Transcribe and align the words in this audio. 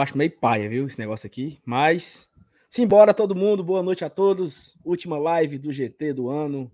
eu 0.00 0.02
acho 0.02 0.16
meio 0.16 0.30
paia, 0.30 0.66
viu, 0.66 0.86
esse 0.86 0.98
negócio 0.98 1.26
aqui. 1.26 1.58
Mas, 1.62 2.26
simbora 2.70 3.12
todo 3.12 3.34
mundo, 3.34 3.62
boa 3.62 3.82
noite 3.82 4.02
a 4.02 4.08
todos. 4.08 4.74
Última 4.82 5.18
live 5.18 5.58
do 5.58 5.70
GT 5.70 6.14
do 6.14 6.30
ano. 6.30 6.72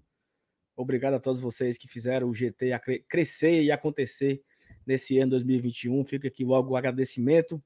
Obrigado 0.77 1.15
a 1.15 1.19
todos 1.19 1.41
vocês 1.41 1.77
que 1.77 1.89
fizeram 1.89 2.29
o 2.29 2.35
GT 2.35 2.71
crescer 3.09 3.63
e 3.63 3.73
acontecer 3.73 4.45
nesse 4.87 5.19
ano 5.19 5.33
2021. 5.33 6.05
Fica 6.05 6.29
aqui 6.29 6.45
logo 6.45 6.73
o 6.73 6.77
agradecimento. 6.77 7.61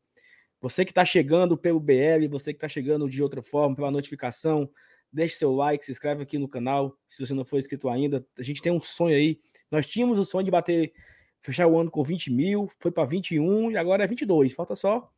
Você 0.62 0.82
que 0.82 0.92
está 0.92 1.04
chegando 1.04 1.58
pelo 1.58 1.78
BL, 1.78 2.26
você 2.30 2.54
que 2.54 2.56
está 2.56 2.68
chegando 2.68 3.06
de 3.06 3.22
outra 3.22 3.42
forma, 3.42 3.76
pela 3.76 3.90
notificação, 3.90 4.70
deixe 5.12 5.34
seu 5.34 5.52
like, 5.54 5.84
se 5.84 5.92
inscreve 5.92 6.22
aqui 6.22 6.38
no 6.38 6.48
canal, 6.48 6.96
se 7.06 7.24
você 7.24 7.34
não 7.34 7.44
for 7.44 7.58
inscrito 7.58 7.90
ainda. 7.90 8.26
A 8.38 8.42
gente 8.42 8.62
tem 8.62 8.72
um 8.72 8.80
sonho 8.80 9.14
aí. 9.14 9.38
Nós 9.70 9.86
tínhamos 9.86 10.18
o 10.18 10.24
sonho 10.24 10.44
de 10.44 10.50
bater, 10.50 10.94
fechar 11.42 11.66
o 11.66 11.78
ano 11.78 11.90
com 11.90 12.02
20 12.02 12.30
mil, 12.30 12.66
foi 12.78 12.90
para 12.90 13.04
21 13.04 13.72
e 13.72 13.76
agora 13.76 14.04
é 14.04 14.06
22. 14.06 14.54
Falta 14.54 14.74
só 14.74 15.12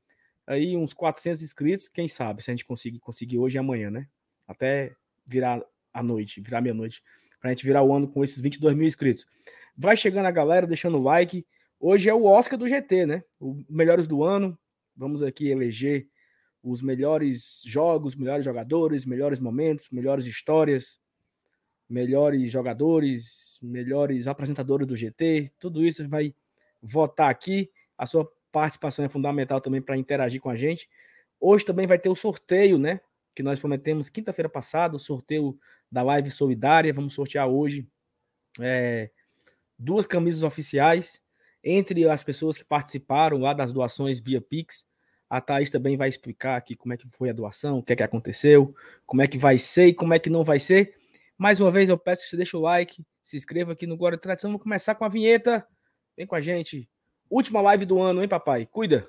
aí 0.46 0.76
uns 0.76 0.92
400 0.92 1.42
inscritos, 1.42 1.88
quem 1.88 2.08
sabe 2.08 2.42
se 2.42 2.50
a 2.50 2.52
gente 2.52 2.64
conseguir 2.64 2.98
conseguir 2.98 3.38
hoje 3.38 3.56
e 3.56 3.58
amanhã, 3.58 3.90
né? 3.90 4.06
Até 4.46 4.94
virar 5.24 5.62
a 5.92 6.02
noite, 6.02 6.40
virar 6.40 6.60
meia-noite, 6.60 7.02
para 7.40 7.50
a 7.50 7.52
gente 7.52 7.66
virar 7.66 7.82
o 7.82 7.92
ano 7.92 8.08
com 8.08 8.22
esses 8.24 8.40
22 8.40 8.74
mil 8.74 8.86
inscritos. 8.86 9.26
Vai 9.76 9.96
chegando 9.96 10.26
a 10.26 10.30
galera, 10.30 10.66
deixando 10.66 10.98
o 10.98 11.02
like. 11.02 11.46
Hoje 11.78 12.08
é 12.08 12.14
o 12.14 12.24
Oscar 12.24 12.58
do 12.58 12.68
GT, 12.68 13.06
né? 13.06 13.24
O 13.40 13.62
melhores 13.68 14.06
do 14.06 14.22
ano. 14.22 14.58
Vamos 14.96 15.22
aqui 15.22 15.48
eleger 15.48 16.08
os 16.62 16.80
melhores 16.80 17.60
jogos, 17.64 18.14
melhores 18.14 18.44
jogadores, 18.44 19.04
melhores 19.04 19.40
momentos, 19.40 19.90
melhores 19.90 20.26
histórias, 20.26 20.98
melhores 21.88 22.50
jogadores, 22.50 23.58
melhores 23.60 24.28
apresentadores 24.28 24.86
do 24.86 24.96
GT. 24.96 25.52
Tudo 25.58 25.84
isso 25.84 26.08
vai 26.08 26.34
votar 26.80 27.30
aqui. 27.30 27.70
A 27.98 28.06
sua 28.06 28.30
participação 28.52 29.04
é 29.04 29.08
fundamental 29.08 29.60
também 29.60 29.80
para 29.80 29.96
interagir 29.96 30.40
com 30.40 30.50
a 30.50 30.56
gente. 30.56 30.88
Hoje 31.40 31.64
também 31.64 31.86
vai 31.86 31.98
ter 31.98 32.08
o 32.08 32.14
sorteio, 32.14 32.78
né? 32.78 33.00
Que 33.34 33.42
nós 33.42 33.58
prometemos 33.58 34.10
quinta-feira 34.10 34.48
passada, 34.48 34.94
o 34.94 34.98
sorteio 34.98 35.58
da 35.90 36.02
live 36.02 36.30
solidária. 36.30 36.92
Vamos 36.92 37.14
sortear 37.14 37.48
hoje 37.48 37.88
é, 38.60 39.10
duas 39.78 40.06
camisas 40.06 40.42
oficiais 40.42 41.20
entre 41.64 42.08
as 42.08 42.22
pessoas 42.22 42.58
que 42.58 42.64
participaram 42.64 43.38
lá 43.38 43.52
das 43.52 43.72
doações 43.72 44.20
via 44.20 44.40
Pix. 44.40 44.84
A 45.28 45.40
Thaís 45.40 45.70
também 45.70 45.96
vai 45.96 46.08
explicar 46.08 46.56
aqui 46.56 46.76
como 46.76 46.92
é 46.92 46.96
que 46.96 47.08
foi 47.08 47.30
a 47.30 47.32
doação, 47.32 47.78
o 47.78 47.82
que 47.82 47.94
é 47.94 47.96
que 47.96 48.02
aconteceu, 48.02 48.74
como 49.06 49.22
é 49.22 49.26
que 49.26 49.38
vai 49.38 49.56
ser 49.56 49.86
e 49.86 49.94
como 49.94 50.12
é 50.12 50.18
que 50.18 50.28
não 50.28 50.44
vai 50.44 50.60
ser. 50.60 50.94
Mais 51.38 51.58
uma 51.58 51.70
vez, 51.70 51.88
eu 51.88 51.96
peço 51.96 52.22
que 52.22 52.28
você 52.28 52.36
deixe 52.36 52.56
o 52.56 52.60
like, 52.60 53.02
se 53.24 53.36
inscreva 53.36 53.72
aqui 53.72 53.86
no 53.86 53.96
Glória 53.96 54.18
Tradição. 54.18 54.50
Vamos 54.50 54.62
começar 54.62 54.94
com 54.94 55.04
a 55.04 55.08
vinheta. 55.08 55.66
Vem 56.16 56.26
com 56.26 56.34
a 56.34 56.40
gente. 56.40 56.88
Última 57.34 57.62
live 57.62 57.86
do 57.86 57.98
ano, 57.98 58.20
hein, 58.20 58.28
papai? 58.28 58.68
Cuida. 58.70 59.08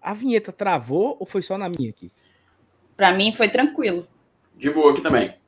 A 0.00 0.14
vinheta 0.14 0.50
travou 0.50 1.18
ou 1.20 1.26
foi 1.26 1.42
só 1.42 1.58
na 1.58 1.68
minha 1.68 1.90
aqui? 1.90 2.10
Para 2.96 3.12
mim 3.12 3.34
foi 3.34 3.50
tranquilo. 3.50 4.06
De 4.56 4.70
boa 4.70 4.92
aqui 4.92 5.02
também. 5.02 5.43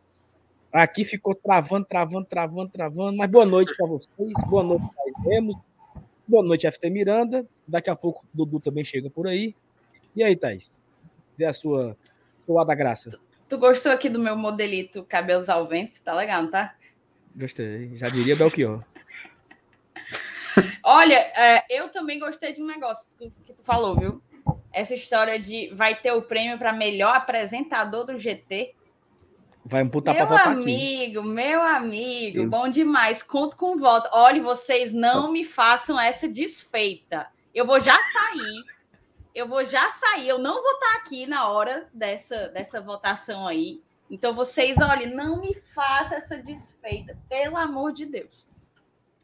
Aqui 0.77 1.07
ficou 1.07 1.35
travando, 1.35 1.87
travando, 1.87 2.27
travando, 2.27 2.69
travando. 2.69 3.17
Mas 3.17 3.31
boa 3.31 3.47
noite 3.47 3.75
para 3.75 3.87
vocês. 3.87 4.35
Boa 4.47 4.63
noite, 4.63 4.85
Thaís 4.95 5.25
Remos. 5.25 5.57
Boa 6.29 6.43
noite, 6.45 6.71
FT 6.71 6.91
Miranda. 6.91 7.47
Daqui 7.67 7.89
a 7.89 7.97
pouco 7.97 8.23
o 8.23 8.37
Dudu 8.37 8.61
também 8.61 8.85
chega 8.85 9.09
por 9.09 9.27
aí. 9.27 9.55
E 10.15 10.23
aí, 10.23 10.37
Thaís? 10.37 10.71
Dê 11.35 11.47
a 11.47 11.55
sua, 11.55 11.97
sua 12.45 12.63
da 12.63 12.75
graça. 12.75 13.09
Tu, 13.09 13.19
tu, 13.49 13.57
gostou 13.57 13.91
aqui 13.91 14.11
do 14.11 14.19
meu 14.19 14.37
modelito 14.37 15.03
cabelos 15.05 15.49
ao 15.49 15.67
vento? 15.67 16.03
Tá 16.03 16.13
legal, 16.13 16.43
não 16.43 16.51
tá? 16.51 16.75
Gostei. 17.35 17.97
Já 17.97 18.11
diria 18.11 18.37
Belchior. 18.37 18.85
Olha, 20.85 21.17
é, 21.17 21.65
eu 21.71 21.89
também 21.89 22.19
gostei 22.19 22.53
de 22.53 22.63
um 22.63 22.67
negócio 22.67 23.07
que, 23.19 23.31
que 23.47 23.55
tu 23.55 23.63
falou, 23.63 23.99
viu? 23.99 24.23
Essa 24.71 24.93
história 24.93 25.39
de 25.39 25.71
vai 25.75 25.95
ter 25.95 26.13
o 26.13 26.21
prêmio 26.21 26.59
para 26.59 26.75
melhor 26.75 27.17
apresentador 27.17 28.05
do 28.05 28.19
GT. 28.19 28.75
Vai 29.69 29.83
amputar 29.83 30.15
votar 30.15 30.55
Meu 30.55 30.63
amigo, 30.63 31.23
meu 31.25 31.61
amigo, 31.61 32.39
Eu... 32.39 32.49
bom 32.49 32.69
demais. 32.69 33.21
Conto 33.21 33.57
com 33.57 33.77
voto. 33.77 34.09
Olha, 34.13 34.41
vocês 34.41 34.93
não 34.93 35.33
me 35.33 35.45
façam 35.45 35.99
essa 35.99 36.29
desfeita. 36.29 37.27
Eu 37.53 37.67
vou 37.67 37.81
já 37.81 37.99
sair. 38.13 38.65
Eu 39.35 39.49
vou 39.49 39.65
já 39.65 39.91
sair. 39.91 40.29
Eu 40.29 40.39
não 40.39 40.63
vou 40.63 40.73
estar 40.75 40.95
aqui 40.99 41.27
na 41.27 41.49
hora 41.49 41.89
dessa, 41.93 42.47
dessa 42.49 42.81
votação 42.81 43.45
aí. 43.45 43.83
Então, 44.09 44.33
vocês, 44.37 44.79
olha, 44.81 45.09
não 45.09 45.41
me 45.41 45.53
façam 45.53 46.17
essa 46.17 46.37
desfeita, 46.37 47.19
pelo 47.29 47.57
amor 47.57 47.93
de 47.93 48.07
Deus. 48.07 48.49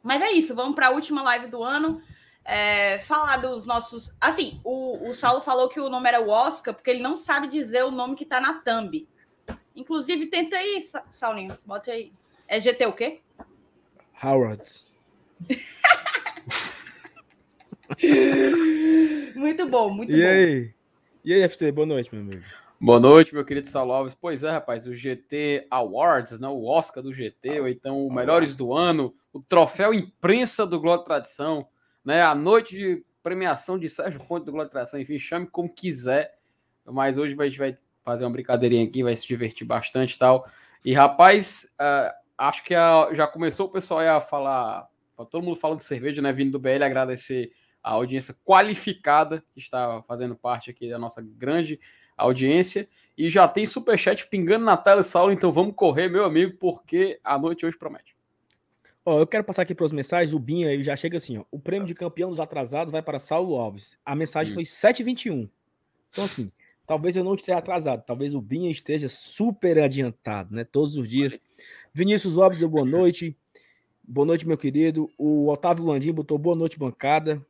Mas 0.03 0.21
é 0.23 0.33
isso, 0.33 0.57
vamos 0.57 0.75
para 0.75 0.89
a 0.89 0.91
última 0.91 1.23
live 1.23 1.47
do 1.47 1.63
ano. 1.63 2.03
É, 2.45 2.99
falar 2.99 3.37
dos 3.37 3.65
nossos. 3.65 4.13
Assim, 4.21 4.61
o, 4.65 5.09
o 5.09 5.15
Saulo 5.15 5.41
falou 5.41 5.69
que 5.69 5.79
o 5.79 5.89
nome 5.89 6.09
era 6.09 6.21
o 6.21 6.29
Oscar, 6.29 6.75
porque 6.75 6.91
ele 6.91 7.01
não 7.01 7.17
sabe 7.17 7.47
dizer 7.47 7.85
o 7.85 7.93
nome 7.93 8.17
que 8.17 8.25
está 8.25 8.41
na 8.41 8.55
thumb. 8.55 9.07
Inclusive, 9.75 10.27
tenta 10.27 10.57
aí, 10.57 10.83
Saulinho. 11.11 11.59
Bota 11.65 11.93
aí. 11.93 12.13
É 12.47 12.61
GT 12.61 12.87
o 12.87 12.93
quê? 12.93 13.23
Howard. 14.23 14.63
muito 19.35 19.67
bom, 19.67 19.91
muito 19.91 20.13
e 20.13 20.23
bom. 20.23 20.29
Aí? 20.29 20.75
E 21.25 21.35
aí, 21.35 21.49
FT, 21.49 21.73
boa 21.73 21.87
noite, 21.87 22.11
meu 22.13 22.23
amigo. 22.23 22.43
Boa 22.85 22.99
noite, 22.99 23.33
meu 23.33 23.45
querido 23.45 23.69
Saulo 23.69 23.93
Alves. 23.93 24.15
Pois 24.15 24.43
é, 24.43 24.51
rapaz, 24.51 24.87
o 24.87 24.95
GT 24.95 25.69
Awards, 25.71 26.41
né, 26.41 26.49
o 26.49 26.65
Oscar 26.65 27.01
do 27.01 27.15
GT, 27.15 27.61
ou 27.61 27.69
então 27.69 28.05
o 28.05 28.13
Melhores 28.13 28.57
do 28.57 28.75
Ano, 28.75 29.15
o 29.33 29.41
troféu 29.41 29.95
imprensa 29.95 30.67
do 30.67 30.81
Globo 30.81 31.05
Tradição, 31.05 31.69
né, 32.05 32.23
a 32.23 32.35
noite 32.35 32.77
de 32.77 33.05
premiação 33.23 33.79
de 33.79 33.89
Sérgio 33.89 34.19
Ponte 34.19 34.47
do 34.47 34.51
Globo 34.51 34.69
Tradição, 34.69 34.99
enfim, 34.99 35.17
chame 35.17 35.47
como 35.47 35.69
quiser. 35.69 36.37
Mas 36.85 37.17
hoje 37.17 37.37
a 37.39 37.45
gente 37.45 37.59
vai 37.59 37.79
fazer 38.05 38.25
uma 38.25 38.31
brincadeirinha 38.31 38.85
aqui, 38.85 39.03
vai 39.03 39.15
se 39.15 39.27
divertir 39.27 39.67
bastante 39.67 40.15
e 40.15 40.19
tal. 40.19 40.49
E, 40.85 40.93
rapaz, 40.93 41.75
uh, 41.81 42.13
acho 42.37 42.65
que 42.65 42.75
a, 42.75 43.09
já 43.13 43.27
começou 43.27 43.67
o 43.67 43.71
pessoal 43.71 44.01
a 44.01 44.21
falar, 44.21 44.89
todo 45.31 45.43
mundo 45.43 45.57
falando 45.57 45.79
de 45.79 45.85
cerveja, 45.85 46.21
né? 46.21 46.33
Vindo 46.33 46.53
do 46.53 46.59
BL, 46.59 46.83
agradecer 46.83 47.53
a 47.83 47.93
audiência 47.93 48.35
qualificada 48.45 49.43
que 49.53 49.61
está 49.61 50.03
fazendo 50.07 50.37
parte 50.37 50.71
aqui 50.71 50.89
da 50.89 50.99
nossa 50.99 51.23
grande 51.23 51.81
audiência. 52.17 52.89
E 53.17 53.29
já 53.29 53.47
tem 53.47 53.67
superchat 53.67 54.27
pingando 54.29 54.65
na 54.65 54.77
tela, 54.77 55.03
Saulo, 55.03 55.33
então 55.33 55.53
vamos 55.53 55.75
correr, 55.75 56.09
meu 56.09 56.25
amigo, 56.25 56.57
porque 56.59 57.21
a 57.23 57.39
noite 57.39 57.67
hoje 57.67 57.77
promete. 57.77 58.17
Ó, 59.05 59.19
eu 59.19 59.27
quero 59.27 59.45
passar 59.45 59.63
aqui 59.63 59.75
para 59.75 59.85
os 59.85 59.93
mensagens. 59.93 60.33
O 60.33 60.39
Binha 60.39 60.71
ele 60.71 60.83
já 60.83 60.97
chega 60.97 61.17
assim: 61.17 61.39
ó, 61.39 61.45
o 61.51 61.59
prêmio 61.59 61.87
de 61.87 61.95
campeão 61.95 62.31
dos 62.31 62.41
atrasados 62.41 62.93
vai 62.93 63.03
para 63.03 63.19
Saulo 63.19 63.57
Alves. 63.57 63.99
A 64.05 64.15
mensagem 64.15 64.53
hum. 64.53 64.55
foi 64.55 64.65
7h21. 64.65 65.49
Então, 66.11 66.25
assim, 66.25 66.53
Talvez 66.93 67.17
eu 67.17 67.25
não 67.25 67.35
esteja 67.35 67.57
atrasado, 67.57 68.05
talvez 68.07 68.35
o 68.35 68.41
Binha 68.43 68.71
esteja 68.71 69.09
super 69.09 69.79
adiantado, 69.79 70.55
né? 70.55 70.63
Todos 70.63 70.95
os 70.95 71.09
dias. 71.09 71.41
Vinícius 71.95 72.35
Lopes 72.35 72.63
boa 72.65 72.85
noite. 72.85 73.35
Boa 74.07 74.27
noite, 74.27 74.47
meu 74.47 74.59
querido. 74.59 75.11
O 75.17 75.49
Otávio 75.49 75.87
Landim 75.87 76.13
botou 76.13 76.37
boa 76.37 76.55
noite, 76.55 76.79
bancada. 76.79 77.43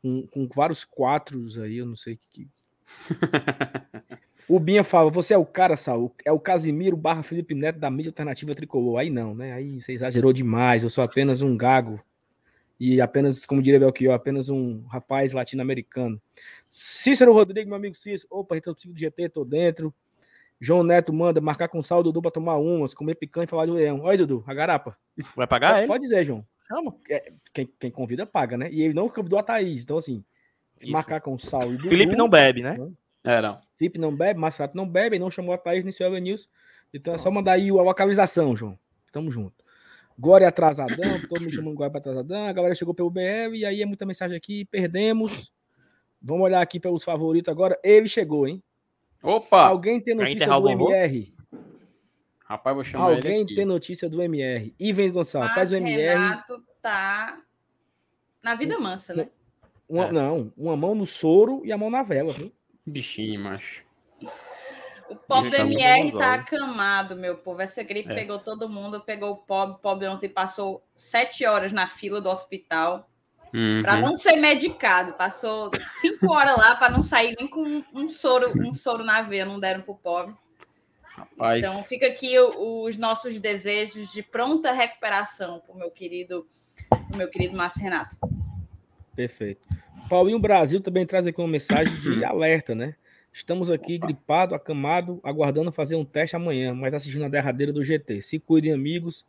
Com, 0.00 0.26
com 0.28 0.48
vários 0.48 0.82
quatros 0.82 1.58
aí, 1.58 1.76
eu 1.76 1.84
não 1.84 1.94
sei 1.94 2.14
o 2.14 2.18
que. 2.32 2.48
o 4.48 4.58
Binha 4.58 4.82
fala: 4.82 5.10
você 5.10 5.34
é 5.34 5.38
o 5.38 5.44
cara, 5.44 5.76
Saul. 5.76 6.14
É 6.24 6.32
o 6.32 6.40
Casimiro 6.40 6.96
barra 6.96 7.22
Felipe 7.22 7.54
Neto 7.54 7.78
da 7.78 7.90
mídia 7.90 8.08
alternativa 8.08 8.54
tricolor. 8.54 8.98
Aí 8.98 9.10
não, 9.10 9.34
né? 9.34 9.52
Aí 9.52 9.78
você 9.78 9.92
exagerou 9.92 10.32
demais. 10.32 10.82
Eu 10.82 10.88
sou 10.88 11.04
apenas 11.04 11.42
um 11.42 11.54
gago 11.54 12.00
e 12.78 13.00
apenas, 13.00 13.46
como 13.46 13.62
diria 13.62 13.78
Belchior, 13.78 14.14
apenas 14.14 14.48
um 14.48 14.84
rapaz 14.86 15.32
latino-americano. 15.32 16.20
Cícero 16.68 17.32
Rodrigues, 17.32 17.66
meu 17.66 17.76
amigo 17.76 17.94
Cícero. 17.94 18.28
Opa, 18.30 18.56
então 18.56 18.74
do 18.74 18.98
GT, 18.98 19.28
tô 19.28 19.44
dentro. 19.44 19.94
João 20.60 20.82
Neto 20.82 21.12
manda 21.12 21.40
marcar 21.40 21.68
com 21.68 21.82
sal 21.82 22.02
Dudu 22.02 22.22
para 22.22 22.30
tomar 22.30 22.56
umas, 22.56 22.94
comer 22.94 23.16
picanha 23.16 23.44
e 23.44 23.48
falar 23.48 23.66
do 23.66 23.74
leão. 23.74 24.00
Olha, 24.00 24.18
Dudu, 24.18 24.44
a 24.46 24.54
garapa. 24.54 24.96
Vai 25.36 25.46
pagar 25.46 25.68
pode, 25.68 25.80
ele? 25.80 25.88
Pode 25.88 26.02
dizer, 26.02 26.24
João. 26.24 26.46
Chama. 26.66 26.96
É, 27.10 27.32
quem, 27.52 27.68
quem, 27.78 27.90
convida, 27.90 28.26
paga, 28.26 28.56
né? 28.56 28.70
E 28.72 28.82
ele 28.82 28.94
não 28.94 29.08
convidou 29.08 29.38
a 29.38 29.42
Thaís. 29.42 29.82
Então, 29.82 29.98
assim, 29.98 30.24
Isso. 30.80 30.90
marcar 30.90 31.20
com 31.20 31.38
sal 31.38 31.72
e 31.72 31.76
Dudu. 31.76 31.88
Felipe 31.88 32.16
não 32.16 32.28
bebe, 32.28 32.62
né? 32.62 32.76
É, 33.22 33.40
não. 33.40 33.60
Felipe 33.76 33.98
não 33.98 34.14
bebe, 34.14 34.38
Massato 34.38 34.76
não 34.76 34.88
bebe, 34.88 35.18
não 35.18 35.30
chamou 35.30 35.54
a 35.54 35.58
Thaís 35.58 35.84
nem 35.84 35.92
o 35.98 36.04
Evanilson. 36.04 36.48
Então 36.92 37.14
é 37.14 37.18
só 37.18 37.30
mandar 37.30 37.52
aí 37.52 37.70
a 37.70 37.82
localização, 37.82 38.54
João. 38.54 38.78
Tamo 39.12 39.30
junto. 39.30 39.63
Glória 40.18 40.46
atrasadão, 40.48 41.20
todo 41.28 41.40
mundo 41.42 41.52
chamando 41.54 41.74
Glória 41.74 41.96
atrasadão. 41.96 42.46
A 42.46 42.52
galera 42.52 42.74
chegou 42.74 42.94
pelo 42.94 43.10
BR 43.10 43.54
e 43.54 43.64
aí 43.64 43.82
é 43.82 43.86
muita 43.86 44.06
mensagem 44.06 44.36
aqui. 44.36 44.64
Perdemos. 44.66 45.52
Vamos 46.22 46.44
olhar 46.44 46.60
aqui 46.62 46.78
pelos 46.80 47.02
favoritos 47.04 47.50
agora. 47.52 47.78
Ele 47.82 48.08
chegou, 48.08 48.46
hein? 48.46 48.62
Opa! 49.22 49.66
Alguém 49.66 50.00
tem 50.00 50.14
notícia 50.14 50.46
do 50.60 50.68
MR? 50.70 51.34
Rapaz, 52.46 52.74
vou 52.74 52.84
chamar 52.84 53.04
Alguém 53.10 53.34
ele 53.36 53.42
aqui. 53.44 53.54
tem 53.54 53.64
notícia 53.64 54.08
do 54.08 54.22
MR? 54.22 54.74
Ivan 54.78 55.10
Gonçalves, 55.10 55.54
faz 55.54 55.72
o 55.72 55.76
MR. 55.76 56.02
Renato 56.18 56.62
tá 56.80 57.40
na 58.42 58.54
vida 58.54 58.78
mansa, 58.78 59.14
né? 59.14 59.28
Uma, 59.88 60.06
É. 60.06 60.12
Não, 60.12 60.52
uma 60.56 60.76
mão 60.76 60.94
no 60.94 61.06
soro 61.06 61.62
e 61.64 61.72
a 61.72 61.78
mão 61.78 61.90
na 61.90 62.02
vela, 62.02 62.32
viu? 62.32 62.52
Bichinho, 62.86 63.40
macho. 63.40 63.82
O 65.10 65.16
pobre 65.16 65.50
do 65.50 65.56
MR 65.56 66.12
tá 66.12 66.34
acamado, 66.34 67.14
meu 67.14 67.36
povo. 67.36 67.60
Essa 67.60 67.82
gripe 67.82 68.10
É. 68.10 68.14
pegou 68.14 68.38
todo 68.38 68.68
mundo, 68.68 69.00
pegou 69.00 69.32
o 69.32 69.36
pobre. 69.36 69.74
O 69.76 69.78
pobre 69.78 70.08
ontem 70.08 70.28
passou 70.28 70.82
sete 70.94 71.44
horas 71.46 71.72
na 71.72 71.86
fila 71.86 72.20
do 72.20 72.30
hospital 72.30 73.08
para 73.82 73.94
Uhum. 73.96 74.00
não 74.00 74.16
ser 74.16 74.36
medicado. 74.36 75.12
Passou 75.12 75.70
cinco 76.00 76.32
horas 76.32 76.56
lá 76.56 76.74
para 76.76 76.90
não 76.92 77.02
sair 77.02 77.34
nem 77.38 77.46
com 77.46 77.62
um- 77.92 78.08
soro, 78.08 78.52
um 78.56 78.72
soro 78.74 79.04
na 79.04 79.22
veia, 79.22 79.44
não 79.44 79.60
deram 79.60 79.82
pro 79.82 79.94
pobre. 79.94 80.34
Rapaz, 81.04 81.60
Então 81.64 81.82
fica 81.84 82.06
aqui 82.06 82.36
os 82.40 82.98
nossos 82.98 83.38
desejos 83.38 84.10
de 84.10 84.22
pronta 84.22 84.72
recuperação 84.72 85.60
pro 85.60 85.76
meu 85.76 85.90
querido, 85.90 86.44
pro 86.88 87.16
meu 87.16 87.28
querido 87.28 87.56
Márcio 87.56 87.82
Renato. 87.82 88.16
Perfeito. 89.14 89.68
Paulinho 90.08 90.40
Brasil 90.40 90.80
também 90.80 91.06
traz 91.06 91.24
aqui 91.26 91.40
uma 91.40 91.46
mensagem 91.46 91.94
de 92.00 92.24
alerta, 92.24 92.74
né? 92.74 92.96
Estamos 93.34 93.68
aqui 93.68 93.98
gripado, 93.98 94.54
acamado, 94.54 95.18
aguardando 95.24 95.72
fazer 95.72 95.96
um 95.96 96.04
teste 96.04 96.36
amanhã, 96.36 96.72
mas 96.72 96.94
assistindo 96.94 97.24
a 97.24 97.28
derradeira 97.28 97.72
do 97.72 97.82
GT. 97.82 98.20
Se 98.20 98.38
cuidem, 98.38 98.72
amigos. 98.72 99.26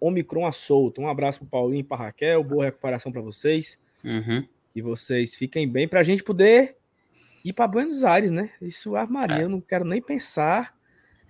Omicron 0.00 0.46
à 0.46 0.52
solta. 0.52 1.00
Um 1.00 1.08
abraço 1.08 1.40
pro 1.40 1.48
Paulinho 1.48 1.80
e 1.80 1.82
pra 1.82 1.96
Raquel. 1.96 2.44
Boa 2.44 2.66
recuperação 2.66 3.10
para 3.10 3.20
vocês. 3.20 3.76
uhum. 4.04 4.46
E 4.76 4.80
vocês 4.80 5.34
fiquem 5.34 5.68
bem 5.68 5.88
pra 5.88 6.04
gente 6.04 6.22
poder 6.22 6.76
ir 7.44 7.52
para 7.52 7.66
Buenos 7.66 8.04
Aires, 8.04 8.30
né? 8.30 8.50
Isso, 8.62 8.92
Maria, 9.10 9.40
eu 9.40 9.48
não 9.48 9.60
quero 9.60 9.84
nem 9.84 10.00
pensar. 10.00 10.72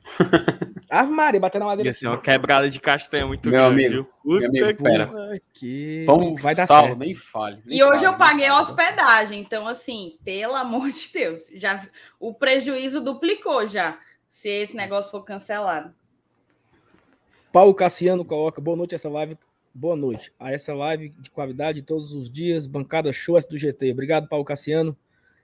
Ave 0.90 1.11
Maria, 1.11 1.38
bater 1.38 1.58
na 1.58 1.67
madeira. 1.67 1.90
Ia 1.90 1.94
ser 1.94 2.06
uma 2.08 2.20
quebrada 2.20 2.70
de 2.70 2.81
castanha 2.81 3.26
muito 3.26 3.50
Meu 3.50 3.61
grande, 3.61 3.87
amigo, 3.87 4.08
viu? 4.25 4.38
Meu 4.38 4.49
amigo, 4.49 4.82
pera. 4.82 5.11
Que 5.52 6.05
Vamos, 6.06 6.40
vai 6.40 6.55
dar 6.55 6.67
Saulo, 6.67 6.88
certo. 6.88 6.99
nem 6.99 7.14
fale. 7.14 7.62
nem 7.64 7.79
E 7.79 7.82
hoje 7.82 8.05
fale, 8.05 8.06
eu 8.06 8.19
paguei 8.19 8.46
a 8.46 8.61
hospedagem, 8.61 9.40
então 9.40 9.69
assim, 9.69 10.17
pelo 10.25 10.55
amor 10.55 10.90
de 10.90 11.11
Deus, 11.12 11.43
já 11.55 11.87
o 12.19 12.32
prejuízo 12.32 13.00
duplicou 13.00 13.67
já, 13.67 13.99
se 14.29 14.49
esse 14.49 14.76
negócio 14.76 15.11
for 15.11 15.25
cancelado. 15.25 15.94
Paulo 17.52 17.75
Cassiano 17.75 18.25
coloca, 18.25 18.61
boa 18.61 18.76
noite 18.76 18.94
essa 18.94 19.08
live. 19.08 19.37
Boa 19.75 19.94
noite. 19.94 20.32
A 20.40 20.50
essa 20.50 20.75
live 20.75 21.11
de 21.20 21.31
qualidade 21.31 21.82
todos 21.82 22.12
os 22.12 22.29
dias, 22.29 22.67
bancada 22.67 23.12
show 23.12 23.38
do 23.49 23.56
GT. 23.56 23.93
Obrigado, 23.93 24.29
Paulo 24.29 24.44
Cassiano. 24.44 24.96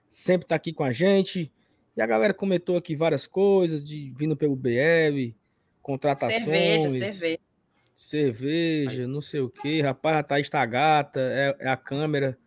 Sempre 0.07 0.47
tá 0.47 0.55
aqui 0.55 0.73
com 0.73 0.83
a 0.83 0.91
gente. 0.91 1.51
E 1.95 2.01
a 2.01 2.05
galera 2.05 2.33
comentou 2.33 2.75
aqui 2.77 2.95
várias 2.95 3.25
coisas, 3.25 3.83
de 3.83 4.11
vindo 4.15 4.35
pelo 4.35 4.55
BL, 4.55 5.33
contratações, 5.81 6.43
Cerveja, 6.43 6.91
cerveja. 6.91 7.39
cerveja, 7.95 9.07
não 9.07 9.21
sei 9.21 9.39
o 9.39 9.49
que. 9.49 9.81
Rapaz, 9.81 10.17
a 10.17 10.23
Thaís 10.23 10.49
tá 10.49 10.65
gata, 10.65 11.19
é, 11.21 11.55
é 11.59 11.69
a 11.69 11.77
câmera. 11.77 12.37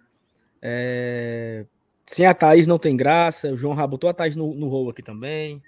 É, 0.61 1.65
Sem 2.05 2.27
a 2.27 2.35
Thaís 2.35 2.67
não 2.67 2.79
tem 2.79 2.97
graça. 2.97 3.51
O 3.53 3.57
João 3.57 3.77
já 3.77 3.87
botou 3.87 4.11
a 4.11 4.15
Thaís 4.15 4.37
no, 4.37 4.55
no 4.55 4.69
rolo 4.69 4.91
aqui 4.91 5.03
também. 5.03 5.63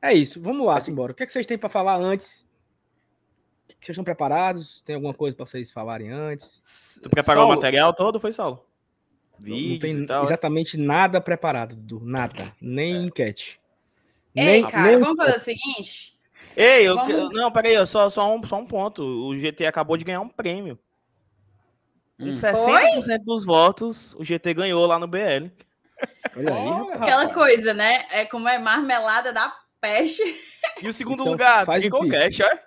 É 0.00 0.12
isso, 0.14 0.40
vamos 0.40 0.64
lá, 0.66 0.80
simbora. 0.80 1.12
O 1.12 1.14
que, 1.14 1.22
é 1.22 1.26
que 1.26 1.32
vocês 1.32 1.44
têm 1.46 1.58
para 1.58 1.68
falar 1.68 1.96
antes? 1.96 2.46
Vocês 3.80 3.90
estão 3.90 4.04
preparados? 4.04 4.80
Tem 4.82 4.94
alguma 4.94 5.12
coisa 5.12 5.36
para 5.36 5.44
vocês 5.44 5.70
falarem 5.70 6.10
antes? 6.10 6.98
Tu 7.02 7.10
preparou 7.10 7.42
Saulo, 7.42 7.52
o 7.52 7.56
material 7.56 7.92
todo, 7.92 8.18
foi, 8.18 8.32
Saulo? 8.32 8.64
Não 9.38 9.44
Vídeos 9.44 9.80
tem 9.80 10.02
e 10.02 10.06
tal. 10.06 10.20
é? 10.20 10.24
exatamente 10.24 10.76
nada 10.76 11.20
preparado, 11.20 11.76
Dudu. 11.76 12.04
Nada. 12.04 12.52
Nem 12.60 13.06
enquete. 13.06 13.60
Ei, 14.34 14.44
Nem- 14.44 14.70
cara, 14.70 14.82
nem- 14.90 14.98
vamos 14.98 15.16
fazer 15.16 15.36
o 15.38 15.40
seguinte? 15.40 16.14
Ei, 16.56 16.86
eu, 16.86 16.94
Vamos- 16.96 17.30
não, 17.32 17.50
peraí, 17.50 17.84
só, 17.86 18.08
só, 18.10 18.32
um, 18.34 18.42
só 18.46 18.56
um 18.56 18.66
ponto. 18.66 19.02
O 19.02 19.36
GT 19.36 19.66
acabou 19.66 19.96
de 19.96 20.04
ganhar 20.04 20.20
um 20.20 20.28
prêmio. 20.28 20.78
Com 22.18 22.26
Hum. 22.26 22.32
60% 22.32 23.24
dos 23.24 23.44
votos, 23.44 24.14
o 24.14 24.24
GT 24.24 24.54
ganhou 24.54 24.86
lá 24.86 24.98
no 24.98 25.06
BL. 25.08 25.50
Olha 26.36 26.54
aí. 26.54 26.92
Aquela 26.92 27.32
coisa, 27.34 27.74
né? 27.74 28.06
É 28.10 28.24
como 28.24 28.48
é 28.48 28.58
marmelada 28.58 29.32
da 29.32 29.52
peste. 29.80 30.22
E 30.82 30.88
o 30.88 30.92
segundo 30.92 31.20
Então 31.22 31.32
lugar, 31.32 31.66
faz 31.66 31.84
o 31.84 31.90
Tricocash, 31.90 32.40
ó. 32.40 32.58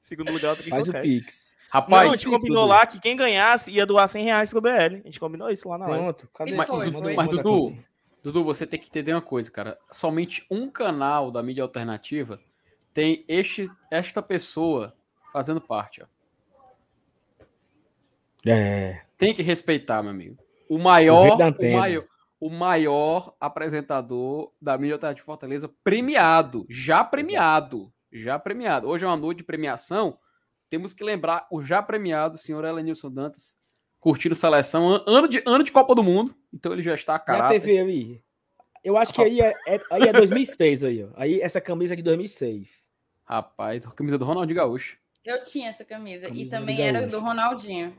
Segundo 0.00 0.32
lugar, 0.32 0.54
o 0.54 0.56
Faz 0.56 0.88
o 0.88 0.92
Tricocash. 0.92 1.47
Pix. 1.70 1.74
Não, 1.74 1.80
Rapaz, 1.80 2.10
a 2.10 2.14
gente 2.14 2.28
combinou 2.28 2.64
lá 2.66 2.86
que 2.86 2.98
quem 2.98 3.16
ganhasse 3.16 3.70
ia 3.70 3.84
doar 3.84 4.08
100 4.08 4.24
reais 4.24 4.50
pro 4.50 4.60
BL. 4.60 4.70
A 4.70 4.88
gente 5.06 5.20
combinou 5.20 5.50
isso 5.50 5.68
lá 5.68 5.76
na 5.78 5.86
live. 5.86 6.02
Pronto. 6.04 6.28
Cadê? 6.34 6.54
Mas- 6.54 6.66
foi, 6.66 6.90
foi. 6.90 7.14
Mas, 7.14 7.28
Dudu. 7.28 7.76
Dudu, 8.22 8.42
você 8.44 8.66
tem 8.66 8.80
que 8.80 8.88
entender 8.88 9.12
uma 9.12 9.22
coisa, 9.22 9.50
cara. 9.50 9.78
Somente 9.90 10.44
um 10.50 10.70
canal 10.70 11.30
da 11.30 11.42
mídia 11.42 11.62
alternativa 11.62 12.40
tem 12.92 13.24
este, 13.28 13.70
esta 13.90 14.20
pessoa 14.22 14.94
fazendo 15.32 15.60
parte, 15.60 16.02
ó. 16.02 16.06
É. 18.46 19.02
Tem 19.16 19.34
que 19.34 19.42
respeitar, 19.42 20.02
meu 20.02 20.10
amigo. 20.10 20.36
O 20.68 20.76
O 20.76 20.78
maior, 20.78 21.38
o, 21.38 21.42
antena. 21.42 21.78
maior, 21.78 22.04
o 22.40 22.50
maior 22.50 23.34
apresentador 23.40 24.52
da 24.60 24.76
mídia 24.78 24.94
alternativa 24.94 25.22
de 25.22 25.26
Fortaleza 25.26 25.70
premiado, 25.82 26.66
já 26.68 27.04
premiado, 27.04 27.92
já 28.12 28.38
premiado. 28.38 28.88
Hoje 28.88 29.04
é 29.04 29.08
uma 29.08 29.16
noite 29.16 29.38
de 29.38 29.44
premiação. 29.44 30.18
Temos 30.70 30.92
que 30.92 31.02
lembrar 31.04 31.46
o 31.50 31.62
já 31.62 31.82
premiado 31.82 32.36
senhor 32.38 32.64
Elenilson 32.64 33.10
Dantas 33.10 33.56
curtindo 34.00 34.34
seleção 34.34 34.88
an- 34.88 35.04
ano 35.06 35.28
de 35.28 35.42
ano 35.46 35.64
de 35.64 35.72
Copa 35.72 35.94
do 35.94 36.02
Mundo. 36.02 36.34
Então 36.52 36.72
ele 36.72 36.82
já 36.82 36.94
está 36.94 37.14
a 37.14 37.16
E 37.16 37.18
a 37.18 37.20
caráter. 37.20 37.60
TV 37.60 37.78
aí? 37.80 38.20
Eu 38.84 38.96
acho 38.96 39.12
que 39.12 39.20
aí 39.22 39.40
é, 39.40 39.54
é- 39.66 39.80
aí 39.90 40.02
é 40.02 40.12
2006 40.12 40.84
aí, 40.84 41.04
ó. 41.04 41.08
Aí 41.16 41.40
essa 41.40 41.60
camisa 41.60 41.94
é 41.94 41.96
de 41.96 42.02
2006. 42.02 42.88
Rapaz, 43.24 43.86
a 43.86 43.90
camisa 43.90 44.16
do 44.16 44.24
Ronaldinho 44.24 44.56
Gaúcho. 44.56 44.96
Eu 45.24 45.42
tinha 45.42 45.68
essa 45.68 45.84
camisa. 45.84 46.26
Camisa 46.28 46.42
e 46.42 46.44
do 46.46 46.50
também 46.50 46.80
era 46.80 47.00
Gaúcho. 47.00 47.16
do 47.16 47.20
Ronaldinho. 47.22 47.98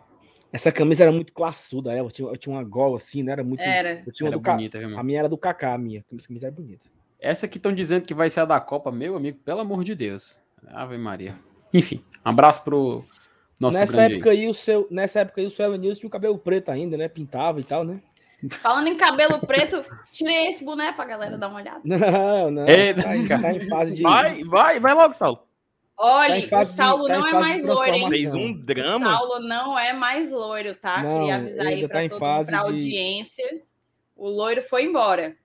Essa 0.51 0.72
camisa 0.72 1.04
era 1.04 1.12
muito 1.12 1.31
classuda, 1.31 1.94
ela 1.94 2.10
tinha, 2.10 2.27
eu 2.27 2.36
tinha 2.38 2.56
uma 2.56 2.63
gola 2.63 2.95
assim, 2.95 3.22
né? 3.22 3.33
Era 3.33 3.44
muito. 3.44 3.60
Era. 3.60 4.01
Eu 4.06 4.12
tinha 4.12 4.25
uma 4.25 4.30
Era 4.31 4.38
do 4.39 4.42
Ca- 4.44 4.54
bonita, 4.56 4.80
viu, 4.80 4.98
A 4.98 5.04
minha 5.04 5.19
era 5.19 5.30
do 5.30 5.38
Kaká, 5.38 5.74
a 5.74 5.77
minha. 5.77 6.04
Essa 6.18 6.27
camisa 6.27 6.48
é 6.48 6.51
bonita. 6.51 6.88
Essa 7.19 7.48
que 7.48 7.57
estão 7.57 7.72
dizendo 7.75 8.06
que 8.06 8.13
vai 8.15 8.30
ser 8.31 8.39
a 8.39 8.45
da 8.45 8.60
Copa, 8.60 8.92
meu 8.92 9.15
amigo, 9.15 9.38
pelo 9.45 9.60
amor 9.60 9.83
de 9.83 9.94
Deus. 9.94 10.42
Ave 10.68 10.98
Maria. 10.98 11.38
Enfim, 11.73 12.03
um 12.25 12.29
abraço 12.29 12.63
pro 12.63 13.03
nosso 13.59 13.77
nessa 13.77 14.03
época 14.03 14.31
aí, 14.31 14.47
o 14.47 14.53
seu, 14.53 14.88
nessa 14.89 15.19
época 15.21 15.41
aí, 15.41 15.47
o 15.47 15.49
seu 15.49 15.65
Elenilson 15.65 15.99
tinha 16.01 16.07
o 16.07 16.11
cabelo 16.11 16.38
preto 16.38 16.69
ainda, 16.69 16.97
né? 16.97 17.07
Pintava 17.07 17.59
e 17.59 17.63
tal, 17.63 17.83
né? 17.83 18.01
Falando 18.61 18.88
em 18.88 18.95
cabelo 18.95 19.39
preto, 19.45 19.83
tirei 20.11 20.47
esse 20.47 20.63
boné 20.63 20.91
pra 20.93 21.03
galera 21.05 21.38
dar 21.38 21.49
uma 21.49 21.59
olhada. 21.59 21.81
Não, 21.83 22.49
não. 22.51 22.67
Ei, 22.67 22.93
tá, 22.93 23.15
em- 23.17 23.27
tá 23.27 23.53
em 23.53 23.67
fase 23.67 23.93
de. 23.95 24.01
Vai, 24.01 24.43
vai, 24.45 24.79
vai 24.79 24.93
logo, 24.93 25.13
Saulo. 25.13 25.43
Olha, 26.01 26.39
Tá 26.39 26.45
o 26.45 26.49
fase 26.49 26.71
de- 26.71 26.77
Saulo 26.77 27.07
tá 27.09 27.17
não 27.17 27.27
é 27.27 27.33
mais 27.33 27.65
loiro, 27.65 27.93
hein? 27.93 28.09
Fez 28.09 28.33
um 28.33 28.51
O 28.51 28.57
drama. 28.57 29.05
Saulo 29.05 29.39
não 29.41 29.77
é 29.77 29.91
mais 29.91 30.31
loiro, 30.31 30.73
tá? 30.75 31.03
Não, 31.03 31.19
Queria 31.19 31.35
avisar 31.35 31.65
ele 31.65 31.75
aí 31.75 31.81
tá 31.81 31.88
pra 31.89 32.03
em 32.05 32.09
todo 32.09 32.19
pra 32.19 32.41
de- 32.43 32.55
audiência. 32.55 33.61
O 34.15 34.29
loiro 34.29 34.61
foi 34.61 34.85
embora. 34.85 35.35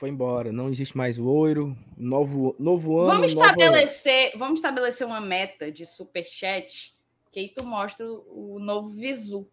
Foi 0.00 0.08
embora. 0.08 0.50
Não 0.50 0.70
existe 0.70 0.96
mais 0.96 1.18
loiro. 1.18 1.76
Novo, 1.94 2.56
novo 2.58 3.00
ano. 3.00 3.12
Vamos 3.12 3.32
estabelecer, 3.32 4.32
vamos 4.34 4.58
estabelecer 4.58 5.06
uma 5.06 5.20
meta 5.20 5.70
de 5.70 5.84
superchat, 5.84 6.96
que 7.30 7.38
aí 7.38 7.48
tu 7.50 7.62
mostra 7.66 8.10
o 8.10 8.58
novo 8.58 8.88
visu. 8.88 9.46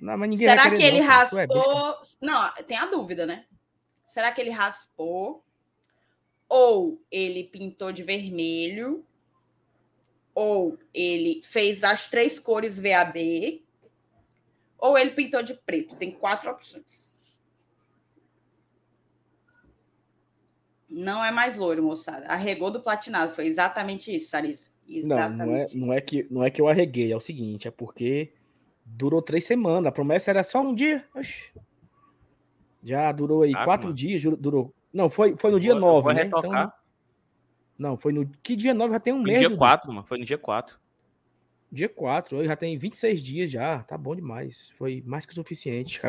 Não, 0.00 0.18
Será 0.36 0.68
que 0.68 0.82
ele 0.82 0.98
não, 0.98 1.04
é 1.04 1.08
raspou? 1.08 2.00
Não, 2.20 2.52
tem 2.66 2.76
a 2.76 2.86
dúvida, 2.86 3.24
né? 3.24 3.46
Será 4.04 4.32
que 4.32 4.40
ele 4.40 4.50
raspou? 4.50 5.44
Ou 6.48 7.00
ele 7.08 7.44
pintou 7.44 7.92
de 7.92 8.02
vermelho? 8.02 9.06
Ou 10.34 10.76
ele 10.92 11.40
fez 11.44 11.84
as 11.84 12.08
três 12.08 12.40
cores 12.40 12.80
VAB? 12.80 13.64
Ou 14.76 14.98
ele 14.98 15.12
pintou 15.12 15.40
de 15.40 15.54
preto? 15.54 15.94
Tem 15.94 16.10
quatro 16.10 16.50
opções. 16.50 17.11
Não 20.92 21.24
é 21.24 21.30
mais 21.30 21.56
loiro, 21.56 21.82
moçada. 21.82 22.26
Arregou 22.26 22.70
do 22.70 22.82
platinado. 22.82 23.32
Foi 23.32 23.46
exatamente 23.46 24.14
isso, 24.14 24.28
Sarisa. 24.30 24.66
Não, 24.86 24.96
Exatamente. 24.96 25.46
não 25.46 25.56
é, 25.56 25.64
isso. 25.64 25.76
não, 25.78 25.92
é 25.92 26.00
que, 26.00 26.26
não 26.30 26.44
é 26.44 26.50
que 26.50 26.60
eu 26.60 26.68
arreguei, 26.68 27.10
é 27.12 27.16
o 27.16 27.20
seguinte, 27.20 27.66
é 27.66 27.70
porque 27.70 28.32
durou 28.84 29.22
três 29.22 29.44
semanas. 29.46 29.86
A 29.86 29.92
promessa 29.92 30.30
era 30.30 30.44
só 30.44 30.60
um 30.60 30.74
dia. 30.74 31.04
Oxi. 31.14 31.50
Já 32.82 33.10
durou 33.12 33.42
aí 33.42 33.52
Ah, 33.54 33.64
quatro 33.64 33.86
mano. 33.86 33.96
dias, 33.96 34.22
durou. 34.38 34.74
Não, 34.92 35.08
foi, 35.08 35.36
foi 35.36 35.50
no 35.50 35.60
dia 35.60 35.72
Vou- 35.72 35.80
9, 35.80 36.02
vou 36.04 36.12
né? 36.12 36.24
Então, 36.26 36.72
não, 37.78 37.96
foi 37.96 38.12
no. 38.12 38.28
Que 38.42 38.54
dia 38.54 38.74
9? 38.74 38.92
Já 38.92 39.00
tem 39.00 39.12
um 39.12 39.18
No 39.18 39.22
mês. 39.24 39.38
dia. 39.38 39.56
4, 39.56 39.92
mano. 39.92 40.06
Foi 40.06 40.18
no 40.18 40.24
dia 40.24 40.36
4. 40.36 40.78
Dia 41.70 41.88
4, 41.88 42.36
hoje 42.36 42.48
já 42.48 42.56
tem 42.56 42.76
26 42.76 43.22
dias 43.22 43.50
já. 43.50 43.82
Tá 43.84 43.96
bom 43.96 44.14
demais. 44.14 44.70
Foi 44.76 45.02
mais 45.06 45.24
que 45.24 45.32
o 45.32 45.34
suficiente. 45.34 46.00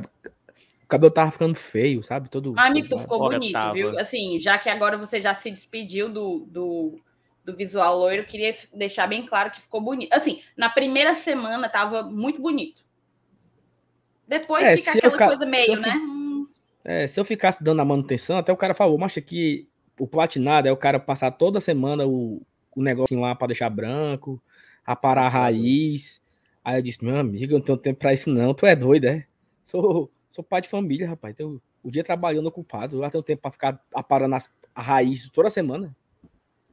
Cabelo 0.93 1.11
tava 1.11 1.31
ficando 1.31 1.55
feio, 1.55 2.03
sabe? 2.03 2.29
Todo. 2.29 2.53
Mas, 2.53 2.69
amigo, 2.69 2.85
tu 2.87 2.89
todo- 2.91 3.01
ficou 3.01 3.17
Fora 3.19 3.37
bonito, 3.39 3.53
tava. 3.53 3.73
viu? 3.73 3.97
Assim, 3.99 4.39
já 4.39 4.57
que 4.57 4.69
agora 4.69 4.97
você 4.97 5.21
já 5.21 5.33
se 5.33 5.49
despediu 5.49 6.07
do, 6.07 6.45
do, 6.47 6.99
do 7.43 7.55
visual 7.55 7.97
loiro, 7.97 8.21
eu 8.21 8.25
queria 8.27 8.55
deixar 8.73 9.07
bem 9.07 9.25
claro 9.25 9.49
que 9.51 9.59
ficou 9.61 9.81
bonito. 9.81 10.13
Assim, 10.13 10.41
na 10.55 10.69
primeira 10.69 11.13
semana 11.15 11.67
tava 11.67 12.03
muito 12.03 12.41
bonito. 12.41 12.83
Depois 14.27 14.63
É, 14.65 14.77
fica 14.77 14.91
aquela 14.91 15.11
ficar- 15.11 15.27
coisa 15.27 15.45
meio, 15.45 15.79
né? 15.79 15.91
fi- 15.91 15.97
Hum, 15.97 16.47
É, 16.85 17.07
se 17.07 17.19
eu 17.19 17.23
ficasse 17.25 17.63
dando 17.63 17.81
a 17.81 17.85
manutenção, 17.85 18.37
até 18.37 18.51
o 18.51 18.57
cara 18.57 18.73
falou, 18.73 18.97
mas 18.97 19.13
que 19.15 19.67
o 19.97 20.05
platinado 20.07 20.67
é 20.67 20.71
o 20.71 20.77
cara 20.77 20.99
passar 20.99 21.31
toda 21.31 21.59
semana 21.61 22.05
o, 22.05 22.41
o 22.75 22.81
negocinho 22.83 23.21
lá 23.21 23.33
para 23.33 23.47
deixar 23.47 23.69
branco, 23.69 24.41
aparar 24.85 25.25
a 25.25 25.29
raiz. 25.29 26.21
Aí 26.63 26.77
eu 26.77 26.81
disse, 26.81 27.03
meu 27.03 27.15
amigo, 27.17 27.53
eu 27.53 27.57
não 27.57 27.65
tenho 27.65 27.77
tempo 27.77 27.99
pra 27.99 28.13
isso 28.13 28.29
não, 28.29 28.53
tu 28.53 28.65
é 28.65 28.75
doido, 28.75 29.05
é? 29.05 29.25
Sou, 29.63 30.11
sou 30.33 30.43
pai 30.43 30.61
de 30.61 30.67
família, 30.67 31.07
rapaz. 31.07 31.31
Então, 31.35 31.61
o 31.83 31.91
dia 31.91 32.03
trabalhando 32.03 32.47
ocupado, 32.47 32.97
lá 32.97 33.07
tenho 33.11 33.21
tempo 33.23 33.43
pra 33.43 33.51
ficar 33.51 33.79
aparando 33.93 34.33
as, 34.33 34.49
a 34.73 34.81
raiz 34.81 35.29
toda 35.29 35.47
semana. 35.47 35.95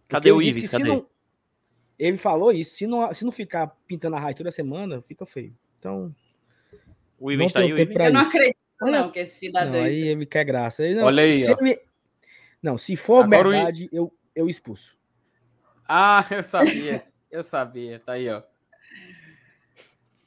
Cadê 0.08 0.30
Porque 0.30 0.32
o 0.32 0.40
Ives? 0.42 0.70
Cadê? 0.70 0.84
não- 0.88 1.06
ele 1.98 2.16
falou 2.16 2.50
isso, 2.50 2.76
se 2.76 2.86
não, 2.86 3.12
se 3.12 3.22
não 3.22 3.30
ficar 3.30 3.66
pintando 3.86 4.16
a 4.16 4.20
raiz 4.20 4.34
toda 4.34 4.50
semana, 4.50 5.02
fica 5.02 5.26
feio. 5.26 5.54
Então, 5.78 6.14
O 7.18 7.30
Ives 7.30 7.52
tá 7.52 7.60
aí, 7.60 7.70
o 7.70 7.78
Ives? 7.78 7.94
Eu 7.96 8.12
não 8.14 8.22
isso. 8.22 8.30
acredito, 8.30 8.56
não, 8.80 9.10
que 9.12 9.18
esse 9.18 9.38
cidadão. 9.38 9.72
não, 9.74 9.80
aí 9.82 10.08
ele 10.08 10.24
quer 10.24 10.44
graça. 10.44 10.82
Não- 10.94 11.04
Olha 11.04 11.24
aí, 11.24 11.42
se 11.44 11.52
ó. 11.52 11.56
ele- 11.60 11.82
Não, 12.62 12.78
se 12.78 12.96
for 12.96 13.24
Agora 13.24 13.48
I- 13.48 13.52
verdade, 13.52 13.88
eu, 13.92 14.10
eu 14.34 14.48
expulso. 14.48 14.96
Ah, 15.86 16.24
eu 16.30 16.42
sabia. 16.42 17.04
Eu 17.30 17.42
sabia. 17.42 17.98
Tá 18.00 18.12
aí, 18.12 18.28
ó. 18.30 18.42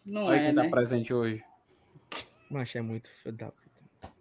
Não 0.05 0.25
Olha 0.25 0.35
é, 0.37 0.45
quem 0.45 0.55
tá 0.55 0.63
né? 0.63 0.69
presente 0.69 1.11
hoje. 1.13 1.43
Mas 2.53 2.75
é 2.75 2.81
muito 2.81 3.09
filho 3.09 3.35
da 3.35 3.47
puta. 3.47 4.13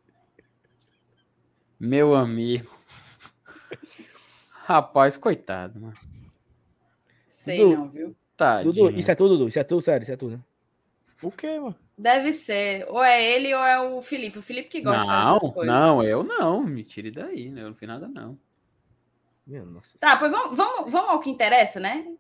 Meu 1.79 2.15
amigo. 2.15 2.75
Rapaz, 4.65 5.19
coitado, 5.19 5.79
mano. 5.79 5.93
Sei 7.29 7.59
Dudu, 7.59 7.77
não, 7.77 7.89
viu? 7.91 8.17
Dudu, 8.65 8.91
isso 8.91 9.11
é 9.11 9.15
tudo, 9.15 9.37
Dudu. 9.37 9.49
Isso 9.49 9.59
é 9.59 9.65
tudo, 9.65 9.83
sério, 9.83 10.03
isso 10.03 10.13
é 10.13 10.17
tudo, 10.17 10.39
né? 10.39 10.43
O 11.23 11.31
quê, 11.31 11.61
mano? 11.61 11.77
Deve 11.99 12.33
ser. 12.33 12.87
Ou 12.89 13.05
é 13.05 13.23
ele 13.23 13.53
ou 13.55 13.61
é 13.63 13.79
o 13.79 14.01
Felipe. 14.01 14.39
O 14.39 14.43
Felipe 14.43 14.71
que 14.71 14.81
gosta 14.81 15.01
de 15.03 15.07
fazer 15.07 15.37
essas 15.37 15.43
Não, 15.43 15.53
coisas. 15.53 15.75
não, 15.75 16.03
eu 16.03 16.25
não. 16.25 16.63
Me 16.65 16.83
tire 16.85 17.11
daí, 17.11 17.51
né? 17.51 17.63
Eu 17.63 17.69
não 17.69 17.75
fiz 17.75 17.87
nada, 17.87 18.09
não. 18.09 18.39
Minha 19.47 19.63
nossa. 19.63 19.99
Tá, 19.99 20.17
pois 20.17 20.33
vamos, 20.33 20.57
vamos, 20.57 20.91
vamos 20.91 21.11
ao 21.11 21.21
que 21.21 21.29
interessa, 21.29 21.79
né? 21.79 22.17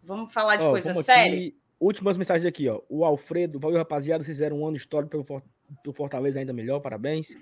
Vamos 0.00 0.32
falar 0.32 0.56
de 0.56 0.62
Ó, 0.64 0.70
coisa 0.70 0.94
séria. 1.02 1.34
aqui. 1.36 1.58
Últimas 1.78 2.16
mensagens 2.16 2.46
aqui, 2.46 2.68
ó. 2.68 2.80
O 2.88 3.04
Alfredo, 3.04 3.58
valeu, 3.58 3.78
rapaziada. 3.78 4.24
Vocês 4.24 4.36
fizeram 4.36 4.60
um 4.60 4.66
ano 4.66 4.76
histórico 4.76 5.10
pelo 5.10 5.42
do 5.84 5.92
Fortaleza 5.92 6.38
ainda 6.38 6.52
melhor, 6.52 6.80
parabéns. 6.80 7.36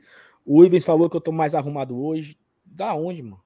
O 0.45 0.65
Ivens 0.65 0.85
falou 0.85 1.09
que 1.09 1.17
eu 1.17 1.21
tô 1.21 1.33
mais 1.33 1.55
arrumado 1.55 1.97
hoje. 1.97 2.39
Da 2.65 2.95
onde, 2.95 3.23
mano? 3.23 3.43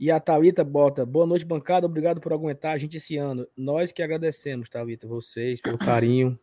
E 0.00 0.10
a 0.10 0.18
Thalita 0.18 0.64
bota, 0.64 1.06
boa 1.06 1.26
noite, 1.26 1.44
bancada. 1.44 1.86
Obrigado 1.86 2.20
por 2.20 2.32
aguentar 2.32 2.74
a 2.74 2.78
gente 2.78 2.96
esse 2.96 3.16
ano. 3.16 3.46
Nós 3.56 3.92
que 3.92 4.02
agradecemos, 4.02 4.68
Thalita, 4.68 5.06
vocês, 5.06 5.60
pelo 5.60 5.78
carinho. 5.78 6.38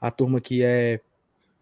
A 0.00 0.10
turma 0.10 0.40
que 0.40 0.62
é 0.62 1.00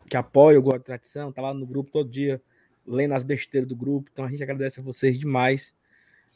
que 0.09 0.17
apoia 0.17 0.59
o 0.59 0.63
Gol 0.63 0.79
de 0.79 0.85
Tradição, 0.85 1.31
tá 1.31 1.41
lá 1.41 1.55
no 1.55 1.65
grupo 1.65 1.93
todo 1.93 2.11
dia, 2.11 2.43
lendo 2.85 3.15
as 3.15 3.23
besteiras 3.23 3.69
do 3.69 3.77
grupo. 3.77 4.11
Então 4.13 4.25
a 4.25 4.29
gente 4.29 4.43
agradece 4.43 4.81
a 4.81 4.83
vocês 4.83 5.17
demais. 5.17 5.73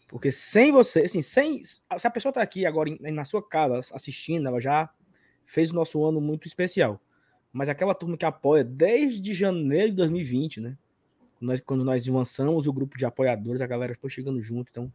Porque 0.08 0.30
sem 0.30 0.70
você, 0.70 1.00
assim, 1.00 1.22
sem. 1.22 1.64
Se 1.64 1.80
a 2.06 2.10
pessoa 2.10 2.32
tá 2.32 2.40
aqui 2.42 2.64
agora 2.66 2.88
em- 2.90 2.98
na 3.12 3.24
sua 3.24 3.42
casa 3.46 3.80
assistindo, 3.94 4.46
ela 4.46 4.60
já 4.60 4.88
fez 5.44 5.70
o 5.70 5.74
nosso 5.74 6.04
ano 6.04 6.20
muito 6.20 6.46
especial. 6.46 7.00
Mas 7.52 7.68
aquela 7.68 7.94
turma 7.94 8.16
que 8.16 8.24
apoia 8.24 8.64
desde 8.64 9.32
janeiro 9.32 9.90
de 9.90 9.96
2020, 9.96 10.60
né? 10.60 10.76
Nós, 11.40 11.60
quando 11.60 11.84
nós 11.84 12.06
lançamos 12.06 12.66
o 12.66 12.72
grupo 12.72 12.96
de 12.96 13.04
apoiadores, 13.04 13.60
a 13.60 13.66
galera 13.66 13.94
foi 14.00 14.08
chegando 14.10 14.40
junto. 14.40 14.68
Então, 14.70 14.92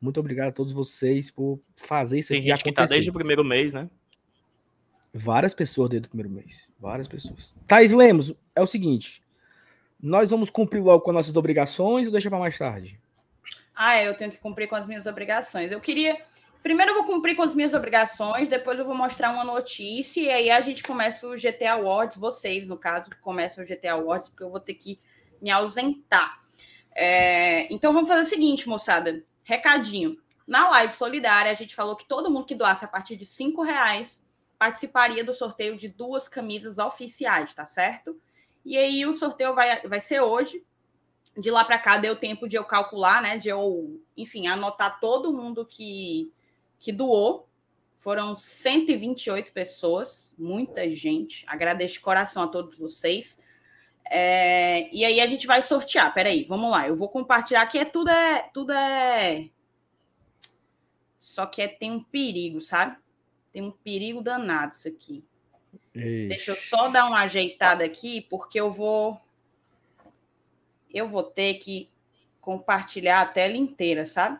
muito 0.00 0.18
obrigado 0.20 0.48
a 0.48 0.52
todos 0.52 0.72
vocês 0.72 1.30
por 1.30 1.60
fazer 1.76 2.18
isso 2.18 2.28
Tem 2.28 2.38
aqui 2.38 2.48
gente 2.48 2.64
que 2.64 2.72
tá 2.72 2.82
acontecer. 2.82 2.94
desde 2.94 3.10
o 3.10 3.12
primeiro 3.14 3.44
mês, 3.44 3.72
né? 3.72 3.88
Várias 5.12 5.54
pessoas 5.54 5.90
desde 5.90 6.06
o 6.06 6.10
primeiro 6.10 6.30
mês. 6.30 6.68
Várias 6.78 7.06
pessoas. 7.06 7.54
Thaís 7.66 7.92
Lemos, 7.92 8.34
é 8.54 8.60
o 8.62 8.66
seguinte. 8.66 9.22
Nós 10.00 10.30
vamos 10.30 10.50
cumprir 10.50 10.82
logo 10.82 11.02
com 11.02 11.10
as 11.10 11.14
nossas 11.14 11.36
obrigações 11.36 12.06
ou 12.06 12.12
deixa 12.12 12.28
para 12.28 12.38
mais 12.38 12.58
tarde? 12.58 12.98
Ah, 13.74 14.00
eu 14.02 14.16
tenho 14.16 14.30
que 14.30 14.38
cumprir 14.38 14.68
com 14.68 14.76
as 14.76 14.86
minhas 14.86 15.06
obrigações. 15.06 15.72
Eu 15.72 15.80
queria. 15.80 16.16
Primeiro 16.62 16.92
eu 16.92 16.94
vou 16.94 17.04
cumprir 17.04 17.36
com 17.36 17.42
as 17.42 17.54
minhas 17.54 17.74
obrigações, 17.74 18.48
depois 18.48 18.78
eu 18.78 18.86
vou 18.86 18.94
mostrar 18.94 19.30
uma 19.30 19.44
notícia 19.44 20.20
e 20.22 20.30
aí 20.30 20.50
a 20.50 20.62
gente 20.62 20.82
começa 20.82 21.26
o 21.26 21.36
GT 21.36 21.66
Awards, 21.66 22.16
vocês, 22.16 22.66
no 22.66 22.78
caso, 22.78 23.10
começam 23.20 23.62
o 23.62 23.66
GT 23.66 23.88
Awards, 23.88 24.30
porque 24.30 24.44
eu 24.44 24.50
vou 24.50 24.60
ter 24.60 24.72
que 24.72 24.98
me 25.42 25.50
ausentar. 25.50 26.40
É, 26.94 27.70
Então 27.70 27.92
vamos 27.92 28.08
fazer 28.08 28.22
o 28.22 28.26
seguinte, 28.26 28.66
moçada. 28.66 29.22
Recadinho. 29.42 30.16
Na 30.46 30.70
live 30.70 30.96
solidária, 30.96 31.50
a 31.50 31.54
gente 31.54 31.74
falou 31.74 31.96
que 31.96 32.06
todo 32.06 32.30
mundo 32.30 32.46
que 32.46 32.54
doasse 32.54 32.84
a 32.84 32.88
partir 32.88 33.16
de 33.16 33.26
cinco 33.26 33.62
reais 33.62 34.24
participaria 34.58 35.22
do 35.22 35.34
sorteio 35.34 35.76
de 35.76 35.88
duas 35.88 36.28
camisas 36.28 36.78
oficiais, 36.78 37.52
tá 37.52 37.66
certo? 37.66 38.18
E 38.64 38.78
aí 38.78 39.04
o 39.04 39.12
sorteio 39.12 39.54
vai, 39.54 39.82
vai 39.82 40.00
ser 40.00 40.20
hoje. 40.20 40.64
De 41.36 41.50
lá 41.50 41.64
para 41.64 41.78
cá 41.78 41.98
deu 41.98 42.16
tempo 42.16 42.48
de 42.48 42.56
eu 42.56 42.64
calcular, 42.64 43.20
né? 43.20 43.36
De 43.36 43.48
eu, 43.48 44.00
enfim, 44.16 44.46
anotar 44.46 45.00
todo 45.00 45.32
mundo 45.32 45.66
que, 45.66 46.32
que 46.78 46.92
doou. 46.92 47.48
Foram 47.98 48.36
128 48.36 49.52
pessoas, 49.52 50.34
muita 50.38 50.90
gente. 50.90 51.44
Agradeço 51.48 51.94
de 51.94 52.00
coração 52.00 52.42
a 52.42 52.48
todos 52.48 52.78
vocês. 52.78 53.42
É, 54.10 54.94
e 54.94 55.04
aí 55.04 55.20
a 55.20 55.26
gente 55.26 55.46
vai 55.46 55.62
sortear. 55.62 56.12
Peraí, 56.12 56.44
vamos 56.44 56.70
lá. 56.70 56.86
Eu 56.86 56.96
vou 56.96 57.08
compartilhar 57.08 57.62
aqui. 57.62 57.78
É 57.78 57.84
tudo 57.84 58.10
é 58.10 58.50
tudo 58.52 58.72
é. 58.72 59.48
Só 61.18 61.46
que 61.46 61.62
é, 61.62 61.68
tem 61.68 61.90
um 61.90 62.04
perigo, 62.04 62.60
sabe? 62.60 62.98
Tem 63.50 63.62
um 63.62 63.70
perigo 63.70 64.20
danado 64.20 64.74
isso 64.74 64.86
aqui. 64.86 65.24
Deixa 65.94 66.50
eu 66.50 66.56
só 66.56 66.88
dar 66.88 67.06
uma 67.06 67.20
ajeitada 67.20 67.84
aqui, 67.84 68.20
porque 68.28 68.60
eu 68.60 68.70
vou. 68.70 69.18
Eu 70.94 71.08
vou 71.08 71.24
ter 71.24 71.54
que 71.54 71.90
compartilhar 72.40 73.20
a 73.20 73.26
tela 73.26 73.56
inteira, 73.56 74.06
sabe? 74.06 74.38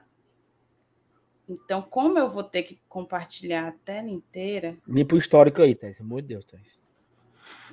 Então, 1.48 1.82
como 1.82 2.18
eu 2.18 2.30
vou 2.30 2.44
ter 2.44 2.62
que 2.62 2.80
compartilhar 2.88 3.68
a 3.68 3.72
tela 3.72 4.08
inteira, 4.08 4.74
Limpa 4.86 5.14
o 5.16 5.18
histórico 5.18 5.60
aí, 5.60 5.74
Thaís. 5.74 5.96
Pelo 5.96 6.06
amor 6.06 6.22
de 6.22 6.28
Deus, 6.28 6.44
Thaís. 6.44 6.80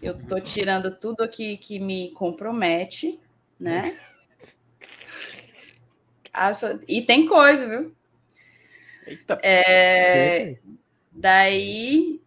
eu 0.02 0.18
tô 0.26 0.42
tirando 0.42 0.94
tudo 0.98 1.24
aqui 1.24 1.56
que 1.58 1.80
me 1.80 2.12
compromete, 2.12 3.20
né? 3.60 3.98
E 6.88 7.02
tem 7.02 7.28
coisa, 7.28 7.68
viu? 7.68 7.94
Eita, 9.06 9.38
É, 9.44 10.56
daí, 11.12 12.22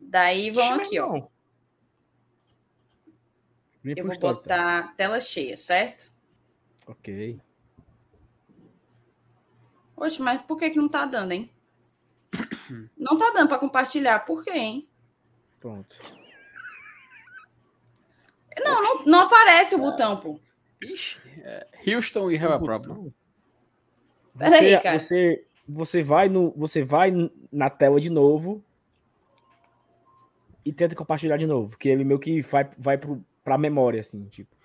daí 0.00 0.50
vamos 0.50 0.84
aqui, 0.84 0.98
ó. 0.98 1.28
Limpa 3.84 4.00
Eu 4.00 4.04
vou 4.04 4.12
histórico. 4.12 4.42
Thaís. 4.44 4.60
botar 4.60 4.96
tela 4.96 5.20
cheia, 5.20 5.56
certo? 5.56 6.12
Ok. 6.86 7.38
Oxe, 9.96 10.20
mas 10.20 10.40
por 10.42 10.58
que, 10.58 10.70
que 10.70 10.78
não 10.78 10.88
tá 10.88 11.04
dando, 11.04 11.32
hein? 11.32 11.50
Não 12.96 13.16
tá 13.16 13.30
dando 13.30 13.48
para 13.48 13.58
compartilhar. 13.58 14.20
Por 14.20 14.42
quê, 14.42 14.50
hein? 14.50 14.88
Pronto. 15.60 15.94
Não, 18.58 18.82
não, 18.82 19.04
não 19.04 19.20
aparece 19.20 19.74
o 19.74 19.78
botão, 19.78 20.16
pô. 20.18 20.40
Ixi, 20.82 21.18
é, 21.38 21.66
Houston, 21.86 22.24
we 22.24 22.36
have 22.36 22.52
a 22.54 22.58
problem. 22.58 23.12
Peraí, 24.36 24.80
cara. 24.80 24.98
você, 24.98 25.46
você 25.68 26.02
vai 26.02 26.28
no, 26.28 26.50
você 26.56 26.82
vai 26.82 27.12
na 27.52 27.70
tela 27.70 28.00
de 28.00 28.10
novo 28.10 28.64
e 30.64 30.72
tenta 30.72 30.94
compartilhar 30.94 31.36
de 31.36 31.46
novo, 31.46 31.76
que 31.76 31.88
ele 31.88 32.04
meio 32.04 32.18
que 32.18 32.40
vai, 32.42 32.68
vai 32.78 32.98
pro, 32.98 33.24
pra 33.44 33.58
memória, 33.58 34.00
assim, 34.00 34.26
tipo. 34.26 34.56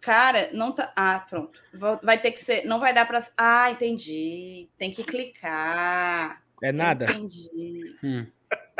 Cara, 0.00 0.50
não 0.52 0.72
tá. 0.72 0.92
Ah, 0.96 1.20
pronto. 1.20 1.62
Vai 2.02 2.18
ter 2.18 2.32
que 2.32 2.40
ser. 2.40 2.66
Não 2.66 2.80
vai 2.80 2.92
dar 2.92 3.06
para. 3.06 3.24
Ah, 3.38 3.70
entendi. 3.70 4.68
Tem 4.76 4.90
que 4.90 5.04
clicar. 5.04 6.42
É 6.60 6.72
nada. 6.72 7.06
Eu 7.06 7.10
entendi. 7.14 7.96
Hum. 8.02 8.26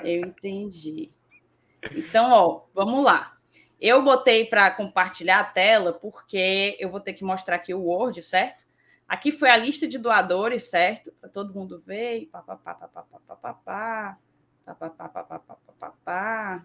Eu 0.03 0.27
entendi. 0.27 1.13
Então, 1.93 2.33
ó, 2.33 2.65
vamos 2.75 3.05
lá. 3.05 3.37
Eu 3.81 4.03
botei 4.03 4.47
para 4.47 4.71
compartilhar 4.71 5.41
a 5.41 5.45
tela 5.45 5.93
porque 5.93 6.77
eu 6.79 6.89
vou 6.89 7.01
ter 7.01 7.15
que 7.15 7.25
mostrar 7.25 7.57
aqui 7.57 7.73
o 7.73 7.83
Word, 7.83 8.21
certo? 8.23 8.65
Aqui 9.09 9.31
foi 9.31 9.51
a 9.51 9.57
lista 9.57 9.87
de 9.87 9.99
doadores, 9.99 10.71
certo? 10.71 11.13
Para 11.21 11.29
todo 11.29 11.55
mundo 11.55 11.83
ver. 11.85 12.19
e 12.19 12.27
pá, 12.27 12.43
pá, 12.43 12.57
pá, 12.57 12.75
pá, 12.75 12.89
pá, 12.89 13.03
pá, 13.03 13.19
pá, 13.19 13.37
pá, 13.37 13.55
pá, 14.65 14.75
pá, 14.75 14.75
pá, 14.75 14.91
pá, 14.91 15.09
pá, 15.09 15.25
pá, 15.25 15.39
pá, 15.39 15.57
pá, 15.57 15.75
pá, 15.79 15.95
pá. 16.05 16.65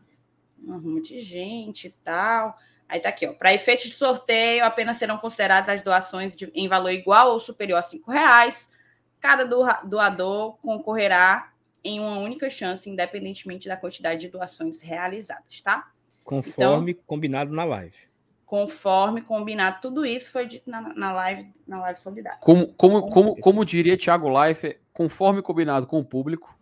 Um 0.63 0.73
arrumo 0.73 1.01
de 1.01 1.19
gente 1.19 1.87
e 1.87 1.91
tal. 2.03 2.57
Aí 2.89 2.99
tá 2.99 3.09
aqui, 3.09 3.27
ó. 3.27 3.33
Para 3.33 3.53
efeitos 3.53 3.85
de 3.85 3.93
sorteio, 3.95 4.63
apenas 4.63 4.97
serão 4.97 5.17
consideradas 5.17 5.75
as 5.75 5.81
doações 5.81 6.35
de- 6.35 6.51
em 6.55 6.67
valor 6.67 6.89
igual 6.91 7.31
ou 7.31 7.39
superior 7.39 7.77
a 7.77 7.81
R$ 7.81 8.01
reais. 8.07 8.69
Cada 9.19 9.43
doa- 9.45 9.81
doador 9.83 10.57
concorrerá 10.57 11.51
em 11.83 11.99
uma 11.99 12.17
única 12.19 12.49
chance, 12.49 12.89
independentemente 12.89 13.67
da 13.67 13.75
quantidade 13.77 14.21
de 14.21 14.29
doações 14.29 14.81
realizadas, 14.81 15.61
tá? 15.61 15.91
Conforme 16.23 16.93
combinado 16.93 17.53
na 17.53 17.63
live. 17.63 17.95
Conforme 18.45 19.21
combinado, 19.21 19.79
tudo 19.81 20.05
isso 20.05 20.31
foi 20.31 20.45
dito 20.45 20.69
na, 20.69 20.81
na 20.93 21.11
live, 21.11 21.53
na 21.67 21.79
live 21.81 21.99
solidária. 21.99 22.39
Como, 22.39 22.67
como, 22.73 23.09
como, 23.09 23.35
como 23.37 23.65
diria 23.65 23.97
Thiago 23.97 24.29
Life, 24.29 24.79
conforme 24.93 25.41
combinado 25.41 25.85
com 25.85 25.99
o 25.99 26.05
público, 26.05 26.57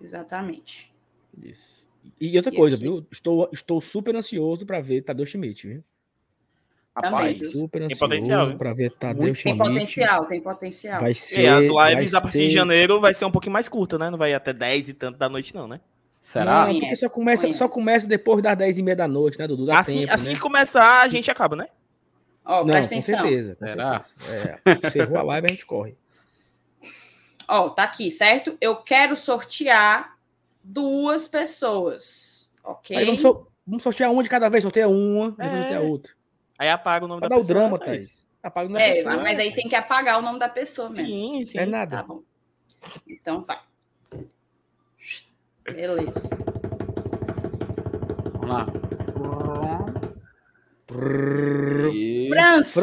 Exatamente. 0.00 0.94
Isso. 1.42 1.77
E 2.20 2.36
outra 2.36 2.52
E 2.52 2.56
coisa, 2.56 2.76
aqui? 2.76 2.84
viu? 2.84 3.06
Estou, 3.10 3.48
estou 3.52 3.80
super 3.80 4.14
ansioso 4.16 4.64
para 4.66 4.80
ver 4.80 5.02
Tadeu 5.02 5.26
Schmidt, 5.26 5.66
viu? 5.66 5.84
Rapaz? 6.94 7.52
Super 7.52 7.78
Tem 7.78 7.86
ansioso 7.86 7.98
potencial, 8.00 8.56
pra 8.56 8.72
ver 8.72 8.90
Tadeu 8.92 9.22
Muito- 9.22 9.42
Tem 9.42 9.52
Schmidt. 9.54 9.58
potencial, 9.70 10.26
tem 10.26 10.40
potencial. 10.40 11.00
Vai 11.00 11.12
E 11.12 11.14
ser. 11.14 11.46
as 11.46 11.68
vai 11.68 11.94
lives 11.94 12.14
a 12.14 12.20
partir 12.20 12.38
de 12.38 12.44
ser- 12.44 12.50
janeiro 12.50 13.00
vai 13.00 13.14
ser 13.14 13.24
um 13.24 13.30
pouquinho 13.30 13.52
mais 13.52 13.68
curta, 13.68 13.96
né? 13.98 14.10
Não 14.10 14.18
vai 14.18 14.30
ir 14.32 14.34
até 14.34 14.52
10 14.52 14.88
e 14.88 14.94
tanto 14.94 15.16
da 15.18 15.28
noite, 15.28 15.54
não, 15.54 15.68
né? 15.68 15.80
será? 16.20 16.66
Não, 16.66 16.80
porque 16.80 16.96
só 16.96 17.08
começa, 17.08 17.42
Conhece. 17.42 17.58
só 17.58 17.68
começa 17.68 18.06
depois 18.08 18.42
das 18.42 18.56
10 18.56 18.76
e 18.76 18.82
meia 18.82 18.96
da 18.96 19.06
noite, 19.06 19.38
né, 19.38 19.46
Dudu? 19.46 19.66
Dá 19.66 19.78
assim 19.78 20.00
tempo, 20.00 20.12
assim 20.12 20.28
né? 20.30 20.34
que 20.34 20.40
começar, 20.40 21.02
a 21.02 21.08
gente 21.08 21.30
acaba, 21.30 21.54
né? 21.54 21.68
Ó, 22.44 22.58
Não, 22.64 22.66
presta 22.66 22.92
com 22.94 23.00
atenção. 23.00 23.20
certeza. 23.20 23.54
Com 23.56 23.66
Será? 23.68 24.04
certeza. 24.04 24.60
É, 24.66 24.86
encerrou 24.88 25.18
a 25.18 25.22
live, 25.22 25.46
a 25.46 25.50
gente 25.50 25.64
corre. 25.64 25.94
Ó, 27.46 27.68
tá 27.70 27.84
aqui, 27.84 28.10
certo? 28.10 28.58
Eu 28.60 28.76
quero 28.82 29.16
sortear 29.16 30.17
duas 30.68 31.26
pessoas, 31.26 32.50
ok? 32.62 32.96
Aí 32.96 33.04
vamos, 33.04 33.20
sor- 33.22 33.48
vamos 33.66 33.82
sortear 33.82 34.12
uma 34.12 34.22
de 34.22 34.28
cada 34.28 34.48
vez, 34.48 34.62
sorteia 34.62 34.88
uma, 34.88 35.30
depois 35.30 35.48
É. 35.52 35.56
sorteia 35.58 35.80
outra. 35.80 36.12
Aí 36.58 36.68
apaga 36.68 37.04
o 37.04 37.08
nome 37.08 37.20
Pra 37.20 37.28
da 37.28 37.34
dar 37.36 37.40
o 37.40 37.44
pessoa. 37.46 37.60
drama, 37.60 37.78
né, 37.78 37.84
Thaís. 37.84 38.26
Apaga 38.42 38.68
o 38.68 38.72
nome 38.72 38.78
da 38.84 38.84
É, 38.90 38.94
pessoa. 39.02 39.16
mas 39.22 39.38
aí 39.38 39.54
tem 39.54 39.68
que 39.68 39.74
apagar 39.74 40.18
o 40.18 40.22
nome 40.22 40.38
da 40.38 40.48
pessoa 40.48 40.88
mesmo. 40.88 41.04
Sim, 41.06 41.44
sim. 41.44 41.58
É 41.58 41.64
Tá 41.64 41.70
nada. 41.70 42.02
bom. 42.02 42.22
Então 43.06 43.44
vai. 43.44 43.58
Beleza. 45.64 46.28
Vamos 48.34 48.48
lá. 48.48 48.66
Francisco, 52.32 52.80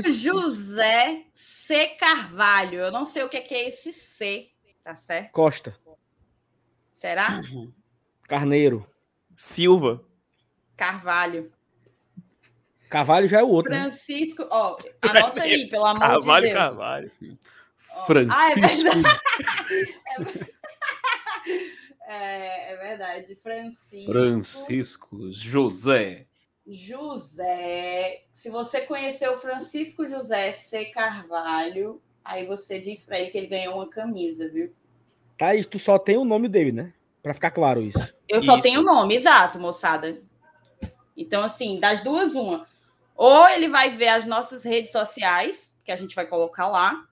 Francisco. 0.00 0.12
José 0.12 1.24
C. 1.34 1.86
Carvalho. 1.98 2.80
Eu 2.80 2.92
não 2.92 3.04
sei 3.04 3.22
o 3.24 3.28
que 3.28 3.40
que 3.40 3.54
é 3.54 3.68
esse 3.68 3.92
C, 3.92 4.48
tá 4.84 4.96
certo? 4.96 5.32
Costa. 5.32 5.74
Será? 6.96 7.42
Carneiro. 8.26 8.88
Silva. 9.36 10.02
Carvalho. 10.74 11.52
Carvalho 12.88 13.28
já 13.28 13.40
é 13.40 13.42
o 13.42 13.48
outro. 13.48 13.70
né? 13.70 13.80
Francisco, 13.82 14.46
ó, 14.50 14.78
anota 15.02 15.42
aí, 15.42 15.68
pelo 15.68 15.84
amor 15.84 16.00
Carvalho, 16.00 16.46
de 16.46 16.54
Deus. 16.54 16.64
Carvalho. 16.64 17.12
Francisco. 18.06 18.88
É, 22.08 22.72
é 22.72 22.76
verdade. 22.76 23.34
Francisco. 23.42 24.12
Francisco 24.12 25.30
José. 25.30 26.26
José. 26.64 28.26
Se 28.32 28.48
você 28.48 28.82
conheceu 28.82 29.32
o 29.34 29.38
Francisco 29.38 30.06
José 30.06 30.52
C. 30.52 30.84
Carvalho, 30.86 32.00
aí 32.24 32.46
você 32.46 32.80
diz 32.80 33.04
pra 33.04 33.18
ele 33.18 33.30
que 33.32 33.38
ele 33.38 33.48
ganhou 33.48 33.74
uma 33.74 33.90
camisa, 33.90 34.48
viu? 34.48 34.72
Thaís, 35.36 35.66
tu 35.66 35.78
só 35.78 35.98
tem 35.98 36.16
o 36.16 36.24
nome 36.24 36.48
dele, 36.48 36.72
né? 36.72 36.92
Pra 37.22 37.34
ficar 37.34 37.50
claro 37.50 37.82
isso. 37.82 38.14
Eu 38.28 38.40
só 38.40 38.54
Isso. 38.54 38.62
tenho 38.62 38.80
o 38.80 38.84
nome, 38.84 39.14
exato, 39.16 39.58
moçada. 39.58 40.20
Então, 41.16 41.42
assim, 41.42 41.80
das 41.80 42.02
duas, 42.02 42.34
uma. 42.34 42.66
Ou 43.16 43.48
ele 43.48 43.68
vai 43.68 43.90
ver 43.90 44.08
as 44.08 44.24
nossas 44.26 44.62
redes 44.62 44.92
sociais, 44.92 45.76
que 45.84 45.90
a 45.90 45.96
gente 45.96 46.14
vai 46.14 46.26
colocar 46.26 46.68
lá, 46.68 47.04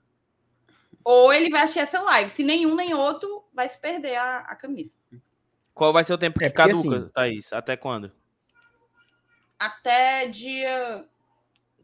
ou 1.03 1.33
ele 1.33 1.51
vai 1.51 1.63
assistir 1.63 1.81
essa 1.81 2.01
live. 2.01 2.31
Se 2.31 2.43
nenhum 2.45 2.75
nem 2.77 2.95
outro, 2.95 3.45
vai 3.53 3.69
se 3.69 3.79
perder 3.79 4.17
a, 4.17 4.39
a 4.39 4.55
camisa. 4.55 4.97
Qual 5.75 5.93
vai 5.93 6.05
ser 6.05 6.13
o 6.13 6.19
tempo 6.19 6.39
que 6.39 6.45
É, 6.45 6.51
caduca, 6.51 6.97
assim- 6.97 7.09
Thaís? 7.09 7.53
Até 7.53 7.77
quando? 7.77 8.13
Até 9.59 10.29
dia 10.29 11.05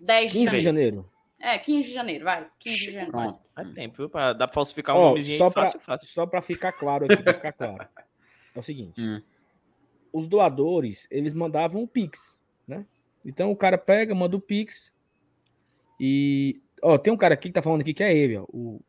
10 0.01 0.33
15 0.33 0.51
de 0.51 0.61
janeiro. 0.61 1.10
É, 1.41 1.59
15 1.59 1.89
de 1.89 1.95
janeiro, 1.95 2.25
vai. 2.25 2.47
15 2.59 2.77
de 2.77 2.85
janeiro. 2.93 3.11
Pronto. 3.11 3.41
É 3.57 3.65
tempo, 3.65 3.97
viu? 3.97 4.11
Pra, 4.11 4.33
dá 4.35 4.47
pra 4.47 4.55
falsificar 4.55 4.95
um 4.95 4.99
Ó, 4.99 5.09
nomezinho 5.09 5.39
só 5.39 5.47
aí 5.47 5.53
pra, 5.53 5.63
fácil, 5.65 5.81
fácil. 5.81 6.09
só 6.09 6.27
pra 6.27 6.43
ficar 6.43 6.73
claro 6.73 7.07
aqui, 7.07 7.23
pra 7.23 7.35
ficar 7.35 7.53
claro. 7.53 7.89
É 8.53 8.59
o 8.59 8.63
seguinte. 8.65 9.01
Hum. 9.01 9.23
Os 10.13 10.27
doadores, 10.27 11.07
eles 11.09 11.33
mandavam 11.33 11.85
o 11.85 11.87
Pix, 11.87 12.37
né? 12.67 12.85
Então 13.25 13.53
o 13.53 13.57
cara 13.57 13.79
pega, 13.79 14.13
manda 14.13 14.37
o 14.37 14.41
Pix. 14.41 14.93
E. 16.01 16.61
Ó, 16.83 16.99
tem 16.99 17.13
um 17.13 17.17
cara 17.17 17.35
aqui 17.35 17.49
que 17.49 17.55
tá 17.55 17.63
falando 17.63 17.83
aqui 17.83 17.95
que 17.95 18.03
é 18.03 18.13
ele, 18.13 18.39
ó. 18.39 18.45
O 18.53 18.81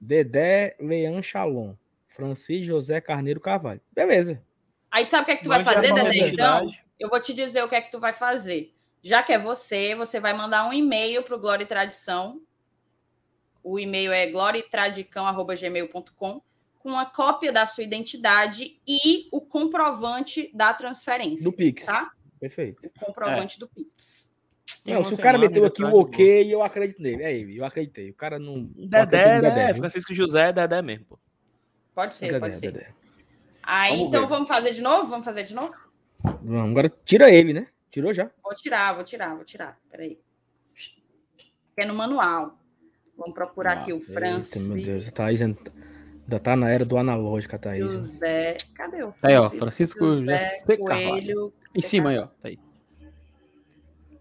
Dedé 0.00 0.76
Leão 0.80 1.22
Chalon. 1.22 1.74
Francisco 2.08 2.64
José 2.64 3.00
Carneiro 3.00 3.40
Carvalho. 3.40 3.80
Beleza. 3.92 4.42
Aí 4.90 5.04
tu 5.04 5.10
sabe 5.10 5.22
o 5.22 5.26
que 5.26 5.32
é 5.32 5.36
que 5.36 5.42
tu 5.44 5.48
vai 5.48 5.58
Mande 5.58 5.70
a 5.70 5.72
fazer, 5.74 5.94
Dedé? 5.94 6.28
Então, 6.28 6.72
eu 6.98 7.08
vou 7.08 7.20
te 7.20 7.34
dizer 7.34 7.62
o 7.62 7.68
que 7.68 7.74
é 7.74 7.80
que 7.82 7.90
tu 7.92 8.00
vai 8.00 8.12
fazer. 8.12 8.74
Já 9.06 9.22
que 9.22 9.32
é 9.32 9.38
você, 9.38 9.94
você 9.94 10.18
vai 10.18 10.32
mandar 10.32 10.68
um 10.68 10.72
e-mail 10.72 11.22
para 11.22 11.36
o 11.36 11.38
Glória 11.38 11.62
e 11.62 11.66
Tradição. 11.66 12.40
O 13.62 13.78
e-mail 13.78 14.10
é 14.10 14.26
gloriatradicão.gmail.com 14.26 16.42
com 16.80 16.88
uma 16.88 17.06
cópia 17.06 17.52
da 17.52 17.66
sua 17.66 17.84
identidade 17.84 18.80
e 18.84 19.28
o 19.30 19.40
comprovante 19.40 20.50
da 20.52 20.74
transferência. 20.74 21.44
Do 21.44 21.52
Pix. 21.52 21.86
Tá? 21.86 22.10
Perfeito. 22.40 22.84
O 22.84 22.90
comprovante 23.06 23.60
do 23.60 23.68
Pix. 23.68 24.28
Não, 24.84 25.04
se 25.04 25.14
o 25.14 25.18
cara 25.18 25.38
meteu 25.38 25.64
aqui 25.64 25.84
o 25.84 25.88
boa. 25.88 26.02
ok, 26.02 26.52
eu 26.52 26.64
acredito 26.64 27.00
nele. 27.00 27.22
É 27.22 27.32
ele, 27.32 27.60
eu 27.60 27.64
acreditei. 27.64 28.10
O 28.10 28.14
cara 28.14 28.40
não. 28.40 28.64
Dedé, 28.74 29.36
no 29.36 29.42
né? 29.42 29.66
viu? 29.66 29.76
Francisco 29.82 30.12
José 30.12 30.48
é 30.48 30.52
Dedé 30.52 30.82
mesmo, 30.82 31.04
pô. 31.04 31.16
Pode 31.94 32.16
ser, 32.16 32.26
Dedé, 32.26 32.40
pode 32.40 32.56
ser. 32.56 32.72
Dedé. 32.72 32.88
Aí, 33.62 33.92
Vamos 33.92 34.08
então 34.08 34.22
ver. 34.22 34.26
vamos 34.26 34.48
fazer 34.48 34.72
de 34.72 34.82
novo? 34.82 35.08
Vamos 35.08 35.24
fazer 35.24 35.44
de 35.44 35.54
novo? 35.54 35.72
Vamos, 36.42 36.72
agora 36.72 36.92
tira 37.04 37.30
ele, 37.30 37.52
né? 37.52 37.68
Tirou 37.96 38.12
já. 38.12 38.30
Vou 38.44 38.54
tirar, 38.54 38.92
vou 38.94 39.04
tirar, 39.04 39.34
vou 39.34 39.42
tirar. 39.42 39.80
Peraí. 39.90 40.18
É 41.78 41.86
no 41.86 41.94
manual. 41.94 42.58
Vamos 43.16 43.32
procurar 43.32 43.78
Ah, 43.78 43.80
aqui 43.80 43.90
o 43.94 43.96
Eita, 43.96 44.12
Francisco. 44.12 44.74
meu 44.74 44.84
Deus, 44.84 45.08
a 45.08 45.10
Thaís 45.10 45.40
ainda 45.40 45.58
ainda 46.24 46.38
tá 46.38 46.54
na 46.54 46.68
era 46.68 46.84
do 46.84 46.98
analógico, 46.98 47.56
a 47.56 47.58
Thaís. 47.58 47.90
José. 47.90 48.58
Cadê 48.74 49.02
o 49.02 49.12
Tá 49.12 49.28
aí, 49.28 49.36
ó. 49.38 49.48
Francisco 49.48 49.98
José. 50.04 50.50
Coelho. 50.78 51.54
Em 51.74 51.80
cima 51.80 52.10
aí, 52.10 52.18
ó. 52.18 52.26
Tá 52.26 52.48
aí. 52.48 52.58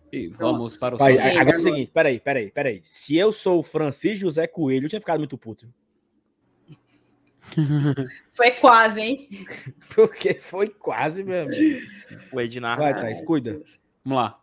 E 0.09 0.29
vamos 0.29 0.77
para 0.77 0.95
o 0.95 0.97
Vai, 0.97 1.17
agora 1.37 1.57
é 1.57 1.59
o 1.59 1.61
seguinte, 1.61 1.91
peraí, 1.93 2.17
peraí, 2.17 2.51
peraí. 2.51 2.79
Se 2.81 3.17
eu 3.17 3.29
sou 3.33 3.59
o 3.59 3.63
Francisco 3.63 4.21
José 4.21 4.47
Coelho, 4.47 4.85
eu 4.85 4.89
tinha 4.89 5.01
ficado 5.01 5.19
muito 5.19 5.37
puto. 5.37 5.67
Foi 8.33 8.51
quase, 8.51 9.01
hein? 9.01 9.29
Porque 9.95 10.33
foi 10.35 10.67
quase, 10.69 11.23
meu 11.23 11.43
amigo. 11.43 11.85
O 12.31 12.41
Ednar. 12.41 12.77
Vai, 12.77 12.93
Thaís, 12.93 13.21
cuida. 13.21 13.61
Vamos 14.03 14.21
lá. 14.23 14.39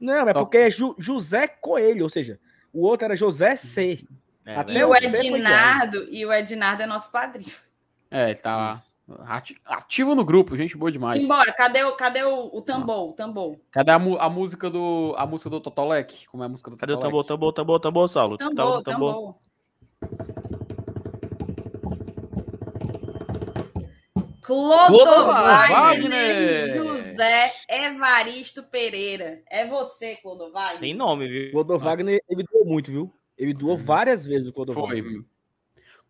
Não, 0.00 0.28
é 0.28 0.32
Top. 0.32 0.44
porque 0.46 0.58
é 0.58 0.70
Ju- 0.70 0.96
José 0.98 1.46
Coelho, 1.46 2.02
ou 2.04 2.08
seja, 2.08 2.38
o 2.72 2.82
outro 2.84 3.04
era 3.04 3.14
José 3.16 3.54
C. 3.54 4.04
É, 4.44 4.56
Até 4.56 4.72
E 4.72 4.82
o 4.84 4.88
foi 4.88 4.96
Ednardo, 5.26 6.04
e 6.10 6.26
o 6.26 6.32
Ednardo 6.32 6.82
é 6.82 6.86
nosso 6.86 7.10
padrinho. 7.12 7.52
É, 8.10 8.34
tá 8.34 8.76
ati- 9.20 9.56
ativo 9.64 10.16
no 10.16 10.24
grupo, 10.24 10.56
gente 10.56 10.76
boa 10.76 10.90
demais. 10.90 11.22
Embora, 11.22 11.52
cadê 11.52 11.84
o, 11.84 11.92
cadê 11.92 12.24
o, 12.24 12.50
o 12.52 12.60
tambor? 12.60 13.10
O 13.10 13.12
tambor. 13.12 13.56
Cadê 13.70 13.92
a, 13.92 13.96
a 13.96 14.28
música 14.28 14.68
do 14.68 15.14
a 15.16 15.24
música 15.26 15.48
do 15.48 15.60
Totolec? 15.60 16.26
Como 16.26 16.42
é 16.42 16.46
a 16.46 16.48
música 16.48 16.68
do 16.70 16.76
Cadê 16.76 16.92
o 16.92 16.96
Totolec? 16.96 17.12
tambor, 17.28 17.52
tambor, 17.52 17.52
tambor, 17.52 17.80
tambor, 17.80 18.08
Saulo? 18.08 18.36
Tambor, 18.36 18.82
Tambor, 18.82 18.82
tambor. 18.82 19.34
Clodovagner 20.00 20.41
Wagner. 25.68 26.74
José 26.74 27.52
Evaristo 27.68 28.62
Pereira. 28.64 29.42
É 29.50 29.66
você, 29.66 30.16
Clodovagner. 30.16 30.80
Tem 30.80 30.94
nome, 30.94 31.28
viu? 31.28 31.52
Clodo 31.52 31.78
Wagner, 31.78 32.22
ele 32.28 32.42
doou 32.44 32.64
muito, 32.66 32.90
viu? 32.90 33.12
Ele 33.38 33.54
doou 33.54 33.76
várias 33.76 34.24
vezes 34.26 34.48
o 34.48 34.52
Clodo 34.52 34.72
Foi. 34.72 35.00
Wagner. 35.00 35.22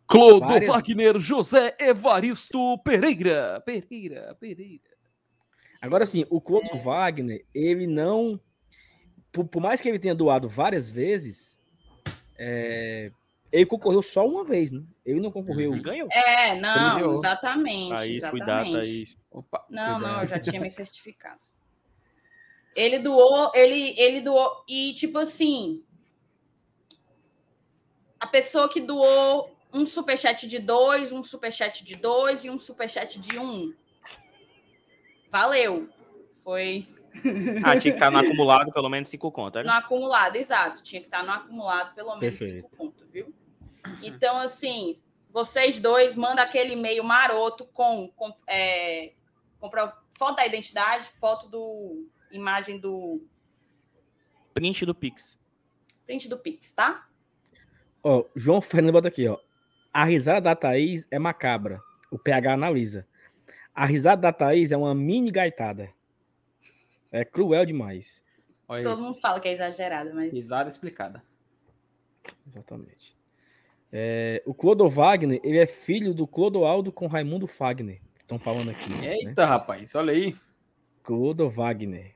Clodo 0.07 0.41
Várias- 0.41 0.69
Wagner 0.69 1.19
José 1.19 1.75
Evaristo 1.79 2.79
Pereira. 2.85 3.63
Pereira, 3.65 4.37
Pereira. 4.41 4.83
Agora 5.81 6.05
sim, 6.07 6.25
o 6.31 6.41
Clodo 6.41 6.67
É. 6.73 6.77
Wagner, 6.79 7.45
ele 7.55 7.87
não. 7.87 8.41
Por, 9.33 9.45
por 9.47 9.61
mais 9.63 9.81
que 9.81 9.89
ele 9.89 9.99
tenha 9.99 10.15
doado 10.15 10.49
várias 10.49 10.91
vezes, 10.91 11.59
é, 12.39 13.11
ele 13.53 13.67
concorreu 13.67 14.01
só 14.03 14.27
uma 14.27 14.43
vez, 14.43 14.73
né? 14.73 14.83
Ele 15.05 15.21
não 15.21 15.31
concorreu. 15.31 15.73
Ele 15.75 15.83
ganhou. 15.83 16.09
É, 16.11 16.55
não, 16.57 16.95
Brilhou. 16.95 17.15
exatamente. 17.15 17.91
Thaís, 17.91 18.17
exatamente. 18.17 18.31
cuidado, 18.31 18.73
Thaís. 18.73 19.19
Opa. 19.31 19.67
Não, 19.69 19.87
não, 19.93 19.99
Cuidado. 20.01 20.23
eu 20.23 20.29
já 20.29 20.39
tinha 20.41 20.61
me 20.61 20.71
certificado. 20.73 21.41
Ele 22.75 22.99
doou, 22.99 23.53
ele, 23.55 23.95
ele 24.01 24.21
doou, 24.23 24.65
e 24.67 24.95
tipo 24.95 25.19
assim, 25.19 25.83
a 28.19 28.27
pessoa 28.27 28.69
que 28.69 28.81
doou 28.81 29.55
um 29.75 29.85
superchat 29.85 30.49
de 30.49 30.59
dois, 30.59 31.13
um 31.13 31.23
superchat 31.23 31.85
de 31.85 31.95
dois 31.97 32.45
e 32.45 32.51
um 32.51 32.59
superchat 32.59 33.19
de 33.21 33.39
um. 33.39 33.75
Valeu. 35.31 35.89
Foi 36.43 36.87
Ah, 37.65 37.73
tinha 37.79 37.81
que 37.81 37.89
estar 37.91 38.11
no 38.11 38.19
acumulado 38.19 38.73
pelo 38.73 38.89
menos 38.89 39.09
cinco 39.09 39.31
contas. 39.31 39.65
no 39.67 39.73
acumulado, 39.73 40.37
exato. 40.37 40.83
Tinha 40.83 41.01
que 41.01 41.07
estar 41.09 41.23
no 41.23 41.33
acumulado 41.33 41.95
pelo 41.95 42.17
menos 42.17 42.39
Perfeito. 42.39 42.55
cinco 42.69 42.77
pontos, 42.77 43.02
viu? 43.02 43.02
Então, 44.03 44.39
assim, 44.39 44.97
vocês 45.31 45.79
dois 45.79 46.15
mandam 46.15 46.45
aquele 46.45 46.73
e-mail 46.75 47.03
maroto 47.05 47.65
com, 47.67 48.09
com, 48.17 48.35
é, 48.47 49.13
com 49.61 49.69
pro- 49.71 49.93
foto 50.17 50.37
da 50.37 50.47
identidade, 50.47 51.09
foto 51.19 51.49
do 51.49 52.07
imagem 52.31 52.79
do 52.79 53.25
Print 54.55 54.85
do 54.85 54.95
Pix. 54.95 55.39
print 56.07 56.29
do 56.29 56.39
Pix, 56.39 56.73
tá? 56.75 57.09
Ó, 58.03 58.25
João 58.37 58.61
Fernando 58.61 58.93
bota 58.93 59.09
aqui, 59.09 59.27
ó. 59.29 59.39
A 59.93 60.05
risada 60.05 60.41
da 60.41 60.57
Thaís 60.57 61.07
é 61.11 61.19
macabra. 61.19 61.81
O 62.11 62.19
PH 62.19 62.55
analisa. 62.55 63.07
A 63.75 63.87
risada 63.87 64.21
da 64.23 64.33
Thaís 64.33 64.73
é 64.73 64.77
uma 64.77 64.95
mini 64.95 65.31
gaitada. 65.31 65.91
É 67.11 67.25
cruel 67.25 67.65
demais. 67.65 68.23
Olha 68.69 68.79
aí, 68.79 68.85
Todo 68.85 69.03
mundo 69.03 69.19
fala 69.21 69.39
que 69.41 69.49
é 69.49 69.53
exagerado, 69.53 70.15
mas. 70.15 70.33
risada 70.33 70.69
explicada. 70.69 71.23
Exatamente. 72.47 73.17
É, 73.93 74.43
o 74.47 74.55
Clodo 74.55 74.89
Wagner, 74.89 75.39
ele 75.45 75.59
é 75.59 75.67
filho 75.67 76.15
do 76.15 76.27
Clodoaldo 76.27 76.91
com 76.91 77.07
Raimundo 77.07 77.47
Fagner. 77.47 78.01
Estão 78.21 78.39
falando 78.39 78.71
aqui. 78.71 78.89
né? 78.91 79.17
Eita, 79.19 79.45
rapaz, 79.45 79.95
olha 79.95 80.13
aí. 80.13 80.35
Clodo 81.03 81.51
Wagner. 81.51 82.15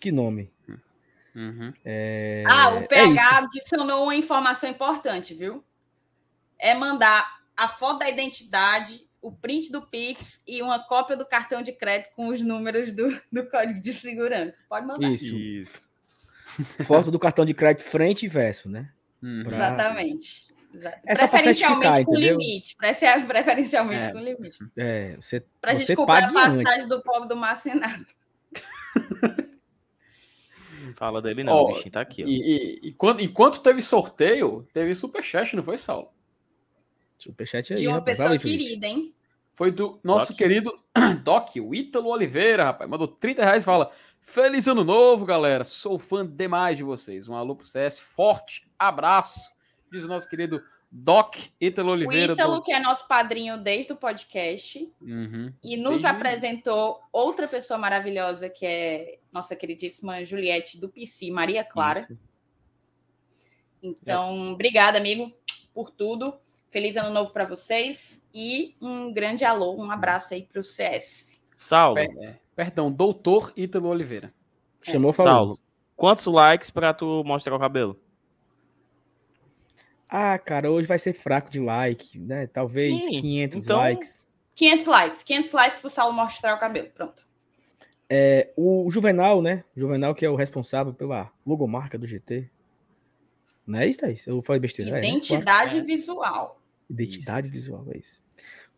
Que 0.00 0.10
nome. 0.10 0.50
Uhum. 1.34 1.72
É, 1.84 2.44
Ah, 2.48 2.70
o 2.74 2.78
é 2.78 2.86
PH 2.86 3.12
isso. 3.12 3.34
adicionou 3.44 4.04
uma 4.04 4.14
informação 4.14 4.70
importante, 4.70 5.34
viu? 5.34 5.62
É 6.58 6.74
mandar 6.74 7.40
a 7.56 7.68
foto 7.68 7.98
da 7.98 8.08
identidade, 8.08 9.04
o 9.20 9.32
print 9.32 9.70
do 9.72 9.82
Pix 9.82 10.42
e 10.46 10.62
uma 10.62 10.78
cópia 10.78 11.16
do 11.16 11.26
cartão 11.26 11.60
de 11.60 11.72
crédito 11.72 12.14
com 12.14 12.28
os 12.28 12.40
números 12.42 12.92
do, 12.92 13.08
do 13.32 13.46
código 13.50 13.80
de 13.80 13.92
segurança. 13.92 14.62
Pode 14.68 14.86
mandar. 14.86 15.10
Isso. 15.10 15.34
Isso. 15.36 15.88
Foto 16.84 17.10
do 17.10 17.18
cartão 17.18 17.44
de 17.44 17.52
crédito 17.52 17.82
frente 17.88 18.24
e 18.26 18.28
verso, 18.28 18.68
né? 18.70 18.90
Uhum. 19.20 19.42
Pra- 19.44 19.56
Exatamente. 19.56 20.44
Exa- 20.74 21.00
É 21.06 21.14
preferencialmente 21.16 22.04
com 22.04 22.12
entendeu? 22.12 22.38
limite. 22.38 22.76
Preferencialmente 23.26 24.06
É. 24.06 24.12
com 24.12 24.18
limite. 24.18 24.58
É, 24.76 25.16
você, 25.16 25.40
Pra 25.60 25.72
você 25.74 25.80
gente 25.86 25.96
comprar 25.96 26.24
a 26.28 26.32
passagem 26.32 26.66
antes. 26.66 26.86
do 26.88 27.02
pobre 27.02 27.28
do 27.28 27.36
Marcenato. 27.36 28.14
Não 30.82 30.92
fala 30.94 31.22
dele, 31.22 31.42
não. 31.44 31.52
Ó, 31.52 31.62
o 31.70 31.74
bichinho 31.74 31.92
tá 31.92 32.00
aqui, 32.00 32.22
ó. 32.22 32.26
E, 32.26 32.30
e- 32.32 32.80
e 32.88 32.92
quando- 32.92 33.20
enquanto 33.20 33.60
teve 33.62 33.80
sorteio, 33.80 34.66
teve 34.72 34.94
superchat, 34.94 35.56
não 35.56 35.62
foi, 35.62 35.78
Saulo? 35.78 36.10
Superchat 37.18 37.72
aí, 37.72 37.80
De 37.80 37.86
uma 37.86 37.98
rapaz. 37.98 38.18
pessoa 38.18 38.32
aí, 38.34 38.38
querida, 38.38 38.86
hein? 38.86 39.14
Foi 39.54 39.70
do 39.70 39.98
nosso 40.02 40.28
Doc? 40.32 40.36
querido 40.38 40.78
Doc, 41.22 41.50
o 41.56 41.74
Ítalo 41.74 42.08
Oliveira, 42.08 42.64
rapaz. 42.64 42.90
Mandou 42.90 43.06
30 43.06 43.44
reais 43.44 43.62
e 43.62 43.66
fala: 43.66 43.90
Feliz 44.20 44.66
ano 44.66 44.82
novo, 44.82 45.24
galera. 45.24 45.62
Sou 45.64 45.98
fã 45.98 46.26
demais 46.26 46.76
de 46.76 46.82
vocês. 46.82 47.28
Um 47.28 47.34
alô 47.36 47.54
pro 47.54 47.64
CS. 47.66 47.98
Forte 48.00 48.68
abraço. 48.78 49.53
Diz 49.94 50.04
o 50.04 50.08
nosso 50.08 50.28
querido 50.28 50.60
Doc 50.90 51.36
Ítalo 51.60 51.90
O 51.90 51.92
Oliveira. 51.92 52.32
Ítalo, 52.32 52.56
do- 52.56 52.62
que 52.62 52.72
é 52.72 52.80
nosso 52.80 53.06
padrinho 53.06 53.56
desde 53.58 53.92
o 53.92 53.96
podcast. 53.96 54.92
Uhum. 55.00 55.52
E 55.62 55.76
nos 55.76 56.02
Desde- 56.02 56.06
apresentou 56.08 57.00
outra 57.12 57.46
pessoa 57.46 57.78
maravilhosa, 57.78 58.48
que 58.48 58.66
é 58.66 59.18
nossa 59.32 59.54
queridíssima 59.54 60.24
Juliette 60.24 60.78
do 60.78 60.88
PC, 60.88 61.30
Maria 61.30 61.62
Clara. 61.64 62.00
Isso. 62.10 62.18
Então, 63.82 64.52
obrigada, 64.52 64.98
amigo, 64.98 65.32
por 65.72 65.90
tudo. 65.90 66.34
Feliz 66.70 66.96
ano 66.96 67.10
novo 67.14 67.30
para 67.30 67.44
vocês 67.44 68.24
e 68.34 68.74
um 68.80 69.12
grande 69.12 69.44
alô, 69.44 69.76
um 69.76 69.90
abraço 69.90 70.34
aí 70.34 70.42
para 70.42 70.60
o 70.60 70.64
CS. 70.64 71.40
Saulo, 71.52 71.94
Per- 71.94 72.18
é, 72.28 72.38
perdão, 72.56 72.90
Doutor 72.90 73.52
Ítalo 73.56 73.88
Oliveira. 73.88 74.32
Chamou, 74.82 75.12
falou. 75.12 75.32
Saulo, 75.32 75.58
quantos 75.94 76.26
likes 76.26 76.70
pra 76.70 76.92
tu 76.92 77.22
mostrar 77.24 77.54
o 77.54 77.60
cabelo? 77.60 78.00
Ah, 80.16 80.38
cara, 80.38 80.70
hoje 80.70 80.86
vai 80.86 80.96
ser 80.96 81.12
fraco 81.12 81.50
de 81.50 81.58
like, 81.58 82.20
né? 82.20 82.46
Talvez 82.46 82.84
Sim, 83.02 83.20
500 83.20 83.64
então- 83.64 83.76
likes. 83.78 84.28
500 84.54 84.86
likes, 84.86 85.22
500 85.24 85.52
likes 85.52 85.80
para 85.80 85.88
o 85.88 85.90
Saulo 85.90 86.14
mostrar 86.14 86.54
o 86.54 86.60
cabelo. 86.60 86.88
Pronto. 86.94 87.26
É, 88.08 88.52
o 88.56 88.88
Juvenal, 88.92 89.42
né? 89.42 89.64
Juvenal 89.76 90.14
que 90.14 90.24
é 90.24 90.30
o 90.30 90.36
responsável 90.36 90.94
pela 90.94 91.32
logomarca 91.44 91.98
do 91.98 92.06
GT. 92.06 92.48
Não 93.66 93.80
é 93.80 93.88
isso, 93.88 93.98
Thaís? 93.98 94.24
Eu 94.24 94.40
falei 94.40 94.60
besteira. 94.60 94.90
é, 94.90 95.00
né? 95.00 95.08
Identidade 95.08 95.80
visual. 95.80 96.60
Identidade 96.88 97.50
visual, 97.50 97.84
é 97.92 97.98
isso. 97.98 98.22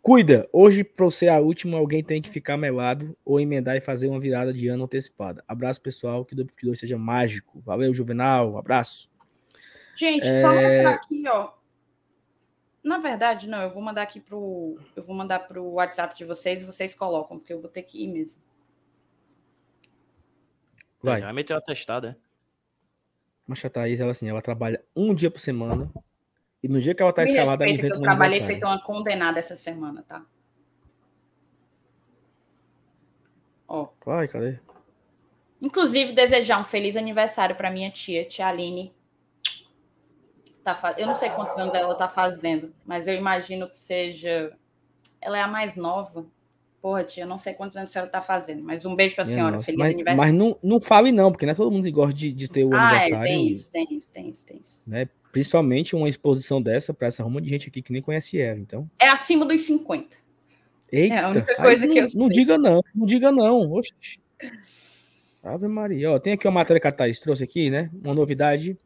Cuida, 0.01 0.49
hoje, 0.51 0.85
pra 0.85 1.05
eu 1.05 1.11
ser 1.11 1.29
a 1.29 1.39
última, 1.39 1.77
alguém 1.77 2.03
tem 2.03 2.23
que 2.23 2.31
ficar 2.31 2.57
melado 2.57 3.15
ou 3.27 3.39
emendar 3.39 3.77
e 3.77 3.81
fazer 3.83 4.09
uma 4.09 4.19
virada 4.19 4.55
de 4.55 4.69
ano 4.69 4.85
antecipada. 4.85 5.45
Abraço, 5.47 5.83
pessoal, 5.83 6.25
que 6.25 6.33
o 6.33 6.37
2022 6.37 6.79
seja 6.79 6.97
mágico. 6.97 7.61
Valeu, 7.61 7.93
Juvenal, 7.93 8.57
abraço. 8.57 9.11
Gente, 9.97 10.27
É. 10.27 10.43
só 10.43 10.53
mostrar 10.53 10.91
aqui, 10.91 11.25
ó. 11.29 11.53
Na 12.85 12.99
verdade, 12.99 13.49
não, 13.49 13.63
eu 13.63 13.71
vou 13.71 13.83
mandar 13.83 14.03
aqui 14.03 14.21
pro. 14.21 14.79
Eu 14.95 15.03
vou 15.03 15.17
mandar 15.17 15.41
pro 15.41 15.65
WhatsApp 15.73 16.15
de 16.17 16.25
vocês 16.25 16.63
e 16.63 16.67
vocês 16.67 16.95
colocam, 16.95 17.39
porque 17.39 17.53
eu 17.53 17.61
vou 17.61 17.69
ter 17.69 17.83
que 17.83 18.05
ir 18.05 18.07
mesmo. 18.07 18.41
Vai. 21.03 21.21
Já 21.21 21.33
meteu 21.33 21.57
atestado, 21.57 22.09
é? 22.09 22.17
Mas 23.47 23.65
a 23.65 23.71
Thaís, 23.71 24.01
ela 24.01 24.11
assim, 24.11 24.29
ela 24.29 24.43
trabalha 24.43 24.85
um 24.95 25.15
dia 25.15 25.31
por 25.31 25.41
semana 25.41 25.91
e 26.63 26.69
no 26.69 26.81
dia 26.81 26.95
que 26.95 27.03
ela 27.03 27.13
tá 27.13 27.23
Me 27.23 27.31
escalada, 27.31 27.65
ela 27.65 27.73
respeita 27.73 27.81
que 27.81 27.87
inventa 27.87 27.95
eu 27.95 27.99
um 28.01 28.03
trabalhei 28.03 28.43
feito 28.43 28.67
uma 28.67 28.81
condenada 28.81 29.39
essa 29.39 29.57
semana, 29.57 30.05
tá? 30.07 30.25
Ó. 33.69 33.89
Vai, 34.05 34.29
cadê? 34.29 34.59
Inclusive, 35.61 36.13
desejar 36.13 36.61
um 36.61 36.65
feliz 36.65 36.97
aniversário 36.97 37.57
para 37.57 37.71
minha 37.71 37.91
tia, 37.91 38.25
tia 38.25 38.47
Aline. 38.47 38.95
Tá 40.67 40.75
fa... 40.75 40.97
Eu 40.99 41.07
não 41.07 41.15
sei 41.15 41.31
quantos 41.31 41.57
anos 41.57 41.73
ela 41.77 41.95
tá 41.95 42.09
fazendo, 42.09 42.75
mas 42.85 43.07
eu 43.07 43.15
imagino 43.15 43.71
que 43.71 43.79
seja. 43.79 44.53
Ela 45.21 45.39
é 45.39 45.41
a 45.41 45.47
mais 45.47 45.77
nova. 45.77 46.27
Porra, 46.83 47.05
tia, 47.05 47.23
eu 47.23 47.29
não 47.29 47.39
sei 47.39 47.55
quantos 47.55 47.77
anos 47.77 47.91
a 47.91 47.93
senhora 47.93 48.11
tá 48.11 48.21
fazendo, 48.21 48.65
mas 48.65 48.85
um 48.85 48.97
beijo 48.97 49.15
pra 49.15 49.25
Minha 49.25 49.37
senhora. 49.37 49.53
nossa. 49.53 49.67
Feliz 49.67 49.79
mas, 49.79 49.95
aniversário. 49.95 50.19
Mas 50.19 50.35
não, 50.35 50.59
não 50.61 50.81
fale 50.81 51.13
não, 51.13 51.31
porque 51.31 51.47
não 51.47 51.53
é 51.53 51.55
todo 51.55 51.71
mundo 51.71 51.85
que 51.85 51.93
gosta 51.93 52.13
de, 52.13 52.33
de 52.33 52.51
ter 52.51 52.65
o 52.65 52.75
ah, 52.75 52.95
é, 52.95 52.97
aniversário. 52.97 53.27
tem 53.27 53.53
isso, 53.53 53.71
tem 53.71 53.87
isso, 53.93 54.13
tem 54.13 54.29
isso, 54.29 54.45
tem 54.45 54.61
isso. 54.61 54.91
né? 54.91 55.09
Principalmente 55.31 55.95
uma 55.95 56.09
exposição 56.09 56.61
dessa 56.61 56.93
para 56.93 57.07
essa 57.07 57.23
ruma 57.23 57.41
de 57.41 57.49
gente 57.49 57.69
aqui 57.69 57.81
que 57.81 57.93
nem 57.93 58.03
conhece 58.03 58.41
ela. 58.41 58.59
Então, 58.59 58.91
É 58.99 59.07
acima 59.07 59.45
dos 59.45 59.63
50. 59.63 60.17
eita, 60.91 61.21
a 61.21 61.29
única 61.29 61.53
aí 61.53 61.57
coisa 61.59 61.87
não, 61.87 61.93
que 61.93 61.99
eu 62.01 62.03
não 62.03 62.09
sei. 62.09 62.29
diga 62.29 62.59
não, 62.59 62.83
não 62.93 63.07
diga 63.07 63.31
não. 63.31 63.71
Oxi. 63.71 63.93
Ave 65.45 65.69
Maria. 65.69 66.11
Ó, 66.11 66.19
tem 66.19 66.33
aqui 66.33 66.49
uma 66.49 66.55
matéria 66.55 66.81
que 66.81 66.89
a 66.89 66.93
Thaís 66.93 67.21
trouxe 67.21 67.45
aqui, 67.45 67.71
né? 67.71 67.89
Uma 68.03 68.13
novidade. 68.13 68.77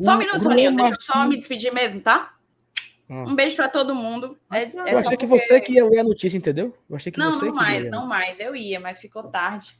Só 0.00 0.12
um 0.12 0.14
O 0.14 0.18
minuto, 0.18 0.40
Soninho. 0.40 0.76
Deixa 0.76 0.94
eu 0.94 1.00
só 1.00 1.26
me 1.26 1.36
despedir 1.36 1.72
mesmo, 1.72 2.00
tá? 2.00 2.34
Ah. 3.08 3.24
Um 3.24 3.34
beijo 3.34 3.56
pra 3.56 3.68
todo 3.68 3.94
mundo. 3.94 4.38
É, 4.52 4.62
é 4.62 4.64
Eu 4.64 4.88
só 4.88 4.98
achei 4.98 5.16
que 5.16 5.26
porque- 5.26 5.38
você 5.40 5.60
que 5.60 5.72
ia 5.72 5.84
ler 5.84 5.98
a 5.98 6.04
notícia, 6.04 6.38
entendeu? 6.38 6.74
Eu 6.88 6.96
achei 6.96 7.10
que 7.10 7.18
Não, 7.18 7.32
você 7.32 7.46
não 7.46 7.46
ia 7.46 7.52
mais, 7.60 7.90
não 7.90 8.06
mais. 8.06 8.40
Eu 8.40 8.54
ia, 8.54 8.78
mas 8.78 9.00
ficou 9.00 9.24
tarde. 9.24 9.78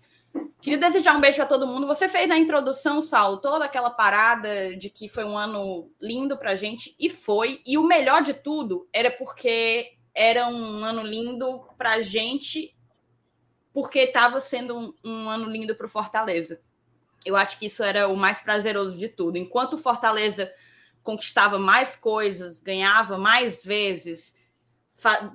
Queria 0.61 0.79
desejar 0.79 1.17
um 1.17 1.21
beijo 1.21 1.37
para 1.39 1.47
todo 1.47 1.67
mundo. 1.67 1.87
Você 1.87 2.09
fez 2.09 2.29
na 2.29 2.37
introdução, 2.39 3.03
Saulo, 3.03 3.39
toda 3.39 3.65
aquela 3.65 3.91
parada 3.91 4.77
de 4.77 4.91
que 4.91 5.09
foi 5.09 5.25
um 5.25 5.37
ano 5.37 5.91
lindo 6.01 6.37
pra 6.37 6.55
gente, 6.55 6.95
e 6.99 7.09
foi. 7.09 7.61
E 7.67 7.79
o 7.79 7.83
melhor 7.85 8.23
de 8.23 8.35
tudo 8.35 8.89
era 8.93 9.11
porque 9.11 9.93
era 10.15 10.47
um 10.49 10.85
ano 10.85 11.03
lindo 11.03 11.63
pra 11.79 12.01
gente, 12.01 12.77
porque 13.73 14.01
estava 14.01 14.41
sendo 14.41 14.77
um, 14.77 14.93
um 15.05 15.31
ano 15.31 15.49
lindo 15.49 15.75
pro 15.75 15.89
Fortaleza. 15.89 16.61
Eu 17.25 17.37
acho 17.37 17.59
que 17.59 17.67
isso 17.67 17.83
era 17.83 18.09
o 18.09 18.17
mais 18.17 18.41
prazeroso 18.41 18.97
de 18.97 19.09
tudo. 19.09 19.37
Enquanto 19.37 19.75
o 19.75 19.79
Fortaleza 19.79 20.53
conquistava 21.03 21.59
mais 21.59 21.97
coisas, 21.97 22.61
ganhava 22.61 23.19
mais 23.19 23.65
vezes, 23.65 24.37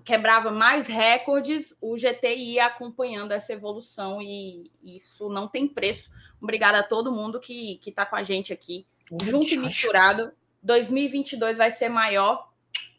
quebrava 0.04 0.52
mais 0.52 0.88
recordes, 0.88 1.76
o 1.82 1.98
GT 1.98 2.36
ia 2.36 2.68
acompanhando 2.68 3.32
essa 3.32 3.54
evolução 3.54 4.22
e 4.22 4.72
isso 4.84 5.30
não 5.30 5.48
tem 5.48 5.68
preço. 5.68 6.10
Obrigada 6.42 6.80
a 6.80 6.84
todo 6.84 7.12
mundo 7.12 7.40
que 7.40 7.78
que 7.78 7.90
está 7.90 8.06
com 8.06 8.16
a 8.16 8.24
gente 8.24 8.54
aqui, 8.54 8.86
junto 9.24 9.54
e 9.54 9.58
misturado. 9.58 10.32
2022 10.62 11.58
vai 11.58 11.72
ser 11.72 11.90
maior. 11.90 12.52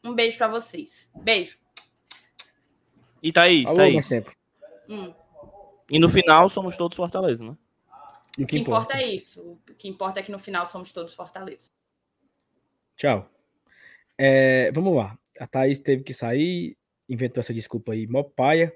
Um 0.03 0.15
beijo 0.15 0.39
para 0.39 0.49
vocês. 0.49 1.11
Beijo. 1.15 1.59
E 3.23 3.33
Thaís, 3.33 3.67
Alô, 3.67 3.77
Thaís. 3.77 4.09
Hum. 4.89 5.13
E 5.91 5.99
no 5.99 6.09
final 6.09 6.49
somos 6.49 6.77
todos 6.77 6.97
Fortaleza, 6.97 7.43
né? 7.43 7.57
E 8.39 8.43
o 8.43 8.45
O 8.45 8.47
que 8.47 8.59
importa 8.59 8.99
é 8.99 9.07
isso. 9.07 9.41
O 9.43 9.75
que 9.75 9.89
importa 9.89 10.21
é 10.21 10.23
que 10.23 10.33
no 10.33 10.39
final 10.39 10.67
somos 10.67 10.93
todos 10.93 11.15
Fortaleza. 11.15 11.71
Tchau. 12.97 13.31
É, 14.19 14.71
vamos 14.73 14.97
lá. 14.97 15.19
A 15.39 15.47
Thaís 15.47 15.79
teve 15.79 16.03
que 16.03 16.15
sair, 16.15 16.77
inventou 17.09 17.41
essa 17.41 17.53
desculpa 17.53 17.93
aí, 17.93 18.07
mó 18.07 18.23
paia. 18.23 18.75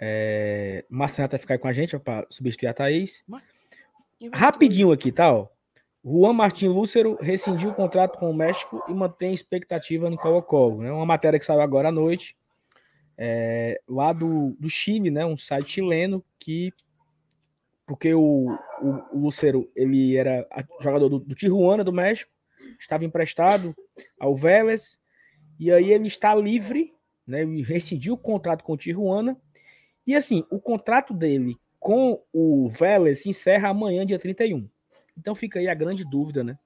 É, 0.00 0.84
Marcelo 0.88 1.28
vai 1.28 1.38
ficar 1.38 1.58
com 1.58 1.68
a 1.68 1.72
gente 1.72 1.98
para 1.98 2.26
substituir 2.30 2.68
a 2.68 2.74
Thaís. 2.74 3.24
Rapidinho 4.32 4.92
aqui, 4.92 5.12
tá? 5.12 5.32
Ó. 5.32 5.48
Juan 6.04 6.32
Martin 6.32 6.68
Lúcero 6.68 7.18
rescindiu 7.20 7.70
o 7.70 7.74
contrato 7.74 8.18
com 8.18 8.30
o 8.30 8.34
México 8.34 8.82
e 8.88 8.94
mantém 8.94 9.34
expectativa 9.34 10.08
no 10.08 10.16
Colo-Colo. 10.16 10.82
Né? 10.82 10.92
Uma 10.92 11.04
matéria 11.04 11.38
que 11.38 11.44
saiu 11.44 11.60
agora 11.60 11.88
à 11.88 11.92
noite, 11.92 12.36
é, 13.16 13.80
lá 13.86 14.12
do, 14.12 14.56
do 14.58 14.70
Chile, 14.70 15.10
né? 15.10 15.26
um 15.26 15.36
site 15.36 15.72
chileno, 15.72 16.24
que 16.38 16.72
porque 17.88 18.12
o, 18.12 18.54
o, 18.82 19.16
o 19.16 19.18
Lucero 19.18 19.68
ele 19.74 20.14
era 20.14 20.46
jogador 20.78 21.08
do, 21.08 21.18
do 21.18 21.34
Tijuana, 21.34 21.82
do 21.82 21.92
México, 21.92 22.30
estava 22.78 23.06
emprestado 23.06 23.74
ao 24.20 24.36
Vélez, 24.36 24.98
e 25.58 25.72
aí 25.72 25.90
ele 25.90 26.06
está 26.06 26.34
livre, 26.34 26.92
né? 27.26 27.40
Ele 27.40 27.62
rescindiu 27.62 28.12
o 28.12 28.18
contrato 28.18 28.62
com 28.62 28.74
o 28.74 28.76
Tijuana, 28.76 29.40
e 30.06 30.14
assim, 30.14 30.44
o 30.50 30.60
contrato 30.60 31.14
dele 31.14 31.56
com 31.80 32.22
o 32.30 32.68
Vélez 32.68 33.22
se 33.22 33.30
encerra 33.30 33.70
amanhã, 33.70 34.04
dia 34.04 34.18
31. 34.18 34.68
Então 35.16 35.34
fica 35.34 35.58
aí 35.58 35.66
a 35.66 35.74
grande 35.74 36.04
dúvida, 36.04 36.44
né? 36.44 36.58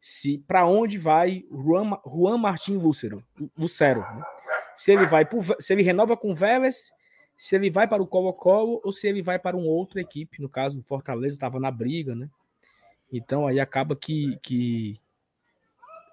Se 0.00 0.38
para 0.46 0.64
onde 0.64 0.96
vai 0.96 1.44
Juan, 1.50 1.98
Juan 2.06 2.38
Martin 2.38 2.76
Lucero, 2.76 3.24
Lucero 3.56 4.00
né? 4.00 4.22
Se 4.76 4.92
ele 4.92 5.06
vai 5.06 5.24
pro 5.24 5.40
se 5.60 5.72
ele 5.72 5.82
renova 5.82 6.16
com 6.16 6.30
o 6.30 6.34
Vélez, 6.34 6.92
se 7.42 7.56
ele 7.56 7.72
vai 7.72 7.88
para 7.88 8.00
o 8.00 8.06
Colo-Colo 8.06 8.80
ou 8.84 8.92
se 8.92 9.08
ele 9.08 9.20
vai 9.20 9.36
para 9.36 9.56
uma 9.56 9.66
outra 9.66 10.00
equipe. 10.00 10.40
No 10.40 10.48
caso, 10.48 10.78
o 10.78 10.82
Fortaleza 10.84 11.34
estava 11.34 11.58
na 11.58 11.72
briga, 11.72 12.14
né? 12.14 12.30
Então 13.12 13.48
aí 13.48 13.58
acaba 13.58 13.96
que, 13.96 14.38
que 14.40 15.00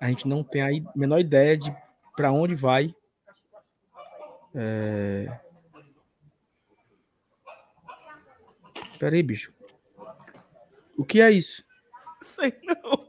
a 0.01 0.07
gente 0.07 0.27
não 0.27 0.43
tem 0.43 0.63
a 0.63 0.69
menor 0.95 1.19
ideia 1.19 1.55
de 1.55 1.71
para 2.17 2.31
onde 2.31 2.55
vai. 2.55 2.95
É... 4.55 5.39
Peraí, 8.97 9.21
bicho. 9.21 9.53
O 10.97 11.05
que 11.05 11.21
é 11.21 11.29
isso? 11.29 11.63
Sei 12.23 12.59
não. 12.63 13.07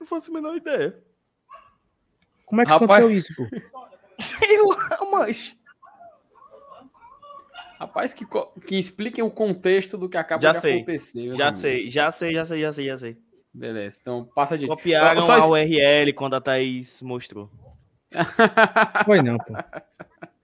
Não 0.00 0.06
faço 0.08 0.32
a 0.32 0.34
menor 0.34 0.56
ideia. 0.56 1.13
Como 2.54 2.60
é 2.60 2.64
que 2.64 2.70
Rapaz- 2.70 2.90
aconteceu 3.04 3.10
isso, 3.10 3.34
pô? 3.34 3.48
Sei 4.20 4.62
lá, 4.62 4.98
mas. 5.10 5.56
Rapaz, 7.80 8.14
que, 8.14 8.24
co- 8.24 8.52
que 8.64 8.76
expliquem 8.78 9.24
o 9.24 9.30
contexto 9.30 9.98
do 9.98 10.08
que 10.08 10.16
acaba 10.16 10.40
Já 10.40 10.52
de 10.52 10.60
sei, 10.60 10.76
acontecer. 10.76 11.34
Já 11.34 11.46
amigos. 11.48 11.60
sei, 11.60 11.90
já 11.90 12.10
sei, 12.12 12.32
já 12.32 12.44
sei, 12.44 12.60
já 12.60 12.72
sei, 12.72 12.86
já 12.86 12.98
sei. 12.98 13.18
Beleza, 13.52 13.98
então 14.00 14.24
passa 14.34 14.56
de. 14.56 14.66
Copiaram 14.68 15.20
Só 15.22 15.32
a 15.34 15.48
URL 15.48 16.12
quando 16.14 16.34
a 16.34 16.40
Thaís 16.40 17.02
mostrou. 17.02 17.50
Foi 19.04 19.20
não, 19.20 19.36
pô. 19.38 19.52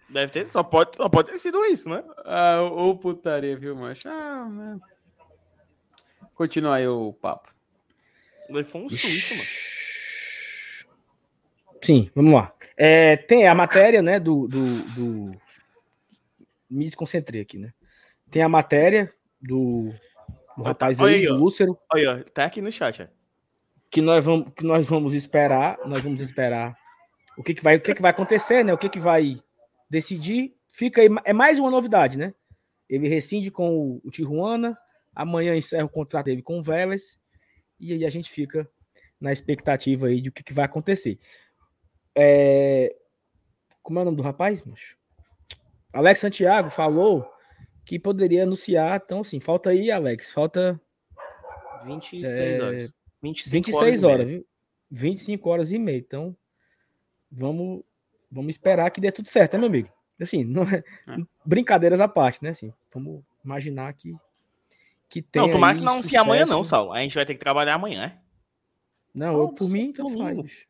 Deve 0.08 0.32
ter, 0.32 0.46
só 0.48 0.64
pode, 0.64 0.96
só 0.96 1.08
pode 1.08 1.30
ter 1.30 1.38
sido 1.38 1.64
isso, 1.66 1.88
né? 1.88 2.02
Ah, 2.24 2.62
ô 2.62 2.96
putaria, 2.98 3.56
viu, 3.56 3.76
macho? 3.76 4.08
Ah, 4.08 4.44
né? 4.50 4.80
Continua 6.34 6.74
aí 6.76 6.88
o 6.88 7.12
papo. 7.12 7.48
Foi 8.64 8.80
um 8.82 8.88
susto, 8.88 9.34
mano. 9.36 9.69
Sim, 11.82 12.10
vamos 12.14 12.32
lá. 12.34 12.52
É, 12.76 13.16
tem 13.16 13.46
a 13.46 13.54
matéria, 13.54 14.02
né, 14.02 14.18
do, 14.20 14.46
do, 14.46 14.82
do- 14.94 15.40
Me 16.68 16.84
desconcentrei 16.84 17.40
aqui, 17.42 17.58
né? 17.58 17.72
Tem 18.30 18.42
a 18.42 18.48
matéria 18.48 19.12
do, 19.40 19.92
do 20.56 20.62
rapaz 20.62 21.00
Olha 21.00 21.16
aí, 21.16 21.26
do. 21.26 21.34
Lúcero, 21.36 21.78
Olha, 21.92 22.24
tá 22.32 22.44
aqui 22.44 22.60
no 22.60 22.70
chat, 22.70 23.08
que 23.90 24.00
nós 24.00 24.24
vamos, 24.24 24.52
que 24.54 24.64
nós 24.64 24.88
vamos 24.88 25.12
esperar, 25.12 25.78
nós 25.84 26.02
vamos 26.02 26.20
esperar 26.20 26.76
o 27.36 27.42
que, 27.42 27.54
que 27.54 27.62
vai, 27.62 27.76
o 27.76 27.80
que, 27.80 27.94
que 27.94 28.02
vai 28.02 28.10
acontecer, 28.10 28.64
né? 28.64 28.72
O 28.72 28.78
que, 28.78 28.88
que 28.88 29.00
vai 29.00 29.40
decidir. 29.88 30.54
Fica 30.70 31.00
aí, 31.00 31.08
é 31.24 31.32
mais 31.32 31.58
uma 31.58 31.70
novidade, 31.70 32.16
né? 32.16 32.32
Ele 32.88 33.08
rescinde 33.08 33.50
com 33.50 33.68
o, 33.70 34.00
o 34.04 34.10
Tijuana, 34.10 34.78
amanhã 35.14 35.56
encerra 35.56 35.84
o 35.84 35.88
contrato 35.88 36.26
dele 36.26 36.42
com 36.42 36.58
o 36.60 36.62
Vélez, 36.62 37.18
e 37.78 37.92
aí 37.92 38.04
a 38.04 38.10
gente 38.10 38.30
fica 38.30 38.68
na 39.20 39.32
expectativa 39.32 40.06
aí 40.06 40.20
de 40.20 40.28
o 40.28 40.32
que, 40.32 40.42
que 40.44 40.52
vai 40.52 40.64
acontecer. 40.64 41.18
É, 42.16 42.94
Como 43.82 43.98
é 43.98 44.02
o 44.02 44.04
nome 44.04 44.16
do 44.16 44.22
rapaz, 44.22 44.62
macho? 44.62 44.96
Alex 45.92 46.20
Santiago 46.20 46.70
falou 46.70 47.28
que 47.84 47.98
poderia 47.98 48.44
anunciar, 48.44 49.00
então 49.04 49.20
assim, 49.20 49.40
falta 49.40 49.70
aí, 49.70 49.90
Alex, 49.90 50.32
falta 50.32 50.80
26 51.84 52.58
É, 52.58 52.62
horas. 52.62 52.94
25 53.22 53.52
26 53.52 54.02
e 54.02 54.06
horas, 54.06 54.26
meia. 54.26 54.38
viu? 54.38 54.46
25 54.90 55.48
horas 55.50 55.72
e 55.72 55.78
meia. 55.78 55.98
Então, 55.98 56.36
vamos, 57.30 57.82
vamos 58.30 58.50
esperar 58.50 58.90
que 58.90 59.00
dê 59.00 59.10
tudo 59.10 59.28
certo, 59.28 59.54
né, 59.54 59.58
meu 59.58 59.68
amigo? 59.68 59.88
Assim, 60.20 60.44
não 60.44 60.62
é, 60.64 60.84
É. 61.08 61.16
brincadeiras 61.44 62.00
à 62.00 62.06
parte, 62.08 62.42
né? 62.42 62.50
Assim, 62.50 62.72
vamos 62.92 63.22
imaginar 63.44 63.92
que 63.94 64.14
que 65.08 65.20
tem 65.20 65.42
Não, 65.42 65.50
tomara 65.50 65.76
que 65.76 65.82
não 65.82 65.94
anuncie 65.94 66.16
amanhã, 66.16 66.44
não. 66.46 66.62
Saulo. 66.62 66.92
A 66.92 67.02
gente 67.02 67.16
vai 67.16 67.26
ter 67.26 67.34
que 67.34 67.40
trabalhar 67.40 67.74
amanhã, 67.74 68.04
é? 68.04 68.18
Não, 69.12 69.32
Não, 69.32 69.40
eu, 69.40 69.48
por 69.48 69.68
mim, 69.68 69.90
domingo. 69.90 70.44
faz. 70.44 70.66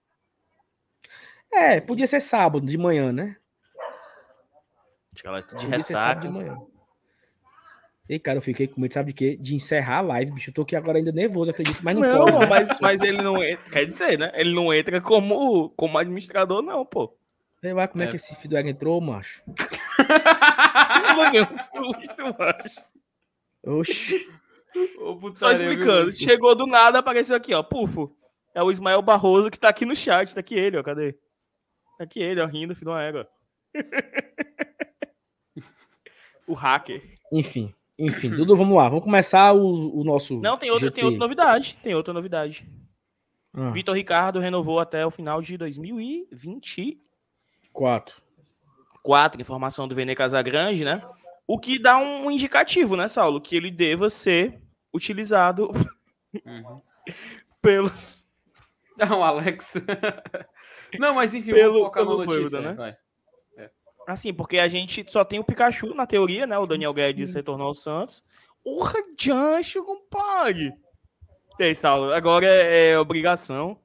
É, 1.52 1.80
podia 1.80 2.06
ser 2.06 2.20
sábado 2.20 2.64
de 2.66 2.78
manhã, 2.78 3.12
né? 3.12 3.36
Acho 5.12 5.22
que 5.22 5.28
ela 5.28 5.38
é 5.38 5.42
tudo 5.42 5.58
de 5.58 5.64
Podia 5.66 5.80
ser 5.80 5.94
sábado 5.94 6.20
de 6.20 6.28
ressaca. 6.28 6.50
manhã. 6.50 6.66
Ei, 8.08 8.18
cara, 8.18 8.38
eu 8.38 8.42
fiquei 8.42 8.66
com 8.66 8.80
medo, 8.80 8.92
sabe 8.92 9.12
de 9.12 9.14
quê? 9.14 9.36
De 9.36 9.54
encerrar 9.54 9.98
a 9.98 10.00
live, 10.00 10.32
bicho. 10.32 10.50
Eu 10.50 10.54
tô 10.54 10.62
aqui 10.62 10.74
agora 10.74 10.98
ainda 10.98 11.12
nervoso, 11.12 11.50
acredito, 11.50 11.78
mas 11.82 11.96
não, 11.96 12.02
Não, 12.02 12.24
pode. 12.26 12.38
né? 12.40 12.46
mas, 12.46 12.68
mas 12.80 13.00
ele 13.02 13.22
não 13.22 13.42
entra. 13.42 13.70
Quer 13.70 13.84
dizer, 13.86 14.18
né? 14.18 14.32
Ele 14.34 14.52
não 14.52 14.72
entra 14.74 15.00
como, 15.00 15.70
como 15.70 15.96
administrador, 15.98 16.60
não, 16.62 16.84
pô. 16.84 17.14
Sei 17.60 17.72
lá 17.72 17.86
como 17.86 18.02
é, 18.02 18.06
É. 18.06 18.10
que 18.10 18.16
esse 18.16 18.34
filho 18.34 18.58
entrou, 18.58 19.00
macho. 19.00 19.42
Eu 21.10 21.22
levei 21.22 21.42
um 21.42 21.56
susto, 21.56 22.22
macho. 22.38 22.80
Oxi. 23.64 24.28
Ô, 24.98 25.34
Só 25.34 25.52
explicando. 25.52 26.10
Chegou 26.12 26.54
do 26.54 26.66
nada, 26.66 26.98
apareceu 27.00 27.36
aqui, 27.36 27.52
ó. 27.54 27.62
Pufo. 27.62 28.16
É 28.54 28.62
o 28.62 28.70
Ismael 28.72 29.02
Barroso 29.02 29.50
que 29.50 29.58
tá 29.58 29.68
aqui 29.68 29.84
no 29.84 29.94
chat. 29.94 30.34
Tá 30.34 30.40
aqui 30.40 30.54
ele, 30.54 30.78
ó. 30.78 30.82
Cadê? 30.82 31.16
Tá 32.00 32.04
aqui 32.04 32.18
ele, 32.18 32.40
ó, 32.40 32.46
rindo, 32.46 32.74
filho 32.74 32.86
de 32.86 32.90
uma 32.96 33.02
égua. 33.02 33.28
o 36.46 36.54
hacker. 36.54 37.02
Enfim, 37.30 37.74
enfim. 37.98 38.30
Dudu, 38.30 38.56
vamos 38.56 38.74
lá. 38.74 38.88
Vamos 38.88 39.04
começar 39.04 39.52
o, 39.52 40.00
o 40.00 40.02
nosso. 40.02 40.40
Não, 40.40 40.56
tem 40.56 40.70
outra, 40.70 40.88
GT. 40.88 40.94
tem 40.94 41.04
outra 41.04 41.20
novidade. 41.20 41.76
Tem 41.82 41.94
outra 41.94 42.14
novidade. 42.14 42.66
Ah, 43.52 43.68
Vitor 43.70 43.94
Ricardo 43.94 44.40
renovou 44.40 44.80
até 44.80 45.04
o 45.04 45.10
final 45.10 45.42
de 45.42 45.58
2024. 45.58 48.22
quatro. 49.02 49.42
Informação 49.42 49.86
do 49.86 49.94
Vene 49.94 50.16
Casagrande, 50.16 50.84
né? 50.84 51.02
O 51.46 51.58
que 51.58 51.78
dá 51.78 51.98
um 51.98 52.30
indicativo, 52.30 52.96
né, 52.96 53.08
Saulo? 53.08 53.42
Que 53.42 53.56
ele 53.56 53.70
deva 53.70 54.08
ser 54.08 54.58
utilizado 54.90 55.70
Uhum. 56.46 56.80
pelo. 57.60 57.92
Não, 58.96 59.22
Alex. 59.22 59.74
Não, 60.98 61.14
mas 61.14 61.34
enfim, 61.34 61.52
Pelo- 61.52 61.72
vamos 61.74 61.86
focar 61.88 62.04
na 62.04 62.10
notícia, 62.10 62.60
né? 62.60 62.72
vai. 62.74 62.96
Assim, 64.06 64.34
porque 64.34 64.58
a 64.58 64.66
gente 64.66 65.04
só 65.08 65.24
tem 65.24 65.38
o 65.38 65.44
Pikachu 65.44 65.94
na 65.94 66.04
teoria, 66.06 66.46
né? 66.46 66.58
O 66.58 66.66
Daniel 66.66 66.92
Sim. 66.92 66.96
Guedes 67.00 67.32
retornou 67.32 67.68
ao 67.68 67.74
Santos. 67.74 68.24
Porra, 68.64 68.98
Jancho, 69.18 69.84
compadre! 69.84 70.72
E 71.58 71.62
aí, 71.62 71.74
Saulo, 71.76 72.12
agora 72.12 72.44
é, 72.46 72.90
é 72.92 72.98
obrigação. 72.98 73.78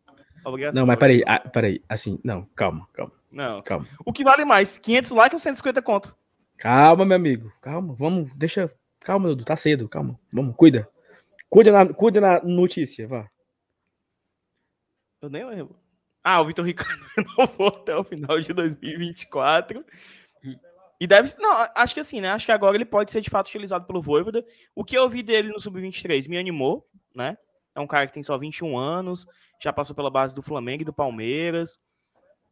Obrigação. 0.44 0.80
Não, 0.80 0.88
mas 0.88 0.98
peraí, 0.98 1.22
ah, 1.28 1.40
peraí. 1.40 1.82
Assim, 1.88 2.20
não, 2.24 2.44
calma, 2.56 2.88
calma, 2.94 3.12
Não. 3.32 3.62
calma. 3.62 3.88
O 4.04 4.12
que 4.12 4.24
vale 4.24 4.46
mais? 4.46 4.78
500 4.78 5.12
likes 5.12 5.34
ou 5.36 5.40
150 5.40 5.82
conto? 5.82 6.16
Calma, 6.58 7.06
meu 7.06 7.16
amigo. 7.18 7.52
Calma, 7.62 7.94
vamos, 7.94 8.34
deixa. 8.36 8.72
Calma, 9.02 9.28
Dudu, 9.30 9.44
tá 9.46 9.56
cedo, 9.56 9.88
calma. 9.88 10.20
Vamos, 10.34 10.56
cuida. 10.56 10.90
Cuida 11.50 11.72
na, 11.72 11.94
cuida 11.94 12.20
na 12.22 12.42
notícia, 12.42 13.08
vá. 13.08 13.30
Eu 15.22 15.30
nem 15.30 15.46
lembro. 15.46 15.76
Ah, 16.28 16.42
o 16.42 16.46
Vitor 16.46 16.66
Ricardo 16.66 17.06
renovou 17.16 17.68
até 17.68 17.96
o 17.96 18.04
final 18.04 18.40
de 18.40 18.52
2024. 18.52 19.86
E 21.00 21.06
deve 21.06 21.28
ser. 21.28 21.40
Não, 21.40 21.52
acho 21.76 21.94
que 21.94 22.00
assim, 22.00 22.20
né? 22.20 22.30
Acho 22.30 22.48
que 22.48 22.52
agora 22.52 22.76
ele 22.76 22.84
pode 22.84 23.12
ser 23.12 23.22
de 23.22 23.30
fato 23.30 23.48
utilizado 23.48 23.86
pelo 23.86 24.02
Voivoda. 24.02 24.44
O 24.74 24.84
que 24.84 24.98
eu 24.98 25.08
vi 25.08 25.22
dele 25.22 25.50
no 25.50 25.60
Sub-23 25.60 26.28
me 26.28 26.40
animou, 26.40 26.84
né? 27.14 27.38
É 27.76 27.80
um 27.80 27.86
cara 27.86 28.08
que 28.08 28.14
tem 28.14 28.24
só 28.24 28.36
21 28.40 28.76
anos, 28.76 29.28
já 29.62 29.72
passou 29.72 29.96
pela 29.96 30.10
base 30.10 30.34
do 30.34 30.42
Flamengo 30.42 30.82
e 30.82 30.86
do 30.86 30.94
Palmeiras, 30.94 31.78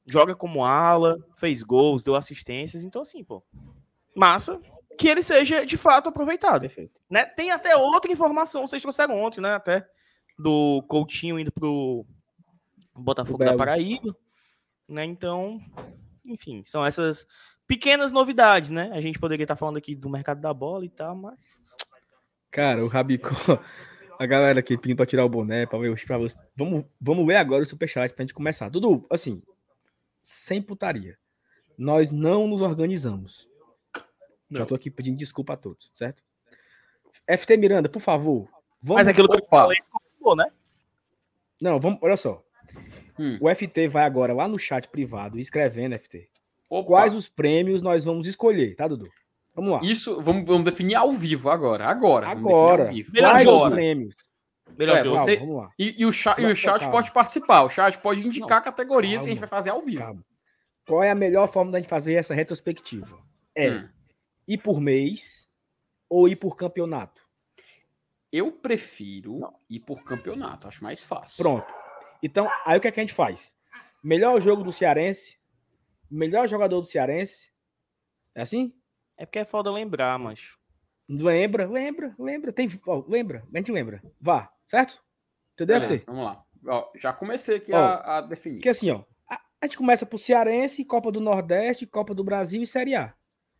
joga 0.05 0.35
como 0.35 0.63
ala, 0.63 1.17
fez 1.35 1.63
gols, 1.63 2.03
deu 2.03 2.15
assistências. 2.15 2.83
Então, 2.83 3.01
assim, 3.01 3.23
pô. 3.23 3.43
Massa 4.15 4.61
que 4.99 5.07
ele 5.07 5.23
seja 5.23 5.65
de 5.65 5.75
fato 5.75 6.09
aproveitado 6.09 6.61
Perfeito. 6.61 7.01
né? 7.09 7.25
Tem 7.25 7.49
até 7.49 7.75
outra 7.75 8.11
informação, 8.11 8.67
vocês 8.67 8.83
trouxeram 8.83 9.19
ontem, 9.19 9.41
né? 9.41 9.55
Até 9.55 9.83
do 10.37 10.83
Coutinho 10.87 11.39
indo 11.39 11.51
pro 11.51 12.05
Botafogo 12.95 13.43
da. 13.43 13.55
Paraíba, 13.55 14.15
né? 14.87 15.03
Então, 15.05 15.59
enfim, 16.25 16.63
são 16.65 16.85
essas 16.85 17.25
pequenas 17.67 18.11
novidades, 18.11 18.69
né? 18.69 18.91
A 18.93 19.01
gente 19.01 19.19
poderia 19.19 19.43
estar 19.43 19.55
falando 19.55 19.77
aqui 19.77 19.95
do 19.95 20.09
mercado 20.09 20.41
da 20.41 20.53
bola 20.53 20.85
e 20.85 20.89
tal, 20.89 21.15
mas 21.15 21.37
Cara, 22.53 22.83
o 22.83 22.87
Rabicó. 22.87 23.29
A 24.19 24.27
galera 24.27 24.59
aqui 24.59 24.77
pedindo 24.77 24.97
pra 24.97 25.07
tirar 25.07 25.25
o 25.25 25.29
boné, 25.29 25.65
pra 25.65 25.79
ver 25.79 25.89
os 25.89 26.03
pra 26.05 26.19
você. 26.19 26.37
Vamos, 26.55 26.85
vamos 27.01 27.25
ler 27.25 27.37
agora 27.37 27.63
o 27.63 27.65
superchat 27.65 28.13
pra 28.13 28.23
gente 28.23 28.33
começar. 28.33 28.69
Dudu, 28.69 29.05
assim, 29.09 29.41
sem 30.21 30.61
putaria. 30.61 31.17
Nós 31.75 32.11
não 32.11 32.47
nos 32.47 32.61
organizamos. 32.61 33.49
Já 34.51 34.59
Não. 34.59 34.65
tô 34.67 34.75
aqui 34.75 34.91
pedindo 34.91 35.17
desculpa 35.17 35.53
a 35.53 35.57
todos, 35.57 35.89
certo? 35.95 36.23
FT 37.27 37.57
Miranda, 37.57 37.89
por 37.89 37.99
favor. 37.99 38.47
Vamos 38.79 39.01
mas 39.01 39.07
aquilo 39.07 39.27
que 39.27 39.41
eu 39.41 39.47
falei 39.49 39.79
né? 40.37 40.45
Não, 41.59 41.79
vamos, 41.79 41.99
olha 42.01 42.15
só. 42.15 42.45
Hum. 43.19 43.37
O 43.41 43.49
FT 43.53 43.87
vai 43.87 44.03
agora 44.05 44.33
lá 44.33 44.47
no 44.47 44.57
chat 44.57 44.87
privado 44.87 45.39
escrevendo, 45.39 45.97
FT. 45.97 46.29
Opa, 46.69 46.87
Quais 46.87 47.13
os 47.13 47.27
prêmios 47.29 47.81
nós 47.81 48.03
vamos 48.03 48.25
escolher, 48.27 48.75
tá, 48.75 48.87
Dudu? 48.87 49.07
Vamos 49.53 49.71
lá. 49.71 49.79
Isso, 49.83 50.19
vamos, 50.21 50.45
vamos 50.47 50.63
definir 50.65 50.95
ao 50.95 51.11
vivo 51.13 51.49
agora. 51.49 51.85
Agora. 51.85 52.27
Agora. 52.27 52.85
vivo. 52.85 53.11
Melhor 53.13 53.31
Quais 53.33 53.47
os 53.47 53.53
Agora. 53.53 53.75
prêmios? 53.75 54.15
Melhor 54.75 54.97
É, 54.97 55.03
você- 55.03 55.37
Calma, 55.37 55.51
vamos 55.51 55.63
lá. 55.63 55.71
E, 55.77 56.01
e 56.01 56.05
o 56.07 56.11
chat, 56.11 56.37
e 56.37 56.41
o 56.41 56.43
Calma, 56.45 56.55
chat 56.55 56.79
calma. 56.79 56.91
pode 56.91 57.11
participar. 57.11 57.61
O 57.63 57.69
chat 57.69 57.97
pode 57.99 58.25
indicar 58.25 58.57
Não, 58.57 58.63
categorias 58.63 59.21
que 59.21 59.27
a 59.29 59.31
gente 59.31 59.39
calma. 59.39 59.49
vai 59.49 59.57
fazer 59.59 59.69
ao 59.69 59.81
vivo. 59.83 59.99
Calma. 60.01 60.25
Qual 60.87 61.03
é 61.03 61.11
a 61.11 61.15
melhor 61.15 61.47
forma 61.47 61.71
da 61.71 61.77
gente 61.77 61.87
fazer 61.87 62.15
essa 62.15 62.33
retrospectiva? 62.33 63.19
É 63.55 63.69
Hum. 63.69 63.89
ir 64.47 64.57
por 64.57 64.81
mês 64.81 65.47
ou 66.09 66.27
ir 66.27 66.35
por 66.37 66.57
campeonato? 66.57 67.21
Eu 68.31 68.51
prefiro 68.51 69.41
ir 69.69 69.79
por 69.81 70.03
campeonato, 70.03 70.67
acho 70.67 70.83
mais 70.83 71.03
fácil. 71.03 71.43
Pronto. 71.43 71.67
Então, 72.23 72.49
aí 72.65 72.77
o 72.77 72.81
que, 72.81 72.87
é 72.87 72.91
que 72.91 72.99
a 72.99 73.03
gente 73.03 73.13
faz? 73.13 73.53
melhor 74.03 74.39
jogo 74.41 74.63
do 74.63 74.71
Cearense, 74.71 75.39
melhor 76.11 76.47
jogador 76.47 76.81
do 76.81 76.85
Cearense. 76.85 77.51
É 78.35 78.41
assim? 78.41 78.73
É 79.15 79.25
porque 79.25 79.39
é 79.39 79.45
foda 79.45 79.71
lembrar, 79.71 80.19
mas. 80.19 80.41
Lembra, 81.07 81.67
lembra, 81.67 82.13
lembra. 82.19 82.51
Tem, 82.51 82.69
ó, 82.85 83.03
lembra, 83.07 83.47
a 83.53 83.57
gente 83.57 83.71
lembra. 83.71 84.01
Vá, 84.19 84.51
certo? 84.67 85.01
Entendeu, 85.53 85.79
Beleza, 85.79 85.99
FT? 85.99 86.05
vamos 86.07 86.25
lá. 86.25 86.43
Ó, 86.67 86.91
já 86.95 87.13
comecei 87.13 87.57
aqui 87.57 87.71
Ó, 87.71 87.77
a, 87.77 88.17
a 88.17 88.21
definir. 88.21 88.57
Porque 88.57 88.69
assim, 88.69 88.89
ó, 88.89 89.03
a, 89.29 89.39
a 89.61 89.65
gente 89.67 89.77
começa 89.77 90.05
por 90.05 90.17
Cearense, 90.17 90.83
Copa 90.83 91.11
do 91.11 91.21
Nordeste, 91.21 91.85
Copa 91.85 92.13
do 92.13 92.23
Brasil 92.23 92.61
e 92.61 92.67
Série 92.67 92.95
A. 92.95 93.13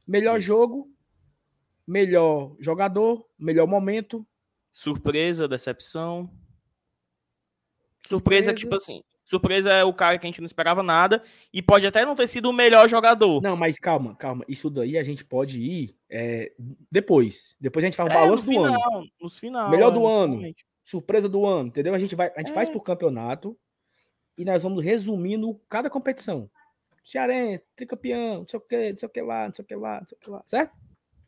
Melhor 0.07 0.39
Isso. 0.39 0.47
jogo, 0.47 0.91
melhor 1.87 2.55
jogador, 2.59 3.25
melhor 3.37 3.67
momento. 3.67 4.25
Surpresa, 4.71 5.47
decepção. 5.47 6.29
Surpresa, 8.05 8.51
Surpresa. 8.51 8.53
tipo 8.53 8.75
assim. 8.75 9.01
Surpresa 9.25 9.71
é 9.71 9.83
o 9.85 9.93
cara 9.93 10.17
que 10.19 10.27
a 10.27 10.29
gente 10.29 10.41
não 10.41 10.45
esperava 10.45 10.83
nada. 10.83 11.23
E 11.53 11.61
pode 11.61 11.87
até 11.87 12.05
não 12.05 12.15
ter 12.15 12.27
sido 12.27 12.49
o 12.49 12.53
melhor 12.53 12.89
jogador. 12.89 13.41
Não, 13.41 13.55
mas 13.55 13.79
calma, 13.79 14.15
calma. 14.15 14.43
Isso 14.47 14.69
daí 14.69 14.97
a 14.97 15.03
gente 15.03 15.23
pode 15.23 15.59
ir 15.61 15.95
é, 16.09 16.51
depois. 16.91 17.55
Depois 17.59 17.83
a 17.83 17.87
gente 17.87 17.95
faz 17.95 18.09
o 18.09 18.11
É, 18.11 18.15
balanço 18.21 18.45
no 18.45 18.51
do 18.51 18.63
ano. 18.65 18.73
final, 18.75 19.03
Nos 19.21 19.39
final. 19.39 19.69
Melhor 19.69 19.91
é, 19.91 19.93
do 19.93 20.05
ano. 20.07 20.33
exatamente. 20.33 20.65
Surpresa 20.83 21.29
do 21.29 21.45
ano, 21.45 21.69
entendeu? 21.69 21.93
A 21.95 21.99
gente, 21.99 22.13
vai, 22.15 22.31
a 22.35 22.39
gente 22.39 22.51
faz 22.51 22.67
É. 22.67 22.71
por 22.73 22.81
campeonato 22.81 23.57
e 24.37 24.43
nós 24.43 24.61
vamos 24.61 24.83
resumindo 24.83 25.57
cada 25.69 25.89
competição. 25.89 26.49
Cearense, 27.05 27.63
tricampeão, 27.75 28.39
não 28.39 28.47
sei 28.47 28.57
o 28.59 28.61
que, 28.61 28.91
não 28.91 28.97
sei 28.97 29.07
o 29.07 29.11
que 29.11 29.21
lá, 29.21 29.45
não 29.47 29.53
sei 29.53 29.63
o 29.63 29.67
que 29.67 29.75
lá, 29.75 29.99
não 30.01 30.07
sei 30.07 30.17
o 30.17 30.21
que 30.21 30.29
lá. 30.29 30.43
Certo? 30.45 30.73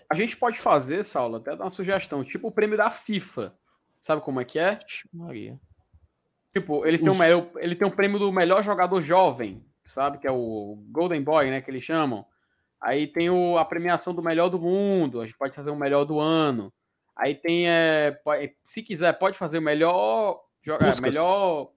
A 0.09 0.15
gente 0.15 0.35
pode 0.38 0.59
fazer, 0.59 1.05
Saulo, 1.05 1.38
até 1.38 1.55
dar 1.55 1.63
uma 1.65 1.71
sugestão, 1.71 2.23
tipo 2.23 2.47
o 2.49 2.51
prêmio 2.51 2.77
da 2.77 2.89
FIFA. 2.89 3.57
Sabe 3.99 4.21
como 4.21 4.39
é 4.41 4.45
que 4.45 4.59
é? 4.59 4.79
Maria. 5.13 5.57
Tipo, 6.55 6.85
ele 6.85 6.97
tem, 6.97 7.09
Os- 7.09 7.15
o 7.15 7.19
melhor, 7.19 7.49
ele 7.57 7.75
tem 7.75 7.87
um 7.87 7.91
prêmio 7.91 8.17
do 8.17 8.31
melhor 8.31 8.63
jogador 8.63 9.01
jovem, 9.01 9.61
sabe? 9.83 10.17
Que 10.19 10.27
é 10.27 10.31
o 10.31 10.77
Golden 10.89 11.21
Boy, 11.21 11.49
né? 11.49 11.61
Que 11.61 11.69
eles 11.69 11.83
chamam. 11.83 12.25
Aí 12.81 13.07
tem 13.07 13.29
o, 13.29 13.57
a 13.57 13.65
premiação 13.65 14.13
do 14.13 14.21
melhor 14.23 14.49
do 14.49 14.59
mundo. 14.59 15.19
A 15.19 15.25
gente 15.25 15.37
pode 15.37 15.53
fazer 15.55 15.69
o 15.71 15.75
melhor 15.75 16.05
do 16.05 16.19
ano. 16.19 16.71
Aí 17.15 17.35
tem, 17.35 17.67
é, 17.69 18.11
po- 18.23 18.31
se 18.63 18.81
quiser, 18.83 19.13
pode 19.13 19.37
fazer 19.37 19.57
o 19.57 19.61
melhor. 19.61 20.41
Joga, 20.61 20.85
Puskas. 20.87 21.01
melhor. 21.13 21.71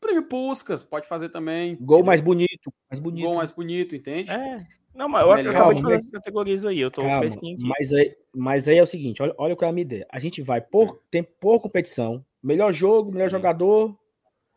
Prêmio 0.00 0.24
Puscas, 0.24 0.82
pode 0.82 1.06
fazer 1.06 1.28
também. 1.28 1.76
Gol 1.76 1.98
entendeu? 1.98 2.04
mais 2.06 2.20
bonito, 2.20 2.72
mais 2.90 2.98
bonito. 3.00 3.24
Gol 3.24 3.34
mais 3.36 3.50
bonito, 3.52 3.94
entende? 3.94 4.32
É. 4.32 4.56
Não, 4.94 5.08
mas 5.08 5.22
eu 5.26 5.34
Melhor. 5.34 5.54
acabei 5.54 5.74
de 5.76 5.80
fazer 5.82 5.94
mas- 5.94 6.02
essas 6.02 6.10
categorias 6.10 6.66
aí. 6.66 6.80
Eu 6.80 6.90
tô 6.90 7.00
Calma, 7.02 7.24
aqui. 7.24 7.56
mas 7.60 7.92
aí, 7.92 8.16
mas 8.34 8.68
aí 8.68 8.78
é 8.78 8.82
o 8.82 8.86
seguinte, 8.86 9.22
olha, 9.22 9.34
olha 9.38 9.54
qual 9.56 9.66
é 9.68 9.70
a 9.70 9.72
minha 9.72 9.82
ideia. 9.82 10.06
A 10.10 10.18
gente 10.18 10.42
vai 10.42 10.60
por 10.60 11.00
tem 11.10 11.22
por 11.22 11.60
competição, 11.60 12.22
melhor 12.42 12.72
jogo, 12.72 13.12
melhor 13.12 13.28
Sim. 13.28 13.36
jogador. 13.36 13.96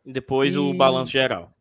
E 0.06 0.12
Depois 0.12 0.56
o 0.58 0.71
E- 0.74 0.78
balanço 0.78 1.12
geral. 1.12 1.52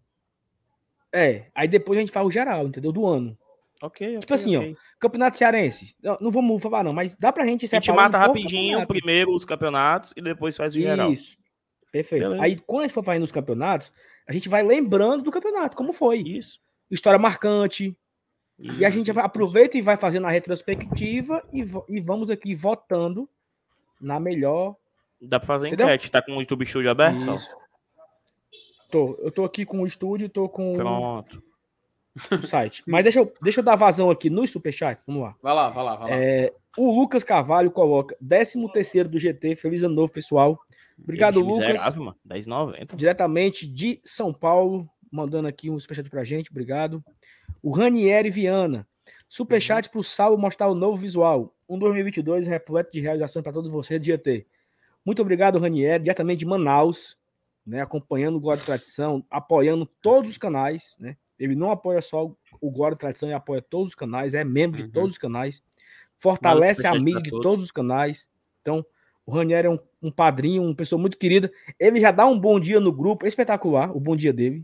É, 1.13 1.47
aí 1.55 1.69
depois 1.69 1.97
a 1.99 2.01
gente 2.01 2.13
faz 2.13 2.27
o 2.27 2.31
geral, 2.31 2.67
entendeu? 2.67 2.91
Do 2.93 3.07
ano. 3.07 3.37
Ok, 3.83 4.19
Tipo 4.21 4.35
assim, 4.35 4.57
ó, 4.57 4.75
Campeonato 4.99 5.37
Cearense. 5.37 5.95
Não, 6.03 6.17
não 6.21 6.31
vamos 6.31 6.63
falar 6.63 6.83
não, 6.83 6.93
mas 6.93 7.15
dá 7.15 7.33
pra 7.33 7.45
gente 7.45 7.67
A 7.67 7.69
gente 7.69 7.85
separar 7.87 8.09
mata 8.11 8.19
por 8.19 8.27
rapidinho 8.29 8.87
primeiro 8.87 9.35
os 9.35 9.45
campeonatos 9.45 10.13
e 10.17 10.23
depois 10.23 10.57
faz 10.57 10.75
o 10.75 10.79
geral. 10.81 11.13
Isso. 11.13 11.37
Perfeito. 11.93 12.23
Beleza. 12.23 12.43
Aí 12.43 12.57
quando 12.57 12.81
a 12.81 12.85
gente 12.85 12.95
for 12.95 13.05
fazendo 13.05 13.25
os 13.25 13.33
campeonatos, 13.33 13.93
a 14.27 14.33
gente 14.33 14.49
vai 14.49 14.63
lembrando 14.63 15.23
do 15.23 15.31
campeonato, 15.31 15.77
como 15.77 15.93
foi. 15.93 16.19
Isso. 16.19 16.59
História 16.91 17.19
marcante. 17.19 17.97
E 18.59 18.85
a 18.85 18.91
gente 18.91 19.11
Isso, 19.11 19.19
isso. 19.19 19.21
aproveita 19.21 19.77
e 19.77 19.83
vai 19.83 19.97
fazendo 19.97 20.27
a 20.27 20.31
retrospectiva 20.31 21.43
e, 21.53 21.65
e 21.89 22.01
vamos 22.01 22.31
aqui 22.31 22.55
votando 22.55 23.29
na 24.01 24.19
melhor. 24.19 24.77
Dá 25.29 25.39
pra 25.39 25.47
fazer 25.47 25.69
Entendeu? 25.69 25.87
enquete. 25.87 26.11
Tá 26.11 26.23
com 26.23 26.37
o 26.37 26.41
YouTube 26.41 26.67
Studio 26.67 26.91
aberto, 26.91 27.21
Sal? 27.21 27.35
Isso. 27.35 27.55
Tô, 28.91 29.19
eu 29.21 29.31
tô 29.31 29.45
aqui 29.45 29.65
com 29.65 29.81
o 29.81 29.87
estúdio, 29.87 30.29
tô 30.29 30.49
com 30.49 30.75
Pronto. 30.75 31.43
o 32.31 32.43
site. 32.43 32.83
Mas 32.87 33.03
deixa 33.03 33.19
eu, 33.19 33.33
deixa 33.43 33.61
eu 33.61 33.65
dar 33.65 33.77
vazão 33.77 34.11
aqui 34.11 34.31
no 34.31 34.47
Superchat. 34.47 35.03
Vamos 35.07 35.23
lá. 35.23 35.35
Vai 35.43 35.55
lá, 35.55 35.69
vai 35.71 35.85
lá, 35.85 35.97
vai 35.97 36.11
lá. 36.11 36.17
É, 36.17 36.53
o 36.77 36.95
Lucas 36.95 37.25
Carvalho 37.25 37.71
coloca 37.71 38.17
13 38.27 38.73
terceiro 38.73 39.09
do 39.09 39.19
GT. 39.19 39.57
Feliz 39.57 39.83
ano 39.83 39.95
novo, 39.95 40.13
pessoal. 40.13 40.59
Obrigado, 40.97 41.41
Ixi, 41.41 41.49
Lucas. 41.49 41.69
Miserável, 41.69 42.05
mano. 42.05 42.17
10,90. 42.29 42.95
Diretamente 42.95 43.67
de 43.67 44.01
São 44.05 44.33
Paulo, 44.33 44.89
mandando 45.11 45.49
aqui 45.49 45.71
um 45.71 45.79
superchat 45.81 46.09
pra 46.09 46.23
gente. 46.23 46.51
Obrigado. 46.51 47.03
O 47.63 47.73
Ranieri 47.73 48.31
Viana. 48.31 48.87
Superchat 49.29 49.89
pro 49.91 50.05
Saulo 50.05 50.39
mostrar 50.39 50.69
o 50.69 50.75
novo 50.75 50.97
visual. 50.97 51.53
Um 51.69 51.79
2022 51.79 52.47
repleto 52.47 52.93
de 52.93 53.01
realizações 53.01 53.43
para 53.43 53.53
todos 53.53 53.73
vocês 53.73 53.99
do 53.99 54.07
GT. 54.07 54.47
Muito 55.05 55.21
obrigado, 55.23 55.59
Ranieri, 55.59 56.03
diretamente 56.03 56.39
de 56.41 56.47
Manaus, 56.47 57.17
né, 57.67 57.81
acompanhando 57.81 58.37
o 58.37 58.41
Glória 58.41 58.61
e 58.63 58.65
Tradição, 58.65 59.25
apoiando 59.31 59.87
todos 60.01 60.31
os 60.31 60.39
canais, 60.39 60.97
né? 60.99 61.17
Ele 61.39 61.55
não 61.55 61.71
apoia 61.71 62.01
só 62.01 62.31
o 62.61 62.71
Glória 62.71 62.95
e 62.95 62.99
Tradição, 62.99 63.29
ele 63.29 63.35
apoia 63.37 63.61
todos 63.61 63.89
os 63.91 63.95
canais, 63.95 64.35
é 64.35 64.45
membro 64.45 64.81
Uhum. 64.81 64.87
de 64.87 64.93
todos 64.93 65.11
os 65.13 65.19
canais, 65.19 65.63
fortalece 66.19 66.87
a 66.87 66.91
superchat 66.93 66.97
amiga 67.01 67.17
pra 67.19 67.23
de 67.25 67.31
todos. 67.31 67.43
todos 67.43 67.65
os 67.65 67.73
canais. 67.73 68.29
Então, 68.63 68.85
o 69.27 69.33
Ranieri 69.33 69.67
é 69.67 69.71
um, 69.71 69.79
um 70.03 70.11
padrinho, 70.11 70.63
uma 70.63 70.75
pessoa 70.75 71.01
muito 71.01 71.19
querida. 71.19 71.51
Ele 71.79 72.01
já 72.01 72.11
dá 72.11 72.25
um 72.27 72.39
bom 72.39 72.59
dia 72.61 72.79
no 72.81 72.93
grupo, 72.93 73.25
é 73.27 73.29
espetacular 73.29 73.95
o 73.95 74.01
bom 74.01 74.15
dia 74.15 74.33
dele. 74.33 74.63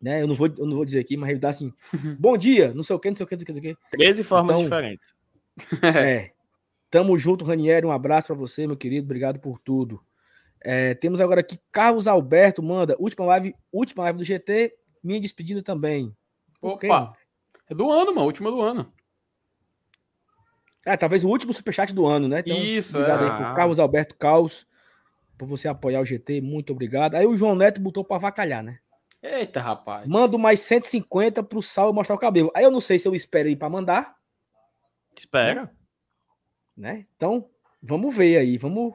Né? 0.00 0.22
Eu, 0.22 0.26
não 0.26 0.34
vou, 0.34 0.46
eu 0.46 0.66
não 0.66 0.76
vou 0.76 0.84
dizer 0.84 1.00
aqui, 1.00 1.16
mas 1.16 1.30
ele 1.30 1.38
dá 1.40 1.48
assim: 1.50 1.72
bom 2.18 2.36
dia, 2.36 2.72
não 2.74 2.82
sei 2.82 2.94
o 2.96 2.98
que, 2.98 3.08
não 3.08 3.16
sei 3.16 3.24
o 3.24 3.26
que, 3.28 3.34
não 3.34 3.38
sei 3.38 3.44
o 3.44 3.46
que, 3.46 3.52
não 3.52 3.62
sei 3.62 3.72
o 3.72 3.76
que. 3.76 3.96
13 3.96 4.24
formas 4.24 4.56
Então- 4.58 4.62
diferentes. 4.64 5.14
É. 5.82 6.30
Tamo 6.92 7.16
junto, 7.16 7.42
Ranieri. 7.42 7.86
Um 7.86 7.90
abraço 7.90 8.26
pra 8.26 8.36
você, 8.36 8.66
meu 8.66 8.76
querido. 8.76 9.06
Obrigado 9.06 9.40
por 9.40 9.58
tudo. 9.58 10.04
É, 10.60 10.92
temos 10.92 11.22
agora 11.22 11.40
aqui 11.40 11.58
Carlos 11.72 12.06
Alberto, 12.06 12.62
manda. 12.62 12.94
Última 12.98 13.24
live, 13.24 13.54
última 13.72 14.04
live 14.04 14.18
do 14.18 14.24
GT. 14.24 14.74
Minha 15.02 15.18
despedida 15.18 15.62
também. 15.62 16.14
Por 16.60 16.78
quê? 16.78 16.88
Opa! 16.88 17.16
É 17.70 17.74
do 17.74 17.90
ano, 17.90 18.14
mano. 18.14 18.26
Última 18.26 18.50
do 18.50 18.60
ano. 18.60 18.92
É, 20.84 20.94
talvez 20.94 21.24
o 21.24 21.28
último 21.28 21.54
superchat 21.54 21.94
do 21.94 22.04
ano, 22.04 22.28
né? 22.28 22.40
Então, 22.40 22.58
Isso, 22.58 22.98
obrigado 22.98 23.24
é. 23.24 23.30
aí 23.30 23.36
pro 23.42 23.54
Carlos 23.54 23.80
Alberto 23.80 24.14
Caos. 24.14 24.66
Por 25.38 25.48
você 25.48 25.68
apoiar 25.68 26.02
o 26.02 26.04
GT. 26.04 26.42
Muito 26.42 26.74
obrigado. 26.74 27.14
Aí 27.14 27.24
o 27.24 27.34
João 27.34 27.54
Neto 27.54 27.80
botou 27.80 28.04
pra 28.04 28.16
avacalhar, 28.16 28.62
né? 28.62 28.80
Eita, 29.22 29.62
rapaz. 29.62 30.06
Mando 30.06 30.38
mais 30.38 30.60
150 30.60 31.42
pro 31.42 31.62
Sal 31.62 31.90
mostrar 31.94 32.16
o 32.16 32.18
cabelo. 32.18 32.50
Aí 32.54 32.64
eu 32.64 32.70
não 32.70 32.82
sei 32.82 32.98
se 32.98 33.08
eu 33.08 33.14
espero 33.14 33.48
aí 33.48 33.56
pra 33.56 33.70
mandar, 33.70 34.14
Espera. 35.16 35.62
né? 35.62 35.70
Então, 36.76 37.48
vamos 37.82 38.14
ver 38.14 38.38
aí. 38.38 38.56
Vamos, 38.58 38.94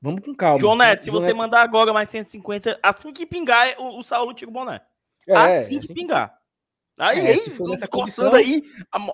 vamos 0.00 0.24
com 0.24 0.34
calma. 0.34 0.58
João 0.58 0.76
Neto, 0.76 1.04
se 1.04 1.10
João 1.10 1.20
você 1.20 1.28
Neto- 1.28 1.36
mandar 1.38 1.62
agora 1.62 1.92
mais 1.92 2.08
150, 2.10 2.78
assim 2.82 3.12
que 3.12 3.26
pingar, 3.26 3.74
o, 3.78 3.98
o 3.98 4.02
Saulo 4.02 4.34
tira 4.34 4.50
o 4.50 4.52
boné. 4.52 4.80
É, 5.26 5.34
assim 5.36 5.78
que 5.78 5.84
assim- 5.86 5.94
pingar. 5.94 6.38
Aí, 6.98 7.18
É, 7.20 7.30
aí, 7.32 7.50
cortando 7.50 7.88
condição- 7.88 8.34
aí, 8.34 8.62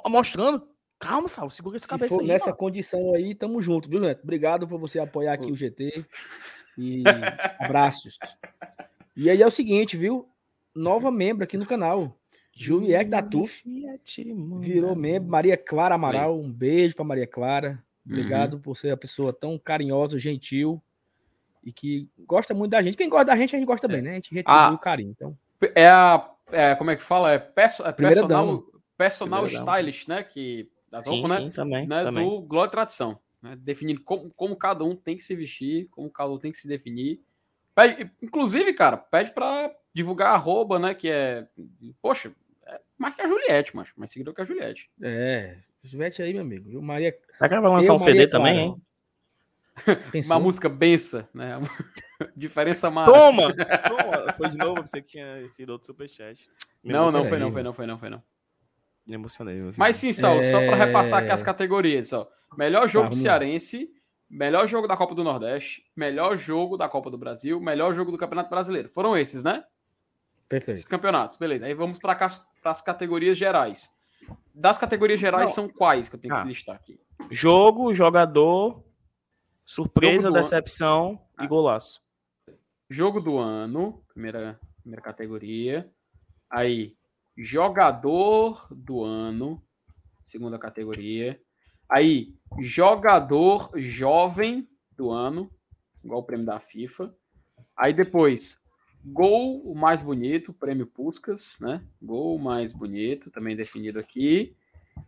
mostrando. 0.09 0.69
Calma, 0.99 1.29
Saulo, 1.29 1.51
segura 1.53 1.77
essa 1.77 1.85
Se 1.85 1.89
cabeça 1.89 2.13
for 2.15 2.23
aí. 2.23 2.27
nessa 2.27 2.47
mano. 2.47 2.57
condição 2.57 3.15
aí, 3.15 3.33
tamo 3.35 3.63
junto, 3.63 3.89
viu, 3.89 4.01
Neto? 4.01 4.23
Obrigado 4.25 4.67
por 4.67 4.81
você 4.81 4.99
apoiar 4.99 5.33
aqui 5.35 5.51
o 5.53 5.55
GT. 5.57 6.05
E 6.77 7.03
abraços. 7.59 8.19
E 9.17 9.29
aí 9.29 9.43
é 9.43 9.47
o 9.47 9.51
seguinte, 9.51 9.97
viu? 9.97 10.29
Nova 10.73 11.11
membro 11.11 11.43
aqui 11.43 11.57
no 11.57 11.67
canal. 11.67 12.17
Juliette 12.65 13.11
da 13.11 13.23
TUF 13.23 13.63
virou 14.61 14.95
membro. 14.97 15.29
Maria 15.31 15.57
Clara 15.57 15.95
Amaral, 15.95 16.39
um 16.39 16.51
beijo 16.51 16.95
pra 16.97 17.05
Maria 17.05 17.27
Clara. 17.27 17.83
Obrigado 18.05 18.59
por 18.59 18.77
ser 18.77 18.91
uma 18.91 18.97
pessoa 18.97 19.33
tão 19.33 19.59
carinhosa, 19.59 20.19
gentil 20.19 20.83
e 21.63 21.73
que 21.73 22.09
gosta 22.21 22.55
muito 22.55 22.71
da 22.71 22.83
gente. 22.83 22.97
Quem 22.97 23.09
gosta 23.09 23.27
da 23.27 23.37
gente, 23.37 23.55
a 23.55 23.59
gente 23.59 23.67
gosta 23.67 23.87
bem, 23.87 24.01
né? 24.03 24.11
A 24.13 24.15
gente 24.15 24.35
retribui 24.35 24.61
Ah, 24.61 24.73
o 24.73 24.79
carinho. 24.79 25.11
Então, 25.11 25.37
É 25.75 25.89
a. 25.89 26.31
é, 26.51 26.75
como 26.75 26.91
é 26.91 26.97
que 26.97 27.03
fala? 27.03 27.33
É, 27.33 27.39
perso, 27.39 27.85
é 27.87 27.93
personal, 27.93 28.65
personal 28.97 29.47
stylist, 29.47 30.09
né? 30.09 30.23
Que, 30.23 30.69
das 30.91 31.05
Sim, 31.05 31.11
roupas, 31.11 31.31
né? 31.31 31.37
sim, 31.43 31.51
também. 31.51 31.87
né, 31.87 32.03
também. 32.03 32.29
do 32.29 32.41
Glória 32.41 32.69
e 32.69 32.73
Tradição. 32.73 33.19
Né, 33.43 33.57
definindo 33.61 34.01
como, 34.01 34.31
como 34.35 34.57
cada 34.57 34.83
um 34.85 34.97
tem 34.97 35.17
que 35.17 35.23
se 35.23 35.37
vestir, 35.37 35.87
como 35.91 36.11
cada 36.11 36.31
um 36.33 36.39
tem 36.39 36.51
que 36.51 36.59
se 36.59 36.67
definir. 36.67 37.21
Pede- 37.75 38.11
inclusive, 38.23 38.73
cara, 38.73 38.97
pede 38.97 39.31
pra 39.33 39.71
divulgar 39.95 40.31
a 40.33 40.35
arroba, 40.35 40.79
né? 40.79 40.95
Que 40.95 41.09
é. 41.11 41.47
Poxa, 42.01 42.29
é 42.29 42.33
mais 42.99 43.15
que 43.15 43.23
a 43.23 43.27
Juliette, 43.27 43.75
mas 43.77 43.89
mais 43.97 44.11
seguidor 44.11 44.35
que 44.35 44.43
a 44.43 44.45
Juliette. 44.45 44.91
é. 45.03 45.57
Juliette 45.85 46.21
aí, 46.21 46.33
meu 46.33 46.43
amigo. 46.43 46.69
viu? 46.69 46.83
Maria. 46.83 47.17
Será 47.37 47.49
que 47.49 47.55
ela 47.55 47.63
vai 47.63 47.71
lançar 47.79 47.93
Eu, 47.93 47.95
um 47.95 47.99
CD 48.01 48.13
Maria 48.19 48.31
também, 48.31 48.55
Clara. 48.55 49.97
hein? 49.97 50.03
Pensou? 50.11 50.37
Uma 50.37 50.43
música 50.43 50.69
bença, 50.69 51.29
né? 51.33 51.61
Diferença 52.37 52.91
mara. 52.91 53.11
Toma! 53.13 53.55
Toma! 53.55 54.33
Foi 54.35 54.49
de 54.49 54.57
novo, 54.59 54.83
você 54.83 55.01
que 55.01 55.09
tinha 55.13 55.49
sido 55.51 55.71
outro 55.71 55.87
superchat. 55.87 56.45
Me 56.83 56.93
Não, 56.93 57.13
não 57.13 57.25
foi 57.27 57.39
não, 57.39 57.51
foi 57.53 57.63
não, 57.63 57.73
foi 57.73 57.87
não, 57.87 57.97
foi 57.99 58.11
não. 58.11 58.23
Me 59.07 59.15
emocionei. 59.15 59.55
me 59.55 59.61
emocionei. 59.61 59.79
Mas 59.89 59.97
sim, 59.97 60.13
Saulo, 60.13 60.43
só 60.43 60.59
para 60.59 60.73
É. 60.73 60.75
repassar 60.75 61.23
aqui 61.23 61.31
as 61.31 61.43
categorias. 61.45 62.13
Ó. 62.13 62.29
Melhor 62.57 62.89
jogo 62.89 63.05
vamos 63.05 63.19
lá. 63.19 63.31
cearense, 63.31 63.89
melhor 64.29 64.67
jogo 64.67 64.89
da 64.89 64.97
Copa 64.97 65.15
do 65.15 65.23
Nordeste, 65.25 65.85
melhor 65.97 66.37
jogo 66.37 66.77
da 66.77 66.89
Copa 66.89 67.09
do 67.11 67.17
Brasil, 67.17 67.61
melhor 67.61 67.95
jogo 67.95 68.11
do 68.11 68.19
Campeonato 68.19 68.51
Brasileiro. 68.51 68.89
Foram 68.89 69.17
esses, 69.17 69.45
né? 69.45 69.63
Perfeito. 70.49 70.77
Esses 70.77 70.89
campeonatos. 70.89 71.37
Beleza. 71.37 71.67
Aí 71.67 71.75
vamos 71.75 71.99
para 71.99 72.17
as 72.65 72.81
categorias 72.81 73.37
gerais. 73.37 73.95
Das 74.55 74.79
categorias 74.79 75.21
gerais 75.21 75.51
Não. 75.51 75.55
são 75.55 75.69
quais 75.69 76.09
que 76.09 76.17
eu 76.17 76.21
tenho 76.21 76.35
Ah. 76.35 76.43
que 76.43 76.49
listar 76.49 76.77
aqui? 76.77 77.01
Jogo, 77.31 77.93
jogador, 77.95 78.83
surpresa, 79.65 80.23
Jogo 80.29 80.35
decepção 80.35 81.21
e 81.39 81.45
Ah. 81.45 81.47
golaço. 81.47 82.01
Jogo 82.91 83.21
do 83.21 83.37
ano, 83.39 84.03
primeira, 84.09 84.59
primeira 84.81 85.03
categoria. 85.03 85.91
Aí, 86.51 86.97
jogador 87.37 88.67
do 88.71 89.05
ano, 89.05 89.63
segunda 90.23 90.59
categoria. 90.59 91.41
Aí, 91.89 92.35
jogador 92.61 93.71
jovem 93.77 94.69
do 94.97 95.11
ano, 95.11 95.51
igual 96.03 96.21
o 96.21 96.25
prêmio 96.25 96.47
da 96.47 96.59
FIFA. 96.61 97.15
Aí 97.77 97.93
depois, 97.93 98.61
gol 99.05 99.61
o 99.61 99.75
mais 99.75 100.03
bonito, 100.03 100.53
prêmio 100.53 100.87
Puscas, 100.87 101.59
né? 101.61 101.83
Gol 102.01 102.39
mais 102.39 102.73
bonito, 102.73 103.31
também 103.31 103.57
definido 103.57 103.99
aqui. 103.99 104.57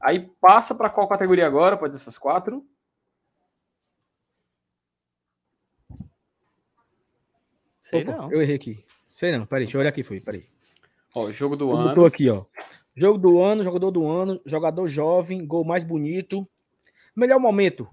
Aí 0.01 0.31
passa 0.41 0.75
para 0.75 0.91
qual 0.91 1.09
categoria 1.09 1.47
agora, 1.47 1.77
pode 1.77 1.93
dessas 1.93 2.17
quatro? 2.17 2.65
Sei 7.83 8.03
Opa, 8.03 8.17
não. 8.17 8.33
Eu 8.33 8.41
errei 8.41 8.55
aqui. 8.55 8.85
Sei 9.09 9.37
não, 9.37 9.45
peraí, 9.45 9.65
deixa 9.65 9.77
eu 9.77 9.81
olhar 9.81 9.91
aqui, 9.91 10.05
foi, 10.05 10.21
peraí. 10.21 10.47
Ó, 11.15 11.31
jogo 11.33 11.57
do 11.57 11.71
eu 11.71 11.77
ano. 11.77 11.89
Botou 11.89 12.07
aqui, 12.07 12.31
ó. 12.31 12.45
Jogo 12.95 13.19
do 13.19 13.43
ano, 13.43 13.65
jogador 13.65 13.91
do 13.91 14.07
ano, 14.07 14.41
jogador 14.47 14.87
jovem, 14.87 15.45
gol 15.45 15.65
mais 15.65 15.83
bonito. 15.83 16.49
Melhor 17.17 17.41
momento. 17.41 17.89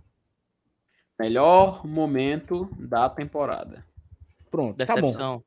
Melhor 1.20 1.86
momento 1.86 2.70
da 2.78 3.10
temporada. 3.10 3.84
Pronto, 4.52 4.78
decepção. 4.78 5.12
Tá 5.12 5.38
bom. 5.38 5.47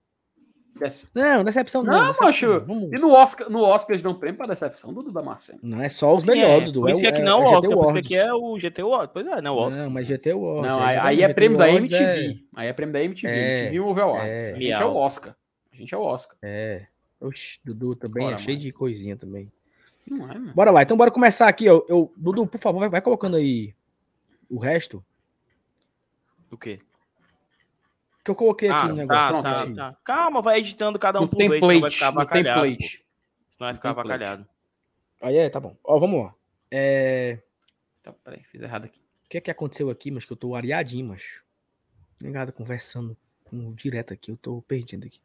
Dece... 0.78 1.08
Não, 1.14 1.44
decepção 1.44 1.82
não. 1.82 1.92
Não, 1.92 2.00
decepção, 2.12 2.26
macho. 2.26 2.60
Vamos... 2.66 2.92
E 2.92 2.98
no 2.98 3.10
Oscar, 3.12 3.50
no 3.50 3.62
Oscar 3.62 3.94
eles 3.94 4.02
dão 4.02 4.14
prêmio 4.14 4.38
pra 4.38 4.46
decepção, 4.46 4.92
Dudu 4.92 5.12
da 5.12 5.22
Marcen. 5.22 5.58
Não, 5.62 5.82
é 5.82 5.88
só 5.88 6.14
os 6.14 6.24
melhores, 6.24 6.62
é, 6.62 6.66
Dudu. 6.66 6.80
Por 6.82 6.90
isso 6.90 7.04
é, 7.04 7.08
aqui 7.08 7.22
não 7.22 7.42
é 7.42 7.50
o 7.50 7.58
Oscar, 7.58 7.76
por 7.76 7.84
isso 7.84 7.92
que 7.92 7.98
aqui 7.98 8.16
é 8.16 8.32
o 8.32 8.58
GT 8.58 8.82
Awards. 8.82 9.10
Pois 9.12 9.26
é, 9.26 9.42
não 9.42 9.50
é 9.52 9.54
o 9.54 9.62
Oscar. 9.62 9.84
Não, 9.84 9.90
mas 9.90 10.06
GT 10.06 10.30
Awards. 10.30 10.70
Não, 10.70 10.82
aí, 10.82 10.96
aí 10.96 11.22
é 11.22 11.32
prêmio 11.32 11.58
da 11.58 11.68
MTV. 11.68 12.44
Aí 12.54 12.68
é 12.68 12.72
prêmio 12.72 12.92
da 12.92 13.02
MTV. 13.02 13.28
É, 13.28 13.58
MTV 13.64 13.80
Movie 13.80 14.02
Awards. 14.02 14.40
É, 14.40 14.52
a 14.52 14.58
gente 14.58 14.72
é 14.72 14.84
o 14.84 14.96
Oscar. 14.96 15.36
A 15.72 15.76
gente 15.76 15.94
é 15.94 15.98
o 15.98 16.02
Oscar. 16.02 16.36
É. 16.42 16.86
Oxi, 17.20 17.58
Dudu 17.64 17.94
também 17.94 18.24
bora 18.24 18.36
é 18.36 18.38
cheio 18.38 18.56
mais. 18.56 18.64
de 18.64 18.72
coisinha 18.72 19.16
também. 19.16 19.52
Não 20.08 20.30
é, 20.30 20.34
mano. 20.34 20.52
Bora 20.54 20.70
lá, 20.70 20.82
então 20.82 20.96
bora 20.96 21.10
começar 21.10 21.48
aqui, 21.48 21.68
ó. 21.68 21.82
Eu, 21.88 22.12
Dudu, 22.16 22.46
por 22.46 22.58
favor, 22.58 22.80
vai, 22.80 22.88
vai 22.88 23.02
colocando 23.02 23.36
aí 23.36 23.74
o 24.48 24.58
resto. 24.58 25.04
O 26.50 26.56
quê? 26.56 26.80
Que 28.24 28.30
eu 28.30 28.34
coloquei 28.34 28.68
aqui 28.68 28.84
ah, 28.84 28.88
no 28.88 28.94
negócio. 28.94 29.42
Tá, 29.42 29.42
tá, 29.42 29.74
tá. 29.74 29.96
Calma, 30.04 30.42
vai 30.42 30.58
editando 30.58 30.98
cada 30.98 31.18
um 31.18 31.22
no 31.22 31.28
por 31.28 31.38
template, 31.38 31.60
vez, 31.60 31.70
senão 31.70 31.80
vai 31.80 31.90
ficar 31.90 32.08
avacalhado. 32.08 32.62
Template. 32.62 33.04
Senão 33.50 33.66
vai 33.66 33.74
ficar 33.74 33.90
avacalhado. 33.90 34.46
Aí 35.22 35.36
é, 35.36 35.48
tá 35.48 35.58
bom. 35.58 35.76
Ó, 35.84 35.98
vamos 35.98 36.24
lá. 36.24 36.34
É... 36.70 37.38
Tá, 38.02 38.12
peraí, 38.12 38.42
fiz 38.44 38.60
errado 38.60 38.84
aqui. 38.86 38.98
O 38.98 39.28
que 39.28 39.38
é 39.38 39.40
que 39.40 39.50
aconteceu 39.50 39.90
aqui, 39.90 40.10
mas 40.10 40.24
que 40.24 40.32
eu 40.32 40.36
tô 40.36 40.54
areadinho, 40.54 41.08
macho. 41.08 41.44
Negada 42.20 42.52
conversando 42.52 43.16
com, 43.44 43.72
direto 43.74 44.12
aqui, 44.12 44.30
eu 44.30 44.36
tô 44.36 44.62
perdido 44.62 45.06
aqui. 45.06 45.20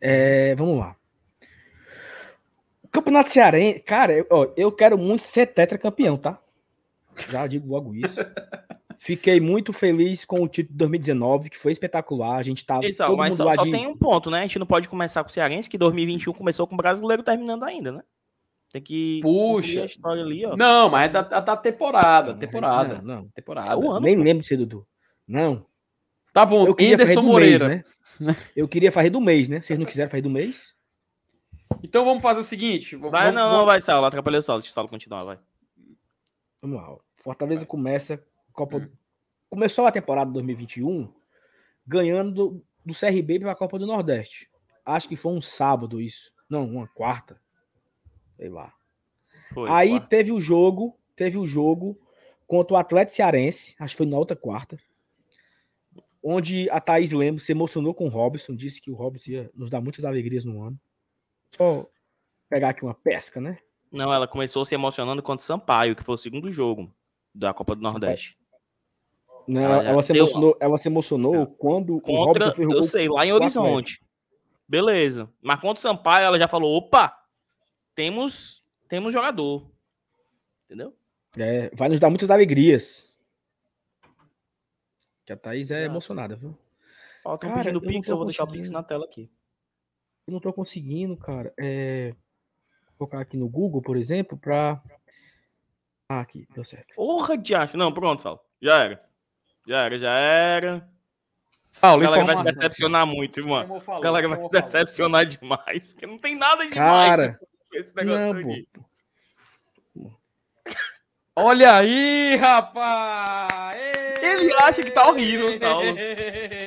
É, 0.00 0.54
vamos 0.54 0.78
lá. 0.78 0.96
O 2.82 2.88
Campeonato 2.88 3.30
Cearense, 3.30 3.80
cara, 3.80 4.12
eu, 4.12 4.26
ó, 4.30 4.52
eu 4.56 4.72
quero 4.72 4.96
muito 4.96 5.22
ser 5.22 5.46
tetracampeão, 5.46 6.16
tá? 6.16 6.40
Já 7.28 7.46
digo 7.46 7.68
logo 7.68 7.94
isso. 7.94 8.18
Fiquei 9.02 9.40
muito 9.40 9.72
feliz 9.72 10.26
com 10.26 10.42
o 10.42 10.46
título 10.46 10.74
de 10.74 10.78
2019, 10.78 11.48
que 11.48 11.56
foi 11.56 11.72
espetacular. 11.72 12.36
A 12.36 12.42
gente 12.42 12.66
tava. 12.66 12.86
Isso, 12.86 13.02
todo 13.02 13.16
mas 13.16 13.34
só, 13.34 13.50
só 13.50 13.62
tem 13.62 13.86
um 13.86 13.96
ponto, 13.96 14.30
né? 14.30 14.40
A 14.40 14.42
gente 14.42 14.58
não 14.58 14.66
pode 14.66 14.90
começar 14.90 15.24
com 15.24 15.30
o 15.30 15.32
Cearense, 15.32 15.70
que 15.70 15.78
2021 15.78 16.34
começou 16.34 16.66
com 16.66 16.74
o 16.74 16.76
brasileiro 16.76 17.22
terminando 17.22 17.64
ainda, 17.64 17.92
né? 17.92 18.02
Tem 18.70 18.82
que. 18.82 19.20
Puxa. 19.22 19.84
A 19.84 19.86
história 19.86 20.22
ali, 20.22 20.44
ó. 20.44 20.54
Não, 20.54 20.90
mas 20.90 21.06
é 21.06 21.08
da, 21.08 21.22
da 21.22 21.56
temporada. 21.56 22.34
Temporada. 22.34 23.00
Não, 23.02 23.22
não. 23.22 23.28
Temporada. 23.28 23.68
É 23.68 23.88
ano, 23.88 24.00
Nem 24.00 24.18
pô. 24.18 24.22
lembro 24.22 24.42
de 24.42 24.48
ser, 24.48 24.58
Dudu. 24.58 24.86
Não. 25.26 25.64
Tá 26.34 26.44
bom, 26.44 26.66
eu 26.66 26.76
Anderson 26.92 27.22
Moreira. 27.22 27.68
Mês, 27.68 27.84
né? 28.20 28.36
Eu 28.54 28.68
queria 28.68 28.92
fazer 28.92 29.08
do 29.08 29.18
mês, 29.18 29.48
né? 29.48 29.62
Vocês 29.62 29.78
não 29.78 29.86
quiseram 29.86 30.10
fazer 30.10 30.20
do 30.20 30.28
mês? 30.28 30.74
Então 31.82 32.04
vamos 32.04 32.22
fazer 32.22 32.40
o 32.40 32.44
seguinte. 32.44 32.96
Vai, 32.96 33.10
vamos, 33.10 33.34
não, 33.34 33.44
vamos... 33.44 33.58
não, 33.60 33.64
vai, 33.64 33.80
Saulo. 33.80 34.04
Atrapalhou 34.04 34.40
o 34.40 34.42
Saulo. 34.42 34.60
Deixa 34.60 34.72
o 34.72 34.74
Saulo 34.74 34.90
continuar, 34.90 35.24
vai. 35.24 35.38
Vamos 36.60 36.76
lá. 36.76 36.98
Fortaleza 37.16 37.62
vai. 37.62 37.66
começa 37.66 38.22
Copa. 38.52 38.78
Hum. 38.78 38.90
Começou 39.48 39.86
a 39.86 39.92
temporada 39.92 40.30
2021 40.30 41.12
ganhando 41.86 42.32
do, 42.32 42.64
do 42.84 42.94
CRB 42.94 43.40
para 43.40 43.52
a 43.52 43.56
Copa 43.56 43.78
do 43.78 43.86
Nordeste. 43.86 44.48
Acho 44.84 45.08
que 45.08 45.16
foi 45.16 45.32
um 45.32 45.40
sábado 45.40 46.00
isso. 46.00 46.32
Não, 46.48 46.64
uma 46.64 46.86
quarta. 46.88 47.40
Sei 48.36 48.48
lá. 48.48 48.72
Foi, 49.52 49.68
Aí 49.70 49.90
quarta. 49.90 50.06
teve 50.06 50.32
o 50.32 50.40
jogo, 50.40 50.96
teve 51.16 51.38
o 51.38 51.46
jogo 51.46 52.00
contra 52.46 52.74
o 52.74 52.76
Atlético 52.76 53.16
Cearense, 53.16 53.76
acho 53.78 53.94
que 53.94 53.98
foi 53.98 54.06
na 54.06 54.18
outra 54.18 54.36
quarta, 54.36 54.76
onde 56.22 56.68
a 56.70 56.80
Thaís 56.80 57.12
Lemos 57.12 57.44
se 57.44 57.52
emocionou 57.52 57.94
com 57.94 58.06
o 58.06 58.08
Robson, 58.08 58.54
disse 58.54 58.80
que 58.80 58.90
o 58.90 58.94
Robson 58.94 59.30
ia 59.30 59.50
nos 59.54 59.70
dar 59.70 59.80
muitas 59.80 60.04
alegrias 60.04 60.44
no 60.44 60.62
ano. 60.62 60.78
Só 61.54 61.88
pegar 62.48 62.70
aqui 62.70 62.84
uma 62.84 62.94
pesca, 62.94 63.40
né? 63.40 63.58
Não, 63.90 64.12
ela 64.12 64.26
começou 64.26 64.64
se 64.64 64.74
emocionando 64.74 65.22
contra 65.22 65.42
o 65.42 65.46
Sampaio, 65.46 65.96
que 65.96 66.02
foi 66.02 66.14
o 66.14 66.18
segundo 66.18 66.50
jogo 66.50 66.92
da 67.34 67.54
Copa 67.54 67.74
do 67.74 67.82
Nordeste. 67.82 68.36
Não, 69.50 69.60
ela, 69.60 69.82
ela 69.82 70.02
se, 70.02 70.12
emocionou, 70.12 70.56
ela 70.60 70.78
se 70.78 70.88
emocionou 70.88 71.46
quando 71.46 72.00
contra, 72.00 72.44
o 72.44 72.48
Robson 72.48 72.72
Eu 72.72 72.84
sei, 72.84 73.08
lá 73.08 73.26
em 73.26 73.32
Horizonte. 73.32 74.00
Beleza. 74.68 75.28
Mas 75.42 75.60
contra 75.60 75.78
o 75.78 75.82
Sampaio, 75.82 76.26
ela 76.26 76.38
já 76.38 76.46
falou: 76.46 76.76
opa, 76.76 77.20
temos, 77.94 78.64
temos 78.88 79.12
jogador. 79.12 79.68
Entendeu? 80.66 80.94
É, 81.36 81.68
vai 81.74 81.88
nos 81.88 81.98
dar 81.98 82.08
muitas 82.08 82.30
alegrias. 82.30 83.18
Que 85.26 85.32
a 85.32 85.36
Thaís 85.36 85.72
é 85.72 85.74
Exato. 85.74 85.90
emocionada, 85.90 86.36
viu? 86.36 86.56
Ó, 87.24 87.34
estão 87.34 87.52
pedindo 87.52 87.80
Pix, 87.80 88.08
eu 88.08 88.16
vou 88.16 88.26
deixar 88.26 88.44
o 88.44 88.50
Pix 88.50 88.70
na 88.70 88.84
tela 88.84 89.04
aqui. 89.04 89.28
Eu 90.28 90.32
não 90.32 90.40
tô 90.40 90.52
conseguindo, 90.52 91.16
cara. 91.16 91.52
É... 91.58 92.14
Vou 92.86 93.08
colocar 93.08 93.20
aqui 93.20 93.36
no 93.36 93.48
Google, 93.48 93.82
por 93.82 93.96
exemplo, 93.96 94.38
pra. 94.38 94.80
Ah, 96.08 96.20
aqui, 96.20 96.46
deu 96.54 96.64
certo. 96.64 96.94
Porra 96.94 97.36
de 97.36 97.52
acho. 97.52 97.76
Não, 97.76 97.92
pronto, 97.92 98.22
Sal. 98.22 98.44
Já 98.62 98.84
era. 98.84 99.09
Já 99.70 99.84
era, 99.84 99.98
já 100.00 100.10
era. 100.10 100.88
Saulo, 101.62 102.02
a 102.02 102.06
galera 102.10 102.24
vai 102.24 102.36
se 102.38 102.42
decepcionar 102.42 103.06
muito, 103.06 103.38
irmão. 103.38 103.80
A 103.86 104.00
galera 104.00 104.26
vai 104.26 104.42
se 104.42 104.50
decepcionar 104.50 105.24
demais. 105.24 105.94
Que 105.94 106.08
não 106.08 106.18
tem 106.18 106.34
nada 106.34 106.64
de 106.64 106.72
Cara, 106.72 107.38
esse 107.74 107.94
negócio 107.94 108.34
não, 108.34 108.50
aqui. 108.50 108.68
Olha 111.36 111.76
aí, 111.76 112.34
rapaz! 112.34 113.78
Ele 114.20 114.52
acha 114.54 114.82
que 114.82 114.90
tá 114.90 115.08
horrível, 115.08 115.52
Saulo. 115.52 115.94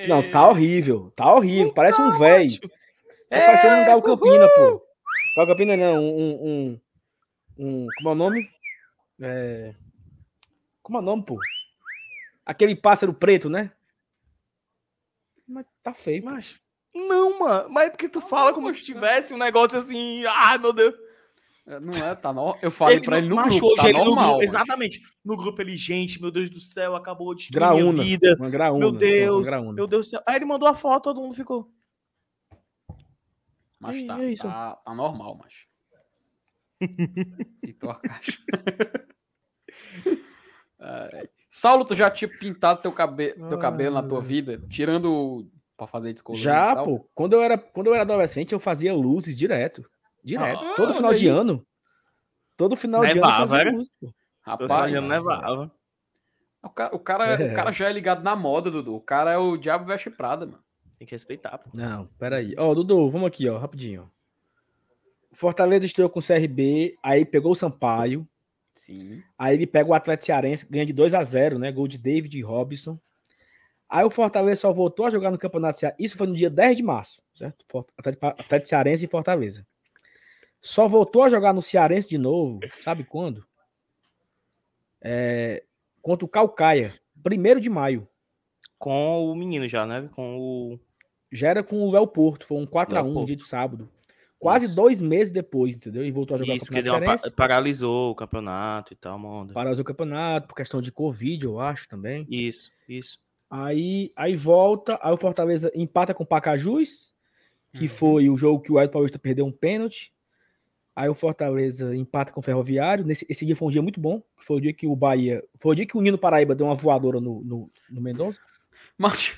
Não, 0.07 0.31
tá 0.31 0.47
horrível. 0.47 1.11
Tá 1.13 1.33
horrível. 1.33 1.67
Não 1.67 1.73
Parece 1.73 1.97
tá 1.97 2.05
um 2.05 2.17
velho. 2.17 2.61
Tá 2.61 2.69
é, 3.31 3.45
parecendo 3.47 3.75
um 3.75 3.85
Gal 3.85 4.01
Campina, 4.01 4.47
pô. 4.55 4.81
Gal 5.35 5.47
Campina 5.47 5.75
não, 5.75 6.01
um, 6.01 6.39
um, 6.41 6.79
um, 7.57 7.87
Como 7.97 8.09
é 8.09 8.11
o 8.13 8.15
nome? 8.15 8.49
É... 9.21 9.75
Como 10.81 10.97
é 10.99 11.01
o 11.01 11.03
nome, 11.03 11.25
pô? 11.25 11.37
Aquele 12.45 12.75
pássaro 12.75 13.13
preto, 13.13 13.49
né? 13.49 13.71
Mas 15.47 15.65
tá 15.81 15.93
feio, 15.93 16.23
mas. 16.23 16.59
Não, 16.93 17.39
mano. 17.39 17.69
Mas 17.69 17.87
é 17.87 17.89
porque 17.89 18.09
tu 18.09 18.21
fala 18.21 18.53
como 18.53 18.71
se 18.71 18.83
tivesse 18.83 19.33
um 19.33 19.37
negócio 19.37 19.77
assim. 19.77 20.25
Ah, 20.25 20.57
meu 20.57 20.73
Deus. 20.73 20.93
É, 21.65 21.79
não 21.79 21.93
é, 21.93 22.13
tá 22.13 22.33
no... 22.33 22.57
Eu 22.61 22.69
falei 22.69 22.97
ele 22.97 23.05
pra 23.05 23.17
ele 23.17 23.29
no 23.29 23.37
grupo, 23.37 23.67
hoje 23.67 23.75
tá 23.77 23.89
ele 23.89 23.97
normal. 23.97 24.15
No 24.15 24.29
grupo, 24.31 24.43
exatamente. 24.43 25.01
No 25.23 25.37
grupo 25.37 25.61
ele, 25.61 25.77
gente, 25.77 26.21
meu 26.21 26.29
Deus 26.29 26.49
do 26.49 26.59
céu, 26.59 26.93
acabou 26.93 27.33
de 27.33 27.41
destruir 27.41 27.59
graúna, 27.59 27.91
minha 27.93 28.03
vida. 28.03 28.35
Uma 28.37 28.49
graúna, 28.49 28.79
meu 28.79 28.91
Deus, 28.91 29.49
meu 29.73 29.87
Deus 29.87 30.07
do 30.07 30.09
céu. 30.09 30.21
Aí 30.27 30.35
ele 30.35 30.45
mandou 30.45 30.67
a 30.67 30.75
foto, 30.75 31.03
todo 31.03 31.21
mundo 31.21 31.33
ficou. 31.33 31.71
Mas 33.79 34.05
tá, 34.05 34.23
é 34.23 34.35
tá, 34.35 34.75
tá, 34.75 34.93
normal, 34.93 35.37
macho. 35.37 35.67
Pintou 37.61 37.91
a 37.91 37.99
caixa. 37.99 38.39
é. 40.79 41.29
Saulo, 41.55 41.85
tu 41.85 41.93
já 41.93 42.09
tinha 42.09 42.27
pintado 42.27 42.81
teu, 42.81 42.91
cabe... 42.91 43.33
teu 43.47 43.59
cabelo 43.59 43.93
na 43.93 44.01
tua 44.01 44.19
vida? 44.19 44.59
Tirando 44.67 45.47
pra 45.77 45.85
fazer 45.85 46.11
descolor 46.11 46.41
Já, 46.41 46.75
pô. 46.75 47.07
Quando 47.13 47.33
eu, 47.33 47.43
era, 47.43 47.59
quando 47.59 47.85
eu 47.85 47.93
era 47.93 48.01
adolescente, 48.01 48.53
eu 48.53 48.59
fazia 48.59 48.91
luzes 48.91 49.37
direto. 49.37 49.87
Direto. 50.23 50.59
Ah, 50.59 50.73
todo 50.75 50.95
final 50.95 51.13
de 51.13 51.27
ano. 51.27 51.63
Todo 52.57 52.75
final 52.75 53.01
nevava, 53.01 53.19
de 53.19 53.27
ano 53.27 53.43
eu 53.43 53.47
fazia 53.47 53.71
luz, 53.71 53.89
pô. 54.01 54.11
Rapaz. 54.41 54.91
Nevava. 55.07 55.71
O 56.63 56.69
cara, 56.71 56.95
o, 56.95 56.99
cara, 56.99 57.27
é. 57.27 57.51
o 57.51 57.55
cara 57.55 57.71
já 57.71 57.87
é 57.87 57.93
ligado 57.93 58.23
na 58.23 58.35
moda, 58.35 58.71
Dudu. 58.71 58.95
O 58.95 59.01
cara 59.01 59.33
é 59.33 59.37
o 59.37 59.55
Diabo 59.55 59.85
Veste 59.85 60.09
Prada, 60.09 60.47
mano. 60.47 60.63
Tem 60.97 61.05
que 61.05 61.13
respeitar, 61.13 61.59
pô. 61.59 61.69
Não, 61.75 62.07
peraí. 62.17 62.55
Ó, 62.57 62.73
Dudu, 62.73 63.11
vamos 63.11 63.27
aqui, 63.27 63.47
ó, 63.47 63.59
rapidinho. 63.59 64.09
Fortaleza 65.31 65.85
estreou 65.85 66.09
com 66.09 66.19
o 66.19 66.25
CRB, 66.25 66.97
aí 67.03 67.23
pegou 67.23 67.51
o 67.51 67.55
Sampaio, 67.55 68.27
Sim. 68.75 69.23
Aí 69.37 69.55
ele 69.55 69.67
pega 69.67 69.89
o 69.89 69.93
Atlético 69.93 70.25
Cearense, 70.25 70.67
ganha 70.69 70.85
de 70.85 70.93
2 70.93 71.13
a 71.13 71.23
0 71.23 71.59
né? 71.59 71.71
Gol 71.71 71.87
de 71.87 71.97
David 71.97 72.37
e 72.37 72.41
Robson. 72.41 72.99
Aí 73.87 74.03
o 74.03 74.09
Fortaleza 74.09 74.61
só 74.61 74.73
voltou 74.73 75.05
a 75.05 75.11
jogar 75.11 75.29
no 75.29 75.37
Campeonato 75.37 75.77
Cearense. 75.77 76.03
Isso 76.03 76.17
foi 76.17 76.27
no 76.27 76.35
dia 76.35 76.49
10 76.49 76.77
de 76.77 76.83
março, 76.83 77.21
certo? 77.35 77.85
Atlético 77.97 78.67
Cearense 78.67 79.05
e 79.05 79.09
Fortaleza. 79.09 79.65
Só 80.59 80.87
voltou 80.87 81.23
a 81.23 81.29
jogar 81.29 81.53
no 81.53 81.61
Cearense 81.61 82.07
de 82.07 82.17
novo, 82.17 82.59
sabe 82.81 83.03
quando? 83.03 83.45
É, 85.01 85.63
contra 86.01 86.25
o 86.25 86.29
Calcaia, 86.29 86.99
1 87.25 87.59
de 87.59 87.69
maio. 87.69 88.07
Com 88.79 89.31
o 89.31 89.35
menino 89.35 89.67
já, 89.67 89.85
né? 89.85 90.09
Com 90.13 90.37
o. 90.37 90.79
Já 91.31 91.49
era 91.49 91.63
com 91.63 91.87
o 91.87 91.95
El 91.95 92.07
Porto, 92.07 92.45
foi 92.45 92.57
um 92.57 92.65
4x1 92.65 93.13
no 93.13 93.25
dia 93.25 93.35
de 93.35 93.43
sábado. 93.43 93.89
Quase 94.43 94.65
Isso. 94.65 94.75
dois 94.75 95.01
meses 95.01 95.31
depois, 95.33 95.75
entendeu? 95.75 96.05
E 96.05 96.11
voltou 96.11 96.35
a 96.35 96.37
jogar 96.37 96.55
Isso, 96.55 96.65
o 96.65 96.67
porque 96.67 96.79
Campeonato 96.81 96.99
deu 97.01 97.07
uma 97.09 97.13
pa- 97.13 97.17
Cearense. 97.17 97.35
paralisou 97.35 98.11
o 98.11 98.15
campeonato 98.15 98.93
e 98.93 98.95
tal, 98.95 99.19
onda. 99.23 99.53
Parou 99.53 99.73
o 99.73 99.83
campeonato 99.83 100.47
por 100.47 100.55
questão 100.55 100.81
de 100.81 100.91
Covid, 100.91 101.45
eu 101.45 101.59
acho 101.59 101.87
também. 101.87 102.27
Isso, 102.29 102.69
isso. 102.87 103.17
Aí, 103.49 104.11
aí 104.15 104.35
volta, 104.35 104.99
aí 105.01 105.13
o 105.13 105.17
Fortaleza 105.17 105.71
empata 105.75 106.13
com 106.13 106.23
o 106.23 106.27
Pacajus, 106.27 107.13
que 107.71 107.83
Uhum. 107.83 107.89
foi 107.89 108.29
o 108.29 108.37
jogo 108.37 108.61
que 108.61 108.71
o 108.71 108.79
Edson 108.79 108.91
Paulista 108.93 109.17
perdeu 109.19 109.45
um 109.45 109.51
pênalti. 109.51 110.11
Aí 110.95 111.09
o 111.09 111.15
Fortaleza 111.15 111.95
empata 111.95 112.31
com 112.31 112.39
o 112.39 112.43
Ferroviário. 112.43 113.03
Nesse, 113.03 113.25
esse 113.29 113.45
dia 113.45 113.55
foi 113.55 113.67
um 113.67 113.71
dia 113.71 113.81
muito 113.81 113.99
bom. 113.99 114.21
Foi 114.37 114.57
o 114.57 114.61
dia 114.61 114.73
que 114.73 114.85
o 114.85 114.95
Bahia. 114.95 115.43
Foi 115.57 115.71
o 115.71 115.75
dia 115.75 115.87
que 115.87 115.97
o 115.97 116.01
Nino 116.01 116.19
Paraíba 116.19 116.53
deu 116.53 116.67
uma 116.67 116.75
voadora 116.75 117.19
no, 117.19 117.43
no, 117.43 117.71
no 117.89 117.99
Mendonça. 118.01 118.39
Mas, 118.95 119.35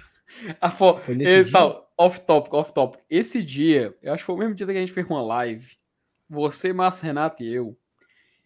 a 0.60 0.70
fo... 0.70 0.95
Foi 0.95 1.16
nesse 1.16 1.34
dia? 1.34 1.45
Sal, 1.45 1.85
off 1.98 2.20
topic, 2.22 2.54
off 2.54 2.74
topic. 2.74 3.02
Esse 3.10 3.41
dia, 3.43 3.96
eu 4.02 4.14
acho 4.14 4.22
que 4.24 4.26
foi 4.26 4.36
o 4.36 4.38
mesmo 4.39 4.56
dia 4.56 4.66
que 4.68 4.72
a 4.74 4.76
gente 4.76 4.91
fez 4.91 5.06
uma 5.08 5.22
live, 5.22 5.76
você, 6.30 6.74
Márcio 6.74 7.06
Renato 7.06 7.43
e 7.43 7.54
eu, 7.54 7.78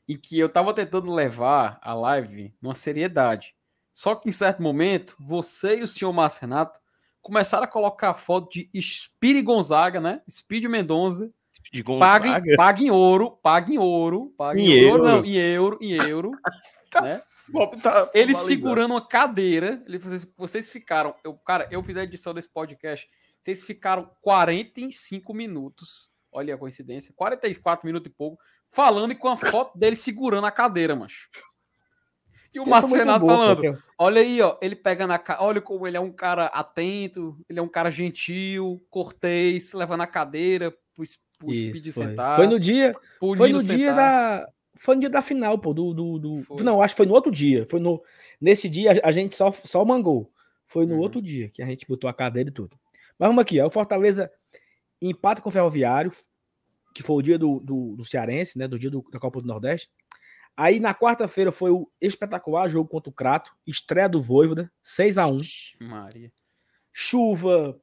em 0.07 0.17
que 0.17 0.37
eu 0.37 0.49
tava 0.49 0.73
tentando 0.73 1.11
levar 1.11 1.79
a 1.81 1.93
live 1.93 2.53
numa 2.61 2.75
seriedade. 2.75 3.55
Só 3.93 4.15
que 4.15 4.29
em 4.29 4.31
certo 4.31 4.61
momento, 4.61 5.15
você 5.19 5.77
e 5.79 5.83
o 5.83 5.87
senhor 5.87 6.11
Márcio 6.13 6.41
Renato 6.41 6.79
começaram 7.21 7.63
a 7.65 7.67
colocar 7.67 8.13
foto 8.13 8.49
de 8.51 8.69
Speed 8.81 9.43
Gonzaga, 9.43 9.99
né? 9.99 10.21
Speed 10.29 10.65
Mendonça. 10.65 11.29
De 11.71 11.83
Gonzaga. 11.83 12.41
em- 12.51 12.55
paga 12.55 12.81
em 12.81 12.89
ouro, 12.89 13.31
paga 13.43 13.71
em 13.71 13.77
ouro, 13.77 14.33
paga 14.37 14.59
em, 14.59 14.63
Em 14.71 14.85
ouro, 14.85 15.03
euro. 15.03 15.17
não, 15.17 15.25
em 15.25 15.35
euro, 15.35 15.77
em 15.81 15.91
euro. 15.93 16.31
né? 17.03 17.21
Tá 17.81 18.09
Ele 18.13 18.33
valorizado. 18.33 18.45
segurando 18.47 18.91
uma 18.91 19.05
cadeira. 19.05 19.83
Ele, 19.87 19.97
vocês, 19.97 20.27
vocês 20.37 20.69
ficaram. 20.69 21.13
Eu, 21.23 21.33
cara, 21.35 21.67
eu 21.71 21.83
fiz 21.83 21.97
a 21.97 22.03
edição 22.03 22.33
desse 22.33 22.47
podcast. 22.49 23.07
Vocês 23.39 23.63
ficaram 23.63 24.09
45 24.21 25.33
minutos. 25.33 26.11
Olha 26.31 26.55
a 26.55 26.57
coincidência. 26.57 27.13
44 27.15 27.85
minutos 27.85 28.11
e 28.11 28.13
pouco. 28.13 28.39
Falando 28.67 29.11
e 29.11 29.15
com 29.15 29.27
a 29.29 29.37
foto 29.37 29.77
dele 29.77 29.95
segurando 29.95 30.45
a 30.45 30.51
cadeira, 30.51 30.95
macho. 30.95 31.27
E 32.53 32.59
o 32.59 32.63
Que 32.63 32.69
Márcio 32.69 32.97
Renato 32.97 33.25
boa, 33.25 33.37
falando: 33.55 33.83
Olha 33.97 34.21
aí, 34.21 34.41
ó. 34.41 34.57
Ele 34.61 34.75
pega 34.75 35.05
na 35.07 35.19
ca... 35.19 35.37
Olha 35.41 35.61
como 35.61 35.87
ele 35.87 35.97
é 35.97 35.99
um 35.99 36.11
cara 36.11 36.47
atento. 36.47 37.37
Ele 37.47 37.59
é 37.59 37.61
um 37.61 37.67
cara 37.67 37.89
gentil, 37.91 38.83
cortês, 38.89 39.73
levando 39.73 40.01
a 40.01 40.07
cadeira 40.07 40.71
pro, 40.95 41.03
pro 41.37 41.51
Isso, 41.51 41.67
Speed 41.69 41.93
foi. 41.93 42.05
sentar. 42.05 42.35
Foi 42.35 42.47
no 42.47 42.59
dia, 42.59 42.91
foi 43.19 43.51
no 43.51 43.63
dia 43.63 43.93
da. 43.93 44.47
Foi 44.75 44.95
no 44.95 45.01
dia 45.01 45.09
da 45.09 45.21
final, 45.21 45.57
pô, 45.59 45.73
do. 45.73 45.93
do, 45.93 46.17
do-. 46.19 46.63
Não, 46.63 46.81
acho 46.81 46.93
que 46.95 46.97
foi 46.97 47.05
no 47.05 47.13
outro 47.13 47.31
dia. 47.31 47.65
Foi 47.69 47.79
no. 47.79 48.01
Nesse 48.41 48.67
dia 48.69 48.93
a, 49.03 49.09
a 49.09 49.11
gente 49.11 49.35
só, 49.35 49.51
só 49.51 49.83
mangou. 49.85 50.31
Foi 50.65 50.85
no 50.85 50.95
Uhum. 50.95 51.01
outro 51.01 51.21
dia 51.21 51.49
que 51.49 51.61
a 51.61 51.65
gente 51.65 51.85
botou 51.87 52.09
a 52.09 52.13
cadeira 52.13 52.49
e 52.49 52.53
tudo. 52.53 52.77
Mas 53.19 53.27
vamos 53.27 53.41
aqui, 53.41 53.59
ó. 53.59 53.67
O 53.67 53.71
Fortaleza 53.71 54.31
empata 55.01 55.41
com 55.41 55.49
o 55.49 55.51
Ferroviário, 55.51 56.11
que 56.95 57.03
foi 57.03 57.17
o 57.17 57.21
dia 57.21 57.37
do, 57.37 57.59
do, 57.59 57.95
do 57.97 58.05
Cearense, 58.05 58.57
né? 58.57 58.67
Do 58.67 58.79
dia 58.79 58.89
do- 58.89 59.05
da 59.11 59.19
Copa 59.19 59.41
do 59.41 59.47
Nordeste. 59.47 59.89
Aí 60.57 60.79
na 60.79 60.93
quarta-feira 60.95 61.51
foi 61.51 61.71
o 61.71 61.89
espetacular 62.01 62.67
jogo 62.67 62.89
contra 62.89 63.09
o 63.09 63.13
Crato, 63.13 63.51
estreia 63.67 64.09
do 64.09 64.21
Voivoda, 64.21 64.71
6 64.81 65.17
a 65.17 65.27
1 65.27 65.37
Ixi, 65.37 65.77
Maria. 65.81 66.31
chuva, 66.91 67.79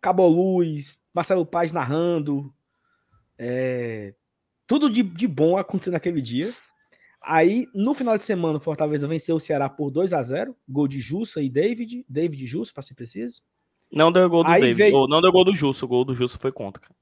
Cabo 0.00 0.26
Luz, 0.28 1.00
Marcelo 1.12 1.44
Paz 1.46 1.72
narrando, 1.72 2.54
é, 3.38 4.14
tudo 4.66 4.88
de, 4.90 5.02
de 5.02 5.26
bom 5.26 5.56
acontecendo 5.56 5.94
naquele 5.94 6.20
dia. 6.20 6.52
Aí, 7.20 7.66
no 7.74 7.94
final 7.94 8.16
de 8.18 8.22
semana, 8.24 8.58
o 8.58 8.60
Fortaleza 8.60 9.08
venceu 9.08 9.36
o 9.36 9.40
Ceará 9.40 9.68
por 9.68 9.90
2 9.90 10.12
a 10.12 10.22
0 10.22 10.54
gol 10.68 10.86
de 10.86 11.00
Jussa 11.00 11.40
e 11.40 11.48
David, 11.48 12.04
David 12.08 12.44
e 12.44 12.46
Jussa, 12.46 12.72
para 12.72 12.82
ser 12.82 12.94
preciso. 12.94 13.42
Não 13.94 14.10
deu 14.12 14.28
gol 14.28 14.42
do 14.44 14.50
Aí 14.50 14.60
David. 14.60 14.76
veio- 14.76 15.06
não 15.06 15.20
deu 15.22 15.30
gol 15.32 15.44
do 15.44 15.54
Justo. 15.54 15.84
O 15.84 15.88
gol 15.88 16.04
do 16.04 16.14
Justo 16.14 16.38
foi 16.38 16.50
contra. 16.52 16.80
cara. 16.82 16.94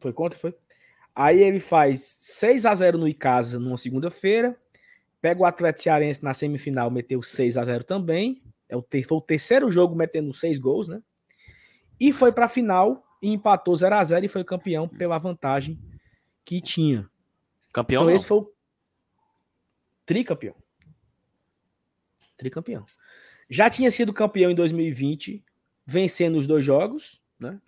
Foi 0.00 0.12
contra, 0.12 0.38
foi? 0.38 0.54
Aí 1.14 1.42
ele 1.42 1.60
faz 1.60 2.00
6 2.02 2.66
a 2.66 2.74
0 2.74 2.98
no 2.98 3.08
Icasa 3.08 3.58
numa 3.58 3.78
segunda-feira, 3.78 4.58
pega 5.20 5.40
o 5.40 5.46
Atlético 5.46 5.82
Cearense 5.84 6.22
na 6.22 6.34
semifinal, 6.34 6.90
meteu 6.90 7.22
6 7.22 7.56
a 7.56 7.64
0 7.64 7.82
também. 7.84 8.42
É 8.68 8.76
o 8.76 8.82
ter, 8.82 9.02
foi 9.04 9.16
o 9.18 9.20
terceiro 9.22 9.70
jogo 9.70 9.94
metendo 9.94 10.34
seis 10.34 10.58
gols, 10.58 10.88
né? 10.88 11.00
E 12.00 12.12
foi 12.12 12.32
para 12.32 12.44
a 12.46 12.48
final 12.48 13.02
e 13.22 13.30
empatou 13.32 13.74
0 13.76 13.94
a 13.94 14.04
0 14.04 14.26
e 14.26 14.28
foi 14.28 14.42
campeão 14.44 14.86
pela 14.88 15.16
vantagem 15.18 15.78
que 16.44 16.60
tinha. 16.60 17.08
Campeão 17.72 18.00
Então 18.02 18.08
não. 18.10 18.14
esse 18.16 18.26
foi 18.26 18.38
o 18.38 18.52
tricampeão. 20.04 20.54
Tricampeão. 22.36 22.84
Já 23.48 23.70
tinha 23.70 23.90
sido 23.90 24.12
campeão 24.12 24.50
em 24.50 24.54
2020, 24.54 25.42
vencendo 25.86 26.36
os 26.36 26.46
dois 26.46 26.64
jogos, 26.64 27.20
né? 27.38 27.60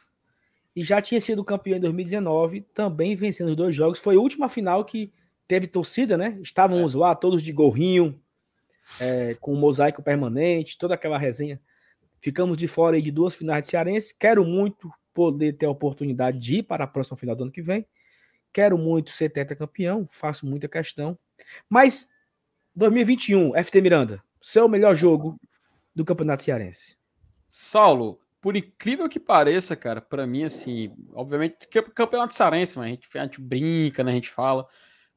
E 0.75 0.83
já 0.83 1.01
tinha 1.01 1.21
sido 1.21 1.45
campeão 1.45 1.77
em 1.77 1.81
2019, 1.81 2.63
também 2.75 3.15
vencendo 3.17 3.51
os 3.51 3.57
dois 3.57 3.75
jogos. 3.75 4.01
Foi 4.01 4.17
a 4.17 4.21
última 4.21 4.49
final 4.49 4.85
que 4.85 5.13
teve 5.47 5.67
torcida, 5.67 6.17
né? 6.17 6.39
Estávamos 6.43 6.95
lá 6.95 7.15
todos 7.15 7.43
de 7.43 7.53
gorrinho, 7.53 8.21
é, 9.01 9.35
com 9.41 9.55
mosaico 9.55 10.03
permanente, 10.03 10.79
toda 10.79 10.95
aquela 10.95 11.19
resenha. 11.19 11.61
Ficamos 12.21 12.57
de 12.57 12.67
fora 12.67 12.97
aí 12.97 13.03
de 13.03 13.11
duas 13.11 13.35
finais 13.35 13.65
de 13.65 13.71
Cearense. 13.71 14.17
Quero 14.17 14.45
muito 14.45 14.91
poder 15.15 15.55
ter 15.55 15.67
a 15.67 15.71
oportunidade 15.71 16.39
de 16.39 16.59
ir 16.59 16.63
para 16.65 16.85
a 16.85 16.87
próxima 16.87 17.17
final 17.17 17.35
do 17.35 17.45
ano 17.45 17.53
que 17.53 17.63
vem. 17.63 17.87
Quero 18.53 18.77
muito 18.77 19.11
ser 19.11 19.31
tetracampeão, 19.31 20.07
faço 20.09 20.47
muita 20.47 20.69
questão. 20.69 21.19
Mas 21.69 22.11
2021, 22.75 23.53
FT 23.65 23.81
Miranda, 23.81 24.23
seu 24.41 24.69
melhor 24.69 24.95
jogo 24.95 25.41
do 25.95 26.05
Campeonato 26.05 26.43
Cearense. 26.43 26.98
Saulo, 27.49 28.21
por 28.41 28.57
incrível 28.57 29.09
que 29.09 29.19
pareça, 29.19 29.75
cara, 29.75 30.01
pra 30.01 30.27
mim, 30.27 30.45
assim, 30.45 30.95
obviamente, 31.13 31.69
que 31.69 31.83
campeonato 31.83 32.35
cearense, 32.35 32.79
mas 32.79 32.87
a 32.87 32.89
gente, 32.91 33.19
a 33.19 33.23
gente 33.25 33.41
brinca, 33.41 34.05
né? 34.05 34.13
A 34.13 34.15
gente 34.15 34.31
fala. 34.31 34.67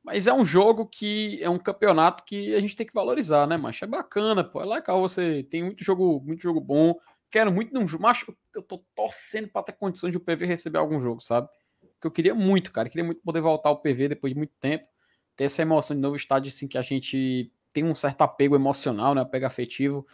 Mas 0.04 0.26
é 0.26 0.34
um 0.34 0.44
jogo 0.44 0.88
que 0.88 1.42
é 1.44 1.50
um 1.50 1.60
campeonato 1.60 2.24
que 2.26 2.56
a 2.56 2.60
gente 2.60 2.76
tem 2.76 2.88
que 2.88 2.94
valorizar, 2.94 3.46
né, 3.48 3.58
macho? 3.58 3.86
É 3.86 3.88
bacana, 3.88 4.44
pô. 4.44 4.62
É 4.62 4.66
legal 4.66 5.00
você. 5.00 5.44
Tem 5.44 5.64
muito 5.64 5.84
jogo, 5.84 6.22
muito 6.26 6.42
jogo 6.42 6.60
bom. 6.60 6.96
Quero 7.30 7.52
muito. 7.52 7.72
Macho, 8.00 8.36
eu 8.56 8.62
tô 8.64 8.80
torcendo 8.96 9.48
pra 9.50 9.62
ter 9.62 9.74
condições 9.74 10.12
de 10.12 10.18
o 10.18 10.20
PV 10.20 10.46
receber 10.46 10.80
algum 10.80 11.00
jogo, 11.00 11.22
sabe? 11.22 11.48
Porque 11.80 12.08
eu 12.08 12.12
queria 12.12 12.34
muito, 12.34 12.72
cara. 12.72 12.90
Queria 12.90 13.06
muito 13.06 13.22
poder 13.22 13.42
voltar 13.42 13.70
ao 13.70 13.78
PV 13.80 14.10
depois 14.10 14.34
de 14.34 14.38
muito 14.38 14.54
tempo. 14.60 14.88
Ter 15.36 15.44
essa 15.46 15.62
emoção 15.62 15.96
de 15.96 16.02
novo 16.02 16.16
estádio, 16.16 16.50
assim, 16.50 16.68
que 16.68 16.78
a 16.78 16.82
gente 16.82 17.52
tem 17.72 17.84
um 17.84 17.96
certo 17.96 18.24
apego 18.24 18.56
emocional, 18.56 19.14
né? 19.14 19.22
Apego 19.22 19.46
afetivo 19.46 20.06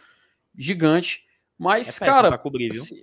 gigante. 0.54 1.27
Mas, 1.58 2.00
É 2.00 2.06
cara, 2.06 2.28
pra 2.28 2.38
cobrir, 2.38 2.70
assim, 2.70 3.02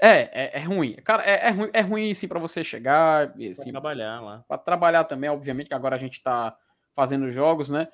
é, 0.00 0.30
é, 0.32 0.58
é 0.58 0.60
ruim. 0.60 0.94
Cara, 1.04 1.22
é, 1.24 1.48
é 1.48 1.50
ruim, 1.50 1.70
é 1.72 1.80
ruim 1.80 2.10
assim, 2.10 2.28
para 2.28 2.38
você 2.38 2.64
chegar, 2.64 3.32
e, 3.38 3.50
Pra 3.50 3.62
assim, 3.62 3.70
trabalhar 3.70 4.20
lá. 4.20 4.44
para 4.48 4.58
trabalhar 4.58 5.04
também, 5.04 5.28
obviamente, 5.28 5.68
que 5.68 5.74
agora 5.74 5.96
a 5.96 5.98
gente 5.98 6.22
tá 6.22 6.56
fazendo 6.94 7.30
jogos, 7.30 7.70
né? 7.70 7.88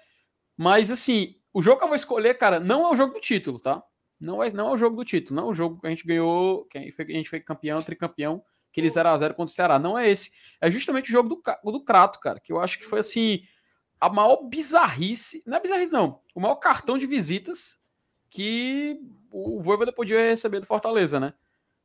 Mas 0.56 0.90
assim, 0.90 1.36
o 1.52 1.60
jogo 1.60 1.78
que 1.78 1.84
eu 1.84 1.88
vou 1.88 1.96
escolher, 1.96 2.34
cara, 2.34 2.60
não 2.60 2.84
é 2.84 2.90
o 2.90 2.96
jogo 2.96 3.14
do 3.14 3.20
título, 3.20 3.58
tá? 3.58 3.82
Não 4.20 4.42
é, 4.42 4.50
não 4.52 4.68
é 4.68 4.72
o 4.72 4.76
jogo 4.76 4.96
do 4.96 5.04
título, 5.04 5.36
não 5.40 5.48
é 5.48 5.50
o 5.50 5.54
jogo 5.54 5.80
que 5.80 5.86
a 5.86 5.90
gente 5.90 6.06
ganhou, 6.06 6.64
que 6.66 6.78
a 6.78 6.80
gente 6.80 7.28
foi, 7.28 7.40
campeão, 7.40 7.82
tricampeão, 7.82 8.42
aquele 8.70 8.88
0x0 8.88 9.28
contra 9.34 9.44
o 9.44 9.48
Ceará. 9.48 9.78
Não 9.78 9.98
é 9.98 10.08
esse. 10.08 10.30
É 10.60 10.70
justamente 10.70 11.10
o 11.10 11.12
jogo 11.12 11.28
do, 11.28 11.72
do 11.72 11.84
Crato, 11.84 12.20
cara, 12.20 12.40
que 12.40 12.52
eu 12.52 12.60
acho 12.60 12.78
que 12.78 12.84
foi 12.84 13.00
assim, 13.00 13.42
a 14.00 14.08
maior 14.08 14.42
bizarrice. 14.44 15.42
Não 15.46 15.56
é 15.58 15.60
bizarrice, 15.60 15.92
não. 15.92 16.20
O 16.34 16.40
maior 16.40 16.56
cartão 16.56 16.96
de 16.96 17.06
visitas 17.06 17.82
que 18.30 19.00
o 19.36 19.60
Voivoda 19.60 19.92
podia 19.92 20.20
receber 20.20 20.60
do 20.60 20.66
Fortaleza, 20.66 21.20
né? 21.20 21.34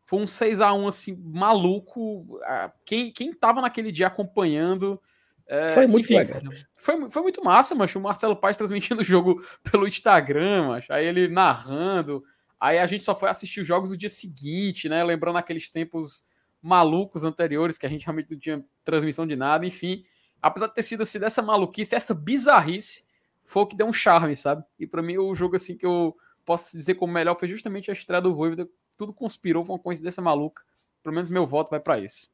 Foi 0.06 0.20
um 0.20 0.26
6x1, 0.26 0.88
assim, 0.88 1.16
maluco. 1.16 2.40
Quem, 2.86 3.12
quem 3.12 3.34
tava 3.34 3.62
naquele 3.62 3.92
dia 3.92 4.08
acompanhando. 4.08 5.02
é, 5.48 5.70
Foi 5.70 5.88
muito 5.88 6.06
enfim, 6.06 6.18
legal. 6.18 6.42
Foi, 6.76 7.10
foi 7.10 7.22
muito 7.22 7.44
massa, 7.44 7.76
mas 7.76 7.94
o 7.96 8.00
Marcelo 8.00 8.36
Paes 8.36 8.58
transmitindo 8.58 9.02
o 9.02 9.06
jogo 9.06 9.46
pelo 9.70 9.88
Instagram, 9.88 10.68
macho, 10.68 10.92
aí 10.92 11.06
ele 11.06 11.28
narrando. 11.28 12.24
Aí 12.60 12.78
a 12.78 12.86
gente 12.86 13.04
só 13.04 13.16
foi 13.16 13.30
assistir 13.30 13.62
os 13.62 13.68
jogos 13.68 13.90
no 13.90 13.98
dia 13.98 14.10
seguinte, 14.10 14.88
né? 14.88 15.04
Lembrando 15.04 15.38
aqueles 15.38 15.70
tempos 15.70 16.28
malucos 16.62 17.24
anteriores 17.24 17.78
que 17.78 17.86
a 17.86 17.90
gente 17.90 18.06
realmente 18.06 18.32
não 18.32 18.38
tinha 18.38 18.64
transmissão 18.84 19.26
de 19.26 19.36
nada, 19.36 19.66
enfim. 19.66 20.04
Apesar 20.42 20.68
de 20.68 20.76
ter 20.76 20.84
sido 20.84 21.02
assim, 21.02 21.20
dessa 21.20 21.42
maluquice, 21.42 21.96
essa 21.96 22.14
bizarrice, 22.14 23.04
foi 23.46 23.64
o 23.64 23.66
que 23.66 23.76
deu 23.76 23.88
um 23.88 23.94
charme, 23.94 24.36
sabe? 24.36 24.64
E 24.80 24.86
pra 24.86 25.02
mim 25.02 25.18
o 25.18 25.34
jogo 25.34 25.56
assim 25.56 25.76
que 25.78 25.86
eu 25.86 26.16
posso 26.46 26.78
dizer 26.78 26.96
como 26.96 27.14
melhor 27.14 27.38
foi 27.38 27.48
justamente 27.48 27.90
a 27.90 27.94
estreia 27.94 28.22
do 28.22 28.36
Voivoda. 28.36 28.68
Tudo 28.98 29.14
conspirou, 29.14 29.64
foi 29.64 29.76
uma 29.76 29.82
coincidência 29.82 30.22
maluca. 30.22 30.64
Pelo 31.02 31.16
menos 31.16 31.30
meu 31.30 31.48
voto 31.48 31.70
vai 31.70 31.80
pra 31.80 32.00
esse. 32.00 32.28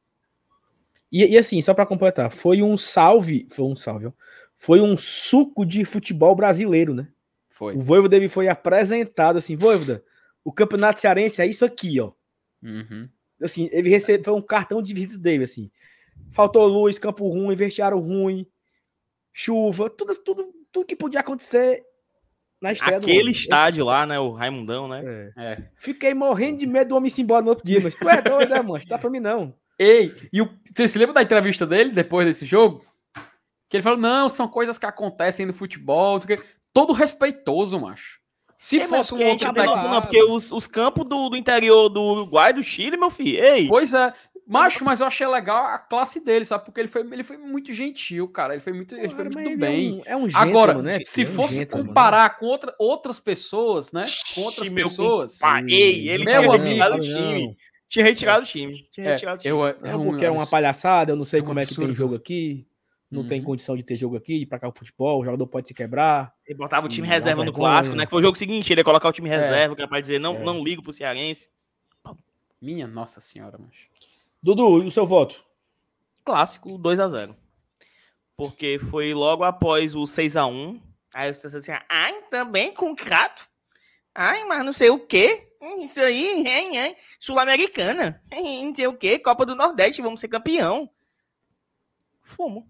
E, 1.10 1.24
e 1.24 1.38
assim, 1.38 1.60
só 1.62 1.72
para 1.72 1.86
completar, 1.86 2.30
foi 2.30 2.62
um 2.62 2.76
salve, 2.76 3.46
foi 3.50 3.64
um 3.64 3.74
salve, 3.74 4.06
ó, 4.06 4.12
foi 4.58 4.80
um 4.80 4.96
suco 4.96 5.64
de 5.64 5.84
futebol 5.84 6.34
brasileiro, 6.34 6.92
né? 6.92 7.08
Foi. 7.48 7.74
O 7.74 7.80
Voivoda 7.80 8.14
ele 8.14 8.28
foi 8.28 8.48
apresentado 8.48 9.38
assim, 9.38 9.56
Voivoda, 9.56 10.04
o 10.44 10.52
Campeonato 10.52 11.00
Cearense 11.00 11.40
é 11.40 11.46
isso 11.46 11.64
aqui, 11.64 11.98
ó. 12.00 12.12
Uhum. 12.62 13.08
Assim, 13.40 13.68
ele 13.72 13.88
recebeu 13.88 14.36
um 14.36 14.42
cartão 14.42 14.82
de 14.82 14.92
visita 14.92 15.16
dele, 15.16 15.44
assim. 15.44 15.70
Faltou 16.30 16.66
luz, 16.66 16.98
campo 16.98 17.26
ruim, 17.28 17.54
vestiário 17.54 17.98
ruim, 17.98 18.46
chuva, 19.32 19.88
tudo, 19.88 20.14
tudo, 20.16 20.52
tudo 20.70 20.86
que 20.86 20.96
podia 20.96 21.20
acontecer 21.20 21.84
na 22.60 22.72
estreia 22.72 22.98
do 22.98 23.04
Aquele 23.04 23.20
homem. 23.20 23.32
estádio 23.32 23.84
lá, 23.84 24.06
né? 24.06 24.18
O 24.18 24.32
Raimundão, 24.32 24.88
né? 24.88 25.02
É. 25.36 25.42
É. 25.44 25.58
Fiquei 25.76 26.14
morrendo 26.14 26.58
de 26.58 26.66
medo 26.66 26.88
do 26.88 26.96
homem 26.96 27.10
se 27.10 27.22
embora 27.22 27.42
no 27.42 27.50
outro 27.50 27.64
dia, 27.64 27.80
mas 27.80 27.94
tu 27.94 28.08
é 28.08 28.20
doido, 28.20 28.50
né, 28.50 28.62
mano? 28.62 28.84
Tá 28.86 28.98
pra 28.98 29.10
mim 29.10 29.20
não. 29.20 29.54
Ei, 29.78 30.12
e 30.32 30.42
o, 30.42 30.50
você 30.74 30.88
se 30.88 30.98
lembra 30.98 31.14
da 31.14 31.22
entrevista 31.22 31.64
dele 31.64 31.92
depois 31.92 32.26
desse 32.26 32.44
jogo? 32.44 32.84
Que 33.68 33.76
ele 33.76 33.82
falou: 33.82 33.98
não, 33.98 34.28
são 34.28 34.48
coisas 34.48 34.76
que 34.76 34.86
acontecem 34.86 35.46
no 35.46 35.54
futebol. 35.54 36.18
Todo 36.72 36.92
respeitoso, 36.92 37.78
macho. 37.78 38.18
Se 38.58 38.80
é, 38.80 38.88
fosse 38.88 39.14
um 39.14 39.24
outro 39.24 39.52
técnico. 39.52 39.88
Não, 39.88 40.00
porque 40.00 40.20
os, 40.24 40.50
os 40.50 40.66
campos 40.66 41.06
do, 41.06 41.28
do 41.28 41.36
interior 41.36 41.88
do 41.88 42.02
Uruguai, 42.02 42.52
do 42.52 42.62
Chile, 42.62 42.96
meu 42.96 43.08
filho. 43.08 43.40
Ei. 43.40 43.68
Pois 43.68 43.94
é. 43.94 44.12
Macho, 44.48 44.82
mas 44.82 45.00
eu 45.00 45.06
achei 45.06 45.26
legal 45.26 45.66
a 45.66 45.78
classe 45.78 46.24
dele, 46.24 46.42
sabe? 46.42 46.64
Porque 46.64 46.80
ele 46.80 46.88
foi, 46.88 47.02
ele 47.02 47.22
foi 47.22 47.36
muito 47.36 47.70
gentil, 47.70 48.26
cara. 48.26 48.54
Ele 48.54 48.62
foi 48.62 48.72
muito, 48.72 48.94
ele 48.94 49.10
foi 49.10 49.24
muito 49.24 49.40
ele 49.40 49.56
bem. 49.58 50.02
É 50.06 50.16
um, 50.16 50.26
é 50.26 50.26
um 50.26 50.36
Agora, 50.36 50.80
né? 50.80 51.00
se 51.04 51.22
é 51.22 51.24
um 51.24 51.28
fosse 51.28 51.66
comparar 51.66 52.30
né? 52.30 52.36
com 52.40 52.46
outra, 52.46 52.74
outras 52.78 53.18
pessoas, 53.18 53.92
né? 53.92 54.02
Com 54.34 54.40
outras 54.40 54.70
meu 54.70 54.88
pessoas. 54.88 55.38
Ei, 55.68 56.08
ele 56.08 56.24
meu 56.24 56.40
tinha 56.40 56.56
retirado 56.56 56.96
o 56.96 57.00
time. 57.00 57.56
Tinha 57.88 58.04
retirado 58.06 58.42
o 58.42 58.46
time. 58.46 58.88
Tinha 58.90 59.10
retirado 59.10 59.36
o 59.36 59.42
time. 59.42 59.50
Eu, 59.50 59.66
é, 59.66 59.94
um, 59.94 60.06
porque 60.06 60.24
é 60.24 60.30
uma 60.30 60.46
palhaçada, 60.46 61.12
eu 61.12 61.16
não 61.16 61.26
sei 61.26 61.42
como 61.42 61.60
é 61.60 61.66
que 61.66 61.74
tem 61.74 61.94
jogo 61.94 62.14
aqui. 62.14 62.66
Não 63.10 63.22
uhum. 63.22 63.28
tem 63.28 63.42
condição 63.42 63.76
de 63.76 63.82
ter 63.82 63.96
jogo 63.96 64.16
aqui, 64.16 64.46
para 64.46 64.58
cá 64.58 64.68
o 64.68 64.72
futebol, 64.74 65.20
o 65.20 65.24
jogador 65.24 65.46
pode 65.46 65.68
se 65.68 65.74
quebrar. 65.74 66.32
Ele 66.46 66.58
botava 66.58 66.86
o 66.86 66.88
time 66.88 67.06
reserva 67.06 67.44
no 67.44 67.52
clássico, 67.52 67.96
né? 67.96 68.04
Que 68.04 68.10
foi 68.10 68.20
o 68.20 68.24
jogo 68.24 68.36
seguinte, 68.36 68.72
ele 68.72 68.80
ia 68.80 68.84
colocar 68.84 69.08
o 69.08 69.12
time 69.12 69.28
reserva, 69.28 69.74
que 69.74 69.80
era 69.80 69.88
pra 69.88 70.00
dizer, 70.00 70.18
não, 70.18 70.36
é. 70.36 70.42
não 70.42 70.62
ligo 70.62 70.82
pro 70.82 70.92
Cearense. 70.92 71.48
Minha 72.60 72.86
nossa 72.86 73.20
senhora, 73.20 73.58
mas. 73.58 73.87
Dudu, 74.42 74.82
e 74.82 74.86
o 74.86 74.90
seu 74.90 75.06
voto? 75.06 75.44
Clássico 76.24 76.78
2 76.78 77.00
a 77.00 77.08
0 77.08 77.36
Porque 78.36 78.78
foi 78.78 79.14
logo 79.14 79.44
após 79.44 79.94
o 79.94 80.06
6 80.06 80.36
a 80.36 80.46
1 80.46 80.80
Aí 81.14 81.32
você 81.32 81.46
assim, 81.46 81.72
ai, 81.88 82.22
também 82.30 82.72
com 82.72 82.94
crato. 82.94 83.48
Ai, 84.14 84.44
mas 84.44 84.64
não 84.64 84.72
sei 84.72 84.90
o 84.90 84.98
quê. 84.98 85.48
Isso 85.80 86.00
aí, 86.00 86.46
hein, 86.46 86.76
hein. 86.76 86.96
Sul-Americana. 87.18 88.22
Não 88.30 88.74
sei 88.74 88.86
o 88.86 88.94
quê. 88.94 89.18
Copa 89.18 89.46
do 89.46 89.56
Nordeste, 89.56 90.02
vamos 90.02 90.20
ser 90.20 90.28
campeão. 90.28 90.90
Fumo. 92.20 92.68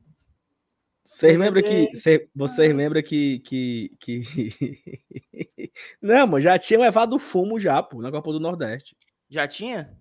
Vocês 1.05 1.39
lembram 1.39 1.63
que. 1.63 1.91
Vocês 2.35 2.75
lembram 2.75 3.03
que. 3.03 3.41
que, 3.41 3.97
que... 3.99 4.23
Não, 6.01 6.27
mas 6.27 6.45
já 6.45 6.59
tinha 6.59 6.79
levado 6.79 7.19
fumo 7.19 7.59
já, 7.59 7.83
pô, 7.83 8.01
na 8.01 8.11
Copa 8.11 8.31
do 8.31 8.41
Nordeste. 8.41 8.97
Já 9.29 9.49
tinha? 9.49 9.98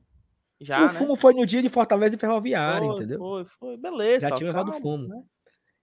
Já, 0.59 0.79
o 0.79 0.83
né? 0.83 0.89
fumo 0.89 1.15
foi 1.15 1.33
no 1.33 1.45
dia 1.45 1.61
de 1.61 1.69
Fortaleza 1.69 2.15
e 2.15 2.19
Ferroviária, 2.19 2.87
foi, 2.87 2.95
entendeu? 2.95 3.19
Foi, 3.19 3.45
foi, 3.45 3.77
beleza. 3.77 4.29
Já 4.29 4.35
tinha 4.35 4.49
levado 4.49 4.69
o 4.69 4.81
fumo. 4.81 5.07
Né? 5.07 5.23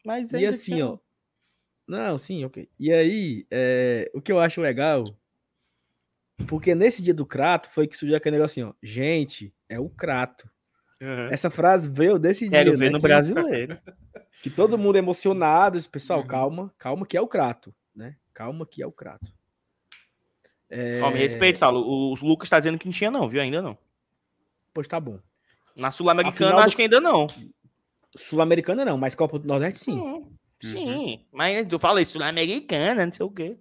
Mas 0.05 0.33
e 0.33 0.47
assim, 0.47 0.75
tinha... 0.75 0.87
ó. 0.89 0.99
Não, 1.87 2.19
sim, 2.19 2.45
ok. 2.45 2.69
E 2.79 2.93
aí, 2.93 3.47
é, 3.51 4.11
o 4.15 4.21
que 4.21 4.33
eu 4.33 4.39
acho 4.39 4.61
legal, 4.61 5.05
porque 6.47 6.75
nesse 6.75 7.03
dia 7.03 7.15
do 7.15 7.27
Crato 7.27 7.71
foi 7.71 7.87
que 7.87 7.97
surgiu 7.97 8.17
aquele 8.17 8.37
negócio 8.37 8.63
assim, 8.63 8.71
ó. 8.71 8.75
Gente, 8.83 9.55
é 9.69 9.79
o 9.79 9.89
Crato. 9.89 10.51
Uhum. 11.01 11.29
Essa 11.31 11.51
frase 11.51 11.89
veio 11.89 12.19
desse 12.19 12.49
Quero 12.49 12.71
dia. 12.71 12.79
ver 12.79 12.87
né, 12.87 12.91
no 12.93 12.99
que, 12.99 13.03
brasileiro. 13.03 13.79
Que 14.43 14.51
todo 14.51 14.77
mundo 14.77 14.97
emocionado. 14.97 15.79
Pessoal, 15.89 16.21
uhum. 16.21 16.27
calma, 16.27 16.75
calma, 16.77 17.07
que 17.07 17.17
é 17.17 17.21
o 17.21 17.27
Crato, 17.27 17.75
né? 17.95 18.17
Calma, 18.35 18.67
que 18.67 18.83
é 18.83 18.87
o 18.87 18.93
Crato. 18.93 19.33
É... 20.69 21.01
me 21.01 21.19
respeite, 21.19 21.59
Saulo. 21.59 21.81
O 21.81 22.15
Lucas 22.21 22.51
tá 22.51 22.59
dizendo 22.59 22.79
que 22.79 22.85
não 22.85 22.93
tinha, 22.93 23.11
não, 23.11 23.27
viu? 23.27 23.41
Ainda 23.41 23.63
não. 23.63 23.79
Pois 24.75 24.89
tá 24.89 24.99
bom. 24.99 25.21
Na 25.77 25.91
Sul-Americana, 25.91 26.59
acho 26.59 26.75
do... 26.75 26.77
que 26.77 26.83
ainda 26.83 27.01
não. 27.01 27.27
Sul-Americana 28.17 28.85
não, 28.85 28.99
mas 28.99 29.15
Copa 29.15 29.39
do 29.39 29.47
Nordeste 29.47 29.81
sim. 29.81 29.99
Hum, 29.99 30.33
sim, 30.61 30.89
uhum. 30.89 31.25
mas 31.33 31.67
tu 31.67 31.79
fala 31.79 32.05
Sul-Americana, 32.05 33.07
não 33.07 33.13
sei 33.13 33.25
o 33.25 33.31
quê. 33.31 33.57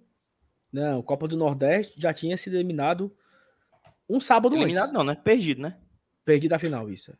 Não, 0.72 1.02
Copa 1.02 1.26
do 1.28 1.36
Nordeste 1.36 1.94
já 2.00 2.12
tinha 2.12 2.36
sido 2.36 2.56
eliminado 2.56 3.14
um 4.08 4.20
sábado 4.20 4.54
eliminado 4.54 4.84
antes. 4.84 4.94
não, 4.94 5.04
né? 5.04 5.14
Perdido, 5.14 5.62
né? 5.62 5.78
Perdido 6.24 6.52
a 6.52 6.58
final, 6.58 6.90
isso. 6.90 7.16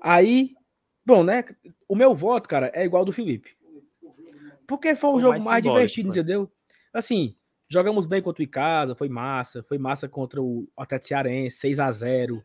Aí, 0.00 0.54
bom, 1.04 1.22
né? 1.22 1.44
O 1.88 1.94
meu 1.94 2.14
voto, 2.14 2.48
cara, 2.48 2.70
é 2.74 2.84
igual 2.84 3.00
ao 3.00 3.06
do 3.06 3.12
Felipe. 3.12 3.56
Porque 4.66 4.94
foi 4.94 5.10
o 5.10 5.18
jogo 5.18 5.32
mais, 5.32 5.44
mais 5.44 5.62
divertido, 5.62 6.12
foi. 6.12 6.18
entendeu? 6.18 6.50
Assim, 6.92 7.34
jogamos 7.68 8.06
bem 8.06 8.22
contra 8.22 8.42
o 8.42 8.44
Icasa, 8.44 8.94
foi 8.94 9.08
massa. 9.08 9.62
Foi 9.62 9.78
massa 9.78 10.08
contra 10.08 10.40
o 10.42 10.68
Atlético 10.76 11.08
Cearense, 11.08 11.56
6 11.56 11.80
a 11.80 11.92
0 11.92 12.44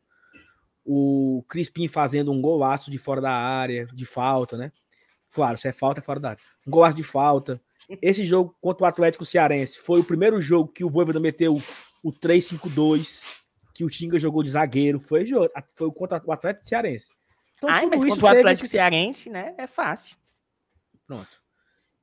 O 0.85 1.43
Crispim 1.47 1.87
fazendo 1.87 2.31
um 2.31 2.41
golaço 2.41 2.91
de 2.91 2.97
fora 2.97 3.21
da 3.21 3.31
área, 3.31 3.85
de 3.87 4.05
falta, 4.05 4.57
né? 4.57 4.71
Claro, 5.31 5.57
se 5.57 5.67
é 5.67 5.71
falta, 5.71 5.99
é 5.99 6.03
fora 6.03 6.19
da 6.19 6.29
área. 6.31 6.43
Um 6.67 6.71
golaço 6.71 6.95
de 6.95 7.03
falta. 7.03 7.61
Esse 8.01 8.25
jogo 8.25 8.55
contra 8.61 8.83
o 8.83 8.87
Atlético 8.87 9.25
Cearense 9.25 9.79
foi 9.79 9.99
o 9.99 10.03
primeiro 10.03 10.39
jogo 10.39 10.71
que 10.71 10.83
o 10.83 10.89
Voivoda 10.89 11.19
meteu 11.19 11.61
o 12.03 12.11
3-5-2, 12.11 13.23
que 13.73 13.83
o 13.83 13.89
Tinga 13.89 14.19
jogou 14.19 14.43
de 14.43 14.51
zagueiro. 14.51 14.99
Foi, 14.99 15.25
foi 15.75 15.91
contra 15.91 16.21
o 16.25 16.31
Atlético 16.31 16.65
Cearense. 16.65 17.09
Então, 17.57 17.69
Ai, 17.69 17.85
mas 17.85 18.03
contra 18.03 18.25
o 18.25 18.27
Atlético. 18.27 18.67
Cearense, 18.67 19.29
né? 19.29 19.55
É 19.57 19.67
fácil. 19.67 20.17
Pronto. 21.07 21.41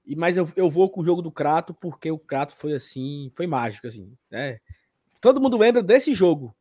E, 0.05 0.17
mas 0.17 0.37
eu, 0.37 0.49
eu 0.57 0.69
vou 0.69 0.91
com 0.91 1.01
o 1.01 1.05
jogo 1.05 1.23
do 1.23 1.31
Crato, 1.31 1.75
porque 1.75 2.11
o 2.11 2.19
Crato 2.19 2.57
foi 2.57 2.73
assim, 2.73 3.31
foi 3.35 3.47
mágico, 3.47 3.87
assim, 3.87 4.17
né? 4.31 4.59
Todo 5.21 5.41
mundo 5.41 5.59
lembra 5.59 5.83
desse 5.83 6.15
jogo. 6.15 6.55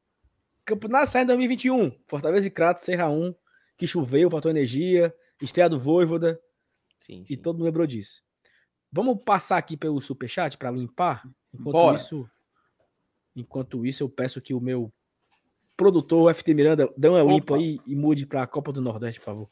Campeonato 0.70 1.10
sai 1.10 1.24
em 1.24 1.26
2021. 1.26 1.92
Fortaleza 2.08 2.46
e 2.46 2.52
Crato, 2.52 2.80
Serra 2.80 3.10
1, 3.10 3.34
que 3.76 3.88
choveu, 3.88 4.30
faltou 4.30 4.52
energia, 4.52 5.14
estreia 5.42 5.68
do 5.68 5.80
Voivoda. 5.80 6.40
Sim, 7.00 7.26
sim. 7.26 7.34
E 7.34 7.38
todo 7.38 7.56
mundo 7.56 7.66
lembrou 7.66 7.88
disso. 7.88 8.22
Vamos 8.92 9.20
passar 9.24 9.58
aqui 9.58 9.76
pelo 9.76 10.00
superchat 10.00 10.58
para 10.58 10.70
limpar? 10.70 11.28
Enquanto 11.54 11.72
Bora. 11.72 11.96
isso, 11.96 12.30
enquanto 13.36 13.86
isso, 13.86 14.04
eu 14.04 14.10
peço 14.10 14.40
que 14.42 14.54
o 14.54 14.60
meu 14.60 14.92
produtor, 15.76 16.34
FT 16.34 16.54
Miranda, 16.54 16.94
dê 16.96 17.08
uma 17.08 17.24
limpa 17.24 17.56
aí 17.56 17.80
e 17.88 17.96
mude 17.96 18.26
para 18.26 18.44
a 18.44 18.48
Copa 18.48 18.72
do 18.72 18.82
Nordeste, 18.82 19.20
por 19.20 19.26
favor. 19.26 19.50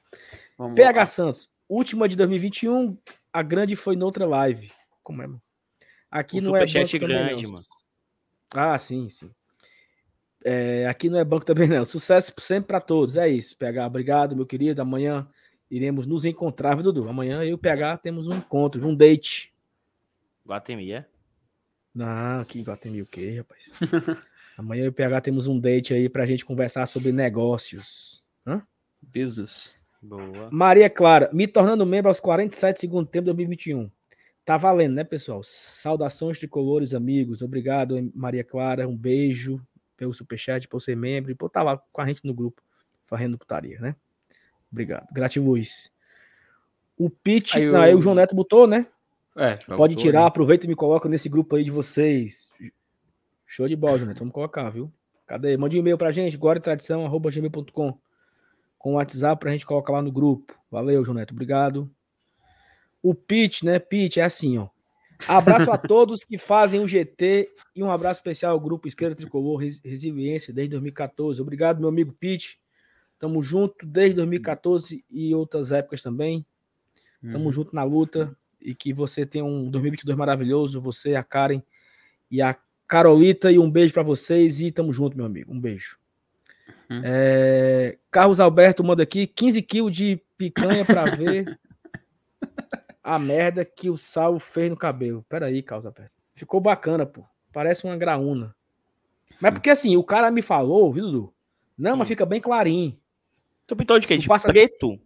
Vamos 0.57 0.75
PH 0.75 0.99
lá. 0.99 1.05
Santos, 1.05 1.49
última 1.67 2.07
de 2.07 2.15
2021, 2.15 2.97
a 3.33 3.41
grande 3.41 3.75
foi 3.75 3.95
noutra 3.95 4.25
live. 4.25 4.71
Como 5.01 5.21
é, 5.21 5.27
mano? 5.27 5.41
Aqui 6.11 6.39
o 6.39 6.41
não 6.41 6.55
é 6.55 6.65
grande, 6.65 6.99
também, 6.99 7.47
mano. 7.47 7.65
Ah, 8.51 8.77
sim, 8.77 9.09
sim. 9.09 9.31
É, 10.49 10.87
aqui 10.87 11.09
não 11.09 11.19
é 11.19 11.25
banco 11.25 11.45
também, 11.45 11.67
não. 11.67 11.85
Sucesso 11.85 12.31
sempre 12.39 12.67
para 12.67 12.79
todos. 12.79 13.17
É 13.17 13.27
isso, 13.27 13.57
PH. 13.57 13.85
Obrigado, 13.85 14.33
meu 14.33 14.45
querido. 14.45 14.81
Amanhã 14.81 15.27
iremos 15.69 16.07
nos 16.07 16.23
encontrar, 16.23 16.73
viu, 16.73 16.83
Dudu? 16.85 17.09
Amanhã 17.09 17.43
eu 17.43 17.49
e 17.49 17.53
o 17.53 17.57
PH 17.57 17.97
temos 17.97 18.27
um 18.27 18.37
encontro, 18.37 18.87
um 18.87 18.95
date. 18.95 19.53
Guatemi, 20.47 20.93
é? 20.93 21.05
Não, 21.93 22.45
que 22.45 22.61
Guatemi 22.61 23.01
o 23.01 23.05
quê, 23.05 23.39
rapaz? 23.39 23.73
Amanhã 24.57 24.83
eu 24.83 24.85
e 24.85 24.87
o 24.87 24.93
PH 24.93 25.19
temos 25.19 25.47
um 25.47 25.59
date 25.59 25.93
aí 25.93 26.07
pra 26.07 26.25
gente 26.25 26.45
conversar 26.45 26.85
sobre 26.85 27.11
negócios. 27.11 28.23
Hã? 28.45 28.61
Business. 29.01 29.75
Boa. 30.01 30.47
Maria 30.49 30.89
Clara, 30.89 31.29
me 31.33 31.45
tornando 31.45 31.85
membro 31.85 32.07
aos 32.07 32.21
47 32.21 32.79
segundo 32.79 33.05
tempo 33.05 33.23
de 33.23 33.33
2021. 33.33 33.91
Tá 34.45 34.55
valendo, 34.55 34.95
né, 34.95 35.03
pessoal? 35.03 35.41
Saudações 35.43 36.39
tricolores, 36.39 36.93
amigos. 36.93 37.41
Obrigado, 37.41 38.09
Maria 38.15 38.45
Clara. 38.45 38.87
Um 38.87 38.95
beijo 38.95 39.61
pelo 39.97 40.13
superchat, 40.13 40.67
por 40.67 40.79
ser 40.79 40.95
membro 40.95 41.31
e 41.31 41.35
por 41.35 41.47
estar 41.47 41.63
lá 41.63 41.77
com 41.91 42.01
a 42.01 42.05
gente 42.05 42.23
no 42.23 42.33
grupo, 42.33 42.61
fazendo 43.05 43.37
putaria, 43.37 43.79
né? 43.79 43.95
Obrigado. 44.71 45.07
Gratiluz. 45.11 45.91
O 46.97 47.09
Pete. 47.09 47.57
Aí, 47.57 47.63
eu... 47.63 47.75
aí 47.75 47.95
o 47.95 48.01
João 48.01 48.15
Neto 48.15 48.35
botou, 48.35 48.67
né? 48.67 48.87
É, 49.35 49.55
Pode 49.55 49.95
botou, 49.95 49.95
tirar, 49.95 50.25
aproveita 50.25 50.65
e 50.65 50.69
me 50.69 50.75
coloca 50.75 51.09
nesse 51.09 51.27
grupo 51.29 51.55
aí 51.55 51.63
de 51.63 51.71
vocês. 51.71 52.51
Show 53.45 53.67
de 53.67 53.75
bola, 53.75 53.97
João 53.97 54.09
Neto. 54.09 54.19
Vamos 54.19 54.33
colocar, 54.33 54.69
viu? 54.69 54.91
Cadê? 55.25 55.57
Mande 55.57 55.77
um 55.77 55.79
e-mail 55.79 55.97
pra 55.97 56.11
gente, 56.11 56.37
gloriatradição.gmail.com 56.37 57.99
com 58.77 58.93
o 58.93 58.95
WhatsApp 58.95 59.39
pra 59.39 59.51
gente 59.51 59.65
colocar 59.65 59.93
lá 59.93 60.01
no 60.01 60.11
grupo. 60.11 60.55
Valeu, 60.71 61.03
João 61.03 61.15
Neto. 61.15 61.31
Obrigado. 61.31 61.89
O 63.01 63.13
Pete, 63.13 63.65
né? 63.65 63.79
Pete, 63.79 64.19
é 64.19 64.23
assim, 64.23 64.57
ó. 64.57 64.67
Abraço 65.27 65.71
a 65.71 65.77
todos 65.77 66.23
que 66.23 66.37
fazem 66.37 66.79
o 66.79 66.87
GT 66.87 67.49
e 67.75 67.83
um 67.83 67.91
abraço 67.91 68.19
especial 68.19 68.53
ao 68.53 68.59
Grupo 68.59 68.87
Esquerda 68.87 69.15
Tricolor 69.15 69.57
Resiliência 69.57 70.53
desde 70.53 70.71
2014. 70.71 71.41
Obrigado, 71.41 71.79
meu 71.79 71.89
amigo 71.89 72.13
Pete. 72.13 72.59
Tamo 73.19 73.41
junto 73.41 73.85
desde 73.85 74.15
2014 74.15 75.03
e 75.09 75.33
outras 75.33 75.71
épocas 75.71 76.01
também. 76.01 76.45
Tamo 77.21 77.45
uhum. 77.45 77.51
junto 77.51 77.75
na 77.75 77.83
luta 77.83 78.35
e 78.61 78.75
que 78.75 78.93
você 78.93 79.25
tenha 79.25 79.43
um 79.43 79.69
2022 79.69 80.17
maravilhoso, 80.17 80.79
você, 80.79 81.15
a 81.15 81.23
Karen 81.23 81.61
e 82.29 82.41
a 82.41 82.55
Carolita 82.87 83.51
e 83.51 83.57
um 83.57 83.69
beijo 83.69 83.93
para 83.93 84.03
vocês 84.03 84.61
e 84.61 84.71
tamo 84.71 84.93
junto, 84.93 85.17
meu 85.17 85.25
amigo. 85.25 85.51
Um 85.51 85.59
beijo. 85.59 85.97
Uhum. 86.89 87.01
É... 87.03 87.97
Carlos 88.11 88.39
Alberto 88.39 88.83
manda 88.83 89.03
aqui 89.03 89.25
15 89.25 89.61
quilos 89.61 89.95
de 89.95 90.21
picanha 90.37 90.85
para 90.85 91.15
ver 91.15 91.59
a 93.07 93.17
merda 93.17 93.63
que 93.63 93.89
o 93.89 93.97
Sal 93.97 94.37
fez 94.37 94.69
no 94.69 94.75
cabelo. 94.75 95.25
Pera 95.29 95.45
aí, 95.45 95.63
Carlos 95.63 95.85
Alberto. 95.85 96.11
Ficou 96.35 96.59
bacana, 96.59 97.05
pô. 97.05 97.23
Parece 97.53 97.85
uma 97.85 97.95
graúna. 97.95 98.53
Mas 99.39 99.53
porque 99.53 99.69
assim, 99.69 99.95
o 99.95 100.03
cara 100.03 100.29
me 100.29 100.41
falou, 100.41 100.91
viu, 100.91 101.05
Dudu? 101.05 101.33
Não, 101.77 101.95
mas 101.95 102.05
hum. 102.05 102.09
fica 102.09 102.25
bem 102.25 102.41
clarinho. 102.41 102.99
Tu 103.65 103.77
pintou 103.77 103.97
de 103.97 104.05
quê? 104.05 104.17
De 104.17 104.27
passa... 104.27 104.49
preto? 104.49 104.99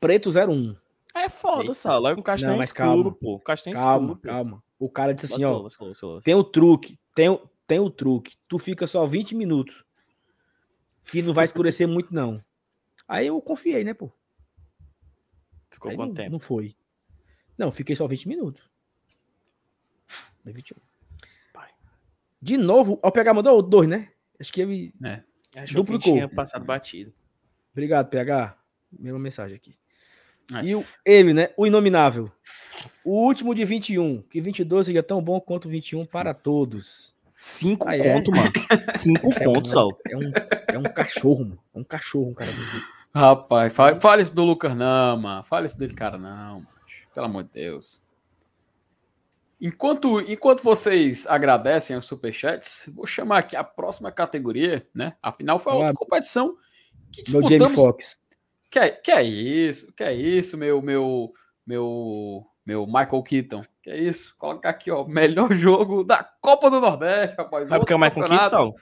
Preto 0.00 0.30
01. 0.30 0.74
É 1.14 1.28
foda, 1.28 1.72
Sala. 1.74 2.10
É 2.10 2.14
um 2.14 2.22
castanho 2.22 2.56
não, 2.56 2.64
escuro, 2.64 2.86
calma. 2.86 3.12
pô. 3.12 3.38
Castanho 3.38 3.76
calma, 3.76 4.14
escuro, 4.14 4.20
calma. 4.20 4.64
Pô. 4.76 4.86
O 4.86 4.90
cara 4.90 5.14
disse 5.14 5.32
assim, 5.32 5.44
ó. 5.44 5.68
Tem 6.24 6.34
o 6.34 6.42
truque. 6.42 6.98
Tem, 7.14 7.40
tem 7.68 7.78
o 7.78 7.88
truque. 7.88 8.34
Tu 8.48 8.58
fica 8.58 8.84
só 8.84 9.06
20 9.06 9.36
minutos. 9.36 9.84
Que 11.04 11.22
não 11.22 11.32
vai 11.32 11.44
escurecer 11.44 11.86
muito, 11.86 12.12
não. 12.12 12.42
Aí 13.06 13.28
eu 13.28 13.40
confiei, 13.40 13.84
né, 13.84 13.94
pô? 13.94 14.10
Ficou 15.70 15.92
Aí 15.92 15.96
quanto 15.96 16.08
não, 16.08 16.16
tempo? 16.16 16.32
não 16.32 16.40
foi. 16.40 16.74
Não, 17.56 17.70
fiquei 17.72 17.94
só 17.96 18.06
20 18.06 18.28
minutos. 18.28 18.62
Foi 20.42 20.52
21. 20.52 20.76
De 22.40 22.56
novo, 22.56 22.98
o 23.00 23.10
PH 23.12 23.34
mandou 23.34 23.62
dois, 23.62 23.88
né? 23.88 24.08
Acho 24.40 24.52
que 24.52 24.60
ele. 24.62 24.92
Achou 25.54 25.84
que 25.84 25.92
Duplicou. 25.92 26.14
tinha 26.14 26.28
passado 26.28 26.64
batido. 26.64 27.12
Obrigado, 27.72 28.08
PH. 28.08 28.56
Mesma 28.98 29.18
mensagem 29.18 29.54
aqui. 29.56 29.76
É. 30.52 30.64
E 30.64 30.74
o, 30.74 30.84
ele, 31.04 31.32
né? 31.32 31.50
O 31.56 31.66
inominável. 31.68 32.30
O 33.04 33.12
último 33.26 33.54
de 33.54 33.64
21. 33.64 34.22
Que 34.22 34.40
22 34.40 34.86
seja 34.86 35.02
tão 35.04 35.22
bom 35.22 35.40
quanto 35.40 35.68
21 35.68 36.04
para 36.04 36.34
todos. 36.34 37.14
Cinco 37.32 37.88
Ah, 37.88 37.96
é? 37.96 38.12
mano. 38.14 38.24
Cinco 38.96 39.30
É 39.40 39.44
conto, 39.44 39.60
um- 39.68 39.70
Sal. 39.70 39.96
É 40.08 40.16
um, 40.16 40.32
é 40.74 40.78
um 40.78 40.82
cachorro, 40.82 41.44
mano. 41.44 41.62
É 41.74 41.78
um 41.78 41.84
cachorro, 41.84 42.30
um 42.30 42.34
cara 42.34 42.50
desse. 42.50 42.82
Rapaz, 43.14 43.72
fale, 43.72 44.00
fale 44.00 44.22
isso 44.22 44.34
do 44.34 44.42
Lucas, 44.44 44.74
não, 44.74 45.16
mano. 45.18 45.44
Fale 45.44 45.66
isso 45.66 45.78
dele, 45.78 45.94
cara, 45.94 46.18
não. 46.18 46.60
macho. 46.60 46.66
Pelo 47.14 47.26
amor 47.26 47.44
de 47.44 47.50
Deus. 47.50 48.02
Enquanto, 49.60 50.20
enquanto 50.20 50.62
vocês 50.62 51.24
agradecem 51.28 51.96
os 51.96 52.06
superchats, 52.06 52.90
vou 52.94 53.06
chamar 53.06 53.38
aqui 53.38 53.54
a 53.54 53.62
próxima 53.62 54.10
categoria, 54.10 54.86
né? 54.92 55.14
Afinal, 55.22 55.58
foi 55.58 55.72
a 55.72 55.76
outra 55.76 55.92
Ah, 55.92 55.94
competição 55.94 56.56
que 57.12 57.22
Meu 57.30 57.42
Jamie 57.42 57.58
disputamos. 57.58 57.74
Foxx. 57.74 58.20
Que 58.68 58.78
é, 58.78 58.90
que 58.90 59.10
é 59.12 59.22
isso? 59.22 59.92
Que 59.92 60.02
é 60.02 60.12
isso, 60.12 60.58
meu, 60.58 60.82
meu, 60.82 61.32
meu, 61.64 62.44
meu 62.66 62.86
Michael 62.86 63.22
Keaton? 63.22 63.62
Que 63.82 63.90
é 63.90 63.98
isso? 64.00 64.34
Colocar 64.36 64.70
aqui, 64.70 64.90
ó, 64.90 65.04
melhor 65.04 65.52
jogo 65.52 66.02
da 66.02 66.24
Copa 66.24 66.68
do 66.68 66.80
Nordeste, 66.80 67.36
rapaz. 67.36 67.68
Sabe 67.68 67.84
o 67.84 67.86
que 67.86 67.92
é 67.92 67.96
o 67.96 67.98
Michael 68.00 68.14
Keaton, 68.14 68.28
campeonato. 68.30 68.50
Sal? 68.50 68.74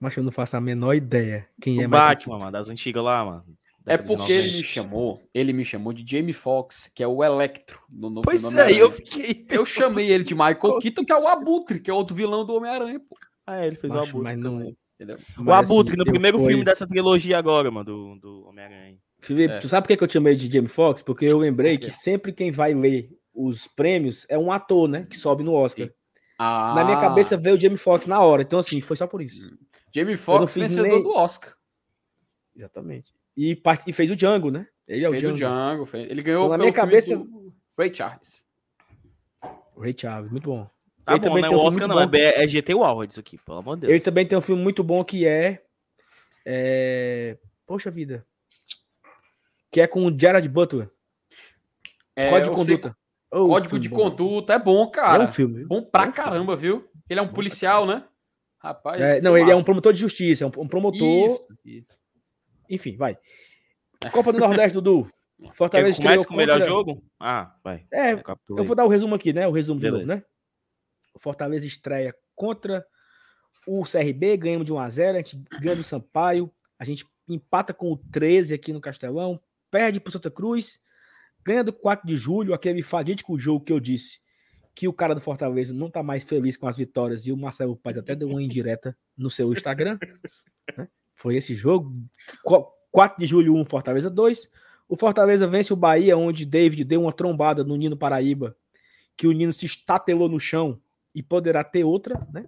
Mas 0.00 0.16
eu 0.16 0.22
não 0.22 0.32
faço 0.32 0.56
a 0.56 0.60
menor 0.60 0.94
ideia 0.94 1.46
quem 1.60 1.82
é 1.82 1.86
O 1.86 1.90
Michael 1.90 2.08
Batman, 2.08 2.38
mano, 2.38 2.52
das 2.52 2.70
antigas 2.70 3.04
lá, 3.04 3.24
mano. 3.24 3.44
É 3.86 3.98
porque 3.98 4.32
ele 4.32 4.46
90. 4.48 4.58
me 4.58 4.64
chamou, 4.64 5.22
ele 5.34 5.52
me 5.52 5.64
chamou 5.64 5.92
de 5.92 6.04
Jamie 6.10 6.32
Foxx, 6.32 6.88
que 6.94 7.02
é 7.02 7.06
o 7.06 7.22
Electro 7.22 7.80
no 7.90 8.08
novo 8.08 8.22
Pois 8.22 8.42
é, 8.56 8.72
eu 8.72 8.90
fiquei. 8.90 9.44
Eu 9.50 9.66
chamei 9.66 10.10
ele 10.10 10.24
de 10.24 10.34
Michael 10.34 10.56
Como 10.58 10.80
Keaton, 10.80 11.04
que 11.04 11.12
é 11.12 11.16
o 11.16 11.28
Abutre, 11.28 11.80
que 11.80 11.90
é 11.90 11.94
outro 11.94 12.16
vilão 12.16 12.46
do 12.46 12.54
Homem-Aranha, 12.54 12.98
pô. 12.98 13.14
Ah, 13.46 13.66
ele 13.66 13.76
fez 13.76 13.92
Macho, 13.92 14.18
o 14.18 14.22
mas 14.22 14.32
Abutre 14.32 14.50
não- 14.50 14.58
também. 14.58 14.76
Entendeu? 14.94 15.18
O 15.38 15.42
Mas, 15.44 15.70
Abutre, 15.70 15.92
assim, 15.94 15.98
no 16.02 16.08
eu 16.08 16.12
primeiro 16.12 16.38
fui- 16.38 16.48
filme 16.48 16.64
dessa 16.64 16.86
trilogia 16.86 17.36
agora, 17.36 17.68
mano, 17.70 17.84
do, 17.84 18.14
do 18.20 18.48
Homem-Aranha. 18.48 18.96
Felipe, 19.20 19.52
É. 19.54 19.58
tu 19.58 19.68
sabe 19.68 19.86
por 19.88 19.96
que 19.96 20.04
eu 20.04 20.08
te 20.08 20.12
chamei 20.14 20.36
de 20.36 20.50
Jamie 20.50 20.68
Foxx? 20.68 21.02
Porque 21.02 21.24
eu 21.26 21.36
lembrei 21.36 21.76
que 21.76 21.90
sempre 21.90 22.32
quem 22.32 22.50
vai 22.52 22.72
ler 22.74 23.10
os 23.34 23.66
prêmios 23.66 24.24
é 24.30 24.38
um 24.38 24.52
ator, 24.52 24.88
né? 24.88 25.04
Que 25.10 25.18
sobe 25.18 25.42
no 25.42 25.52
Oscar. 25.52 25.90
Ah, 26.38 26.74
Na 26.76 26.84
minha 26.84 27.00
cabeça 27.00 27.36
veio 27.36 27.56
o 27.56 27.60
Jamie 27.60 27.76
Foxx 27.76 28.06
na 28.06 28.20
hora. 28.20 28.42
Então, 28.42 28.58
assim, 28.60 28.80
foi 28.80 28.96
só 28.96 29.06
por 29.06 29.20
isso. 29.20 29.50
Jamie 29.94 30.16
Foxx, 30.16 30.54
não 30.56 30.62
vencedor 30.62 30.88
nem- 30.88 31.02
do 31.02 31.10
Oscar. 31.14 31.54
Exatamente. 32.56 33.12
E, 33.36 33.54
part- 33.56 33.84
e 33.88 33.92
fez 33.92 34.10
o 34.10 34.16
Django, 34.16 34.50
né? 34.50 34.66
Ele 34.86 35.04
é 35.04 35.10
fez 35.10 35.24
o 35.24 35.30
o 35.30 35.32
Django. 35.32 35.36
Django. 35.36 35.86
fez- 35.86 36.10
Ele 36.10 36.22
ganhou 36.22 36.42
Então, 36.46 36.50
na 36.50 36.58
pelo 36.58 36.64
minha 36.64 36.72
filme 36.74 36.90
cabeça- 36.90 37.16
do 37.16 37.54
Ray 37.78 37.94
Charles. 37.94 38.46
Ray 39.78 39.94
Charles, 39.98 40.30
muito 40.30 40.48
bom. 40.50 40.70
Tá 41.04 41.12
Ele 41.12 41.20
bom, 41.20 41.26
também 41.28 41.42
né? 41.42 41.48
tem 41.48 41.56
O 41.58 41.60
um 41.60 41.64
Oscar 41.64 41.80
filme 41.86 41.94
não, 41.94 42.00
muito 42.02 42.14
é, 42.16 42.44
é 42.44 42.48
GT 42.48 42.72
Award 42.72 43.10
isso 43.12 43.20
aqui, 43.20 43.36
pelo 43.38 43.58
amor 43.58 43.74
de 43.76 43.80
Deus. 43.82 43.90
Ele 43.92 44.00
também 44.00 44.26
tem 44.26 44.38
um 44.38 44.40
filme 44.40 44.62
muito 44.62 44.82
bom 44.82 45.04
que 45.04 45.26
é. 45.26 45.62
é... 46.46 47.36
Poxa 47.66 47.90
vida. 47.90 48.24
Que 49.70 49.80
é 49.80 49.86
com 49.86 50.06
o 50.06 50.18
Gerard 50.18 50.48
Butler. 50.48 50.88
É, 52.16 52.30
Código 52.30 52.54
de 52.54 52.60
eu 52.60 52.64
sei- 52.64 52.76
Conduta. 52.78 52.96
Ô, 53.32 53.48
Código 53.48 53.70
filme 53.70 53.82
de 53.82 53.88
bom. 53.88 53.96
Conduta 53.96 54.54
é 54.54 54.58
bom, 54.58 54.88
cara. 54.90 55.24
É 55.24 55.26
um 55.26 55.28
filme. 55.28 55.64
Bom 55.64 55.82
pra 55.82 56.04
É 56.04 56.08
um 56.08 56.12
filme. 56.12 56.30
caramba, 56.30 56.56
viu? 56.56 56.88
Ele 57.10 57.18
é 57.18 57.22
um 57.22 57.28
policial, 57.32 57.84
né? 57.86 58.04
Rapaz. 58.58 59.00
É, 59.00 59.20
não, 59.20 59.36
ele 59.36 59.50
é 59.50 59.56
um 59.56 59.64
promotor 59.64 59.92
de 59.92 59.98
justiça, 59.98 60.44
é 60.44 60.46
um, 60.46 60.50
um 60.62 60.68
promotor. 60.68 61.26
Isso, 61.26 61.46
isso. 61.64 61.98
Enfim, 62.74 62.96
vai. 62.96 63.16
Copa 64.12 64.32
do 64.32 64.38
Nordeste, 64.38 64.74
Dudu. 64.74 65.08
Fortaleza 65.54 65.98
estreou 65.98 66.24
com 66.26 66.34
o 66.34 66.36
melhor 66.36 66.60
jogo? 66.60 67.02
Ah, 67.18 67.54
vai. 67.62 67.86
É, 67.92 68.12
eu 68.12 68.64
vou 68.64 68.76
dar 68.76 68.84
o 68.84 68.88
resumo 68.88 69.14
aqui, 69.14 69.32
né? 69.32 69.46
O 69.46 69.52
resumo 69.52 69.80
de 69.80 69.86
Beleza. 69.86 70.06
novo, 70.06 70.20
né? 70.20 70.24
O 71.14 71.18
Fortaleza 71.18 71.66
estreia 71.66 72.14
contra 72.34 72.84
o 73.66 73.84
CRB, 73.84 74.36
ganhamos 74.36 74.66
de 74.66 74.72
1 74.72 74.78
a 74.78 74.88
0 74.88 75.18
a 75.18 75.20
gente 75.20 75.42
ganha 75.60 75.76
do 75.76 75.82
Sampaio, 75.82 76.50
a 76.78 76.84
gente 76.84 77.06
empata 77.28 77.72
com 77.72 77.92
o 77.92 77.96
13 77.96 78.54
aqui 78.54 78.72
no 78.72 78.80
Castelão, 78.80 79.40
perde 79.70 80.00
pro 80.00 80.12
Santa 80.12 80.30
Cruz, 80.30 80.78
ganha 81.44 81.64
do 81.64 81.72
4 81.72 82.06
de 82.06 82.16
julho, 82.16 82.52
aquele 82.52 82.82
fadídico 82.82 83.38
jogo 83.38 83.64
que 83.64 83.72
eu 83.72 83.80
disse 83.80 84.18
que 84.74 84.88
o 84.88 84.92
cara 84.92 85.14
do 85.14 85.20
Fortaleza 85.20 85.72
não 85.72 85.88
tá 85.88 86.02
mais 86.02 86.24
feliz 86.24 86.56
com 86.56 86.66
as 86.66 86.76
vitórias 86.76 87.26
e 87.26 87.32
o 87.32 87.36
Marcelo 87.36 87.76
Paz 87.76 87.96
até 87.96 88.14
deu 88.14 88.28
uma 88.28 88.42
indireta 88.42 88.96
no 89.16 89.30
seu 89.30 89.52
Instagram. 89.52 89.98
né? 90.76 90.88
Foi 91.14 91.36
esse 91.36 91.54
jogo. 91.54 91.92
Qu- 92.42 92.66
4 92.90 93.18
de 93.18 93.26
julho, 93.26 93.54
1, 93.54 93.64
Fortaleza 93.64 94.08
2. 94.10 94.48
O 94.88 94.96
Fortaleza 94.96 95.46
vence 95.48 95.72
o 95.72 95.76
Bahia, 95.76 96.16
onde 96.16 96.44
David 96.46 96.84
deu 96.84 97.02
uma 97.02 97.12
trombada 97.12 97.64
no 97.64 97.74
Nino 97.76 97.96
Paraíba, 97.96 98.56
que 99.16 99.26
o 99.26 99.32
Nino 99.32 99.52
se 99.52 99.66
estatelou 99.66 100.28
no 100.28 100.38
chão 100.38 100.80
e 101.14 101.22
poderá 101.22 101.64
ter 101.64 101.84
outra, 101.84 102.18
né? 102.32 102.46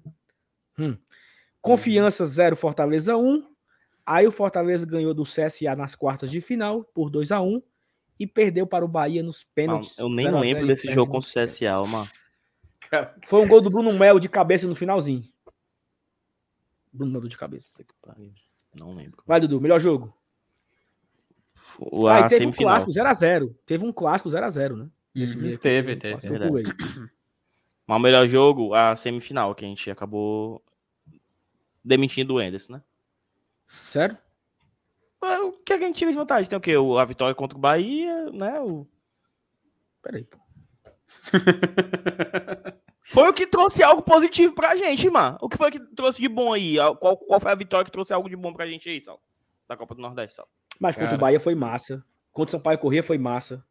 Hum. 0.78 0.96
Confiança 1.60 2.24
0, 2.26 2.54
Fortaleza 2.56 3.16
1. 3.16 3.44
Aí 4.04 4.26
o 4.26 4.30
Fortaleza 4.30 4.86
ganhou 4.86 5.12
do 5.12 5.24
CSA 5.24 5.74
nas 5.74 5.94
quartas 5.96 6.30
de 6.30 6.40
final 6.40 6.84
por 6.84 7.10
2 7.10 7.32
a 7.32 7.40
1 7.40 7.60
e 8.20 8.26
perdeu 8.26 8.66
para 8.66 8.84
o 8.84 8.88
Bahia 8.88 9.22
nos 9.22 9.38
Mano, 9.42 9.52
pênaltis. 9.54 9.98
eu 9.98 10.08
nem 10.08 10.26
0 10.26 10.36
a 10.36 10.40
0 10.40 10.52
lembro 10.54 10.66
desse 10.68 10.90
jogo 10.92 11.10
contra 11.12 11.28
o 11.28 11.32
CSA, 11.44 11.84
mano. 11.86 12.08
Foi 13.24 13.42
um 13.44 13.48
gol 13.48 13.60
do 13.60 13.68
Bruno 13.68 13.92
Melo 13.94 14.20
de 14.20 14.28
cabeça 14.28 14.66
no 14.68 14.76
finalzinho. 14.76 15.24
Bruno 16.92 17.12
Melo 17.12 17.28
de 17.28 17.36
cabeça. 17.36 17.74
Não 18.78 18.94
lembro. 18.94 19.22
Vai, 19.26 19.40
Dudu, 19.40 19.60
melhor 19.60 19.80
jogo. 19.80 20.12
O, 21.78 22.06
Aí 22.08 22.22
a 22.22 22.28
teve 22.28 22.42
um 22.46 22.52
semifinal. 22.52 22.72
clássico 22.72 22.90
0x0. 22.92 23.54
Teve 23.66 23.84
um 23.86 23.92
clássico 23.92 24.28
0x0, 24.30 24.76
né? 24.76 24.88
Uhum, 25.14 25.36
meio 25.36 25.58
teve, 25.58 25.94
um 25.94 25.98
teve, 26.18 26.38
pulei. 26.46 26.64
Mas 27.86 27.96
o 27.96 28.00
melhor 28.00 28.26
jogo, 28.26 28.74
a 28.74 28.94
semifinal, 28.96 29.54
que 29.54 29.64
a 29.64 29.68
gente 29.68 29.90
acabou 29.90 30.62
demitindo 31.84 32.34
o 32.34 32.42
Enderson, 32.42 32.74
né? 32.74 32.82
Sério? 33.90 34.16
Mas 35.20 35.40
O 35.40 35.52
que 35.52 35.72
a 35.72 35.78
gente 35.78 35.96
tira 35.96 36.10
de 36.10 36.16
vantagem? 36.18 36.48
Tem 36.48 36.56
o 36.58 36.60
quê? 36.60 36.76
O- 36.76 36.98
A 36.98 37.04
vitória 37.04 37.34
contra 37.34 37.56
o 37.56 37.60
Bahia, 37.60 38.30
né? 38.32 38.60
O... 38.60 38.86
Peraí, 40.02 40.24
pô. 40.24 40.38
Foi 43.08 43.28
o 43.28 43.32
que 43.32 43.46
trouxe 43.46 43.82
algo 43.82 44.02
positivo 44.02 44.54
pra 44.54 44.74
gente, 44.76 45.08
mano. 45.08 45.38
O 45.40 45.48
que 45.48 45.56
foi 45.56 45.70
que 45.70 45.78
trouxe 45.78 46.20
de 46.20 46.28
bom 46.28 46.52
aí? 46.52 46.76
Qual, 47.00 47.16
qual 47.16 47.38
foi 47.40 47.52
a 47.52 47.54
vitória 47.54 47.84
que 47.84 47.90
trouxe 47.90 48.12
algo 48.12 48.28
de 48.28 48.36
bom 48.36 48.52
pra 48.52 48.66
gente 48.66 48.88
aí, 48.88 49.00
Sal? 49.00 49.20
Da 49.68 49.76
Copa 49.76 49.94
do 49.94 50.02
Nordeste, 50.02 50.34
Sal. 50.36 50.48
Mas 50.80 50.94
contra 50.96 51.08
Cara. 51.10 51.16
o 51.16 51.20
Bahia 51.20 51.40
foi 51.40 51.54
massa. 51.54 52.04
Contra 52.32 52.48
o 52.56 52.58
Sampaio 52.58 52.78
Corrêa 52.78 53.02
foi 53.02 53.16
massa. 53.18 53.64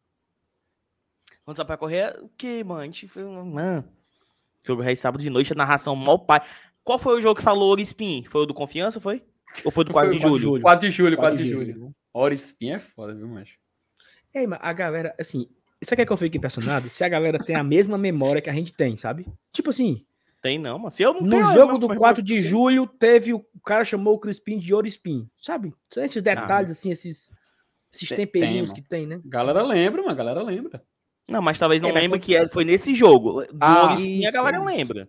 Quando 1.44 1.56
Sampaio 1.58 1.78
correr, 1.78 2.18
o 2.20 2.28
que, 2.36 2.64
mano? 2.64 2.80
A 2.80 2.84
gente 2.84 3.06
foi. 3.06 3.22
um- 3.24 3.44
Mano. 3.52 3.84
Jogo 4.64 4.82
rei 4.82 4.96
sábado 4.96 5.22
de 5.22 5.30
noite, 5.30 5.52
a 5.52 5.56
narração 5.56 5.94
mal 5.94 6.18
pai. 6.18 6.40
Qual 6.82 6.98
foi 6.98 7.16
o 7.18 7.22
jogo 7.22 7.36
que 7.36 7.42
falou 7.42 7.70
Orispin? 7.70 8.24
Foi 8.24 8.42
o 8.42 8.46
do 8.46 8.52
Confiança, 8.54 9.00
foi? 9.00 9.22
Ou 9.64 9.70
foi 9.70 9.84
do 9.84 9.92
4 9.94 10.12
de 10.12 10.18
Foi 10.20 10.28
o 10.28 10.32
julho? 10.32 10.42
julho. 10.42 10.62
4 10.62 10.88
de 10.88 10.92
julho, 10.96 11.16
4 11.16 11.36
4 11.36 11.38
de 11.38 11.44
de 11.44 11.72
julho. 11.72 11.94
Hora 12.12 12.34
espinha 12.34 12.76
é 12.76 12.78
foda, 12.80 13.14
viu, 13.14 13.28
macho? 13.28 13.56
Ei, 14.34 14.46
mas 14.46 14.58
a 14.60 14.72
galera, 14.72 15.14
assim, 15.20 15.48
isso 15.80 15.92
aqui 15.94 16.02
é 16.02 16.06
que 16.06 16.12
eu 16.12 16.16
fico 16.16 16.36
impressionado? 16.36 16.88
Se 16.90 17.04
a 17.04 17.08
galera 17.08 17.38
tem 17.38 17.54
a 17.56 17.62
mesma 17.64 17.96
memória 17.98 18.40
que 18.42 18.50
a 18.50 18.52
gente 18.52 18.72
tem, 18.72 18.96
sabe? 18.96 19.26
Tipo 19.52 19.70
assim, 19.70 20.04
Tem 20.42 20.58
não, 20.58 20.78
mano. 20.78 20.90
Se 20.92 21.02
eu 21.02 21.12
não 21.14 21.22
no 21.22 21.30
tenho, 21.30 21.52
jogo 21.52 21.78
do 21.78 21.92
eu- 21.92 21.98
4 21.98 22.22
de 22.22 22.40
julho, 22.40 22.86
teve 22.86 23.32
o, 23.34 23.44
cara 23.64 23.84
chamou 23.84 24.14
o 24.14 24.18
Crispim 24.18 24.58
de 24.58 24.72
Orispim, 24.74 25.28
sabe? 25.40 25.74
São 25.92 26.02
esses 26.04 26.22
detalhes, 26.22 26.70
assim, 26.70 26.90
esses, 26.92 27.32
esses 27.92 28.08
Tem- 28.08 28.18
temperinhos 28.18 28.72
tem, 28.72 28.82
que 28.82 28.88
tem, 28.88 29.06
né? 29.06 29.20
Galera 29.24 29.62
lembra, 29.62 30.02
mano, 30.02 30.14
galera 30.14 30.42
lembra. 30.42 30.84
Não, 31.28 31.42
mas 31.42 31.58
talvez 31.58 31.82
não 31.82 31.88
É, 31.88 31.92
lembre 31.92 32.20
que 32.20 32.36
é- 32.36 32.48
foi 32.48 32.64
nesse 32.64 32.94
jogo. 32.94 33.42
Do 33.46 33.58
Ah, 33.60 33.86
Orispin 33.86 34.24
a 34.26 34.30
galera 34.30 34.58
isso. 34.58 34.66
lembra. 34.66 35.08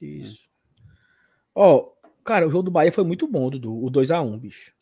Isso. 0.00 0.40
Ó, 1.54 1.92
cara, 2.24 2.46
o 2.46 2.50
jogo 2.50 2.64
do 2.64 2.70
Bahia 2.70 2.90
foi 2.90 3.04
muito 3.04 3.26
bom, 3.28 3.48
Dudu. 3.48 3.72
O 3.84 3.88
2x1, 3.90 4.36
bicho. 4.38 4.72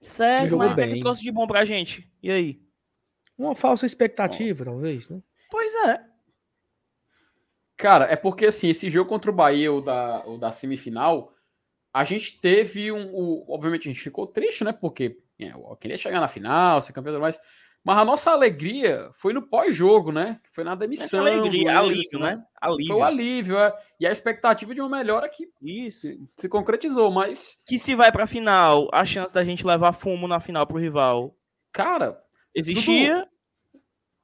Sério, 0.00 0.58
mas 0.58 0.72
o 0.72 0.74
que 0.74 0.80
é 0.82 0.86
bem. 0.86 0.94
que 0.96 1.00
trouxe 1.00 1.22
de 1.22 1.32
bom 1.32 1.46
pra 1.46 1.64
gente? 1.64 2.06
E 2.22 2.30
aí? 2.30 2.60
Uma 3.38 3.54
falsa 3.54 3.84
expectativa, 3.86 4.64
talvez, 4.64 5.10
né? 5.10 5.20
Pois 5.50 5.74
é. 5.86 6.00
Cara, 7.76 8.06
é 8.06 8.16
porque 8.16 8.46
assim, 8.46 8.68
esse 8.70 8.90
jogo 8.90 9.08
contra 9.08 9.30
o 9.30 9.34
Bahia, 9.34 9.72
o 9.72 9.80
da, 9.82 10.24
o 10.26 10.38
da 10.38 10.50
semifinal, 10.50 11.32
a 11.92 12.04
gente 12.04 12.40
teve 12.40 12.90
um. 12.90 13.14
o- 13.14 13.44
obviamente 13.52 13.88
a 13.88 13.92
gente 13.92 14.02
ficou 14.02 14.26
triste, 14.26 14.64
né? 14.64 14.72
Porque 14.72 15.18
é, 15.38 15.50
eu 15.50 15.76
queria 15.78 15.98
chegar 15.98 16.20
na 16.20 16.28
final, 16.28 16.80
ser 16.80 16.92
campeão 16.94 17.12
e 17.12 17.14
tudo 17.16 17.22
mais. 17.22 17.38
Mas 17.84 17.98
a 17.98 18.04
nossa 18.04 18.32
alegria 18.32 19.10
foi 19.14 19.32
no 19.32 19.42
pós-jogo, 19.42 20.10
né? 20.10 20.40
Que 20.42 20.50
foi 20.52 20.64
na 20.64 20.72
Essa 20.72 20.78
demissão. 20.80 21.20
alegria, 21.20 21.78
alívio, 21.78 21.94
Anderson, 22.00 22.18
né? 22.18 22.44
Alívio. 22.60 22.86
Foi 22.88 22.96
o 22.96 23.04
alívio, 23.04 23.58
é. 23.58 23.72
E 24.00 24.06
a 24.06 24.10
expectativa 24.10 24.74
de 24.74 24.80
uma 24.80 24.88
melhora 24.96 25.28
que 25.28 25.48
Isso. 25.62 26.08
se, 26.08 26.18
se 26.36 26.48
concretizou, 26.48 27.12
mas, 27.12 27.62
Que 27.66 27.78
se 27.78 27.94
vai 27.94 28.10
pra 28.10 28.26
final, 28.26 28.88
a 28.92 29.04
chance 29.04 29.32
da 29.32 29.44
gente 29.44 29.64
levar 29.64 29.92
fumo 29.92 30.26
na 30.26 30.40
final 30.40 30.66
pro 30.66 30.78
rival 30.78 31.36
cara, 31.70 32.18
existia. 32.60 33.28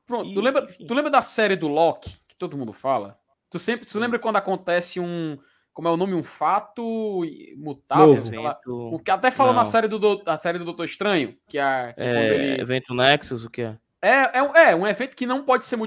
Pronto, 0.07 0.31
E, 0.31 0.35
tu, 0.35 0.41
lembra, 0.41 0.67
tu 0.67 0.95
lembra 0.95 1.11
da 1.11 1.23
série 1.23 1.57
do 1.57 1.69
Loki, 1.69 2.11
que 2.29 2.35
todo 2.37 2.57
mundo 2.57 2.73
fala? 2.73 3.19
Tu 3.51 3.59
sempre 3.59 3.87
tu 3.87 3.99
lembra 3.99 4.19
quando 4.19 4.37
acontece 4.37 4.99
um. 4.99 5.39
como 5.73 5.89
é 5.89 5.91
o 5.91 5.97
nome? 5.97 6.15
Um 6.15 6.23
fato 6.25 7.23
mutável. 7.57 8.09
Novo. 8.09 8.27
sei 8.27 8.39
lá. 8.39 8.59
O 8.67 8.99
que 8.99 9.11
até 9.11 9.31
falou 9.31 9.53
na 9.55 9.65
série 9.65 9.89
do, 9.89 9.99
do- 9.99 10.23
a 10.27 10.37
série 10.37 10.59
do 10.59 10.65
Doutor 10.65 10.85
Estranho, 10.85 11.37
que 11.49 11.59
é, 11.59 11.93
que 11.93 12.01
é 12.01 12.05
É, 12.07 12.35
ele 12.35 12.61
Evento 12.61 12.95
Nexus, 12.95 13.45
o 13.45 13.51
que 13.51 13.63
é? 13.63 13.79
é, 14.03 14.39
é, 14.39 14.43
um- 14.43 14.57
é 14.57 14.75
um 14.75 14.87
evento 14.87 15.15
que 15.17 15.27
não 15.27 15.45
pode 15.45 15.65
ser 15.67 15.79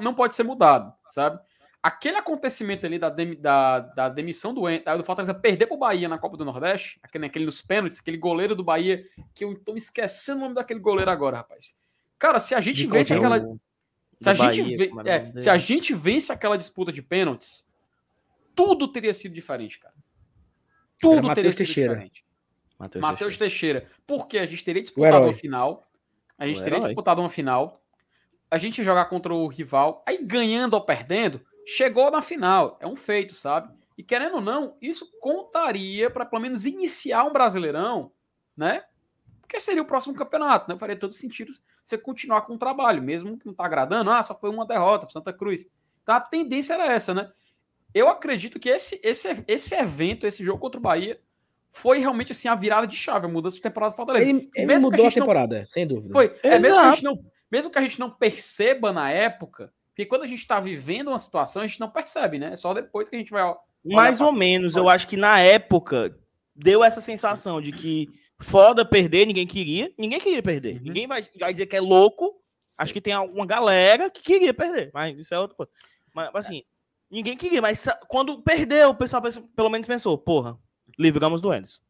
não 0.00 0.14
pode 0.14 0.34
ser 0.34 0.44
mudado, 0.44 0.92
sabe? 1.08 1.40
Aquele 1.82 2.18
acontecimento 2.18 2.84
ali 2.84 2.98
da, 2.98 3.08
demi- 3.08 3.36
da, 3.36 3.78
da 3.80 4.08
demissão 4.10 4.52
do, 4.52 4.62
do 4.62 5.04
Fortaleza 5.04 5.32
perder 5.32 5.66
pro 5.66 5.78
Bahia 5.78 6.08
na 6.08 6.18
Copa 6.18 6.36
do 6.36 6.44
Nordeste, 6.44 6.98
aquele, 7.02 7.24
aquele 7.26 7.46
nos 7.46 7.62
pênaltis, 7.62 8.00
aquele 8.00 8.18
goleiro 8.18 8.54
do 8.54 8.62
Bahia, 8.62 9.02
que 9.34 9.44
eu 9.44 9.54
tô 9.58 9.72
me 9.72 9.78
esquecendo 9.78 10.38
o 10.40 10.42
nome 10.42 10.54
daquele 10.54 10.78
goleiro 10.80 11.10
agora, 11.10 11.38
rapaz. 11.38 11.78
Cara, 12.18 12.38
se 12.38 12.54
a 12.54 12.60
gente 12.60 12.76
De 12.82 12.86
vence 12.86 13.14
aquela. 13.14 13.38
O- 13.38 13.58
Se 14.20 14.28
a, 14.28 14.34
gente 14.34 14.62
Bahia, 14.62 14.76
ve- 14.76 14.90
o 14.92 15.00
é, 15.08 15.32
se 15.38 15.48
a 15.48 15.56
gente 15.56 15.94
vence 15.94 16.30
aquela 16.30 16.58
disputa 16.58 16.92
de 16.92 17.00
pênaltis, 17.00 17.66
tudo 18.54 18.86
teria 18.88 19.14
sido 19.14 19.34
diferente, 19.34 19.78
cara. 19.78 19.94
Tudo 21.00 21.32
teria 21.32 21.50
sido 21.50 21.58
Teixeira. 21.64 21.94
diferente. 21.94 22.24
Matheus 22.78 23.02
Matheus 23.02 23.36
Teixeira. 23.38 23.80
Teixeira. 23.80 24.02
Porque 24.06 24.38
a 24.38 24.44
gente 24.44 24.62
teria 24.62 24.82
disputado 24.82 25.24
uma 25.24 25.32
final. 25.32 25.90
A 26.38 26.46
gente 26.46 26.60
O 26.60 26.64
teria 26.64 26.80
disputado 26.80 27.20
uma 27.22 27.30
final. 27.30 27.82
A 28.50 28.58
gente 28.58 28.78
ia 28.78 28.84
jogar 28.84 29.06
contra 29.06 29.32
o 29.32 29.46
rival. 29.46 30.02
Aí 30.06 30.22
ganhando 30.22 30.74
ou 30.74 30.80
perdendo, 30.82 31.40
chegou 31.66 32.10
na 32.10 32.22
final. 32.22 32.76
É 32.80 32.86
um 32.86 32.96
feito, 32.96 33.34
sabe? 33.34 33.72
E 33.96 34.02
querendo 34.02 34.36
ou 34.36 34.40
não, 34.40 34.76
isso 34.80 35.10
contaria 35.20 36.08
para 36.10 36.24
pelo 36.24 36.42
menos 36.42 36.64
iniciar 36.64 37.24
um 37.24 37.32
Brasileirão, 37.32 38.10
né? 38.56 38.84
Porque 39.40 39.60
seria 39.60 39.82
o 39.82 39.86
próximo 39.86 40.14
campeonato, 40.14 40.70
né? 40.72 40.78
Faria 40.78 40.96
todo 40.96 41.12
sentido 41.12 41.52
você 41.84 41.98
continuar 41.98 42.42
com 42.42 42.54
o 42.54 42.58
trabalho, 42.58 43.02
mesmo 43.02 43.36
que 43.36 43.46
não 43.46 43.54
tá 43.54 43.64
agradando. 43.64 44.10
Ah, 44.10 44.22
só 44.22 44.34
foi 44.34 44.48
uma 44.48 44.64
derrota 44.64 45.06
para 45.06 45.12
Santa 45.12 45.32
Cruz. 45.32 45.66
Então 46.02 46.14
a 46.14 46.20
tendência 46.20 46.74
era 46.74 46.86
essa, 46.86 47.12
né? 47.12 47.30
Eu 47.92 48.08
acredito 48.08 48.60
que 48.60 48.68
esse, 48.68 49.00
esse, 49.02 49.44
esse 49.48 49.74
evento, 49.74 50.26
esse 50.26 50.44
jogo 50.44 50.60
contra 50.60 50.78
o 50.78 50.82
Bahia, 50.82 51.20
foi 51.72 51.98
realmente 51.98 52.32
assim 52.32 52.48
a 52.48 52.54
virada 52.54 52.86
de 52.86 52.96
chave, 52.96 53.26
a 53.26 53.28
mudança 53.28 53.56
de 53.56 53.62
temporada 53.62 53.92
do 53.92 53.96
Fortaleza. 53.96 54.28
Ele, 54.28 54.48
ele 54.54 54.66
Mesmo 54.66 54.88
que 54.90 54.94
a 54.94 54.98
mudou 54.98 55.06
a, 55.06 55.08
gente 55.10 55.18
não- 55.18 55.26
temporada, 55.26 55.66
sem 55.66 55.86
dúvida. 55.86 56.12
Foi. 56.12 56.36
É, 56.42 56.50
mesmo, 56.58 56.62
que 56.62 56.66
a 56.66 56.74
Exato. 56.76 56.94
gente 56.96 57.04
não, 57.04 57.24
mesmo 57.50 57.72
que 57.72 57.78
a 57.78 57.82
gente 57.82 57.98
não 58.00 58.10
perceba 58.10 58.92
na 58.92 59.10
época, 59.10 59.72
porque 60.00 60.06
quando 60.06 60.22
a 60.22 60.26
gente 60.26 60.46
tá 60.46 60.58
vivendo 60.58 61.08
uma 61.08 61.18
situação, 61.18 61.60
a 61.60 61.66
gente 61.66 61.78
não 61.78 61.90
percebe, 61.90 62.38
né? 62.38 62.52
É 62.54 62.56
só 62.56 62.72
depois 62.72 63.08
que 63.08 63.16
a 63.16 63.18
gente 63.18 63.30
vai. 63.30 63.54
Mais 63.84 64.18
ou 64.18 64.32
menos, 64.32 64.74
eu 64.74 64.88
acho 64.88 65.06
que 65.06 65.16
na 65.16 65.38
época 65.40 66.18
deu 66.56 66.82
essa 66.82 67.02
sensação 67.02 67.60
de 67.60 67.70
que 67.70 68.08
foda 68.38 68.82
perder, 68.82 69.26
ninguém 69.26 69.46
queria. 69.46 69.92
Ninguém 69.98 70.18
queria 70.18 70.42
perder. 70.42 70.76
Uhum. 70.76 70.84
Ninguém 70.84 71.06
vai, 71.06 71.26
vai 71.38 71.52
dizer 71.52 71.66
que 71.66 71.76
é 71.76 71.80
louco. 71.80 72.34
Acho 72.78 72.94
que 72.94 73.00
tem 73.00 73.14
uma 73.14 73.44
galera 73.44 74.08
que 74.08 74.22
queria 74.22 74.54
perder, 74.54 74.90
mas 74.94 75.18
isso 75.18 75.34
é 75.34 75.38
outra 75.38 75.56
coisa. 75.56 75.72
Mas 76.14 76.30
assim, 76.34 76.62
ninguém 77.10 77.36
queria, 77.36 77.60
mas 77.60 77.86
quando 78.08 78.40
perdeu, 78.40 78.90
o 78.90 78.94
pessoal 78.94 79.22
pelo 79.54 79.68
menos 79.68 79.86
pensou, 79.86 80.16
porra, 80.16 80.56
livramos 80.98 81.42
do 81.42 81.52
Endes. 81.52 81.82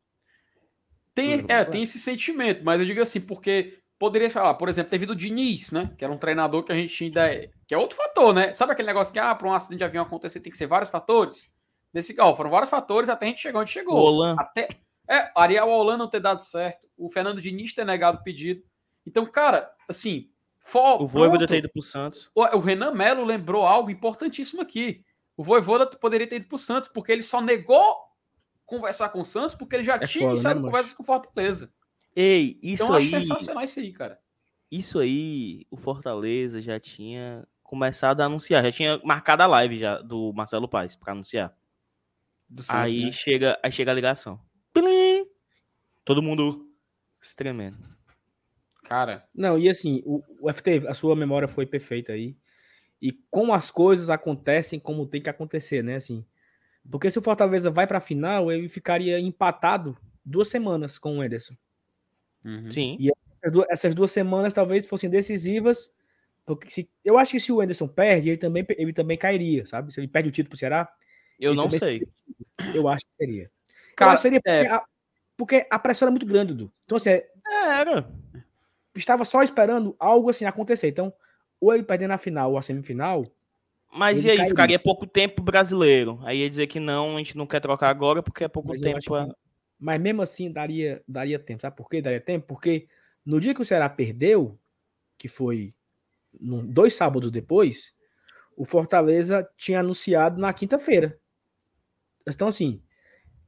Tem, 1.14 1.44
é, 1.46 1.64
tem 1.64 1.82
esse 1.82 1.98
sentimento, 1.98 2.64
mas 2.64 2.80
eu 2.80 2.86
digo 2.86 3.00
assim, 3.00 3.20
porque 3.20 3.78
poderia 4.00 4.30
falar, 4.30 4.54
por 4.54 4.68
exemplo, 4.68 4.90
teve 4.90 5.06
do 5.06 5.14
Diniz, 5.14 5.70
né? 5.70 5.92
Que 5.96 6.04
era 6.04 6.12
um 6.12 6.18
treinador 6.18 6.64
que 6.64 6.72
a 6.72 6.74
gente 6.74 7.04
ainda. 7.04 7.50
Que 7.70 7.74
é 7.74 7.78
outro 7.78 7.96
fator, 7.96 8.34
né? 8.34 8.52
Sabe 8.52 8.72
aquele 8.72 8.88
negócio 8.88 9.12
que, 9.12 9.18
ah, 9.20 9.32
para 9.32 9.46
um 9.46 9.52
acidente 9.52 9.78
de 9.78 9.84
avião 9.84 10.02
acontecer 10.02 10.40
tem 10.40 10.50
que 10.50 10.58
ser 10.58 10.66
vários 10.66 10.90
fatores? 10.90 11.54
Nesse, 11.94 12.20
ó, 12.20 12.34
foram 12.34 12.50
vários 12.50 12.68
fatores 12.68 13.08
até 13.08 13.26
a 13.26 13.28
gente 13.28 13.40
chegar 13.40 13.60
onde 13.60 13.70
chegou. 13.70 13.94
Roland. 13.94 14.34
Até. 14.40 14.70
É, 15.08 15.30
Ariel 15.36 15.68
Holan 15.68 15.96
não 15.96 16.10
ter 16.10 16.18
dado 16.18 16.40
certo, 16.40 16.88
o 16.98 17.08
Fernando 17.08 17.40
Diniz 17.40 17.72
ter 17.72 17.86
negado 17.86 18.18
o 18.18 18.24
pedido. 18.24 18.60
Então, 19.06 19.24
cara, 19.24 19.70
assim. 19.88 20.32
For, 20.58 21.00
O 21.00 21.06
Voivoda 21.06 21.46
ter 21.46 21.58
ido 21.58 21.68
pro 21.68 21.80
Santos. 21.80 22.28
o, 22.34 22.58
Renan 22.58 22.90
Melo 22.90 23.24
lembrou 23.24 23.64
algo 23.64 23.88
importantíssimo 23.88 24.60
aqui. 24.60 25.04
O 25.36 25.44
Voivoda 25.44 25.86
poderia 25.86 26.26
ter 26.28 26.36
ido 26.36 26.48
pro 26.48 26.58
Santos, 26.58 26.88
porque 26.88 27.12
ele 27.12 27.22
só 27.22 27.40
negou 27.40 27.94
conversar 28.66 29.10
com 29.10 29.20
o 29.20 29.24
Santos, 29.24 29.54
porque 29.54 29.76
ele 29.76 29.84
já 29.84 29.94
É 29.94 30.00
tinha 30.00 30.22
foda, 30.22 30.32
iniciado 30.34 30.58
né, 30.58 30.66
conversas 30.66 30.92
com 30.92 31.04
o 31.04 31.06
Fortaleza. 31.06 31.72
Ei, 32.16 32.58
isso 32.60 32.82
Então, 32.82 32.88
eu 32.88 32.94
aí, 32.94 33.06
acho 33.06 33.10
sensacional 33.10 33.62
isso 33.62 33.78
aí, 33.78 33.92
cara. 33.92 34.18
isso 34.72 34.98
aí, 34.98 35.64
o 35.70 35.76
Fortaleza 35.76 36.60
já 36.60 36.80
tinha 36.80 37.46
começado 37.70 38.20
a 38.20 38.24
anunciar, 38.24 38.64
já 38.64 38.72
tinha 38.72 39.00
marcado 39.04 39.44
a 39.44 39.46
live 39.46 39.78
já 39.78 39.98
do 40.02 40.32
Marcelo 40.32 40.68
Paes 40.68 40.96
para 40.96 41.12
anunciar. 41.12 41.56
Do 42.48 42.64
Santos, 42.64 42.80
Aí 42.82 43.04
né? 43.04 43.12
chega, 43.12 43.56
aí 43.62 43.70
chega 43.70 43.92
a 43.92 43.94
ligação. 43.94 44.40
Plim! 44.72 45.24
Todo 46.04 46.20
mundo 46.20 46.68
se 47.20 47.36
tremendo. 47.36 47.78
Cara, 48.82 49.24
Não, 49.32 49.56
e 49.56 49.68
assim, 49.68 50.02
o, 50.04 50.20
o 50.40 50.52
FT, 50.52 50.88
a 50.88 50.94
sua 50.94 51.14
memória 51.14 51.46
foi 51.46 51.64
perfeita 51.64 52.12
aí. 52.12 52.36
E 53.00 53.12
como 53.30 53.54
as 53.54 53.70
coisas 53.70 54.10
acontecem 54.10 54.80
como 54.80 55.06
tem 55.06 55.22
que 55.22 55.30
acontecer, 55.30 55.80
né? 55.84 55.94
Assim, 55.94 56.26
porque 56.90 57.08
se 57.08 57.20
o 57.20 57.22
Fortaleza 57.22 57.70
vai 57.70 57.86
pra 57.86 58.00
final, 58.00 58.50
ele 58.50 58.68
ficaria 58.68 59.20
empatado 59.20 59.96
duas 60.24 60.48
semanas 60.48 60.98
com 60.98 61.18
o 61.18 61.22
Ederson. 61.22 61.54
uhum. 62.44 62.68
Sim. 62.68 62.98
Essas 63.40 63.52
duas, 63.52 63.66
essas 63.70 63.94
duas 63.94 64.10
semanas 64.10 64.52
talvez 64.52 64.88
fossem 64.88 65.08
decisivas, 65.08 65.92
porque 66.47 66.70
se, 66.70 66.88
eu 67.05 67.16
acho 67.18 67.32
que 67.32 67.41
se 67.41 67.53
o 67.53 67.62
Ederson 67.62 67.86
perde, 67.88 68.28
ele 68.30 68.38
também, 68.38 68.64
ele 68.70 68.93
também 68.93 69.16
cairia, 69.18 69.64
sabe? 69.66 69.93
Se 69.93 70.01
ele 70.01 70.09
perde 70.09 70.28
o 70.28 70.32
título 70.32 70.51
pro 70.51 70.59
Ceará, 70.59 70.88
Eu 71.38 71.55
não 71.55 71.70
sei. 71.70 72.07
eu 72.74 72.88
acho 72.88 73.05
que 73.07 73.14
seria. 73.16 73.51
Cara, 73.97 74.16
seria 74.16 74.41
porque, 74.41 74.51
é. 74.51 74.68
a, 74.68 74.84
porque 75.36 75.66
a 75.70 75.78
pressão 75.78 76.07
era 76.07 76.11
muito 76.11 76.26
grande, 76.26 76.53
Dudu. 76.55 76.72
Então, 76.84 76.97
assim, 76.97 77.11
é, 77.11 77.26
Era. 77.80 78.11
estava 78.95 79.24
só 79.24 79.43
esperando 79.43 79.95
algo 79.99 80.30
assim 80.30 80.45
acontecer. 80.45 80.88
Então, 80.88 81.12
ou 81.61 81.74
ele 81.74 81.82
perder 81.82 82.09
na 82.09 82.18
final 82.18 82.53
ou 82.53 82.59
a 82.59 82.62
semifinal, 82.62 83.26
Mas 83.93 84.24
e 84.24 84.30
aí, 84.30 84.36
cairia. 84.36 84.51
ficaria 84.51 84.78
pouco 84.78 85.07
tempo 85.07 85.43
brasileiro. 85.43 86.18
Aí 86.22 86.38
ia 86.41 86.49
dizer 86.51 86.66
que 86.66 86.80
não, 86.80 87.16
a 87.16 87.18
gente 87.18 87.36
não 87.36 87.47
quer 87.47 87.61
trocar 87.61 87.91
agora 87.91 88.22
porque 88.22 88.45
é 88.45 88.49
pouco 88.49 88.68
Mas 88.70 88.80
tempo. 88.80 89.14
a- 89.14 89.26
que- 89.26 89.34
Mas 89.78 90.01
mesmo 90.01 90.22
assim 90.22 90.51
daria, 90.51 91.03
daria 91.07 91.38
tempo. 91.38 91.61
Sabe 91.62 91.76
por 91.76 91.88
quê? 91.88 92.01
Daria 92.03 92.20
tempo? 92.20 92.47
Porque 92.47 92.86
no 93.24 93.41
dia 93.41 93.55
que 93.55 93.61
o 93.62 93.64
Ceará 93.64 93.88
perdeu, 93.88 94.59
que 95.18 95.28
foi 95.28 95.74
dois 96.33 96.95
sábados 96.95 97.31
depois, 97.31 97.93
o 98.57 98.64
Fortaleza 98.64 99.49
tinha 99.57 99.81
anunciado 99.81 100.41
na 100.41 100.53
quinta-feira. 100.53 101.18
Então, 102.28 102.49
assim, 102.49 102.83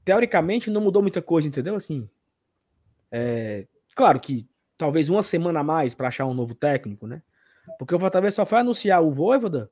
teoricamente 0.04 0.70
não 0.70 0.80
mudou 0.80 1.02
muita 1.02 1.20
coisa, 1.22 1.46
entendeu? 1.46 1.76
Assim, 1.76 2.08
é, 3.10 3.66
claro 3.94 4.18
que 4.20 4.48
talvez 4.76 5.08
uma 5.08 5.22
semana 5.22 5.60
a 5.60 5.64
mais 5.64 5.94
para 5.94 6.08
achar 6.08 6.26
um 6.26 6.34
novo 6.34 6.54
técnico, 6.54 7.06
né? 7.06 7.22
Porque 7.78 7.94
o 7.94 7.98
Fortaleza 8.00 8.36
só 8.36 8.46
foi 8.46 8.58
anunciar 8.58 9.02
o 9.02 9.10
Voivoda 9.10 9.70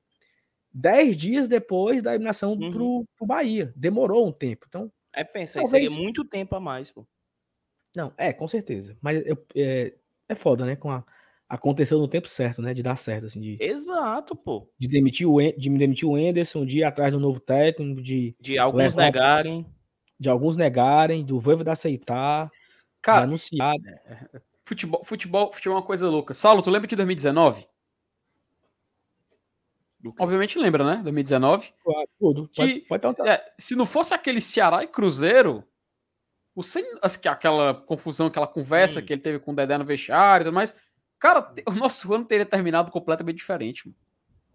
dez 0.72 1.16
dias 1.16 1.48
depois 1.48 2.00
da 2.02 2.10
eliminação 2.14 2.52
Uhum. 2.52 2.70
pro, 2.70 3.04
pro 3.16 3.26
Bahia. 3.26 3.72
Demorou 3.74 4.28
um 4.28 4.32
tempo. 4.32 4.66
Então, 4.68 4.92
É 5.12 5.24
pensar, 5.24 5.62
isso 5.62 5.72
Talvez- 5.72 5.90
seria 5.90 6.04
muito 6.04 6.24
tempo 6.24 6.54
a 6.54 6.60
mais, 6.60 6.92
pô. 6.92 7.04
Não, 7.96 8.12
é, 8.16 8.32
com 8.32 8.46
certeza. 8.46 8.96
Mas 9.02 9.20
eu- 9.26 9.44
é, 9.56 9.94
é 10.28 10.34
foda, 10.36 10.64
né? 10.64 10.76
Com 10.76 10.88
a, 10.92 11.04
aconteceu 11.50 11.98
no 11.98 12.08
tempo 12.08 12.28
certo, 12.28 12.62
né? 12.62 12.72
De 12.72 12.82
dar 12.82 12.96
certo, 12.96 13.26
assim, 13.26 13.40
de, 13.40 13.58
Exato, 13.60 14.34
pô. 14.36 14.70
de 14.78 14.86
demitir 14.88 15.28
o 15.28 15.36
de 15.58 15.68
me 15.68 15.78
demitir 15.78 16.08
o 16.08 16.16
Enderson, 16.16 16.64
de 16.64 16.78
ir 16.78 16.84
atrás 16.84 17.12
do 17.12 17.18
novo 17.20 17.40
técnico, 17.40 18.00
de, 18.00 18.34
De 18.40 18.56
alguns 18.58 18.94
Levar- 18.94 19.02
negarem. 19.02 19.66
de 20.18 20.28
alguns 20.30 20.56
negarem, 20.56 21.24
do 21.24 21.38
Voivoda 21.40 21.72
aceitar, 21.72 22.46
de 22.46 22.52
cara, 23.02 23.24
anunciar. 23.24 23.74
futebol, 24.64 25.02
futebol, 25.04 25.52
futebol 25.52 25.76
é 25.76 25.80
uma 25.80 25.86
coisa 25.86 26.08
louca. 26.08 26.32
Saulo, 26.34 26.62
tu 26.62 26.70
lembra 26.70 26.86
de 26.86 26.94
2019? 26.96 27.66
Do 30.00 30.12
quê? 30.14 30.22
Obviamente 30.22 30.58
lembra, 30.58 30.84
né? 30.84 31.00
2019. 31.02 31.72
Claro, 31.84 32.08
Tudo. 32.18 32.50
Pode, 32.54 32.74
Que, 32.74 32.80
pode 32.86 33.02
perguntar. 33.02 33.28
é, 33.28 33.52
se 33.58 33.74
não 33.76 33.84
fosse 33.84 34.14
aquele 34.14 34.40
Ceará 34.40 34.82
e 34.82 34.86
Cruzeiro, 34.88 35.62
o 36.54 36.62
sem, 36.62 36.84
as- 37.02 37.16
que- 37.16 37.28
aquela 37.28 37.74
confusão, 37.74 38.26
aquela 38.28 38.46
conversa 38.46 39.00
Hum. 39.00 39.02
que 39.04 39.12
ele 39.12 39.20
teve 39.20 39.38
com 39.38 39.52
o 39.52 39.54
Dedé 39.54 39.76
no 39.76 39.84
vestiário 39.84 40.44
e 40.44 40.46
tudo 40.46 40.54
mais, 40.54 40.74
cara, 41.20 41.52
o 41.68 41.72
nosso 41.72 42.12
ano 42.12 42.24
teria 42.24 42.46
terminado 42.46 42.90
completamente 42.90 43.36
diferente. 43.36 43.86
mano. 43.86 43.96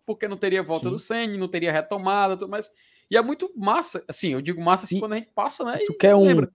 Porque 0.05 0.27
não 0.27 0.37
teria 0.37 0.61
volta 0.61 0.85
Sim. 0.85 0.91
do 0.91 0.99
Senna, 0.99 1.37
não 1.37 1.47
teria 1.47 1.71
retomada, 1.71 2.35
tudo 2.37 2.49
mais. 2.49 2.69
E 3.09 3.17
é 3.17 3.21
muito 3.21 3.51
massa, 3.55 4.03
assim, 4.07 4.33
eu 4.33 4.41
digo 4.41 4.61
massa 4.61 4.85
assim 4.85 4.97
E 4.97 4.99
quando 4.99 5.13
a 5.13 5.17
gente 5.17 5.29
passa, 5.33 5.63
né? 5.63 5.77
Tu 5.85 5.93
E 5.93 5.97
quer 5.97 6.15
um. 6.15 6.23
lembra. 6.23 6.51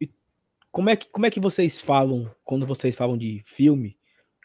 e 0.00 0.08
Como 0.70 0.90
é, 0.90 0.96
que, 0.96 1.08
como 1.08 1.26
é 1.26 1.30
que 1.30 1.40
vocês 1.40 1.80
falam 1.80 2.30
quando 2.44 2.66
vocês 2.66 2.94
falam 2.94 3.16
de 3.16 3.40
filme? 3.44 3.96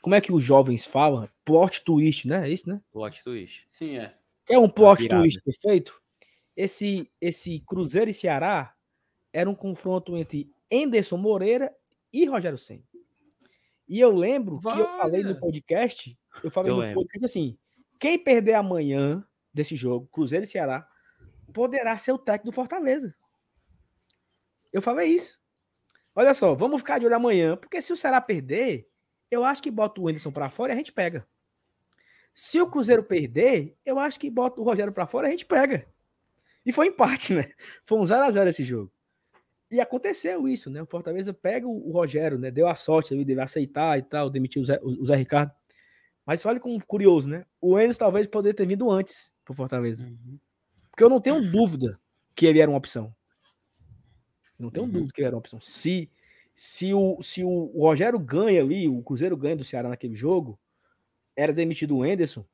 Como 0.01 0.15
é 0.15 0.21
que 0.21 0.31
os 0.31 0.43
jovens 0.43 0.85
falam? 0.85 1.27
Plot 1.43 1.83
twist, 1.83 2.27
né? 2.27 2.47
É 2.47 2.51
isso, 2.51 2.69
né? 2.69 2.81
Plot 2.91 3.23
twist. 3.23 3.63
Sim, 3.67 3.97
é. 3.97 4.15
É 4.49 4.57
um 4.57 4.69
plot 4.69 5.07
twist 5.07 5.41
perfeito. 5.43 5.99
Esse, 6.55 7.11
esse 7.21 7.59
Cruzeiro 7.67 8.09
e 8.09 8.13
Ceará 8.13 8.73
era 9.33 9.49
um 9.49 9.55
confronto 9.55 10.15
entre 10.17 10.49
Enderson 10.71 11.17
Moreira 11.17 11.75
e 12.13 12.25
Rogério 12.25 12.57
Senna. 12.57 12.83
E 13.87 13.99
eu 13.99 14.11
lembro 14.11 14.59
que 14.59 14.67
eu 14.67 14.87
falei 14.89 15.23
no 15.23 15.39
podcast, 15.39 16.17
eu 16.43 16.51
falei 16.51 16.71
Eu 16.71 16.75
no 16.75 16.81
lembro. 16.81 16.95
podcast 17.01 17.25
assim, 17.25 17.57
quem 17.99 18.17
perder 18.17 18.53
amanhã 18.55 19.25
desse 19.53 19.75
jogo, 19.75 20.07
Cruzeiro 20.11 20.43
e 20.43 20.47
Ceará, 20.47 20.87
poderá 21.53 21.97
ser 21.97 22.11
o 22.11 22.17
técnico 22.17 22.51
do 22.51 22.55
Fortaleza. 22.55 23.15
Eu 24.73 24.81
falei 24.81 25.07
isso. 25.09 25.39
Olha 26.13 26.33
só, 26.33 26.53
vamos 26.53 26.81
ficar 26.81 26.99
de 26.99 27.05
olho 27.05 27.15
amanhã, 27.15 27.55
porque 27.55 27.81
se 27.81 27.93
o 27.93 27.97
Ceará 27.97 28.19
perder, 28.19 28.89
eu 29.31 29.43
acho 29.43 29.61
que 29.61 29.71
bota 29.71 30.01
o 30.01 30.09
Enderson 30.09 30.31
pra 30.31 30.49
fora 30.49 30.73
e 30.73 30.75
a 30.75 30.77
gente 30.77 30.91
pega. 30.91 31.27
Se 32.33 32.59
o 32.61 32.69
Cruzeiro 32.69 33.03
perder, 33.03 33.75
eu 33.85 33.97
acho 33.97 34.19
que 34.19 34.29
bota 34.29 34.61
o 34.61 34.63
Rogério 34.63 34.93
pra 34.93 35.07
fora 35.07 35.27
e 35.27 35.29
a 35.29 35.31
gente 35.31 35.45
pega. 35.45 35.87
E 36.65 36.71
foi 36.71 36.87
empate, 36.87 37.33
né? 37.33 37.51
Foi 37.85 37.97
um 37.97 38.03
0x0 38.03 38.47
esse 38.47 38.63
jogo. 38.63 38.91
E 39.69 39.81
aconteceu 39.81 40.47
isso, 40.47 40.69
né? 40.69 40.81
O 40.81 40.85
Fortaleza 40.85 41.33
pega 41.33 41.67
o, 41.67 41.91
Rogério, 41.91 42.39
né? 42.39 42.49
Deu 42.49 42.67
a 42.67 42.75
sorte 42.75 43.13
ali, 43.13 43.25
deve 43.25 43.41
aceitar 43.41 43.99
e 43.99 44.01
tal, 44.01 44.29
demitiu 44.29 44.61
o 44.61 44.65
Zé, 44.65 44.79
o 44.81 45.05
Zé 45.05 45.15
Ricardo. 45.15 45.51
Mas 46.25 46.45
olha 46.45 46.59
como 46.59 46.83
curioso, 46.85 47.29
né? 47.29 47.45
O 47.59 47.79
Enzo 47.79 47.99
talvez 47.99 48.27
poderia 48.27 48.55
ter 48.55 48.65
vindo 48.65 48.89
antes 48.89 49.33
pro 49.43 49.53
Fortaleza. 49.53 50.05
Uhum. 50.05 50.37
Porque 50.89 51.03
eu 51.03 51.09
não 51.09 51.21
tenho 51.21 51.51
dúvida 51.51 51.99
que 52.35 52.45
ele 52.45 52.59
era 52.59 52.71
uma 52.71 52.77
opção. 52.77 53.13
Não 54.57 54.71
tenho 54.71 54.85
uhum. 54.85 54.91
dúvida 54.91 55.13
que 55.13 55.21
ele 55.21 55.27
era 55.27 55.35
uma 55.35 55.39
opção. 55.39 55.59
Se, 55.59 56.09
se, 56.55 56.93
o, 56.93 57.21
se 57.21 57.43
o 57.43 57.71
Rogério 57.81 58.19
ganha 58.19 58.61
ali, 58.61 58.87
o 58.87 59.01
Cruzeiro 59.03 59.37
ganha 59.37 59.55
do 59.55 59.63
Ceará 59.63 59.89
naquele 59.89 60.15
jogo, 60.15 60.59
era 61.35 61.53
demitido 61.53 61.97
o 61.97 62.05
Enderson. 62.05 62.45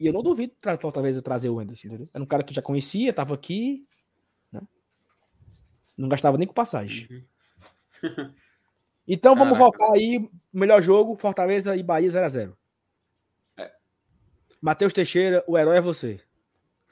E 0.00 0.06
eu 0.06 0.12
não 0.12 0.22
duvido 0.22 0.54
para 0.60 0.78
Fortaleza 0.78 1.20
trazer 1.20 1.48
o 1.48 1.60
Enderson, 1.60 1.88
entendeu? 1.88 2.08
Era 2.12 2.22
um 2.22 2.26
cara 2.26 2.42
que 2.42 2.54
já 2.54 2.62
conhecia, 2.62 3.12
tava 3.12 3.34
aqui, 3.34 3.86
não 5.96 6.08
gastava 6.08 6.38
nem 6.38 6.46
com 6.46 6.54
passagem. 6.54 7.26
Uhum. 8.02 8.32
Então 9.06 9.34
vamos 9.34 9.58
Caraca. 9.58 9.76
voltar 9.78 9.98
aí. 9.98 10.28
Melhor 10.52 10.80
jogo: 10.80 11.16
Fortaleza 11.16 11.76
e 11.76 11.82
Bahia 11.82 12.08
0x0. 12.08 12.52
É. 13.58 13.70
Matheus 14.60 14.92
Teixeira, 14.92 15.42
o 15.46 15.58
herói 15.58 15.78
é 15.78 15.80
você. 15.80 16.20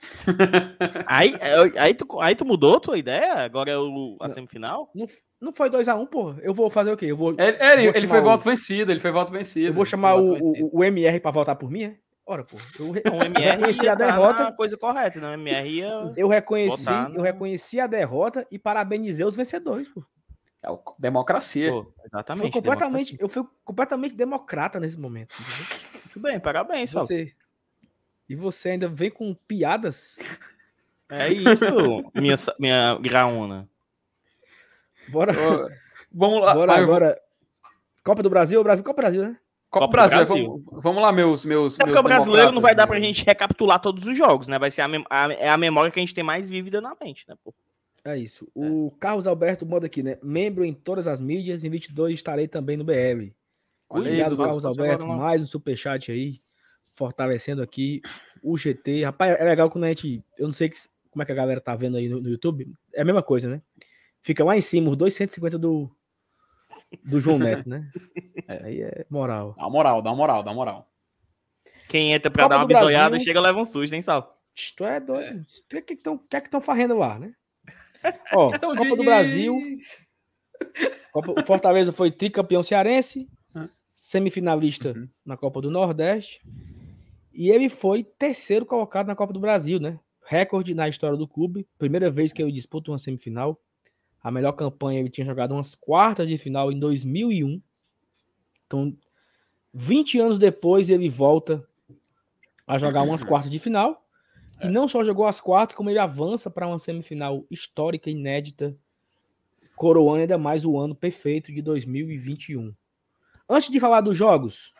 aí, 1.06 1.36
é, 1.40 1.78
aí, 1.78 1.94
tu, 1.94 2.20
aí 2.20 2.34
tu 2.34 2.44
mudou 2.44 2.80
tua 2.80 2.98
ideia? 2.98 3.34
Agora 3.34 3.70
é 3.70 3.76
o, 3.76 4.16
a 4.20 4.30
semifinal? 4.30 4.90
Não, 4.94 5.06
não 5.40 5.52
foi 5.52 5.68
2x1, 5.68 6.00
um, 6.00 6.06
pô. 6.06 6.34
Eu 6.42 6.54
vou 6.54 6.70
fazer 6.70 6.90
o 6.90 6.96
quê? 6.96 7.06
Eu 7.06 7.16
vou, 7.16 7.34
ele, 7.38 7.58
ele, 7.60 7.98
ele 7.98 8.08
foi 8.08 8.20
o... 8.20 8.24
voto 8.24 8.44
vencido, 8.44 8.90
ele 8.90 9.00
foi 9.00 9.10
voto 9.10 9.30
vencido. 9.30 9.68
Eu 9.68 9.74
vou 9.74 9.84
chamar 9.84 10.14
o, 10.14 10.38
o, 10.38 10.78
o, 10.78 10.84
MR 10.84 11.20
pra 11.20 11.30
votar 11.30 11.56
por 11.56 11.70
mim, 11.70 11.84
é? 11.84 11.96
Ora, 12.26 12.44
pô, 12.44 12.56
eu, 12.78 12.90
o 12.90 13.22
MR 13.24 13.56
reconheci 13.56 13.88
a 13.88 13.94
derrota. 13.94 14.44
Tá 14.46 14.52
coisa 14.52 14.76
correta, 14.76 15.20
não? 15.20 15.28
Né? 15.28 15.34
MR 15.34 15.68
ia 15.68 16.12
eu 16.16 16.28
reconheci, 16.28 16.84
votar, 16.84 17.14
eu 17.14 17.22
reconheci 17.22 17.80
a 17.80 17.86
derrota 17.86 18.46
e 18.50 18.58
parabenizei 18.58 19.24
os 19.24 19.34
vencedores, 19.34 19.88
pô. 19.88 20.04
É 20.62 20.68
democracia. 20.98 21.70
Pô, 21.70 21.92
exatamente. 22.04 22.52
completamente, 22.52 23.16
democracia. 23.16 23.18
eu 23.24 23.28
fui 23.28 23.50
completamente 23.64 24.14
democrata 24.14 24.78
nesse 24.78 24.98
momento. 24.98 25.34
Entendeu? 25.40 25.90
Muito 26.04 26.20
bem, 26.20 26.38
parabéns, 26.38 26.92
você. 26.92 27.32
E 28.28 28.34
você 28.36 28.70
ainda 28.70 28.88
vem 28.88 29.10
com 29.10 29.34
piadas? 29.34 30.16
É 31.12 31.28
isso, 31.28 31.66
minha, 32.14 32.36
minha 32.56 32.96
graúna. 33.00 33.68
Bora. 35.08 35.32
Vamos 36.12 36.40
lá. 36.40 36.54
Bora 36.54 36.72
agora. 36.72 37.20
Copa 38.04 38.22
do 38.22 38.30
Brasil, 38.30 38.62
Brasil, 38.62 38.84
Copa 38.84 39.02
do 39.02 39.02
Brasil, 39.02 39.22
né? 39.24 39.36
Copa, 39.70 39.86
Copa 39.86 39.92
Brasil, 39.92 40.18
Brasil. 40.18 40.64
Vamos, 40.66 40.82
vamos, 40.82 41.02
lá, 41.02 41.12
meus. 41.12 41.44
meus, 41.44 41.78
é 41.78 41.84
meus 41.84 42.00
o 42.00 42.02
brasileiro 42.02 42.50
não 42.50 42.60
vai 42.60 42.74
dar 42.74 42.88
pra 42.88 42.98
gente 42.98 43.24
recapitular 43.24 43.80
todos 43.80 44.04
os 44.04 44.18
jogos, 44.18 44.48
né? 44.48 44.58
Vai 44.58 44.70
ser 44.70 44.82
a, 44.82 44.88
a, 45.08 45.32
é 45.32 45.48
a 45.48 45.56
memória 45.56 45.92
que 45.92 45.98
a 46.00 46.02
gente 46.02 46.14
tem 46.14 46.24
mais 46.24 46.48
vívida 46.48 46.80
na 46.80 46.96
mente, 47.00 47.24
né, 47.28 47.36
pô? 47.44 47.54
É 48.04 48.18
isso. 48.18 48.48
O 48.52 48.88
é. 48.88 48.98
Carlos 48.98 49.28
Alberto 49.28 49.64
manda 49.64 49.86
aqui, 49.86 50.02
né? 50.02 50.18
Membro 50.22 50.64
em 50.64 50.74
todas 50.74 51.06
as 51.06 51.20
mídias. 51.20 51.62
Em 51.62 51.70
22 51.70 52.14
estarei 52.14 52.48
também 52.48 52.76
no 52.76 52.82
BL. 52.82 53.30
Obrigado, 53.88 54.36
Carlos 54.36 54.64
Alberto. 54.64 55.06
Mais 55.06 55.42
um 55.42 55.46
superchat 55.46 56.10
aí. 56.10 56.40
Fortalecendo 56.92 57.62
aqui 57.62 58.00
o 58.42 58.56
GT. 58.56 59.04
Rapaz, 59.04 59.38
é 59.38 59.44
legal 59.44 59.70
quando 59.70 59.84
a 59.84 59.88
gente. 59.88 60.24
Eu 60.36 60.48
não 60.48 60.54
sei 60.54 60.68
que, 60.68 60.76
como 61.10 61.22
é 61.22 61.26
que 61.26 61.32
a 61.32 61.34
galera 61.34 61.60
tá 61.60 61.76
vendo 61.76 61.96
aí 61.96 62.08
no, 62.08 62.20
no 62.20 62.28
YouTube. 62.28 62.66
É 62.92 63.02
a 63.02 63.04
mesma 63.04 63.22
coisa, 63.22 63.48
né? 63.48 63.62
Fica 64.20 64.44
lá 64.44 64.56
em 64.56 64.60
cima, 64.60 64.90
os 64.90 64.96
250 64.96 65.58
do, 65.58 65.90
do 67.04 67.20
João 67.20 67.38
Neto, 67.40 67.68
né? 67.68 67.90
É. 68.48 68.64
Aí 68.64 68.82
é 68.82 69.06
moral. 69.10 69.54
Dá 69.56 69.68
moral, 69.68 70.02
dá 70.02 70.14
moral, 70.14 70.42
dá 70.42 70.54
moral. 70.54 70.90
Quem 71.88 72.12
entra 72.12 72.30
pra 72.30 72.44
Copa 72.44 72.54
dar 72.54 72.60
uma 72.60 72.66
bisoiada 72.66 73.10
Brasil... 73.10 73.26
chega 73.26 73.40
leva 73.40 73.60
um 73.60 73.64
susto, 73.64 73.92
hein, 73.94 74.02
Sal? 74.02 74.38
Isto 74.54 74.84
é 74.84 75.00
doido. 75.00 75.46
O 75.72 75.76
é. 75.76 75.82
que 75.82 75.94
estão 75.94 76.18
que 76.18 76.36
é 76.36 76.40
que 76.40 76.46
estão 76.46 76.60
fazendo 76.60 76.96
lá, 76.96 77.18
né? 77.18 77.34
Ó, 78.34 78.54
então, 78.54 78.74
Copa 78.76 78.96
do 78.96 79.04
Brasil. 79.04 79.56
Copa, 81.12 81.40
o 81.40 81.46
Fortaleza 81.46 81.92
foi 81.92 82.10
tricampeão 82.10 82.62
cearense, 82.62 83.28
semifinalista 83.94 84.92
uhum. 84.92 85.08
na 85.24 85.36
Copa 85.36 85.60
do 85.60 85.70
Nordeste. 85.70 86.40
E 87.32 87.50
ele 87.50 87.68
foi 87.68 88.02
terceiro 88.02 88.66
colocado 88.66 89.06
na 89.06 89.14
Copa 89.14 89.32
do 89.32 89.40
Brasil, 89.40 89.78
né? 89.78 89.98
Recorde 90.26 90.74
na 90.74 90.88
história 90.88 91.16
do 91.16 91.28
clube. 91.28 91.66
Primeira 91.78 92.10
vez 92.10 92.32
que 92.32 92.42
ele 92.42 92.52
disputa 92.52 92.90
uma 92.90 92.98
semifinal. 92.98 93.60
A 94.22 94.30
melhor 94.30 94.52
campanha 94.52 95.00
ele 95.00 95.10
tinha 95.10 95.24
jogado 95.24 95.52
umas 95.52 95.74
quartas 95.74 96.28
de 96.28 96.36
final 96.36 96.70
em 96.70 96.78
2001. 96.78 97.60
Então, 98.66 98.96
20 99.72 100.18
anos 100.20 100.38
depois 100.38 100.90
ele 100.90 101.08
volta 101.08 101.66
a 102.66 102.78
jogar 102.78 103.02
umas 103.02 103.22
quartas 103.24 103.50
de 103.50 103.58
final. 103.58 104.06
É. 104.60 104.66
E 104.66 104.70
não 104.70 104.86
só 104.86 105.02
jogou 105.02 105.26
as 105.26 105.40
quartas, 105.40 105.76
como 105.76 105.88
ele 105.88 105.98
avança 105.98 106.50
para 106.50 106.66
uma 106.66 106.78
semifinal 106.78 107.44
histórica, 107.50 108.10
inédita, 108.10 108.76
coroando 109.74 110.20
ainda 110.20 110.36
mais 110.36 110.64
o 110.64 110.78
ano 110.78 110.94
perfeito 110.94 111.52
de 111.52 111.62
2021. 111.62 112.74
Antes 113.48 113.70
de 113.70 113.80
falar 113.80 114.02
dos 114.02 114.16
jogos, 114.16 114.74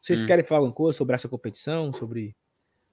vocês 0.00 0.22
hum. 0.22 0.26
querem 0.26 0.44
falar 0.44 0.60
alguma 0.60 0.74
coisa 0.74 0.96
sobre 0.96 1.14
essa 1.14 1.28
competição? 1.28 1.92
Sobre 1.92 2.34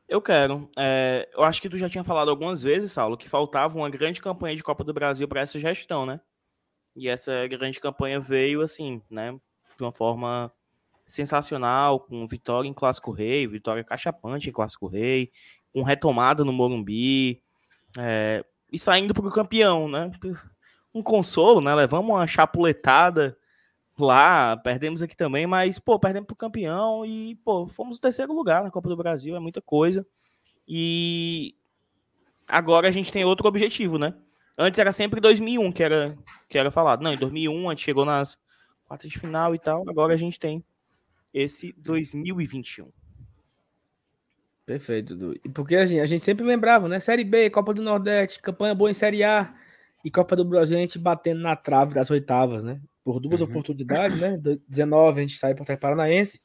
eu 0.08 0.22
quero. 0.22 0.70
É, 0.78 1.30
eu 1.34 1.44
acho 1.44 1.62
que 1.62 1.70
tu 1.70 1.78
já 1.78 1.90
tinha 1.90 2.04
falado 2.04 2.30
algumas 2.30 2.62
vezes, 2.62 2.92
Saulo, 2.92 3.18
que 3.18 3.30
faltava 3.30 3.78
uma 3.78 3.90
grande 3.90 4.22
campanha 4.22 4.56
de 4.56 4.64
Copa 4.64 4.84
do 4.84 4.94
Brasil 4.94 5.28
para 5.28 5.42
essa 5.42 5.60
gestão, 5.60 6.06
né? 6.06 6.20
E 6.96 7.10
essa 7.10 7.48
grande 7.48 7.80
campanha 7.80 8.20
veio 8.20 8.62
assim, 8.62 9.02
né? 9.10 9.38
De 9.78 9.84
uma 9.84 9.92
forma 9.92 10.52
sensacional, 11.08 12.00
com 12.00 12.28
vitória 12.28 12.68
em 12.68 12.74
Clássico 12.74 13.12
Rei, 13.12 13.48
vitória 13.48 13.84
cachapante 13.84 14.50
em 14.50 14.54
Clássico 14.54 14.88
Rei, 14.88 15.32
com 15.74 15.84
retomada 15.84 16.44
no 16.44 16.54
Morumbi, 16.54 17.42
é, 17.98 18.44
e 18.72 18.80
saindo 18.80 19.14
para 19.14 19.28
o 19.28 19.32
campeão, 19.32 19.88
né? 19.88 20.12
Um 20.94 21.04
consolo, 21.04 21.62
né? 21.62 21.74
Levamos 21.76 22.10
uma 22.10 22.26
chapuletada 22.26 23.38
lá, 24.04 24.58
perdemos 24.58 25.02
aqui 25.02 25.16
também, 25.16 25.48
mas, 25.48 25.80
pô, 25.80 26.00
perdemos 26.00 26.28
pro 26.28 26.36
campeão 26.36 27.06
e, 27.06 27.36
pô, 27.46 27.68
fomos 27.68 27.98
o 27.98 28.02
terceiro 28.02 28.34
lugar 28.34 28.64
na 28.64 28.72
Copa 28.72 28.90
do 28.90 28.98
Brasil, 28.98 29.36
é 29.36 29.40
muita 29.40 29.62
coisa. 29.62 30.06
E 30.68 31.56
agora 32.48 32.88
a 32.88 32.92
gente 32.92 33.12
tem 33.12 33.24
outro 33.24 33.48
objetivo, 33.48 33.98
né? 33.98 34.14
Antes 34.58 34.80
era 34.80 34.92
sempre 34.92 35.22
2001 35.22 35.72
que 35.72 35.84
era, 35.84 36.18
que 36.50 36.58
era 36.58 36.72
falado. 36.72 37.02
Não, 37.02 37.14
em 37.14 37.18
2001 37.18 37.70
a 37.70 37.74
gente 37.74 37.84
chegou 37.84 38.06
nas 38.06 38.38
quartas 38.88 39.10
de 39.10 39.20
final 39.20 39.54
e 39.56 39.60
tal, 39.60 39.88
agora 39.90 40.14
a 40.14 40.18
gente 40.18 40.40
tem 40.40 40.64
esse 41.34 41.74
2021. 41.78 42.92
Perfeito, 44.66 45.16
Dudu. 45.16 45.40
E 45.44 45.50
porque 45.50 45.76
a 45.76 45.86
gente, 45.86 46.00
a 46.02 46.06
gente 46.06 46.26
sempre 46.26 46.44
lembrava, 46.44 46.88
né? 46.88 47.00
Série 47.00 47.24
B, 47.24 47.50
Copa 47.50 47.74
do 47.74 47.84
Nordeste, 47.84 48.42
campanha 48.42 48.74
boa 48.74 48.90
em 48.90 48.96
Série 48.96 49.24
A 49.24 49.54
e 50.04 50.10
Copa 50.10 50.36
do 50.36 50.44
Brasil 50.44 50.78
a 50.78 50.82
gente 50.82 50.98
batendo 50.98 51.42
na 51.42 51.56
trave 51.56 51.94
das 51.94 52.10
oitavas, 52.10 52.64
né? 52.64 52.82
Por 53.06 53.20
duas 53.20 53.40
uhum. 53.40 53.48
oportunidades, 53.48 54.18
né? 54.18 54.36
19 54.68 55.20
a 55.20 55.22
gente 55.22 55.38
sai 55.38 55.54
para 55.54 55.76
o 55.76 55.78
Paranaense. 55.78 56.42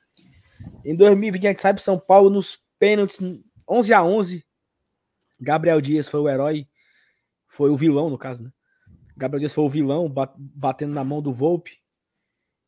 Em 0.84 0.94
2020 0.94 1.46
a 1.46 1.50
gente 1.50 1.62
sai 1.62 1.72
para 1.72 1.82
São 1.82 1.98
Paulo 1.98 2.28
nos 2.28 2.62
pênaltis 2.78 3.18
11 3.66 3.94
a 3.94 4.04
11. 4.04 4.44
Gabriel 5.40 5.80
Dias 5.80 6.11
foi 6.11 6.20
o 6.20 6.28
herói, 6.28 6.68
foi 7.48 7.70
o 7.70 7.76
vilão 7.76 8.11
no 8.11 8.18
caso, 8.18 8.44
né? 8.44 8.52
Gabriel 9.16 9.40
Dias 9.40 9.54
foi 9.54 9.64
o 9.64 9.70
vilão 9.70 10.12
batendo 10.38 10.92
na 10.92 11.02
mão 11.02 11.22
do 11.22 11.32
Volpe 11.32 11.78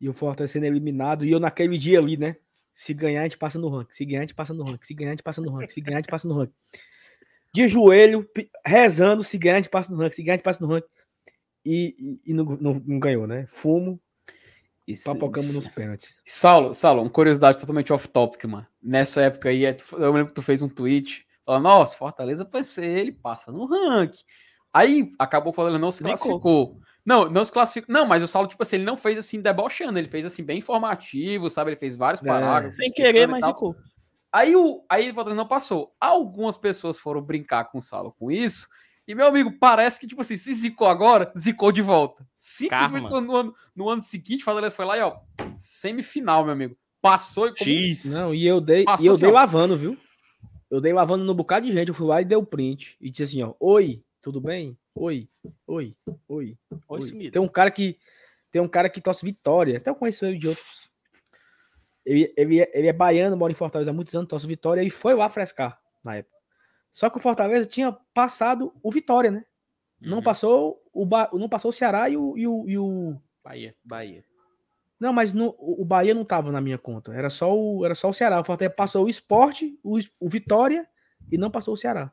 e 0.00 0.08
o 0.08 0.14
Fortaleza 0.14 0.54
sendo 0.54 0.64
eliminado. 0.64 1.26
E 1.26 1.30
eu 1.30 1.38
naquele 1.38 1.76
dia 1.76 1.98
ali, 1.98 2.16
né? 2.16 2.36
Se 2.72 2.94
ganhar, 2.94 3.20
a 3.20 3.24
gente 3.24 3.36
passa 3.36 3.58
no 3.58 3.68
ranking. 3.68 3.92
Se 3.92 4.06
ganhar, 4.06 4.20
a 4.20 4.22
gente 4.22 4.34
passa 4.34 4.54
no 4.54 4.64
ranking. 4.64 4.86
Se 4.86 4.94
ganhar, 4.94 5.10
a 5.10 5.12
gente 5.12 5.22
passa 5.22 5.42
no 5.42 5.52
ranking. 5.52 5.72
Se 5.74 5.80
ganhar, 5.82 5.98
a 5.98 6.00
gente 6.00 6.10
passa 6.10 6.26
no 6.26 6.34
ranking. 6.34 6.54
De 7.52 7.68
joelho, 7.68 8.26
rezando, 8.64 9.22
se 9.22 9.36
ganhar, 9.36 9.56
a 9.56 9.60
gente 9.60 9.68
passa 9.68 9.92
no 9.92 9.98
ranking. 9.98 10.16
Se 10.16 10.22
ganhar, 10.22 10.32
a 10.32 10.36
gente 10.38 10.44
passa 10.44 10.64
no 10.64 10.72
ranking 10.72 10.88
e, 11.64 12.20
e, 12.26 12.34
não, 12.34 12.44
não, 12.44 12.82
não, 12.84 12.98
ganhou, 12.98 13.26
né? 13.26 13.46
Fumo 13.48 14.00
e 14.86 14.96
papocamos 14.96 15.54
nos 15.54 15.68
pênaltis. 15.68 16.18
Saulo, 16.24 16.74
Saulo, 16.74 17.02
uma 17.02 17.10
curiosidade 17.10 17.58
totalmente 17.58 17.92
off-topic, 17.92 18.44
mano. 18.44 18.66
Nessa 18.82 19.22
época 19.22 19.48
aí, 19.48 19.64
é, 19.64 19.76
eu 19.92 20.12
lembro 20.12 20.28
que 20.28 20.34
tu 20.34 20.42
fez 20.42 20.60
um 20.60 20.68
tweet 20.68 21.24
falando, 21.44 21.62
nossa, 21.64 21.96
Fortaleza 21.96 22.48
vai 22.50 22.64
ser 22.64 22.84
ele 22.84 23.12
passa 23.12 23.52
no 23.52 23.64
ranking. 23.64 24.24
Aí 24.72 25.12
acabou 25.18 25.52
falando, 25.52 25.78
não 25.78 25.90
se 25.90 26.02
classificou. 26.02 26.80
Não, 27.04 27.28
não 27.30 27.44
se 27.44 27.52
classificou. 27.52 27.92
Não, 27.92 28.06
mas 28.06 28.22
o 28.22 28.28
Saulo, 28.28 28.48
tipo 28.48 28.62
assim, 28.62 28.76
ele 28.76 28.84
não 28.84 28.96
fez 28.96 29.18
assim 29.18 29.40
debochando, 29.40 29.98
ele 29.98 30.08
fez 30.08 30.26
assim 30.26 30.44
bem 30.44 30.58
informativo, 30.58 31.50
sabe? 31.50 31.70
Ele 31.70 31.78
fez 31.78 31.94
vários 31.94 32.22
é, 32.22 32.26
parágrafos. 32.26 32.76
Sem 32.76 32.90
querer, 32.90 33.28
mas 33.28 33.44
ficou. 33.44 33.76
Aí 34.32 34.56
o 34.56 34.82
aí 34.88 35.08
ele 35.08 35.34
não 35.34 35.46
passou. 35.46 35.94
Algumas 36.00 36.56
pessoas 36.56 36.98
foram 36.98 37.20
brincar 37.20 37.66
com 37.66 37.78
o 37.78 37.82
Saulo 37.82 38.14
com 38.18 38.30
isso 38.30 38.66
e, 39.06 39.14
meu 39.14 39.26
amigo, 39.26 39.52
parece 39.58 39.98
que, 39.98 40.06
tipo 40.06 40.20
assim, 40.20 40.36
se 40.36 40.52
zicou 40.54 40.86
agora, 40.86 41.32
zicou 41.36 41.72
de 41.72 41.82
volta. 41.82 42.26
Simplesmente 42.36 43.10
no 43.10 43.36
ano, 43.36 43.54
no 43.74 43.88
ano 43.88 44.02
seguinte, 44.02 44.44
Fortaleza 44.44 44.74
foi 44.74 44.84
lá 44.84 44.96
e, 44.96 45.00
ó, 45.00 45.18
semifinal, 45.58 46.44
meu 46.44 46.52
amigo. 46.52 46.76
Passou 47.00 47.48
e... 47.48 47.54
Como... 47.54 47.70
X. 47.70 48.12
Não, 48.12 48.34
e 48.34 48.46
eu 48.46 48.60
dei, 48.60 48.84
Passou, 48.84 49.04
e 49.04 49.08
eu 49.08 49.12
assim, 49.12 49.22
dei 49.22 49.32
lavando, 49.32 49.76
viu? 49.76 49.98
Eu 50.70 50.80
dei 50.80 50.92
lavando 50.92 51.24
no 51.24 51.34
bocado 51.34 51.66
de 51.66 51.72
gente, 51.72 51.88
eu 51.88 51.94
fui 51.94 52.06
lá 52.06 52.22
e 52.22 52.24
dei 52.24 52.38
o 52.38 52.46
print. 52.46 52.96
E 53.00 53.10
disse 53.10 53.24
assim, 53.24 53.42
ó, 53.42 53.54
oi, 53.58 54.02
tudo 54.22 54.40
bem? 54.40 54.78
Oi, 54.94 55.28
oi, 55.66 55.96
oi. 56.28 56.56
Oi, 56.88 57.12
oi. 57.12 57.30
Tem 57.30 57.42
um 57.42 57.48
cara 57.48 57.70
que 57.70 57.98
tem 58.52 58.60
um 58.60 58.68
cara 58.68 58.90
que 58.90 59.00
torce 59.00 59.24
Vitória, 59.24 59.78
até 59.78 59.90
eu 59.90 59.94
conheço 59.94 60.26
ele 60.26 60.38
de 60.38 60.48
outros. 60.48 60.90
Ele, 62.04 62.32
ele, 62.36 62.60
ele 62.72 62.86
é 62.86 62.92
baiano, 62.92 63.36
mora 63.36 63.50
em 63.50 63.56
Fortaleza 63.56 63.90
há 63.90 63.94
muitos 63.94 64.14
anos, 64.14 64.28
torce 64.28 64.46
Vitória, 64.46 64.82
e 64.82 64.90
foi 64.90 65.14
lá 65.14 65.28
frescar 65.30 65.80
na 66.04 66.16
época. 66.16 66.31
Só 66.92 67.08
que 67.08 67.16
o 67.16 67.20
Fortaleza 67.20 67.64
tinha 67.66 67.92
passado 68.14 68.72
o 68.82 68.90
Vitória, 68.90 69.30
né? 69.30 69.44
Não 70.00 70.18
Uhum. 70.18 70.22
passou 70.22 70.82
o 70.92 71.06
ba... 71.06 71.30
não 71.32 71.48
passou 71.48 71.70
o 71.70 71.72
Ceará 71.72 72.08
e 72.10 72.16
o, 72.16 72.36
e 72.36 72.46
o, 72.46 72.68
e 72.68 72.78
o- 72.78 73.16
Bahia. 73.42 73.74
Bahia. 73.84 74.24
Não, 75.00 75.12
mas 75.12 75.32
no- 75.32 75.54
o 75.58 75.84
Bahia 75.84 76.14
não 76.14 76.24
tava 76.24 76.52
na 76.52 76.60
minha 76.60 76.78
conta. 76.78 77.12
Era 77.14 77.30
só 77.30 77.52
o, 77.56 77.84
era 77.84 77.94
só 77.94 78.08
o 78.08 78.12
Ceará. 78.12 78.40
O 78.40 78.44
Fortaleza 78.44 78.74
passou 78.74 79.06
o 79.06 79.08
Esporte, 79.08 79.78
o, 79.82 79.98
o 80.20 80.28
Vitória 80.28 80.86
e 81.30 81.38
não 81.38 81.50
passou 81.50 81.74
o 81.74 81.76
Ceará. 81.76 82.12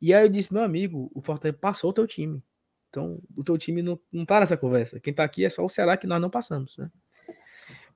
E 0.00 0.12
aí 0.14 0.24
eu 0.24 0.28
disse, 0.28 0.52
meu 0.52 0.62
amigo, 0.62 1.10
o 1.14 1.20
Fortaleza 1.20 1.58
passou 1.58 1.90
o 1.90 1.92
teu 1.92 2.06
time. 2.06 2.42
Então, 2.88 3.20
o 3.36 3.42
teu 3.44 3.56
time 3.56 3.82
não, 3.82 3.98
não 4.12 4.24
tá 4.24 4.40
nessa 4.40 4.56
conversa. 4.56 4.98
Quem 5.00 5.12
tá 5.14 5.22
aqui 5.24 5.44
é 5.44 5.48
só 5.50 5.64
o 5.64 5.68
Ceará 5.68 5.96
que 5.96 6.06
nós 6.06 6.20
não 6.20 6.30
passamos, 6.30 6.76
né? 6.76 6.90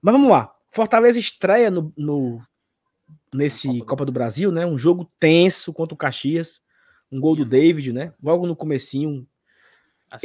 Mas 0.00 0.12
vamos 0.14 0.30
lá. 0.30 0.54
Fortaleza 0.70 1.18
estreia 1.18 1.70
no, 1.70 1.92
no- 1.96 2.40
nesse 3.36 3.66
Copa 3.68 3.78
do- 3.78 3.84
Copa 3.86 4.04
do 4.06 4.12
Brasil, 4.12 4.50
né? 4.52 4.64
Um 4.66 4.78
jogo 4.78 5.10
tenso 5.18 5.72
contra 5.72 5.94
o 5.94 5.98
Caxias. 5.98 6.60
Um 7.12 7.20
gol 7.20 7.36
do 7.36 7.44
David, 7.44 7.92
né? 7.92 8.12
Logo 8.22 8.46
no 8.46 8.56
comecinho, 8.56 9.26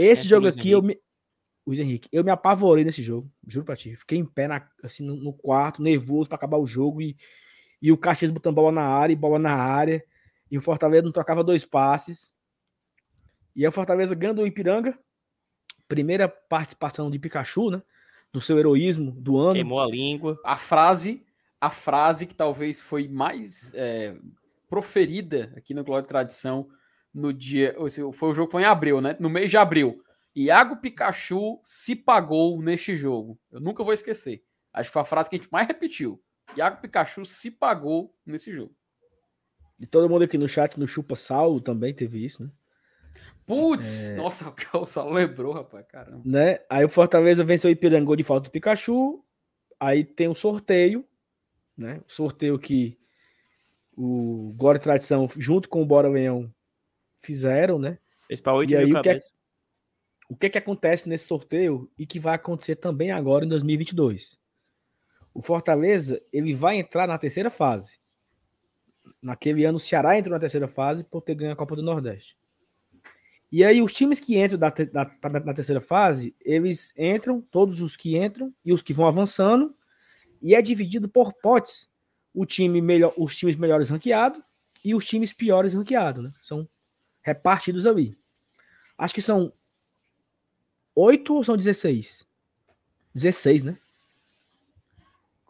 esse 0.04 0.28
jogo 0.28 0.48
aqui, 0.60 0.72
eu 0.72 0.82
me. 0.82 1.00
Luiz 1.68 1.80
Henrique, 1.80 2.10
eu 2.12 2.24
me 2.24 2.32
apavorei 2.32 2.84
nesse 2.84 3.04
jogo, 3.04 3.32
juro 3.48 3.64
pra 3.66 3.76
ti. 3.76 3.96
Fiquei 3.96 4.18
em 4.18 4.26
pé 4.26 4.48
na- 4.48 4.68
assim, 4.82 5.04
no, 5.06 5.16
no 5.16 5.32
quarto, 5.34 5.84
nervoso 5.84 6.28
pra 6.28 6.36
acabar 6.36 6.58
o 6.58 6.66
jogo 6.66 7.00
e, 7.02 7.16
e 7.82 7.92
o 7.92 7.98
Caxias 7.98 8.32
botando 8.32 8.56
bola 8.56 8.72
na 8.72 8.84
área 8.84 9.14
e 9.14 9.16
bola 9.16 9.38
na 9.38 9.54
área. 9.54 10.04
E 10.50 10.58
o 10.58 10.62
Fortaleza 10.62 11.04
não 11.06 11.12
trocava 11.12 11.44
dois 11.44 11.64
passes. 11.64 12.34
E 13.56 13.62
aí 13.64 13.68
o 13.68 13.72
Fortaleza 13.72 14.16
ganha 14.16 14.34
do 14.34 14.48
Ipiranga. 14.48 14.98
Primeira 15.88 16.28
participação 16.28 17.10
de 17.12 17.20
Pikachu, 17.20 17.70
né? 17.70 17.82
Do 18.32 18.42
seu 18.42 18.58
heroísmo 18.58 19.12
do 19.12 19.38
ano. 19.38 19.54
Queimou 19.54 19.80
a 19.80 19.86
língua. 19.88 20.40
A 20.44 20.56
frase, 20.56 21.24
a 21.60 21.70
frase 21.70 22.26
que 22.26 22.36
talvez 22.36 22.80
foi 22.80 23.08
mais 23.08 23.74
é, 23.74 24.16
proferida 24.70 25.52
aqui 25.56 25.74
no 25.74 25.84
Glória 25.84 26.06
e 26.06 26.08
Tradição 26.08 26.70
no 27.14 27.34
dia. 27.34 27.76
Foi 28.14 28.30
o 28.30 28.34
jogo 28.34 28.52
foi 28.52 28.62
em 28.62 28.66
abril, 28.66 29.02
né? 29.02 29.18
No 29.20 29.30
mês 29.30 29.50
de 29.50 29.58
abril. 29.58 30.02
Iago 30.36 30.78
Pikachu 30.78 31.60
se 31.64 31.96
pagou 31.96 32.62
neste 32.62 32.96
jogo. 32.96 33.38
Eu 33.52 33.60
nunca 33.60 33.84
vou 33.84 33.94
esquecer. 33.94 34.44
Acho 34.72 34.90
que 34.90 34.94
foi 34.94 35.02
a 35.02 35.06
frase 35.06 35.30
que 35.30 35.36
a 35.36 35.40
gente 35.40 35.52
mais 35.52 35.68
repetiu. 35.68 36.22
Iago 36.56 36.82
Pikachu 36.82 37.26
se 37.26 37.52
pagou 37.52 38.16
nesse 38.26 38.52
jogo. 38.52 38.74
E 39.80 39.86
todo 39.86 40.10
mundo 40.10 40.24
aqui 40.24 40.38
no 40.38 40.48
chat, 40.48 40.80
no 40.80 40.88
Chupa 40.88 41.16
Saulo 41.16 41.60
também 41.60 41.94
teve 41.94 42.24
isso, 42.24 42.44
né? 42.44 42.52
Putz, 43.46 44.16
nossa, 44.16 44.54
o 44.78 44.86
Saulo 44.86 45.14
lembrou, 45.14 45.54
rapaz, 45.54 45.86
caramba. 45.88 46.22
né? 46.24 46.60
Aí 46.70 46.86
o 46.86 46.90
Fortaleza 46.90 47.44
venceu 47.44 47.70
o 47.70 47.72
Ipiranga 47.72 48.16
de 48.16 48.24
falta 48.24 48.50
do 48.50 48.52
Pikachu. 48.52 49.24
Aí 49.80 50.04
tem 50.04 50.28
o 50.28 50.36
sorteio, 50.36 51.06
né? 51.80 52.02
O 52.08 52.12
sorteio 52.12 52.60
que 52.60 52.98
o 53.96 54.54
Glória 54.58 54.78
e 54.78 54.82
Tradição, 54.82 55.28
junto 55.38 55.68
com 55.70 55.82
o 55.82 55.86
Bora 55.86 56.08
Leão, 56.10 56.54
fizeram, 57.22 57.80
né? 57.80 57.98
Fez 58.28 58.40
pra 58.42 58.54
8 58.54 58.72
E 58.72 58.76
aí, 58.76 58.94
o 58.94 59.02
que 59.02 59.10
é-. 59.10 59.20
O 60.30 60.36
que 60.36 60.50
que 60.50 60.58
acontece 60.60 61.10
nesse 61.10 61.26
sorteio 61.26 61.90
e 61.98 62.06
que 62.06 62.20
vai 62.20 62.36
acontecer 62.36 62.76
também 62.76 63.12
agora 63.12 63.44
em 63.44 63.48
2022? 63.50 64.38
O 65.34 65.42
Fortaleza, 65.42 66.22
ele 66.32 66.54
vai 66.54 66.78
entrar 66.78 67.08
na 67.08 67.18
terceira 67.18 67.50
fase. 67.50 68.00
Naquele 69.22 69.66
ano, 69.66 69.78
o 69.78 69.82
Ceará 69.82 70.18
entrou 70.18 70.34
na 70.34 70.40
terceira 70.40 70.68
fase 70.68 71.04
por 71.04 71.22
ter 71.22 71.34
ganho 71.34 71.52
a 71.52 71.56
Copa 71.56 71.76
do 71.76 71.82
Nordeste. 71.82 72.38
E 73.52 73.64
aí, 73.64 73.82
os 73.82 73.92
times 73.92 74.20
que 74.20 74.38
entram 74.40 74.60
da 74.60 74.70
da- 74.70 75.54
terceira 75.54 75.82
fase, 75.82 76.36
eles 76.40 76.94
entram, 76.96 77.42
todos 77.42 77.82
os 77.82 77.98
que 77.98 78.16
entram 78.16 78.54
e 78.64 78.72
os 78.72 78.84
que 78.84 78.94
vão 78.94 79.08
avançando, 79.08 79.76
e 80.42 80.56
é 80.56 80.62
dividido 80.62 81.08
por 81.10 81.34
potes. 81.34 81.90
O 82.34 82.46
time 82.46 82.80
melhor, 82.82 83.14
os 83.18 83.36
times 83.36 83.56
melhores 83.56 83.90
ranqueados 83.90 84.42
e 84.86 84.94
os 84.94 85.04
times 85.06 85.34
piores 85.34 85.74
ranqueados, 85.74 86.24
né? 86.24 86.32
São 86.44 86.68
repartidos 87.22 87.86
ali. 87.88 88.18
Acho 88.98 89.14
que 89.14 89.22
são 89.22 89.52
oito 90.96 91.34
ou 91.36 91.44
são 91.44 91.58
16? 91.58 92.26
16, 93.14 93.64
né? 93.64 93.78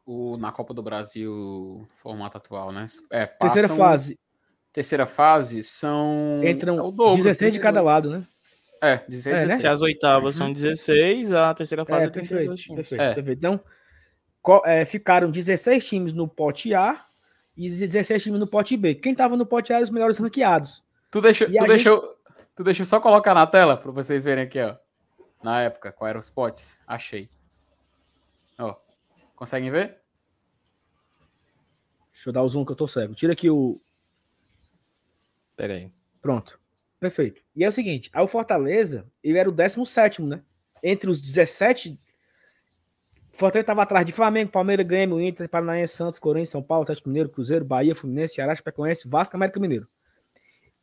O, 0.05 0.37
na 0.37 0.51
Copa 0.51 0.73
do 0.73 0.81
Brasil, 0.81 1.87
formato 2.01 2.37
atual, 2.37 2.71
né? 2.71 2.87
É, 3.11 3.27
Terceira 3.27 3.69
fase, 3.69 4.17
Terceira 4.73 5.05
fase 5.05 5.61
são. 5.63 6.41
entram 6.43 6.75
é 6.75 6.91
dobro, 6.91 7.15
16 7.15 7.53
de 7.53 7.59
cada 7.59 7.81
32. 7.81 7.85
lado, 7.85 8.09
né? 8.09 8.27
É, 8.81 8.97
16, 9.07 9.27
É, 9.27 9.39
né? 9.39 9.45
16. 9.47 9.59
Se 9.61 9.67
as 9.67 9.81
oitavas 9.81 10.35
são 10.35 10.51
16, 10.53 11.33
a 11.33 11.53
terceira 11.53 11.85
fase 11.85 12.05
É, 12.05 12.07
é, 12.07 12.09
perfeito, 12.09 12.29
32 12.55 12.61
times. 12.61 12.75
perfeito, 12.77 13.01
É. 13.01 13.13
perfeito. 13.13 13.37
Então, 13.37 13.59
é, 14.65 14.85
ficaram 14.85 15.29
16 15.31 15.87
times 15.87 16.13
no 16.13 16.27
pote 16.27 16.73
A 16.73 17.05
e 17.57 17.69
16 17.69 18.23
times 18.23 18.39
no 18.39 18.47
pote 18.47 18.75
B. 18.77 18.95
Quem 18.95 19.13
tava 19.13 19.35
no 19.35 19.45
pote 19.45 19.71
A 19.73 19.75
eram 19.77 19.83
os 19.85 19.89
melhores 19.89 20.17
ranqueados. 20.17 20.83
Tu 21.11 21.21
deixa, 21.21 21.45
a 21.45 21.47
tu, 21.47 21.67
deixa, 21.67 21.89
eu- 21.89 22.15
tu 22.55 22.63
deixa 22.63 22.81
eu 22.83 22.85
só 22.85 22.99
colocar 22.99 23.33
na 23.33 23.45
tela 23.47 23.75
para 23.75 23.91
vocês 23.91 24.23
verem 24.23 24.43
aqui, 24.45 24.59
ó. 24.61 24.75
Na 25.43 25.61
época, 25.61 25.91
qual 25.91 26.07
eram 26.09 26.19
os 26.19 26.29
potes? 26.29 26.81
Achei. 26.87 27.29
Ó, 28.57 28.75
conseguem 29.35 29.71
ver? 29.71 29.97
Deixa 32.11 32.29
eu 32.29 32.33
dar 32.33 32.43
o 32.43 32.49
zoom 32.49 32.65
que 32.65 32.71
eu 32.71 32.75
tô 32.75 32.87
cego. 32.87 33.15
Tira 33.15 33.33
aqui 33.33 33.49
o. 33.49 33.79
Pera 35.55 35.73
aí. 35.75 35.91
Pronto. 36.21 36.59
Perfeito. 36.99 37.41
E 37.55 37.63
é 37.63 37.67
o 37.69 37.71
seguinte: 37.71 38.09
aí 38.13 38.23
o 38.23 38.27
Fortaleza, 38.27 39.05
ele 39.23 39.37
era 39.37 39.47
o 39.49 39.53
17, 39.53 40.21
né? 40.21 40.41
Entre 40.83 41.09
os 41.09 41.21
17. 41.21 41.97
Fortaleza 43.39 43.63
estava 43.63 43.83
atrás 43.83 44.05
de 44.05 44.11
Flamengo, 44.11 44.51
Palmeiras, 44.51 44.85
Grêmio, 44.85 45.19
Inter, 45.21 45.47
Paranaense, 45.47 45.95
Santos, 45.95 46.19
Corinthians, 46.19 46.49
São 46.49 46.61
Paulo, 46.61 46.83
Atlético 46.83 47.07
Mineiro, 47.09 47.29
Cruzeiro, 47.29 47.63
Bahia, 47.63 47.95
Fluminense, 47.95 48.35
Ceará, 48.35 48.53
Chapecoense, 48.53 49.07
Vasco, 49.07 49.35
América 49.35 49.59
Mineiro. 49.59 49.87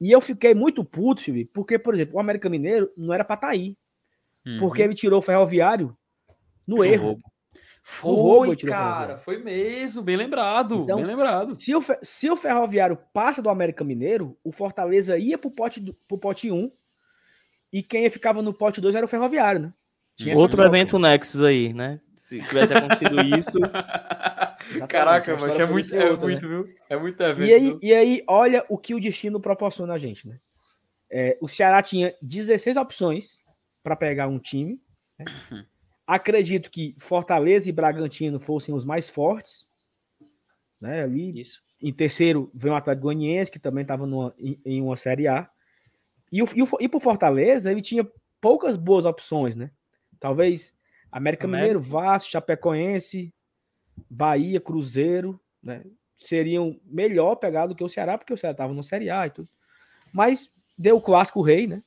E 0.01 0.11
eu 0.11 0.21
fiquei 0.21 0.55
muito 0.55 0.85
puto, 0.85 1.23
Felipe, 1.23 1.51
porque, 1.53 1.79
por 1.79 1.95
exemplo, 1.95 2.17
o 2.17 2.21
América 2.21 2.49
Mineiro 2.49 2.91
não 2.97 3.13
era 3.15 3.25
pra 3.25 3.35
estar 3.35 3.49
aí. 3.49 3.77
Porque 4.59 4.81
ele 4.83 4.95
tirou 4.95 5.19
o 5.19 5.23
Ferroviário 5.23 5.97
no 6.67 6.85
erro. 6.85 7.07
roubo. 7.07 7.23
Foi, 7.83 8.11
roubo 8.15 8.53
o 8.53 8.57
cara, 8.79 9.19
foi 9.19 9.39
mesmo, 9.39 10.03
bem 10.03 10.17
lembrado, 10.17 10.75
Então, 10.83 10.97
bem 10.97 11.05
lembrado. 11.07 11.55
Se 11.55 11.75
o, 11.75 11.81
se 12.03 12.29
o 12.31 12.37
Ferroviário 12.37 12.99
passa 13.15 13.41
do 13.41 13.49
América 13.49 13.85
Mineiro, 13.85 14.37
o 14.43 14.51
Fortaleza 14.51 15.17
ia 15.19 15.39
pro 15.39 15.51
pote, 15.51 15.79
do- 15.81 15.95
pro 16.09 16.19
pote 16.19 16.51
1 16.51 16.71
e 17.73 17.83
quem 17.83 18.09
ficava 18.11 18.43
no 18.43 18.53
pote 18.53 18.81
2 18.81 18.95
era 18.95 19.05
o 19.05 19.09
Ferroviário, 19.09 19.61
né? 19.61 19.73
Tinha 20.17 20.37
Outro 20.37 20.65
evento 20.65 20.99
Nexus 20.99 21.43
aí, 21.43 21.73
né? 21.75 22.01
Se 22.17 22.41
tivesse 22.41 22.73
acontecido 22.73 23.21
isso, 23.37 23.59
Caraca, 24.89 25.35
a 25.35 25.39
mas 25.39 25.59
é 25.59 25.67
muito, 25.67 25.95
é 25.95 26.11
outra, 26.11 26.27
né? 26.27 26.33
muito, 26.33 26.49
viu? 26.49 26.75
É 26.89 26.97
muito 26.97 27.23
evento. 27.23 27.49
E 27.49 27.55
aí, 27.55 27.69
viu? 27.69 27.79
e 27.83 27.95
aí, 27.95 28.25
olha 28.27 28.65
o 28.69 28.77
que 28.79 28.95
o 28.95 29.01
destino 29.01 29.41
proporciona 29.41 29.95
a 29.95 29.99
gente, 29.99 30.27
né? 30.27 30.39
É, 31.11 31.39
o 31.41 31.47
Ceará 31.47 31.83
tinha 31.83 32.15
16 32.21 32.77
opções 32.77 33.41
para 33.83 33.95
pegar 33.95 34.27
um 34.27 34.39
time. 34.39 34.81
né? 35.19 35.27
Acredito 36.07 36.71
que 36.71 36.95
Fortaleza 36.99 37.69
e 37.69 37.73
Bragantino 37.73 38.39
fossem 38.39 38.75
os 38.75 38.85
mais 38.85 39.11
fortes. 39.11 39.69
Né? 40.81 41.03
Ali, 41.03 41.41
isso. 41.41 41.63
em 41.81 41.93
terceiro 41.93 42.51
vem 42.55 42.73
o 42.73 42.77
Atlético 42.77 43.05
Goianiense, 43.05 43.51
que 43.51 43.59
também 43.59 43.83
estava 43.83 44.05
em, 44.39 44.61
em 44.65 44.83
uma 44.83 44.97
Série 44.97 45.29
A. 45.29 45.49
E, 46.31 46.43
o, 46.43 46.47
e, 46.55 46.63
o, 46.63 46.69
e 46.81 46.89
pro 46.89 47.01
Fortaleza, 47.01 47.71
ele 47.71 47.83
tinha 47.83 48.07
poucas 48.41 48.77
boas 48.77 49.05
opções, 49.05 49.57
né? 49.57 49.71
Talvez 50.19 50.75
América 51.11 51.47
América. 51.47 51.49
Mineiro, 51.49 51.81
Vasco, 51.81 52.31
Chapecoense, 52.31 53.33
Bahia, 54.09 54.61
Cruzeiro, 54.61 55.41
né? 55.63 55.85
Seriam 56.17 56.81
melhor 56.85 57.37
pegar 57.37 57.67
do 57.67 57.75
que 57.75 57.85
o 57.85 57.89
Ceará, 57.89 58.17
porque 58.17 58.33
o 58.33 58.37
Ceará 58.37 58.53
estava 58.53 58.73
no 58.73 58.83
Série 58.83 59.11
A 59.11 59.27
e 59.27 59.31
tudo. 59.31 59.49
Mas 60.13 60.51
deu 60.79 60.97
o 60.97 61.01
clássico 61.01 61.43
rei, 61.43 61.67
né? 61.67 61.83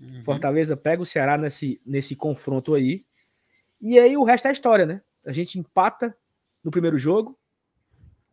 Uhum. 0.00 0.22
Fortaleza 0.22 0.76
pega 0.76 1.02
o 1.02 1.06
Ceará 1.06 1.36
nesse, 1.36 1.80
nesse 1.84 2.14
confronto 2.14 2.74
aí. 2.74 3.04
E 3.80 3.98
aí 3.98 4.16
o 4.16 4.24
resto 4.24 4.48
é 4.48 4.52
história, 4.52 4.86
né? 4.86 5.02
A 5.24 5.32
gente 5.32 5.58
empata 5.58 6.16
no 6.62 6.70
primeiro 6.70 6.98
jogo. 6.98 7.38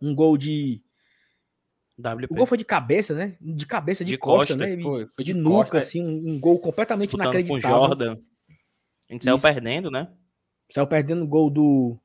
Um 0.02 0.14
gol 0.14 0.38
de. 0.38 0.82
WP. 1.98 2.28
O 2.30 2.36
gol 2.36 2.46
foi 2.46 2.58
de 2.58 2.66
cabeça, 2.66 3.14
né? 3.14 3.38
De 3.40 3.66
cabeça 3.66 4.04
de, 4.04 4.12
De 4.12 4.18
costa, 4.18 4.54
costa, 4.54 4.76
né? 4.76 4.82
Foi, 4.82 5.08
foi 5.08 5.24
de, 5.24 5.34
de, 5.34 5.40
nuca, 5.40 5.72
costa. 5.72 5.78
assim, 5.78 6.06
um, 6.06 6.34
um 6.34 6.40
gol 6.40 6.60
completamente 6.60 7.08
disputando 7.08 7.32
com 7.32 7.38
o 7.38 7.40
inacreditável. 7.40 7.78
Jordan. 7.78 8.18
A 9.10 9.14
gente 9.14 9.24
saiu 9.24 9.36
Isso. 9.36 9.46
perdendo, 9.46 9.92
né? 9.92 10.12
Saiu 10.72 10.88
perdendo 10.88 11.24
o 11.24 11.28
gol 11.28 11.50
do. 11.50 11.98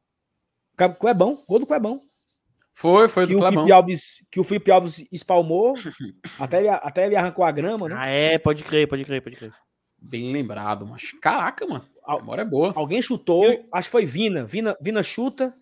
Clebão, 0.98 1.42
gol 1.46 1.58
do 1.58 1.66
Clebão. 1.66 2.02
Foi, 2.72 3.08
foi 3.08 3.26
Que 3.26 3.32
do 3.32 3.38
o, 3.38 3.42
Clebão. 3.42 3.64
Felipe 3.64 3.72
Alves, 3.72 4.24
que 4.30 4.40
o 4.40 4.44
Felipe 4.44 4.70
Alves 4.70 5.06
espalmou. 5.12 5.74
até, 6.38 6.60
ele, 6.60 6.68
até 6.68 7.06
ele 7.06 7.16
arrancou 7.16 7.44
a 7.44 7.50
grama, 7.50 7.88
né? 7.88 7.94
Ah, 7.98 8.06
é, 8.06 8.38
pode 8.38 8.64
crer, 8.64 8.88
pode 8.88 9.04
crer, 9.04 9.22
pode 9.22 9.36
crer. 9.36 9.52
Bem 9.98 10.32
lembrado, 10.32 10.86
mas 10.86 11.12
caraca, 11.20 11.66
mano. 11.66 11.84
A 12.04 12.16
memória 12.16 12.42
é 12.42 12.46
boa. 12.46 12.72
Alguém 12.74 13.02
chutou, 13.02 13.44
acho 13.72 13.88
que 13.88 13.92
foi 13.92 14.06
Vina. 14.06 14.44
Vina, 14.44 14.76
Vina 14.80 15.02
chuta, 15.02 15.54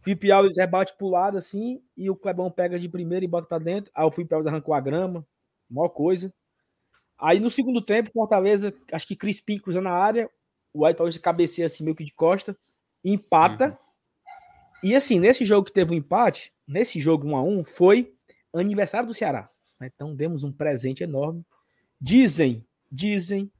Felipe 0.00 0.30
Alves 0.30 0.56
rebate 0.56 0.96
pro 0.96 1.08
lado 1.08 1.36
assim, 1.36 1.82
e 1.96 2.08
o 2.08 2.14
Clebão 2.14 2.50
pega 2.50 2.78
de 2.78 2.88
primeira 2.88 3.24
e 3.24 3.28
bota 3.28 3.48
pra 3.48 3.58
dentro. 3.58 3.90
Aí 3.94 4.04
o 4.04 4.10
Felipe 4.12 4.34
Alves 4.34 4.46
arrancou 4.46 4.74
a 4.74 4.80
grama, 4.80 5.26
maior 5.68 5.88
coisa. 5.88 6.32
Aí 7.18 7.40
no 7.40 7.50
segundo 7.50 7.82
tempo, 7.82 8.10
Fortaleza, 8.12 8.72
acho 8.92 9.06
que 9.06 9.16
Crispim 9.16 9.58
cruzando 9.58 9.88
a 9.88 9.92
área, 9.92 10.30
o 10.74 10.84
White 10.84 10.96
Paulista 10.98 11.20
cabeceia 11.22 11.66
assim 11.66 11.84
meio 11.84 11.94
que 11.96 12.04
de 12.04 12.12
costa, 12.12 12.56
empata. 13.04 13.78
E 14.82 14.94
assim, 14.94 15.18
nesse 15.20 15.44
jogo 15.44 15.66
que 15.66 15.72
teve 15.72 15.92
um 15.94 15.96
empate, 15.96 16.52
nesse 16.66 17.00
jogo 17.00 17.26
1 17.28 17.36
a 17.36 17.42
1 17.42 17.64
foi 17.64 18.12
aniversário 18.52 19.06
do 19.08 19.14
Ceará. 19.14 19.48
né? 19.80 19.88
Então 19.94 20.14
demos 20.14 20.44
um 20.44 20.52
presente 20.52 21.02
enorme. 21.04 21.42
Dizem, 22.00 22.66
dizem 22.90 23.50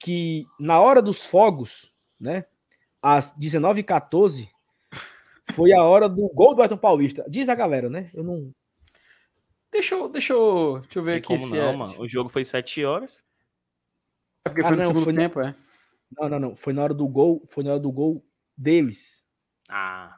que 0.00 0.46
na 0.58 0.80
hora 0.80 1.00
dos 1.02 1.24
fogos, 1.26 1.92
né? 2.18 2.44
Às 3.00 3.32
19h14, 3.36 4.48
foi 5.52 5.72
a 5.72 5.82
hora 5.84 6.08
do 6.08 6.28
gol 6.30 6.54
do 6.54 6.62
Ayrton 6.62 6.76
Paulista. 6.76 7.24
Diz 7.28 7.48
a 7.48 7.54
galera, 7.54 7.88
né? 7.88 8.10
Eu 8.12 8.24
não. 8.24 8.52
Deixa 9.70 9.94
eu, 9.94 10.08
deixa 10.08 10.32
eu, 10.32 10.80
deixa 10.80 10.98
eu 10.98 11.02
ver 11.04 11.14
E 11.14 11.18
aqui 11.18 11.26
como 11.28 11.38
se 11.40 11.52
não, 11.56 11.68
é. 11.70 11.76
mano? 11.76 12.00
O 12.00 12.08
jogo 12.08 12.28
foi 12.28 12.44
7 12.44 12.84
horas. 12.84 13.22
É 14.44 14.48
porque 14.50 14.62
Ah, 14.62 14.68
foi 14.68 14.76
no 14.76 14.82
não, 14.82 14.88
segundo 14.88 15.04
foi 15.04 15.12
no- 15.12 15.20
tempo, 15.20 15.40
é. 15.40 15.54
Não, 16.16 16.28
não, 16.28 16.38
não. 16.38 16.56
Foi 16.56 16.72
na 16.72 16.82
hora 16.82 16.94
do 16.94 17.06
gol. 17.06 17.42
Foi 17.48 17.62
na 17.64 17.70
hora 17.70 17.80
do 17.80 17.90
gol 17.92 18.24
deles. 18.56 19.24
Ah. 19.68 20.16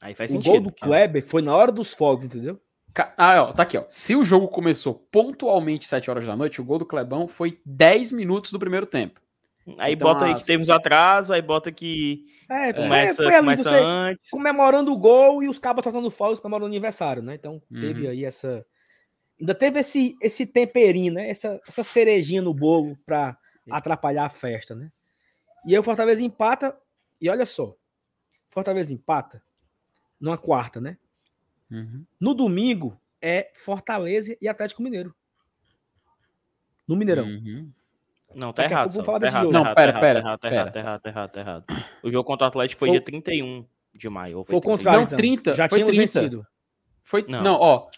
Aí 0.00 0.14
faz 0.14 0.30
o 0.30 0.34
sentido. 0.34 0.52
gol 0.52 0.60
do 0.60 0.72
Kleber 0.72 1.24
foi 1.24 1.40
na 1.42 1.54
hora 1.56 1.72
dos 1.72 1.94
fogos, 1.94 2.26
entendeu? 2.26 2.60
Ah, 3.16 3.42
ó, 3.42 3.52
tá 3.52 3.64
aqui, 3.64 3.76
ó. 3.76 3.84
Se 3.88 4.14
o 4.14 4.22
jogo 4.22 4.46
começou 4.48 4.94
pontualmente 5.10 5.86
7 5.86 6.08
horas 6.10 6.24
da 6.24 6.36
noite, 6.36 6.60
o 6.60 6.64
gol 6.64 6.78
do 6.78 6.86
Clebão 6.86 7.26
foi 7.26 7.60
10 7.64 8.12
minutos 8.12 8.52
do 8.52 8.58
primeiro 8.58 8.86
tempo. 8.86 9.20
Aí 9.78 9.94
Então, 9.94 10.06
bota 10.12 10.26
aí 10.26 10.32
as- 10.34 10.40
que 10.42 10.46
teve 10.46 10.62
uns 10.62 10.68
atrasos, 10.70 11.30
aí 11.30 11.40
bota 11.40 11.72
que 11.72 12.26
É, 12.50 12.72
foi- 12.72 12.82
começa, 12.84 13.22
foi 13.22 13.32
ali 13.34 13.40
começa 13.44 13.62
você 13.70 13.78
antes. 13.80 14.30
comemorando 14.30 14.92
o 14.92 14.96
gol 14.98 15.42
e 15.42 15.48
os 15.48 15.58
cabas 15.58 15.82
soltando 15.82 16.10
fogos 16.10 16.38
comemorando 16.38 16.66
o 16.66 16.68
aniversário, 16.68 17.22
né? 17.22 17.34
Então 17.34 17.60
teve 17.72 18.04
Uhum. 18.04 18.10
aí 18.10 18.24
essa. 18.24 18.64
Ainda 19.40 19.54
teve 19.54 19.80
esse, 19.80 20.14
esse 20.22 20.46
temperinho, 20.46 21.14
né? 21.14 21.28
Essa, 21.30 21.58
essa 21.66 21.82
cerejinha 21.82 22.42
no 22.42 22.52
bolo 22.54 22.96
pra 23.06 23.36
atrapalhar 23.70 24.24
a 24.26 24.30
festa, 24.30 24.74
né? 24.74 24.90
E 25.66 25.72
aí 25.74 25.78
o 25.78 25.82
Fortaleza 25.82 26.22
empata. 26.22 26.76
E 27.20 27.28
olha 27.28 27.46
só. 27.46 27.74
Fortaleza 28.50 28.92
empata 28.92 29.42
numa 30.20 30.36
quarta, 30.38 30.80
né? 30.80 30.96
No 32.20 32.34
domingo 32.34 33.00
é 33.20 33.50
Fortaleza 33.54 34.36
e 34.40 34.46
Atlético 34.48 34.82
Mineiro. 34.82 35.14
No 36.86 36.94
Mineirão. 36.96 37.24
Uhum. 37.26 37.72
Não, 38.34 38.52
tá 38.52 38.62
Daqui 38.62 38.74
errado. 38.74 38.90
Saulo, 38.92 39.06
falar 39.06 39.18
tá 39.20 39.26
desse 39.26 39.34
errado, 39.36 39.42
jogo. 39.44 39.52
tá 39.52 39.58
Não, 39.58 39.64
errado, 39.66 39.76
pera, 39.76 39.92
tá 39.92 40.00
pera, 40.00 40.18
errado, 40.18 40.38
tá 40.40 40.48
errado, 40.48 40.72
tá 40.72 40.78
errado, 40.80 41.00
tá 41.00 41.08
errado, 41.10 41.30
tá 41.30 41.40
errado. 41.40 41.64
O 42.02 42.10
jogo 42.10 42.24
contra 42.26 42.44
o 42.44 42.48
Atlético 42.48 42.78
foi 42.78 42.88
Foi- 42.88 42.98
dia 42.98 43.04
31 43.04 43.66
de 43.94 44.08
maio. 44.08 44.38
ou 44.38 44.44
Foi 44.44 44.56
o 44.56 44.60
31. 44.60 44.76
contrário. 44.76 45.00
Não, 45.00 45.06
então. 45.06 45.16
30, 45.16 45.54
Já 45.54 45.68
foi 45.68 45.84
30. 45.84 46.00
vencido. 46.00 46.46
Foi, 47.02 47.24
não. 47.28 47.42
Não. 47.42 47.54
ó. 47.60 47.88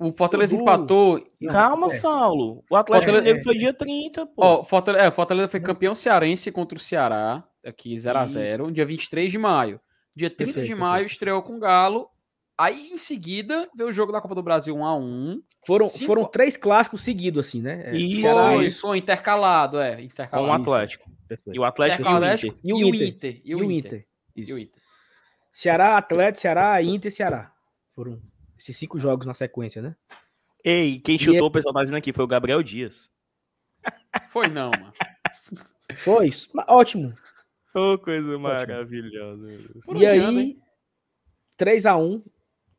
O 0.00 0.12
Fortaleza 0.16 0.56
Dudu. 0.56 0.62
empatou. 0.62 1.26
Calma, 1.48 1.86
É. 1.88 1.90
Saulo. 1.90 2.64
O 2.70 2.74
Atlético 2.76 3.12
Fortaleza- 3.12 3.18
Mineiro 3.22 3.42
foi 3.44 3.56
dia 3.56 3.74
30, 3.74 4.24
pô. 4.26 4.32
Ó, 4.38 4.64
Fortaleza, 4.64 5.04
é, 5.04 5.10
Fortaleza 5.10 5.48
foi 5.48 5.60
campeão 5.60 5.94
cearense 5.94 6.50
contra 6.50 6.78
o 6.78 6.80
Ceará, 6.80 7.44
aqui 7.64 7.94
0x0, 7.98 8.70
dia 8.72 8.86
23 8.86 9.30
de 9.30 9.36
maio. 9.38 9.78
Dia 10.16 10.30
30 10.30 10.54
Perfeito, 10.54 10.66
de 10.68 10.74
maio 10.74 10.92
perfeito. 11.02 11.12
estreou 11.12 11.42
com 11.42 11.56
o 11.56 11.60
Galo. 11.60 12.08
Aí 12.56 12.90
em 12.92 12.98
seguida 12.98 13.68
veio 13.76 13.88
o 13.88 13.92
jogo 13.92 14.10
da 14.12 14.20
Copa 14.20 14.34
do 14.34 14.42
Brasil 14.42 14.74
1x1. 14.76 15.40
Foram, 15.66 15.86
Cinco- 15.86 16.06
foram 16.06 16.24
três 16.24 16.56
clássicos 16.56 17.02
seguidos, 17.02 17.46
assim, 17.46 17.60
né? 17.62 17.82
É, 17.86 17.96
Isso. 17.96 18.20
Ceará 18.22 18.52
Foi, 18.54 18.66
e- 18.66 18.70
foi 18.70 18.98
intercalado, 18.98 19.78
é. 19.80 19.96
Com 19.96 20.00
o 20.02 20.04
Intercalado. 20.04 20.62
Atlético. 20.62 21.10
Perfeito. 21.28 21.56
E 21.56 21.58
o 21.60 21.64
Atlético 21.64 22.02
e 22.02 22.04
o 22.04 22.08
Intercalado 22.08 22.36
Inter. 22.46 22.54
e 22.64 22.72
o 22.74 22.94
Inter. 22.94 23.40
E 23.44 23.54
o 23.54 23.70
Inter. 23.70 24.06
E 24.36 24.40
Isso. 24.42 24.54
o 24.54 24.58
Inter. 24.58 24.80
Ceará, 25.52 25.96
Atlético, 25.96 26.40
Ceará, 26.40 26.82
Inter 26.82 27.08
e 27.10 27.14
Ceará. 27.14 27.52
Foram 27.94 28.18
esses 28.60 28.76
cinco 28.76 28.98
jogos 28.98 29.26
na 29.26 29.32
sequência, 29.32 29.80
né? 29.80 29.96
Ei, 30.62 31.00
quem 31.00 31.18
chutou, 31.18 31.46
o 31.46 31.50
pessoal 31.50 31.72
tá 31.72 31.80
dizendo 31.80 31.96
aqui, 31.96 32.12
foi 32.12 32.24
o 32.24 32.28
Gabriel 32.28 32.62
Dias. 32.62 33.10
Foi 34.28 34.48
não, 34.48 34.70
mano. 34.70 34.92
Foi 35.96 36.28
isso. 36.28 36.48
Mas 36.54 36.66
Ótimo. 36.68 37.12
Ô, 37.74 37.98
coisa 37.98 38.38
maravilhosa. 38.38 39.44
Por 39.84 39.96
e 39.96 40.06
aí, 40.06 40.20
hein? 40.20 40.62
3x1. 41.58 42.22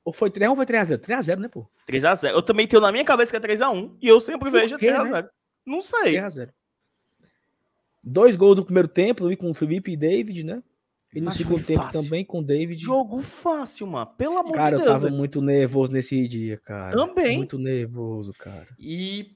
Ou 0.06 0.14
foi 0.14 0.32
3x1 0.32 0.50
ou 0.50 0.56
foi 0.56 0.66
3x0? 0.66 0.98
3x0, 0.98 1.38
né, 1.38 1.48
pô? 1.50 1.70
3x0. 1.90 2.30
Eu 2.30 2.42
também 2.42 2.68
tenho 2.68 2.82
na 2.82 2.92
minha 2.92 3.04
cabeça 3.04 3.38
que 3.38 3.46
é 3.46 3.50
3x1. 3.50 3.98
E 4.02 4.08
eu 4.08 4.20
sempre 4.22 4.50
vejo 4.50 4.78
quê, 4.78 4.92
3x0. 4.92 5.30
Não 5.66 5.82
sei. 5.82 6.16
3x0. 6.16 6.50
Dois 8.02 8.36
gols 8.38 8.56
do 8.56 8.66
primeiro 8.66 8.88
tempo, 8.88 9.30
e 9.30 9.36
com 9.36 9.52
o 9.52 9.54
Felipe 9.54 9.92
e 9.92 9.98
David, 9.98 10.44
né? 10.46 10.64
E 11.14 11.20
no 11.20 11.26
Mas 11.26 11.36
segundo 11.36 11.64
tempo 11.66 11.84
fácil. 11.84 12.04
também 12.04 12.24
com 12.24 12.40
o 12.40 12.44
David. 12.44 12.82
Jogo 12.82 13.20
fácil, 13.20 13.86
mano. 13.88 14.08
Pelo 14.18 14.38
amor 14.38 14.54
Cara, 14.54 14.70
de 14.78 14.82
eu 14.84 14.86
Deus. 14.86 14.92
tava 14.94 15.06
velho. 15.06 15.16
muito 15.18 15.42
nervoso 15.42 15.92
nesse 15.92 16.26
dia, 16.28 16.58
cara. 16.58 16.96
Também. 16.96 17.38
Muito 17.38 17.58
nervoso, 17.60 18.32
cara. 18.34 18.68
E, 18.80 19.36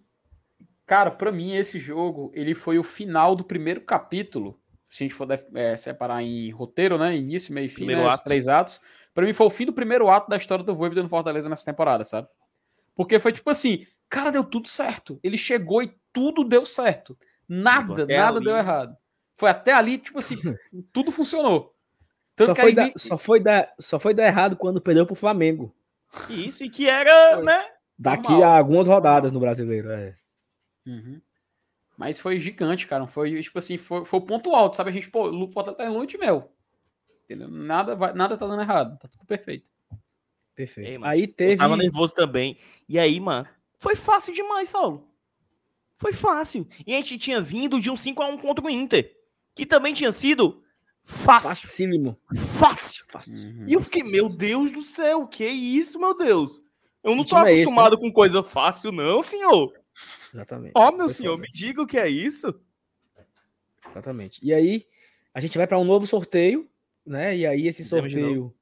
cara, 0.86 1.12
pra 1.12 1.32
mim 1.34 1.54
esse 1.54 1.78
jogo, 1.78 2.32
ele 2.34 2.56
foi 2.56 2.80
o 2.80 2.84
final 2.84 3.36
do 3.36 3.44
primeiro 3.44 3.82
capítulo. 3.82 4.58
Se 4.82 5.04
a 5.04 5.06
gente 5.06 5.14
for 5.16 5.28
é, 5.54 5.76
separar 5.76 6.24
em 6.24 6.50
roteiro, 6.52 6.98
né? 6.98 7.18
Início, 7.18 7.54
meio 7.54 7.66
e 7.66 7.70
fim, 7.70 7.78
Primeiro 7.78 8.02
né, 8.04 8.08
os 8.08 8.14
ato. 8.14 8.24
três 8.24 8.48
atos. 8.48 8.80
Pra 9.14 9.26
mim 9.26 9.34
foi 9.34 9.48
o 9.48 9.50
fim 9.50 9.66
do 9.66 9.74
primeiro 9.74 10.10
ato 10.10 10.30
da 10.30 10.38
história 10.38 10.64
do 10.64 10.76
Voivoda 10.76 11.04
no 11.04 11.10
Fortaleza 11.10 11.50
nessa 11.50 11.66
temporada, 11.66 12.04
sabe? 12.04 12.28
Porque 12.96 13.20
foi 13.20 13.34
tipo 13.34 13.50
assim, 13.50 13.86
cara, 14.08 14.32
deu 14.32 14.44
tudo 14.44 14.70
certo. 14.70 15.20
Ele 15.24 15.38
chegou 15.38 15.84
e 15.84 15.92
tudo 16.14 16.44
deu 16.46 16.66
certo. 16.66 17.18
Nada, 17.50 18.06
nada 18.06 18.38
ali. 18.38 18.46
deu 18.46 18.56
errado. 18.56 18.96
Foi 19.36 19.50
até 19.50 19.74
ali, 19.74 19.98
tipo 19.98 20.20
assim, 20.20 20.36
tudo 20.94 21.12
funcionou. 21.12 21.76
Tanto 22.36 22.48
Só 22.48 22.54
que 22.54 22.62
foi, 22.62 22.70
aí 22.70 22.76
dar, 22.76 22.92
só, 22.98 23.18
foi 23.18 23.40
dar, 23.40 23.74
só 23.80 24.00
foi 24.00 24.14
dar 24.14 24.28
errado 24.28 24.56
quando 24.56 24.82
perdeu 24.82 25.06
pro 25.06 25.16
Flamengo. 25.16 25.74
Isso, 26.30 26.64
e 26.64 26.70
que 26.70 26.88
era, 26.88 27.42
né? 27.42 27.66
Daqui 27.98 28.32
Normal. 28.32 28.52
a 28.52 28.58
algumas 28.58 28.88
rodadas 28.88 29.32
no 29.32 29.40
brasileiro. 29.40 29.90
É. 29.92 30.18
Uhum. 30.86 31.22
Mas 31.98 32.20
foi 32.20 32.40
gigante, 32.40 32.88
cara. 32.88 33.08
Foi, 33.08 33.42
tipo 33.42 33.58
assim, 33.58 33.78
foi, 33.78 34.04
foi 34.04 34.20
o 34.20 34.26
ponto 34.26 34.54
alto, 34.54 34.76
sabe? 34.76 34.90
A 34.90 34.94
gente, 34.94 35.10
pô, 35.10 35.30
o 35.30 35.50
Fortaleza 35.50 35.78
tá 35.78 35.86
em 35.86 35.94
lua 35.94 36.06
de 36.06 36.18
mel. 36.18 36.52
Entendeu? 37.24 37.50
Nada, 37.50 37.96
vai, 37.96 38.14
nada 38.14 38.38
tá 38.38 38.46
dando 38.46 38.62
errado. 38.62 39.00
Tá 39.00 39.08
tudo 39.08 39.26
perfeito. 39.26 39.66
Perfeito. 40.54 40.90
Ei, 40.90 41.00
aí 41.04 41.22
Eu 41.22 41.34
teve. 41.34 41.58
tava 41.58 41.78
nervoso 41.78 42.14
também. 42.14 42.58
E 42.88 43.00
aí, 43.00 43.20
mano, 43.20 43.48
foi 43.78 43.96
fácil 43.96 44.34
demais, 44.34 44.70
Saulo. 44.70 45.10
Foi 45.96 46.12
fácil. 46.12 46.68
E 46.86 46.94
a 46.94 46.98
gente 46.98 47.18
tinha 47.18 47.42
vindo 47.42 47.80
de 47.80 47.90
um 47.90 47.96
5x1 47.96 48.42
contra 48.42 48.66
o 48.66 48.70
Inter. 48.70 49.15
Que 49.56 49.66
também 49.66 49.94
tinha 49.94 50.12
sido 50.12 50.62
fácil. 51.04 51.50
Facílimo. 51.50 52.20
Fácil. 52.36 53.06
Fácil. 53.08 53.50
Uhum. 53.50 53.66
E 53.68 53.74
eu 53.74 53.82
fiquei, 53.82 54.04
meu 54.04 54.30
Deus 54.30 54.72
do 54.72 54.82
céu, 54.82 55.28
que 55.28 55.46
isso, 55.46 55.98
meu 55.98 56.16
Deus? 56.16 56.62
Eu 57.04 57.16
não 57.16 57.24
tô 57.24 57.36
time 57.36 57.50
é 57.50 57.54
esse, 57.54 57.64
acostumado 57.64 57.98
com 57.98 58.12
coisa 58.12 58.44
fácil, 58.44 58.92
não, 58.92 59.24
senhor. 59.24 59.74
Exatamente. 60.34 60.74
Ó, 60.76 60.92
meu 60.92 61.08
Foi 61.08 61.16
senhor, 61.16 61.38
me 61.38 61.48
diga 61.52 61.82
o 61.82 61.88
que 61.88 61.98
é 61.98 62.10
isso. 62.10 62.54
Exatamente. 63.90 64.40
E 64.44 64.54
aí, 64.54 64.86
a 65.34 65.40
gente 65.40 65.58
vai 65.58 65.66
para 65.66 65.80
um 65.80 65.86
novo 65.86 66.06
sorteio, 66.06 66.70
né? 67.06 67.38
E 67.38 67.46
aí, 67.46 67.68
esse 67.68 67.84
Fizemos 67.84 68.12
sorteio 68.12 68.56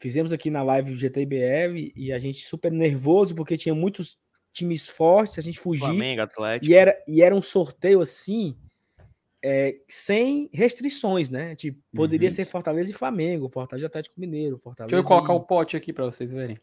fizemos 0.00 0.32
aqui 0.32 0.50
na 0.50 0.62
live 0.62 0.90
do 0.90 0.96
GTBR 0.96 1.92
e 1.94 2.10
a 2.10 2.18
gente 2.18 2.44
super 2.46 2.72
nervoso 2.72 3.34
porque 3.34 3.58
tinha 3.58 3.74
muitos 3.74 4.18
times 4.50 4.88
fortes, 4.88 5.38
a 5.38 5.42
gente 5.42 5.60
fugia. 5.60 5.86
Flamengo, 5.86 6.22
Atlético. 6.22 6.72
E 6.72 6.74
era, 6.74 6.96
e 7.06 7.22
era 7.22 7.34
um 7.34 7.42
sorteio 7.42 8.00
assim, 8.00 8.56
é, 9.42 9.76
sem 9.88 10.48
restrições, 10.52 11.30
né? 11.30 11.54
Tipo, 11.54 11.78
poderia 11.94 12.28
Uhum. 12.28 12.34
ser 12.34 12.44
Fortaleza 12.44 12.90
e 12.90 12.94
Flamengo, 12.94 13.48
Fortaleza 13.48 13.84
e 13.84 13.88
Atlético 13.88 14.20
Mineiro, 14.20 14.58
Fortaleza. 14.58 14.94
Deixa 14.94 15.04
eu 15.04 15.08
colocar 15.08 15.32
e... 15.32 15.36
o 15.36 15.40
pote 15.40 15.76
aqui 15.76 15.92
pra 15.92 16.04
vocês 16.04 16.30
verem. 16.30 16.58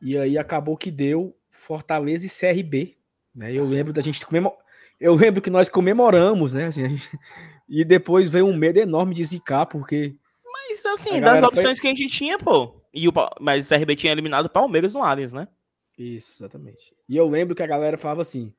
E 0.00 0.16
aí 0.18 0.36
acabou 0.36 0.76
que 0.76 0.90
deu 0.90 1.36
Fortaleza 1.50 2.26
e 2.26 2.28
CRB, 2.28 2.96
né? 3.34 3.52
Eu 3.52 3.64
lembro 3.64 3.92
da 3.92 4.02
gente 4.02 4.24
comemor... 4.26 4.56
Eu 4.98 5.14
lembro 5.14 5.40
que 5.42 5.50
nós 5.50 5.68
comemoramos, 5.68 6.52
né? 6.52 6.66
Assim, 6.66 6.84
a 6.84 6.88
gente- 6.88 7.08
E 7.68 7.84
depois 7.84 8.28
veio 8.28 8.46
um 8.46 8.56
medo 8.56 8.78
enorme 8.78 9.14
de 9.14 9.24
zicar, 9.24 9.64
porque 9.66 10.14
Mas 10.52 10.84
assim, 10.84 11.12
das 11.12 11.20
galera 11.20 11.48
foi- 11.50 11.58
opções 11.60 11.80
que 11.80 11.86
a 11.86 11.90
gente 11.90 12.06
tinha, 12.08 12.38
pô. 12.38 12.82
E 12.92 13.08
o, 13.08 13.12
mas 13.40 13.64
o 13.66 13.68
CRB 13.74 13.96
tinha 13.96 14.12
eliminado 14.12 14.46
o 14.46 14.50
Palmeiras 14.50 14.92
no 14.92 15.02
Allianz, 15.02 15.32
né? 15.32 15.48
Isso, 15.96 16.42
exatamente. 16.42 16.94
E 17.08 17.16
eu 17.16 17.26
lembro 17.28 17.54
que 17.54 17.62
a 17.62 17.66
galera 17.66 17.96
falava 17.96 18.20
assim: 18.20 18.52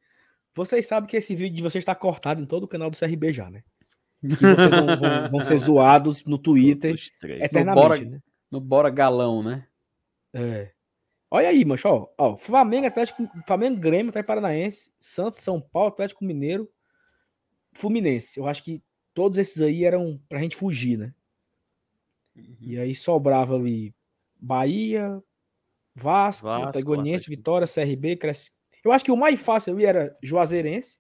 vocês 0.56 0.86
sabem 0.86 1.10
que 1.10 1.18
esse 1.18 1.36
vídeo 1.36 1.56
de 1.58 1.64
vocês 1.64 1.82
está 1.82 1.96
cortado 1.96 2.42
em 2.42 2.46
todo 2.46 2.64
o 2.64 2.68
canal 2.68 2.90
do 2.90 2.98
CRB 2.98 3.32
já, 3.34 3.50
né? 3.50 3.64
Que 4.22 4.28
vocês 4.36 4.70
vão, 4.76 4.86
vão- 5.00 5.32
vão 5.32 5.42
ser 5.44 5.58
zoados 5.60 6.24
no 6.26 6.38
Twitter 6.38 6.92
eternamente, 7.46 7.88
Bora- 7.88 8.06
né? 8.06 8.20
No 8.52 8.60
Bora 8.62 8.90
Galão, 8.90 9.42
né? 9.44 9.68
É. 10.34 10.72
Olha 11.32 11.50
aí, 11.50 11.66
mancho, 11.66 11.88
ó, 11.88 12.08
ó. 12.18 12.38
Flamengo, 12.38 12.86
Atlético, 12.88 13.28
Flamengo, 13.48 13.80
Grêmio, 13.80 14.10
Atlético 14.10 14.28
Paranaense, 14.28 14.92
Santos, 15.00 15.40
São 15.40 15.60
Paulo, 15.60 15.90
Atlético 15.90 16.24
Mineiro, 16.24 16.70
Fluminense. 17.74 18.40
Eu 18.40 18.48
acho 18.48 18.64
que 18.64 18.82
todos 19.14 19.38
esses 19.40 19.60
aí 19.62 19.84
eram 19.84 20.20
pra 20.30 20.40
gente 20.40 20.56
fugir, 20.56 20.98
né? 20.98 21.14
E 22.62 22.78
aí 22.80 22.94
sobrava 22.96 23.56
ali 23.56 23.94
Bahia, 24.40 25.22
Vasco, 25.96 26.48
Vasco. 26.48 26.80
Vitória, 27.30 27.68
CRB, 27.68 28.16
Cresce. 28.16 28.52
Eu 28.84 28.92
acho 28.92 29.04
que 29.06 29.12
o 29.12 29.18
mais 29.18 29.42
fácil 29.42 29.74
ali 29.74 29.86
era 29.86 30.18
Juazeirense. 30.22 31.00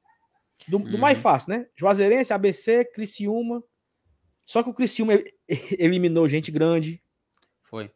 Do, 0.67 0.79
do 0.79 0.91
Uhum. 0.93 0.97
mais 0.97 1.19
fácil, 1.19 1.49
né? 1.51 1.67
Juazeirense, 1.75 2.31
ABC, 2.31 2.85
Criciúma. 2.85 3.61
Só 4.45 4.63
que 4.63 4.69
o 4.69 4.73
Criciúma 4.73 5.13
eliminou 5.77 6.27
gente 6.27 6.51
grande. 6.51 7.01
Foi. 7.63 7.91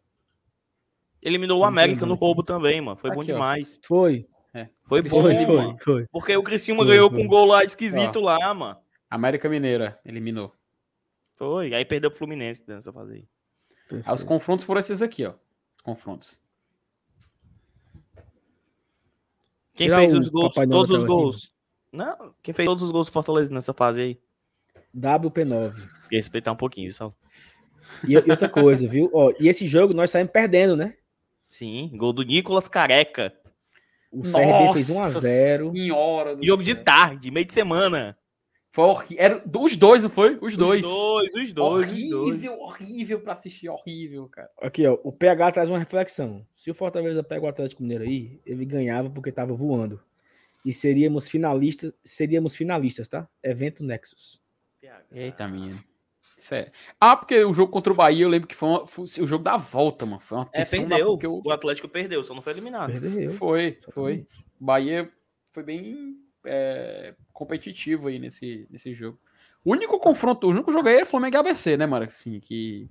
Eliminou 1.22 1.59
o 1.59 1.65
América 1.65 2.05
no 2.05 2.14
roubo 2.15 2.43
também, 2.43 2.80
mano. 2.81 2.97
Foi 2.97 3.09
bom 3.11 3.22
Aqui, 3.22 3.31
ó. 3.31 3.35
demais. 3.35 3.80
Foi. 3.84 4.27
Foi 4.84 5.01
bom, 5.03 5.22
Foi, 5.22 5.31
eliminou. 5.35 5.55
foi, 5.57 5.65
mano. 5.65 5.77
foi. 5.84 6.07
Porque 6.11 6.35
o 6.35 6.43
Criciúma 6.43 6.84
Foi, 6.84 6.91
ganhou 6.93 7.09
foi. 7.09 7.19
com 7.19 7.26
um 7.26 7.27
gol 7.27 7.45
lá 7.45 7.64
esquisito 7.64 8.19
lá, 8.19 8.53
mano. 8.53 8.77
América 9.09 9.47
Mineira 9.47 9.99
eliminou. 10.03 10.53
Foi. 11.34 11.73
Aí 11.73 11.85
perdeu 11.85 12.09
pro 12.09 12.18
Fluminense 12.18 12.64
fase 12.91 13.14
aí. 13.14 13.27
Aí 14.05 14.14
os 14.14 14.23
confrontos 14.23 14.65
foram 14.65 14.80
esses 14.80 15.01
aqui, 15.01 15.26
ó. 15.26 15.31
Os 15.76 15.81
confrontos. 15.84 16.43
Quem 19.78 19.88
Tirar 19.88 19.99
fez 19.99 20.14
os 20.16 20.28
gols, 20.28 20.56
todos 20.56 20.82
os 20.82 20.88
tela 20.90 20.98
aqui. 20.98 21.08
gols? 21.08 21.54
Não, 21.94 22.34
quem 22.41 22.52
fez 22.54 22.66
todos 22.66 22.84
os 22.84 22.90
gols 22.91 23.06
do 23.06 23.12
Fortaleza 23.14 23.54
nessa 23.54 23.74
fase 23.74 24.02
aí? 24.02 24.20
WP9. 24.95 25.74
Respeitar 26.12 26.52
um 26.52 26.56
pouquinho, 26.56 26.91
só. 26.91 27.14
E, 28.04 28.14
e 28.14 28.18
outra 28.18 28.49
coisa, 28.49 28.88
viu? 28.88 29.10
Ó, 29.14 29.32
e 29.40 29.48
esse 29.48 29.68
jogo 29.68 29.94
nós 29.94 30.10
saímos 30.10 30.34
perdendo, 30.34 30.76
né? 30.76 30.95
Sim, 31.48 31.91
gol 31.95 32.12
do 32.12 32.24
Nicolas 32.24 32.68
Careca. 32.68 33.32
O 34.12 34.24
CRB 34.24 34.74
fez 34.74 34.90
1x0. 34.90 35.72
Senhora 35.72 36.36
do 36.36 36.45
Jogo 36.45 36.64
de 36.64 36.74
céu. 36.74 36.84
tarde, 36.84 37.30
meio 37.30 37.45
de 37.45 37.54
semana. 37.54 38.18
Foi 38.78 38.86
horrível. 38.86 39.18
Era 39.26 39.44
os 39.58 39.76
dois, 39.76 40.04
não 40.04 40.10
foi? 40.12 40.38
Os 40.40 40.56
dois. 40.56 40.86
Os 40.86 40.91
dois, 40.91 41.34
os 41.36 41.52
dois, 41.52 41.91
os 41.91 42.10
dois. 42.10 42.14
horrível, 42.14 42.60
horrível 42.60 43.20
pra 43.22 43.34
assistir, 43.34 43.68
horrível, 43.70 44.30
cara. 44.30 44.52
Aqui, 44.62 44.86
ó. 44.86 44.99
O 45.04 45.12
PH 45.12 45.52
traz 45.52 45.68
uma 45.68 45.80
reflexão. 45.80 46.45
Se 46.54 46.70
o 46.70 46.76
Fortaleza 46.76 47.24
pega 47.24 47.44
o 47.44 47.48
Atlético 47.49 47.82
Mineiro 47.82 48.04
aí, 48.04 48.40
ele 48.45 48.64
ganhava 48.66 49.10
porque 49.10 49.32
tava 49.32 49.52
voando. 49.56 49.99
E 50.64 50.72
seríamos 50.72 51.28
finalistas, 51.28 51.91
seríamos 52.04 52.56
finalistas, 52.56 53.08
tá? 53.08 53.28
Evento 53.41 53.84
Nexus. 53.84 54.40
Eita, 55.12 55.48
menino. 55.48 55.84
Sério. 56.38 56.72
Ah, 57.02 57.18
porque 57.18 57.44
o 57.44 57.54
jogo 57.54 57.72
contra 57.72 57.91
o 57.91 57.95
Bahia, 57.95 58.26
eu 58.26 58.30
lembro 58.30 58.48
que 58.48 58.54
foi, 58.56 58.70
uma- 58.70 58.86
foi 58.86 59.06
o 59.06 59.26
jogo 59.26 59.44
da 59.44 59.58
volta, 59.58 60.06
mano. 60.06 60.22
Foi 60.22 60.38
uma 60.38 60.49
É, 60.54 60.60
tensão 60.60 60.88
perdeu. 60.88 61.08
porque 61.08 61.26
o- 61.26 61.41
O 61.44 61.49
Atlético 61.52 61.90
perdeu, 61.90 62.24
só 62.24 62.36
não 62.36 62.44
foi 62.44 62.54
eliminado. 62.54 62.91
Perdeu. 62.91 63.32
Foi, 63.32 63.80
foi. 63.91 64.28
O 64.62 64.66
Bahia 64.66 65.12
foi 65.52 65.64
bem 65.64 66.16
é, 66.48 67.15
competitivo 67.34 68.07
aí 68.07 68.18
nesse, 68.19 68.68
nesse 68.69 68.94
jogo. 68.94 69.19
O 69.64 69.72
único 69.72 69.99
confronto, 69.99 70.48
o 70.48 70.52
único 70.52 70.72
jogo 70.72 70.88
aí 70.88 70.95
era 70.95 71.06
Flamengo 71.06 71.36
e 71.36 71.40
ABC, 71.40 71.76
né, 71.78 71.86
Mara? 71.86 72.06
Assim, 72.06 72.40
que 72.40 72.90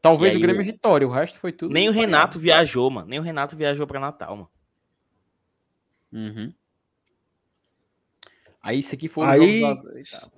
talvez 0.00 0.34
E 0.34 0.36
o 0.36 0.38
aí, 0.38 0.42
Grêmio 0.42 0.62
e 0.62 0.64
Vitória, 0.64 1.06
o 1.08 1.10
resto 1.10 1.38
foi 1.38 1.52
tudo. 1.52 1.72
Nem 1.72 1.88
o. 1.88 1.92
Renato 1.92 2.38
viajou, 2.38 2.90
mano. 2.90 3.08
Nem 3.08 3.18
o 3.18 3.22
Renato 3.22 3.56
viajou 3.56 3.86
pra 3.86 3.98
Natal, 4.00 4.36
mano. 4.36 4.50
Uhum. 6.12 6.52
Aí 8.62 8.78
isso 8.78 8.94
aqui 8.94 9.08
foi 9.08 9.26
Aí- 9.26 9.60
das- 9.60 10.30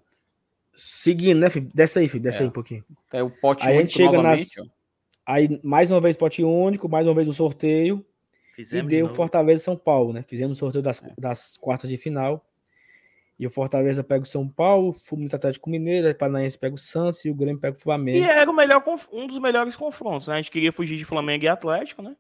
Seguindo, 0.76 1.38
né, 1.40 1.50
Felipe? 1.50 1.72
Desce 1.74 1.98
aí, 1.98 2.08
Felipe. 2.08 2.24
Desce 2.24 2.38
É. 2.38 2.42
aí 2.42 2.48
um 2.48 2.52
pouquinho. 2.52 2.84
É 3.12 3.22
o 3.22 3.30
pote 3.30 3.62
Aí 3.64 3.74
a 3.74 3.76
único 3.76 3.88
gente 3.90 3.96
chega 3.96 4.12
novamente, 4.16 4.58
nas- 4.58 4.66
ó. 4.66 4.70
Aí, 5.26 5.60
mais 5.62 5.90
uma 5.90 6.00
vez, 6.00 6.16
pote 6.16 6.42
único, 6.42 6.88
mais 6.88 7.06
uma 7.06 7.14
vez 7.14 7.28
o 7.28 7.32
sorteio. 7.32 8.04
E 8.54 8.64
Fizemos 8.64 8.88
de 8.90 8.96
deu 8.96 9.06
novo. 9.06 9.16
Fortaleza 9.16 9.62
e 9.62 9.64
São 9.64 9.76
Paulo, 9.76 10.12
né? 10.12 10.22
Fizemos 10.26 10.56
o 10.58 10.60
sorteio 10.60 10.82
das, 10.82 11.02
É. 11.02 11.12
das 11.18 11.56
quartas 11.56 11.90
de 11.90 11.96
final. 11.96 12.44
E 13.38 13.46
o 13.46 13.50
Fortaleza 13.50 14.04
pega 14.04 14.22
o 14.22 14.26
São 14.26 14.48
Paulo, 14.48 14.90
o 14.90 14.92
Fluminense 14.92 15.34
Atlético 15.34 15.68
Mineiro, 15.68 16.08
o 16.08 16.14
Paranaense 16.14 16.56
pega 16.56 16.74
o 16.76 16.78
Santos 16.78 17.24
e 17.24 17.30
o 17.30 17.34
Grêmio 17.34 17.60
pega 17.60 17.76
o 17.76 17.80
E 17.80 17.82
Flamengo. 17.82 18.24
era 18.24 18.48
o 18.48 18.54
melhor, 18.54 18.82
um 19.12 19.26
dos 19.26 19.40
melhores 19.40 19.74
confrontos, 19.74 20.28
né? 20.28 20.34
A 20.34 20.36
gente 20.36 20.52
queria 20.52 20.70
fugir 20.72 20.96
de 20.96 21.04
Flamengo 21.04 21.44
e 21.44 21.48
Atlético, 21.48 22.00
né? 22.00 22.14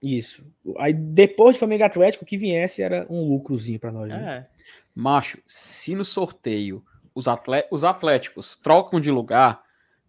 Isso. 0.00 0.44
Aí 0.78 0.92
depois 0.94 1.54
de 1.54 1.58
Flamengo 1.58 1.82
e 1.82 1.84
Atlético, 1.84 2.22
o 2.24 2.26
que 2.26 2.36
viesse 2.36 2.82
era 2.82 3.04
um 3.10 3.28
lucrozinho 3.28 3.80
pra 3.80 3.90
nós. 3.90 4.08
Né? 4.08 4.46
É. 4.48 4.60
Macho, 4.94 5.38
se 5.46 5.94
no 5.96 6.04
sorteio 6.04 6.84
os, 7.14 7.26
atle- 7.26 7.66
os 7.70 7.82
Atléticos 7.84 8.56
trocam 8.56 9.00
de 9.00 9.10
lugar, 9.10 9.62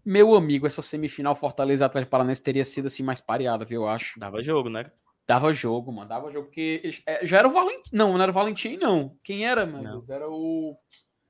meu 0.06 0.36
amigo, 0.36 0.66
essa 0.68 0.82
semifinal 0.84 1.36
Fortaleza 1.36 1.84
e 1.84 1.88
Atlético 1.88 2.12
Paranaense 2.12 2.42
teria 2.44 2.64
sido 2.64 2.86
assim 2.88 3.02
mais 3.04 3.20
pareada, 3.20 3.66
viu? 3.66 3.82
Eu 3.82 3.88
acho. 3.90 4.20
Dava 4.20 4.42
jogo, 4.44 4.70
né? 4.70 4.86
Dava 5.28 5.54
jogo, 5.54 5.92
mano. 5.92 6.10
Dava 6.10 6.32
jogo, 6.32 6.46
porque 6.48 6.82
eles- 6.84 7.02
é, 7.08 7.26
já 7.26 7.38
era 7.38 7.48
o 7.48 7.52
Valentim. 7.52 7.90
Não, 7.94 8.14
não 8.14 8.22
era 8.22 8.32
o 8.32 8.34
Valentim, 8.36 8.78
não. 8.78 9.16
Quem 9.24 9.46
era, 9.46 9.66
mano? 9.66 10.04
Era 10.10 10.30
o. 10.30 10.76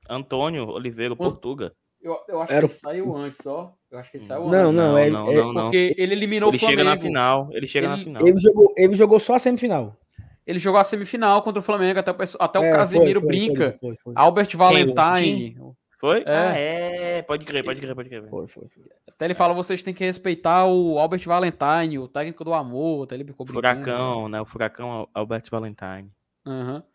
Antônio 0.08 0.68
Oliveira, 0.68 1.14
Portuga. 1.14 1.72
Eu, 2.00 2.18
eu 2.28 2.42
acho 2.42 2.52
Era 2.52 2.66
que 2.66 2.72
ele 2.74 2.80
saiu 2.80 3.16
antes, 3.16 3.46
ó. 3.46 3.72
Eu 3.88 3.98
acho 3.98 4.10
que 4.10 4.16
ele 4.16 4.24
saiu 4.24 4.48
Não, 4.48 4.70
antes. 4.70 4.76
não, 4.76 4.98
é- 4.98 5.10
não, 5.10 5.30
é 5.30 5.34
não, 5.36 5.52
não. 5.52 5.62
Porque 5.64 5.94
ele 5.96 6.12
eliminou 6.14 6.50
Ele 6.50 6.56
o 6.56 6.60
Flamengo. 6.60 6.80
chega 6.80 6.90
na 6.96 7.00
final. 7.00 7.48
Ele 7.52 7.68
chega 7.68 7.88
na 7.88 7.94
Ele- 7.94 8.04
final. 8.04 8.26
Ele, 8.26 8.40
jogou, 8.40 8.74
ele 8.76 8.94
jogou 8.96 9.20
só 9.20 9.34
a 9.34 9.38
semifinal. 9.38 9.96
Ele 10.44 10.58
jogou 10.58 10.80
a 10.80 10.84
semifinal 10.84 11.40
contra 11.42 11.60
o 11.60 11.62
Flamengo, 11.62 12.00
até 12.00 12.10
o, 12.10 12.16
até 12.40 12.58
o 12.58 12.64
É, 12.64 12.72
Casemiro 12.72 13.20
foi, 13.20 13.28
foi, 13.28 13.38
brinca. 13.46 13.72
Foi, 13.74 13.90
foi, 13.90 13.96
foi. 14.02 14.12
Albert 14.16 14.48
Quem, 14.48 14.56
o 14.56 14.58
Valentine. 14.58 15.56
Foi? 16.02 16.24
É. 16.26 16.36
Ah, 16.36 16.56
é. 16.58 17.22
Pode 17.22 17.44
crer, 17.44 17.62
pode 17.64 17.80
crer, 17.80 17.94
pode 17.94 18.08
crer. 18.08 18.28
Foi, 18.28 18.48
foi, 18.48 18.66
foi. 18.68 18.82
Até 19.08 19.24
ele 19.26 19.34
fala, 19.34 19.54
vocês 19.54 19.82
têm 19.84 19.94
que 19.94 20.04
respeitar 20.04 20.66
o 20.66 20.98
Albert 20.98 21.22
Valentine, 21.24 21.96
o 22.00 22.08
técnico 22.08 22.42
do 22.42 22.52
amor. 22.52 23.04
Até 23.04 23.14
ele 23.14 23.22
ficou 23.24 23.46
brincando. 23.46 23.84
Furacão, 23.84 24.28
né? 24.28 24.40
O 24.40 24.44
Furacão 24.44 25.08
Alberto 25.14 25.48
Valentine. 25.48 26.10
Aham. 26.44 26.82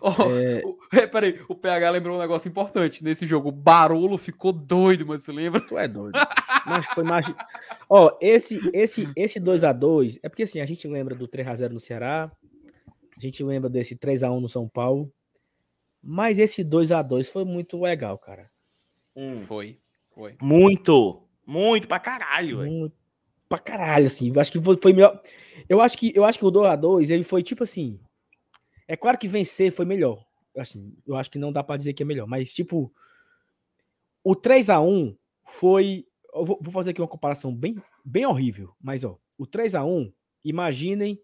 Oh, 0.00 0.30
É, 0.38 0.62
o- 0.64 0.78
é, 0.92 1.06
peraí, 1.06 1.38
o 1.48 1.54
PH 1.54 1.90
lembrou 1.90 2.16
um 2.16 2.20
negócio 2.20 2.48
importante 2.48 3.04
nesse 3.04 3.26
jogo. 3.26 3.50
O 3.50 3.52
Barolo 3.52 4.16
ficou 4.16 4.52
doido, 4.52 5.04
mas 5.06 5.22
você 5.22 5.30
lembra? 5.32 5.60
tu 5.60 5.76
é 5.78 5.86
doido. 5.86 6.18
Mas 6.66 6.86
foi 6.86 7.04
mais. 7.04 7.26
Ó, 7.90 8.10
esse, 8.22 8.58
esse, 8.74 9.06
esse 9.14 9.38
2x2, 9.38 10.18
é 10.22 10.28
porque 10.30 10.44
assim, 10.44 10.60
a 10.62 10.66
gente 10.66 10.88
lembra 10.88 11.14
do 11.14 11.28
3x0 11.28 11.70
no 11.70 11.80
Ceará, 11.80 12.30
a 13.16 13.20
gente 13.20 13.44
lembra 13.44 13.68
desse 13.70 13.94
3x1 13.96 14.40
no 14.40 14.48
São 14.48 14.66
Paulo, 14.68 15.10
mas 16.04 16.38
esse 16.38 16.62
2x2 16.62 17.30
foi 17.30 17.44
muito 17.44 17.80
legal, 17.80 18.18
cara. 18.18 18.50
Foi, 19.46 19.78
foi. 20.14 20.36
Muito! 20.40 21.22
Muito 21.46 21.88
pra 21.88 21.98
caralho, 21.98 22.58
velho. 22.58 22.72
Muito 22.72 22.96
pra 23.48 23.58
caralho, 23.58 24.06
assim. 24.06 24.32
Eu 24.34 24.40
acho 24.40 24.52
que 24.52 24.60
foi, 24.60 24.76
foi 24.76 24.92
melhor. 24.92 25.20
Eu 25.68 25.80
acho 25.80 25.96
que, 25.96 26.12
eu 26.14 26.24
acho 26.24 26.38
que 26.38 26.44
o 26.44 26.52
2x2, 26.52 27.10
ele 27.10 27.24
foi 27.24 27.42
tipo 27.42 27.64
assim. 27.64 27.98
É 28.86 28.96
claro 28.96 29.18
que 29.18 29.28
vencer 29.28 29.72
foi 29.72 29.84
melhor. 29.84 30.24
Assim, 30.56 30.94
eu 31.06 31.16
acho 31.16 31.30
que 31.30 31.38
não 31.38 31.52
dá 31.52 31.62
pra 31.62 31.76
dizer 31.76 31.92
que 31.94 32.02
é 32.02 32.06
melhor, 32.06 32.26
mas 32.26 32.52
tipo. 32.52 32.92
O 34.22 34.34
3x1 34.34 35.16
foi. 35.44 36.06
Eu 36.32 36.44
vou, 36.44 36.58
vou 36.60 36.72
fazer 36.72 36.90
aqui 36.90 37.00
uma 37.00 37.08
comparação 37.08 37.54
bem, 37.54 37.80
bem 38.04 38.26
horrível, 38.26 38.74
mas 38.80 39.04
ó. 39.04 39.18
O 39.38 39.46
3x1, 39.46 40.12
imaginem 40.44 41.20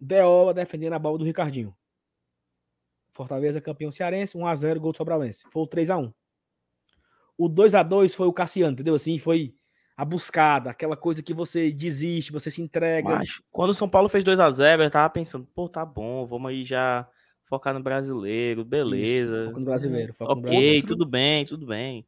Deola 0.00 0.52
defendendo 0.52 0.92
a 0.92 0.98
bola 0.98 1.18
do 1.18 1.24
Ricardinho. 1.24 1.74
Fortaleza 3.16 3.62
campeão 3.62 3.90
cearense, 3.90 4.36
1x0, 4.36 4.78
gol 4.78 4.92
do 4.92 4.98
Sobralense. 4.98 5.44
Foi 5.50 5.62
o 5.62 5.66
3x1. 5.66 6.12
O 7.38 7.48
2x2 7.48 8.14
foi 8.14 8.26
o 8.26 8.32
Cassiano, 8.32 8.74
entendeu? 8.74 8.94
Assim, 8.94 9.18
foi 9.18 9.54
a 9.96 10.04
buscada, 10.04 10.70
aquela 10.70 10.96
coisa 10.96 11.22
que 11.22 11.32
você 11.32 11.72
desiste, 11.72 12.30
você 12.30 12.50
se 12.50 12.60
entrega. 12.60 13.08
Mas, 13.08 13.40
quando 13.50 13.70
o 13.70 13.74
São 13.74 13.88
Paulo 13.88 14.10
fez 14.10 14.22
2x0, 14.22 14.84
eu 14.84 14.90
tava 14.90 15.08
pensando, 15.08 15.46
pô, 15.54 15.66
tá 15.66 15.84
bom, 15.84 16.26
vamos 16.26 16.50
aí 16.50 16.62
já 16.62 17.08
focar 17.44 17.72
no 17.72 17.82
brasileiro, 17.82 18.64
beleza. 18.64 19.34
Isso, 19.36 19.46
foco 19.46 19.58
no 19.60 19.64
brasileiro. 19.64 20.12
foco 20.12 20.34
no 20.34 20.40
Ok, 20.40 20.50
brasileiro. 20.50 20.86
tudo 20.86 21.06
bem, 21.06 21.46
tudo 21.46 21.66
bem. 21.66 22.06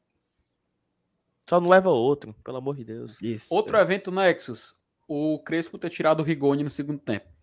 Só 1.49 1.59
não 1.59 1.71
leva 1.71 1.89
outro, 1.89 2.35
pelo 2.45 2.59
amor 2.59 2.77
de 2.77 2.85
Deus. 2.85 3.23
Isso. 3.23 3.55
Outro 3.55 3.79
evento 3.79 4.13
Nexus, 4.13 4.75
o 5.09 5.39
Crespo 5.39 5.79
ter 5.79 5.89
tirado 5.89 6.21
o 6.21 6.23
Rigoni 6.23 6.63
no 6.63 6.69
segundo 6.69 6.99
tempo. 6.99 7.38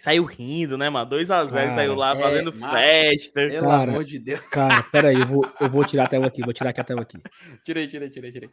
Saiu 0.00 0.24
rindo, 0.24 0.78
né, 0.78 0.88
mano? 0.88 1.10
2x0, 1.10 1.50
Cara, 1.52 1.70
saiu 1.72 1.94
lá 1.94 2.16
é, 2.16 2.18
fazendo 2.18 2.54
mas- 2.56 2.72
festa. 2.72 3.46
Pelo 3.48 3.66
Cara. 3.68 3.90
amor 3.90 4.02
de 4.02 4.18
Deus. 4.18 4.40
Cara, 4.50 4.82
peraí, 4.90 5.20
eu 5.20 5.26
vou, 5.26 5.44
eu 5.60 5.68
vou 5.68 5.84
tirar 5.84 6.04
a 6.04 6.08
tela 6.08 6.26
aqui, 6.26 6.42
vou 6.42 6.54
tirar 6.54 6.70
aqui 6.70 6.80
a 6.80 6.84
tela 6.84 7.02
aqui. 7.02 7.18
Tirei, 7.62 7.86
tirei, 7.86 8.08
tirei, 8.08 8.30
tirei. 8.32 8.50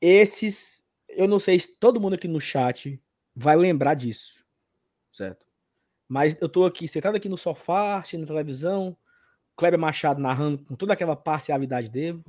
Esses, 0.00 0.84
eu 1.08 1.26
não 1.26 1.40
sei 1.40 1.58
se 1.58 1.76
todo 1.80 2.00
mundo 2.00 2.14
aqui 2.14 2.28
no 2.28 2.40
chat 2.40 3.02
vai 3.34 3.56
lembrar 3.56 3.94
disso, 3.94 4.44
certo? 5.12 5.44
Mas 6.08 6.40
eu 6.40 6.48
tô 6.48 6.64
aqui, 6.64 6.86
sentado 6.86 7.16
aqui 7.16 7.28
no 7.28 7.36
sofá, 7.36 7.96
assistindo 7.98 8.24
televisão, 8.24 8.96
Kleber 9.56 9.80
Machado 9.80 10.20
narrando 10.20 10.58
com 10.58 10.76
toda 10.76 10.92
aquela 10.92 11.16
parcialidade 11.16 11.90
dele. 11.90 12.22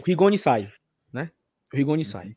O 0.00 0.02
Rigoni 0.06 0.38
sai, 0.38 0.72
né? 1.12 1.30
O 1.70 1.76
Rigoni 1.76 2.06
sai. 2.06 2.34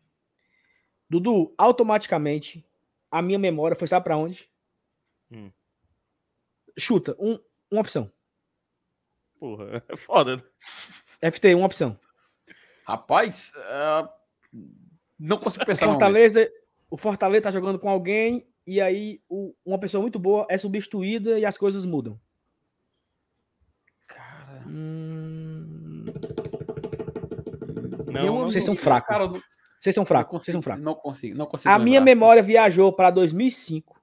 Dudu, 1.09 1.53
automaticamente, 1.57 2.65
a 3.09 3.21
minha 3.21 3.39
memória 3.39 3.77
foi, 3.77 3.87
sabe 3.87 4.03
pra 4.03 4.17
onde? 4.17 4.53
Hum. 5.35 5.51
Chuta, 6.77 7.15
um, 7.19 7.37
uma 7.71 7.81
opção. 7.81 8.11
Porra, 9.39 9.83
é 9.89 9.95
foda. 9.97 10.43
FT, 11.21 11.53
uma 11.55 11.65
opção. 11.65 11.99
Rapaz, 12.87 13.53
ah, 13.57 14.09
não 15.19 15.37
consigo 15.37 15.65
pensar. 15.65 15.87
Fortaleza, 15.87 16.49
o 16.89 16.97
Fortaleza 16.97 17.43
tá 17.43 17.51
jogando 17.51 17.79
com 17.79 17.89
alguém 17.89 18.47
e 18.67 18.79
aí 18.79 19.21
o- 19.27 19.55
uma 19.65 19.79
pessoa 19.79 20.01
muito 20.01 20.19
boa 20.19 20.45
é 20.49 20.57
substituída 20.57 21.39
e 21.39 21.45
as 21.45 21.57
coisas 21.57 21.83
mudam. 21.85 22.19
Cara, 24.07 24.63
Hum, 24.67 26.05
Não, 28.11 28.21
eu 28.25 28.33
não 28.33 28.41
vocês 28.47 28.63
são 28.63 28.75
fracos. 28.75 29.07
cara, 29.09 29.27
não- 29.27 29.41
Vocês 29.79 29.93
são 29.93 30.05
fracos, 30.05 30.31
consigo, 30.31 30.45
vocês 30.45 30.53
são 30.53 30.61
fracos. 30.61 30.83
Não 30.83 30.95
consigo, 30.95 31.37
não 31.37 31.45
consigo. 31.45 31.73
A 31.73 31.77
minha 31.79 31.99
lembrar. 31.99 32.05
memória 32.15 32.43
viajou 32.43 32.91
para 32.93 33.09
2005. 33.11 34.01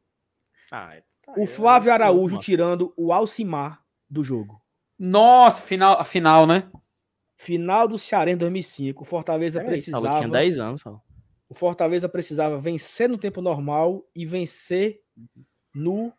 Ah, 0.70 0.94
tá, 0.96 1.02
O 1.36 1.44
é, 1.44 1.46
Flávio 1.46 1.90
é, 1.90 1.92
Araújo 1.92 2.38
tirando 2.38 2.92
o 2.96 3.12
Alcimar 3.12 3.82
do 4.08 4.22
jogo. 4.22 4.60
Nossa, 4.98 5.60
final, 5.60 5.98
a 5.98 6.04
final, 6.04 6.46
né? 6.46 6.70
Final 7.36 7.88
do 7.88 7.98
Ceará 7.98 8.30
em 8.30 8.36
2005. 8.36 9.02
O 9.02 9.04
Fortaleza 9.04 9.58
Saulo, 9.58 9.68
precisava. 9.68 10.18
tinha 10.18 10.28
10 10.28 10.58
anos, 10.58 10.80
Saulo. 10.80 11.02
O 11.48 11.54
Fortaleza 11.54 12.08
precisava 12.08 12.58
vencer 12.60 13.08
no 13.08 13.18
tempo 13.18 13.42
normal 13.42 14.06
e 14.14 14.24
vencer 14.24 15.02
no 15.74 16.12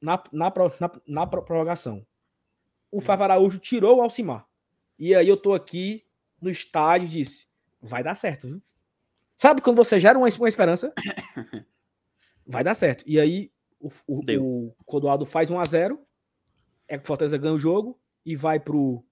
na, 0.00 0.22
na, 0.32 0.52
na, 0.80 0.90
na 1.06 1.26
pro- 1.26 1.42
prorrogação. 1.42 2.06
O 2.90 3.00
Flávio 3.00 3.24
Araújo 3.24 3.58
tirou 3.58 3.98
o 3.98 4.02
Alcimar. 4.02 4.46
E 4.98 5.14
aí 5.14 5.28
eu 5.28 5.36
tô 5.36 5.54
aqui 5.54 6.04
no 6.40 6.50
estádio 6.50 7.06
e 7.06 7.10
disse: 7.10 7.48
vai 7.80 8.02
dar 8.02 8.14
certo, 8.14 8.48
viu? 8.48 8.62
Sabe 9.38 9.62
quando 9.62 9.76
você 9.76 9.98
gera 9.98 10.18
uma, 10.18 10.28
uma 10.28 10.48
esperança? 10.48 10.92
Vai 12.46 12.64
dar 12.64 12.74
certo. 12.74 13.04
E 13.06 13.18
aí 13.18 13.50
O, 13.80 13.88
o, 14.06 14.74
o 14.78 14.84
Clodoaldo 14.84 15.24
faz 15.24 15.50
1x0, 15.50 15.98
é 16.86 16.98
que 16.98 17.04
o 17.04 17.06
Fortaleza 17.06 17.38
ganha 17.38 17.54
o 17.54 17.58
jogo 17.58 17.98
e 18.24 18.36
vai 18.36 18.60
pro, 18.60 19.02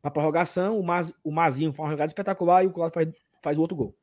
pra 0.00 0.10
prorrogação. 0.10 0.78
O, 0.78 0.82
Maz, 0.82 1.12
o 1.22 1.30
Mazinho 1.30 1.72
faz 1.72 1.84
uma 1.84 1.90
jogada 1.92 2.10
espetacular 2.10 2.64
e 2.64 2.66
o 2.66 2.70
Clodoaldo 2.70 2.94
faz, 2.94 3.08
faz 3.42 3.58
o 3.58 3.60
outro 3.60 3.76
gol. 3.76 3.94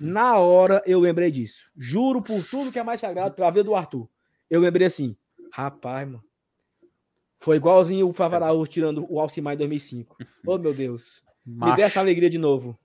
Na 0.00 0.38
hora 0.38 0.82
eu 0.86 1.00
lembrei 1.00 1.30
disso. 1.30 1.70
Juro 1.76 2.22
por 2.22 2.44
tudo 2.48 2.72
que 2.72 2.78
é 2.78 2.82
mais 2.82 3.00
sagrado 3.00 3.34
pela 3.34 3.50
vida 3.50 3.64
do 3.64 3.74
Arthur. 3.74 4.08
Eu 4.48 4.60
lembrei 4.60 4.86
assim, 4.86 5.16
rapaz, 5.52 6.06
mano. 6.06 6.24
Foi 7.40 7.56
igualzinho 7.56 8.08
o 8.08 8.12
Favaraú 8.12 8.66
tirando 8.66 9.06
o 9.08 9.20
Alcimar 9.20 9.54
em 9.54 9.58
2005. 9.58 10.16
Oh, 10.46 10.56
meu 10.56 10.72
Deus. 10.72 11.22
Macho. 11.44 11.72
Me 11.72 11.76
dê 11.76 11.82
essa 11.82 12.00
alegria 12.00 12.30
de 12.30 12.38
novo. 12.38 12.78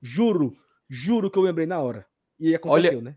Juro, 0.00 0.56
juro 0.88 1.30
que 1.30 1.38
eu 1.38 1.42
lembrei 1.42 1.66
na 1.66 1.80
hora. 1.80 2.06
E 2.38 2.54
aconteceu, 2.54 2.98
olha, 2.98 3.10
né? 3.10 3.16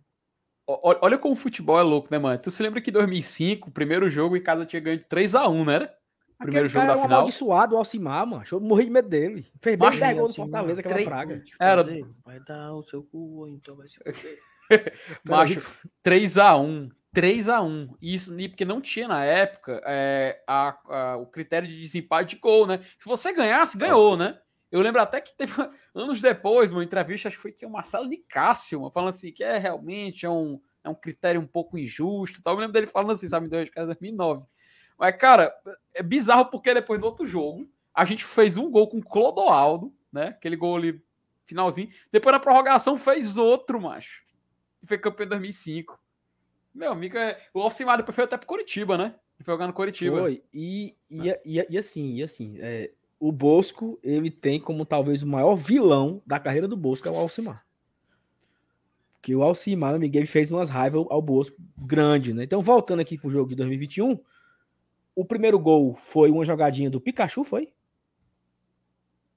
Olha 0.65 1.17
como 1.17 1.33
o 1.33 1.37
futebol 1.37 1.77
é 1.77 1.83
louco, 1.83 2.07
né, 2.09 2.17
mano? 2.17 2.39
Tu 2.39 2.49
se 2.49 2.63
lembra 2.63 2.81
que 2.81 2.89
em 2.89 2.93
2005, 2.93 3.69
o 3.69 3.71
primeiro 3.71 4.09
jogo 4.09 4.37
em 4.37 4.43
casa 4.43 4.65
tinha 4.65 4.79
ganho 4.79 4.97
de 4.97 5.05
3x1, 5.05 5.65
né? 5.65 5.89
Primeiro 6.37 6.67
Aquele 6.67 6.69
jogo 6.69 6.87
da 6.87 6.93
final. 6.93 7.19
amaldiçoado, 7.19 7.75
o 7.75 7.77
Alcimar, 7.77 8.25
mano. 8.25 8.43
Eu 8.49 8.59
morri 8.59 8.85
de 8.85 8.91
medo 8.91 9.09
dele. 9.09 9.45
Fez 9.61 9.77
bem 9.77 9.99
10 9.99 10.17
gols 10.17 10.37
no 10.37 10.43
Fortaleza, 10.43 10.79
aquela 10.79 10.95
3... 10.95 11.07
praga. 11.07 11.43
Era... 11.59 11.83
Vai 12.25 12.39
dar 12.39 12.73
o 12.73 12.83
seu 12.83 13.03
cu, 13.03 13.47
então 13.49 13.75
vai 13.75 13.87
se 13.87 13.99
Macho, 15.23 15.61
3x1. 16.05 16.91
3x1. 17.15 17.89
Isso 18.01 18.35
porque 18.49 18.65
não 18.65 18.81
tinha 18.81 19.07
na 19.07 19.23
época 19.23 19.81
é, 19.85 20.41
a, 20.47 20.77
a, 20.87 21.17
o 21.17 21.27
critério 21.27 21.67
de 21.67 21.79
desempate 21.79 22.35
de 22.35 22.41
gol, 22.41 22.65
né? 22.65 22.79
Se 22.81 23.05
você 23.05 23.31
ganhasse, 23.33 23.77
ganhou, 23.77 24.17
né? 24.17 24.37
Eu 24.73 24.81
lembro 24.81 24.99
até 24.99 25.21
que 25.21 25.37
teve 25.37 25.53
anos 25.93 26.19
depois, 26.19 26.71
uma 26.71 26.83
entrevista, 26.83 27.27
acho 27.27 27.37
que 27.37 27.43
foi 27.43 27.51
que 27.51 27.63
o 27.63 27.69
Marcelo 27.69 28.09
de 28.09 28.17
Cássio, 28.17 28.89
falando 28.89 29.09
assim, 29.09 29.31
que 29.31 29.43
é 29.43 29.59
realmente 29.59 30.25
é 30.25 30.29
um, 30.29 30.59
é 30.83 30.89
um 30.89 30.95
critério 30.95 31.39
um 31.39 31.45
pouco 31.45 31.77
injusto. 31.77 32.41
Tal. 32.41 32.55
Eu 32.55 32.59
lembro 32.59 32.73
dele 32.73 32.87
falando 32.87 33.11
assim, 33.11 33.27
sabe, 33.27 33.45
em 33.45 33.49
2009. 33.49 34.47
Mas, 34.97 35.15
cara, 35.15 35.53
é 35.93 36.01
bizarro 36.01 36.45
porque 36.45 36.73
depois 36.73 36.99
do 36.99 37.05
outro 37.05 37.23
jogo, 37.23 37.69
a 37.93 38.03
gente 38.03 38.25
fez 38.25 38.57
um 38.57 38.71
gol 38.71 38.89
com 38.89 38.97
o 38.97 39.03
Clodoaldo, 39.03 39.93
né? 40.11 40.29
Aquele 40.29 40.55
gol 40.55 40.75
ali, 40.75 40.99
finalzinho. 41.45 41.91
Depois 42.11 42.33
na 42.33 42.39
prorrogação 42.39 42.97
fez 42.97 43.37
outro, 43.37 43.79
macho. 43.79 44.23
E 44.81 44.87
foi 44.87 44.97
campeão 44.97 45.27
em 45.27 45.29
2005. 45.29 45.99
Meu 46.73 46.91
amigo, 46.91 47.15
é... 47.15 47.39
o 47.53 47.61
Alcimar 47.61 47.97
depois 47.97 48.15
foi 48.15 48.23
até 48.23 48.37
pro 48.37 48.47
Curitiba, 48.47 48.97
né? 48.97 49.13
Ele 49.37 49.45
foi 49.45 49.53
jogar 49.53 49.67
no 49.67 49.73
Curitiba. 49.73 50.19
Foi, 50.19 50.43
e, 50.51 50.95
e, 51.11 51.29
e, 51.45 51.65
e 51.69 51.77
assim, 51.77 52.15
e 52.15 52.23
assim, 52.23 52.57
é, 52.59 52.91
o 53.23 53.31
Bosco, 53.31 53.97
ele 54.03 54.29
tem 54.29 54.59
como 54.59 54.85
talvez 54.85 55.23
o 55.23 55.27
maior 55.27 55.55
vilão 55.55 56.21
da 56.27 56.41
carreira 56.41 56.67
do 56.67 56.75
Bosco, 56.75 57.07
é 57.07 57.11
o 57.11 57.15
Alcimar. 57.15 57.65
Que 59.21 59.33
o 59.33 59.41
Alcimar, 59.41 59.95
o 59.95 59.97
Miguel, 59.97 60.27
fez 60.27 60.51
umas 60.51 60.69
raivas 60.69 61.05
ao 61.09 61.21
Bosco 61.21 61.55
grande, 61.77 62.33
né? 62.33 62.43
Então, 62.43 62.61
voltando 62.61 62.99
aqui 62.99 63.17
pro 63.17 63.29
jogo 63.29 63.47
de 63.47 63.55
2021, 63.55 64.19
o 65.15 65.23
primeiro 65.23 65.57
gol 65.57 65.95
foi 65.95 66.29
uma 66.29 66.43
jogadinha 66.43 66.89
do 66.89 66.99
Pikachu, 66.99 67.45
foi? 67.45 67.71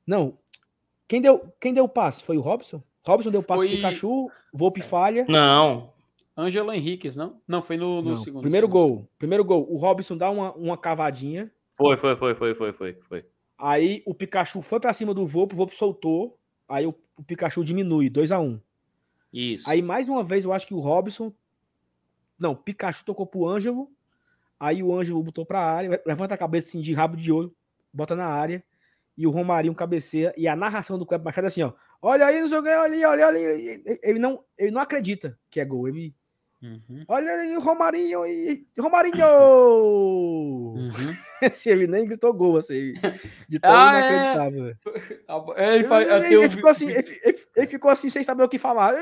Não. 0.04 0.36
Quem 1.06 1.20
deu, 1.20 1.54
quem 1.60 1.72
deu 1.72 1.84
o 1.84 1.88
passe? 1.88 2.24
Foi 2.24 2.36
o 2.36 2.40
Robson? 2.40 2.82
Robson 3.06 3.30
deu 3.30 3.40
o 3.40 3.44
passe 3.44 3.60
foi... 3.60 3.68
pro 3.68 3.76
Pikachu, 3.76 4.28
Volpe 4.52 4.82
falha. 4.82 5.24
Não. 5.28 5.92
Ângelo 6.36 6.72
Henriquez, 6.72 7.14
não? 7.14 7.40
Não, 7.46 7.62
foi 7.62 7.76
no, 7.76 8.02
no 8.02 8.08
não, 8.08 8.16
segundo. 8.16 8.42
Primeiro 8.42 8.66
segundo. 8.66 8.82
gol. 8.82 9.08
Primeiro 9.16 9.44
gol. 9.44 9.64
O 9.70 9.76
Robson 9.76 10.16
dá 10.16 10.28
uma, 10.28 10.52
uma 10.54 10.76
cavadinha. 10.76 11.52
Foi, 11.76 11.96
foi, 11.96 12.16
foi, 12.16 12.34
foi, 12.34 12.52
foi, 12.52 12.72
foi, 12.72 12.92
foi. 13.08 13.24
Aí 13.58 14.02
o 14.04 14.14
Pikachu 14.14 14.60
foi 14.60 14.78
para 14.78 14.92
cima 14.92 15.14
do 15.14 15.26
Volpe, 15.26 15.54
o 15.54 15.56
Volpe 15.56 15.76
soltou. 15.76 16.38
Aí 16.68 16.86
o, 16.86 16.94
o 17.16 17.22
Pikachu 17.22 17.64
diminui, 17.64 18.10
2 18.10 18.32
a 18.32 18.38
1 18.38 18.44
um. 18.44 18.60
Isso. 19.32 19.68
Aí 19.68 19.82
mais 19.82 20.08
uma 20.08 20.22
vez 20.22 20.44
eu 20.44 20.52
acho 20.52 20.66
que 20.66 20.74
o 20.74 20.80
Robson. 20.80 21.32
Não, 22.38 22.52
o 22.52 22.56
Pikachu 22.56 23.04
tocou 23.04 23.26
pro 23.26 23.46
Ângelo. 23.46 23.90
Aí 24.58 24.82
o 24.82 24.94
Ângelo 24.94 25.22
botou 25.22 25.44
pra 25.44 25.60
área, 25.60 26.02
levanta 26.06 26.34
a 26.34 26.38
cabeça 26.38 26.68
assim 26.68 26.80
de 26.80 26.94
rabo 26.94 27.16
de 27.16 27.30
olho, 27.30 27.54
bota 27.92 28.16
na 28.16 28.26
área. 28.26 28.62
E 29.16 29.26
o 29.26 29.30
Romarinho 29.30 29.74
cabeceia. 29.74 30.34
E 30.36 30.46
a 30.46 30.54
narração 30.54 30.98
do 30.98 31.06
Cleber 31.06 31.24
Machado 31.24 31.46
é 31.46 31.48
assim, 31.48 31.62
ó. 31.62 31.72
Olha 32.00 32.26
aí, 32.26 32.40
não 32.40 32.48
sei 32.48 32.58
o 32.58 32.62
que, 32.62 32.68
olha 32.68 32.82
ali, 32.82 33.04
olha 33.04 33.26
ali. 33.26 33.82
Ele 34.02 34.18
não, 34.18 34.44
ele 34.58 34.70
não 34.70 34.80
acredita 34.80 35.38
que 35.50 35.58
é 35.58 35.64
gol. 35.64 35.88
Ele 35.88 36.14
Uhum. 36.62 37.04
Olha 37.06 37.30
aí, 37.32 37.56
Romarinho 37.58 38.26
e 38.26 38.66
Romarinho! 38.78 39.26
Uhum. 40.74 40.90
Esse 41.42 41.68
ele 41.68 41.86
nem 41.86 42.06
gritou 42.06 42.32
gol, 42.32 42.56
assim, 42.56 42.94
de 43.46 43.60
tão 43.60 43.76
ah, 43.76 43.98
inacreditável. 43.98 44.66
É. 45.56 45.74
Ele, 45.74 45.84
ele, 45.84 45.94
ele, 45.94 46.34
ele, 46.34 46.48
ficou 46.48 46.70
assim, 46.70 46.88
ele, 46.90 47.66
ficou 47.66 47.90
assim, 47.90 48.08
sem 48.08 48.24
saber 48.24 48.42
o 48.42 48.48
que 48.48 48.58
falar. 48.58 48.94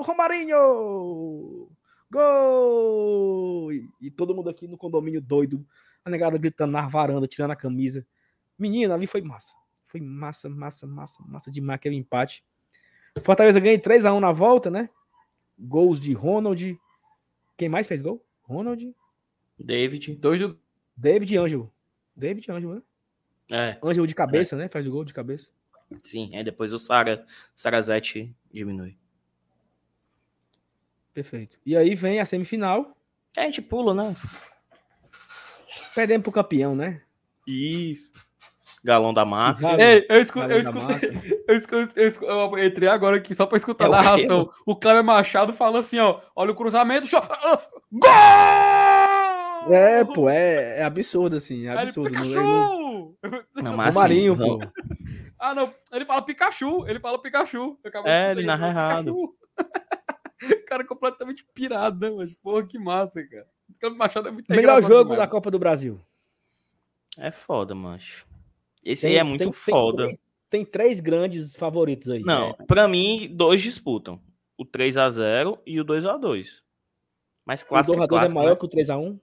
Romarinho! 0.00 1.68
Gol! 2.10 3.72
E, 3.72 3.88
e, 4.00 4.10
todo 4.10 4.34
mundo 4.34 4.50
aqui 4.50 4.66
no 4.66 4.76
condomínio 4.76 5.20
doido, 5.20 5.64
a 6.04 6.10
negada 6.10 6.36
gritando 6.36 6.72
na 6.72 6.86
varanda, 6.86 7.28
tirando 7.28 7.52
a 7.52 7.56
camisa. 7.56 8.04
Menina, 8.58 8.94
ali 8.94 9.06
foi 9.06 9.22
massa. 9.22 9.54
Foi 9.86 10.00
massa, 10.00 10.48
massa, 10.48 10.86
massa, 10.86 11.22
massa 11.26 11.50
demais 11.50 11.76
aquele 11.76 11.96
empate. 11.96 12.44
Fortaleza 13.22 13.60
ganha 13.60 13.78
3x1 13.78 14.18
na 14.18 14.32
volta, 14.32 14.70
né? 14.70 14.90
Gols 15.58 16.00
de 16.00 16.12
Ronald. 16.12 16.78
Quem 17.56 17.68
mais 17.68 17.86
fez 17.86 18.00
gol? 18.00 18.24
Ronald. 18.42 18.94
David. 19.58 20.16
Dois 20.16 20.40
do... 20.40 20.58
David 20.96 21.34
e 21.34 21.38
Ângelo. 21.38 21.72
David 22.14 22.46
e 22.48 22.52
Ângelo, 22.52 22.74
né? 22.74 22.82
É. 23.50 23.78
Ângelo 23.82 24.06
de 24.06 24.14
cabeça, 24.14 24.56
é. 24.56 24.58
né? 24.58 24.68
Faz 24.68 24.86
o 24.86 24.90
gol 24.90 25.04
de 25.04 25.12
cabeça. 25.12 25.50
Sim, 26.02 26.34
aí 26.34 26.42
depois 26.42 26.72
o 26.72 26.78
Sara, 26.78 27.26
Sarazete 27.54 28.34
diminui. 28.50 28.96
Perfeito. 31.12 31.58
E 31.64 31.76
aí 31.76 31.94
vem 31.94 32.20
a 32.20 32.26
semifinal. 32.26 32.96
É, 33.36 33.42
a 33.42 33.44
gente 33.44 33.60
pula, 33.60 33.94
né? 33.94 34.16
Perdemos 35.94 36.22
pro 36.22 36.32
campeão, 36.32 36.74
né? 36.74 37.02
Isso. 37.46 38.14
Galão 38.84 39.14
da 39.14 39.24
massa. 39.24 39.70
Ei, 39.80 40.04
eu, 40.08 40.20
escu 40.20 40.40
eu, 40.40 40.58
escutei, 40.58 41.10
eu, 41.46 41.54
escutei, 41.54 42.06
eu, 42.06 42.28
eu, 42.28 42.64
entrei 42.64 42.88
agora 42.88 43.16
aqui 43.16 43.34
só 43.34 43.46
pra 43.46 43.56
escutar 43.56 43.84
é 43.84 43.86
a 43.86 43.90
narração. 43.90 44.50
O, 44.66 44.72
o 44.72 44.76
Cleber 44.76 45.04
Machado 45.04 45.52
fala 45.52 45.78
assim, 45.78 46.00
ó. 46.00 46.20
Olha 46.34 46.50
o 46.50 46.56
cruzamento. 46.56 47.06
Gol! 47.92 48.10
É, 49.70 50.04
pô, 50.04 50.28
é, 50.28 50.80
é 50.80 50.82
absurdo, 50.82 51.36
assim. 51.36 51.66
É 51.66 51.78
absurdo. 51.78 52.08
Ele, 52.08 52.18
Pikachu! 52.18 53.16
Não, 53.54 53.76
mas 53.76 53.94
o 53.94 54.00
Marinho, 54.00 54.34
assim, 54.34 54.42
pô. 54.42 54.58
Ah, 55.38 55.54
não. 55.54 55.72
Ele 55.92 56.04
fala 56.04 56.22
Pikachu. 56.22 56.84
Ele 56.88 56.98
fala 56.98 57.22
Pikachu. 57.22 57.78
É, 58.04 58.32
ele 58.32 58.44
narra 58.44 58.68
errado. 58.68 59.34
cara 60.66 60.84
completamente 60.84 61.44
pirado, 61.54 62.00
né, 62.00 62.10
mas 62.16 62.32
porra, 62.34 62.66
que 62.66 62.78
massa, 62.78 63.22
cara. 63.24 63.46
O 63.68 63.74
Cleber 63.78 63.98
Machado 63.98 64.28
é 64.28 64.30
muito 64.30 64.50
Melhor 64.50 64.82
jogo 64.82 65.10
demais. 65.10 65.20
da 65.20 65.28
Copa 65.28 65.50
do 65.50 65.58
Brasil. 65.58 66.00
É 67.16 67.30
foda, 67.30 67.74
mancho. 67.74 68.26
Esse 68.84 69.02
tem, 69.02 69.12
aí 69.12 69.18
é 69.18 69.22
muito 69.22 69.44
tem, 69.44 69.52
foda. 69.52 70.08
Tem, 70.08 70.18
tem, 70.50 70.64
três 70.64 71.00
grandes 71.00 71.54
favoritos 71.54 72.08
aí. 72.08 72.20
Não, 72.20 72.48
né? 72.48 72.54
para 72.66 72.88
mim, 72.88 73.30
dois 73.32 73.62
disputam. 73.62 74.20
O 74.56 74.64
3 74.64 74.96
x 74.96 75.14
0 75.14 75.58
e 75.66 75.80
o 75.80 75.84
2 75.84 76.04
x 76.04 76.20
2 76.20 76.62
Mas 77.44 77.62
clássico, 77.62 77.96
o 77.96 78.06
2 78.06 78.20
x 78.22 78.30
2 78.30 78.30
é 78.30 78.34
maior 78.34 78.50
né? 78.50 78.56
que 78.56 78.64
o 78.64 78.68
3 78.68 78.88
x 78.88 78.98
1 78.98 79.20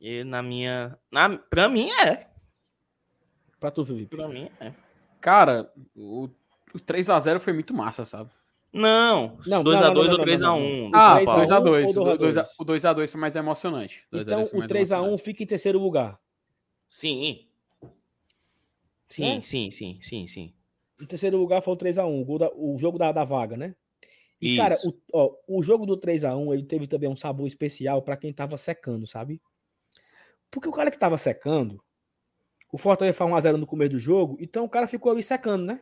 E 0.00 0.24
na 0.24 0.42
minha... 0.42 0.98
Na... 1.10 1.38
Pra 1.38 1.68
mim, 1.68 1.90
é. 1.90 2.28
Pra 3.58 3.70
tu, 3.70 3.84
Felipe? 3.84 4.16
Pra 4.16 4.28
mim, 4.28 4.50
é. 4.60 4.72
Cara, 5.20 5.72
o, 5.94 6.28
o 6.74 6.80
3 6.80 7.08
x 7.08 7.24
0 7.24 7.40
foi 7.40 7.52
muito 7.52 7.72
massa, 7.72 8.04
sabe? 8.04 8.30
Não, 8.72 9.38
não 9.46 9.62
2x2 9.62 10.12
ou 10.12 10.18
3x1. 10.18 10.90
Ah, 10.94 11.20
2x2. 11.20 12.48
O 12.58 12.64
2x2 12.64 13.08
foi 13.08 13.20
mais 13.20 13.36
emocionante. 13.36 14.02
Então, 14.10 14.42
o 14.42 14.62
3x1 14.62 15.18
fica 15.20 15.42
em 15.42 15.46
terceiro 15.46 15.78
lugar. 15.78 16.18
Sim. 16.88 17.46
Sim, 19.12 19.24
é? 19.24 19.42
sim, 19.42 19.70
sim, 19.70 19.98
sim, 20.00 20.26
sim. 20.26 20.54
Em 20.98 21.04
terceiro 21.04 21.36
lugar 21.36 21.60
foi 21.60 21.74
o 21.74 21.76
3x1, 21.76 22.24
o, 22.26 22.74
o 22.74 22.78
jogo 22.78 22.96
da, 22.96 23.12
da 23.12 23.24
vaga, 23.24 23.56
né? 23.56 23.74
E, 24.40 24.54
Isso. 24.54 24.56
cara, 24.56 24.76
o, 24.84 24.94
ó, 25.12 25.36
o 25.46 25.62
jogo 25.62 25.84
do 25.84 25.98
3x1 25.98 26.54
ele 26.54 26.64
teve 26.64 26.86
também 26.86 27.10
um 27.10 27.16
sabor 27.16 27.46
especial 27.46 28.00
para 28.00 28.16
quem 28.16 28.32
tava 28.32 28.56
secando, 28.56 29.06
sabe? 29.06 29.42
Porque 30.50 30.68
o 30.68 30.72
cara 30.72 30.90
que 30.90 30.98
tava 30.98 31.18
secando, 31.18 31.82
o 32.72 32.78
Fortaleza 32.78 33.16
faz 33.16 33.30
1x0 33.30 33.58
no 33.58 33.66
começo 33.66 33.90
do 33.90 33.98
jogo, 33.98 34.38
então 34.40 34.64
o 34.64 34.68
cara 34.68 34.86
ficou 34.86 35.12
ali 35.12 35.22
secando, 35.22 35.64
né? 35.66 35.80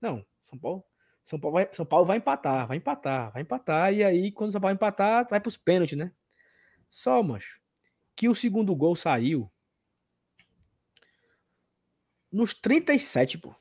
Não, 0.00 0.24
São 0.40 0.58
Paulo. 0.58 0.84
São 1.24 1.40
Paulo, 1.40 1.54
vai, 1.54 1.68
São 1.72 1.84
Paulo 1.84 2.06
vai 2.06 2.18
empatar, 2.18 2.68
vai 2.68 2.76
empatar, 2.76 3.32
vai 3.32 3.42
empatar, 3.42 3.92
e 3.92 4.04
aí, 4.04 4.30
quando 4.30 4.50
o 4.50 4.52
São 4.52 4.60
Paulo 4.60 4.74
empatar, 4.74 5.26
vai 5.28 5.40
pros 5.40 5.56
pênaltis, 5.56 5.98
né? 5.98 6.12
Só, 6.88 7.22
macho, 7.22 7.60
que 8.16 8.28
o 8.28 8.34
segundo 8.34 8.74
gol 8.74 8.94
saiu 8.96 9.50
nos 12.30 12.54
37, 12.54 13.38
pô. 13.38 13.54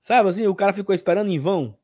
Sabe 0.00 0.28
assim, 0.28 0.46
o 0.46 0.54
cara 0.54 0.72
ficou 0.72 0.94
esperando 0.94 1.30
em 1.30 1.38
vão. 1.38 1.76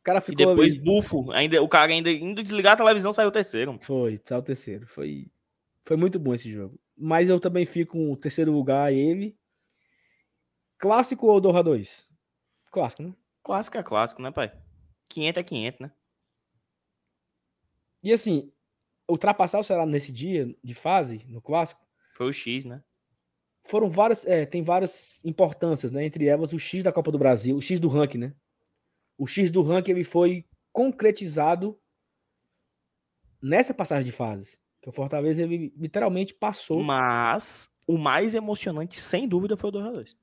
O 0.00 0.02
cara 0.02 0.20
ficou. 0.20 0.42
E 0.42 0.46
depois, 0.46 0.74
ali... 0.74 0.82
bufo. 0.82 1.30
Ainda, 1.32 1.62
o 1.62 1.68
cara 1.68 1.92
ainda 1.92 2.10
indo 2.10 2.42
desligar 2.42 2.72
a 2.72 2.76
televisão 2.76 3.12
saiu 3.12 3.28
o 3.28 3.32
terceiro. 3.32 3.78
Foi, 3.82 4.20
saiu 4.24 4.40
o 4.40 4.44
terceiro. 4.44 4.86
Foi, 4.86 5.26
foi 5.84 5.96
muito 5.96 6.18
bom 6.18 6.34
esse 6.34 6.50
jogo. 6.50 6.78
Mas 6.96 7.28
eu 7.28 7.38
também 7.38 7.64
fico 7.64 7.92
com 7.92 8.12
o 8.12 8.16
terceiro 8.16 8.50
lugar, 8.50 8.92
ele. 8.92 9.38
Clássico 10.76 11.26
ou 11.26 11.40
Doha 11.40 11.62
2? 11.62 12.08
Clássico, 12.70 13.02
né? 13.02 13.14
Clássico 13.42 13.78
é 13.78 13.82
clássico, 13.82 14.22
né, 14.22 14.30
pai? 14.30 14.52
500 15.08 15.40
é 15.40 15.42
500, 15.42 15.80
né? 15.80 15.92
E 18.02 18.12
assim, 18.12 18.52
ultrapassar 19.08 19.58
o 19.58 19.62
Ceará 19.62 19.86
nesse 19.86 20.12
dia 20.12 20.54
de 20.62 20.74
fase, 20.74 21.24
no 21.28 21.40
clássico, 21.40 21.80
Foi 22.14 22.28
o 22.28 22.32
X, 22.32 22.64
né? 22.64 22.82
Foram 23.68 23.88
várias, 23.88 24.26
é, 24.26 24.46
tem 24.46 24.62
várias 24.62 25.24
importâncias, 25.24 25.92
né? 25.92 26.04
Entre 26.04 26.26
elas 26.26 26.52
o 26.52 26.58
X 26.58 26.82
da 26.82 26.92
Copa 26.92 27.12
do 27.12 27.18
Brasil, 27.18 27.56
o 27.56 27.62
X 27.62 27.78
do 27.78 27.88
ranking, 27.88 28.18
né? 28.18 28.34
O 29.16 29.26
X 29.26 29.50
do 29.50 29.62
ranking 29.62 29.92
ele 29.92 30.04
foi 30.04 30.44
concretizado 30.72 31.78
nessa 33.42 33.74
passagem 33.74 34.04
de 34.04 34.12
fase. 34.12 34.58
Que 34.80 34.88
o 34.88 34.92
Fortaleza 34.92 35.42
ele 35.42 35.72
literalmente 35.76 36.34
passou. 36.34 36.82
Mas 36.82 37.68
o 37.86 37.98
mais 37.98 38.34
emocionante, 38.34 38.96
sem 38.96 39.28
dúvida, 39.28 39.56
foi 39.56 39.70
o 39.70 39.72
2x2. 39.72 40.16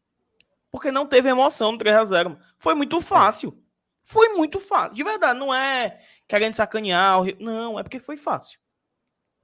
Porque 0.71 0.91
não 0.91 1.05
teve 1.05 1.29
emoção 1.29 1.71
no 1.71 1.77
3x0. 1.77 2.37
Foi 2.57 2.73
muito 2.73 2.99
fácil. 3.01 3.57
Foi 4.01 4.29
muito 4.29 4.59
fácil. 4.59 4.93
De 4.93 5.03
verdade, 5.03 5.39
não 5.39 5.53
é 5.53 5.99
querendo 6.27 6.53
sacanear. 6.53 7.19
Não, 7.39 7.79
é 7.79 7.83
porque 7.83 7.99
foi 7.99 8.17
fácil. 8.17 8.59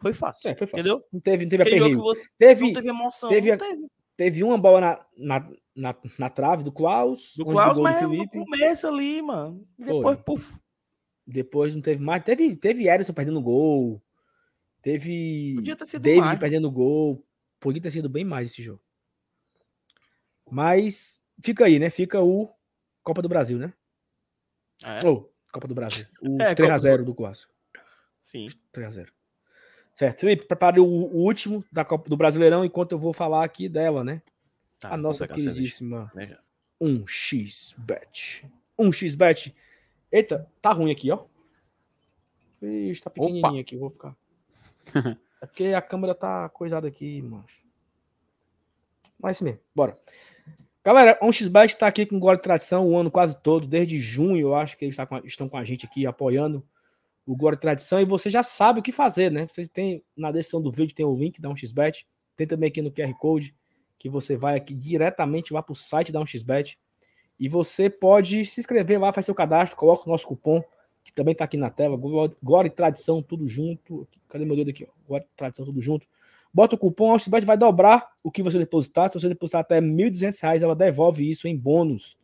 Foi 0.02 0.14
fácil. 0.14 0.50
É, 0.50 0.56
foi 0.56 0.68
fácil. 0.68 0.80
Entendeu? 0.80 1.06
Não 1.12 1.20
teve, 1.20 1.44
não 1.46 1.50
teve 1.50 1.64
Aquele 1.64 1.78
aperreio. 1.80 2.00
você 2.02 2.30
Teve, 2.38 2.66
não 2.66 2.74
teve 2.74 2.88
emoção. 2.90 3.30
teve 3.30 3.48
não 3.50 3.56
a- 3.56 3.58
teve. 3.58 3.88
teve 4.18 4.44
uma 4.44 4.58
bola 4.58 4.82
na, 4.82 5.06
na, 5.18 5.50
na, 5.76 5.96
na 6.18 6.30
trave 6.30 6.64
do 6.64 6.72
Klaus. 6.72 7.34
Do 7.36 7.46
Klaus, 7.46 7.66
gol 7.68 7.76
do 7.76 7.82
mas 7.84 7.98
é 8.02 8.08
no 8.08 8.28
começo 8.28 8.88
ali, 8.88 9.22
mano. 9.22 9.68
E 9.78 9.84
Foi. 9.84 9.94
Depois, 9.96 10.20
puf. 10.26 10.60
Depois 11.28 11.76
não 11.76 11.82
teve 11.82 12.04
mais. 12.04 12.24
Teve, 12.24 12.56
teve 12.56 12.88
Ederson 12.90 13.14
perdendo 13.14 13.42
gol. 13.42 14.02
Teve 14.82 15.54
Podia 15.56 15.76
ter 15.76 15.86
sido 15.86 16.02
David 16.02 16.22
mais. 16.26 16.40
perdendo 16.40 16.72
gol. 16.72 17.24
Podia 17.60 17.82
ter 17.82 17.92
sido 17.92 18.10
bem 18.10 18.26
mais 18.26 18.50
esse 18.50 18.64
jogo. 18.64 18.82
Mas 20.50 21.22
fica 21.44 21.66
aí, 21.66 21.80
né? 21.80 21.90
Fica 21.90 22.20
o 22.22 22.50
Copa 23.04 23.22
do 23.22 23.30
Brasil, 23.30 23.58
né? 23.58 23.74
É, 24.84 25.06
Ou 25.08 25.32
Copa 25.52 25.68
do 25.68 25.76
Brasil. 25.76 26.06
O 26.22 26.42
É, 26.42 26.56
3x0 26.56 27.04
do 27.04 27.14
Clássico. 27.14 27.54
sim. 28.22 28.48
3x0. 28.74 29.10
Certo. 30.02 30.22
Felipe, 30.22 30.48
prepare 30.48 30.80
o, 30.80 30.84
o 30.84 31.18
último 31.18 31.64
da 31.72 31.86
Copa 31.86 32.10
do 32.10 32.18
Brasileirão 32.18 32.66
enquanto 32.66 32.94
eu 32.94 32.98
vou 32.98 33.14
falar 33.14 33.44
aqui 33.44 33.70
dela, 33.70 34.04
né? 34.04 34.24
Tá, 34.80 34.96
a 34.96 34.98
nossa 34.98 35.28
queridíssima 35.28 36.12
Veja. 36.16 36.40
1xBet. 36.82 38.50
1xBet. 38.80 39.54
Eita, 40.12 40.50
tá 40.60 40.74
ruim 40.74 40.92
aqui, 40.92 41.12
ó. 41.12 41.26
Ixi, 42.64 43.00
tá 43.00 43.12
pequenininho 43.12 43.62
aqui, 43.62 43.78
vou 43.78 43.92
ficar. 43.92 44.16
É 45.40 45.46
porque 45.48 45.66
a 45.66 45.82
câmera 45.82 46.14
tá 46.14 46.50
coisada 46.50 46.88
aqui, 46.88 47.20
mancho. 47.20 47.64
Mas 49.20 49.38
isso 49.38 49.44
mesmo, 49.44 49.60
bora. 49.76 50.00
Galera, 50.84 51.18
1xBet 51.20 51.76
tá 51.76 51.88
aqui 51.88 52.08
com 52.08 52.20
Gol 52.20 52.36
de 52.36 52.44
Tradição 52.44 52.88
o 52.88 52.96
ano 52.96 53.10
quase 53.10 53.36
todo, 53.38 53.68
desde 53.68 54.00
junho, 54.00 54.40
eu 54.40 54.56
acho 54.56 54.78
que 54.78 54.86
eles 54.86 54.96
tá 54.96 55.08
estão 55.24 55.50
com 55.50 55.58
a 55.58 55.64
gente 55.64 55.86
aqui 55.86 56.06
apoiando 56.06 56.64
o 57.26 57.36
de 57.52 57.58
Tradição 57.58 58.02
e 58.02 58.06
você 58.06 58.30
já 58.30 58.44
sabe 58.44 58.80
o 58.80 58.84
que 58.84 58.92
fazer, 58.92 59.32
né? 59.32 59.48
Vocês 59.48 59.70
tem 59.70 60.04
na 60.16 60.32
descrição 60.32 60.62
do 60.62 60.72
vídeo 60.72 60.96
tem 60.96 61.06
o 61.06 61.16
link 61.16 61.40
da 61.40 61.50
1xBet, 61.50 62.06
tem 62.36 62.48
também 62.48 62.70
aqui 62.70 62.82
no 62.82 62.92
QR 62.92 63.14
Code 63.18 63.56
que 63.98 64.10
você 64.10 64.36
vai 64.36 64.56
aqui 64.58 64.74
diretamente 64.74 65.54
lá 65.54 65.62
pro 65.62 65.76
site 65.76 66.12
da 66.12 66.20
1xBet 66.20 66.78
e 67.40 67.48
você 67.48 67.90
pode 67.90 68.44
se 68.46 68.60
inscrever 68.60 69.00
lá, 69.00 69.14
faz 69.14 69.26
seu 69.26 69.36
cadastro, 69.36 69.78
coloca 69.78 70.08
o 70.08 70.12
nosso 70.12 70.28
cupom, 70.28 70.64
que 71.04 71.12
também 71.14 71.34
tá 71.34 71.44
aqui 71.44 71.58
na 71.58 71.70
tela, 71.70 71.98
Gló- 71.98 72.32
Glória 72.42 72.68
e 72.68 72.72
Tradição, 72.72 73.22
tudo 73.22 73.48
junto. 73.48 74.08
Cadê 74.28 74.46
meu 74.46 74.56
dedo 74.56 74.70
aqui? 74.70 74.84
Ó? 74.84 74.92
Glória 75.08 75.26
e 75.26 75.38
Tradição, 75.38 75.66
tudo 75.66 75.82
junto. 75.82 76.08
Bota 76.54 76.76
o 76.76 76.78
cupom, 76.78 77.14
a 77.14 77.18
1xBet 77.18 77.46
vai 77.46 77.58
dobrar 77.58 78.12
o 78.24 78.30
que 78.30 78.44
você 78.44 78.58
depositar. 78.58 79.10
Se 79.10 79.20
você 79.20 79.30
depositar 79.30 79.62
até 79.62 79.80
1.200 79.80 80.40
reais, 80.42 80.62
ela 80.64 80.76
devolve 80.76 81.30
isso 81.30 81.48
em 81.48 81.58
bônus. 81.58 82.18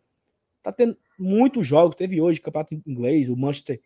Tá 0.61 0.71
tendo 0.71 0.97
muitos 1.17 1.65
jogos. 1.65 1.95
Teve 1.95 2.19
hoje 2.19 2.41
campeonato 2.41 2.75
inglês, 2.85 3.29
o 3.29 3.35
Manchester 3.35 3.81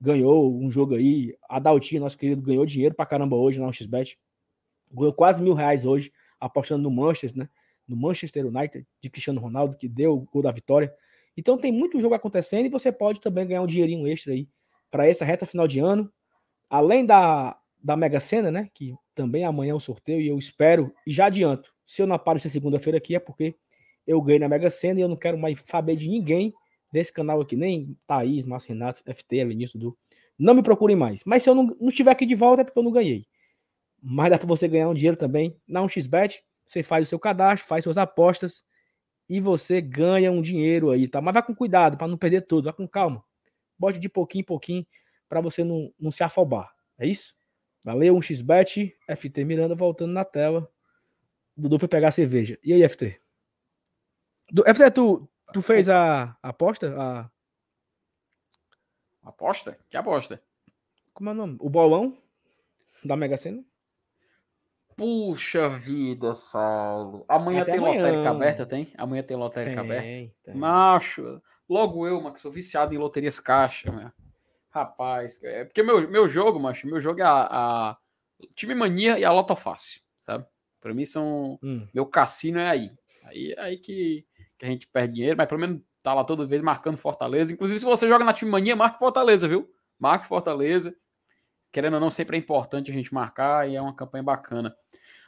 ganhou 0.00 0.56
um 0.58 0.70
jogo 0.70 0.94
aí. 0.94 1.36
A 1.48 1.58
Daltinha, 1.58 2.00
nosso 2.00 2.18
querido, 2.18 2.42
ganhou 2.42 2.64
dinheiro 2.66 2.94
pra 2.94 3.06
caramba 3.06 3.36
hoje 3.36 3.60
na 3.60 3.66
1xBet. 3.66 4.16
Ganhou 4.92 5.12
quase 5.12 5.42
mil 5.42 5.54
reais 5.54 5.84
hoje, 5.84 6.12
apostando 6.40 6.82
no 6.82 6.90
Manchester, 6.90 7.44
né? 7.44 7.48
No 7.86 7.96
Manchester 7.96 8.46
United, 8.46 8.86
de 9.00 9.10
Cristiano 9.10 9.40
Ronaldo, 9.40 9.76
que 9.76 9.88
deu 9.88 10.14
o 10.14 10.20
gol 10.20 10.42
da 10.42 10.50
vitória. 10.50 10.92
Então 11.36 11.56
tem 11.56 11.70
muito 11.70 12.00
jogo 12.00 12.14
acontecendo 12.14 12.66
e 12.66 12.68
você 12.68 12.90
pode 12.90 13.20
também 13.20 13.46
ganhar 13.46 13.62
um 13.62 13.66
dinheirinho 13.66 14.06
extra 14.06 14.32
aí 14.32 14.48
para 14.90 15.06
essa 15.06 15.24
reta 15.24 15.46
final 15.46 15.68
de 15.68 15.78
ano. 15.80 16.10
Além 16.68 17.04
da, 17.04 17.56
da 17.82 17.96
Mega 17.96 18.18
Sena, 18.18 18.50
né? 18.50 18.68
Que 18.74 18.94
também 19.14 19.44
amanhã 19.44 19.72
é 19.72 19.74
o 19.74 19.80
sorteio 19.80 20.20
e 20.20 20.28
eu 20.28 20.38
espero, 20.38 20.92
e 21.06 21.12
já 21.12 21.26
adianto, 21.26 21.72
se 21.86 22.02
eu 22.02 22.06
não 22.06 22.16
aparecer 22.16 22.50
segunda-feira 22.50 22.98
aqui 22.98 23.16
é 23.16 23.18
porque 23.18 23.56
eu 24.06 24.20
ganhei 24.20 24.38
na 24.38 24.48
Mega 24.48 24.68
Sena 24.68 25.00
e 25.00 25.02
eu 25.02 25.08
não 25.08 25.16
quero 25.16 25.38
mais 25.38 25.58
saber 25.60 25.96
de 25.96 26.08
ninguém 26.08 26.52
desse 26.90 27.12
canal 27.12 27.40
aqui, 27.40 27.56
nem 27.56 27.96
Thaís, 28.06 28.44
Márcio 28.44 28.70
Renato, 28.70 29.02
FT, 29.04 29.44
Vinícius, 29.44 29.80
Du. 29.80 29.98
Não 30.38 30.54
me 30.54 30.62
procurem 30.62 30.96
mais. 30.96 31.22
Mas 31.24 31.42
se 31.42 31.50
eu 31.50 31.54
não, 31.54 31.64
não 31.80 31.88
estiver 31.88 32.10
aqui 32.10 32.26
de 32.26 32.34
volta 32.34 32.62
é 32.62 32.64
porque 32.64 32.78
eu 32.78 32.82
não 32.82 32.92
ganhei. 32.92 33.26
Mas 34.02 34.30
dá 34.30 34.38
para 34.38 34.46
você 34.46 34.68
ganhar 34.68 34.88
um 34.88 34.94
dinheiro 34.94 35.16
também 35.16 35.56
na 35.66 35.82
1xBet. 35.82 36.42
Você 36.66 36.82
faz 36.82 37.06
o 37.06 37.08
seu 37.08 37.18
cadastro, 37.18 37.66
faz 37.66 37.84
suas 37.84 37.96
apostas 37.96 38.64
e 39.28 39.40
você 39.40 39.80
ganha 39.80 40.30
um 40.30 40.40
dinheiro 40.40 40.90
aí, 40.90 41.08
tá? 41.08 41.20
Mas 41.20 41.34
vai 41.34 41.42
com 41.42 41.54
cuidado 41.54 41.96
para 41.96 42.06
não 42.06 42.16
perder 42.16 42.42
tudo, 42.42 42.64
vai 42.64 42.72
com 42.72 42.86
calma. 42.86 43.24
Bote 43.78 43.98
de 43.98 44.08
pouquinho 44.08 44.42
em 44.42 44.44
pouquinho 44.44 44.86
para 45.28 45.40
você 45.40 45.64
não, 45.64 45.92
não 45.98 46.10
se 46.10 46.22
afobar. 46.22 46.72
É 46.98 47.06
isso? 47.06 47.34
Valeu, 47.84 48.16
1xBet, 48.16 48.94
FT 49.16 49.44
Miranda 49.44 49.74
voltando 49.74 50.12
na 50.12 50.24
tela. 50.24 50.68
Dudu 51.56 51.78
foi 51.78 51.88
pegar 51.88 52.08
a 52.08 52.12
cerveja. 52.12 52.58
E 52.62 52.72
aí, 52.72 52.88
FT? 52.88 53.20
Du, 54.50 54.62
FT, 54.62 54.90
tu, 54.90 55.28
tu 55.52 55.62
fez 55.62 55.88
a, 55.88 56.36
a 56.42 56.48
aposta? 56.48 56.94
A, 56.98 57.30
Aposta? 59.22 59.76
Que 59.90 59.96
aposta? 59.96 60.40
como 61.12 61.30
é 61.30 61.32
o 61.32 61.36
nome? 61.36 61.56
O 61.60 61.68
bolão 61.68 62.16
da 63.04 63.16
Mega 63.16 63.36
Sena? 63.36 63.64
Puxa 64.96 65.68
vida, 65.68 66.34
Saulo. 66.34 67.24
Amanhã 67.28 67.62
Até 67.62 67.72
tem 67.72 67.80
amanhã. 67.80 68.02
lotérica 68.02 68.30
aberta, 68.30 68.66
tem? 68.66 68.92
Amanhã 68.96 69.22
tem 69.22 69.36
lotérica 69.36 69.80
aberta. 69.80 70.02
Tem, 70.02 70.34
tem. 70.44 70.54
Macho, 70.54 71.42
logo 71.68 72.06
eu, 72.06 72.32
que 72.32 72.40
sou 72.40 72.52
viciado 72.52 72.94
em 72.94 72.98
loterias 72.98 73.38
caixa, 73.40 73.90
né? 73.90 74.12
Rapaz, 74.70 75.42
é 75.42 75.64
porque 75.64 75.82
meu, 75.82 76.08
meu 76.08 76.28
jogo, 76.28 76.60
macho, 76.60 76.86
meu 76.86 77.00
jogo 77.00 77.20
é 77.20 77.24
a, 77.24 77.46
a 77.50 77.98
Time 78.54 78.74
Mania 78.74 79.18
e 79.18 79.24
a 79.24 79.32
Loto 79.32 79.56
Fácil, 79.56 80.00
sabe? 80.18 80.46
Pra 80.80 80.94
mim 80.94 81.04
são. 81.04 81.58
Hum. 81.62 81.86
Meu 81.92 82.06
cassino 82.06 82.58
é 82.58 82.68
aí. 82.68 82.92
Aí 83.24 83.54
aí 83.58 83.78
que, 83.78 84.24
que 84.58 84.64
a 84.64 84.68
gente 84.68 84.86
perde 84.86 85.14
dinheiro, 85.14 85.36
mas 85.36 85.48
pelo 85.48 85.60
menos 85.60 85.82
tá 86.02 86.14
lá 86.14 86.24
toda 86.24 86.46
vez 86.46 86.62
marcando 86.62 86.96
Fortaleza. 86.96 87.52
Inclusive, 87.52 87.78
se 87.78 87.84
você 87.84 88.08
joga 88.08 88.24
na 88.24 88.32
Time 88.32 88.50
Mania, 88.50 88.76
marque 88.76 88.98
Fortaleza, 88.98 89.48
viu? 89.48 89.68
Marque 89.98 90.26
Fortaleza. 90.26 90.94
Querendo 91.72 91.94
ou 91.94 92.00
não, 92.00 92.10
sempre 92.10 92.36
é 92.36 92.38
importante 92.38 92.90
a 92.90 92.94
gente 92.94 93.12
marcar 93.12 93.68
e 93.68 93.76
é 93.76 93.82
uma 93.82 93.94
campanha 93.94 94.22
bacana. 94.22 94.74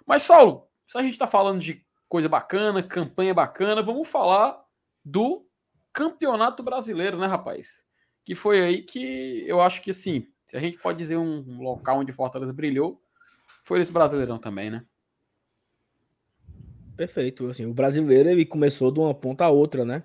Mas, 0.07 0.23
Saulo, 0.23 0.69
se 0.87 0.97
a 0.97 1.03
gente 1.03 1.19
tá 1.19 1.27
falando 1.27 1.61
de 1.61 1.85
coisa 2.09 2.29
bacana, 2.29 2.83
campanha 2.83 3.35
bacana, 3.35 3.83
vamos 3.83 4.09
falar 4.09 4.59
do 5.05 5.47
Campeonato 5.93 6.63
Brasileiro, 6.63 7.19
né, 7.19 7.27
rapaz? 7.27 7.85
Que 8.25 8.35
foi 8.35 8.61
aí 8.63 8.83
que 8.83 9.45
eu 9.47 9.61
acho 9.61 9.83
que, 9.83 9.91
assim, 9.91 10.27
se 10.47 10.57
a 10.57 10.61
gente 10.61 10.79
pode 10.79 10.97
dizer 10.97 11.17
um 11.19 11.61
local 11.61 11.99
onde 11.99 12.13
Fortaleza 12.13 12.53
brilhou, 12.53 13.03
foi 13.65 13.81
esse 13.81 13.93
Brasileirão 13.93 14.39
também, 14.39 14.71
né? 14.71 14.85
Perfeito. 16.99 17.49
Assim, 17.49 17.65
o 17.65 17.73
brasileiro 17.73 18.29
ele 18.29 18.45
começou 18.45 18.91
de 18.91 18.99
uma 18.99 19.15
ponta 19.15 19.45
a 19.45 19.51
outra, 19.51 19.85
né? 19.85 20.03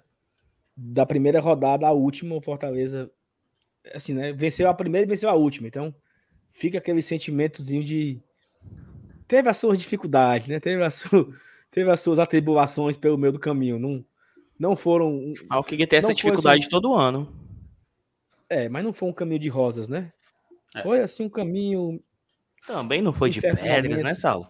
Da 0.77 1.05
primeira 1.07 1.41
rodada 1.41 1.87
à 1.87 1.91
última, 1.91 2.35
o 2.35 2.41
Fortaleza 2.41 3.11
assim, 3.93 4.13
né? 4.13 4.31
Venceu 4.31 4.69
a 4.69 4.73
primeira 4.75 5.05
e 5.05 5.09
venceu 5.09 5.27
a 5.27 5.33
última. 5.33 5.67
Então, 5.67 5.93
fica 6.51 6.77
aquele 6.77 7.01
sentimentozinho 7.01 7.83
de 7.83 8.21
teve 9.27 9.49
as 9.49 9.57
suas 9.57 9.79
dificuldades, 9.79 10.47
né? 10.47 10.59
Teve, 10.59 10.83
a 10.83 10.91
sua... 10.91 11.27
teve 11.71 11.89
as 11.89 11.99
suas 11.99 12.19
atribulações 12.19 12.95
pelo 12.95 13.17
meio 13.17 13.33
do 13.33 13.39
caminho. 13.39 13.79
Não, 13.79 14.05
não 14.59 14.75
foram. 14.75 15.33
Ah, 15.49 15.59
o 15.59 15.63
que 15.63 15.87
tem 15.87 15.97
essa 15.97 16.13
dificuldade 16.13 16.61
assim- 16.61 16.69
todo 16.69 16.93
ano. 16.93 17.33
É, 18.47 18.69
mas 18.69 18.83
não 18.83 18.93
foi 18.93 19.09
um 19.09 19.13
caminho 19.13 19.39
de 19.39 19.49
rosas, 19.49 19.89
né? 19.89 20.13
É. 20.75 20.83
Foi 20.83 21.01
assim 21.01 21.23
um 21.23 21.29
caminho 21.29 21.99
Também 22.67 23.01
não 23.01 23.11
foi 23.11 23.31
de 23.31 23.41
pedras, 23.41 23.83
momento. 23.83 24.03
né, 24.03 24.13
Saulo? 24.13 24.47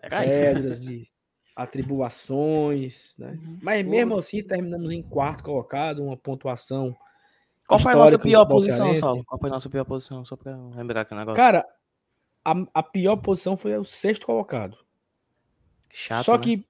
Peraí. 0.00 0.28
pedras 0.28 0.84
e 0.84 1.11
atribulações, 1.54 3.14
né? 3.18 3.38
Mas 3.62 3.86
mesmo 3.86 4.18
assim 4.18 4.42
terminamos 4.42 4.90
em 4.90 5.02
quarto 5.02 5.44
colocado, 5.44 6.02
uma 6.02 6.16
pontuação. 6.16 6.96
Qual 7.66 7.78
foi 7.78 7.92
a 7.92 7.96
nossa 7.96 8.18
pior 8.18 8.44
posição. 8.46 8.94
Saulo? 8.94 9.24
Qual 9.24 9.38
foi 9.38 9.50
a 9.50 9.52
nossa 9.52 9.68
pior 9.68 9.84
posição? 9.84 10.24
Só 10.24 10.36
pra 10.36 10.56
lembrar 10.74 11.02
aqui 11.02 11.14
o 11.14 11.16
negócio. 11.16 11.36
Cara, 11.36 11.64
a, 12.44 12.54
a 12.74 12.82
pior 12.82 13.16
posição 13.16 13.56
foi 13.56 13.76
o 13.76 13.84
sexto 13.84 14.26
colocado. 14.26 14.76
Chato, 15.90 16.24
Só 16.24 16.36
né? 16.36 16.42
que, 16.42 16.66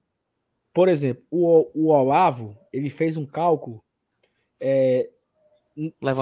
por 0.73 0.89
exemplo, 0.89 1.23
o, 1.31 1.69
o 1.73 1.87
Olavo, 1.87 2.57
ele 2.71 2.89
fez 2.89 3.15
um 3.17 3.25
cálculo. 3.25 3.83
é, 4.59 5.09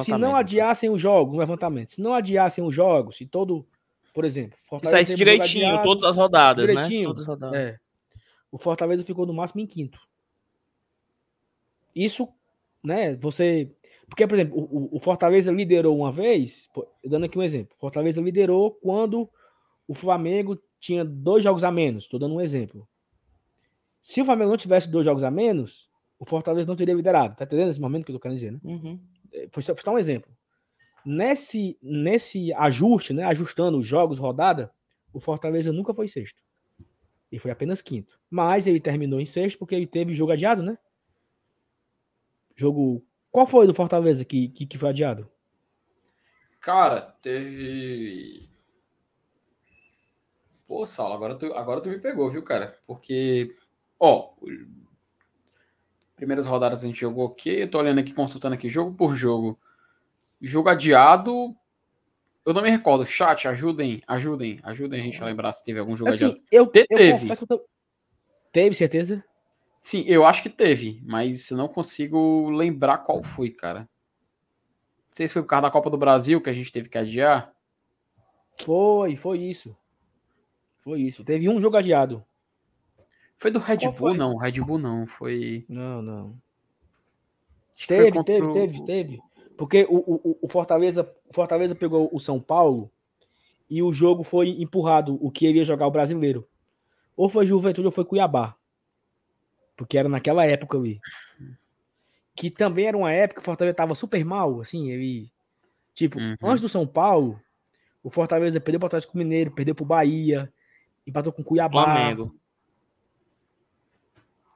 se 0.04 0.12
não 0.12 0.34
né? 0.34 0.40
adiassem 0.40 0.90
os 0.90 1.02
jogos, 1.02 1.36
um 1.36 1.40
levantamento, 1.40 1.92
se 1.92 2.02
não 2.02 2.14
adiassem 2.14 2.64
os 2.64 2.74
jogos, 2.74 3.18
se 3.18 3.26
todo, 3.26 3.68
por 4.14 4.24
exemplo, 4.24 4.58
Se 4.58 4.70
Fortaleza 4.70 4.98
saísse 4.98 5.18
teve 5.18 5.30
jogo 5.32 5.44
direitinho, 5.44 5.68
adiado, 5.68 5.84
todas 5.84 6.04
as 6.06 6.16
rodadas, 6.16 6.66
direitinho, 6.66 7.00
né? 7.00 7.06
Todas 7.08 7.22
as 7.24 7.28
rodadas. 7.28 7.60
É. 7.60 7.80
O 8.52 8.58
Fortaleza 8.58 9.04
ficou 9.04 9.26
no 9.26 9.34
máximo 9.34 9.62
em 9.62 9.68
quinto. 9.68 10.00
Isso 11.96 12.28
né? 12.84 13.16
Você. 13.16 13.72
Porque, 14.08 14.28
por 14.28 14.36
exemplo, 14.36 14.60
o, 14.60 14.98
o 14.98 15.00
Fortaleza 15.00 15.52
liderou 15.52 15.98
uma 15.98 16.12
vez, 16.12 16.70
dando 17.06 17.26
aqui 17.26 17.38
um 17.38 17.44
exemplo. 17.44 17.76
Fortaleza 17.80 18.22
liderou 18.22 18.72
quando 18.72 19.30
o 19.88 19.94
Flamengo 19.94 20.60
tinha 20.80 21.06
dois 21.06 21.44
jogos 21.44 21.64
a 21.64 21.72
menos. 21.72 22.06
Estou 22.06 22.20
dando 22.20 22.36
um 22.36 22.42
exemplo. 22.42 22.88
Se 24.02 24.20
o 24.20 24.26
Flamengo 24.26 24.50
não 24.50 24.58
tivesse 24.58 24.90
dois 24.90 25.06
jogos 25.06 25.24
a 25.24 25.32
menos, 25.32 25.90
o 26.20 26.26
Fortaleza 26.26 26.68
não 26.68 26.76
teria 26.76 26.94
liderado. 26.94 27.36
Tá 27.36 27.46
entendendo 27.46 27.70
esse 27.70 27.80
momento 27.80 28.04
que 28.04 28.12
eu 28.12 28.16
tô 28.16 28.20
querendo 28.20 28.38
dizer, 28.38 28.52
né? 28.52 28.60
Uhum. 28.64 29.00
É, 29.32 29.48
foi 29.52 29.64
só, 29.64 29.74
foi 29.76 29.84
só 29.84 29.94
um 29.94 30.00
exemplo. 30.00 30.30
Nesse, 31.06 31.78
nesse 31.82 32.52
ajuste, 32.54 33.14
né? 33.14 33.24
Ajustando 33.24 33.78
os 33.78 33.86
jogos, 33.86 34.20
rodada, 34.20 34.72
o 35.14 35.20
Fortaleza 35.20 35.72
nunca 35.72 35.94
foi 35.94 36.08
sexto. 36.08 36.42
E 37.32 37.40
foi 37.40 37.52
apenas 37.52 37.82
quinto. 37.82 38.20
Mas 38.30 38.68
ele 38.68 38.80
terminou 38.80 39.20
em 39.20 39.26
sexto 39.26 39.58
porque 39.58 39.74
ele 39.74 39.88
teve 39.88 40.14
jogo 40.14 40.32
adiado, 40.32 40.62
né? 40.62 40.78
Jogo. 42.56 43.06
Qual 43.32 43.48
foi 43.48 43.66
do 43.66 43.74
Fortaleza 43.74 44.26
que, 44.26 44.50
que, 44.50 44.66
que 44.66 44.78
foi 44.78 44.90
adiado? 44.90 45.30
Cara, 46.60 47.02
teve. 47.22 48.50
Pô, 50.68 50.86
Saulo, 50.86 51.14
agora 51.14 51.36
tu, 51.36 51.46
agora 51.54 51.82
tu 51.82 51.90
me 51.90 52.00
pegou, 52.00 52.30
viu, 52.32 52.44
cara? 52.44 52.80
Porque, 52.86 53.56
ó, 54.00 54.34
primeiras 56.16 56.46
rodadas 56.46 56.84
a 56.84 56.88
gente 56.88 57.02
jogou 57.02 57.26
ok. 57.26 57.64
Eu 57.64 57.72
tô 57.72 57.80
olhando 57.80 58.00
aqui, 58.00 58.14
consultando 58.14 58.56
aqui 58.56 58.70
jogo 58.70 58.94
por 58.96 59.16
jogo. 59.16 59.60
Jogo 60.40 60.70
adiado, 60.70 61.56
eu 62.46 62.54
não 62.54 62.62
me 62.62 62.70
recordo. 62.70 63.06
Chat, 63.06 63.48
ajudem, 63.48 64.02
ajudem, 64.08 64.60
ajudem 64.64 65.00
a 65.00 65.04
gente 65.04 65.22
a 65.22 65.26
lembrar 65.26 65.52
se 65.52 65.64
teve 65.66 65.80
algum 65.80 65.96
jogo 65.96 66.12
assim, 66.12 66.26
adiado. 66.26 66.44
Eu, 66.52 66.68
Te- 66.68 66.86
eu 66.90 66.98
teve. 66.98 67.30
eu 67.32 67.48
tô... 67.48 67.66
Teve, 68.52 68.76
certeza? 68.76 69.24
Sim, 69.80 70.04
eu 70.08 70.26
acho 70.26 70.44
que 70.44 70.50
teve, 70.50 71.02
mas 71.06 71.50
não 71.52 71.68
consigo 71.68 72.50
lembrar 72.50 73.00
qual 73.00 73.24
foi, 73.24 73.50
cara. 73.50 73.80
Não 73.82 73.88
sei 75.14 75.28
se 75.28 75.34
foi 75.34 75.42
por 75.42 75.48
causa 75.50 75.64
da 75.64 75.72
Copa 75.72 75.90
do 75.90 75.98
Brasil 75.98 76.40
que 76.42 76.50
a 76.50 76.54
gente 76.54 76.72
teve 76.72 76.88
que 76.90 76.98
adiar. 76.98 77.52
Foi, 78.64 79.16
foi 79.16 79.40
isso. 79.40 79.76
Foi 80.80 81.02
isso. 81.02 81.24
Teve 81.24 81.50
um 81.50 81.60
jogo 81.60 81.78
adiado. 81.78 82.24
Foi 83.38 83.50
do 83.50 83.60
Red 83.60 83.78
Qual 83.80 83.92
Bull, 83.92 83.98
foi? 84.10 84.18
não. 84.18 84.38
Red 84.38 84.62
Bull 84.62 84.78
não. 84.78 85.08
Foi. 85.08 85.66
Não, 85.68 86.02
não. 86.02 86.38
acho 87.76 87.88
que 87.88 87.96
foi 87.96 88.04
Teve, 88.06 88.18
contra 88.18 88.34
teve, 88.36 88.46
o- 88.48 88.54
teve, 88.54 88.86
teve. 88.86 89.20
Porque 89.62 89.86
o, 89.88 89.98
o, 89.98 90.38
o 90.42 90.48
Fortaleza, 90.48 91.08
Fortaleza 91.30 91.76
pegou 91.76 92.10
o 92.12 92.20
São 92.20 92.40
Paulo 92.40 92.90
e 93.70 93.84
o 93.84 93.94
jogo 93.94 94.24
foi 94.24 94.50
empurrado, 94.60 95.24
o 95.24 95.30
que 95.30 95.46
ele 95.46 95.60
ia 95.60 95.64
jogar 95.64 95.86
o 95.86 95.92
brasileiro. 95.92 96.48
Ou 97.16 97.30
foi 97.30 97.46
Juventude 97.46 97.86
ou 97.86 97.92
foi 97.92 98.04
Cuiabá. 98.04 98.56
Porque 99.78 100.00
era 100.00 100.10
naquela 100.10 100.48
época 100.48 100.80
ali. 100.80 101.00
Que 102.36 102.50
também 102.50 102.88
era 102.88 102.98
uma 102.98 103.12
época 103.12 103.40
que 103.40 103.44
o 103.44 103.46
Fortaleza 103.46 103.76
tava 103.76 103.94
super 103.94 104.26
mal, 104.26 104.60
assim, 104.62 104.90
ele... 104.90 105.32
Tipo, 105.94 106.18
Uhum. 106.18 106.36
antes 106.42 106.62
do 106.62 106.68
São 106.68 106.88
Paulo, 106.88 107.40
o 108.02 108.10
Fortaleza 108.10 108.60
perdeu 108.60 108.80
para 108.80 108.86
o 108.86 108.88
Atlético 108.88 109.16
Mineiro, 109.16 109.52
perdeu 109.52 109.76
pro 109.76 109.86
Bahia, 109.86 110.52
empatou 111.06 111.32
com 111.32 111.44
Cuiabá. 111.44 111.84
Flamengo. 111.84 112.36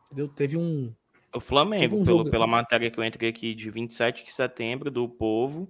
Entendeu? 0.07 0.29
Teve 0.29 0.57
um... 0.57 0.91
O 1.35 1.39
Flamengo, 1.41 1.97
um 1.97 2.05
pelo- 2.05 2.29
pela 2.29 2.47
matéria 2.47 2.89
que 2.89 2.97
eu 2.99 3.03
entrei 3.03 3.29
aqui 3.29 3.53
de 3.53 3.69
27 3.69 4.23
de 4.23 4.31
setembro 4.31 4.89
do 4.89 5.07
Povo. 5.09 5.67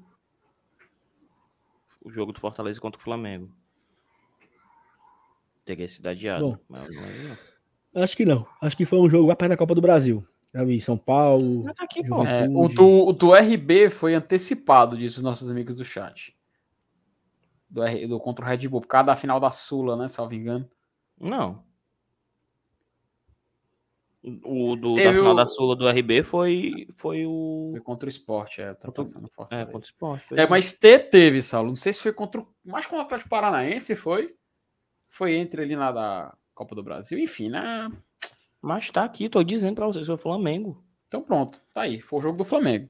O 2.04 2.10
jogo 2.12 2.32
do 2.32 2.40
Fortaleza 2.40 2.80
contra 2.80 3.00
o 3.00 3.04
Flamengo. 3.04 3.50
Teria 5.64 5.88
sido 5.90 6.08
adiado. 6.08 6.46
Bom. 6.46 6.58
Mas- 6.70 6.88
mas 6.96 7.24
não. 7.94 8.04
Acho 8.04 8.16
que 8.16 8.26
não. 8.26 8.46
Acho 8.62 8.78
que 8.78 8.86
foi 8.86 9.00
um 9.00 9.10
jogo 9.10 9.28
lá 9.30 9.36
perto 9.36 9.52
da 9.52 9.58
Copa 9.58 9.74
do 9.74 9.82
Brasil. 9.82 10.26
Já 10.54 10.64
vi 10.64 10.80
São 10.80 10.98
Paulo. 10.98 11.64
Tá 11.74 11.84
aqui. 11.84 12.02
É, 12.28 12.48
o, 12.48 12.68
do, 12.68 13.08
o 13.08 13.12
do 13.14 13.34
RB 13.34 13.90
foi 13.90 14.14
antecipado, 14.14 14.98
disso 14.98 15.18
os 15.18 15.24
nossos 15.24 15.50
amigos 15.50 15.78
do 15.78 15.86
chat. 15.86 16.36
Do, 17.70 17.82
R, 17.84 18.08
do 18.08 18.20
contra 18.20 18.46
o 18.46 18.48
Red 18.48 18.68
Bull, 18.68 18.82
por 18.82 18.88
causa 18.88 19.08
da 19.08 19.16
final 19.16 19.40
da 19.40 19.50
Sula, 19.50 19.96
né? 19.98 20.08
Salvo 20.08 20.34
engano. 20.36 20.70
Não. 21.20 21.64
O 24.44 24.76
do, 24.76 24.96
da 24.96 25.14
final 25.14 25.34
o- 25.34 25.36
da 25.36 25.46
Sula 25.46 25.76
do 25.76 25.88
RB 25.88 26.24
foi, 26.24 26.88
foi 26.98 27.26
o. 27.28 27.70
Foi 27.74 27.82
contra 27.82 28.08
o 28.08 28.10
esporte, 28.10 28.60
é. 28.62 28.74
Tá 28.74 28.88
Contra 28.92 29.04
É, 29.52 29.66
contra 29.66 29.78
o 29.78 29.82
esporte. 29.84 30.26
foi 30.28 30.38
É, 30.40 30.42
isso. 30.42 30.50
mas 30.50 30.74
T 30.78 30.98
teve, 31.00 31.42
Saulo. 31.44 31.70
Não 31.70 31.76
sei 31.76 31.94
se 31.94 32.02
foi 32.02 32.12
contra 32.12 32.42
o. 32.42 32.48
Mais 32.64 32.86
contra 32.86 33.04
o 33.04 33.06
Atlético 33.06 33.30
Paranaense, 33.30 33.96
foi? 33.96 34.34
Foi 35.10 35.36
entre 35.36 35.62
ali 35.62 35.76
na 35.76 35.92
da 35.92 36.36
Copa 36.56 36.74
do 36.74 36.82
Brasil. 36.84 37.20
Enfim, 37.20 37.50
né? 37.50 37.92
Mas 38.62 38.90
tá 38.90 39.04
aqui, 39.04 39.30
tô 39.30 39.44
dizendo 39.44 39.76
pra 39.76 39.86
vocês, 39.86 40.06
foi 40.08 40.16
o 40.16 40.18
Flamengo. 40.18 40.84
Então 41.08 41.22
pronto. 41.22 41.62
Tá 41.72 41.82
aí. 41.84 42.02
Foi 42.02 42.18
o 42.18 42.22
jogo 42.22 42.38
do 42.40 42.44
Flamengo. 42.46 42.90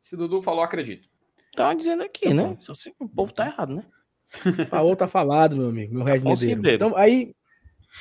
Se 0.00 0.14
o 0.14 0.18
Dudu 0.18 0.40
falou, 0.40 0.62
acredito. 0.64 1.06
Tá 1.54 1.72
dizendo 1.74 2.02
aqui, 2.02 2.28
Tá 2.28 2.34
né? 2.34 2.56
Só 2.60 2.74
se- 2.74 2.94
O 2.98 3.08
povo 3.08 3.32
tá 3.32 3.46
errado, 3.46 3.74
né? 3.76 3.84
Falou, 4.70 4.96
tá 4.96 5.06
falado, 5.06 5.54
meu 5.56 5.68
amigo. 5.68 5.94
Meu 5.94 6.04
Medeiros. 6.04 6.42
Ribeiro. 6.42 6.76
Então, 6.76 6.96
aí. 6.96 7.34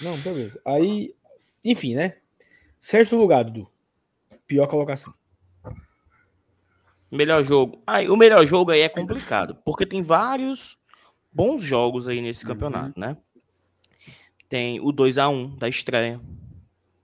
Não, 0.01 0.17
beleza. 0.17 0.59
Aí. 0.65 1.13
Enfim, 1.63 1.95
né? 1.95 2.17
Sexto 2.79 3.15
lugar, 3.15 3.43
Dudu. 3.45 3.69
Pior 4.45 4.67
colocação. 4.67 5.13
Melhor 7.09 7.43
jogo. 7.43 7.81
Aí, 7.85 8.09
o 8.09 8.17
melhor 8.17 8.45
jogo 8.45 8.71
aí 8.71 8.81
é 8.81 8.89
complicado, 8.89 9.55
porque 9.63 9.85
tem 9.85 10.01
vários 10.01 10.77
bons 11.31 11.63
jogos 11.63 12.07
aí 12.07 12.21
nesse 12.21 12.45
campeonato, 12.45 12.99
né? 12.99 13.15
Tem 14.49 14.79
o 14.79 14.91
2 14.91 15.17
a 15.17 15.29
1 15.29 15.55
da 15.55 15.69
estreia, 15.69 16.19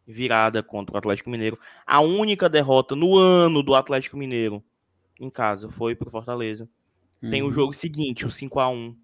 virada 0.05 0.63
contra 0.63 0.95
o 0.95 0.97
Atlético 0.97 1.29
Mineiro. 1.29 1.59
A 1.85 2.01
única 2.01 2.49
derrota 2.49 2.95
no 2.95 3.17
ano 3.17 3.61
do 3.61 3.75
Atlético 3.75 4.17
Mineiro 4.17 4.63
em 5.19 5.29
casa 5.29 5.69
foi 5.69 5.95
pro 5.95 6.09
Fortaleza. 6.09 6.67
Tem 7.29 7.41
Uhum. 7.43 7.49
o 7.49 7.53
jogo 7.53 7.73
seguinte, 7.73 8.25
o 8.25 8.31
5 8.31 8.59
a 8.59 8.67
1 8.69 8.95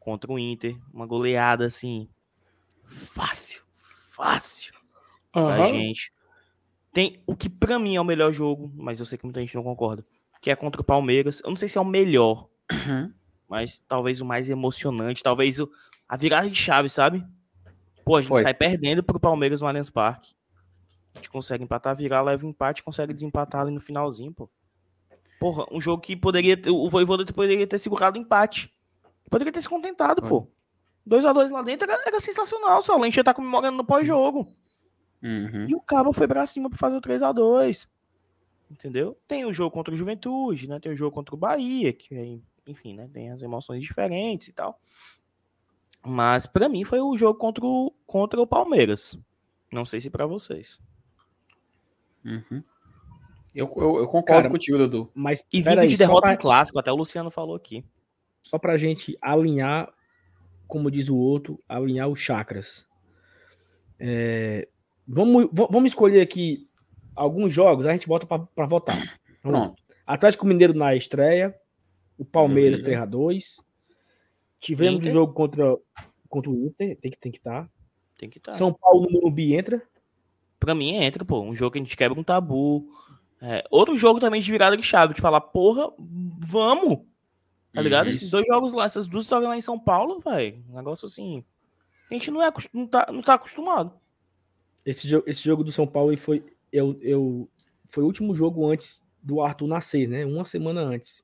contra 0.00 0.32
o 0.32 0.38
Inter, 0.38 0.76
uma 0.92 1.04
goleada 1.06 1.66
assim 1.66 2.08
fácil, 2.84 3.62
fácil 4.10 4.72
pra 5.46 5.66
gente. 5.68 6.12
Tem 6.92 7.20
o 7.26 7.36
que 7.36 7.48
pra 7.48 7.78
mim 7.78 7.96
é 7.96 8.00
o 8.00 8.04
melhor 8.04 8.32
jogo, 8.32 8.70
mas 8.74 8.98
eu 9.00 9.06
sei 9.06 9.18
que 9.18 9.24
muita 9.24 9.40
gente 9.40 9.54
não 9.54 9.62
concorda, 9.62 10.04
que 10.40 10.50
é 10.50 10.56
contra 10.56 10.80
o 10.80 10.84
Palmeiras. 10.84 11.40
Eu 11.44 11.50
não 11.50 11.56
sei 11.56 11.68
se 11.68 11.78
é 11.78 11.80
o 11.80 11.84
melhor, 11.84 12.48
Uhum. 12.72 13.12
mas 13.48 13.78
talvez 13.86 14.20
o 14.20 14.24
mais 14.24 14.48
emocionante, 14.48 15.22
talvez 15.22 15.58
o, 15.60 15.70
a 16.08 16.16
virada 16.16 16.48
de 16.48 16.56
chave, 16.56 16.88
sabe? 16.88 17.24
Pô, 18.04 18.16
a 18.16 18.20
gente 18.20 18.30
Foi. 18.30 18.42
sai 18.42 18.54
perdendo 18.54 19.02
pro 19.02 19.20
Palmeiras 19.20 19.60
no 19.60 19.66
Allianz 19.68 19.90
Parque. 19.90 20.34
A 21.14 21.18
gente 21.18 21.30
consegue 21.30 21.62
empatar, 21.64 21.94
virar, 21.96 22.22
leva 22.22 22.46
empate, 22.46 22.82
consegue 22.82 23.12
desempatar 23.12 23.62
ali 23.62 23.70
no 23.70 23.80
finalzinho, 23.80 24.32
pô. 24.32 24.48
Porra, 25.38 25.66
um 25.70 25.80
jogo 25.80 26.02
que 26.02 26.16
poderia 26.16 26.56
ter, 26.56 26.70
o 26.70 26.88
Voivoda 26.88 27.24
poderia 27.32 27.66
ter 27.66 27.78
segurado 27.78 28.18
o 28.18 28.20
empate. 28.22 28.72
Poderia 29.30 29.52
ter 29.52 29.60
se 29.62 29.68
contentado, 29.68 30.22
pô. 30.22 30.48
2x2 31.08 31.50
lá 31.50 31.62
dentro 31.62 31.90
era, 31.90 32.02
era 32.06 32.20
sensacional, 32.20 32.82
só 32.82 32.96
o 32.96 33.00
Lencha 33.00 33.22
tá 33.24 33.32
comemorando 33.34 33.76
no 33.76 33.84
pós-jogo. 33.84 34.46
Uhum. 35.22 35.66
E 35.68 35.74
o 35.74 35.80
Cabo 35.80 36.12
foi 36.12 36.28
pra 36.28 36.46
cima 36.46 36.68
pra 36.68 36.78
fazer 36.78 36.96
o 36.96 37.00
3x2. 37.00 37.88
Entendeu? 38.70 39.18
Tem 39.26 39.44
o 39.44 39.52
jogo 39.52 39.70
contra 39.70 39.92
o 39.94 39.96
Juventude, 39.96 40.68
né? 40.68 40.78
Tem 40.78 40.92
o 40.92 40.96
jogo 40.96 41.14
contra 41.14 41.34
o 41.34 41.38
Bahia, 41.38 41.92
que 41.92 42.14
aí, 42.14 42.42
enfim, 42.66 42.94
né? 42.94 43.08
Tem 43.12 43.30
as 43.30 43.40
emoções 43.42 43.82
diferentes 43.82 44.48
e 44.48 44.52
tal. 44.52 44.78
Mas 46.04 46.46
pra 46.46 46.68
mim 46.68 46.84
foi 46.84 47.00
o 47.00 47.16
jogo 47.16 47.38
contra 47.38 47.64
o, 47.64 47.92
contra 48.06 48.40
o 48.40 48.46
Palmeiras. 48.46 49.18
Não 49.72 49.84
sei 49.84 50.00
se 50.00 50.10
pra 50.10 50.26
vocês. 50.26 50.78
Uhum. 52.24 52.62
Eu, 53.54 53.72
eu, 53.76 53.96
eu 53.98 54.06
concordo 54.06 54.42
Cara, 54.42 54.50
contigo, 54.50 54.78
Dudu. 54.78 55.10
Mas 55.14 55.44
E 55.52 55.62
vindo 55.62 55.78
aí, 55.80 55.88
de 55.88 55.96
derrota 55.96 56.22
pra, 56.22 56.34
em 56.34 56.36
clássico, 56.36 56.78
até 56.78 56.92
o 56.92 56.96
Luciano 56.96 57.30
falou 57.30 57.56
aqui. 57.56 57.84
só 58.42 58.58
pra 58.58 58.76
gente 58.76 59.16
alinhar, 59.20 59.92
como 60.66 60.90
diz 60.90 61.08
o 61.08 61.16
outro, 61.16 61.60
alinhar 61.68 62.08
os 62.08 62.20
chakras. 62.20 62.86
É, 63.98 64.68
vamos, 65.08 65.48
vamos 65.52 65.90
escolher 65.90 66.20
aqui 66.20 66.66
alguns 67.16 67.52
jogos, 67.52 67.86
a 67.86 67.92
gente 67.92 68.06
bota 68.06 68.26
pra, 68.26 68.38
pra 68.38 68.66
votar. 68.66 69.18
Pronto. 69.42 69.80
Atlético 70.06 70.46
Mineiro 70.46 70.74
na 70.74 70.94
estreia, 70.94 71.54
o 72.16 72.24
Palmeiras 72.24 72.82
Beleza. 72.82 73.06
3x2. 73.06 73.42
Tivemos 74.60 74.98
Inter. 74.98 75.10
o 75.10 75.12
jogo 75.12 75.32
contra, 75.32 75.76
contra 76.28 76.50
o 76.50 76.66
Inter, 76.66 76.98
tem 76.98 77.10
que 77.10 77.18
tem 77.18 77.32
que 77.32 77.38
estar. 77.38 77.70
Tem 78.18 78.28
que 78.28 78.38
estar. 78.38 78.52
São 78.52 78.72
Paulo 78.72 79.02
no 79.02 79.12
Morumbi 79.12 79.54
entra. 79.54 79.82
Pra 80.58 80.74
mim 80.74 80.94
entra, 80.94 81.24
pô. 81.24 81.40
Um 81.40 81.54
jogo 81.54 81.72
que 81.72 81.78
a 81.78 81.82
gente 81.82 81.96
quebra 81.96 82.18
um 82.18 82.24
tabu. 82.24 82.88
É, 83.40 83.64
outro 83.70 83.96
jogo 83.96 84.18
também 84.18 84.40
de 84.40 84.50
virada 84.50 84.76
de 84.76 84.82
chave, 84.82 85.14
de 85.14 85.20
falar, 85.20 85.40
porra, 85.40 85.92
vamos! 86.40 87.00
Tá 87.72 87.80
ligado? 87.80 88.06
Uhum. 88.06 88.10
Esses 88.10 88.30
dois 88.30 88.44
jogos 88.46 88.72
lá, 88.72 88.84
essas 88.84 89.06
duas 89.06 89.24
histórias 89.24 89.48
lá 89.48 89.56
em 89.56 89.60
São 89.60 89.78
Paulo, 89.78 90.18
velho. 90.18 90.64
Um 90.68 90.74
negócio 90.74 91.06
assim. 91.06 91.44
A 92.10 92.14
gente 92.14 92.30
não, 92.30 92.42
é, 92.42 92.52
não, 92.72 92.86
tá, 92.86 93.06
não 93.12 93.22
tá 93.22 93.34
acostumado. 93.34 93.92
Esse, 94.88 95.06
esse 95.26 95.42
jogo 95.42 95.62
do 95.62 95.70
São 95.72 95.86
Paulo 95.86 96.10
aí 96.10 96.16
foi, 96.16 96.42
eu, 96.72 96.96
eu, 97.02 97.48
foi 97.90 98.02
o 98.02 98.06
último 98.06 98.34
jogo 98.34 98.66
antes 98.66 99.02
do 99.22 99.40
Arthur 99.42 99.66
nascer, 99.66 100.08
né? 100.08 100.24
Uma 100.24 100.44
semana 100.44 100.80
antes. 100.80 101.22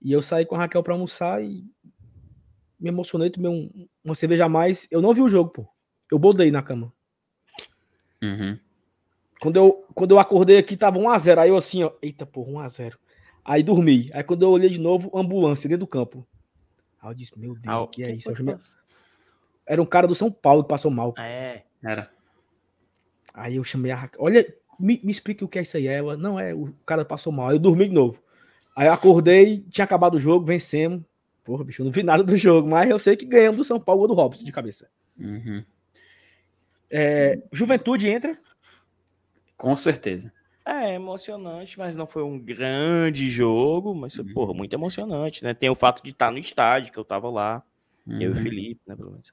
E 0.00 0.10
eu 0.10 0.20
saí 0.20 0.44
com 0.44 0.56
a 0.56 0.58
Raquel 0.58 0.82
pra 0.82 0.94
almoçar 0.94 1.42
e 1.44 1.64
me 2.80 2.88
emocionei, 2.88 3.30
tomei 3.30 3.50
um- 3.50 3.86
uma 4.02 4.14
cerveja 4.16 4.46
a 4.46 4.48
mais. 4.48 4.88
Eu 4.90 5.00
não 5.00 5.14
vi 5.14 5.20
o 5.22 5.28
jogo, 5.28 5.50
pô. 5.50 5.68
Eu 6.10 6.18
bodei 6.18 6.50
na 6.50 6.60
cama. 6.62 6.92
Uhum. 8.20 8.58
Quando 9.40 9.56
eu, 9.56 9.84
quando 9.94 10.10
eu 10.12 10.18
acordei 10.18 10.58
aqui, 10.58 10.76
tava 10.76 10.98
1x0. 10.98 11.38
Aí 11.40 11.48
eu 11.50 11.56
assim, 11.56 11.82
ó. 11.84 11.92
Eita, 12.00 12.24
porra, 12.26 12.50
1x0. 12.64 12.94
Aí 13.44 13.62
dormi. 13.62 14.10
Aí 14.12 14.22
quando 14.22 14.42
eu 14.42 14.50
olhei 14.50 14.68
de 14.70 14.78
novo, 14.80 15.10
ambulância 15.16 15.68
dentro 15.68 15.80
do 15.84 15.88
campo. 15.88 16.26
Aí 17.00 17.10
eu 17.10 17.14
disse, 17.14 17.38
meu 17.38 17.54
Deus, 17.54 17.64
Ah, 17.66 17.80
o 17.80 17.88
que 17.88 18.02
é 18.04 18.10
isso? 18.12 18.24
foi 18.24 18.32
Eu 18.32 18.34
que 18.34 18.38
chamei- 18.38 18.54
passou? 18.54 18.80
Era 19.66 19.80
um 19.82 19.86
cara 19.86 20.06
do 20.08 20.14
São 20.14 20.30
Paulo 20.30 20.62
que 20.64 20.68
passou 20.68 20.90
mal. 20.90 21.14
É. 21.18 21.62
Era. 21.82 22.10
Aí 23.34 23.56
eu 23.56 23.64
chamei 23.64 23.90
a 23.92 23.96
Raquel. 23.96 24.22
Olha, 24.22 24.54
me, 24.78 25.00
me 25.02 25.10
explique 25.10 25.44
o 25.44 25.48
que 25.48 25.58
é 25.58 25.62
isso 25.62 25.76
aí. 25.76 25.86
Ela, 25.86 26.16
não 26.16 26.38
é, 26.38 26.54
o 26.54 26.72
cara 26.86 27.04
passou 27.04 27.32
mal. 27.32 27.48
Aí 27.48 27.54
eu 27.56 27.58
dormi 27.60 27.88
de 27.88 27.94
novo. 27.94 28.22
Aí 28.76 28.86
eu 28.88 28.92
acordei, 28.92 29.64
tinha 29.70 29.84
acabado 29.84 30.14
o 30.14 30.20
jogo, 30.20 30.44
vencemos. 30.46 31.02
Porra, 31.44 31.64
bicho, 31.64 31.82
eu 31.82 31.84
não 31.84 31.92
vi 31.92 32.02
nada 32.02 32.22
do 32.22 32.36
jogo, 32.36 32.68
mas 32.68 32.88
eu 32.88 32.98
sei 32.98 33.16
que 33.16 33.24
ganhamos 33.24 33.56
do 33.58 33.64
São 33.64 33.78
Paulo, 33.80 34.00
gol 34.00 34.08
do 34.08 34.14
Robson 34.14 34.44
de 34.44 34.52
cabeça. 34.52 34.88
Uhum. 35.18 35.64
É, 36.90 37.38
Juventude 37.52 38.08
entra. 38.08 38.38
Com 39.56 39.74
certeza. 39.76 40.32
É 40.64 40.94
emocionante, 40.94 41.76
mas 41.78 41.94
não 41.96 42.06
foi 42.06 42.22
um 42.22 42.38
grande 42.38 43.28
jogo, 43.28 43.94
mas 43.94 44.14
foi, 44.14 44.24
Uhum. 44.24 44.32
porra, 44.32 44.54
muito 44.54 44.72
emocionante, 44.74 45.42
né? 45.42 45.52
Tem 45.54 45.68
o 45.68 45.74
fato 45.74 46.02
de 46.02 46.10
estar 46.10 46.30
no 46.30 46.38
estádio, 46.38 46.92
que 46.92 46.98
eu 46.98 47.04
tava 47.04 47.28
lá, 47.28 47.62
eu 48.06 48.20
e 48.20 48.26
o 48.28 48.30
Uhum. 48.36 48.42
Felipe, 48.42 48.80
né, 48.86 48.94
pelo 48.94 49.10
menos. 49.10 49.30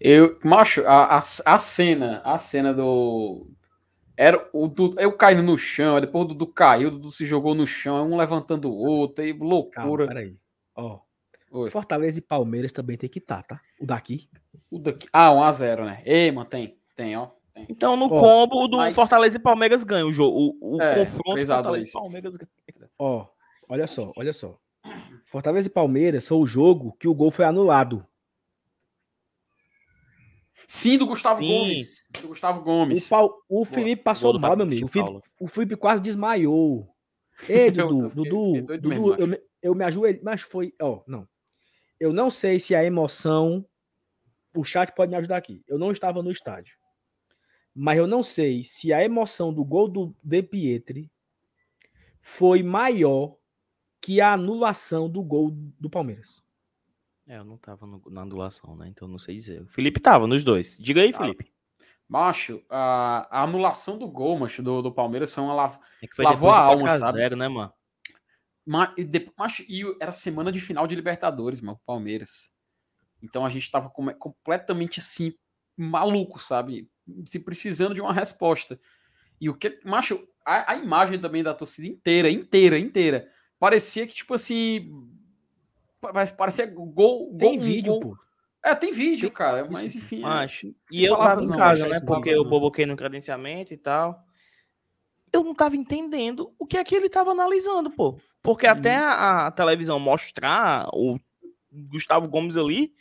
Eu, 0.00 0.38
macho, 0.44 0.86
a, 0.86 1.16
a, 1.16 1.18
a 1.18 1.58
cena, 1.58 2.20
a 2.24 2.38
cena 2.38 2.72
do. 2.72 3.46
Era 4.16 4.48
o 4.52 4.66
Dudu, 4.66 5.00
eu 5.00 5.12
caindo 5.16 5.42
no 5.42 5.56
chão, 5.56 6.00
depois 6.00 6.24
o 6.24 6.28
Dudu 6.28 6.46
caiu, 6.48 6.88
o 6.88 6.90
Dudu 6.92 7.10
se 7.10 7.24
jogou 7.24 7.54
no 7.54 7.66
chão, 7.66 8.10
um 8.10 8.16
levantando 8.16 8.68
o 8.70 8.74
outro, 8.76 9.22
aí 9.24 9.32
Calma, 9.32 9.48
loucura. 9.54 10.06
peraí. 10.08 10.36
Ó, 10.76 10.98
Oi. 11.52 11.70
Fortaleza 11.70 12.18
e 12.18 12.22
Palmeiras 12.22 12.72
também 12.72 12.96
tem 12.96 13.08
que 13.08 13.20
estar, 13.20 13.42
tá? 13.44 13.60
O 13.80 13.86
daqui. 13.86 14.28
O 14.70 14.78
daqui. 14.78 15.08
Ah, 15.12 15.30
1x0, 15.30 15.84
né? 15.84 16.02
Ei, 16.04 16.30
mano, 16.32 16.48
tem, 16.48 16.76
tem, 16.96 17.16
ó. 17.16 17.28
Tem. 17.54 17.66
Então, 17.68 17.96
no 17.96 18.06
Ó, 18.06 18.08
combo 18.20 18.66
do 18.68 18.76
mas- 18.78 18.94
Fortaleza 18.94 19.36
e 19.36 19.40
Palmeiras 19.40 19.82
ganha 19.84 20.04
o 20.04 20.12
jogo. 20.12 20.56
O, 20.60 20.76
o 20.76 20.82
É, 20.82 20.94
confronto 20.94 21.32
3 21.34 21.50
a 21.50 21.62
2. 21.62 21.64
Fortaleza 21.64 21.88
e 21.88 21.92
Palmeiras 21.92 22.36
ganha. 22.36 22.90
Ó, 22.98 23.26
olha 23.70 23.86
só, 23.86 24.12
olha 24.16 24.32
só. 24.32 24.58
Fortaleza 25.24 25.68
e 25.68 25.70
Palmeiras 25.70 26.26
foi 26.26 26.38
o 26.38 26.46
jogo 26.46 26.96
que 26.98 27.06
o 27.08 27.14
gol 27.14 27.30
foi 27.30 27.44
anulado. 27.44 28.04
Sim, 30.70 30.98
do 30.98 31.06
Gustavo 31.06 31.40
Sim. 31.40 31.48
Gomes. 31.48 32.08
Do 32.20 32.28
Gustavo 32.28 32.60
O, 32.60 32.62
Gomes. 32.62 33.08
Pau- 33.08 33.42
o 33.48 33.64
Felipe 33.64 34.02
passou 34.02 34.38
mal, 34.38 34.54
meu 34.54 34.66
amigo. 34.66 34.84
O 34.84 34.88
Felipe, 34.88 35.20
o 35.40 35.48
Felipe 35.48 35.76
quase 35.76 36.02
desmaiou. 36.02 36.94
Ei, 37.48 37.68
Eu- 37.74 37.88
Dudu, 37.88 38.08
Dudu, 38.10 38.62
Dudu, 38.66 38.88
mesmo, 38.88 39.14
eu, 39.14 39.26
me, 39.26 39.40
eu 39.62 39.74
me 39.74 39.84
ajoelhei, 39.84 40.20
mas 40.22 40.42
foi, 40.42 40.74
ó, 40.80 41.02
não. 41.06 41.26
Eu 41.98 42.12
não 42.12 42.30
sei 42.30 42.60
se 42.60 42.74
a 42.74 42.84
emoção, 42.84 43.64
o 44.54 44.62
chat 44.62 44.92
pode 44.94 45.10
me 45.10 45.16
ajudar 45.16 45.38
aqui. 45.38 45.64
Eu 45.66 45.78
não 45.78 45.90
estava 45.90 46.22
no 46.22 46.30
estádio. 46.30 46.76
Mas 47.74 47.96
eu 47.96 48.06
não 48.06 48.22
sei 48.22 48.62
se 48.62 48.92
a 48.92 49.02
emoção 49.02 49.54
do 49.54 49.64
gol 49.64 49.88
do 49.88 50.14
De 50.22 50.42
Pietri 50.42 51.10
foi 52.20 52.62
maior 52.62 53.36
que 54.02 54.20
a 54.20 54.34
anulação 54.34 55.08
do 55.08 55.22
gol 55.22 55.50
do 55.50 55.88
Palmeiras. 55.88 56.42
É, 57.28 57.36
eu 57.36 57.44
não 57.44 57.58
tava 57.58 57.86
no- 57.86 58.02
na 58.10 58.22
anulação, 58.22 58.74
né? 58.74 58.88
Então 58.88 59.06
não 59.06 59.18
sei 59.18 59.36
dizer. 59.36 59.60
O 59.62 59.68
Felipe 59.68 60.00
tava 60.00 60.26
nos 60.26 60.42
dois. 60.42 60.78
Diga 60.80 61.02
aí, 61.02 61.12
Felipe. 61.12 61.52
Macho, 62.08 62.62
a, 62.70 63.28
a 63.30 63.42
anulação 63.42 63.98
do 63.98 64.08
gol, 64.08 64.38
macho, 64.38 64.62
do, 64.62 64.80
do 64.80 64.90
Palmeiras 64.90 65.32
foi 65.32 65.44
uma 65.44 65.52
lav... 65.54 65.76
É 66.00 66.06
que 66.06 66.16
foi 66.16 66.24
Lavou 66.24 66.50
a 66.50 66.58
alma, 66.58 66.80
4 66.84 66.94
a 66.96 66.98
sabe? 66.98 67.18
0, 67.18 67.36
né, 67.36 67.48
mano? 67.48 67.72
Ma- 68.66 68.94
e 68.96 69.30
macho, 69.36 69.62
e 69.68 69.82
era 70.00 70.10
semana 70.10 70.50
de 70.50 70.58
final 70.58 70.86
de 70.86 70.94
Libertadores, 70.94 71.60
mano, 71.60 71.78
Palmeiras. 71.84 72.50
Então 73.22 73.44
a 73.44 73.50
gente 73.50 73.70
tava 73.70 73.90
come- 73.90 74.14
completamente 74.14 75.00
assim, 75.00 75.34
maluco, 75.76 76.38
sabe? 76.38 76.88
Se 77.26 77.40
precisando 77.40 77.94
de 77.94 78.00
uma 78.00 78.12
resposta. 78.12 78.80
E 79.40 79.50
o 79.50 79.54
que. 79.54 79.78
Macho, 79.84 80.26
a, 80.46 80.72
a 80.72 80.76
imagem 80.76 81.20
também 81.20 81.42
da 81.42 81.52
torcida 81.54 81.86
inteira, 81.88 82.30
inteira, 82.30 82.78
inteira. 82.78 83.30
Parecia 83.58 84.06
que, 84.06 84.14
tipo 84.14 84.32
assim. 84.34 84.90
Pa- 86.00 86.26
Parecia 86.26 86.66
gol. 86.66 87.34
Tem 87.38 87.56
gol- 87.56 87.64
vídeo, 87.64 87.92
gol- 87.92 88.00
pô. 88.00 88.18
É, 88.64 88.74
tem 88.74 88.92
vídeo, 88.92 89.28
Tem- 89.28 89.36
cara. 89.36 89.68
Mas 89.70 89.94
enfim. 89.94 90.22
é- 90.22 90.26
Acho. 90.26 90.74
E 90.90 91.04
eu 91.04 91.16
tava 91.16 91.42
em 91.44 91.48
casa, 91.48 91.86
né? 91.88 91.98
sem 91.98 92.06
Porque 92.06 92.30
eu 92.30 92.44
boboquei 92.44 92.84
no 92.86 92.96
credenciamento 92.96 93.72
e 93.72 93.76
tal. 93.76 94.24
Eu 95.32 95.44
não 95.44 95.54
tava 95.54 95.76
entendendo 95.76 96.52
o 96.58 96.66
que 96.66 96.76
é 96.78 96.84
que 96.84 96.94
ele 96.94 97.08
tava 97.08 97.30
analisando, 97.30 97.90
pô. 97.90 98.18
Porque 98.42 98.66
Uhum. 98.66 98.72
até 98.72 98.96
a, 98.96 99.46
a 99.46 99.50
televisão 99.50 99.98
mostrar 100.00 100.88
o 100.92 101.18
Gustavo 101.70 102.26
Gomes 102.28 102.56
ali, 102.56 102.94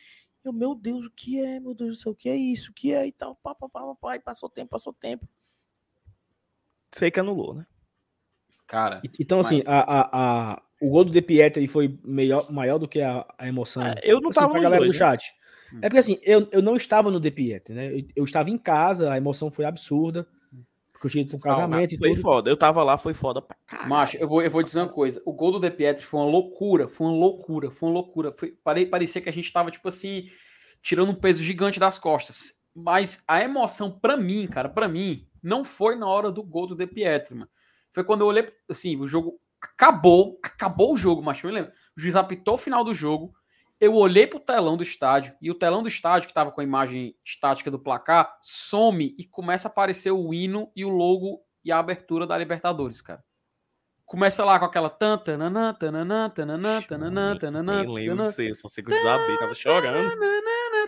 eu, 0.43 0.51
meu 0.53 0.75
Deus, 0.75 1.05
o 1.05 1.11
que 1.11 1.39
é, 1.39 1.59
meu 1.59 1.73
Deus 1.73 1.97
do 1.97 2.01
céu, 2.03 2.11
o 2.11 2.15
que 2.15 2.29
é 2.29 2.35
isso, 2.35 2.71
o 2.71 2.73
que 2.73 2.93
é 2.93 3.05
e 3.07 3.11
tal, 3.11 3.35
pá, 3.35 3.53
pá, 3.55 3.67
pá, 3.69 3.81
pá, 3.81 3.95
pá, 3.95 4.15
e 4.15 4.19
passou 4.19 4.49
tempo, 4.49 4.69
passou 4.71 4.93
tempo. 4.93 5.27
Sei 6.91 7.11
que 7.11 7.19
anulou, 7.19 7.53
né? 7.53 7.65
Cara. 8.65 8.99
E- 9.03 9.09
Então, 9.19 9.39
assim, 9.39 9.61
a, 9.65 9.79
a, 9.79 10.09
a- 10.53 10.61
o 10.81 10.89
gol 10.89 11.03
do 11.03 11.11
De 11.11 11.21
Pietri 11.21 11.67
foi 11.67 11.97
melhor, 12.03 12.51
maior 12.51 12.77
do 12.77 12.87
que 12.87 13.01
a, 13.01 13.25
a 13.37 13.47
emoção. 13.47 13.83
É, 13.83 13.99
eu 14.03 14.19
não 14.19 14.29
assim, 14.29 14.39
tava 14.39 14.49
pra 14.51 14.59
nos 14.59 14.63
galera 14.63 14.85
dois, 14.85 14.91
do 14.91 14.93
né? 14.93 14.99
chat. 14.99 15.33
É 15.81 15.89
porque 15.89 15.99
assim, 15.99 16.19
eu, 16.23 16.47
eu 16.51 16.61
não 16.61 16.75
estava 16.75 17.11
no 17.11 17.19
De 17.19 17.29
Pietri, 17.31 17.73
né? 17.73 17.93
Eu, 17.93 18.03
eu 18.15 18.23
estava 18.23 18.49
em 18.49 18.57
casa, 18.57 19.11
a 19.11 19.17
emoção 19.17 19.51
foi 19.51 19.65
absurda. 19.65 20.27
Porque 20.91 21.07
eu 21.07 21.11
tinha 21.11 21.21
ido 21.23 21.29
para 21.29 21.37
um 21.37 21.41
casamento 21.41 21.93
e 21.93 21.97
Foi 21.97 22.09
tudo. 22.09 22.21
foda, 22.21 22.49
eu 22.49 22.57
tava 22.57 22.83
lá, 22.83 22.97
foi 22.97 23.13
foda 23.13 23.39
pra 23.39 23.55
caralho. 23.67 23.89
Macho, 23.89 24.17
eu 24.17 24.27
vou, 24.27 24.41
eu 24.41 24.49
vou 24.49 24.63
dizer 24.63 24.79
uma 24.79 24.89
coisa. 24.89 25.21
O 25.25 25.31
gol 25.33 25.51
do 25.51 25.59
De 25.59 25.69
Pietri 25.69 26.03
foi 26.03 26.19
uma 26.19 26.29
loucura, 26.29 26.87
foi 26.87 27.05
uma 27.05 27.15
loucura, 27.15 27.69
foi 27.69 27.89
uma 27.89 27.93
loucura. 27.93 28.31
Foi, 28.31 28.51
pare- 28.63 28.87
parecia 28.87 29.21
que 29.21 29.29
a 29.29 29.33
gente 29.33 29.51
tava, 29.53 29.69
tipo 29.69 29.87
assim, 29.87 30.27
tirando 30.81 31.09
um 31.11 31.15
peso 31.15 31.43
gigante 31.43 31.79
das 31.79 31.99
costas. 31.99 32.59
Mas 32.73 33.23
a 33.27 33.41
emoção, 33.43 33.91
pra 33.91 34.17
mim, 34.17 34.47
cara, 34.47 34.69
pra 34.69 34.87
mim, 34.87 35.27
não 35.43 35.63
foi 35.63 35.95
na 35.95 36.07
hora 36.07 36.31
do 36.31 36.41
gol 36.41 36.65
do 36.65 36.75
De 36.75 36.87
Pietri, 36.87 37.35
mano. 37.35 37.49
Foi 37.91 38.03
quando 38.03 38.21
eu 38.21 38.27
olhei, 38.27 38.51
assim, 38.67 38.95
o 38.97 39.07
jogo 39.07 39.39
acabou, 39.61 40.39
acabou 40.43 40.93
o 40.93 40.97
jogo, 40.97 41.21
macho. 41.21 41.45
Eu 41.45 41.51
me 41.51 41.59
lembro. 41.59 41.71
O 41.95 41.99
juiz 41.99 42.15
apitou 42.15 42.55
o 42.55 42.59
final 42.59 42.83
do 42.83 42.93
jogo. 42.93 43.33
Eu 43.79 43.93
olhei 43.93 44.25
pro 44.25 44.39
telão 44.39 44.75
do 44.75 44.81
estádio 44.81 45.35
e 45.39 45.51
o 45.51 45.55
telão 45.55 45.83
do 45.83 45.87
estádio, 45.87 46.27
que 46.27 46.33
tava 46.33 46.51
com 46.51 46.61
a 46.61 46.63
imagem 46.63 47.15
estática 47.23 47.69
do 47.69 47.77
placar, 47.77 48.35
some 48.41 49.15
e 49.19 49.23
começa 49.23 49.67
a 49.67 49.71
aparecer 49.71 50.11
o 50.11 50.33
hino 50.33 50.71
e 50.75 50.83
o 50.83 50.89
logo 50.89 51.41
e 51.63 51.71
a 51.71 51.77
abertura 51.77 52.25
da 52.25 52.37
Libertadores, 52.37 53.01
cara. 53.01 53.23
Começa 54.03 54.43
lá 54.43 54.57
com 54.57 54.65
aquela 54.65 54.89
tan, 54.89 55.17
tananã, 55.17 55.73
tananã, 55.73 56.29
tananã, 56.29 56.81
tananã, 56.81 57.37
tananã, 57.37 57.83
Nem 57.83 57.93
lembro 57.93 58.23
de 58.23 58.31
ser, 58.31 58.55
só 58.55 58.69
sei 58.69 58.83
que 58.83 58.91
eu 58.91 58.95
desabei, 58.97 59.37
tava 59.37 59.53
chorando. 59.53 60.17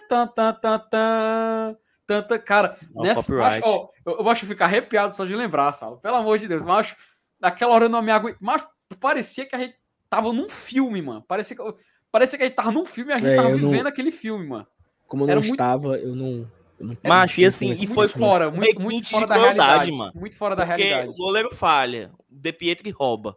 tan, 0.07 0.27
tan, 0.27 0.53
tan, 0.53 0.79
tan, 0.79 1.77
tan, 2.07 2.23
tan. 2.23 2.39
Cara, 2.39 2.77
nessa. 2.95 3.35
Macho, 3.35 3.61
ó, 3.65 3.89
eu, 4.05 4.19
eu 4.19 4.29
acho 4.29 4.45
ficar 4.45 4.65
arrepiado 4.65 5.13
só 5.13 5.25
de 5.25 5.35
lembrar, 5.35 5.73
Saulo. 5.73 5.99
Pelo 5.99 6.15
amor 6.15 6.39
de 6.39 6.47
Deus, 6.47 6.63
macho. 6.63 6.95
Naquela 7.40 7.74
hora 7.74 7.86
eu 7.86 7.90
não 7.90 8.02
me 8.02 8.11
aguento. 8.11 8.38
Mas 8.40 8.66
parecia 8.99 9.45
que 9.45 9.56
a 9.56 9.60
gente 9.60 9.76
tava 10.10 10.34
num 10.34 10.49
filme, 10.49 11.02
mano. 11.02 11.22
Parecia 11.22 11.56
que, 11.56 11.64
parecia 12.11 12.38
que 12.38 12.44
a 12.44 12.48
gente 12.48 12.56
tava 12.56 12.72
num 12.72 12.86
filme 12.86 13.11
e 13.11 13.14
a 13.14 13.18
gente 13.18 13.30
É, 13.30 13.36
tava 13.36 13.49
eu 13.49 13.57
não- 13.57 13.70
vivendo 13.70 13.88
aquele 13.88 14.11
filme, 14.11 14.45
mano. 14.48 14.68
Como 15.07 15.24
eu 15.24 15.28
não 15.28 15.32
Era 15.32 15.40
muito- 15.41 15.53
estava, 15.53 15.98
eu 15.98 16.16
não. 16.16 16.52
eu 16.80 16.86
não- 16.88 16.98
Macho, 17.03 17.41
e 17.41 17.45
assim, 17.45 17.72
e 17.72 17.88
foi 17.88 18.06
muito. 18.07 18.18
Fora, 18.20 18.52
muito, 18.52 18.82
muito 18.82 19.10
fora 19.10 19.26
de 19.26 19.30
da 19.30 19.36
realidade. 19.38 19.91
mano. 19.91 20.11
Muito 20.16 20.38
fora 20.38 20.56
da 20.56 20.66
Porque 20.66 20.84
realidade. 20.84 21.10
o 21.10 21.14
goleiro 21.24 21.56
falha, 21.56 22.11
o 22.18 22.24
De 22.30 22.52
Pietri 22.53 22.90
rouba. 22.91 23.36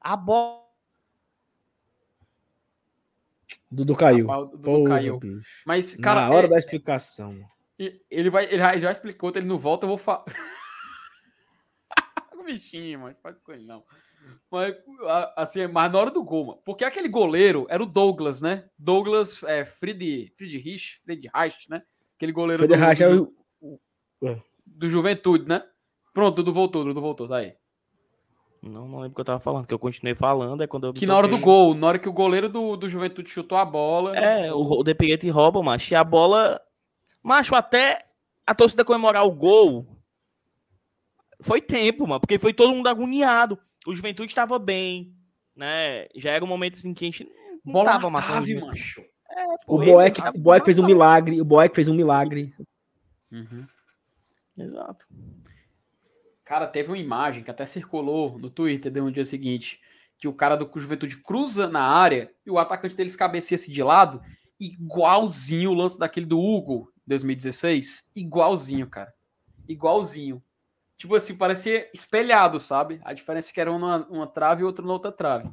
A 0.00 0.16
bola. 0.16 0.64
Dudu 3.70 3.94
caiu. 3.96 4.26
Rapaz, 4.26 4.42
o 4.44 4.50
Dudu 4.50 4.62
Porra, 4.62 4.88
caiu. 4.90 5.18
bicho. 5.18 5.62
Mas, 5.66 5.94
cara, 5.94 6.22
Na 6.22 6.30
hora 6.30 6.46
é- 6.46 6.50
da 6.50 6.58
explicação. 6.58 7.36
E- 7.78 8.00
Ele 8.10 8.30
vai, 8.30 8.44
ele 8.44 8.58
já, 8.58 8.72
ele 8.72 8.80
já 8.80 8.90
explicou, 8.90 9.30
ele 9.34 9.44
não 9.46 9.58
volta, 9.58 9.84
eu 9.84 9.88
vou 9.88 9.98
falar. 9.98 10.24
bichinho, 12.46 13.00
mano, 13.00 13.16
faz 13.22 13.38
com 13.40 13.52
ele 13.52 13.66
não. 13.66 13.82
Mas, 14.50 14.74
assim, 15.36 15.66
mas 15.66 15.92
na 15.92 15.98
hora 15.98 16.10
do 16.10 16.24
gol, 16.24 16.46
mano. 16.46 16.58
Porque 16.64 16.84
aquele 16.84 17.08
goleiro 17.08 17.66
era 17.68 17.82
o 17.82 17.86
Douglas, 17.86 18.40
né? 18.42 18.64
Douglas 18.78 19.42
é, 19.44 19.64
Fried, 19.64 20.32
Friedrich, 20.36 21.00
Friedreich, 21.04 21.68
né? 21.70 21.82
Aquele 22.16 22.32
goleiro 22.32 22.66
do, 22.66 22.74
é 22.74 23.08
o- 24.32 24.42
do 24.64 24.88
Juventude, 24.88 25.46
né? 25.46 25.62
Pronto, 26.14 26.36
Dudu 26.36 26.52
voltou, 26.52 26.84
Dudu 26.84 27.00
voltou, 27.00 27.28
tá 27.28 27.36
aí. 27.36 27.54
Não, 28.62 28.88
não 28.88 28.98
lembro 29.00 29.12
o 29.12 29.14
que 29.14 29.20
eu 29.20 29.24
tava 29.24 29.38
falando, 29.38 29.66
que 29.66 29.74
eu 29.74 29.78
continuei 29.78 30.14
falando, 30.14 30.62
é 30.62 30.66
quando 30.66 30.86
eu. 30.86 30.92
Que 30.92 31.06
na 31.06 31.16
hora 31.16 31.28
do 31.28 31.38
gol, 31.38 31.74
na 31.74 31.86
hora 31.86 31.98
que 31.98 32.08
o 32.08 32.12
goleiro 32.12 32.48
do, 32.48 32.76
do 32.76 32.88
Juventude 32.88 33.28
chutou 33.30 33.56
a 33.58 33.64
bola. 33.64 34.16
É, 34.16 34.52
o, 34.52 34.58
o 34.60 34.82
De 34.82 34.94
Pietri 34.94 35.28
rouba, 35.30 35.62
macho. 35.62 35.92
E 35.92 35.94
a 35.94 36.02
bola. 36.02 36.60
Macho, 37.22 37.54
até 37.54 38.06
a 38.46 38.54
torcida 38.54 38.84
comemorar 38.84 39.24
o 39.24 39.30
gol. 39.30 39.86
Foi 41.40 41.60
tempo, 41.60 42.06
mano. 42.06 42.20
Porque 42.20 42.38
foi 42.38 42.52
todo 42.52 42.74
mundo 42.74 42.88
agoniado. 42.88 43.58
O 43.86 43.94
Juventude 43.94 44.34
tava 44.34 44.58
bem, 44.58 45.14
né? 45.54 46.06
Já 46.14 46.30
era 46.30 46.44
um 46.44 46.48
momento 46.48 46.76
assim 46.76 46.92
que 46.92 47.04
a 47.04 47.08
gente 47.08 47.28
não 47.64 47.72
bola 47.72 47.92
tava 47.92 48.08
o 48.08 48.10
Juventude. 48.10 48.54
macho. 48.60 49.04
O 49.66 49.76
Pô, 49.76 49.82
ele 49.82 49.92
Boeck, 49.92 50.20
o 50.34 50.38
Boeck 50.38 50.64
fez 50.64 50.78
um 50.78 50.86
milagre. 50.86 51.40
O 51.40 51.44
Boeck 51.44 51.74
fez 51.74 51.88
um 51.88 51.94
milagre. 51.94 52.42
Uhum. 53.30 53.66
Exato. 54.56 55.06
Cara, 56.44 56.66
teve 56.66 56.88
uma 56.88 56.98
imagem 56.98 57.42
que 57.42 57.50
até 57.50 57.66
circulou 57.66 58.38
no 58.38 58.48
Twitter 58.48 58.90
de 58.90 59.00
um 59.00 59.10
dia 59.10 59.24
seguinte, 59.24 59.80
que 60.16 60.28
o 60.28 60.32
cara 60.32 60.56
do 60.56 60.70
Juventude 60.76 61.16
cruza 61.18 61.68
na 61.68 61.82
área 61.82 62.30
e 62.46 62.50
o 62.50 62.58
atacante 62.58 62.94
deles 62.94 63.16
cabeceia-se 63.16 63.70
de 63.70 63.82
lado, 63.82 64.22
igualzinho 64.58 65.70
o 65.70 65.74
lance 65.74 65.98
daquele 65.98 66.24
do 66.24 66.38
Hugo, 66.38 66.90
2016, 67.06 68.10
igualzinho, 68.14 68.88
cara. 68.88 69.12
Igualzinho. 69.68 70.42
Tipo 70.96 71.14
assim, 71.14 71.36
parecia 71.36 71.88
espelhado, 71.94 72.58
sabe? 72.60 73.00
A 73.04 73.12
diferença 73.12 73.50
é 73.50 73.54
que 73.54 73.60
era 73.60 73.72
uma, 73.72 74.06
uma 74.08 74.26
trave 74.26 74.62
e 74.62 74.64
outra 74.64 74.84
na 74.84 74.92
outra 74.92 75.12
trave. 75.12 75.50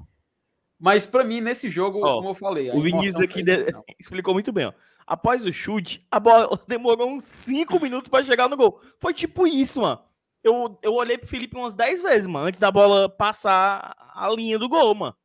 Mas 0.80 1.06
para 1.06 1.24
mim, 1.24 1.40
nesse 1.40 1.70
jogo, 1.70 1.99
Ó, 2.03 2.18
como 2.18 2.30
eu 2.30 2.34
falei. 2.34 2.70
O 2.72 2.82
Vinícius 2.82 3.22
aqui 3.22 3.41
de- 3.44 3.65
explicou 3.99 4.34
muito 4.34 4.52
bem, 4.52 4.65
ó. 4.68 4.74
Após 5.06 5.45
o 5.45 5.52
chute, 5.52 6.06
a 6.10 6.20
bola 6.20 6.60
demorou 6.68 7.10
uns 7.11 7.24
5 7.24 7.80
minutos 7.80 8.10
pra 8.10 8.24
chegar 8.24 8.49
no 8.49 8.57
gol. 8.57 8.80
Foi 8.99 9.14
tipo 9.14 9.45
isso, 9.48 9.82
mano. 9.82 10.02
Eu, 10.44 10.78
eu 10.82 10.94
olhei 10.94 11.18
pro 11.18 11.28
Felipe 11.28 11.56
umas 11.56 11.74
10 11.74 12.02
vezes, 12.02 12.28
mano, 12.28 12.48
antes 12.48 12.60
da 12.60 12.70
bola 12.70 13.07
passar 13.07 13.95
a 14.14 14.30
linha 14.30 14.60
do 14.60 14.68
gol, 14.68 14.94
mano. 14.94 15.15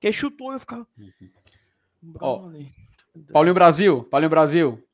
Que 0.00 0.12
chutou 0.12 0.52
e 0.52 0.56
eu 0.56 0.60
ficava. 0.60 0.86
Ó, 2.20 2.38
Brother. 2.38 2.66
Paulinho 3.32 3.54
Brasil, 3.54 4.04
Paulinho 4.04 4.30
Brasil. 4.30 4.87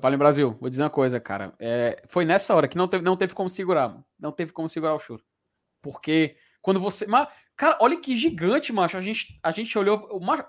Paulinho 0.00 0.18
Brasil, 0.18 0.56
vou 0.60 0.68
dizer 0.70 0.82
uma 0.82 0.90
coisa, 0.90 1.20
cara. 1.20 1.54
É, 1.58 2.02
foi 2.08 2.24
nessa 2.24 2.54
hora 2.54 2.66
que 2.68 2.76
não 2.76 2.88
teve, 2.88 3.04
não 3.04 3.16
teve 3.16 3.34
como 3.34 3.48
segurar. 3.48 4.02
Não 4.18 4.32
teve 4.32 4.52
como 4.52 4.68
segurar 4.68 4.94
o 4.94 4.98
choro. 4.98 5.22
Porque 5.82 6.36
quando 6.60 6.80
você. 6.80 7.06
Mas, 7.06 7.28
cara, 7.56 7.76
olha 7.80 8.00
que 8.00 8.16
gigante, 8.16 8.72
macho. 8.72 8.96
A 8.96 9.00
gente, 9.00 9.38
a 9.42 9.50
gente 9.50 9.76
olhou. 9.78 10.08
o 10.16 10.20
macho- 10.20 10.44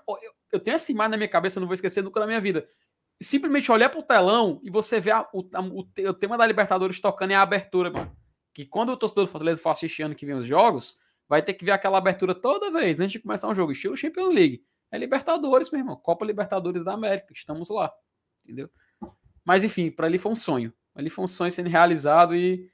eu, 0.52 0.60
tenho 0.60 0.74
essa 0.76 0.90
imagem 0.92 1.10
na 1.12 1.16
minha 1.16 1.28
cabeça, 1.28 1.58
eu 1.58 1.60
não 1.60 1.66
vou 1.68 1.74
esquecer 1.74 2.02
nunca 2.02 2.20
na 2.20 2.26
minha 2.26 2.40
vida. 2.40 2.68
Simplesmente 3.22 3.70
olhar 3.70 3.88
pro 3.88 4.02
telão 4.02 4.60
e 4.62 4.70
você 4.70 5.00
vê 5.00 5.10
a- 5.10 5.28
o, 5.32 5.48
a- 5.52 5.60
o 5.60 5.80
o 6.08 6.14
tema 6.14 6.36
da 6.36 6.46
Libertadores 6.46 7.00
tocando 7.00 7.30
é 7.32 7.34
a 7.34 7.42
abertura, 7.42 7.90
mano. 7.90 8.16
Que 8.52 8.64
quando 8.66 8.90
o 8.90 8.96
torcedor 8.96 9.24
do 9.24 9.30
Fortaleza 9.30 9.60
for 9.60 9.70
assistir 9.70 10.02
ano 10.02 10.14
que 10.14 10.26
vem 10.26 10.34
os 10.36 10.46
jogos, 10.46 10.98
vai 11.28 11.42
ter 11.42 11.54
que 11.54 11.64
ver 11.64 11.72
aquela 11.72 11.98
abertura 11.98 12.34
toda 12.34 12.70
vez 12.70 13.00
antes 13.00 13.12
de 13.12 13.18
começar 13.20 13.48
um 13.48 13.54
jogo, 13.54 13.72
estilo 13.72 13.96
Champions 13.96 14.32
League. 14.34 14.64
É 14.92 14.98
Libertadores, 14.98 15.70
meu 15.70 15.80
irmão. 15.80 15.96
Copa 15.96 16.24
Libertadores 16.24 16.84
da 16.84 16.92
América. 16.92 17.32
Estamos 17.32 17.68
lá. 17.70 17.92
Entendeu? 18.44 18.70
Mas 19.44 19.64
enfim, 19.64 19.90
para 19.90 20.06
ali 20.06 20.18
foi 20.18 20.32
um 20.32 20.36
sonho. 20.36 20.72
Ali 20.94 21.10
foi 21.10 21.24
um 21.24 21.28
sonho 21.28 21.50
sendo 21.50 21.68
realizado 21.68 22.34
e 22.34 22.70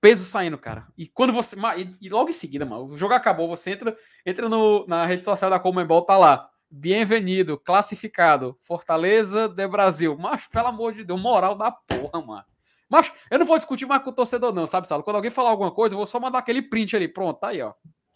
peso 0.00 0.24
saindo, 0.24 0.58
cara. 0.58 0.86
E 0.96 1.06
quando 1.06 1.32
você. 1.32 1.56
E, 2.00 2.08
logo 2.08 2.30
em 2.30 2.34
seguida, 2.34 2.64
mano, 2.64 2.86
o 2.86 2.98
jogo 2.98 3.14
acabou, 3.14 3.48
você 3.48 3.70
entra, 3.70 3.96
entra 4.24 4.48
no, 4.48 4.86
na 4.86 5.04
rede 5.04 5.24
social 5.24 5.50
da 5.50 5.58
Comembol, 5.58 6.02
tá 6.02 6.18
lá. 6.18 6.50
Bem-vindo, 6.70 7.58
classificado. 7.58 8.56
Fortaleza 8.60 9.48
de 9.48 9.66
Brasil. 9.66 10.16
Mas, 10.16 10.46
pelo 10.46 10.68
amor 10.68 10.94
de 10.94 11.02
Deus, 11.02 11.20
moral 11.20 11.56
da 11.56 11.72
porra, 11.72 12.24
mano. 12.24 12.44
Mas 12.88 13.12
eu 13.30 13.38
não 13.38 13.46
vou 13.46 13.56
discutir 13.56 13.86
mais 13.86 14.02
com 14.02 14.10
o 14.10 14.12
torcedor, 14.12 14.52
não, 14.52 14.66
sabe, 14.66 14.86
Salo? 14.86 15.02
Quando 15.02 15.16
alguém 15.16 15.30
falar 15.30 15.50
alguma 15.50 15.72
coisa, 15.72 15.94
eu 15.94 15.96
vou 15.96 16.06
só 16.06 16.20
mandar 16.20 16.38
aquele 16.38 16.62
print 16.62 16.94
ali. 16.94 17.08
Pronto, 17.08 17.38
tá 17.38 17.48
aí, 17.48 17.62
ó. 17.62 17.72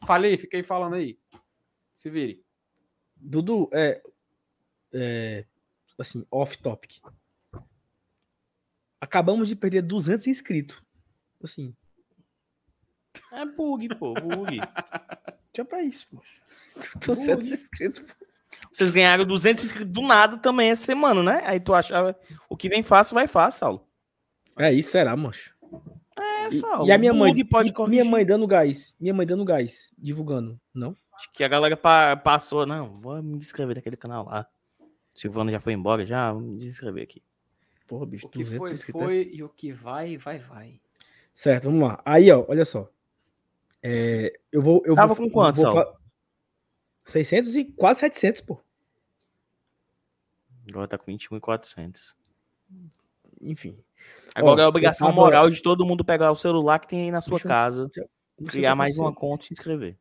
Falei, 0.07 0.37
fiquei 0.37 0.63
falando 0.63 0.95
aí. 0.95 1.19
Se 1.95 2.11
vire. 2.11 2.45
Dudu, 3.17 3.71
é, 3.73 4.03
é, 4.93 5.45
assim, 5.99 6.27
off 6.31 6.59
topic. 6.59 6.99
Acabamos 9.05 9.49
de 9.49 9.55
perder 9.57 9.83
200 9.83 10.27
inscritos. 10.27 10.81
Assim, 11.43 11.75
É 13.33 13.45
bug, 13.45 13.95
pô, 13.97 14.15
bug. 14.15 14.59
tinha 15.53 15.65
pra 15.65 15.83
isso, 15.83 16.07
pô. 16.11 16.23
200 17.07 17.49
inscritos. 17.49 18.01
pô. 18.01 18.25
Vocês 18.73 18.91
ganharam 18.91 19.25
200 19.25 19.63
inscritos 19.63 19.93
do 19.93 20.03
nada 20.03 20.39
também 20.39 20.71
essa 20.71 20.85
semana, 20.85 21.23
né? 21.23 21.43
Aí 21.45 21.61
tu 21.61 21.75
achava 21.75 22.19
o 22.49 22.57
que 22.57 22.69
vem 22.69 22.83
fácil, 22.83 23.15
vai 23.15 23.29
fácil, 23.29 23.59
Saulo. 23.61 23.89
É 24.59 24.73
isso, 24.73 24.91
será, 24.91 25.15
mancho? 25.17 25.55
É, 26.19 26.49
E, 26.49 26.53
Saulo. 26.55 26.87
e 26.89 26.93
a 26.93 26.97
minha 26.99 27.13
mãe, 27.13 27.45
pode 27.45 27.69
e 27.77 27.89
minha 27.89 28.05
mãe 28.05 28.25
dando 28.25 28.47
gás. 28.47 28.97
Minha 28.99 29.13
mãe 29.13 29.27
dando 29.27 29.45
gás, 29.45 29.93
divulgando. 29.99 30.59
Não? 30.73 30.97
Acho 31.15 31.31
que 31.33 31.45
a 31.45 31.49
galera 31.49 31.77
pa- 31.77 32.17
passou, 32.17 32.65
não, 32.67 33.01
vou 33.01 33.23
me 33.23 33.37
inscrever 33.37 33.75
daquele 33.75 33.97
canal 33.97 34.25
lá. 34.25 34.47
Silvano 35.15 35.51
já 35.51 35.61
foi 35.61 35.73
embora, 35.73 36.05
já, 36.07 36.33
vou 36.33 36.41
me 36.41 36.65
inscrever 36.65 37.03
aqui. 37.05 37.23
Porra, 37.87 38.07
bicho, 38.07 38.27
O 38.27 38.31
que 38.31 38.39
200 38.39 38.59
foi, 38.69 38.73
inscritos. 38.75 39.03
é- 39.03 39.05
foi. 39.05 39.31
E 39.33 39.43
o 39.43 39.49
que 39.49 39.73
vai, 39.73 40.17
vai, 40.17 40.39
vai. 40.39 40.81
Certo, 41.35 41.65
vamos 41.65 41.89
lá. 41.89 42.01
Aí, 42.05 42.31
ó, 42.31 42.45
olha 42.49 42.65
só. 42.65 42.89
É, 43.83 44.33
eu 44.51 44.63
vou. 44.63 44.83
Eu 44.87 44.95
Tava 44.95 45.13
vou, 45.15 45.27
com 45.27 45.31
quanto, 45.33 45.57
vou 45.57 45.71
Saulo? 45.71 45.85
fa- 45.85 45.99
600 47.05 47.55
e 47.55 47.65
quase 47.65 48.01
700, 48.01 48.41
pô. 48.41 48.59
Agora 50.69 50.89
tá 50.89 50.97
com 50.99 51.05
21,400. 51.07 52.15
Enfim. 53.43 53.77
Agora 54.35 54.61
Ó, 54.61 54.63
é 54.63 54.65
a 54.65 54.69
obrigação 54.69 55.09
eu 55.09 55.13
tava- 55.15 55.25
moral 55.25 55.51
de 55.51 55.63
todo 55.63 55.85
mundo 55.85 56.05
pegar 56.05 56.33
o 56.33 56.37
celular 56.37 56.79
que 56.79 56.89
tem 56.89 57.03
aí 57.03 57.11
na 57.11 57.21
sua 57.21 57.33
Deixa 57.33 57.47
eu- 57.47 57.49
casa, 57.49 57.91
que 57.91 58.45
criar 58.47 58.75
mais 58.75 58.97
uma 58.99 59.13
conta 59.15 59.45
e 59.45 59.47
se 59.49 59.53
inscrever. 59.53 59.97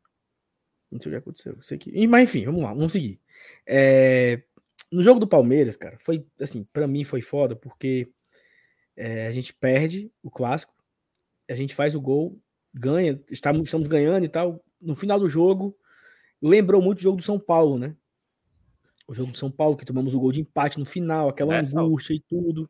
Não 0.89 0.99
sei 0.99 1.09
o 1.11 1.15
que 1.15 1.19
aconteceu. 1.19 1.61
Sei 1.61 1.77
que... 1.77 2.07
Mas 2.07 2.23
enfim, 2.23 2.45
vamos 2.45 2.61
lá, 2.61 2.73
vamos 2.73 2.91
seguir. 2.93 3.19
É, 3.65 4.41
No 4.93 5.01
jogo 5.01 5.19
do 5.19 5.27
Palmeiras, 5.27 5.75
cara, 5.75 5.97
foi 5.99 6.23
assim, 6.39 6.63
pra 6.71 6.87
mim 6.87 7.03
foi 7.03 7.19
foda, 7.19 7.55
porque 7.55 8.07
é, 8.95 9.25
a 9.25 9.31
gente 9.31 9.51
perde 9.51 10.11
o 10.21 10.29
clássico, 10.29 10.71
a 11.49 11.55
gente 11.55 11.73
faz 11.73 11.95
o 11.95 11.99
gol, 11.99 12.39
ganha, 12.71 13.19
estamos, 13.27 13.63
estamos 13.63 13.87
ganhando 13.87 14.23
e 14.23 14.29
tal. 14.29 14.63
No 14.79 14.95
final 14.95 15.19
do 15.19 15.27
jogo, 15.27 15.75
lembrou 16.39 16.79
muito 16.79 16.99
o 16.99 17.01
jogo 17.01 17.17
do 17.17 17.23
São 17.23 17.39
Paulo, 17.39 17.79
né? 17.79 17.95
O 19.07 19.15
jogo 19.15 19.31
do 19.31 19.37
São 19.39 19.49
Paulo, 19.49 19.75
que 19.75 19.83
tomamos 19.83 20.13
o 20.13 20.19
gol 20.19 20.31
de 20.31 20.41
empate 20.41 20.77
no 20.77 20.85
final, 20.85 21.27
aquela 21.27 21.57
angústia 21.57 22.13
e 22.13 22.19
tudo. 22.19 22.69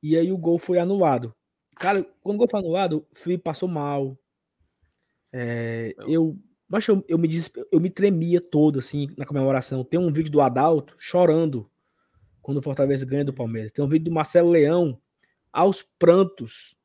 E 0.00 0.16
aí 0.16 0.30
o 0.30 0.38
gol 0.38 0.60
foi 0.60 0.78
anulado. 0.78 1.34
Cara, 1.74 2.04
quando 2.22 2.36
o 2.36 2.38
gol 2.38 2.48
foi 2.48 2.60
anulado, 2.60 3.04
o 3.10 3.18
Felipe 3.18 3.42
passou 3.42 3.68
mal. 3.68 4.16
É, 5.32 5.92
eu, 6.06 6.38
mas 6.68 6.86
eu, 6.88 7.04
eu, 7.08 7.18
me 7.18 7.28
eu 7.70 7.80
me 7.80 7.90
tremia 7.90 8.40
todo, 8.40 8.78
assim, 8.78 9.08
na 9.16 9.24
comemoração. 9.24 9.84
Tem 9.84 9.98
um 9.98 10.12
vídeo 10.12 10.32
do 10.32 10.40
Adalto 10.40 10.94
chorando 10.98 11.70
quando 12.42 12.58
o 12.58 12.62
Fortaleza 12.62 13.06
ganha 13.06 13.24
do 13.24 13.32
Palmeiras. 13.32 13.72
Tem 13.72 13.84
um 13.84 13.88
vídeo 13.88 14.06
do 14.06 14.10
Marcelo 14.12 14.50
Leão 14.50 15.00
aos 15.52 15.82
prantos 15.82 16.76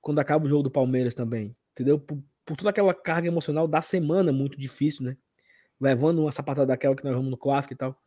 quando 0.00 0.20
acaba 0.20 0.46
o 0.46 0.48
jogo 0.48 0.62
do 0.62 0.70
Palmeiras 0.70 1.14
também. 1.14 1.56
Entendeu? 1.72 1.98
Por, 1.98 2.22
por 2.44 2.56
toda 2.56 2.70
aquela 2.70 2.94
carga 2.94 3.26
emocional 3.26 3.66
da 3.66 3.82
semana 3.82 4.32
muito 4.32 4.58
difícil, 4.58 5.04
né? 5.04 5.16
Levando 5.80 6.20
uma 6.20 6.32
sapatada 6.32 6.66
daquela 6.66 6.94
que 6.94 7.04
nós 7.04 7.14
vamos 7.14 7.30
no 7.30 7.36
clássico 7.36 7.74
e 7.74 7.76
tal. 7.76 8.00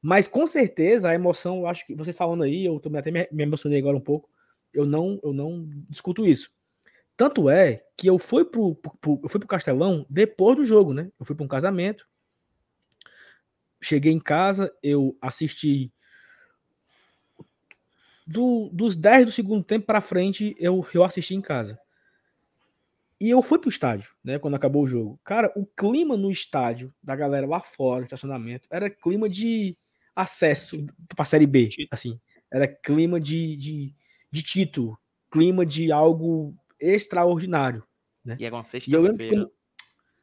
Mas 0.00 0.26
com 0.26 0.46
certeza 0.46 1.10
a 1.10 1.14
emoção, 1.14 1.60
eu 1.60 1.66
acho 1.66 1.86
que 1.86 1.94
vocês 1.94 2.16
falando 2.16 2.44
aí, 2.44 2.64
eu 2.64 2.78
também 2.80 3.00
até 3.00 3.10
me, 3.10 3.28
me 3.30 3.42
emocionei 3.42 3.78
agora 3.78 3.96
um 3.96 4.00
pouco. 4.00 4.30
Eu 4.72 4.86
não, 4.86 5.20
eu 5.22 5.32
não 5.32 5.68
discuto 5.88 6.24
isso. 6.24 6.50
Tanto 7.16 7.48
é 7.48 7.84
que 7.96 8.08
eu 8.08 8.18
fui 8.18 8.44
pro, 8.44 8.74
pro, 8.74 9.20
eu 9.22 9.28
fui 9.28 9.38
pro 9.38 9.48
Castelão 9.48 10.06
depois 10.08 10.56
do 10.56 10.64
jogo, 10.64 10.92
né? 10.92 11.10
Eu 11.18 11.26
fui 11.26 11.36
para 11.36 11.44
um 11.44 11.48
casamento. 11.48 12.08
Cheguei 13.80 14.12
em 14.12 14.20
casa, 14.20 14.72
eu 14.82 15.16
assisti 15.20 15.92
do, 18.26 18.70
dos 18.72 18.96
10 18.96 19.26
do 19.26 19.32
segundo 19.32 19.62
tempo 19.64 19.86
para 19.86 20.00
frente, 20.00 20.54
eu, 20.58 20.86
eu 20.94 21.04
assisti 21.04 21.34
em 21.34 21.40
casa. 21.40 21.78
E 23.20 23.30
eu 23.30 23.40
fui 23.40 23.58
pro 23.58 23.68
estádio, 23.68 24.10
né, 24.24 24.38
quando 24.38 24.54
acabou 24.54 24.82
o 24.82 24.86
jogo. 24.86 25.20
Cara, 25.22 25.52
o 25.54 25.64
clima 25.64 26.16
no 26.16 26.30
estádio, 26.30 26.92
da 27.02 27.14
galera 27.14 27.46
lá 27.46 27.60
fora, 27.60 28.00
no 28.00 28.06
estacionamento, 28.06 28.68
era 28.70 28.90
clima 28.90 29.28
de 29.28 29.76
acesso 30.14 30.84
pra 31.14 31.24
Série 31.24 31.46
B, 31.46 31.70
assim. 31.90 32.18
Era 32.50 32.66
clima 32.66 33.20
de, 33.20 33.56
de, 33.56 33.94
de 34.30 34.42
título, 34.42 34.98
clima 35.30 35.64
de 35.64 35.92
algo 35.92 36.54
extraordinário. 36.82 37.84
E 38.38 38.44
uma 38.54 38.64
E 38.86 38.92
eu 38.92 39.02
lembro 39.02 39.18
que 39.18 39.24
sexta-feira. 39.24 39.50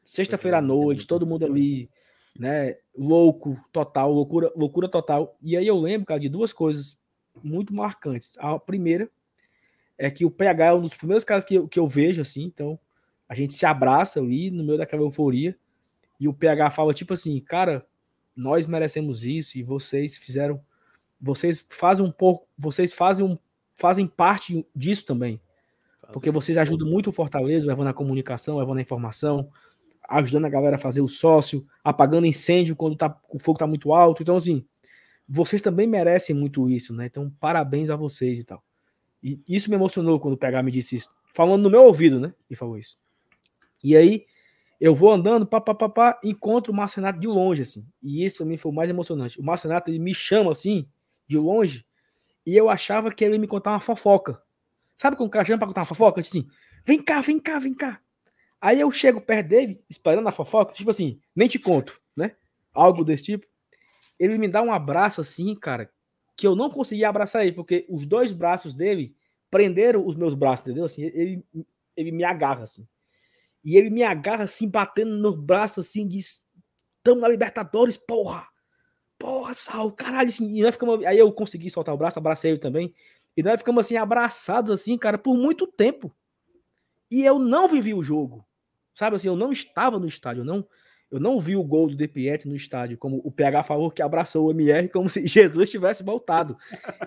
sexta-feira 0.02 0.58
à 0.58 0.60
Coisa 0.60 0.72
linda, 0.72 0.84
noite, 0.84 1.06
todo 1.06 1.26
mundo 1.26 1.44
ali, 1.44 1.90
né, 2.38 2.76
louco, 2.96 3.58
total, 3.72 4.12
loucura, 4.12 4.52
loucura 4.54 4.88
total. 4.88 5.36
E 5.42 5.56
aí 5.56 5.66
eu 5.66 5.78
lembro, 5.78 6.06
cara, 6.06 6.20
de 6.20 6.28
duas 6.28 6.52
coisas 6.52 6.98
muito 7.42 7.74
marcantes. 7.74 8.36
A 8.38 8.58
primeira 8.58 9.10
é 9.96 10.10
que 10.10 10.24
o 10.24 10.30
PH 10.30 10.66
é 10.66 10.74
um 10.74 10.82
dos 10.82 10.94
primeiros 10.94 11.24
casos 11.24 11.44
que 11.44 11.54
eu, 11.54 11.68
que 11.68 11.78
eu 11.78 11.86
vejo, 11.86 12.22
assim, 12.22 12.42
então 12.44 12.78
a 13.28 13.34
gente 13.34 13.54
se 13.54 13.64
abraça 13.64 14.18
ali 14.18 14.50
no 14.50 14.64
meio 14.64 14.78
daquela 14.78 15.02
euforia 15.02 15.56
e 16.18 16.26
o 16.26 16.34
PH 16.34 16.70
fala 16.70 16.92
tipo 16.92 17.14
assim, 17.14 17.38
cara, 17.40 17.86
nós 18.34 18.66
merecemos 18.66 19.24
isso 19.24 19.58
e 19.58 19.62
vocês 19.62 20.16
fizeram, 20.16 20.60
vocês 21.20 21.66
fazem 21.70 22.04
um 22.04 22.10
pouco, 22.10 22.48
vocês 22.58 22.92
fazem 22.92 23.24
um, 23.24 23.38
fazem 23.76 24.06
parte 24.06 24.66
disso 24.74 25.06
também. 25.06 25.40
Porque 26.12 26.30
vocês 26.30 26.56
ajudam 26.58 26.88
muito 26.88 27.10
o 27.10 27.12
Fortaleza, 27.12 27.66
levando 27.66 27.88
a 27.88 27.94
comunicação, 27.94 28.58
levando 28.58 28.78
a 28.78 28.82
informação, 28.82 29.50
ajudando 30.08 30.46
a 30.46 30.48
galera 30.48 30.76
a 30.76 30.78
fazer 30.78 31.00
o 31.00 31.08
sócio, 31.08 31.66
apagando 31.84 32.26
incêndio 32.26 32.74
quando 32.74 32.96
tá, 32.96 33.16
o 33.28 33.38
fogo 33.38 33.58
tá 33.58 33.66
muito 33.66 33.92
alto. 33.92 34.22
Então, 34.22 34.36
assim, 34.36 34.64
vocês 35.28 35.62
também 35.62 35.86
merecem 35.86 36.34
muito 36.34 36.68
isso, 36.68 36.92
né? 36.92 37.06
Então, 37.06 37.32
parabéns 37.38 37.90
a 37.90 37.96
vocês 37.96 38.40
e 38.40 38.44
tal. 38.44 38.62
E 39.22 39.40
isso 39.46 39.70
me 39.70 39.76
emocionou 39.76 40.18
quando 40.18 40.34
o 40.34 40.38
PH 40.38 40.62
me 40.62 40.72
disse 40.72 40.96
isso. 40.96 41.10
Falando 41.32 41.62
no 41.62 41.70
meu 41.70 41.84
ouvido, 41.84 42.18
né? 42.18 42.34
E 42.48 42.56
falou 42.56 42.76
isso. 42.76 42.98
E 43.84 43.96
aí, 43.96 44.26
eu 44.80 44.94
vou 44.94 45.12
andando, 45.12 45.46
pá, 45.46 45.60
pá, 45.60 45.74
pá, 45.74 45.88
pá, 45.88 46.20
encontro 46.24 46.72
o 46.72 46.76
Marcenato 46.76 47.20
de 47.20 47.28
longe, 47.28 47.62
assim. 47.62 47.86
E 48.02 48.24
esse 48.24 48.38
pra 48.38 48.46
mim 48.46 48.56
foi 48.56 48.72
o 48.72 48.74
mais 48.74 48.88
emocionante. 48.90 49.38
O 49.38 49.44
Marcenato, 49.44 49.90
ele 49.90 49.98
me 49.98 50.14
chama, 50.14 50.50
assim, 50.50 50.88
de 51.28 51.38
longe, 51.38 51.86
e 52.44 52.56
eu 52.56 52.68
achava 52.68 53.12
que 53.12 53.24
ele 53.24 53.34
ia 53.34 53.40
me 53.40 53.46
contar 53.46 53.70
uma 53.70 53.80
fofoca. 53.80 54.42
Sabe 55.00 55.16
quando 55.16 55.28
o 55.28 55.32
cara 55.32 55.46
chama 55.46 55.56
pra 55.56 55.66
contar 55.66 55.80
uma 55.80 55.86
fofoca? 55.86 56.20
Tipo 56.20 56.36
Assim, 56.36 56.50
vem 56.84 57.02
cá, 57.02 57.22
vem 57.22 57.40
cá, 57.40 57.58
vem 57.58 57.72
cá. 57.72 58.02
Aí 58.60 58.78
eu 58.78 58.90
chego 58.90 59.18
perto 59.18 59.48
dele, 59.48 59.82
esperando 59.88 60.28
a 60.28 60.30
fofoca, 60.30 60.74
tipo 60.74 60.90
assim, 60.90 61.18
nem 61.34 61.48
te 61.48 61.58
conto, 61.58 61.98
né? 62.14 62.36
Algo 62.70 63.02
desse 63.02 63.22
tipo. 63.22 63.46
Ele 64.18 64.36
me 64.36 64.46
dá 64.46 64.60
um 64.60 64.70
abraço 64.70 65.22
assim, 65.22 65.54
cara, 65.54 65.90
que 66.36 66.46
eu 66.46 66.54
não 66.54 66.68
conseguia 66.68 67.08
abraçar 67.08 67.46
ele, 67.46 67.54
porque 67.54 67.86
os 67.88 68.04
dois 68.04 68.30
braços 68.34 68.74
dele 68.74 69.16
prenderam 69.50 70.06
os 70.06 70.14
meus 70.14 70.34
braços, 70.34 70.66
entendeu? 70.66 70.84
Assim, 70.84 71.04
ele, 71.04 71.42
ele 71.96 72.12
me 72.12 72.22
agarra 72.22 72.64
assim. 72.64 72.86
E 73.64 73.78
ele 73.78 73.88
me 73.88 74.02
agarra 74.02 74.44
assim, 74.44 74.68
batendo 74.68 75.16
no 75.16 75.34
braço 75.34 75.80
assim, 75.80 76.06
diz: 76.06 76.42
Tamo 77.02 77.22
na 77.22 77.28
Libertadores, 77.28 77.96
porra! 77.96 78.46
Porra, 79.18 79.54
Sal, 79.54 79.92
caralho, 79.92 80.28
assim, 80.28 80.54
e 80.58 80.62
nós 80.62 80.72
ficamos, 80.74 81.02
aí 81.06 81.18
eu 81.18 81.32
consegui 81.32 81.70
soltar 81.70 81.94
o 81.94 81.98
braço, 81.98 82.18
abracei 82.18 82.50
ele 82.50 82.60
também. 82.60 82.94
E 83.40 83.42
nós 83.42 83.58
ficamos 83.58 83.86
assim, 83.86 83.96
abraçados, 83.96 84.70
assim, 84.70 84.98
cara, 84.98 85.16
por 85.16 85.34
muito 85.34 85.66
tempo. 85.66 86.14
E 87.10 87.24
eu 87.24 87.38
não 87.38 87.66
vivi 87.66 87.94
o 87.94 88.02
jogo. 88.02 88.46
Sabe 88.94 89.16
assim, 89.16 89.28
eu 89.28 89.36
não 89.36 89.50
estava 89.50 89.98
no 89.98 90.06
estádio, 90.06 90.42
eu 90.42 90.44
não, 90.44 90.66
eu 91.10 91.18
não 91.18 91.40
vi 91.40 91.56
o 91.56 91.64
gol 91.64 91.88
do 91.88 91.96
De 91.96 92.06
Pietri 92.06 92.50
no 92.50 92.54
estádio, 92.54 92.98
como 92.98 93.18
o 93.24 93.32
PH 93.32 93.62
falou 93.62 93.90
que 93.90 94.02
abraçou 94.02 94.46
o 94.46 94.50
MR 94.50 94.90
como 94.90 95.08
se 95.08 95.24
Jesus 95.26 95.70
tivesse 95.70 96.02
voltado. 96.02 96.54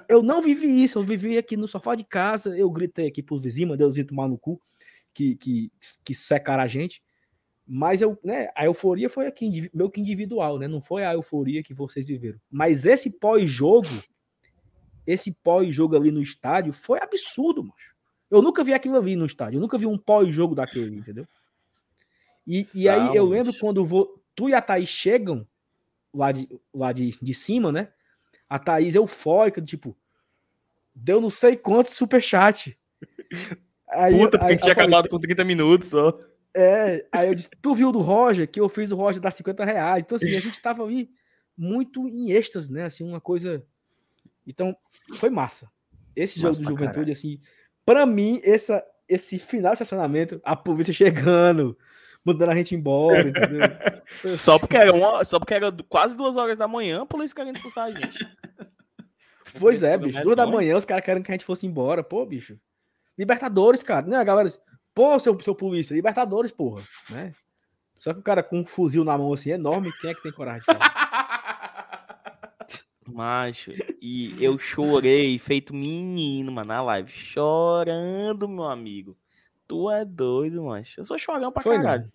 Eu 0.09 0.23
não 0.23 0.41
vivi 0.41 0.83
isso, 0.83 0.97
eu 0.97 1.03
vivi 1.03 1.37
aqui 1.37 1.55
no 1.55 1.67
sofá 1.67 1.93
de 1.93 2.03
casa, 2.03 2.57
eu 2.57 2.67
gritei 2.71 3.09
aqui 3.09 3.21
pros 3.21 3.39
vizinhos, 3.39 3.69
mandei 3.69 3.85
os 3.85 3.95
tomar 4.07 4.27
no 4.27 4.39
cu, 4.39 4.59
que, 5.13 5.35
que, 5.35 5.71
que 6.03 6.15
secaram 6.15 6.63
a 6.63 6.67
gente. 6.67 7.03
Mas 7.63 8.01
eu, 8.01 8.17
né, 8.23 8.49
a 8.55 8.65
euforia 8.65 9.07
foi 9.07 9.27
aqui, 9.27 9.69
meio 9.71 9.91
que 9.91 10.01
individual, 10.01 10.57
né? 10.57 10.67
Não 10.67 10.81
foi 10.81 11.05
a 11.05 11.13
euforia 11.13 11.61
que 11.61 11.75
vocês 11.75 12.07
viveram. 12.07 12.39
Mas 12.49 12.87
esse 12.87 13.11
pós-jogo, 13.11 13.87
esse 15.05 15.31
pós-jogo 15.31 15.95
ali 15.95 16.11
no 16.11 16.21
estádio 16.21 16.73
foi 16.73 16.99
absurdo, 17.01 17.63
macho. 17.63 17.93
Eu 18.29 18.41
nunca 18.41 18.63
vi 18.63 18.73
aquilo 18.73 18.97
ali 18.97 19.15
no 19.15 19.25
estádio, 19.25 19.57
eu 19.57 19.61
nunca 19.61 19.77
vi 19.77 19.85
um 19.85 19.97
pós-jogo 19.97 20.55
daquele, 20.55 20.95
entendeu? 20.95 21.27
E, 22.45 22.67
e 22.73 22.89
aí 22.89 23.15
eu 23.15 23.25
lembro 23.25 23.53
quando 23.57 23.85
vou, 23.85 24.21
tu 24.35 24.49
e 24.49 24.53
a 24.53 24.61
Thaís 24.61 24.89
chegam 24.89 25.47
lá 26.13 26.31
de, 26.31 26.47
lá 26.73 26.91
de, 26.91 27.17
de 27.21 27.33
cima, 27.33 27.71
né? 27.71 27.89
A 28.49 28.59
Thaís 28.59 28.95
eufórica, 28.95 29.61
tipo, 29.61 29.95
deu 30.93 31.21
não 31.21 31.29
sei 31.29 31.55
quanto 31.55 31.91
superchat. 31.91 32.77
Aí, 33.89 34.17
Puta, 34.17 34.37
porque 34.39 34.53
aí, 34.53 34.59
tinha 34.59 34.73
acabado 34.73 35.07
com 35.07 35.19
30 35.19 35.43
minutos 35.43 35.89
só. 35.89 36.19
É, 36.55 37.05
aí 37.11 37.27
eu 37.27 37.35
disse, 37.35 37.49
tu 37.61 37.73
viu 37.73 37.91
do 37.91 37.99
Roger, 37.99 38.49
que 38.49 38.59
eu 38.59 38.69
fiz 38.69 38.91
o 38.91 38.95
Roger 38.95 39.21
dar 39.21 39.31
50 39.31 39.65
reais. 39.65 40.03
Então, 40.03 40.15
assim, 40.15 40.35
a 40.35 40.39
gente 40.39 40.61
tava 40.61 40.83
ali 40.83 41.09
muito 41.57 42.07
em 42.07 42.31
êxtase, 42.31 42.71
né? 42.71 42.85
Assim, 42.85 43.03
uma 43.03 43.21
coisa. 43.21 43.65
Então, 44.45 44.75
foi 45.15 45.29
massa. 45.29 45.69
Esse 46.15 46.39
jogo 46.39 46.55
de 46.55 46.63
juventude, 46.63 46.93
caralho. 46.93 47.11
assim, 47.11 47.39
para 47.85 48.05
mim, 48.05 48.39
essa, 48.43 48.83
esse 49.07 49.39
final 49.39 49.71
de 49.71 49.75
estacionamento, 49.75 50.39
a 50.43 50.55
polícia 50.55 50.93
chegando, 50.93 51.77
mandando 52.23 52.51
a 52.51 52.55
gente 52.55 52.75
embora, 52.75 53.29
entendeu? 53.29 53.61
só, 54.37 54.59
porque 54.59 54.77
era 54.77 54.93
uma, 54.93 55.25
só 55.25 55.39
porque 55.39 55.53
era 55.53 55.71
quase 55.89 56.15
duas 56.15 56.37
horas 56.37 56.57
da 56.57 56.67
manhã, 56.67 57.01
a 57.01 57.05
polícia 57.05 57.35
querendo 57.35 57.55
expulsar 57.55 57.85
a 57.85 57.91
gente. 57.91 58.19
Pois 59.59 59.83
é, 59.83 59.95
bicho. 59.99 60.19
Duas 60.23 60.35
da 60.35 60.47
manhã, 60.47 60.75
os 60.75 60.83
caras 60.83 61.05
querem 61.05 61.21
que 61.21 61.31
a 61.31 61.35
gente 61.35 61.45
fosse 61.45 61.67
embora. 61.67 62.03
Pô, 62.03 62.25
bicho. 62.25 62.59
Libertadores, 63.15 63.83
cara. 63.83 64.03
Né, 64.03 64.23
galera? 64.25 64.49
Pô, 64.95 65.19
seu, 65.19 65.39
seu 65.41 65.53
polícia, 65.53 65.93
Libertadores, 65.93 66.51
porra, 66.51 66.83
né? 67.07 67.33
Só 67.97 68.13
que 68.13 68.19
o 68.19 68.23
cara 68.23 68.43
com 68.43 68.59
um 68.59 68.65
fuzil 68.65 69.03
na 69.03 69.17
mão 69.17 69.31
assim 69.31 69.51
enorme, 69.51 69.91
quem 70.01 70.09
é 70.09 70.13
que 70.13 70.23
tem 70.23 70.31
coragem 70.31 70.61
de 70.61 70.65
falar? 70.65 71.02
Macho, 73.11 73.71
e 74.01 74.35
eu 74.43 74.57
chorei, 74.57 75.37
feito 75.39 75.73
menino, 75.73 76.51
mano, 76.51 76.67
na 76.67 76.81
live. 76.81 77.11
Chorando, 77.11 78.47
meu 78.47 78.65
amigo. 78.65 79.17
Tu 79.67 79.89
é 79.89 80.05
doido, 80.05 80.63
macho. 80.63 80.99
Eu 80.99 81.05
sou 81.05 81.17
chorão 81.17 81.51
pra 81.51 81.63
Foi 81.63 81.77
caralho. 81.77 82.03
Não. 82.03 82.11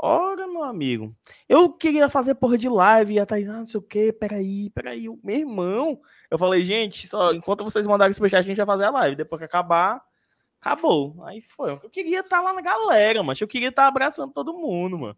Ora, 0.00 0.46
meu 0.46 0.62
amigo. 0.62 1.16
Eu 1.48 1.72
queria 1.72 2.08
fazer 2.08 2.36
porra 2.36 2.56
de 2.56 2.68
live 2.68 3.14
e 3.14 3.18
a 3.18 3.26
Thaís, 3.26 3.48
ah, 3.48 3.60
não 3.60 3.66
sei 3.66 3.78
o 3.78 3.82
que, 3.82 4.12
peraí, 4.12 4.70
peraí. 4.70 5.08
Meu 5.24 5.36
irmão. 5.36 6.00
Eu 6.30 6.38
falei, 6.38 6.64
gente, 6.64 7.08
só 7.08 7.32
enquanto 7.32 7.64
vocês 7.64 7.86
mandarem 7.86 8.12
esse 8.12 8.36
a 8.36 8.42
gente 8.42 8.56
vai 8.56 8.66
fazer 8.66 8.84
a 8.84 8.90
live. 8.90 9.16
Depois 9.16 9.40
que 9.40 9.44
acabar, 9.44 10.02
Acabou. 10.60 11.22
Aí 11.24 11.40
foi. 11.40 11.70
Eu 11.70 11.90
queria 11.90 12.20
estar 12.20 12.38
tá 12.38 12.42
lá 12.42 12.52
na 12.52 12.60
galera, 12.60 13.22
mas 13.22 13.40
eu 13.40 13.48
queria 13.48 13.68
estar 13.68 13.82
tá 13.82 13.88
abraçando 13.88 14.32
todo 14.32 14.52
mundo, 14.52 14.98
mano. 14.98 15.16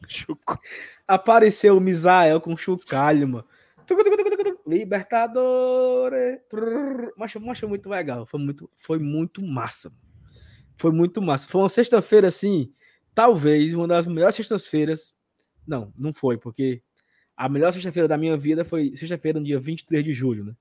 Apareceu 1.06 1.76
o 1.76 1.80
Misael 1.80 2.40
com 2.40 2.56
chocalho, 2.56 3.28
mano. 3.28 3.44
Libertadores. 4.70 6.40
Mas, 7.16 7.34
mas 7.34 7.62
muito 7.62 7.88
legal. 7.88 8.24
Foi 8.24 8.40
muito, 8.40 8.70
foi 8.76 8.98
muito 8.98 9.44
massa. 9.44 9.92
Foi 10.78 10.92
muito 10.92 11.20
massa. 11.20 11.48
Foi 11.48 11.60
uma 11.60 11.68
sexta-feira 11.68 12.28
assim, 12.28 12.72
talvez 13.14 13.74
uma 13.74 13.88
das 13.88 14.06
melhores 14.06 14.36
sextas-feiras. 14.36 15.14
Não, 15.66 15.92
não 15.98 16.12
foi, 16.12 16.38
porque 16.38 16.82
a 17.36 17.48
melhor 17.48 17.72
sexta-feira 17.72 18.06
da 18.06 18.16
minha 18.16 18.36
vida 18.36 18.64
foi 18.64 18.96
sexta-feira, 18.96 19.40
no 19.40 19.44
dia 19.44 19.58
23 19.58 20.04
de 20.04 20.12
julho, 20.12 20.44
né? 20.44 20.54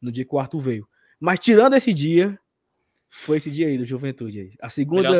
No 0.00 0.10
dia 0.10 0.24
que 0.24 0.34
o 0.34 0.38
Arthur 0.38 0.60
veio. 0.60 0.88
Mas 1.20 1.38
tirando 1.38 1.74
esse 1.74 1.94
dia, 1.94 2.38
foi 3.08 3.36
esse 3.36 3.50
dia 3.50 3.68
aí 3.68 3.78
do 3.78 3.86
Juventude 3.86 4.40
aí. 4.40 4.52
A 4.60 4.68
segunda 4.68 5.10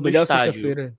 melhor 0.00 0.26
sexta-feira 0.26 0.98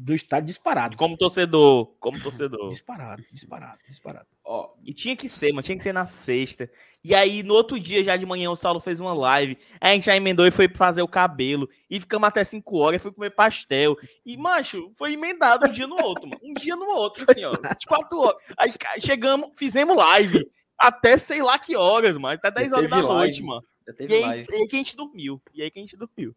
do 0.00 0.14
estádio 0.14 0.46
disparado. 0.46 0.96
Como 0.96 1.16
torcedor, 1.16 1.86
como 2.00 2.18
torcedor. 2.20 2.70
disparado, 2.70 3.22
disparado, 3.30 3.78
disparado. 3.86 4.26
Ó, 4.42 4.70
e 4.82 4.94
tinha 4.94 5.14
que 5.14 5.28
ser, 5.28 5.50
mano, 5.50 5.62
tinha 5.62 5.76
que 5.76 5.82
ser 5.82 5.92
na 5.92 6.06
sexta. 6.06 6.70
E 7.04 7.14
aí, 7.14 7.42
no 7.42 7.54
outro 7.54 7.78
dia, 7.78 8.02
já 8.02 8.16
de 8.16 8.24
manhã, 8.24 8.50
o 8.50 8.56
Saulo 8.56 8.80
fez 8.80 9.00
uma 9.00 9.12
live. 9.12 9.58
Aí 9.80 9.92
a 9.92 9.94
gente 9.94 10.06
já 10.06 10.16
emendou 10.16 10.46
e 10.46 10.50
foi 10.50 10.68
fazer 10.68 11.02
o 11.02 11.08
cabelo. 11.08 11.68
E 11.88 12.00
ficamos 12.00 12.26
até 12.26 12.42
5 12.42 12.78
horas, 12.78 13.02
foi 13.02 13.12
comer 13.12 13.30
pastel. 13.30 13.96
E, 14.24 14.36
macho, 14.36 14.90
foi 14.96 15.12
emendado 15.12 15.66
um 15.66 15.70
dia 15.70 15.86
no 15.86 16.02
outro, 16.02 16.28
mano. 16.28 16.40
Um 16.42 16.54
dia 16.54 16.76
no 16.76 16.86
outro, 16.86 17.24
assim, 17.28 17.44
ó. 17.44 17.52
De 17.52 17.86
4 17.86 18.18
horas. 18.18 18.42
Aí 18.56 18.72
chegamos, 19.00 19.50
fizemos 19.54 19.96
live. 19.96 20.50
Até 20.78 21.18
sei 21.18 21.42
lá 21.42 21.58
que 21.58 21.76
horas, 21.76 22.16
mano. 22.16 22.38
Até 22.42 22.50
10 22.50 22.72
horas 22.72 22.90
da 22.90 22.96
live. 22.96 23.14
noite, 23.14 23.42
mano. 23.42 23.64
e 23.98 24.14
aí, 24.14 24.46
e 24.48 24.54
aí 24.54 24.66
que 24.66 24.76
a 24.76 24.78
gente 24.78 24.96
dormiu. 24.96 25.42
E 25.54 25.62
aí 25.62 25.70
que 25.70 25.78
a 25.78 25.82
gente 25.82 25.96
dormiu. 25.96 26.34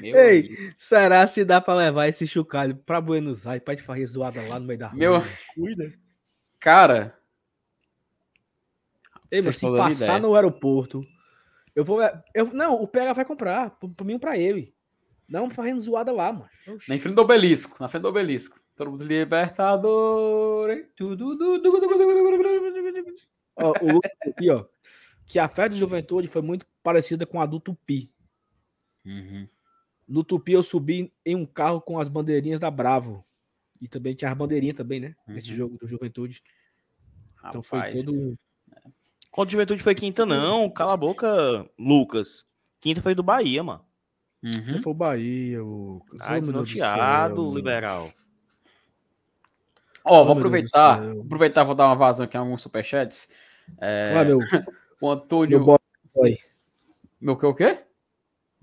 Meu 0.00 0.16
Ei, 0.16 0.40
amigo. 0.40 0.74
será 0.76 1.26
se 1.26 1.44
dá 1.44 1.60
para 1.60 1.74
levar 1.74 2.06
esse 2.06 2.26
chucalho 2.26 2.76
para 2.76 3.00
Buenos 3.00 3.46
Aires 3.46 3.64
para 3.64 3.76
te 3.76 3.82
fazer 3.82 4.06
zoada 4.06 4.40
lá 4.48 4.60
no 4.60 4.66
meio 4.66 4.78
da 4.78 4.88
rua? 4.88 4.98
Meu, 4.98 5.22
cuida. 5.54 5.92
Cara, 6.60 7.18
Ei, 9.30 9.42
mas 9.42 9.56
se 9.56 9.66
passar 9.76 10.20
no 10.20 10.34
aeroporto, 10.34 11.04
eu 11.74 11.84
vou. 11.84 11.98
Eu, 12.32 12.46
não, 12.52 12.80
o 12.80 12.86
PH 12.86 13.12
vai 13.12 13.24
comprar, 13.24 13.70
para 13.70 14.06
mim 14.06 14.18
para 14.18 14.38
ele. 14.38 14.72
Não 15.26 15.50
fazendo 15.50 15.80
zoada 15.80 16.12
lá, 16.12 16.32
mano. 16.32 16.48
Na 16.66 16.98
frente 16.98 17.14
do 17.14 17.22
obelisco, 17.22 17.76
na 17.80 17.88
frente 17.88 18.02
do 18.02 18.08
obelisco. 18.08 18.60
Todo 18.76 18.90
mundo 18.90 19.04
libertador. 19.04 20.68
Ó, 23.56 23.70
o 23.70 24.00
aqui, 24.28 24.50
ó. 24.50 24.64
Que 25.26 25.38
a 25.38 25.48
festa 25.48 25.70
de 25.70 25.78
juventude 25.78 26.28
foi 26.28 26.42
muito 26.42 26.66
parecida 26.82 27.24
com 27.24 27.40
a 27.40 27.46
do 27.46 27.58
Tupi. 27.58 28.12
Uhum. 29.04 29.48
No 30.08 30.22
Tupi 30.22 30.52
eu 30.52 30.62
subi 30.62 31.12
em 31.24 31.34
um 31.34 31.46
carro 31.46 31.80
com 31.80 31.98
as 31.98 32.08
bandeirinhas 32.08 32.60
da 32.60 32.70
Bravo. 32.70 33.24
E 33.80 33.88
também 33.88 34.14
tinha 34.14 34.30
as 34.30 34.36
bandeirinhas 34.36 34.76
também, 34.76 35.00
né? 35.00 35.16
Uhum. 35.26 35.34
Nesse 35.34 35.54
jogo 35.54 35.78
do 35.78 35.86
Juventude. 35.86 36.42
Então 37.38 37.60
Rapaz, 37.60 38.04
foi 38.04 38.04
todo. 38.04 38.38
O 39.36 39.46
Juventude 39.46 39.82
foi 39.82 39.94
quinta, 39.94 40.24
não. 40.24 40.70
Cala 40.70 40.94
a 40.94 40.96
boca, 40.96 41.68
Lucas. 41.78 42.46
Quinta 42.80 43.02
foi 43.02 43.14
do 43.14 43.22
Bahia, 43.22 43.62
mano. 43.62 43.84
Uhum. 44.42 44.80
Foi 44.80 44.92
o 44.92 44.94
Bahia, 44.94 45.64
o. 45.64 46.02
Ah, 46.20 46.38
desnorteado, 46.38 47.54
liberal. 47.54 48.12
Ó, 50.04 50.20
oh, 50.20 50.24
vou 50.26 50.36
aproveitar. 50.36 51.02
Aproveitar, 51.02 51.64
vou 51.64 51.74
dar 51.74 51.86
uma 51.86 51.96
vazão 51.96 52.24
aqui 52.26 52.36
em 52.36 52.40
alguns 52.40 52.60
superchats. 52.60 53.32
É... 53.78 54.22
meu. 54.24 54.38
o 55.00 55.10
Antônio. 55.10 55.58
Meu, 55.64 56.38
meu 57.20 57.36
que 57.36 57.46
o 57.46 57.54
quê? 57.54 57.83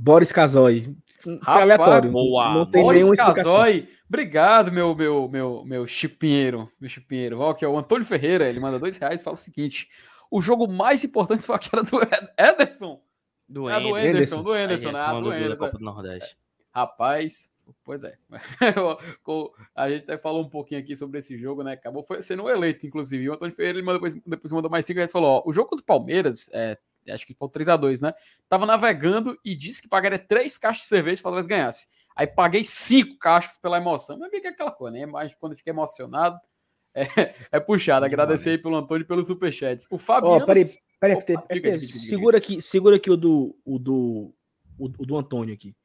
Boris 0.02 0.32
Casoy. 0.32 0.96
Foi 1.20 1.36
Rapaz, 1.38 1.62
aleatório. 1.62 2.12
Boa. 2.12 2.54
Não 2.56 2.66
tem 2.66 2.82
Boris 2.82 3.12
Casoy. 3.12 3.88
Obrigado, 4.10 4.72
meu, 4.72 4.96
meu, 4.96 5.30
meu, 5.30 5.64
meu 5.64 5.88
chipinheiro. 5.88 6.68
Meu 6.80 6.90
chipinheiro. 6.90 7.40
Ó, 7.40 7.54
que 7.54 7.64
é 7.64 7.68
o 7.68 7.78
Antônio 7.78 8.06
Ferreira. 8.06 8.50
Ele 8.50 8.60
manda 8.60 8.80
dois 8.80 8.98
reais 8.98 9.22
e 9.22 9.24
fala 9.24 9.36
o 9.36 9.40
seguinte: 9.40 9.90
o 10.32 10.42
jogo 10.42 10.68
mais 10.68 11.04
importante 11.04 11.46
foi 11.46 11.56
aquela 11.56 11.84
do 11.84 12.00
Ederson. 12.36 13.00
Do, 13.48 13.70
é, 13.70 13.80
do 13.80 13.96
Ederson, 13.96 14.42
do 14.42 14.56
Ederson, 14.56 14.92
né? 14.92 15.00
Ah, 15.00 15.20
do 15.20 15.32
Ederson. 15.32 15.66
Copa 15.66 15.78
do 15.78 15.86
Nordeste. 15.86 16.36
Rapaz, 16.74 17.54
pois 17.84 18.04
é. 18.04 18.16
a 19.76 19.90
gente 19.90 20.04
até 20.04 20.18
falou 20.18 20.42
um 20.42 20.50
pouquinho 20.50 20.82
aqui 20.82 20.96
sobre 20.96 21.20
esse 21.20 21.38
jogo, 21.38 21.62
né? 21.62 21.74
Acabou 21.74 22.04
sendo 22.22 22.50
eleito, 22.50 22.88
inclusive. 22.88 23.30
O 23.30 23.34
Antônio 23.34 23.54
Ferreira 23.54 23.78
ele 23.78 23.86
mandou, 23.86 24.02
depois, 24.02 24.24
depois 24.26 24.52
mandou 24.52 24.72
mais 24.72 24.84
cinco 24.84 24.98
reais 24.98 25.12
e 25.12 25.14
falou: 25.14 25.30
ó, 25.30 25.44
o 25.46 25.54
jogo 25.54 25.76
do 25.76 25.84
Palmeiras 25.84 26.50
é, 26.54 26.78
acho 27.10 27.26
que 27.26 27.34
foi 27.34 27.48
3x2, 27.48 28.02
né? 28.02 28.14
Tava 28.48 28.66
navegando 28.66 29.38
e 29.44 29.56
disse 29.56 29.82
que 29.82 29.88
pagaria 29.88 30.20
três 30.20 30.58
caixas 30.58 30.84
de 30.84 30.88
cerveja 30.88 31.18
se 31.18 31.22
o 31.22 31.24
Palmeiras 31.24 31.48
ganhasse. 31.48 31.88
Aí 32.16 32.28
paguei 32.28 32.64
cinco 32.64 33.18
caixas 33.18 33.58
pela 33.58 33.78
emoção. 33.78 34.20
Mas 34.20 34.32
é 34.34 34.48
aquela 34.48 34.72
coisa, 34.72 34.98
né? 34.98 35.06
Mas 35.06 35.34
quando 35.36 35.56
fica 35.56 35.70
emocionado, 35.70 36.40
é, 36.94 37.34
é 37.52 37.60
puxado. 37.60 38.06
Agradecer 38.06 38.52
aí 38.52 38.58
pelo 38.58 38.76
Antônio 38.76 39.06
pelos 39.06 39.28
superchats. 39.28 39.88
O 39.90 39.98
Fabiano. 39.98 40.44
Oh, 40.44 40.46
peraí, 40.46 40.66
peraí, 41.00 41.16
Opa, 41.16 41.42
peraí, 41.48 41.80
segura 41.80 42.38
aqui, 42.38 42.62
segura 42.62 42.96
aqui 42.98 43.10
o 43.10 43.18
do, 43.18 43.56
o 43.66 43.80
do, 43.80 44.34
o, 44.78 44.88
do 44.90 45.18
Antônio 45.18 45.54
aqui. 45.54 45.76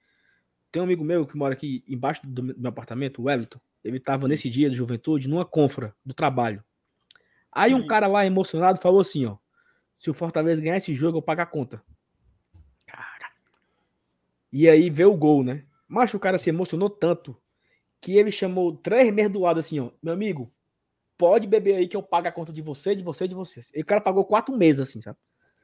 Tem 0.70 0.82
um 0.82 0.84
amigo 0.84 1.04
meu 1.04 1.26
que 1.26 1.36
mora 1.36 1.54
aqui 1.54 1.84
embaixo 1.88 2.20
do, 2.26 2.42
do 2.52 2.60
meu 2.60 2.68
apartamento, 2.68 3.22
o 3.22 3.26
Wellington. 3.26 3.60
Ele 3.84 4.00
tava 4.00 4.26
nesse 4.26 4.50
dia 4.50 4.68
de 4.68 4.76
juventude 4.76 5.28
numa 5.28 5.44
confra 5.44 5.94
do 6.04 6.12
trabalho. 6.12 6.62
Aí 7.52 7.72
um 7.72 7.78
uhum. 7.78 7.86
cara 7.86 8.06
lá 8.06 8.26
emocionado 8.26 8.80
falou 8.80 9.00
assim, 9.00 9.24
ó. 9.26 9.36
Se 9.98 10.10
o 10.10 10.14
Fortaleza 10.14 10.60
ganhar 10.62 10.76
esse 10.76 10.94
jogo, 10.94 11.18
eu 11.18 11.22
pago 11.22 11.40
a 11.40 11.46
conta. 11.46 11.82
E 14.52 14.68
aí 14.68 14.88
vê 14.88 15.04
o 15.04 15.16
gol, 15.16 15.42
né? 15.44 15.64
Mas 15.88 16.14
o 16.14 16.18
cara 16.18 16.38
se 16.38 16.48
emocionou 16.48 16.88
tanto 16.88 17.36
que 18.00 18.16
ele 18.16 18.30
chamou 18.30 18.76
três 18.76 19.12
meses 19.12 19.32
do 19.32 19.40
lado 19.40 19.60
assim, 19.60 19.80
ó. 19.80 19.90
Meu 20.02 20.14
amigo, 20.14 20.52
pode 21.18 21.46
beber 21.46 21.76
aí 21.76 21.88
que 21.88 21.96
eu 21.96 22.02
pago 22.02 22.28
a 22.28 22.32
conta 22.32 22.52
de 22.52 22.62
você, 22.62 22.94
de 22.94 23.02
você, 23.02 23.26
de 23.26 23.34
você. 23.34 23.60
E 23.74 23.80
o 23.80 23.84
cara 23.84 24.00
pagou 24.00 24.24
quatro 24.24 24.56
meses, 24.56 24.80
assim, 24.80 25.00
sabe? 25.00 25.18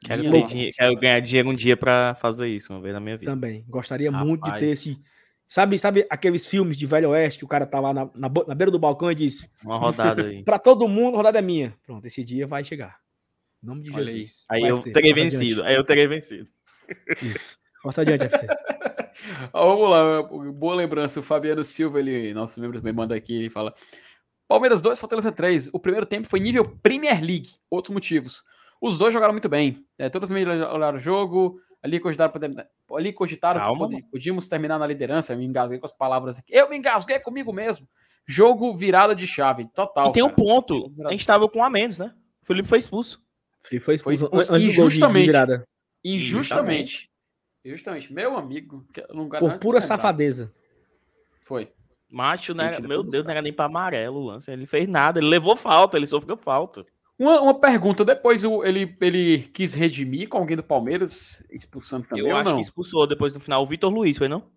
Quero, 0.04 0.22
ter 0.30 0.46
dinhe- 0.46 0.72
quero 0.72 0.96
ganhar 0.96 1.20
dinheiro 1.20 1.48
um 1.48 1.54
dia 1.54 1.76
pra 1.76 2.16
fazer 2.16 2.48
isso 2.48 2.72
uma 2.72 2.80
vez 2.80 2.92
na 2.92 3.00
minha 3.00 3.16
vida. 3.16 3.30
Também. 3.30 3.64
Gostaria 3.68 4.10
muito 4.10 4.42
de 4.42 4.50
ter 4.50 4.66
Rapaz. 4.66 4.72
esse. 4.72 5.00
Sabe, 5.46 5.78
sabe 5.78 6.06
aqueles 6.10 6.46
filmes 6.46 6.76
de 6.76 6.86
Velho 6.86 7.10
Oeste 7.10 7.44
o 7.44 7.48
cara 7.48 7.66
tá 7.66 7.78
lá 7.78 7.92
na, 7.92 8.06
na, 8.14 8.28
na 8.28 8.54
beira 8.54 8.70
do 8.70 8.78
balcão 8.78 9.12
e 9.12 9.14
diz: 9.14 9.48
Uma 9.62 9.78
rodada 9.78 10.22
aí. 10.24 10.42
Pra 10.44 10.58
todo 10.58 10.88
mundo, 10.88 11.14
a 11.14 11.16
rodada 11.18 11.38
é 11.38 11.42
minha. 11.42 11.76
Pronto, 11.84 12.04
esse 12.06 12.24
dia 12.24 12.46
vai 12.46 12.64
chegar. 12.64 12.98
Nome 13.62 13.82
de 13.82 13.94
Olha 13.94 14.04
Jesus. 14.06 14.44
Aí 14.50 14.60
Vai, 14.62 14.70
eu 14.70 14.76
FT, 14.78 14.92
terei 14.92 15.12
vencido. 15.14 15.62
Aí 15.62 15.74
eu 15.74 15.84
terei 15.84 16.06
vencido. 16.06 16.48
Isso. 17.22 17.56
Passa 17.82 18.02
adiante, 18.02 18.28
FT. 18.28 18.46
Vamos 19.52 19.90
lá, 19.90 20.22
boa 20.52 20.74
lembrança. 20.74 21.20
O 21.20 21.22
Fabiano 21.22 21.62
Silva, 21.64 21.98
ele, 22.00 22.32
nosso 22.34 22.60
membro 22.60 22.78
também 22.78 22.92
manda 22.92 23.14
aqui, 23.14 23.34
ele 23.34 23.50
fala: 23.50 23.74
Palmeiras 24.48 24.80
2, 24.82 24.98
Fortaleza 24.98 25.30
3. 25.30 25.70
O 25.72 25.78
primeiro 25.78 26.06
tempo 26.06 26.28
foi 26.28 26.40
nível 26.40 26.76
Premier 26.82 27.20
League. 27.22 27.50
Outros 27.70 27.92
motivos. 27.92 28.44
Os 28.80 28.98
dois 28.98 29.14
jogaram 29.14 29.32
muito 29.32 29.48
bem. 29.48 29.84
É, 29.98 30.08
todas 30.08 30.30
as 30.30 30.36
olharam 30.36 30.96
o 30.96 31.00
jogo. 31.00 31.60
Ali 31.82 31.98
cogitaram, 31.98 32.30
poder- 32.32 32.68
ali 32.96 33.12
cogitaram 33.12 33.60
Calma, 33.60 33.88
que 33.88 33.94
pode- 33.96 34.06
podíamos 34.10 34.46
terminar 34.46 34.78
na 34.78 34.86
liderança. 34.86 35.32
Eu 35.32 35.38
me 35.38 35.44
engasguei 35.44 35.78
com 35.78 35.86
as 35.86 35.90
palavras 35.96 36.38
aqui. 36.38 36.52
Eu 36.54 36.70
me 36.70 36.76
engasguei 36.76 37.18
comigo 37.18 37.52
mesmo. 37.52 37.88
Jogo 38.24 38.72
virada 38.72 39.16
de 39.16 39.26
chave, 39.26 39.66
total. 39.74 40.10
e 40.10 40.12
tem 40.12 40.22
um 40.22 40.28
cara. 40.28 40.36
ponto. 40.36 40.92
A 41.06 41.10
gente 41.10 41.26
tava 41.26 41.48
com 41.48 41.58
um 41.58 41.64
a 41.64 41.68
menos, 41.70 41.98
né? 41.98 42.14
O 42.40 42.46
Felipe 42.46 42.68
foi 42.68 42.78
expulso. 42.78 43.20
Foi, 43.64 43.78
foi 43.80 43.94
expulso 43.94 44.28
Foi 44.28 44.40
expulso 44.40 44.54
antes 44.54 44.68
do 44.68 44.76
gol 44.76 44.88
de- 44.88 44.90
de 44.94 44.96
injustamente. 44.96 45.26
virada. 45.26 45.64
Injustamente. 46.04 47.10
Injustamente. 47.64 48.12
Meu 48.12 48.36
amigo. 48.36 48.84
não 49.12 49.28
Por 49.28 49.58
pura 49.58 49.78
lembrar. 49.78 49.80
safadeza. 49.82 50.52
Foi. 51.40 51.72
Macho, 52.10 52.52
né? 52.54 52.70
Meu 52.80 53.02
foi 53.02 53.10
Deus, 53.10 53.24
não 53.24 53.30
era 53.30 53.40
nem 53.42 53.52
pra 53.52 53.64
amarelo 53.66 54.18
o 54.20 54.24
lance. 54.26 54.50
Ele 54.50 54.66
fez 54.66 54.86
nada. 54.88 55.18
Ele 55.20 55.28
levou 55.28 55.54
falta, 55.56 55.96
ele 55.96 56.06
sofreu 56.06 56.36
falta. 56.36 56.84
Uma, 57.18 57.40
uma 57.40 57.54
pergunta, 57.58 58.04
depois 58.04 58.42
o- 58.44 58.64
ele, 58.64 58.96
ele 59.00 59.38
quis 59.38 59.74
redimir 59.74 60.28
com 60.28 60.38
alguém 60.38 60.56
do 60.56 60.62
Palmeiras, 60.62 61.44
expulsando 61.50 62.04
também 62.06 62.24
eu 62.24 62.30
ou 62.30 62.36
acho 62.36 62.50
não? 62.50 62.56
que 62.56 62.62
expulsou 62.62 63.06
depois 63.06 63.32
no 63.32 63.38
final 63.40 63.62
o 63.62 63.66
Vitor 63.66 63.92
Luiz, 63.92 64.18
foi 64.18 64.28
não? 64.28 64.50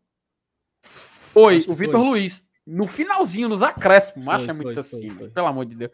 Foi, 0.81 1.57
Acho 1.57 1.71
o 1.71 1.75
Vitor. 1.75 2.01
Luiz. 2.01 2.49
No 2.65 2.87
finalzinho, 2.87 3.47
nos 3.47 3.61
acréscimos, 3.61 4.25
macho 4.25 4.45
Foi, 4.45 4.49
é 4.49 4.53
muito 4.53 4.73
foi, 4.73 4.79
assim, 4.79 5.09
foi, 5.09 5.17
foi. 5.19 5.29
pelo 5.29 5.45
amor 5.47 5.65
de 5.65 5.75
Deus. 5.75 5.91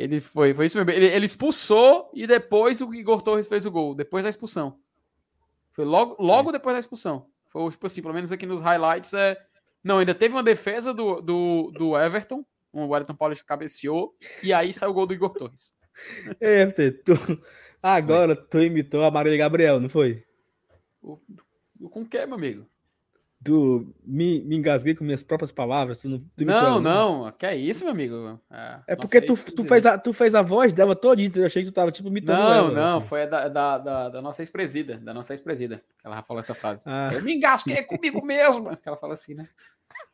Ele 0.00 0.20
foi, 0.20 0.54
foi 0.54 0.66
isso 0.66 0.76
mesmo. 0.78 0.90
Ele, 0.90 1.06
ele 1.06 1.26
expulsou 1.26 2.10
e 2.14 2.26
depois 2.26 2.80
o 2.80 2.94
Igor 2.94 3.20
Torres 3.22 3.46
fez 3.46 3.66
o 3.66 3.70
gol, 3.70 3.94
depois 3.94 4.24
da 4.24 4.30
expulsão. 4.30 4.78
Foi 5.72 5.84
logo, 5.84 6.16
logo 6.22 6.48
Isso. 6.50 6.52
depois 6.58 6.74
da 6.74 6.80
expulsão. 6.80 7.26
Foi, 7.48 7.70
tipo 7.70 7.86
assim, 7.86 8.00
pelo 8.02 8.14
menos 8.14 8.32
aqui 8.32 8.46
nos 8.46 8.62
highlights 8.62 9.12
é. 9.14 9.36
Não, 9.82 9.98
ainda 9.98 10.14
teve 10.14 10.34
uma 10.34 10.42
defesa 10.42 10.92
do, 10.94 11.20
do, 11.20 11.70
do 11.72 11.98
Everton. 11.98 12.44
O 12.72 12.94
Everton 12.94 13.14
Paulista 13.14 13.44
cabeceou. 13.44 14.14
E 14.42 14.52
aí 14.52 14.72
saiu 14.72 14.90
o 14.90 14.94
gol 14.94 15.06
do 15.06 15.14
Igor 15.14 15.30
Torres. 15.30 15.74
É, 16.40 16.64
tu... 16.66 17.12
Agora 17.82 18.34
tu 18.34 18.58
imitou 18.60 19.04
a 19.04 19.10
Maria 19.10 19.36
Gabriel, 19.36 19.78
não 19.80 19.88
foi? 19.88 20.24
O- 21.02 21.18
Com 21.90 22.02
o 22.02 22.06
que, 22.08 22.24
meu 22.24 22.36
amigo? 22.36 22.66
Tu 23.42 23.94
me, 24.04 24.42
me 24.42 24.56
engasguei 24.56 24.94
com 24.94 25.02
minhas 25.02 25.22
próprias 25.22 25.50
palavras. 25.50 25.98
Tu 25.98 26.10
não, 26.10 26.18
tu 26.18 26.44
Não, 26.44 26.78
não, 26.78 27.32
que 27.32 27.46
é 27.46 27.56
isso, 27.56 27.84
meu 27.84 27.92
amigo? 27.92 28.38
É 28.86 28.94
porque 28.94 29.22
tu, 29.22 29.34
tu, 29.34 29.64
fez 29.64 29.86
a, 29.86 29.96
tu 29.96 30.12
fez 30.12 30.34
a 30.34 30.42
voz 30.42 30.74
dela 30.74 30.94
toda, 30.94 31.22
eu 31.22 31.46
achei 31.46 31.64
que 31.64 31.70
tu 31.70 31.74
tava 31.74 31.90
tipo 31.90 32.08
imitando 32.08 32.36
Não, 32.36 32.52
ela. 32.52 32.70
não, 32.70 32.98
assim. 32.98 33.06
foi 33.08 33.26
da, 33.26 33.48
da, 33.48 33.78
da, 33.78 34.08
da 34.10 34.22
nossa 34.22 34.42
ex-presida, 34.42 34.98
da 34.98 35.14
nossa 35.14 35.32
ex-presida, 35.32 35.82
que 35.98 36.06
ela 36.06 36.22
falou 36.22 36.40
essa 36.40 36.54
frase. 36.54 36.84
Ah. 36.86 37.10
Eu 37.14 37.22
me 37.22 37.34
engasguei 37.34 37.82
comigo 37.84 38.22
mesmo, 38.22 38.76
ela 38.84 38.96
fala 38.98 39.14
assim, 39.14 39.32
né? 39.34 39.48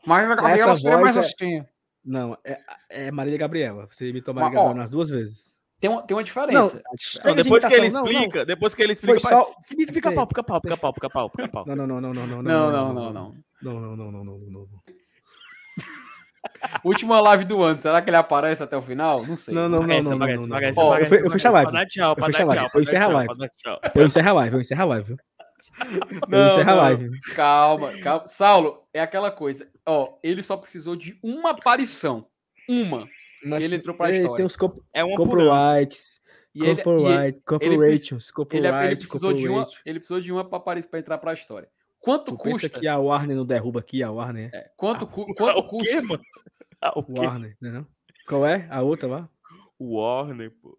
Mas 0.06 0.30
a 0.30 0.34
Gabriela 0.36 0.76
seria 0.76 0.98
mais 0.98 1.14
voz 1.14 1.26
é- 1.26 1.28
assim. 1.28 1.66
Não, 2.04 2.38
é, 2.44 2.60
é 2.88 3.10
Maria 3.10 3.36
Gabriela. 3.36 3.88
Você 3.90 4.08
imitou 4.08 4.32
Maria 4.32 4.50
Gabriela 4.50 4.74
nas 4.74 4.90
duas 4.90 5.10
vezes. 5.10 5.55
Tem 5.78 5.90
uma, 5.90 6.02
tem 6.02 6.14
uma 6.16 6.20
Não, 6.20 6.24
diferença. 6.24 6.82
Não, 7.24 7.34
de 7.34 7.42
depois 7.42 7.64
que 7.64 7.74
ele 7.74 7.86
imitação, 7.86 8.04
não, 8.04 8.10
não. 8.12 8.18
explica, 8.18 8.46
depois 8.46 8.74
que 8.74 8.82
ele 8.82 8.92
explica. 8.92 9.20
Foi 9.20 9.30
só. 9.30 9.52
Fica, 9.66 9.92
fica 9.92 10.12
pau, 10.12 10.26
fica 10.26 10.42
pau, 10.42 10.60
fica 10.62 10.76
pau, 10.76 10.92
fica 10.94 11.10
pau, 11.10 11.28
fica 11.30 11.48
pau. 11.48 11.64
Não, 11.66 11.76
não, 11.76 11.86
não, 11.86 12.00
não, 12.00 12.12
não, 12.14 12.26
não, 12.26 12.42
não, 12.42 12.70
não, 12.70 12.94
não, 12.94 13.12
não. 13.12 13.34
Não, 13.62 13.80
não, 13.80 13.96
não, 13.96 13.96
não, 13.96 14.24
não, 14.24 14.38
não, 14.38 14.38
não. 14.50 14.66
Última 16.84 17.20
live 17.20 17.44
do 17.44 17.62
ano, 17.62 17.78
será 17.78 18.00
que 18.00 18.08
ele 18.08 18.16
aparece 18.16 18.62
até 18.62 18.76
o 18.76 18.82
final? 18.82 19.26
Não 19.26 19.36
sei. 19.36 19.52
Não, 19.52 19.68
não, 19.68 19.80
não, 19.80 19.86
não, 19.86 20.02
não, 20.02 20.18
não, 20.18 20.46
não. 20.46 20.98
Eu 20.98 21.06
fe- 21.06 21.24
eu 21.24 21.30
fecho 21.30 21.48
a 21.48 21.50
live. 21.50 21.72
Eu 21.72 22.24
fecho 22.24 22.42
a 22.42 22.44
live, 22.46 22.70
eu 22.74 22.80
encerro 22.80 23.04
a 23.04 23.12
live. 23.12 23.34
Eu 23.94 24.06
encerro 24.06 24.28
a 24.28 24.32
live, 24.32 24.54
eu 24.56 24.60
encerro 24.60 24.82
a 24.82 24.84
live, 24.86 25.06
viu? 25.08 25.16
Não, 26.28 26.60
a 26.60 26.64
não. 26.64 26.76
live. 26.76 27.20
Calma, 27.34 27.92
calma. 27.98 28.26
Saulo, 28.26 28.82
é 28.94 29.00
aquela 29.00 29.30
coisa. 29.30 29.68
Ó, 29.84 30.14
ele 30.22 30.42
só 30.42 30.56
precisou 30.56 30.94
de 30.96 31.18
uma 31.22 31.50
aparição. 31.50 32.26
Uma. 32.68 33.08
Nós- 33.44 33.62
Ele 33.64 33.76
entrou 33.76 33.96
pra 33.96 34.08
Ele 34.08 34.18
história. 34.18 34.36
Tem 34.36 34.46
os 34.46 34.56
comp 34.56 34.78
É 34.94 35.00
ano. 35.02 35.16
copyrights, 35.16 36.20
E 36.54 36.60
ele, 36.60 36.68
e 36.68 36.70
ele, 36.72 36.82
copyright, 36.82 37.40
copyrights, 37.42 38.10
ele, 38.22 38.32
copyright, 38.32 38.86
ele 38.86 38.96
precisou 38.96 39.32
de 39.32 39.48
uma, 39.48 39.68
ele 39.84 39.98
precisou 39.98 40.20
de 40.20 40.32
uma 40.32 40.44
para 40.48 40.60
Paris 40.60 40.86
para 40.86 40.98
entrar 40.98 41.18
para 41.18 41.30
a 41.32 41.34
história. 41.34 41.68
Quanto 42.00 42.32
Tu 42.36 42.38
pensa 42.38 42.60
custa? 42.68 42.80
que 42.80 42.86
a 42.86 42.98
Warner 42.98 43.36
não 43.36 43.44
derruba 43.44 43.80
aqui, 43.80 44.02
a 44.02 44.10
Warner? 44.10 44.50
É, 44.54 44.70
quanto, 44.76 45.06
cu- 45.06 45.26
Ah, 45.30 45.34
quanto 45.36 45.58
o 45.58 45.64
custa? 45.64 45.88
quê, 45.92 46.00
mano? 46.00 46.22
Ah, 46.80 46.92
o 46.98 47.02
quê? 47.02 47.12
Warner, 47.20 47.56
né 47.60 47.70
não? 47.70 47.86
Qual 48.28 48.46
é? 48.46 48.66
A 48.70 48.80
outra 48.82 49.08
lá? 49.08 49.28
Warner, 49.80 50.50
pô. 50.62 50.78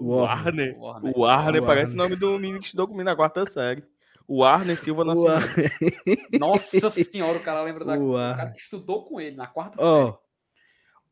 Warner. 0.00 0.76
Warner. 0.76 0.78
Warner. 0.78 1.12
O 1.16 1.20
Warner 1.20 1.62
parece 1.66 1.94
o 1.94 1.96
nome 1.96 2.14
do 2.16 2.38
menino 2.38 2.60
que 2.60 2.66
estudou 2.66 2.86
comigo 2.86 3.04
na 3.04 3.16
quarta 3.16 3.44
série. 3.50 3.82
O 4.26 4.42
Warner 4.42 4.78
Silva. 4.78 5.04
Warner. 5.04 5.72
Nossa 6.38 6.88
senhora, 6.90 7.38
o 7.38 7.42
cara 7.42 7.62
lembra 7.62 7.84
da 7.84 7.98
O 7.98 8.12
cara 8.14 8.50
que 8.52 8.60
estudou 8.60 9.04
com 9.04 9.20
ele 9.20 9.34
na 9.36 9.46
quarta 9.46 9.76
série. 9.78 10.14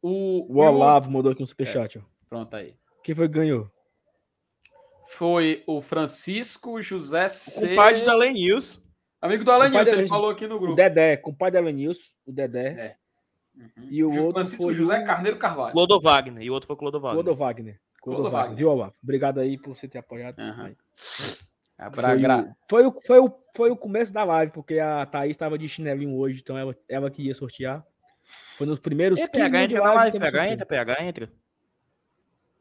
O, 0.03 0.47
o 0.55 0.59
Olavo 0.61 1.11
mandou 1.11 1.33
aqui 1.33 1.43
um 1.43 1.47
superchat, 1.47 1.99
ó. 1.99 2.03
Pronto 2.29 2.55
aí. 2.55 2.75
Quem 3.03 3.15
foi 3.15 3.29
que 3.29 3.35
ganhou? 3.35 3.71
Foi 5.09 5.63
o 5.67 5.81
Francisco 5.81 6.81
José 6.83 7.27
O 7.27 7.29
C. 7.29 7.69
compadre 7.71 8.05
da 8.05 8.15
Lenils. 8.15 8.83
Amigo 9.21 9.45
do 9.45 9.51
Alan 9.51 9.69
Nilson, 9.71 9.93
ele 9.95 10.09
falou 10.09 10.31
aqui 10.31 10.47
no 10.47 10.57
O 10.57 10.59
grupo. 10.61 10.75
Dedé, 10.75 11.17
compadre 11.17 11.59
Elenilson, 11.61 12.03
o 12.27 12.33
Dedé. 12.33 12.97
Uhum. 13.57 13.71
E 13.91 14.05
o 14.05 14.13
Ju- 14.13 14.19
outro 14.21 14.35
Francisco 14.35 14.63
foi 14.65 14.73
José 14.75 15.01
o- 15.01 15.07
Carneiro 15.07 15.39
Carvalho. 15.39 15.73
Clodo 15.73 16.01
Wagner. 16.01 16.43
E 16.43 16.51
o 16.51 16.53
outro 16.53 16.67
foi 16.67 16.77
Clodo 16.77 17.01
Wagner. 17.01 17.23
Clodo 17.25 17.39
Wagner. 17.39 17.81
Clodo 18.03 18.17
Clodo 18.19 18.23
Wagner. 18.31 18.41
Wagner. 18.43 18.59
Viu, 18.59 18.71
Olavo? 18.71 18.95
Obrigado 19.03 19.41
aí 19.41 19.57
por 19.59 19.77
você 19.77 19.89
ter 19.89 19.99
apoiado. 19.99 20.39
Aí. 20.39 20.77
Abra, 21.79 22.03
Foi, 22.09 22.19
gra- 22.21 22.41
o, 22.43 22.55
foi, 22.69 22.87
o, 22.87 23.01
foi, 23.07 23.19
o, 23.21 23.33
foi 23.57 23.71
o 23.71 23.77
começo 23.77 24.13
da 24.13 24.25
live, 24.25 24.53
porque 24.53 24.79
a 24.79 25.05
Thaís 25.07 25.31
estava 25.31 25.59
de 25.59 25.69
chinelinho 25.69 26.17
hoje, 26.17 26.41
então 26.43 26.57
ela, 26.57 26.75
ela 26.89 27.11
que 27.11 27.23
ia 27.23 27.35
sortear. 27.35 27.85
Foi 28.57 28.67
nos 28.67 28.81
primeiros 28.81 29.19
E 29.21 29.29
15 29.29 29.51
PH 29.51 29.63
entra 29.63 29.79
na 29.83 29.93
live. 29.95 30.19
PH 30.19 30.49
entra, 30.49 30.67
PH 30.67 31.05
entra. 31.05 31.33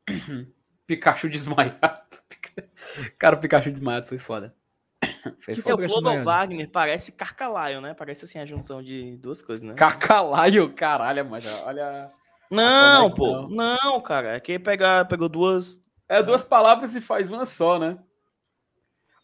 Pikachu 0.88 1.30
desmaiado. 1.30 1.80
Cara, 3.18 3.36
o 3.36 3.40
Pikachu 3.40 3.72
desmaiado 3.72 4.06
foi 4.06 4.18
foda. 4.18 4.56
Foi 5.42 5.56
Que 5.56 5.62
foda. 5.62 5.84
É, 5.84 5.86
o 5.86 5.90
Clodo 5.90 6.08
Chineiro. 6.08 6.24
Wagner 6.24 6.70
parece 6.70 7.12
Carcalaio, 7.12 7.82
né? 7.82 7.94
Parece 7.94 8.26
assim 8.26 8.40
a 8.40 8.46
junção 8.46 8.82
de 8.82 9.18
duas 9.18 9.42
coisas, 9.42 9.68
né? 9.68 9.74
Cacalaio, 9.74 10.72
caralho, 10.74 11.26
mas 11.26 11.46
olha. 11.64 12.12
Não, 12.52 13.12
pô. 13.12 13.48
Não, 13.50 14.00
cara. 14.02 14.36
É 14.36 14.40
que 14.40 14.60
pega, 14.60 15.04
pegou 15.06 15.28
duas. 15.28 15.80
É 16.08 16.22
duas 16.22 16.44
palavras 16.44 16.96
e 16.96 17.02
faz 17.02 17.30
uma 17.30 17.44
só, 17.46 17.80
né? 17.80 17.98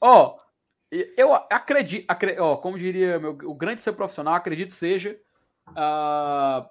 Ó, 0.02 0.38
eu 0.92 1.34
acredito, 1.36 2.06
acre- 2.08 2.40
ó, 2.40 2.58
como 2.58 2.78
diria 2.78 3.20
meu, 3.20 3.32
o 3.44 3.54
grande 3.54 3.82
ser 3.82 3.94
profissional, 3.94 4.34
acredito 4.34 4.74
seja. 4.74 5.18
Ah, 5.68 6.70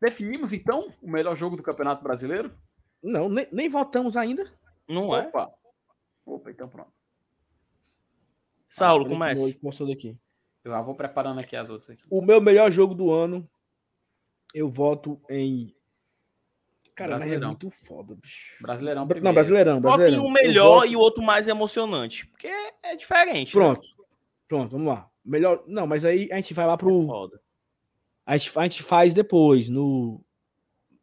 definimos 0.00 0.52
então 0.52 0.92
o 1.02 1.10
melhor 1.10 1.36
jogo 1.36 1.56
do 1.56 1.62
Campeonato 1.62 2.02
Brasileiro? 2.02 2.54
Não, 3.02 3.28
nem, 3.28 3.46
nem 3.52 3.68
votamos 3.68 4.16
ainda. 4.16 4.50
Não 4.88 5.14
é? 5.14 5.26
Opa! 5.28 5.52
Opa, 6.26 6.50
então 6.50 6.68
pronto. 6.68 6.92
Saulo, 8.68 9.06
comece. 9.08 9.42
nojo, 9.42 9.58
mostrou 9.62 9.88
daqui. 9.88 10.16
Eu 10.64 10.72
já 10.72 10.80
vou 10.80 10.94
preparando 10.94 11.38
aqui 11.40 11.54
as 11.54 11.68
outras 11.70 11.90
aqui. 11.90 12.02
O 12.10 12.22
meu 12.22 12.40
melhor 12.40 12.70
jogo 12.70 12.94
do 12.94 13.10
ano, 13.12 13.48
eu 14.54 14.68
voto 14.68 15.20
em. 15.30 15.74
Cara, 16.94 17.12
mas 17.14 17.22
é 17.22 17.26
Brasileirão. 17.26 17.48
muito 17.48 17.70
foda, 17.70 18.14
bicho. 18.14 18.56
Brasileirão 18.62 19.02
Não, 19.02 19.08
primeiro. 19.08 19.34
Brasileirão, 19.34 19.80
Bota 19.80 19.94
em 19.94 19.98
Brasileirão. 19.98 20.24
um 20.24 20.28
Eu 20.28 20.32
melhor 20.32 20.74
voto- 20.80 20.86
e 20.86 20.96
o 20.96 21.00
outro 21.00 21.22
mais 21.22 21.48
emocionante. 21.48 22.26
Porque 22.28 22.48
é 22.82 22.96
diferente. 22.96 23.46
né? 23.48 23.52
Pronto. 23.62 23.86
Pronto, 24.48 24.70
vamos 24.72 24.86
lá. 24.88 25.10
Melhor. 25.24 25.62
Não, 25.66 25.86
mas 25.86 26.04
aí 26.04 26.28
a 26.32 26.36
gente 26.36 26.54
vai 26.54 26.66
lá 26.66 26.74
É 26.74 26.76
pro. 26.76 27.04
foda. 27.06 27.40
A 28.26 28.36
gente, 28.36 28.58
a 28.58 28.62
gente 28.62 28.82
faz 28.82 29.12
depois, 29.14 29.68
no 29.68 30.20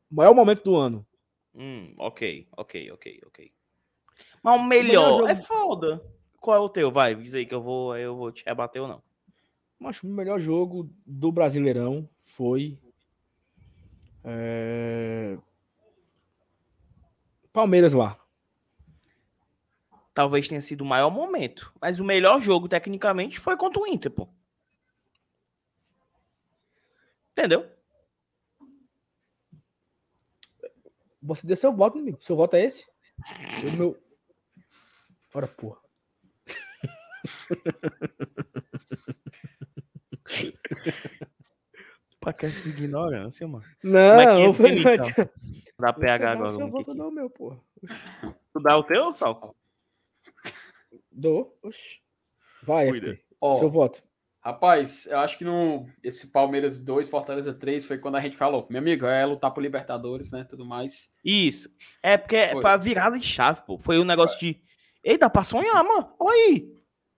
maior 0.10 0.34
momento 0.34 0.64
do 0.64 0.76
ano. 0.76 1.06
Hum, 1.53 1.93
ok, 1.98 2.48
ok, 2.57 2.91
ok, 2.91 3.22
ok. 3.27 3.52
Mas 4.41 4.60
o 4.60 4.64
melhor, 4.64 5.18
jogo- 5.18 5.27
é 5.27 5.35
foda. 5.35 6.03
Qual 6.39 6.57
é 6.57 6.60
o 6.60 6.69
teu? 6.69 6.91
Vai, 6.91 7.14
diz 7.15 7.35
aí 7.35 7.45
que 7.45 7.53
eu 7.53 7.61
vou, 7.61 7.95
eu 7.98 8.15
vou 8.15 8.31
te 8.31 8.43
rebater 8.45 8.81
ou 8.81 8.88
não. 8.88 9.03
Acho 9.84 10.02
que 10.02 10.07
o 10.07 10.10
melhor 10.11 10.39
jogo 10.39 10.89
do 11.06 11.31
Brasileirão 11.31 12.07
foi. 12.18 12.77
é, 14.23 15.38
Palmeiras 17.52 17.93
lá. 17.93 18.18
talvez 20.14 20.48
tenha 20.48 20.61
sido 20.61 20.81
o 20.81 20.85
maior 20.85 21.10
momento. 21.10 21.73
Mas 21.81 21.99
o 21.99 22.03
melhor 22.03 22.41
jogo, 22.41 22.68
tecnicamente, 22.68 23.39
foi 23.39 23.56
contra 23.57 23.80
o 23.81 23.88
Inter, 23.88 24.11
pô. 24.11 24.27
Entendeu? 27.32 27.70
Você 31.22 31.45
deu 31.45 31.56
seu 31.56 31.74
voto, 31.74 31.99
amigo. 31.99 32.18
Seu 32.22 32.36
voto 32.36 32.56
é 32.56 32.64
esse? 32.66 32.88
O 33.68 33.72
meu. 33.78 33.98
Ora, 35.34 35.48
porra. 35.48 35.80
Pra 42.20 42.34
que 42.34 42.45
essa 42.45 42.70
ignorância, 42.70 43.48
mano? 43.48 43.66
Não, 43.84 44.40
não 44.40 44.53
foi. 44.53 44.72
então? 44.80 44.95
Dá 45.80 45.91
Você 45.94 45.99
PH 45.99 46.32
agora. 46.32 46.49
seu 46.49 46.60
vamos 46.60 46.72
voto, 46.72 46.91
aqui. 46.91 46.99
não, 46.99 47.12
meu, 47.12 47.30
porra. 47.30 47.60
Tu 48.53 48.60
dá 48.62 48.78
o 48.78 48.84
teu, 48.84 49.16
Sal? 49.16 49.56
Dou. 51.12 51.58
Oxi. 51.64 51.99
Vai, 52.64 52.90
Cuida. 52.90 53.16
FT. 53.16 53.26
Ó, 53.41 53.58
Seu 53.58 53.70
voto. 53.70 54.03
Rapaz, 54.43 55.05
eu 55.05 55.19
acho 55.19 55.38
que 55.38 55.45
no, 55.45 55.88
esse 56.03 56.31
Palmeiras 56.31 56.81
2, 56.81 57.07
Fortaleza 57.07 57.53
3 57.53 57.85
foi 57.85 57.99
quando 57.99 58.15
a 58.15 58.19
gente 58.19 58.35
falou, 58.35 58.65
meu 58.72 58.80
amigo, 58.80 59.05
é 59.05 59.23
lutar 59.23 59.53
por 59.53 59.61
Libertadores, 59.61 60.31
né? 60.31 60.43
Tudo 60.49 60.65
mais. 60.65 61.13
Isso. 61.23 61.69
É 62.01 62.18
porque 62.18 62.47
Foi. 62.53 62.61
foi 62.61 62.72
a 62.72 62.77
virada 62.77 63.19
de 63.19 63.26
chave, 63.26 63.61
pô. 63.68 63.77
Foi 63.77 63.99
um 63.99 64.03
negócio 64.03 64.39
de. 64.39 64.59
Eita, 65.03 65.30
pra 65.30 65.43
sonhar, 65.43 65.84
mano. 65.84 66.11
Olha 66.19 66.35
aí. 66.35 66.73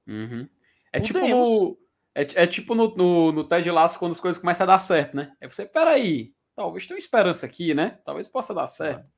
Uhum. 0.06 0.50
É 0.92 1.00
tipo 1.00 1.20
no. 1.20 1.78
É, 2.14 2.44
é 2.44 2.48
tipo 2.48 2.76
no, 2.76 2.94
no, 2.94 3.32
no 3.32 3.44
Ted 3.46 3.72
Laço 3.72 3.98
quando 3.98 4.12
as 4.12 4.20
coisas 4.20 4.40
começam 4.40 4.66
a 4.66 4.68
dar 4.68 4.80
certo, 4.80 5.16
né? 5.16 5.32
É 5.42 5.48
você, 5.48 5.66
peraí, 5.66 6.34
talvez 6.54 6.86
tenha 6.86 6.96
uma 6.96 7.00
esperança 7.00 7.46
aqui, 7.46 7.74
né? 7.74 8.00
Talvez 8.06 8.28
possa 8.28 8.54
dar 8.54 8.68
certo. 8.68 9.10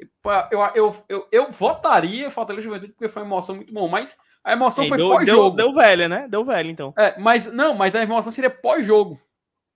E, 0.00 0.06
pá, 0.22 0.48
Eu, 0.50 0.60
eu, 0.74 1.04
eu, 1.06 1.28
eu 1.30 1.52
votaria 1.52 2.30
Fortaleza 2.30 2.64
Juventude 2.64 2.92
porque 2.92 3.08
foi 3.08 3.22
uma 3.22 3.28
emoção 3.28 3.56
muito 3.56 3.72
bom, 3.72 3.88
mas 3.88 4.18
a 4.44 4.52
emoção 4.52 4.86
foi 4.88 4.96
deu, 4.96 5.08
deu, 5.08 5.16
pós-jogo. 5.16 5.56
deu 5.56 5.72
velha, 5.72 6.08
né? 6.08 6.28
Deu 6.28 6.44
velha, 6.44 6.70
então. 6.70 6.92
É, 6.98 7.18
mas 7.18 7.52
não, 7.52 7.74
mas 7.74 7.94
a 7.94 8.02
emoção 8.02 8.32
seria 8.32 8.50
pós-jogo, 8.50 9.20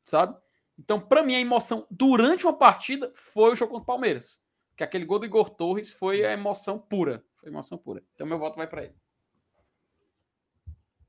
sabe? 0.04 0.36
Então, 0.78 1.00
pra 1.00 1.22
mim, 1.22 1.34
a 1.34 1.40
emoção 1.40 1.86
durante 1.90 2.44
uma 2.44 2.56
partida 2.56 3.10
foi 3.14 3.52
o 3.52 3.54
jogo 3.54 3.72
contra 3.72 3.84
o 3.84 3.86
Palmeiras. 3.86 4.42
Que 4.76 4.84
aquele 4.84 5.06
gol 5.06 5.18
do 5.18 5.24
Igor 5.24 5.48
Torres 5.48 5.90
foi 5.90 6.24
a 6.24 6.32
emoção 6.32 6.78
pura. 6.78 7.24
Foi 7.40 7.48
emoção 7.48 7.78
pura. 7.78 8.02
Então, 8.14 8.26
meu 8.26 8.38
voto 8.38 8.56
vai 8.56 8.66
pra 8.66 8.84
ele. 8.84 8.94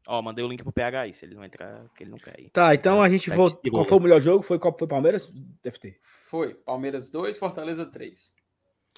Ó, 0.07 0.21
mandei 0.21 0.43
o 0.43 0.47
link 0.47 0.63
pro 0.63 0.71
PH 0.71 1.01
aí, 1.01 1.13
se 1.13 1.25
ele 1.25 1.35
não 1.35 1.43
entrar, 1.43 1.85
que 1.93 2.03
ele 2.03 2.11
não 2.11 2.17
quer 2.17 2.39
ir. 2.39 2.49
Tá, 2.51 2.73
então 2.73 3.01
a 3.03 3.09
gente 3.09 3.29
volta. 3.29 3.57
que 3.61 3.69
Qual 3.69 3.83
foi 3.83 3.97
o 3.97 4.01
melhor 4.01 4.21
jogo? 4.21 4.41
Foi 4.41 4.57
qual 4.57 4.73
foi 4.77 4.87
Palmeiras? 4.87 5.29
FT. 5.69 5.99
Foi 6.27 6.53
Palmeiras 6.53 7.11
2, 7.11 7.37
Fortaleza 7.37 7.85
3. 7.85 8.33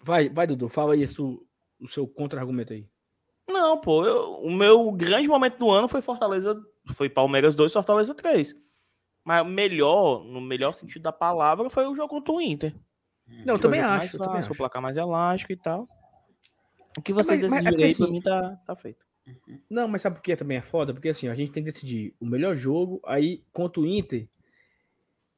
Vai, 0.04 0.30
vai, 0.30 0.46
Dudu. 0.46 0.70
Fala 0.70 0.94
aí 0.94 1.02
isso, 1.02 1.44
o 1.82 1.88
seu 1.88 2.08
contra-argumento 2.08 2.74
aí. 2.74 2.88
Não, 3.52 3.78
pô, 3.80 4.06
eu- 4.06 4.36
o 4.42 4.52
meu 4.52 4.92
grande 4.92 5.28
momento 5.28 5.58
do 5.58 5.70
ano 5.72 5.88
foi 5.88 6.02
Fortaleza, 6.02 6.60
foi 6.94 7.10
Palmeiras 7.10 7.56
2, 7.56 7.74
Fortaleza 7.74 8.14
3. 8.14 8.56
Mas 9.24 9.42
o 9.42 9.46
melhor, 9.50 10.24
no 10.24 10.40
melhor 10.40 10.74
sentido 10.74 11.04
da 11.04 11.12
palavra, 11.12 11.70
foi 11.70 11.86
o 11.88 11.96
jogo 11.96 12.10
contra 12.10 12.34
o 12.34 12.42
Inter. 12.42 12.76
Não, 13.46 13.56
eu 13.56 13.60
também 13.60 13.80
acho. 13.80 13.90
mais 13.98 14.14
Eu 14.14 14.20
também 14.20 14.36
fácil, 14.36 14.50
o 14.50 14.54
acho. 14.54 14.58
placar 14.58 14.82
mais 14.82 14.98
elástico 14.98 15.52
e 15.52 15.58
tal. 15.58 15.88
O 16.98 17.02
que 17.02 17.14
vocês 17.14 17.42
mas- 17.42 17.52
mas 17.52 17.66
é 17.66 17.72
decidirem 17.72 17.86
aí, 17.88 17.96
pra 17.96 18.06
assim- 18.06 18.12
mim, 18.14 18.22
tá, 18.22 18.56
tá 18.66 18.76
feito. 18.76 19.06
Não, 19.70 19.88
mas 19.88 20.02
sabe 20.02 20.16
por 20.16 20.24
que 20.24 20.36
também 20.36 20.58
é 20.58 20.62
foda? 20.62 20.92
Porque 20.94 21.10
assim, 21.10 21.28
a 21.28 21.36
gente 21.36 21.52
tem 21.52 21.64
que 21.64 21.72
decidir 21.72 22.16
o 22.20 22.26
melhor 22.26 22.56
jogo, 22.56 23.00
aí 23.06 23.44
contra 23.54 23.80
o 23.82 23.86
Inter, 23.86 24.28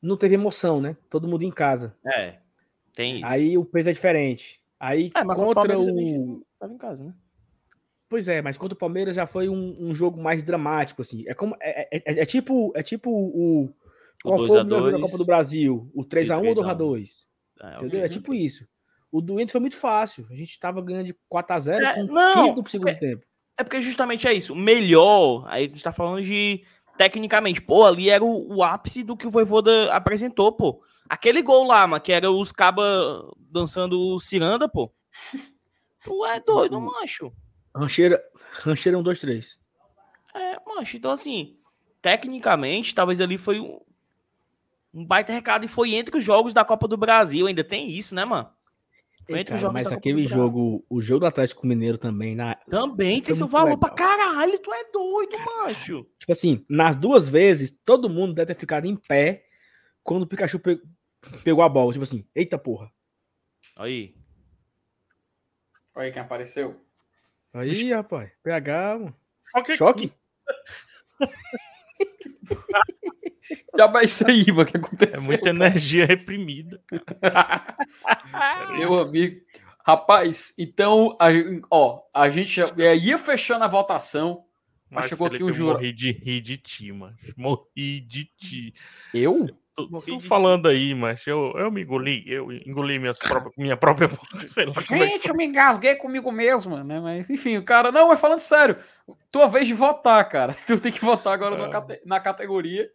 não 0.02 0.16
teve 0.16 0.36
emoção, 0.36 0.80
né? 0.80 0.96
Todo 1.10 1.28
mundo 1.28 1.44
em 1.44 1.52
casa. 1.52 1.98
É, 2.06 2.40
tem 2.94 3.18
isso. 3.18 3.26
Aí 3.26 3.58
o 3.58 3.66
peso 3.66 3.90
é 3.90 3.94
diferente. 3.94 4.62
Aí 4.80 5.12
é, 5.14 5.24
mas 5.26 5.36
contra 5.38 5.78
o 5.78 6.42
tava 6.58 6.74
em 6.74 6.78
casa, 6.78 7.04
né? 7.04 7.14
Pois 8.12 8.28
é, 8.28 8.42
mas 8.42 8.58
contra 8.58 8.76
o 8.76 8.78
Palmeiras 8.78 9.16
já 9.16 9.26
foi 9.26 9.48
um, 9.48 9.78
um 9.80 9.96
jogo 9.96 10.22
mais 10.22 10.44
dramático, 10.44 11.02
assim. 11.02 11.24
É 11.28 11.34
como. 11.34 11.56
É, 11.62 11.88
é- 11.98 12.04
é- 12.06 12.20
é 12.24 12.26
tipo, 12.26 12.74
é 12.76 12.84
tipo 12.84 13.10
o. 13.10 13.64
O 14.24 14.28
Qual 14.30 14.38
2 14.40 14.50
foi 14.50 14.60
a 14.60 14.64
o 14.64 14.66
melhor 14.66 14.80
jogo 14.80 14.92
da 14.92 14.98
2 14.98 15.12
Copa 15.12 15.18
do 15.24 15.26
Brasil? 15.26 15.90
O 15.96 16.04
3x1 16.04 16.36
ou 16.36 16.42
o 16.42 16.54
3 16.54 16.58
a 16.60 16.62
1. 16.74 16.76
2x2? 16.78 17.26
É, 17.64 17.76
Entendeu? 17.78 18.04
É 18.04 18.10
tipo 18.10 18.34
isso. 18.34 18.68
O 19.10 19.22
do 19.22 19.40
Inter 19.40 19.54
foi 19.54 19.62
muito 19.62 19.78
fácil. 19.78 20.28
A 20.30 20.36
gente 20.36 20.60
tava 20.60 20.82
ganhando 20.82 21.06
de 21.06 21.16
4x0 21.30 21.82
É, 21.82 21.94
com 21.94 22.04
não, 22.04 22.44
15 22.44 22.56
do 22.62 22.70
segundo 22.70 22.90
é- 22.90 22.94
tempo. 22.96 23.26
É 23.58 23.64
porque 23.64 23.82
justamente 23.82 24.28
é 24.28 24.34
isso. 24.34 24.52
O 24.52 24.58
melhor, 24.58 25.46
aí 25.48 25.64
a 25.64 25.68
gente 25.70 25.82
tá 25.82 25.94
falando 25.94 26.22
de 26.22 26.64
tecnicamente, 26.98 27.62
pô, 27.62 27.86
ali 27.86 28.10
era 28.10 28.24
o, 28.24 28.56
o 28.58 28.62
ápice 28.62 29.04
do 29.04 29.16
que 29.16 29.26
o 29.26 29.32
Voivoda 29.32 29.90
apresentou, 29.94 30.52
pô. 30.52 30.84
Aquele 31.10 31.42
gol 31.42 31.66
lá, 31.66 31.88
mano, 31.88 32.02
que 32.04 32.12
era 32.12 32.30
os 32.30 32.52
cabas 32.52 33.24
dançando 33.38 33.98
o 33.98 34.20
ciranda, 34.20 34.68
pô. 34.68 34.92
Tu 36.04 36.26
é 36.26 36.40
doido, 36.42 36.78
Uhum. 36.78 36.92
Rancheira, 37.76 38.22
rancheira 38.64 38.98
1, 38.98 39.04
2, 39.04 39.20
3. 39.20 39.60
É, 40.36 40.58
macho. 40.66 40.98
Então, 40.98 41.12
assim, 41.12 41.58
tecnicamente, 42.02 42.94
talvez 42.96 43.22
ali 43.22 43.38
foi 43.38 43.60
um, 43.60 43.80
um 44.94 45.06
baita 45.06 45.32
recado 45.32 45.66
e 45.66 45.70
foi 45.70 45.94
entre 45.94 46.18
os 46.18 46.24
jogos 46.24 46.54
da 46.54 46.66
Copa 46.66 46.88
do 46.88 46.98
Brasil. 46.98 47.48
Ainda 47.48 47.64
tem 47.64 47.90
isso, 47.90 48.14
né, 48.16 48.26
mano? 48.26 48.50
Foi 49.26 49.36
Ei, 49.36 49.42
entre 49.42 49.54
os 49.54 49.60
cara, 49.60 49.62
jogos 49.62 49.74
mas 49.74 49.84
da 49.84 49.90
Copa 49.92 50.00
aquele 50.00 50.26
jogo, 50.26 50.86
o 50.90 51.02
jogo 51.02 51.20
do 51.22 51.26
Atlético 51.28 51.66
Mineiro 51.68 51.98
também, 51.98 52.36
na, 52.36 52.56
Também 52.70 53.18
Foi 53.18 53.28
tem 53.28 53.36
seu 53.36 53.48
valor 53.48 53.66
legal. 53.76 53.80
pra 53.80 53.90
caralho. 53.92 54.58
Tu 54.60 54.74
é 54.74 54.84
doido, 54.92 55.38
macho. 55.46 56.06
tipo 56.18 56.32
assim, 56.32 56.66
nas 56.70 56.98
duas 56.98 57.28
vezes, 57.28 57.72
todo 57.86 58.10
mundo 58.10 58.34
deve 58.34 58.54
ter 58.54 58.60
ficado 58.60 58.86
em 58.88 58.96
pé 58.96 59.46
quando 60.04 60.24
o 60.24 60.28
Pikachu 60.28 60.60
pe- 60.60 60.82
pegou 61.44 61.64
a 61.64 61.70
bola. 61.70 61.92
Tipo 61.94 62.04
assim, 62.04 62.26
eita 62.36 62.58
porra. 62.58 62.92
Aí. 63.76 64.16
Olha 65.96 66.06
aí 66.08 66.12
quem 66.12 66.22
apareceu. 66.22 66.80
Aí, 67.54 67.92
rapaz, 67.94 68.32
PH, 68.44 68.98
mano. 69.00 69.16
Ok. 69.56 69.76
Choque? 69.78 70.12
Já 73.78 73.88
vai 73.88 74.06
aí, 74.28 74.46
mano, 74.52 74.66
que 74.66 74.78
É 74.78 74.80
aconteceu. 74.80 75.22
muita 75.22 75.50
energia 75.50 76.06
reprimida. 76.06 76.82
Meu 78.78 79.00
amigo. 79.02 79.42
Rapaz, 79.86 80.54
então, 80.60 81.18
a, 81.20 81.28
ó, 81.70 82.02
a 82.14 82.30
gente 82.30 82.52
já- 82.52 82.72
é, 82.78 82.96
ia 82.96 83.18
fechando 83.18 83.64
a 83.64 83.68
votação. 83.68 84.46
Mas 84.90 85.08
chegou 85.08 85.26
aqui 85.26 85.38
Felipe, 85.38 85.52
o 85.52 85.54
eu 85.54 85.58
jura- 85.58 85.74
morri 85.76 85.92
de 85.94 86.12
rir 86.12 86.42
de 86.42 86.58
ti, 86.58 86.92
mano. 86.92 87.16
Morri 87.38 88.02
de 88.02 88.26
ti. 88.38 88.74
Eu? 89.14 89.50
Tu, 89.76 89.88
tu 90.06 90.20
falando 90.20 90.68
aí, 90.68 90.94
mas 90.94 91.26
eu, 91.26 91.54
eu 91.56 91.72
me 91.72 91.82
engoli. 91.82 92.24
Eu 92.28 92.52
engoli 92.52 93.00
minhas 93.00 93.18
próprias, 93.20 93.54
minha 93.58 93.78
própria 93.78 94.08
voz. 94.10 94.52
Sei 94.52 94.66
lá 94.66 94.74
é 94.78 94.82
Gente, 94.82 95.30
eu 95.30 95.36
me 95.36 95.46
engasguei 95.46 95.96
comigo 95.96 96.32
mesmo, 96.32 96.84
né? 96.84 97.00
Mas 97.00 97.30
enfim, 97.30 97.58
o 97.58 97.64
cara, 97.64 97.92
não, 97.92 98.10
mas 98.10 98.20
falando 98.20 98.40
sério, 98.40 98.78
tua 99.32 99.48
vez 99.48 99.66
de 99.68 99.74
votar, 99.74 100.28
cara. 100.28 100.54
Tu 100.68 100.78
tem 100.80 100.92
que 100.92 101.00
votar 101.04 101.34
agora 101.34 101.58
na, 101.58 101.68
É. 101.68 101.70
cate- 101.70 102.02
na 102.06 102.20
categoria. 102.20 102.90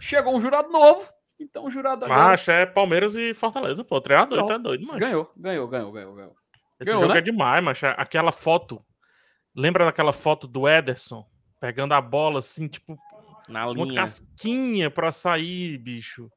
Chegou 0.00 0.34
um 0.34 0.40
jurado 0.40 0.70
novo, 0.70 1.10
então 1.38 1.64
o 1.66 1.70
jurado 1.70 2.04
agora 2.04 2.24
Macho, 2.30 2.50
é 2.50 2.64
Palmeiras 2.64 3.16
e 3.16 3.34
Fortaleza, 3.34 3.84
pô. 3.84 4.00
3x2, 4.00 4.36
Não. 4.36 4.46
tá 4.46 4.56
doido, 4.56 4.86
mano. 4.86 4.98
ganhou, 5.00 5.30
ganhou, 5.36 5.68
ganhou, 5.68 5.92
ganhou, 5.92 6.14
ganhou. 6.14 6.32
Esse 6.80 6.86
ganhou, 6.90 7.02
jogo 7.02 7.12
né? 7.12 7.18
é 7.18 7.22
demais, 7.22 7.62
macho. 7.62 7.86
Aquela 7.86 8.32
foto. 8.32 8.80
Lembra 9.54 9.84
daquela 9.84 10.12
foto 10.12 10.46
do 10.46 10.66
Ederson? 10.68 11.26
Pegando 11.60 11.92
a 11.92 12.00
bola 12.00 12.38
assim, 12.38 12.68
tipo, 12.68 12.96
Na 13.48 13.68
uma 13.70 13.84
linha. 13.84 14.00
casquinha 14.02 14.90
pra 14.90 15.10
sair, 15.12 15.78
bicho. 15.78 16.30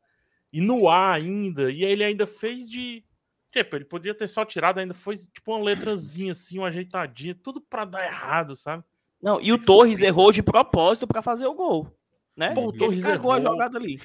E 0.52 0.62
no 0.62 0.88
ar 0.88 1.16
ainda. 1.16 1.72
E 1.72 1.84
aí 1.86 1.92
ele 1.92 2.04
ainda 2.04 2.28
fez 2.28 2.70
de. 2.70 3.04
Tipo, 3.52 3.76
ele 3.76 3.86
podia 3.86 4.16
ter 4.16 4.28
só 4.28 4.44
tirado, 4.44 4.80
ainda 4.80 4.94
foi 4.94 5.16
tipo 5.18 5.54
uma 5.54 5.64
letrazinha 5.64 6.32
assim, 6.32 6.58
uma 6.58 6.68
ajeitadinha, 6.70 7.36
tudo 7.36 7.62
pra 7.62 7.86
dar 7.86 8.04
errado, 8.04 8.56
sabe? 8.56 8.84
Não, 9.22 9.40
e 9.40 9.54
o 9.54 9.58
Torres 9.60 10.02
errou 10.02 10.32
de 10.32 10.42
propósito 10.42 11.08
pra 11.08 11.22
fazer 11.22 11.46
o 11.46 11.54
gol. 11.54 11.88
Né? 12.36 12.52
Pô, 12.54 12.66
o 12.66 12.70
Ele 12.70 12.78
Torres 12.80 13.04
cagou 13.04 13.32
a 13.32 13.38
errou. 13.40 13.52
jogada 13.54 13.78
ali. 13.78 14.00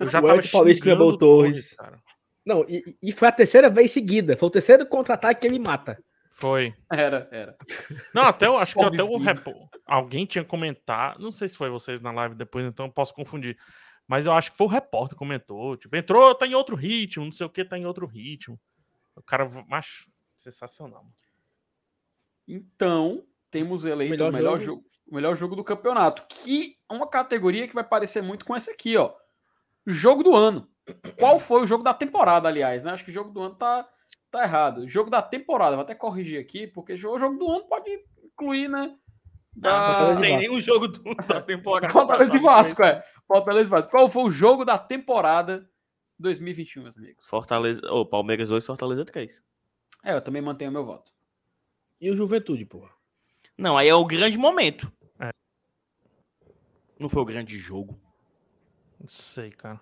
Eu 0.00 0.08
já 0.08 0.18
O 0.18 0.22
tava 0.26 0.42
Paulista 0.50 0.82
que 0.82 0.88
levou 0.88 1.08
o 1.08 1.10
xingando 1.12 1.18
Torres. 1.18 1.74
cara. 1.74 2.02
Não, 2.44 2.64
e, 2.68 2.96
e 3.02 3.12
foi 3.12 3.28
a 3.28 3.32
terceira 3.32 3.68
vez 3.68 3.90
seguida. 3.92 4.36
Foi 4.36 4.48
o 4.48 4.50
terceiro 4.50 4.86
contra-ataque 4.86 5.42
que 5.42 5.46
ele 5.46 5.58
mata. 5.58 6.02
Foi. 6.36 6.74
Era, 6.92 7.26
era. 7.32 7.56
Não, 8.14 8.24
até 8.24 8.46
eu 8.46 8.58
acho 8.58 8.74
que 8.74 8.84
até 8.84 9.02
o 9.02 9.16
repo... 9.16 9.52
alguém 9.86 10.26
tinha 10.26 10.44
comentado, 10.44 11.18
não 11.18 11.32
sei 11.32 11.48
se 11.48 11.56
foi 11.56 11.70
vocês 11.70 11.98
na 12.00 12.12
live 12.12 12.34
depois, 12.34 12.64
então 12.66 12.86
eu 12.86 12.92
posso 12.92 13.14
confundir. 13.14 13.56
Mas 14.06 14.26
eu 14.26 14.32
acho 14.32 14.50
que 14.52 14.56
foi 14.56 14.66
o 14.66 14.70
repórter 14.70 15.16
que 15.16 15.18
comentou, 15.18 15.76
tipo, 15.78 15.96
entrou, 15.96 16.34
tá 16.34 16.46
em 16.46 16.54
outro 16.54 16.76
ritmo, 16.76 17.24
não 17.24 17.32
sei 17.32 17.46
o 17.46 17.50
que, 17.50 17.64
tá 17.64 17.78
em 17.78 17.86
outro 17.86 18.06
ritmo. 18.06 18.60
O 19.16 19.22
cara, 19.22 19.48
macho, 19.66 20.10
sensacional. 20.36 21.04
mano. 21.04 21.14
Então, 22.46 23.26
temos 23.50 23.86
eleito 23.86 24.10
Melhor 24.10 24.30
o 24.30 24.32
melhor 24.32 24.58
jogo. 24.58 24.82
jogo. 24.82 24.84
o 25.10 25.14
melhor 25.14 25.34
jogo 25.36 25.56
do 25.56 25.64
campeonato, 25.64 26.26
que 26.28 26.76
é 26.88 26.94
uma 26.94 27.08
categoria 27.08 27.66
que 27.66 27.74
vai 27.74 27.82
parecer 27.82 28.22
muito 28.22 28.44
com 28.44 28.54
essa 28.54 28.70
aqui, 28.70 28.96
ó. 28.96 29.14
Jogo 29.86 30.22
do 30.22 30.36
ano. 30.36 30.68
Qual 31.18 31.38
foi 31.38 31.62
o 31.62 31.66
jogo 31.66 31.82
da 31.82 31.94
temporada, 31.94 32.46
aliás, 32.46 32.84
né? 32.84 32.92
Acho 32.92 33.04
que 33.04 33.10
o 33.10 33.14
jogo 33.14 33.30
do 33.30 33.40
ano 33.40 33.54
tá, 33.54 33.88
tá 34.38 34.44
errado. 34.44 34.86
Jogo 34.86 35.10
da 35.10 35.22
temporada, 35.22 35.76
vou 35.76 35.82
até 35.82 35.94
corrigir 35.94 36.40
aqui, 36.40 36.66
porque 36.66 36.94
o 36.94 36.96
jogo 36.96 37.36
do 37.38 37.50
ano 37.50 37.64
pode 37.64 37.90
incluir, 38.24 38.68
né? 38.68 38.96
Da... 39.54 39.70
Fortaleza 39.86 40.14
Não 40.14 40.20
tem 40.20 40.36
nenhum 40.38 40.60
jogo 40.60 40.88
do- 40.88 41.14
da 41.26 41.40
temporada. 41.40 41.92
Fortaleza 41.92 42.36
e 42.36 42.40
Vasco, 42.40 42.82
é. 42.82 43.02
Fortaleza 43.26 43.66
e 43.66 43.70
Vasco. 43.70 43.90
Qual 43.90 44.08
foi 44.10 44.24
o 44.24 44.30
jogo 44.30 44.64
da 44.64 44.78
temporada 44.78 45.68
2021, 46.18 46.82
meus 46.82 46.96
amigos? 46.98 47.26
Fortaleza, 47.26 47.80
ô, 47.90 48.04
Palmeiras 48.04 48.50
2, 48.50 48.64
Fortaleza 48.64 49.04
3. 49.04 49.42
É, 50.04 50.14
eu 50.14 50.20
também 50.22 50.42
mantenho 50.42 50.70
meu 50.70 50.84
voto. 50.84 51.10
E 52.00 52.10
o 52.10 52.14
Juventude, 52.14 52.64
porra. 52.66 52.90
Não, 53.56 53.78
aí 53.78 53.88
é 53.88 53.94
o 53.94 54.04
grande 54.04 54.36
momento. 54.36 54.92
É. 55.18 55.30
Não 56.98 57.08
foi 57.08 57.22
o 57.22 57.26
grande 57.26 57.58
jogo. 57.58 57.98
Não 59.00 59.08
sei, 59.08 59.50
cara. 59.50 59.80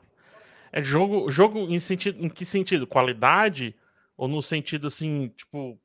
É 0.72 0.82
jogo, 0.82 1.30
jogo 1.30 1.58
em 1.58 1.78
sentido, 1.80 2.24
em 2.24 2.28
que 2.28 2.44
sentido? 2.44 2.86
Qualidade 2.86 3.76
ou 4.16 4.28
no 4.28 4.42
sentido 4.42 4.86
assim, 4.86 5.28
tipo, 5.28 5.78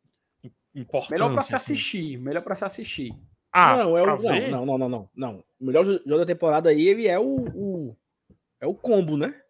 im- 0.43 0.51
importância? 0.75 1.11
Melhor 1.15 1.33
pra 1.33 1.43
se 1.43 1.55
assim? 1.55 1.73
assistir, 1.73 2.17
melhor 2.17 2.41
pra 2.41 2.55
se 2.55 2.65
assistir. 2.65 3.15
Ah, 3.51 3.77
não, 3.77 3.97
é 3.97 4.03
o, 4.03 4.17
ver? 4.17 4.51
não, 4.51 4.65
não, 4.65 4.77
não, 4.77 4.89
não, 4.89 5.09
não. 5.15 5.43
O 5.59 5.65
melhor 5.65 5.83
jo- 5.83 6.01
jogo 6.05 6.19
da 6.19 6.25
temporada 6.25 6.69
aí, 6.69 6.87
ele 6.87 7.07
é 7.07 7.17
o, 7.19 7.25
o- 7.25 7.97
é 8.61 8.67
o 8.67 8.73
combo, 8.73 9.17
né? 9.17 9.41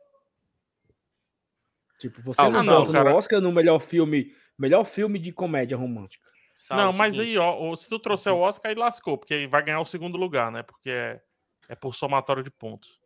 Tipo, 1.98 2.22
você 2.22 2.42
Ah, 2.42 2.50
não, 2.50 2.64
não, 2.64 2.86
cara. 2.86 3.10
no 3.12 3.16
Oscar 3.18 3.42
no 3.42 3.52
melhor 3.52 3.80
filme, 3.80 4.34
melhor 4.58 4.86
filme 4.86 5.20
de 5.20 5.32
comédia 5.34 5.76
romântica. 5.76 6.30
Saulo, 6.58 6.84
Não, 6.84 6.94
mas 6.94 7.16
seguinte, 7.16 7.38
aí, 7.38 7.38
ó, 7.38 7.76
se 7.76 7.88
tu 7.90 8.00
trouxer 8.00 8.32
o 8.34 8.38
Oscar, 8.40 8.70
aí 8.70 8.76
lascou, 8.76 9.18
porque 9.18 9.34
aí 9.34 9.48
vai 9.48 9.64
ganhar 9.64 9.80
o 9.82 9.86
segundo 9.86 10.18
lugar, 10.18 10.52
né? 10.52 10.64
Porque 10.64 10.90
é, 10.90 11.22
é 11.68 11.76
por 11.76 11.94
somatório 11.96 12.44
de 12.44 12.50
pontos. 12.52 13.00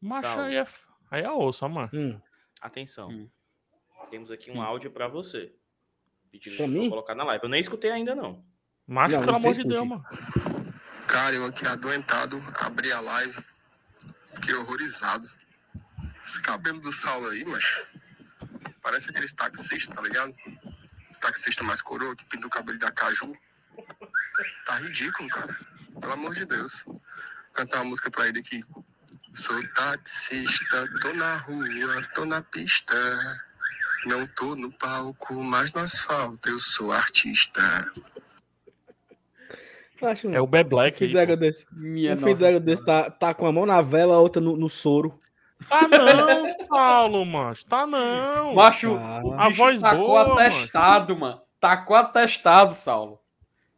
Mas 0.00 0.24
aí 0.24 0.56
é, 0.56 0.66
aí 1.10 1.22
é 1.22 1.30
osso, 1.30 1.68
mano. 1.68 1.90
Hum. 1.92 2.20
Atenção. 2.60 3.08
Hum. 3.10 3.28
Temos 4.10 4.30
aqui 4.30 4.50
um 4.50 4.60
áudio 4.60 4.90
pra 4.90 5.08
você. 5.08 5.52
Pedindo 6.30 6.56
Pra 6.56 6.66
mim? 6.66 6.88
colocar 6.90 7.14
na 7.14 7.24
live. 7.24 7.44
Eu 7.44 7.48
nem 7.50 7.60
escutei 7.60 7.90
ainda, 7.90 8.14
não. 8.14 8.44
Mas, 8.86 9.12
Não, 9.12 9.20
pelo 9.20 9.36
amor 9.36 9.54
de. 9.54 9.64
Deus, 9.64 9.86
mano. 9.86 10.04
Cara, 11.06 11.34
eu 11.34 11.44
aqui 11.44 11.66
adoentado, 11.66 12.42
abri 12.60 12.92
a 12.92 13.00
live, 13.00 13.36
fiquei 14.34 14.54
horrorizado. 14.54 15.28
Esse 16.24 16.40
cabelo 16.42 16.80
do 16.80 16.92
Saulo 16.92 17.28
aí, 17.30 17.44
macho, 17.44 17.84
parece 18.82 19.10
aqueles 19.10 19.32
taxistas, 19.32 19.94
tá 19.94 20.02
ligado? 20.02 20.34
Taxista 21.20 21.64
mais 21.64 21.82
coroa 21.82 22.14
que 22.14 22.24
pinta 22.26 22.46
o 22.46 22.50
cabelo 22.50 22.78
da 22.78 22.90
caju. 22.92 23.32
Tá 24.66 24.76
ridículo, 24.76 25.28
cara. 25.28 25.56
Pelo 26.00 26.12
amor 26.12 26.34
de 26.34 26.44
Deus. 26.44 26.82
Vou 26.84 27.00
cantar 27.52 27.78
uma 27.78 27.86
música 27.86 28.10
pra 28.10 28.28
ele 28.28 28.38
aqui. 28.40 28.62
Sou 29.32 29.60
taxista, 29.74 30.88
tô 31.00 31.12
na 31.14 31.36
rua, 31.38 32.02
tô 32.14 32.24
na 32.24 32.42
pista. 32.42 32.94
Não 34.06 34.26
tô 34.28 34.54
no 34.56 34.70
palco, 34.72 35.34
mas 35.42 35.72
no 35.74 35.82
asfalto 35.82 36.48
eu 36.48 36.58
sou 36.58 36.90
artista. 36.92 37.60
Acho, 40.02 40.30
É 40.30 40.40
o 40.40 40.46
B 40.46 40.60
um 40.60 40.64
Black 40.64 40.96
filho 40.98 41.20
aí. 41.20 41.36
desse. 41.36 41.66
Minha 41.70 42.14
Um 42.14 42.16
filho 42.16 42.58
desse 42.60 42.82
tá, 42.84 43.10
tá 43.10 43.34
com 43.34 43.46
a 43.46 43.52
mão 43.52 43.66
na 43.66 43.82
vela, 43.82 44.14
a 44.14 44.18
outra 44.18 44.40
no, 44.40 44.56
no 44.56 44.68
soro. 44.70 45.20
Tá 45.68 45.86
não, 45.86 46.46
Saulo, 46.64 47.26
mano. 47.26 47.54
Tá 47.68 47.86
não. 47.86 48.54
Macho, 48.54 48.94
Ah. 48.94 49.20
o 49.22 49.34
A 49.34 49.50
voz 49.50 49.82
tacou 49.82 50.06
boa, 50.06 50.32
atestado, 50.32 51.16
mano. 51.18 51.42
Tacou 51.60 51.96
atestado, 51.96 52.72
Saulo. 52.72 53.20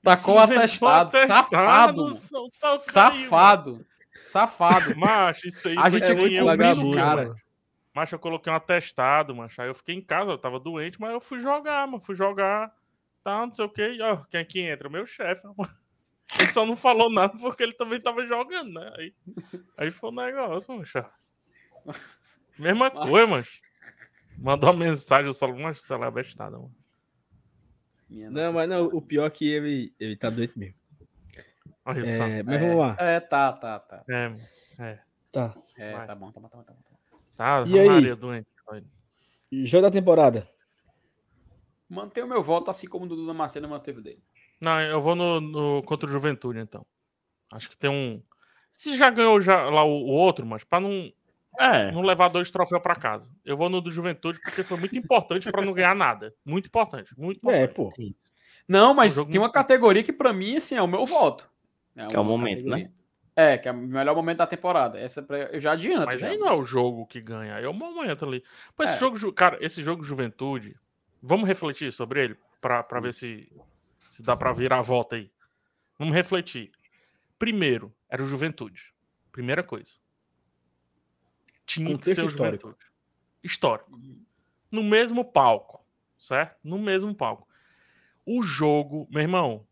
Tacou 0.01 0.41
inventou 0.45 0.89
atestado. 0.89 1.51
Safado. 1.51 2.05
mano. 2.05 2.17
Caiu, 2.17 2.81
Safado. 2.81 3.87
Safado. 4.23 4.89
mano. 4.91 5.01
Macho, 5.01 5.49
isso 5.49 5.67
aí 5.67 5.75
A 5.77 5.91
gente 5.91 6.07
cobrindo 6.07 6.57
brinco, 6.57 6.93
o 6.93 6.95
cara. 6.95 7.23
mano. 7.25 7.37
Macho, 7.95 8.15
eu 8.15 8.19
coloquei 8.19 8.53
um 8.53 8.57
atestado, 8.57 9.35
macho. 9.35 9.61
Aí 9.61 9.69
eu 9.69 9.75
fiquei 9.75 9.95
em 9.95 10.01
casa, 10.01 10.31
eu 10.31 10.39
tava 10.39 10.59
doente, 10.59 11.01
mas 11.01 11.13
eu 11.13 11.21
fui 11.21 11.41
jogar, 11.41 11.87
mano. 11.87 12.03
Fui 12.03 12.15
jogar, 12.15 12.75
tá, 13.23 13.47
não 13.47 13.55
sei 13.55 13.65
o 13.65 13.69
que. 13.69 13.83
E, 13.83 14.03
ó, 14.03 14.17
quem 14.25 14.41
é 14.41 14.45
que 14.45 14.61
entra? 14.61 14.89
Meu 14.89 15.07
chefe, 15.07 15.47
mano. 15.47 15.57
Ele 16.41 16.51
só 16.51 16.65
não 16.65 16.75
falou 16.75 17.11
nada 17.11 17.37
porque 17.39 17.63
ele 17.63 17.75
também 17.75 18.01
tava 18.01 18.27
jogando, 18.27 18.73
né? 18.73 18.91
Aí, 18.97 19.15
aí 19.77 19.91
foi 19.91 20.09
um 20.09 20.15
negócio, 20.15 20.75
macho. 20.75 21.05
Mesma 22.59 22.91
coisa, 22.91 23.27
macho. 23.27 23.61
Mandou 24.39 24.71
uma 24.71 24.79
mensagem, 24.87 25.27
eu 25.27 25.35
só, 25.35 25.47
macho, 25.49 25.83
sei 25.83 25.97
lá, 25.99 26.11
bestada, 26.11 26.57
mano. 26.57 26.75
Minha 28.09 28.31
Não, 28.31 28.53
mas 28.53 28.69
não, 28.69 28.87
o 28.87 29.03
pior 29.03 29.27
é 29.27 29.31
que 29.31 29.47
ele, 29.47 29.95
ele 30.01 30.17
tá 30.17 30.31
doente 30.31 30.59
mesmo. 30.59 30.75
Olha 31.85 32.07
só. 32.07 32.25
É, 32.27 32.43
mas 32.43 32.55
É. 32.55 32.59
vamos 32.59 32.79
lá. 32.79 32.97
É, 32.99 33.21
tá, 33.21 33.53
tá, 33.53 33.79
tá. 33.79 34.05
É, 34.09 34.29
mano. 34.29 34.49
é. 34.79 34.99
Tá. 35.31 35.55
É, 35.77 36.07
tá 36.07 36.15
bom, 36.15 36.31
tá 36.31 36.41
bom, 36.41 36.49
tá 36.49 36.57
bom. 36.57 36.65
Tá 36.65 36.73
bom. 36.73 36.92
Tá, 37.37 37.65
E 37.67 37.79
aí? 37.79 37.89
Maria 37.89 38.17
doente. 38.17 38.47
Jogo 39.65 39.83
da 39.83 39.91
temporada. 39.91 40.49
Mantenho 41.89 42.27
o 42.27 42.29
meu 42.29 42.43
voto, 42.43 42.71
assim 42.71 42.87
como 42.89 43.05
o 43.05 43.09
Dudu 43.09 43.27
Damasceno 43.27 43.69
manteve 43.69 43.99
o 44.01 44.03
dele. 44.03 44.23
Não, 44.61 44.81
eu 44.81 45.01
vou 45.01 45.15
no, 45.15 45.41
no 45.41 45.83
contra 45.83 46.09
o 46.09 46.13
Juventude, 46.13 46.59
então. 46.59 46.87
Acho 47.53 47.69
que 47.69 47.77
tem 47.77 47.91
um. 47.91 48.23
Você 48.73 48.97
já 48.97 49.11
ganhou 49.11 49.41
já 49.41 49.69
lá 49.69 49.85
o, 49.85 49.91
o 49.91 50.09
outro, 50.11 50.47
mas 50.47 50.65
pra 50.65 50.81
não, 50.81 51.13
É. 51.61 51.93
não 51.93 52.01
levar 52.01 52.29
dois 52.29 52.51
troféus 52.51 52.81
pra 52.83 52.97
casa. 52.97 53.31
Eu 53.45 53.57
vou 53.59 53.69
no 53.69 53.81
do 53.83 53.91
Juventude 53.91 54.41
porque 54.43 54.63
foi 54.63 54.79
muito 54.79 54.97
importante 54.97 55.51
pra 55.53 55.63
não 55.63 55.75
ganhar 55.75 55.95
nada. 55.95 56.35
Muito 56.47 56.67
importante, 56.69 57.13
muito 57.19 57.39
É, 57.51 57.65
importante. 57.65 57.75
pô. 57.97 58.33
Não, 58.67 58.95
mas 58.95 59.13
Um 59.13 59.17
jogo 59.21 59.31
tem 59.33 59.39
uma 59.41 59.47
muito- 59.49 59.55
categoria 59.55 60.03
que 60.03 60.13
pra 60.15 60.33
mim, 60.33 60.57
assim, 60.57 60.77
é 60.77 60.83
o 60.83 60.87
meu 60.89 61.05
voto. 61.05 61.51
é 61.95 62.07
o 62.07 62.11
uma 62.13 62.25
momento, 62.25 62.59
categoria. 62.65 62.91
É, 63.35 63.57
que 63.57 63.67
é 63.69 63.73
o 63.73 63.77
melhor 63.77 64.15
momento 64.15 64.39
da 64.39 64.47
temporada. 64.47 64.99
Essa 65.01 65.25
é 65.31 65.57
eu 65.57 65.61
já 65.61 65.73
adianto. 65.73 66.07
Mas 66.07 66.21
já. 66.21 66.29
aí 66.29 66.37
não 66.37 66.49
é 66.49 66.53
o 66.53 66.65
jogo 66.65 67.07
que 67.07 67.21
ganha, 67.21 67.55
é 67.59 67.67
o 67.69 67.73
momento 67.73 68.25
ali. 68.27 68.45
Esse 68.81 68.95
É. 68.95 68.99
jogo, 68.99 69.17
Ju- 69.17 69.33
cara, 69.33 69.57
esse 69.61 69.83
jogo 69.83 70.03
Juventude, 70.03 70.77
vamos 71.23 71.49
refletir 71.49 71.91
sobre 71.93 72.23
ele 72.25 72.37
pra, 72.61 72.83
pra 72.83 73.01
ver 73.01 73.15
se, 73.15 73.51
se 74.01 74.23
dá 74.23 74.37
pra 74.37 74.53
virar 74.53 74.79
a 74.81 74.83
volta 74.83 75.17
aí. 75.17 75.31
Vamos 75.99 76.15
refletir. 76.15 76.71
Primeiro, 77.39 77.93
era 78.09 78.23
o 78.23 78.27
Juventude. 78.27 78.93
Primeira 79.33 79.63
coisa. 79.65 79.95
Tinha 81.65 81.87
que 81.87 81.93
Contexto 81.93 82.15
ser 82.17 82.25
o 82.25 82.29
histórico. 82.29 82.67
Juventude. 82.69 82.91
Histórico. 83.43 84.01
No 84.71 84.83
mesmo 84.83 85.25
palco, 85.25 85.85
certo? 86.19 86.57
No 86.63 86.79
mesmo 86.79 87.15
palco. 87.15 87.49
O 88.27 88.43
jogo, 88.43 89.09
meu 89.11 89.23
irmão, 89.23 89.67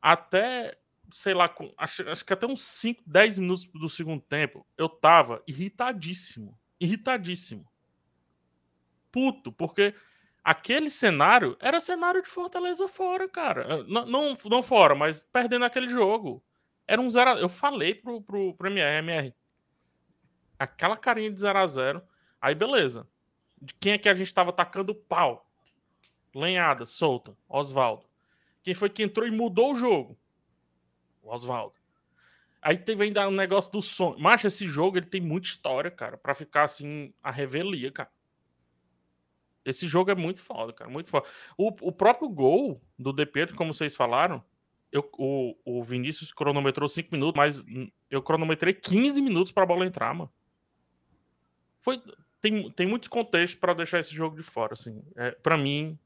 até, 0.00 0.78
sei 1.12 1.34
lá, 1.34 1.48
com- 1.48 1.72
acho, 1.76 2.08
acho 2.08 2.24
que 2.24 2.32
até 2.32 2.46
uns 2.46 2.62
5, 2.64 3.02
10 3.06 3.38
minutos 3.38 3.66
do 3.66 3.88
segundo 3.88 4.20
tempo, 4.22 4.66
eu 4.76 4.88
tava 4.88 5.42
irritadíssimo. 5.46 6.58
Irritadíssimo. 6.80 7.66
Puto, 9.12 9.50
porque 9.52 9.94
aquele 10.44 10.90
cenário 10.90 11.56
era 11.60 11.80
cenário 11.80 12.22
de 12.22 12.28
Fortaleza 12.28 12.86
fora, 12.88 13.28
cara. 13.28 13.82
Não, 13.84 14.06
não, 14.06 14.36
não 14.44 14.62
fora, 14.62 14.94
mas 14.94 15.22
perdendo 15.22 15.64
aquele 15.64 15.88
jogo. 15.88 16.42
Era 16.86 17.00
um 17.00 17.10
zero. 17.10 17.30
a- 17.30 17.40
Eu 17.40 17.48
falei 17.48 17.94
pro, 17.94 18.20
pro, 18.22 18.54
pro 18.54 18.68
MR, 18.68 18.98
MR. 18.98 19.34
Aquela 20.58 20.96
carinha 20.96 21.30
de 21.30 21.40
0 21.40 21.58
a 21.58 21.66
0 21.66 22.02
Aí, 22.40 22.54
beleza. 22.54 23.06
De 23.60 23.74
quem 23.74 23.92
é 23.92 23.98
que 23.98 24.08
a 24.08 24.14
gente 24.14 24.32
tava 24.32 24.52
tacando 24.52 24.94
pau? 24.94 25.46
Lenhada, 26.34 26.86
solta. 26.86 27.36
Oswaldo. 27.48 28.06
Quem 28.62 28.74
foi 28.74 28.88
que 28.88 29.02
entrou 29.02 29.26
e 29.26 29.30
mudou 29.30 29.72
o 29.72 29.76
jogo? 29.76 30.18
Oswaldo. 31.30 31.74
Aí 32.62 32.76
teve 32.76 33.04
ainda 33.04 33.26
um 33.28 33.32
negócio 33.32 33.72
do 33.72 33.80
som. 33.80 34.16
Mas 34.18 34.44
esse 34.44 34.66
jogo 34.66 34.98
ele 34.98 35.06
tem 35.06 35.20
muita 35.20 35.48
história, 35.48 35.90
cara, 35.90 36.18
Pra 36.18 36.34
ficar 36.34 36.64
assim 36.64 37.14
a 37.22 37.30
revelia, 37.30 37.90
cara. 37.90 38.10
Esse 39.64 39.86
jogo 39.86 40.10
é 40.10 40.14
muito 40.14 40.40
foda, 40.40 40.72
cara, 40.72 40.90
muito 40.90 41.10
foda. 41.10 41.26
O, 41.56 41.68
o 41.88 41.92
próprio 41.92 42.28
gol 42.28 42.80
do 42.98 43.12
De 43.12 43.26
como 43.54 43.74
vocês 43.74 43.94
falaram, 43.94 44.42
eu, 44.90 45.08
o, 45.18 45.54
o 45.64 45.84
Vinícius 45.84 46.32
cronometrou 46.32 46.88
5 46.88 47.08
minutos, 47.12 47.36
mas 47.36 47.64
eu 48.10 48.22
cronometrei 48.22 48.72
15 48.72 49.20
minutos 49.20 49.52
pra 49.52 49.66
bola 49.66 49.86
entrar, 49.86 50.14
mano. 50.14 50.32
Foi, 51.80 52.02
tem, 52.40 52.70
tem 52.70 52.86
muitos 52.86 53.08
contextos 53.08 53.58
pra 53.58 53.74
deixar 53.74 54.00
esse 54.00 54.14
jogo 54.14 54.36
de 54.36 54.42
fora, 54.42 54.72
assim. 54.72 55.02
É, 55.14 55.30
para 55.30 55.56
mim, 55.56 55.98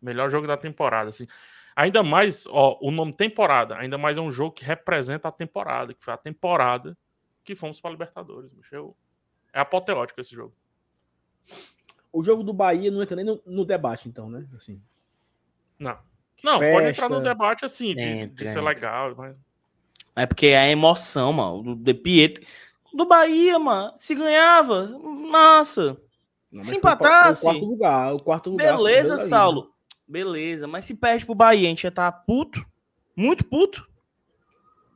melhor 0.00 0.30
jogo 0.30 0.46
da 0.46 0.56
temporada, 0.56 1.08
assim. 1.08 1.26
Ainda 1.74 2.02
mais, 2.02 2.46
ó, 2.46 2.78
o 2.80 2.90
nome 2.90 3.14
temporada, 3.14 3.76
ainda 3.76 3.96
mais 3.96 4.18
é 4.18 4.20
um 4.20 4.30
jogo 4.30 4.52
que 4.52 4.64
representa 4.64 5.28
a 5.28 5.32
temporada, 5.32 5.94
que 5.94 6.02
foi 6.02 6.12
a 6.12 6.16
temporada 6.16 6.96
que 7.44 7.54
fomos 7.54 7.80
pra 7.80 7.90
Libertadores, 7.90 8.52
bicho. 8.52 8.74
Eu, 8.74 8.96
é 9.52 9.60
apoteótico 9.60 10.20
esse 10.20 10.34
jogo. 10.34 10.54
O 12.12 12.22
jogo 12.22 12.42
do 12.42 12.52
Bahia 12.52 12.90
não 12.90 13.02
entra 13.02 13.16
nem 13.16 13.24
no, 13.24 13.40
no 13.46 13.64
debate, 13.64 14.08
então, 14.08 14.28
né? 14.28 14.46
Assim, 14.56 14.82
Não. 15.78 15.98
Não, 16.42 16.58
pode 16.58 16.88
entrar 16.88 16.92
Festa. 16.92 17.08
no 17.08 17.20
debate 17.20 17.64
assim, 17.64 17.94
de, 17.94 18.00
Entra, 18.00 18.36
de 18.36 18.44
ser 18.44 18.58
entra. 18.58 18.62
legal, 18.62 19.14
mas 19.14 19.36
É 20.16 20.26
porque 20.26 20.46
é 20.46 20.58
a 20.58 20.68
emoção, 20.68 21.32
mano. 21.34 21.62
Do 21.62 21.76
De 21.76 21.92
Pietro. 21.92 22.44
Do 22.94 23.04
Bahia, 23.06 23.58
mano. 23.58 23.92
Se 23.98 24.14
ganhava, 24.14 24.88
massa. 24.98 26.00
não, 26.50 26.62
Se 26.62 26.76
empatasse, 26.76 27.46
O 27.46 27.50
quarto 27.50 27.64
lugar, 27.66 28.14
o 28.14 28.20
quarto 28.20 28.50
lugar. 28.50 28.76
Beleza, 28.76 29.16
né? 29.16 29.22
Saulo. 29.22 29.72
Beleza. 30.10 30.66
Mas 30.66 30.84
se 30.84 30.94
perde 30.94 31.24
pro 31.24 31.34
Bahia, 31.34 31.66
a 31.66 31.70
gente 31.70 31.84
ia 31.84 31.88
estar 31.88 32.10
puto. 32.10 32.64
Muito 33.14 33.44
puto. 33.44 33.88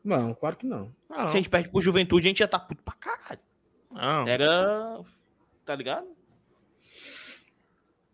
Não, 0.05 0.35
claro 0.35 0.57
que 0.57 0.66
não. 0.66 0.93
não, 1.09 1.28
Se 1.28 1.36
a 1.36 1.41
gente 1.41 1.49
perde 1.49 1.69
pro 1.69 1.81
Juventude, 1.81 2.27
a 2.27 2.28
gente 2.28 2.41
ia 2.41 2.45
estar 2.45 2.59
puto 2.59 2.82
pra 2.82 2.95
caralho. 2.95 3.41
não. 3.91 4.27
Era. 4.28 5.01
Tá 5.65 5.74
ligado? 5.74 6.07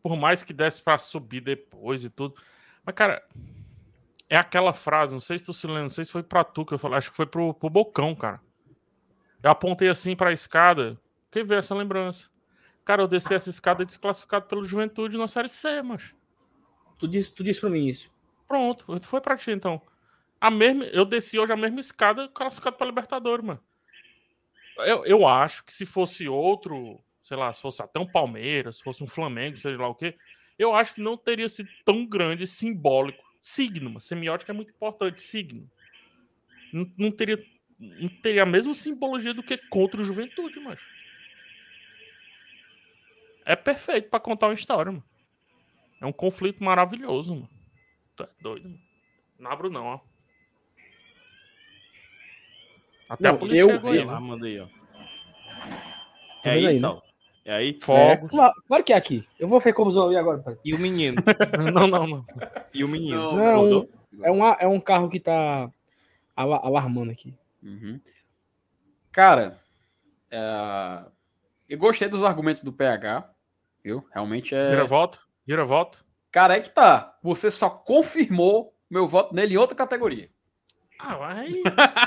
por 0.03 0.17
mais 0.17 0.43
que 0.43 0.53
desse 0.53 0.83
pra 0.83 0.99
subir 0.99 1.41
depois 1.41 2.05
e 2.05 2.11
tudo. 2.11 2.35
Mas, 2.85 2.95
cara, 2.95 3.23
é 4.29 4.37
aquela 4.37 4.73
frase, 4.73 5.13
não 5.13 5.21
sei 5.21 5.39
se 5.39 5.45
tu 5.45 5.53
se 5.53 5.67
lembra, 5.67 5.83
não 5.83 5.91
sei 5.91 6.05
se 6.05 6.11
foi 6.11 6.23
pra 6.23 6.45
tu 6.45 6.65
que 6.65 6.73
eu 6.73 6.79
falei, 6.79 6.99
acho 6.99 7.11
que 7.11 7.17
foi 7.17 7.27
pro, 7.27 7.53
pro 7.53 7.69
Bocão, 7.71 8.15
cara. 8.15 8.41
Eu 9.43 9.51
apontei 9.51 9.89
assim 9.89 10.17
pra 10.17 10.33
escada, 10.33 10.99
quem 11.31 11.45
vê 11.45 11.57
essa 11.57 11.75
lembrança? 11.75 12.29
Cara, 12.85 13.03
eu 13.03 13.09
desci 13.09 13.35
essa 13.35 13.51
escada 13.51 13.85
desclassificado 13.85 14.47
pelo 14.47 14.65
Juventude 14.65 15.19
na 15.19 15.29
Série 15.29 15.49
C, 15.49 15.83
mas 15.83 16.15
Tu 17.01 17.09
disse, 17.09 17.33
tu 17.33 17.43
disse 17.43 17.61
pra 17.61 17.71
mim 17.71 17.87
isso. 17.87 18.13
pronto, 18.47 19.01
foi 19.01 19.21
pra 19.21 19.37
ti 19.37 19.51
então. 19.51 19.81
A 20.41 20.51
mesma, 20.51 20.85
eu 20.85 21.05
desci 21.05 21.39
hoje 21.39 21.53
a 21.53 21.57
mesma 21.57 21.81
escada 21.81 22.29
classificado 22.29 22.77
para 22.77 22.87
Libertadores, 22.87 23.45
mano. 23.45 23.61
Eu, 24.79 25.05
eu 25.05 25.27
acho 25.27 25.65
que 25.65 25.73
se 25.73 25.85
fosse 25.85 26.29
outro, 26.29 26.99
sei 27.23 27.37
lá, 27.37 27.53
se 27.53 27.61
fosse 27.61 27.83
até 27.83 27.99
um 27.99 28.07
Palmeiras, 28.07 28.77
se 28.77 28.83
fosse 28.83 29.03
um 29.03 29.07
Flamengo, 29.07 29.59
seja 29.59 29.79
lá 29.79 29.89
o 29.89 29.95
quê, 29.95 30.17
eu 30.59 30.75
acho 30.75 30.95
que 30.95 31.01
não 31.01 31.17
teria 31.17 31.49
sido 31.49 31.69
tão 31.85 32.07
grande, 32.07 32.47
simbólico. 32.47 33.25
Signo, 33.43 33.89
mano. 33.89 34.01
semiótica 34.01 34.53
é 34.53 34.55
muito 34.55 34.71
importante, 34.71 35.23
signo. 35.23 35.69
Não, 36.73 36.91
não 36.99 37.11
teria 37.11 37.43
não 37.79 38.09
teria 38.09 38.43
a 38.43 38.47
mesma 38.47 38.75
simbologia 38.75 39.33
do 39.33 39.43
que 39.43 39.57
contra 39.57 40.03
o 40.03 40.05
Juventude, 40.05 40.61
mas 40.61 40.79
é 43.47 43.57
perfeito 43.57 44.11
para 44.11 44.21
contar 44.21 44.49
uma 44.49 44.55
história, 44.55 44.93
mano. 44.93 45.10
É 46.01 46.07
um 46.07 46.13
conflito 46.13 46.63
maravilhoso, 46.65 47.35
mano. 47.35 47.49
Tu 48.17 48.23
é 48.23 48.29
doido, 48.41 48.69
mano. 48.69 48.81
Não 49.39 49.51
abro 49.51 49.71
não, 49.71 49.85
ó. 49.87 50.01
Até 53.09 53.29
Não, 53.29 53.35
a 53.35 53.39
polícia 53.39 53.61
eu- 53.61 53.71
chegou 53.71 53.91
aí, 53.91 53.99
Aí, 53.99 54.05
lá, 54.05 54.19
aí, 54.19 54.61
ó. 54.61 54.67
Tá 56.43 56.51
É 56.51 56.55
vendo 56.55 56.59
aí, 56.59 56.67
aí, 56.67 56.73
né? 56.75 56.79
Sal. 56.79 57.03
É 57.45 57.53
aí? 57.55 57.79
Fogos. 57.81 58.31
Claro, 58.31 58.55
claro 58.67 58.85
que 58.85 58.93
é 58.93 58.97
aqui. 58.97 59.27
Eu 59.39 59.49
vou 59.49 59.61
fazer 59.61 59.73
confusão 59.73 60.07
ali 60.07 60.17
agora. 60.17 60.39
pai. 60.39 60.57
E 60.65 60.75
o 60.75 60.79
menino? 60.79 61.17
Não, 61.73 61.87
não, 61.87 62.07
não. 62.07 62.27
E 62.73 62.85
o 62.85 62.89
menino? 62.89 63.33
Não? 63.37 63.89
É 64.23 64.31
um, 64.31 64.45
é 64.45 64.67
um 64.69 64.81
carro 64.81 65.09
que 65.09 65.19
tá 65.19 65.71
ala- 66.37 66.61
alarmando 66.63 67.11
aqui. 67.11 67.35
Uhum. 67.63 68.01
Cara, 69.11 69.61
é, 70.31 71.05
eu 71.69 71.79
gostei 71.79 72.09
dos 72.09 72.23
argumentos 72.23 72.63
do 72.63 72.73
PH, 72.73 73.29
viu? 73.83 74.07
Realmente 74.13 74.55
é. 74.55 74.65
Vira 74.67 74.85
voto? 74.85 75.27
Vira 75.51 75.65
voto? 75.65 76.07
Cara, 76.31 76.57
é 76.57 76.61
que 76.61 76.71
tá. 76.71 77.19
Você 77.25 77.51
só 77.51 77.69
confirmou 77.69 78.73
meu 78.89 79.09
voto 79.09 79.35
nele 79.35 79.55
em 79.55 79.57
outra 79.57 79.75
categoria. 79.75 80.31
Ah, 80.97 81.17
vai. 81.17 81.51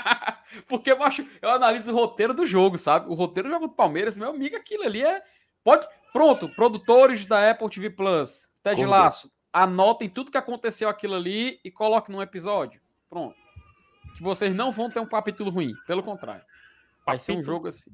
Porque 0.66 0.90
eu 0.90 1.04
acho, 1.04 1.28
eu 1.42 1.50
analiso 1.50 1.92
o 1.92 1.94
roteiro 1.94 2.34
do 2.34 2.46
jogo, 2.46 2.78
sabe? 2.78 3.10
O 3.10 3.14
roteiro 3.14 3.50
do 3.50 3.52
jogo 3.52 3.68
do 3.68 3.74
Palmeiras, 3.74 4.16
meu 4.16 4.30
amigo, 4.30 4.56
aquilo 4.56 4.84
ali 4.86 5.04
é. 5.04 5.22
Pode. 5.62 5.86
Pronto, 6.14 6.48
produtores 6.56 7.26
da 7.26 7.52
Apple 7.52 7.70
TV 7.70 7.90
Plus, 7.90 8.48
Ted 8.64 8.78
Como 8.78 8.90
Laço, 8.90 9.30
anotem 9.52 10.08
tudo 10.08 10.32
que 10.32 10.38
aconteceu 10.38 10.88
aquilo 10.88 11.16
ali 11.16 11.60
e 11.66 11.70
coloquem 11.70 12.16
num 12.16 12.22
episódio. 12.22 12.80
Pronto. 13.10 13.36
Que 14.16 14.24
vocês 14.24 14.56
não 14.56 14.72
vão 14.72 14.90
ter 14.90 15.02
um 15.02 15.06
capítulo 15.06 15.52
ruim. 15.52 15.74
Pelo 15.86 16.02
contrário. 16.02 16.46
Vai 17.06 17.20
ser 17.20 17.34
um 17.34 17.36
Capítulo? 17.36 17.58
jogo 17.58 17.68
assim. 17.68 17.92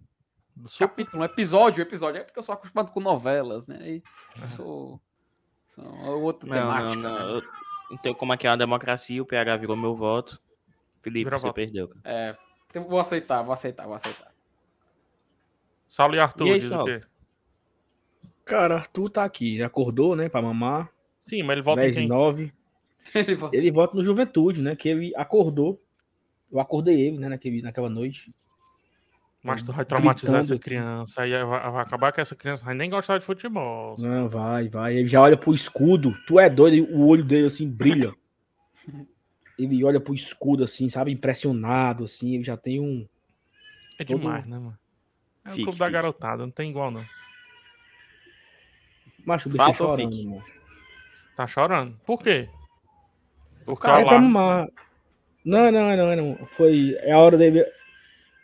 Capítulo, 0.78 1.24
um 1.24 1.26
episódio, 1.26 1.82
episódio. 1.82 2.22
É 2.22 2.24
porque 2.24 2.38
eu 2.38 2.44
sou 2.44 2.54
acostumado 2.54 2.92
com 2.92 3.00
novelas, 3.00 3.68
né? 3.68 3.80
E 3.82 4.04
eu 4.40 4.48
sou. 4.50 5.02
Sou 5.70 5.86
outro 6.22 6.50
Não, 6.50 6.56
não, 6.56 6.62
temática. 6.78 6.96
não. 7.02 7.20
né? 7.36 7.36
Eu- 7.38 7.44
Então, 7.91 8.14
como 8.14 8.34
aqui 8.34 8.46
é 8.48 8.50
uma 8.52 8.58
democracia, 8.58 9.22
o 9.22 9.26
PH 9.26 9.56
virou 9.58 9.76
meu 9.76 9.94
voto. 9.96 10.40
Felipe, 11.02 11.26
Vira 11.26 11.40
você 11.40 11.48
voto. 11.48 11.56
perdeu. 11.56 11.88
cara. 11.88 12.02
É, 12.04 12.36
eu 12.74 12.84
vou 12.88 13.00
aceitar, 13.00 13.41
vou 13.41 13.54
aceitar, 13.54 13.86
vou 13.86 13.96
aceitar. 13.96 14.32
Saulo 15.88 16.16
e 16.16 16.20
Arthur, 16.20 16.48
E 16.48 16.52
aí, 16.54 16.60
diz 16.60 16.68
Saulo? 16.68 16.84
o 16.84 16.86
quê? 17.00 17.06
Cara, 18.46 18.76
Arthur 18.76 19.10
tá 19.10 19.24
aqui. 19.24 19.62
Acordou, 19.64 20.16
né? 20.16 20.28
Pra 20.30 20.41
mamar. 20.41 20.91
Sim, 21.20 21.41
mas 21.44 21.54
ele 21.54 21.62
volta 21.62 21.82
em 21.82 21.86
10 21.86 21.98
e 21.98 22.00
quem? 22.02 22.08
9. 22.08 22.54
Ele 23.16 23.36
vai- 23.36 23.50
Ele 23.54 23.72
volta 23.72 23.96
no 23.96 24.04
Juventude, 24.04 24.62
né? 24.62 24.76
Que 24.76 24.90
ele 24.90 25.14
acordou. 25.16 25.82
Eu 26.52 26.60
acordei 26.60 27.00
ele, 27.00 27.18
né? 27.18 27.30
Naquele, 27.30 27.62
naquela 27.62 27.90
noite. 27.90 28.32
Mas 29.41 29.61
tu 29.64 29.72
vai 29.72 29.86
traumatizar 29.86 30.34
Gritando 30.34 30.53
essa 30.53 30.60
criança. 30.61 31.22
Aí 31.22 31.32
vai, 31.32 31.72
vai 31.72 31.82
acabar 31.82 32.11
que 32.11 32.20
essa 32.20 32.36
criança 32.36 32.66
vai 32.66 32.74
nem 32.76 32.90
gostar 32.90 33.18
de 33.18 33.24
futebol. 33.26 33.95
Não, 33.98 34.28
vai, 34.28 34.68
vai. 34.68 34.98
Ele 34.98 35.07
já 35.07 35.22
olha 35.22 35.38
pro 35.38 35.53
escudo. 35.53 36.14
Tu 36.28 36.38
é 36.40 36.49
doido, 36.49 36.86
o 36.94 37.07
olho 37.07 37.24
dele 37.24 37.48
assim 37.48 37.70
brilha. 37.70 38.14
Ele 39.57 39.84
olha 39.84 39.99
pro 39.99 40.14
escudo 40.14 40.64
assim, 40.64 40.90
sabe? 40.90 41.11
Impressionado, 41.11 42.03
assim. 42.03 42.36
Ele 42.36 42.44
já 42.44 42.57
tem 42.57 42.80
um. 42.82 43.07
É 43.98 44.03
Todo- 44.03 44.20
demais, 44.20 44.45
né, 44.45 44.57
mano? 44.57 44.78
É 45.45 45.49
o 45.49 45.52
Fique, 45.52 45.64
clube 45.64 45.80
da 45.80 45.90
garotada, 45.90 46.44
não 46.44 46.52
tem 46.52 46.70
igual, 46.70 46.91
não. 46.91 47.06
Macho, 49.26 49.49
o 49.49 49.52
bicho 49.52 49.74
chorando, 49.74 50.14
irmão. 50.16 50.41
Tá 51.36 51.48
chorando? 51.48 51.98
Por 52.06 52.20
quê? 52.20 52.49
O 53.66 53.76
pra 53.76 53.98
alarme- 53.98 54.28
mamar. 54.28 54.68
Não, 55.45 55.72
não, 55.72 55.95
não, 55.95 56.16
não. 56.16 56.45
Foi. 56.45 56.95
É 56.99 57.14
a 57.14 57.20
hora 57.20 57.38
dele. 57.38 57.66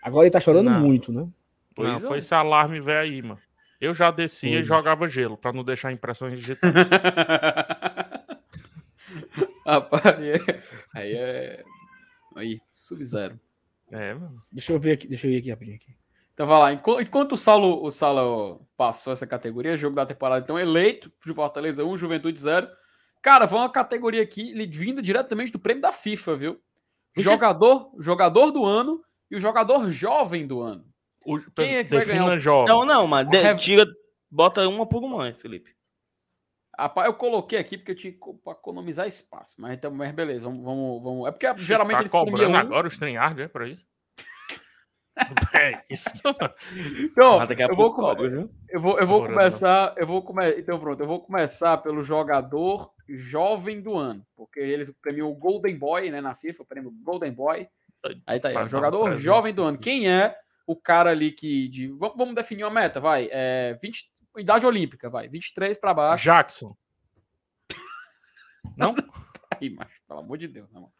Agora 0.06 0.28
ele 0.28 0.32
tá 0.32 0.40
chorando 0.40 0.70
Não. 0.70 0.80
muito, 0.80 1.12
né? 1.12 1.22
Não, 1.22 1.34
Pois 1.74 2.06
foi 2.06 2.18
é. 2.18 2.20
esse 2.20 2.34
alarme 2.36 2.80
velho 2.80 3.00
aí, 3.12 3.22
mano. 3.24 3.40
Eu 3.82 3.92
já 3.94 4.12
descia 4.12 4.52
Foi. 4.52 4.60
e 4.60 4.64
jogava 4.64 5.08
gelo, 5.08 5.36
pra 5.36 5.52
não 5.52 5.64
deixar 5.64 5.92
impressões 5.92 6.38
digitais. 6.40 6.72
Rapaz, 9.66 10.06
aí 10.06 10.30
é. 10.32 10.64
Aí 10.94 11.14
é. 11.16 11.64
Aí, 12.36 12.62
sub-zero. 12.74 13.40
é, 13.92 14.14
mano. 14.14 14.42
Deixa 14.52 14.72
eu 14.74 14.80
ver 14.80 14.92
aqui, 14.94 15.08
deixa 15.08 15.26
eu 15.28 15.32
ir 15.32 15.38
aqui 15.38 15.50
rapidinho 15.50 15.78
aqui. 15.78 15.96
Então 16.34 16.46
vai 16.46 16.60
lá. 16.60 16.74
Enquanto, 17.02 17.32
o 17.32 17.38
Saulo, 17.38 17.84
o 17.84 17.90
Saulo 17.90 18.62
passou 18.78 19.12
essa 19.12 19.26
categoria, 19.26 19.76
jogo 19.78 19.96
da 19.96 20.06
temporada, 20.06 20.44
então 20.44 20.60
eleito, 20.60 21.12
de 21.26 21.34
Fortaleza 21.34 21.84
1, 21.84 21.98
Juventude 21.98 22.40
0. 22.40 22.68
Cara, 23.22 23.48
foi 23.48 23.58
uma 23.58 23.72
categoria 23.72 24.22
aqui 24.22 24.54
vinda 24.68 25.02
diretamente 25.02 25.52
do 25.52 25.58
prêmio 25.60 25.82
da 25.82 25.92
FIFA, 25.92 26.36
viu? 26.36 26.62
Jogador, 27.18 27.92
jogador 27.98 28.52
do 28.52 28.66
ano 28.66 29.02
e 29.36 29.38
o 29.38 29.42
jogador 29.42 29.90
jovem 29.90 30.48
do 30.48 30.62
ano. 30.62 30.86
O, 31.26 31.40
Quem 31.52 31.76
é 31.78 31.84
que 31.84 31.94
vai 31.94 32.06
ganhar 32.06 32.26
o- 32.26 32.40
jovem. 32.40 32.68
Não, 32.74 32.86
não, 32.86 33.08
mas 33.08 33.28
de- 33.30 33.38
Rev- 33.38 33.60
tira, 33.60 33.86
bota 34.32 34.68
uma 34.68 34.86
por 34.88 35.04
uma, 35.04 35.34
Felipe. 35.34 35.76
Rapaz, 36.78 37.08
eu 37.08 37.14
coloquei 37.14 37.58
aqui 37.58 37.78
porque 37.78 37.92
eu 37.92 37.96
tinha 37.96 38.14
pra 38.44 38.54
economizar 38.54 39.08
espaço. 39.08 39.56
Mas, 39.60 39.74
então, 39.74 39.92
mas 39.92 40.12
beleza, 40.12 40.42
vamos, 40.44 40.64
vamos, 40.64 41.02
vamos. 41.04 41.28
É 41.28 41.32
porque 41.32 41.48
geralmente 41.58 41.96
tá 41.98 42.02
eles 42.02 42.12
cobrando 42.12 42.54
um. 42.54 42.56
agora 42.56 42.86
o 42.88 42.92
StreamYard, 42.92 43.42
é 43.42 43.48
pra 43.48 43.68
isso? 43.68 43.86
é 45.56 45.84
isso. 45.90 46.10
Então, 46.20 47.40
eu 47.70 47.76
vou, 47.76 47.94
cobra, 47.94 48.28
viu? 48.30 48.50
eu 48.70 48.82
vou, 48.82 49.00
eu 49.00 49.08
vou 49.08 49.26
começar, 49.26 49.94
eu 49.98 50.06
vou 50.06 50.22
come... 50.22 50.52
então 50.60 50.78
pronto, 50.80 51.00
eu 51.02 51.08
vou 51.08 51.22
começar 51.22 51.78
pelo 51.78 52.04
jogador 52.04 52.92
jovem 53.08 53.82
do 53.82 53.96
ano, 53.96 54.26
porque 54.36 54.60
eles 54.60 54.92
premiam 55.02 55.32
o 55.32 55.36
Golden 55.36 55.78
Boy, 55.78 56.10
né, 56.12 56.20
na 56.20 56.36
FIFA, 56.36 56.64
o 56.64 56.66
prêmio 56.66 56.92
Golden 57.04 57.32
Boy. 57.32 57.68
Aí 58.26 58.40
tá 58.40 58.50
aí, 58.50 58.56
ó, 58.56 58.68
jogador 58.68 59.18
jovem 59.18 59.54
do 59.54 59.64
ano. 59.64 59.78
Quem 59.78 60.10
é 60.10 60.36
o 60.68 60.76
cara 60.76 61.12
ali 61.12 61.32
que 61.32 61.68
de 61.70 61.88
vamos, 61.88 62.34
definir 62.36 62.64
uma 62.64 62.70
meta, 62.72 63.00
vai, 63.00 63.30
é 63.32 63.78
20 63.82 64.12
idade 64.38 64.66
olímpica, 64.66 65.10
vai, 65.10 65.28
23 65.28 65.78
para 65.78 65.94
baixo. 65.94 66.24
Jackson. 66.24 66.76
Não? 68.78 68.96
Aí, 69.60 69.70
macho, 69.70 70.02
pelo 70.08 70.20
amor 70.20 70.38
de 70.38 70.48
Deus, 70.48 70.70
né, 70.72 70.80
mano? 70.80 70.92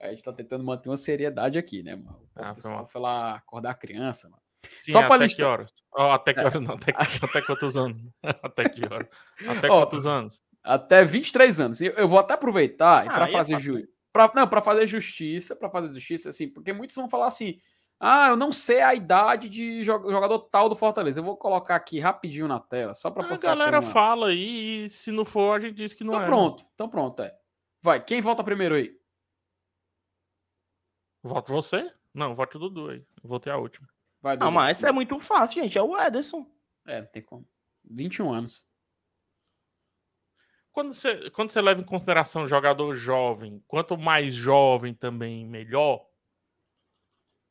A 0.00 0.08
gente 0.08 0.24
tá 0.24 0.32
tentando 0.32 0.64
manter 0.64 0.88
uma 0.88 0.96
seriedade 0.96 1.58
aqui, 1.58 1.82
né, 1.82 1.94
mano? 1.94 2.18
O 2.34 2.42
Ah, 2.42 2.54
pessoal 2.54 2.86
foi 2.88 3.00
lá 3.00 3.34
acordar 3.36 3.70
a 3.70 3.74
criança, 3.74 4.28
mano. 4.28 4.42
Sim, 4.80 4.92
Só 4.92 5.02
pra 5.06 5.16
até 5.16 5.24
listar. 5.24 5.36
que 5.46 5.50
hora? 5.50 5.66
Ó, 5.94 6.12
até 6.12 6.34
que 6.34 6.40
hora 6.40 6.60
não, 6.60 6.74
até, 6.74 6.92
até 7.22 7.42
quantos 7.42 7.76
anos? 7.76 8.02
Até 8.42 8.68
que 8.68 8.82
hora? 8.84 9.08
Até 9.48 9.68
Ó, 9.70 9.80
quantos 9.80 10.06
anos? 10.06 10.42
Até 10.62 11.04
23 11.04 11.60
anos. 11.60 11.80
Eu, 11.80 11.92
eu 11.92 12.08
vou 12.08 12.18
até 12.18 12.34
aproveitar 12.34 13.02
Ah, 13.06 13.06
para 13.06 13.24
aí 13.24 13.30
é 13.30 13.36
fazer 13.36 13.58
ju... 13.58 13.86
pra, 14.12 14.30
não, 14.34 14.46
para 14.48 14.62
fazer 14.62 14.86
justiça, 14.86 15.54
para 15.56 15.70
fazer 15.70 15.92
justiça 15.92 16.28
assim, 16.30 16.48
porque 16.48 16.72
muitos 16.72 16.96
vão 16.96 17.08
falar 17.08 17.26
assim: 17.28 17.58
"Ah, 17.98 18.28
eu 18.28 18.36
não 18.36 18.50
sei 18.52 18.80
a 18.82 18.94
idade 18.94 19.48
de 19.48 19.82
jo- 19.82 20.10
jogador 20.10 20.38
tal 20.50 20.68
do 20.68 20.76
Fortaleza". 20.76 21.20
Eu 21.20 21.24
vou 21.24 21.36
colocar 21.36 21.76
aqui 21.76 21.98
rapidinho 21.98 22.48
na 22.48 22.58
tela, 22.60 22.94
só 22.94 23.10
para 23.10 23.24
A 23.24 23.28
postar 23.28 23.48
galera 23.48 23.80
fala 23.82 24.28
aí 24.28 24.84
e 24.84 24.88
se 24.88 25.10
não 25.12 25.24
for, 25.24 25.56
a 25.56 25.60
gente 25.60 25.74
diz 25.76 25.92
que 25.94 26.04
não 26.04 26.14
Então 26.14 26.22
é. 26.24 26.26
pronto, 26.26 26.66
então 26.74 26.88
pronto, 26.88 27.22
é. 27.22 27.34
Vai, 27.82 28.02
quem 28.04 28.20
volta 28.20 28.44
primeiro 28.44 28.74
aí? 28.74 28.94
Voto 31.22 31.52
você? 31.52 31.92
Não, 32.14 32.34
voto 32.34 32.56
o 32.56 32.58
Dudu 32.60 32.90
aí. 32.90 33.04
Eu 33.22 33.28
Votei 33.28 33.52
a 33.52 33.56
última. 33.56 33.86
Vai, 34.22 34.36
Não, 34.36 34.46
Dudu. 34.48 34.54
mas 34.54 34.78
essa 34.78 34.88
é 34.88 34.92
muito 34.92 35.18
fácil, 35.20 35.62
gente. 35.62 35.76
É 35.78 35.82
o 35.82 35.96
Ederson. 35.98 36.46
É, 36.86 37.00
não 37.02 37.08
tem 37.08 37.22
como. 37.22 37.46
21 37.84 38.32
anos. 38.32 38.66
Quando 40.72 40.94
você, 40.94 41.30
quando 41.30 41.50
você 41.50 41.60
leva 41.60 41.80
em 41.80 41.84
consideração 41.84 42.46
jogador 42.46 42.94
jovem, 42.94 43.62
quanto 43.66 43.98
mais 43.98 44.34
jovem 44.34 44.94
também, 44.94 45.44
melhor. 45.46 46.06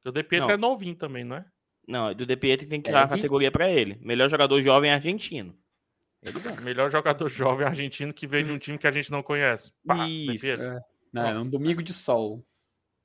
O 0.05 0.11
De 0.11 0.23
Pietro 0.23 0.47
Não. 0.47 0.53
é 0.55 0.57
novinho 0.57 0.95
também, 0.95 1.23
não 1.23 1.35
é? 1.35 1.45
Não, 1.87 2.13
do 2.13 2.25
De 2.25 2.35
Pietri 2.37 2.67
tem 2.67 2.81
que 2.81 2.89
É, 2.89 2.93
dar 2.93 3.03
a 3.03 3.07
categoria 3.09 3.51
pra 3.51 3.69
ele. 3.69 3.97
Melhor 4.01 4.29
jogador 4.29 4.61
jovem 4.61 4.91
argentino. 4.91 5.57
Ele 6.21 6.39
ganha. 6.39 6.61
Melhor 6.61 6.89
jogador 6.89 7.27
jovem 7.29 7.65
argentino 7.67 8.13
que 8.13 8.25
veio 8.27 8.45
de 8.45 8.51
um 8.53 8.57
time 8.57 8.77
que 8.77 8.87
a 8.87 8.91
gente 8.91 9.11
não 9.11 9.21
conhece. 9.21 9.71
Pá, 9.85 10.07
Isso. 10.07 10.45
Pietro. 10.45 10.65
É, 10.65 10.79
Não, 11.11 11.27
é 11.27 11.39
um 11.39 11.49
domingo 11.49 11.83
de 11.83 11.93
sol. 11.93 12.45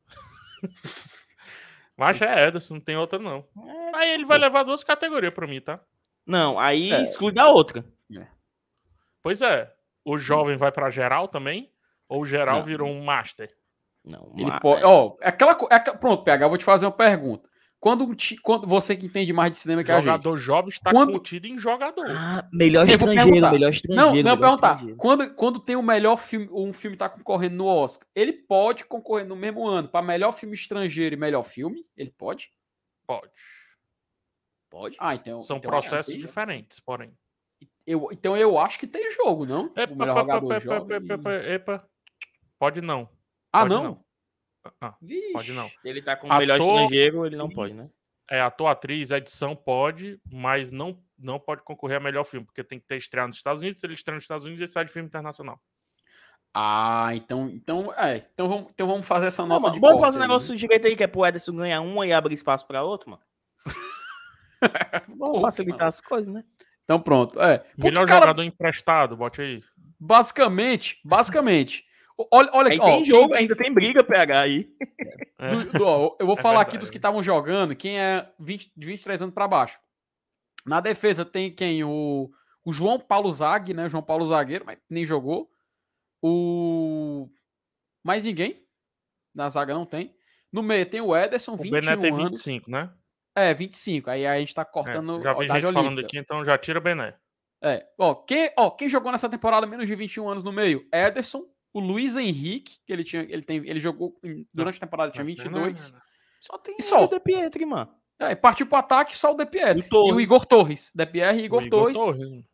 Mas 1.96 2.20
é 2.20 2.48
Ederson, 2.48 2.74
não 2.74 2.80
tem 2.80 2.96
outra 2.96 3.18
não. 3.18 3.46
Aí 3.94 4.10
ele 4.10 4.24
vai 4.24 4.38
levar 4.38 4.62
duas 4.64 4.82
categorias 4.82 5.32
pra 5.32 5.46
mim, 5.46 5.60
tá? 5.60 5.80
Não, 6.26 6.58
aí 6.58 6.92
É. 6.92 7.02
exclui 7.02 7.32
da 7.32 7.48
outra. 7.48 7.84
Pois 9.22 9.40
é. 9.40 9.72
O 10.04 10.18
jovem 10.18 10.56
vai 10.56 10.70
pra 10.70 10.90
geral 10.90 11.28
também? 11.28 11.70
Ou 12.08 12.22
o 12.22 12.26
geral 12.26 12.58
Não. 12.58 12.64
virou 12.64 12.88
um 12.90 13.02
master? 13.02 13.50
Não, 14.04 14.30
Ele 14.36 14.46
mas- 14.46 14.58
pode. 14.60 14.84
Ó, 14.84 15.16
é 15.20 15.28
aquela, 15.28 15.54
co- 15.54 15.68
é 15.70 15.76
aquela- 15.76 15.96
Pronto, 15.96 16.22
PH, 16.24 16.44
eu 16.44 16.48
vou 16.50 16.58
te 16.58 16.64
fazer 16.64 16.84
uma 16.86 16.92
pergunta. 16.92 17.48
quando, 17.80 18.02
um 18.04 18.14
ti- 18.14 18.38
quando 18.38 18.66
você 18.66 18.96
que 18.96 19.04
entende 19.04 19.30
mais 19.30 19.50
de 19.50 19.58
cinema 19.58 19.84
que 19.84 19.92
a 19.92 19.96
gente. 19.96 20.04
Jogador 20.04 20.36
jovem 20.38 20.70
está 20.70 20.90
Quando- 20.90 21.12
contido 21.12 21.46
em 21.46 21.58
jogador. 21.58 22.06
Ah, 22.08 22.48
melhor 22.50 22.86
estrangeiro, 22.88 23.30
melhor 23.30 23.60
Não, 23.60 23.68
estrangeiro. 23.68 24.06
não, 24.06 24.12
melhor 24.14 24.38
perguntar. 24.38 24.68
estrangeiro. 24.72 24.96
Quando, 24.96 25.34
quando 25.34 25.60
tem 25.60 25.76
o 25.76 25.82
melhor 25.82 26.16
filme, 26.16 26.48
um 26.50 26.72
filme 26.72 26.96
tá 26.96 27.10
concorrendo 27.10 27.56
no 27.56 27.66
Oscar, 27.66 28.08
ele 28.14 28.32
pode 28.32 28.86
concorrer 28.86 29.26
no 29.26 29.36
mesmo 29.36 29.66
ano 29.66 29.86
para 29.88 30.00
melhor 30.00 30.32
filme 30.32 30.54
estrangeiro 30.54 31.14
e 31.14 31.18
melhor 31.18 31.42
filme? 31.42 31.84
Ele 31.94 32.10
pode? 32.10 32.50
Pode. 33.06 33.30
Pode? 34.70 34.96
Ah, 34.98 35.14
então. 35.14 35.42
São 35.42 35.58
então, 35.58 35.70
processos 35.70 36.06
tem- 36.14 36.18
diferentes, 36.22 36.80
porém. 36.80 37.14
Eu, 37.86 38.08
então 38.12 38.36
eu 38.36 38.58
acho 38.58 38.78
que 38.78 38.86
tem 38.86 39.12
jogo, 39.12 39.44
não? 39.44 39.72
Epa, 39.76 39.92
o 39.92 39.96
melhor 39.96 40.18
epa, 40.18 40.20
jogador 40.20 40.52
epa, 40.54 40.74
epa, 40.94 41.14
epa, 41.14 41.32
epa. 41.32 41.88
Pode 42.58 42.80
não. 42.80 43.08
Ah, 43.52 43.60
pode 43.60 43.74
não? 43.74 43.84
não. 43.84 44.04
Ah, 44.80 44.94
Vixe. 45.00 45.32
pode 45.32 45.52
não. 45.52 45.70
Ele 45.84 46.00
tá 46.00 46.16
com 46.16 46.26
o 46.26 46.30
Ator- 46.30 46.40
melhor 46.40 46.58
estrangeiro, 46.60 47.26
ele 47.26 47.36
não 47.36 47.48
pode, 47.48 47.74
né? 47.74 47.88
É, 48.30 48.40
ator, 48.40 48.68
atriz, 48.68 49.10
edição 49.10 49.54
pode, 49.54 50.18
mas 50.32 50.70
não, 50.70 50.98
não 51.18 51.38
pode 51.38 51.62
concorrer 51.62 51.98
a 51.98 52.00
melhor 52.00 52.24
filme, 52.24 52.46
porque 52.46 52.64
tem 52.64 52.80
que 52.80 52.86
ter 52.86 52.96
estreado 52.96 53.28
nos 53.28 53.36
Estados 53.36 53.60
Unidos. 53.60 53.80
Se 53.80 53.86
ele 53.86 53.92
estreia 53.92 54.14
nos 54.14 54.24
Estados 54.24 54.46
Unidos, 54.46 54.62
ele 54.62 54.72
sai 54.72 54.86
de 54.86 54.90
filme 54.90 55.06
internacional. 55.06 55.60
Ah, 56.54 57.10
então, 57.14 57.50
então, 57.50 57.92
é, 57.94 58.26
então 58.32 58.48
vamos, 58.48 58.70
então 58.70 58.86
vamos 58.86 59.06
fazer 59.06 59.26
essa 59.26 59.42
Não, 59.42 59.48
nota 59.48 59.60
mano, 59.60 59.74
de 59.74 59.80
corte 59.80 60.00
fazer 60.00 60.18
um 60.18 60.22
aí, 60.22 60.28
negócio 60.28 60.56
direito 60.56 60.86
aí, 60.86 60.96
que 60.96 61.02
é 61.02 61.06
pro 61.06 61.26
Ederson 61.26 61.54
ganhar 61.54 61.82
uma 61.82 62.06
e 62.06 62.12
abrir 62.12 62.34
espaço 62.34 62.66
pra 62.66 62.82
outro, 62.82 63.10
mano. 63.10 63.22
Vamos 65.18 65.40
facilitar 65.40 65.88
as 65.88 66.00
coisas, 66.00 66.32
né? 66.32 66.44
Então 66.84 67.00
pronto, 67.00 67.40
é. 67.40 67.58
Porque, 67.58 67.82
Melhor 67.84 68.06
cara, 68.06 68.20
jogador 68.26 68.42
emprestado, 68.42 69.16
bote 69.16 69.40
aí. 69.40 69.62
basicamente, 69.98 71.00
basicamente, 71.04 71.84
olha, 72.30 72.50
olha 72.52 72.70
Aí 72.70 72.78
ó, 72.78 72.84
tem 72.84 72.96
quem- 73.02 73.04
jogo, 73.06 73.34
ainda 73.34 73.56
tem 73.56 73.72
briga 73.72 74.04
PH 74.04 74.40
aí. 74.40 74.68
É. 75.38 75.50
do- 75.50 75.72
do- 75.72 75.84
ó, 75.86 76.16
eu 76.20 76.26
vou 76.26 76.38
É 76.38 76.42
falar 76.42 76.60
aqui 76.60 76.72
verdade. 76.72 76.78
dos 76.80 76.90
que 76.90 76.98
estavam 76.98 77.22
jogando, 77.22 77.74
quem 77.74 77.98
é 77.98 78.28
20, 78.38 78.70
de 78.76 78.86
23 78.86 79.22
anos 79.22 79.34
para 79.34 79.48
baixo. 79.48 79.78
Na 80.66 80.80
defesa 80.80 81.24
tem 81.24 81.50
quem? 81.50 81.82
O, 81.84 82.30
o 82.64 82.72
João 82.72 82.98
Paulo 83.00 83.30
Zag, 83.32 83.72
né? 83.74 83.88
João 83.88 84.02
Paulo 84.02 84.24
Zagueiro, 84.24 84.64
mas 84.66 84.78
nem 84.88 85.04
jogou. 85.04 85.50
O. 86.22 87.28
Mais 88.02 88.24
ninguém. 88.24 88.62
Na 89.34 89.48
zaga 89.48 89.74
não 89.74 89.84
tem. 89.84 90.14
No 90.52 90.62
meio 90.62 90.86
tem 90.86 91.00
o 91.00 91.14
Ederson, 91.16 91.52
O 91.54 91.56
21 91.56 91.70
Bené 91.80 91.96
tem 91.96 92.10
anos. 92.12 92.30
25, 92.30 92.70
né? 92.70 92.90
É, 93.34 93.52
25. 93.52 94.10
Aí 94.10 94.26
a 94.26 94.38
gente 94.38 94.54
tá 94.54 94.62
É, 94.62 94.64
cortando 94.64 95.20
já 95.22 95.32
ó, 95.32 95.38
vi 95.38 95.48
gente 95.48 95.62
falando 95.72 96.00
aqui, 96.00 96.18
então 96.18 96.44
já 96.44 96.56
tira 96.56 96.80
Bené. 96.80 97.14
É. 97.62 97.86
Ó 97.98 98.14
quem, 98.14 98.52
ó, 98.56 98.70
quem 98.70 98.88
jogou 98.88 99.10
nessa 99.10 99.28
temporada 99.28 99.66
menos 99.66 99.86
de 99.86 99.94
21 99.94 100.28
anos 100.28 100.44
no 100.44 100.52
meio? 100.52 100.86
Ederson, 100.92 101.44
o 101.72 101.80
Luiz 101.80 102.16
Henrique, 102.16 102.78
que 102.86 102.92
ele 102.92 103.02
tinha, 103.02 103.22
ele 103.22 103.42
tem, 103.42 103.56
ele 103.66 103.80
jogou 103.80 104.18
em- 104.22 104.46
durante 104.52 104.76
a 104.76 104.80
temporada 104.80 105.10
tinha 105.10 105.24
22. 105.24 105.94
Só 106.40 106.58
tem 106.58 106.76
E 106.78 106.82
só? 106.82 107.04
o 107.04 107.08
De 107.08 107.18
Pietri, 107.18 107.64
mano. 107.64 107.90
É, 108.18 108.34
partiu 108.34 108.66
pro 108.66 108.76
ataque 108.76 109.16
só 109.18 109.32
o 109.32 109.36
De 109.36 109.46
Pietri. 109.46 109.80
E 109.80 109.94
o 109.96 110.08
E 110.10 110.12
o. 110.12 110.20
Igor 110.20 110.44
Torres. 110.46 110.92
De 110.94 111.06
Pietri 111.06 111.38
e 111.40 111.42
O 111.42 111.46
Igor, 111.46 111.62
Igor 111.62 111.92
Torres. 111.92 111.96
Torres. 111.96 112.44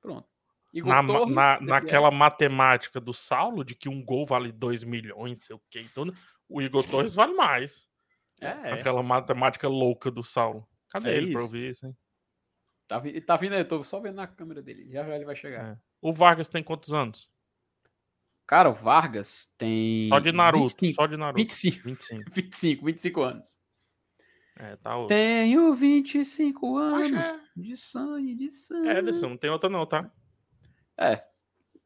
Pronto. 0.00 0.26
Igor 0.72 0.88
Na, 0.92 1.06
Torres, 1.06 1.34
na- 1.34 1.60
naquela 1.60 2.10
matemática 2.10 3.00
do 3.00 3.12
Saulo, 3.12 3.64
de 3.64 3.74
que 3.74 3.88
um 3.88 4.02
gol 4.04 4.24
vale 4.24 4.52
2 4.52 4.84
milhões, 4.84 5.44
sei 5.44 5.54
o 5.56 5.60
quê. 5.68 5.80
Então, 5.80 6.10
o 6.48 6.62
Igor 6.62 6.84
Torres 6.88 7.14
vale 7.14 7.34
mais. 7.34 7.88
Pietri. 8.40 8.68
É, 8.68 8.72
Aquela 8.72 9.02
matemática 9.02 9.68
louca 9.68 10.10
do 10.10 10.24
Saulo. 10.24 10.66
Cadê 10.88 11.10
É 11.10 11.16
ele 11.16 11.32
pra 11.32 11.42
eu 11.42 11.46
isso. 11.46 11.58
isso, 11.58 11.86
hein? 11.86 11.96
tá, 12.88 12.98
vi- 12.98 13.20
tá 13.20 13.36
vindo 13.36 13.54
aí, 13.54 13.64
tô 13.64 13.82
só 13.84 14.00
vendo 14.00 14.16
na 14.16 14.26
câmera 14.26 14.60
dele. 14.60 14.90
Já 14.90 15.04
já 15.04 15.14
ele 15.14 15.24
vai 15.24 15.36
chegar. 15.36 15.72
É. 15.74 15.78
O 16.02 16.12
Vargas 16.12 16.48
tem 16.48 16.62
quantos 16.62 16.92
anos? 16.92 17.30
Cara, 18.46 18.68
o 18.70 18.74
Vargas 18.74 19.52
tem. 19.56 20.08
Só 20.08 20.18
de 20.18 20.32
Naruto. 20.32 20.64
25, 20.64 20.94
Só 20.94 21.06
de 21.06 21.16
Naruto. 21.16 21.38
25, 21.40 21.84
25. 21.84 22.30
25, 22.32 22.84
25 22.86 23.22
anos. 23.22 23.62
É, 24.56 24.76
tá 24.76 24.96
outro. 24.96 25.14
Tenho 25.14 25.72
25 25.74 26.76
anos 26.76 27.12
é. 27.12 27.40
de 27.56 27.76
sangue, 27.76 28.34
de 28.34 28.50
sangue. 28.50 28.88
É, 28.88 28.98
Ederson, 28.98 29.28
não 29.30 29.36
tem 29.36 29.48
outra 29.50 29.70
não, 29.70 29.86
tá? 29.86 30.10
É. 30.98 31.24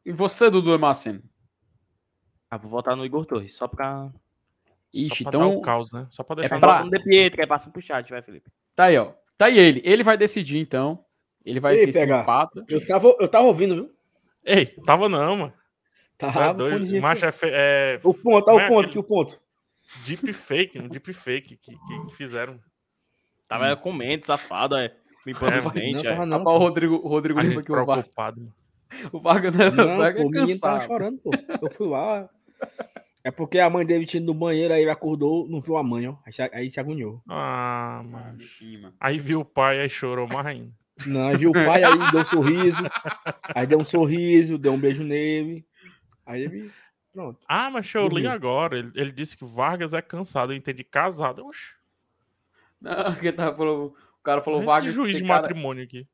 E 0.05 0.11
você, 0.13 0.49
Dudu 0.51 0.77
Maceno? 0.79 1.23
Ah, 2.51 2.57
vou 2.57 2.71
votar 2.71 2.97
no 2.97 3.05
Igor 3.05 3.27
Torres, 3.27 3.55
só 3.55 3.69
pra... 3.69 4.13
Ixi, 4.95 5.25
Só 5.25 5.31
pra 5.31 5.39
dar 5.41 5.47
então. 5.47 5.59
o 5.59 5.61
caos, 5.61 5.93
né? 5.93 6.07
Só 6.11 6.23
pra 6.23 6.37
deixar... 6.37 6.59
pra- 6.61 6.69
Vota 6.79 6.85
no 6.85 6.91
De 6.91 7.03
Pietri, 7.03 7.41
aí 7.43 7.47
passa 7.47 7.71
pro 7.71 7.83
chat, 7.83 8.09
vai, 8.09 8.23
Felipe. 8.23 8.49
Tá 8.77 8.85
aí, 8.85 8.97
ó. 8.97 9.13
Tá 9.37 9.47
aí 9.47 9.59
ele. 9.59 9.83
Ele 9.85 10.03
vai 10.05 10.17
decidir, 10.17 10.59
então. 10.59 11.05
Ele 11.45 11.59
vai 11.61 11.77
Ei, 11.77 11.85
empata. 11.91 12.65
Eu 12.69 12.87
tava, 12.87 13.15
eu 13.21 13.29
tava 13.29 13.45
ouvindo, 13.47 13.75
viu? 13.75 13.91
Ei, 14.45 14.67
tava 14.87 15.09
não, 15.09 15.37
mano. 15.37 15.53
Tava 16.17 16.45
é 16.47 16.55
doido. 16.55 17.01
Macho 17.01 17.27
é, 17.27 17.33
fe... 17.33 17.47
é 17.51 18.01
O 18.05 18.15
ponto, 18.15 18.49
olha 18.51 18.63
é 18.63 18.67
o 18.67 18.69
ponto 18.69 18.79
aquele- 18.81 18.91
aqui, 18.91 18.99
o 18.99 19.03
ponto. 19.03 19.41
deepfake, 20.07 20.79
um 20.79 20.89
deepfake 20.89 21.57
que, 21.57 21.73
que, 21.77 22.07
que 22.07 22.17
fizeram. 22.17 22.59
Tava 23.49 23.77
com 23.77 23.93
mente, 23.93 24.27
safado, 24.27 24.77
é. 24.77 24.95
Limpando 25.27 25.55
É, 25.55 25.59
os 25.59 25.65
mas 25.65 25.75
dentes, 25.75 26.03
não, 26.05 26.23
é. 26.23 26.27
não. 26.27 26.43
O 26.45 26.59
Rodrigo, 26.59 26.95
o 26.97 27.09
Rodrigo 27.09 27.39
A 27.39 27.43
lembra 27.43 27.57
gente 27.59 27.67
que 27.67 27.73
o, 27.73 27.85
Var... 27.85 27.95
preocupado. 27.99 28.41
mano. 28.41 28.53
o 29.13 29.21
Vargas, 29.21 29.55
o 29.55 29.59
Não, 29.59 29.97
Vargas 29.99 30.23
pô, 30.23 30.23
é 30.23 30.25
o 30.27 30.31
menino 30.31 30.61
tava 30.61 30.75
cansado. 30.75 30.87
chorando, 30.87 31.19
pô. 31.19 31.31
Eu 31.63 31.71
fui 31.71 31.89
lá. 31.89 32.29
É 33.27 33.31
porque 33.31 33.59
a 33.59 33.71
mãe 33.71 33.87
dele 33.87 34.05
tinha 34.05 34.21
ido 34.23 34.33
no 34.33 34.39
banheiro, 34.39 34.75
aí 34.75 34.83
ele 34.83 34.91
acordou, 34.91 35.49
não 35.49 35.59
viu 35.61 35.79
a 35.79 35.83
mãe, 35.83 36.07
ó. 36.07 36.17
Aí 36.27 36.33
se, 36.33 36.43
aí 36.43 36.71
se 36.71 36.79
agoniou. 36.79 37.23
Ah, 37.29 38.01
Ah, 38.01 38.03
mano. 38.03 38.39
Aí 39.01 39.19
viu 39.19 39.41
o 39.41 39.45
pai, 39.45 39.81
aí 39.81 39.89
chorou 39.89 40.29
mais 40.29 40.47
ainda. 40.47 40.71
Não, 41.07 41.29
aí 41.29 41.37
viu 41.39 41.51
o 41.51 41.53
pai, 41.55 41.83
aí 41.83 42.11
deu 42.13 42.21
um 42.21 42.25
sorriso. 42.25 42.83
Aí 43.55 43.67
deu 43.67 43.79
um 43.79 43.85
sorriso, 43.85 44.59
deu 44.59 44.75
um 44.75 44.79
beijo 44.79 45.03
nele. 45.03 45.67
Aí 46.27 46.43
ele. 46.45 46.71
Pronto. 47.13 47.41
Ah, 47.49 47.71
mas 47.71 47.93
eu 47.95 48.09
li 48.09 48.27
agora. 48.27 48.79
Ele, 48.79 48.93
ele 48.95 49.11
disse 49.13 49.37
que 49.39 49.45
Vargas 49.45 49.95
é 49.95 50.03
cansado. 50.03 50.53
Eu 50.53 50.57
entendi 50.57 50.85
casado. 50.85 51.47
Oxe, 51.47 51.75
Não, 52.81 52.93
que 53.17 53.33
tava 53.33 53.57
falando, 53.57 53.87
o 53.87 54.23
cara 54.23 54.43
falou 54.43 54.61
esse 54.61 54.67
Vargas. 54.67 54.95
juiz 54.95 55.17
de 55.17 55.23
cara- 55.27 55.41
matrimônio 55.43 55.83
aqui. 55.85 56.07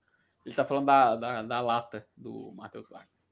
Ele 0.46 0.54
tá 0.54 0.64
falando 0.64 0.86
da, 0.86 1.16
da, 1.16 1.42
da 1.42 1.60
lata 1.60 2.06
do 2.16 2.52
Matheus 2.56 2.88
Vargas. 2.88 3.28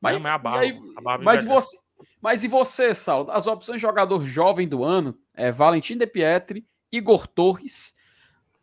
Mas, 0.00 0.24
é 0.24 0.30
a 0.30 0.38
barba. 0.38 0.60
aí- 0.60 0.80
a 0.96 1.00
barba 1.00 1.24
mas, 1.24 1.44
você, 1.44 1.76
mas 2.20 2.44
e 2.44 2.48
você, 2.48 2.94
Saulo? 2.94 3.30
As 3.30 3.46
opções 3.46 3.76
de 3.76 3.82
jogador 3.82 4.24
jovem 4.24 4.68
do 4.68 4.84
ano 4.84 5.18
é 5.34 5.52
Valentim 5.52 5.96
De 5.96 6.06
Pietri, 6.06 6.66
Igor 6.90 7.26
Torres, 7.26 7.94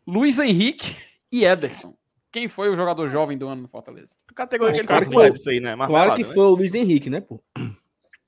Luiz 0.06 0.38
Henrique 0.38 0.96
e 1.30 1.44
Ederson. 1.44 1.96
Quem 2.30 2.48
foi 2.48 2.68
o 2.68 2.76
jogador 2.76 3.08
jovem 3.08 3.38
do 3.38 3.48
ano 3.48 3.62
no 3.62 3.68
Fortaleza? 3.68 4.14
A 4.28 4.34
categoria 4.34 4.74
que 4.74 4.80
ele 4.80 4.86
claro 4.86 5.10
foi. 5.10 5.26
Ederson 5.26 5.50
aí, 5.50 5.60
né? 5.60 5.74
Claro 5.86 6.14
que 6.14 6.22
né? 6.22 6.28
foi 6.28 6.44
o 6.44 6.54
Luiz 6.54 6.74
Henrique, 6.74 7.08
né, 7.08 7.20
pô? 7.20 7.42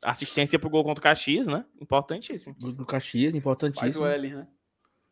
Assistência 0.02 0.58
pro 0.58 0.70
gol 0.70 0.84
contra 0.84 1.00
o 1.00 1.02
Caxias, 1.02 1.46
né? 1.46 1.64
Importantíssimo. 1.80 2.54
Do, 2.58 2.86
Caxias, 2.86 3.32
Faz 3.32 3.34
importantíssimo. 3.34 4.04
o 4.04 4.06
L, 4.06 4.30
né? 4.30 4.46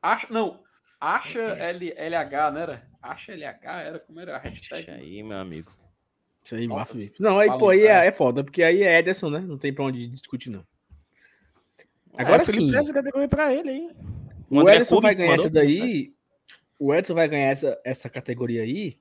Acha, 0.00 0.28
não, 0.30 0.62
acha 1.00 1.40
L, 1.40 1.92
LH, 1.92 2.50
não 2.52 2.60
era? 2.60 2.88
Acha 3.02 3.32
LH, 3.32 3.82
era 3.82 3.98
como 3.98 4.20
era 4.20 4.36
a 4.36 4.38
Deixa 4.38 4.76
hashtag? 4.76 4.90
aí, 4.90 5.22
meu 5.22 5.38
amigo. 5.38 5.72
Isso 6.46 6.54
aí, 6.54 6.68
Nossa, 6.68 6.94
massa. 6.94 7.12
Não, 7.18 7.40
aí, 7.40 7.48
pô, 7.58 7.70
aí 7.70 7.86
é, 7.88 8.06
é 8.06 8.12
foda, 8.12 8.44
porque 8.44 8.62
aí 8.62 8.84
é 8.84 9.00
Ederson, 9.00 9.28
né? 9.30 9.40
Não 9.40 9.58
tem 9.58 9.74
pra 9.74 9.84
onde 9.84 10.06
discutir, 10.06 10.48
não. 10.48 10.64
Agora 12.14 12.28
Agora 12.28 12.42
o 12.44 12.46
Felipe 12.46 12.66
sim. 12.66 12.72
fez 12.72 12.84
essa 12.84 12.94
categoria 12.94 13.28
pra 13.28 13.52
ele 13.52 13.68
aí. 13.68 13.90
O 14.48 14.70
Edson 14.70 14.94
Cury 14.94 15.02
vai 15.02 15.14
ganhar 15.16 15.34
essa 15.34 15.50
daí. 15.50 16.14
O 16.78 16.94
Edson 16.94 17.14
vai 17.14 17.28
ganhar 17.28 17.48
essa, 17.48 17.80
essa 17.84 18.08
categoria 18.08 18.62
aí 18.62 18.96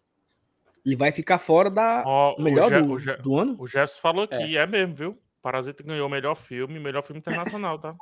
e 0.83 0.95
vai 0.95 1.11
ficar 1.11 1.37
fora 1.37 1.69
da 1.69 2.03
Ó, 2.03 2.35
o 2.35 2.41
melhor 2.41 2.71
do, 2.71 2.93
o 2.93 3.21
do 3.21 3.37
ano. 3.37 3.55
O 3.59 3.67
Jefferson 3.67 4.01
falou 4.01 4.23
aqui, 4.23 4.57
é. 4.57 4.65
mesmo, 4.65 4.95
viu? 4.95 5.17
Parasita 5.39 5.83
ganhou 5.83 6.07
o 6.07 6.09
melhor 6.11 6.33
filme, 6.33 6.79
melhor 6.79 7.03
filme 7.03 7.19
internacional, 7.19 7.77
tá? 7.77 7.95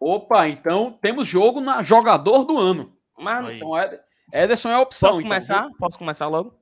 Opa, 0.00 0.48
então 0.48 0.96
temos 1.02 1.26
jogo 1.26 1.60
na 1.60 1.82
jogador 1.82 2.44
do 2.44 2.56
ano. 2.56 2.96
Mano, 3.18 3.48
Aí. 3.48 3.56
Então 3.56 3.78
Ed- 3.78 4.00
Ederson 4.32 4.70
é 4.70 4.74
a 4.74 4.80
opção. 4.80 5.10
posso 5.10 5.20
então, 5.20 5.30
começar? 5.30 5.66
viu? 5.66 5.76
Posso 5.76 5.98
começar 5.98 6.26
logo? 6.28 6.57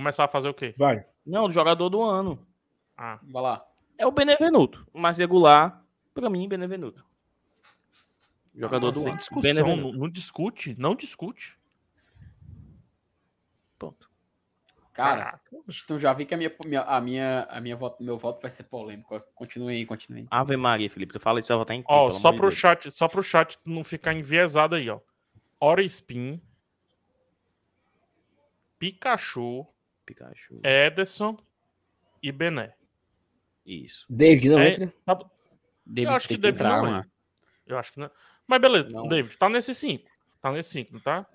Começar 0.00 0.24
a 0.24 0.28
fazer 0.28 0.48
o 0.48 0.54
quê? 0.54 0.74
Vai. 0.78 1.04
Não, 1.26 1.44
o 1.44 1.50
jogador 1.50 1.90
do 1.90 2.02
ano. 2.02 2.38
Ah, 2.96 3.18
Vai 3.22 3.42
lá. 3.42 3.66
É 3.98 4.06
o 4.06 4.10
Benevenuto. 4.10 4.86
O 4.94 4.98
mais 4.98 5.18
regular, 5.18 5.84
pra 6.14 6.30
mim, 6.30 6.48
Benevenuto. 6.48 7.04
Jogador 8.54 8.86
não, 8.86 8.92
do 8.94 9.00
sem 9.00 9.10
ano. 9.10 9.18
discussão, 9.18 9.42
Benevenuto. 9.42 9.92
não, 9.92 10.00
não 10.04 10.08
discute, 10.10 10.74
não 10.78 10.94
discute. 10.94 11.58
Ponto. 13.78 14.10
Cara, 14.94 15.16
Caraca. 15.24 15.40
então 15.84 15.98
já 15.98 16.14
vi 16.14 16.24
que 16.24 16.34
a 16.34 16.38
minha, 16.38 16.50
a 16.86 17.00
minha, 17.00 17.42
a 17.50 17.60
minha 17.60 17.76
voto, 17.76 18.02
meu 18.02 18.16
voto 18.16 18.40
vai 18.40 18.50
ser 18.50 18.64
polêmico. 18.64 19.20
Continue 19.34 19.74
aí, 19.76 19.84
continue 19.86 20.20
aí. 20.22 20.26
Ave 20.30 20.56
Maria, 20.56 20.88
Felipe. 20.88 21.12
Tu 21.12 21.20
fala 21.20 21.40
isso, 21.40 21.48
vai 21.48 21.58
votar 21.58 21.76
em 21.76 21.82
quem, 21.82 21.94
Ó, 21.94 22.10
só 22.10 22.32
pro 22.32 22.48
Deus? 22.48 22.54
chat, 22.54 22.90
só 22.90 23.06
pro 23.06 23.22
chat 23.22 23.58
não 23.66 23.84
ficar 23.84 24.14
enviesado 24.14 24.74
aí, 24.76 24.88
ó. 24.88 24.98
Hora 25.60 25.82
Spin, 25.82 26.40
Pikachu, 28.78 29.66
Pikachu. 30.14 30.60
Ederson 30.62 31.36
e 32.22 32.32
Bené. 32.32 32.74
Isso. 33.66 34.06
David 34.08 34.48
não 34.48 34.58
É, 34.58 34.68
entra. 34.70 34.92
David 35.86 36.12
acho 36.14 36.28
tem 36.28 36.36
que 36.36 36.40
David 36.42 36.62
não 36.62 36.82
mano. 36.82 37.10
Eu 37.66 37.78
acho 37.78 37.92
que 37.92 38.00
não. 38.00 38.10
Mas 38.46 38.60
beleza, 38.60 38.88
Não. 38.90 39.06
David, 39.06 39.36
tá 39.36 39.48
nesse 39.48 39.74
5. 39.74 40.10
Tá 40.40 40.50
nesse 40.50 40.70
5, 40.70 40.92
não 40.94 41.00
tá? 41.00 41.26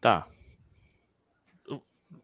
Tá. 0.00 0.26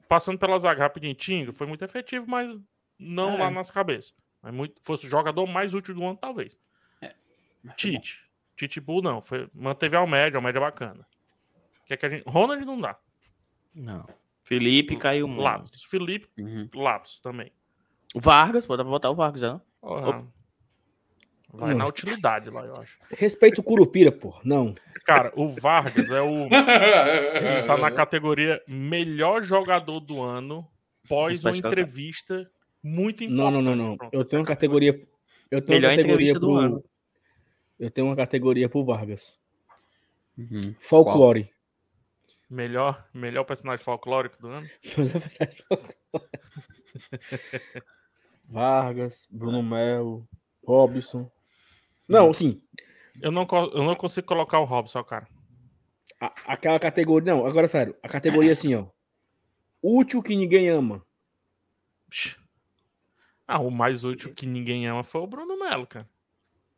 Passando 0.08 0.38
pela 0.38 0.58
zaga 0.58 0.82
rapidinho, 0.82 1.14
Tinga 1.14 1.52
foi 1.52 1.66
muito 1.66 1.84
efetivo, 1.84 2.26
mas 2.28 2.50
não 2.98 3.34
É. 3.34 3.38
lá 3.38 3.50
nas 3.50 3.70
cabeças. 3.70 4.14
Mas 4.40 4.52
muito, 4.54 4.80
fosse 4.82 5.06
o 5.06 5.10
jogador 5.10 5.46
mais 5.46 5.74
útil 5.74 5.94
do 5.94 6.04
ano, 6.04 6.16
talvez. 6.16 6.56
Mas 7.00 7.10
foi 7.12 7.70
bom. 7.70 7.76
Tite. 7.76 8.22
Titibu 8.56 9.02
não. 9.02 9.20
Foi, 9.20 9.48
manteve 9.54 9.96
a 9.96 10.06
média, 10.06 10.38
a 10.38 10.40
média 10.40 10.60
bacana. 10.60 11.06
Que 11.86 11.94
é 11.94 11.96
que 11.96 12.06
a 12.06 12.08
gente, 12.08 12.24
Ronald 12.28 12.64
não 12.64 12.80
dá. 12.80 12.98
Não. 13.74 14.06
Felipe 14.44 14.96
caiu 14.96 15.26
muito. 15.28 15.42
Lapsus. 15.42 15.84
Felipe, 15.84 16.28
Uhum. 16.38 16.68
Lapsus 16.74 17.20
também. 17.20 17.52
Vargas, 18.14 18.66
pode 18.66 18.82
botar 18.84 19.10
o 19.10 19.14
Vargas, 19.14 19.40
já. 19.40 19.60
Porra. 19.80 20.26
Vai 21.54 21.74
na 21.74 21.86
utilidade 21.86 22.48
lá, 22.48 22.64
eu 22.64 22.76
acho. 22.76 22.98
Respeito 23.10 23.60
o 23.60 23.64
Curupira, 23.64 24.10
pô. 24.10 24.34
Não. 24.42 24.74
Cara, 25.04 25.30
o 25.36 25.48
Vargas 25.48 26.10
é 26.10 26.20
o. 26.20 26.46
Ele 26.50 27.66
tá 27.66 27.76
na 27.76 27.90
categoria 27.90 28.62
melhor 28.66 29.42
jogador 29.42 30.00
do 30.00 30.20
ano 30.22 30.66
pós 31.08 31.44
uma 31.44 31.54
entrevista 31.56 32.50
muito 32.82 33.22
importante. 33.24 33.36
Não, 33.36 33.50
não, 33.50 33.62
não, 33.62 33.76
não. 33.76 33.96
Pronto, 33.98 34.14
Eu 34.14 34.24
tenho 34.24 34.40
uma 34.40 34.46
categoria. 34.46 35.06
Eu 35.50 35.60
tenho 35.60 35.76
Melhor 35.78 35.90
uma 35.90 35.96
categoria 35.96 36.30
entrevista 36.30 36.40
do 36.40 36.46
pro. 36.46 36.56
ano. 36.56 36.84
Eu 37.78 37.90
tenho 37.90 38.06
uma 38.06 38.16
categoria 38.16 38.68
pro 38.68 38.84
Vargas. 38.84 39.38
Uhum. 40.38 40.74
Folclore. 40.80 41.50
Melhor, 42.52 43.08
melhor 43.14 43.44
personagem 43.44 43.82
folclórico 43.82 44.38
do 44.38 44.48
ano. 44.48 44.68
Vargas, 48.46 49.26
Bruno 49.30 49.62
Melo, 49.62 50.28
Robson. 50.62 51.30
Não, 52.06 52.30
sim. 52.34 52.60
Eu 53.22 53.30
não, 53.30 53.46
eu 53.72 53.82
não 53.84 53.94
consigo 53.94 54.26
colocar 54.26 54.58
o 54.58 54.64
Robson, 54.64 55.02
cara. 55.02 55.26
a- 56.20 56.34
aquela 56.46 56.78
categoria. 56.78 57.32
Não, 57.34 57.46
agora 57.46 57.66
sério. 57.68 57.96
A 58.02 58.08
categoria 58.08 58.52
assim, 58.52 58.74
ó. 58.74 58.86
Útil 59.82 60.22
que 60.22 60.36
ninguém 60.36 60.68
ama. 60.68 61.02
Ah, 63.48 63.60
o 63.60 63.70
mais 63.70 64.04
útil 64.04 64.34
que 64.34 64.44
ninguém 64.46 64.86
ama 64.86 65.02
foi 65.02 65.22
o 65.22 65.26
Bruno 65.26 65.58
Melo, 65.58 65.86
cara. 65.86 66.06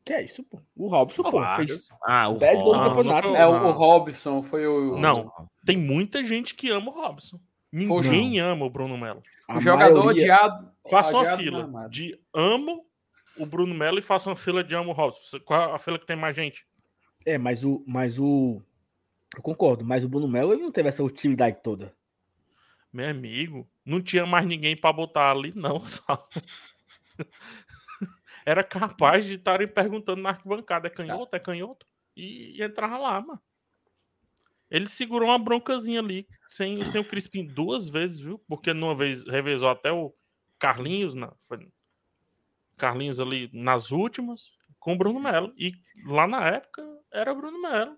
Que 0.05 0.13
é 0.13 0.23
isso, 0.23 0.43
pô? 0.45 0.61
O 0.77 0.87
Robson, 0.87 1.23
pô, 1.23 1.43
fez 1.57 1.89
Ah, 2.03 2.29
o 2.29 2.37
10 2.37 2.61
gols 2.61 2.77
no 2.77 2.83
campeonato. 2.95 3.29
foi- 3.29 3.39
É, 3.39 3.47
o, 3.47 3.71
Robson 3.71 4.43
foi 4.43 4.67
o. 4.67 4.99
Não. 4.99 5.33
Tem 5.65 5.77
muita 5.79 6.23
gente 6.25 6.55
que 6.55 6.71
ama 6.71 6.91
o 6.91 6.95
Robson. 6.95 7.41
Ninguém 7.73 8.39
ama 8.39 8.67
o 8.67 8.71
Bruno 8.71 8.97
Melo. 8.99 9.23
O 9.49 9.61
jogador 9.61 10.05
maioria- 10.05 10.23
odiado. 10.25 10.71
Faça 10.91 11.17
uma 11.17 11.37
fila 11.37 11.65
amado. 11.65 11.91
de 11.91 12.19
amo 12.35 12.85
o 13.39 13.47
Bruno 13.47 13.75
Melo 13.75 13.99
e 13.99 14.03
faça 14.03 14.29
uma 14.29 14.37
fila 14.37 14.63
de 14.63 14.77
amo 14.77 14.91
o 14.91 14.93
Robson. 14.93 15.39
Qual 15.41 15.61
é 15.71 15.75
a 15.75 15.79
fila 15.79 15.99
que 15.99 16.07
tem 16.07 16.17
mais 16.17 16.37
gente? 16.37 16.67
É, 17.25 17.39
mas 17.39 17.65
o. 17.65 17.83
Mas 17.87 18.19
o. 18.19 18.61
Eu 19.35 19.43
concordo, 19.43 19.85
mas 19.85 20.05
o 20.05 20.09
Bruno 20.09 20.29
Melo 20.29 20.53
ele 20.53 20.63
não 20.63 20.71
teve 20.71 20.89
essa 20.91 21.03
utilidade 21.03 21.61
toda. 21.63 21.93
Meu 22.93 23.09
amigo, 23.09 23.67
não 23.85 24.01
tinha 24.01 24.25
mais 24.27 24.47
ninguém 24.47 24.77
pra 24.77 24.93
botar 24.93 25.31
ali, 25.33 25.51
não, 25.57 25.81
só. 25.85 26.29
Era 28.45 28.63
capaz 28.63 29.25
de 29.25 29.35
estarem 29.35 29.67
perguntando 29.67 30.23
na 30.23 30.31
arquibancada: 30.31 30.87
é 30.87 30.91
canhoto? 30.91 31.35
É 31.37 31.41
canhoto? 31.41 31.87
E, 32.17 32.59
e 32.59 32.63
entrava 32.63 32.99
lá, 32.99 33.21
mano. 33.21 33.41
Ele 34.71 34.89
segurou 34.89 35.29
uma 35.29 35.39
broncazinha 35.39 36.01
ali, 36.01 36.27
sem, 36.49 36.85
sem 36.85 37.01
o 37.01 37.05
Crispim 37.05 37.47
duas 37.47 37.89
vezes, 37.89 38.19
viu? 38.19 38.39
Porque 38.49 38.73
numa 38.73 38.95
vez 38.95 39.25
revezou 39.25 39.69
até 39.69 39.93
o 39.93 40.15
Carlinhos, 40.59 41.15
na, 41.15 41.33
Carlinhos 42.77 43.21
ali 43.21 43.51
nas 43.53 43.93
últimas, 43.93 44.53
com 44.79 44.95
o 44.95 44.99
Bruno 44.99 45.21
Melo. 45.21 45.53
E 45.57 45.73
lá 46.07 46.27
na 46.27 46.49
época 46.49 46.83
era 47.13 47.33
o 47.33 47.37
Bruno 47.37 47.61
Melo. 47.61 47.97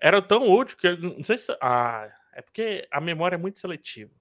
Era 0.00 0.22
tão 0.22 0.48
útil 0.48 0.76
que. 0.76 0.96
Não 0.96 1.24
sei 1.24 1.38
se. 1.38 1.56
Ah, 1.60 2.08
é 2.32 2.42
porque 2.42 2.86
a 2.90 3.00
memória 3.00 3.34
é 3.34 3.38
muito 3.38 3.58
seletiva. 3.58 4.12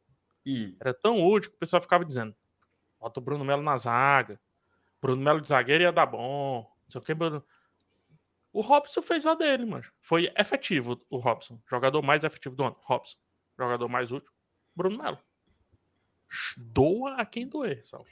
Hum. 0.45 0.75
Era 0.79 0.93
tão 0.93 1.23
útil 1.23 1.51
que 1.51 1.57
o 1.57 1.59
pessoal 1.59 1.81
ficava 1.81 2.03
dizendo: 2.03 2.35
bota 2.99 3.19
o 3.19 3.23
Bruno 3.23 3.45
Melo 3.45 3.61
na 3.61 3.77
zaga. 3.77 4.39
Bruno 5.01 5.21
Melo 5.21 5.41
de 5.41 5.47
zagueiro 5.49 5.83
ia 5.83 5.91
dar 5.91 6.05
bom. 6.05 6.61
Não 6.85 6.91
sei 6.91 6.99
o 7.01 7.03
que, 7.03 7.13
Bruno. 7.13 7.43
O 8.53 8.61
Robson 8.61 9.01
fez 9.01 9.25
a 9.27 9.35
dele, 9.35 9.65
mano. 9.65 9.85
Foi 10.01 10.31
efetivo 10.37 10.99
o 11.09 11.17
Robson. 11.17 11.59
Jogador 11.69 12.01
mais 12.01 12.23
efetivo 12.23 12.55
do 12.55 12.63
ano. 12.63 12.75
Robson. 12.81 13.17
Jogador 13.57 13.87
mais 13.87 14.11
útil. 14.11 14.31
Bruno 14.75 14.97
Melo. 14.97 15.19
Doa 16.57 17.15
a 17.15 17.25
quem 17.25 17.47
doer, 17.47 17.83
Sal. 17.85 18.05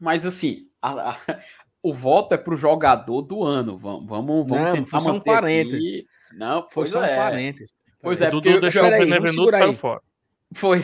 Mas 0.00 0.26
assim, 0.26 0.68
a- 0.82 1.10
a- 1.12 1.40
o 1.82 1.92
voto 1.94 2.34
é 2.34 2.38
pro 2.38 2.56
jogador 2.56 3.22
do 3.22 3.42
ano. 3.44 3.78
Vamos, 3.78 4.06
vamos, 4.08 4.48
vamos 4.48 4.64
Não, 4.66 4.72
tentar 4.74 4.90
foi 4.90 5.00
só 5.00 5.10
um 5.10 5.14
manter 5.14 5.24
parênteses. 5.30 5.74
aqui. 5.96 6.06
Não, 6.32 6.62
Foi 6.62 6.70
pois 6.74 6.90
só 6.90 7.00
um 7.00 7.04
é. 7.04 7.16
parênteses. 7.16 7.74
Pois 8.00 8.20
O 8.20 8.24
é, 8.24 8.30
Dudu 8.30 8.48
porque 8.50 8.60
deixou 8.60 8.82
o 8.82 8.86
e 8.86 9.30
segurar 9.30 9.58
saiu 9.58 9.70
aí. 9.70 9.74
fora. 9.74 10.02
foi. 10.54 10.80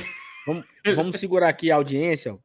Vamos, 0.47 0.65
vamos 0.97 1.17
segurar 1.21 1.49
aqui 1.49 1.71
a 1.71 1.77
audiência. 1.77 2.37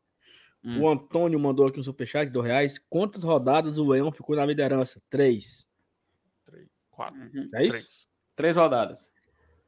Hum. 0.68 0.82
O 0.82 0.90
Antônio 0.90 1.40
mandou 1.40 1.66
aqui 1.66 1.80
um 1.80 1.84
superchat 1.84 2.26
de 2.28 2.34
dois 2.34 2.46
reais. 2.46 2.78
Quantas 2.90 3.24
rodadas 3.24 3.78
o 3.78 3.88
Leão 3.88 4.12
ficou 4.12 4.36
na 4.36 4.46
liderança? 4.46 5.02
Três. 5.10 5.66
Três, 6.46 6.68
quatro, 6.92 7.18
Uhum. 7.22 7.50
É 7.54 7.64
isso? 7.64 7.72
três. 7.72 8.08
Três 8.36 8.58
rodadas. 8.58 9.14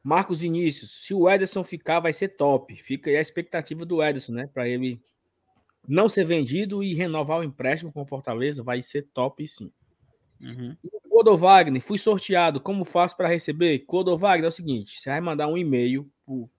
Marcos 0.03 0.41
Vinícius. 0.41 1.05
Se 1.05 1.13
o 1.13 1.29
Ederson 1.29 1.63
ficar, 1.63 2.01
vai 2.01 2.11
ser 2.11 2.29
top. 2.29 2.75
Fica 2.75 3.09
aí 3.09 3.15
a 3.15 3.21
expectativa 3.21 3.85
do 3.85 4.03
Ederson, 4.03 4.33
né? 4.33 4.47
Para 4.53 4.67
ele 4.67 5.01
não 5.87 6.09
ser 6.09 6.25
vendido 6.25 6.83
e 6.83 6.93
renovar 6.93 7.39
o 7.39 7.43
empréstimo 7.43 7.93
com 7.93 8.01
o 8.01 8.05
Fortaleza. 8.07 8.61
Vai 8.61 8.81
ser 8.81 9.03
top, 9.13 9.47
sim. 9.47 9.71
Uhum. 10.41 10.75
Clodo 11.09 11.37
Wagner, 11.37 11.81
fui 11.81 11.97
sorteado. 11.97 12.59
Como 12.59 12.83
faço 12.83 13.15
para 13.15 13.27
receber? 13.29 13.79
Clodo 13.79 14.17
Wagner 14.17 14.45
é 14.45 14.49
o 14.49 14.51
seguinte: 14.51 14.99
você 14.99 15.09
vai 15.09 15.21
mandar 15.21 15.47
um 15.47 15.57
e-mail 15.57 16.11
pro 16.25 16.49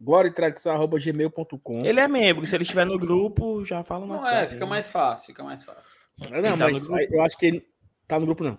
gloriatradição.gmail.com. 0.00 1.84
Ele 1.84 2.00
é 2.00 2.08
membro, 2.08 2.46
se 2.46 2.54
ele 2.54 2.62
estiver 2.62 2.84
no 2.84 2.98
grupo, 2.98 3.64
já 3.64 3.82
fala 3.82 4.06
no 4.06 4.12
Não 4.12 4.20
WhatsApp. 4.20 4.44
é, 4.44 4.48
fica 4.48 4.64
né? 4.64 4.70
mais 4.70 4.90
fácil, 4.90 5.26
fica 5.28 5.42
mais 5.42 5.64
fácil. 5.64 5.82
Não, 6.18 6.36
Ele 6.36 6.48
tá 6.48 6.56
mas 6.56 6.90
aí 6.90 7.08
eu 7.10 7.22
acho 7.22 7.36
que 7.36 7.46
ele 7.46 7.68
tá 8.06 8.18
no 8.18 8.26
grupo, 8.26 8.44
não. 8.44 8.58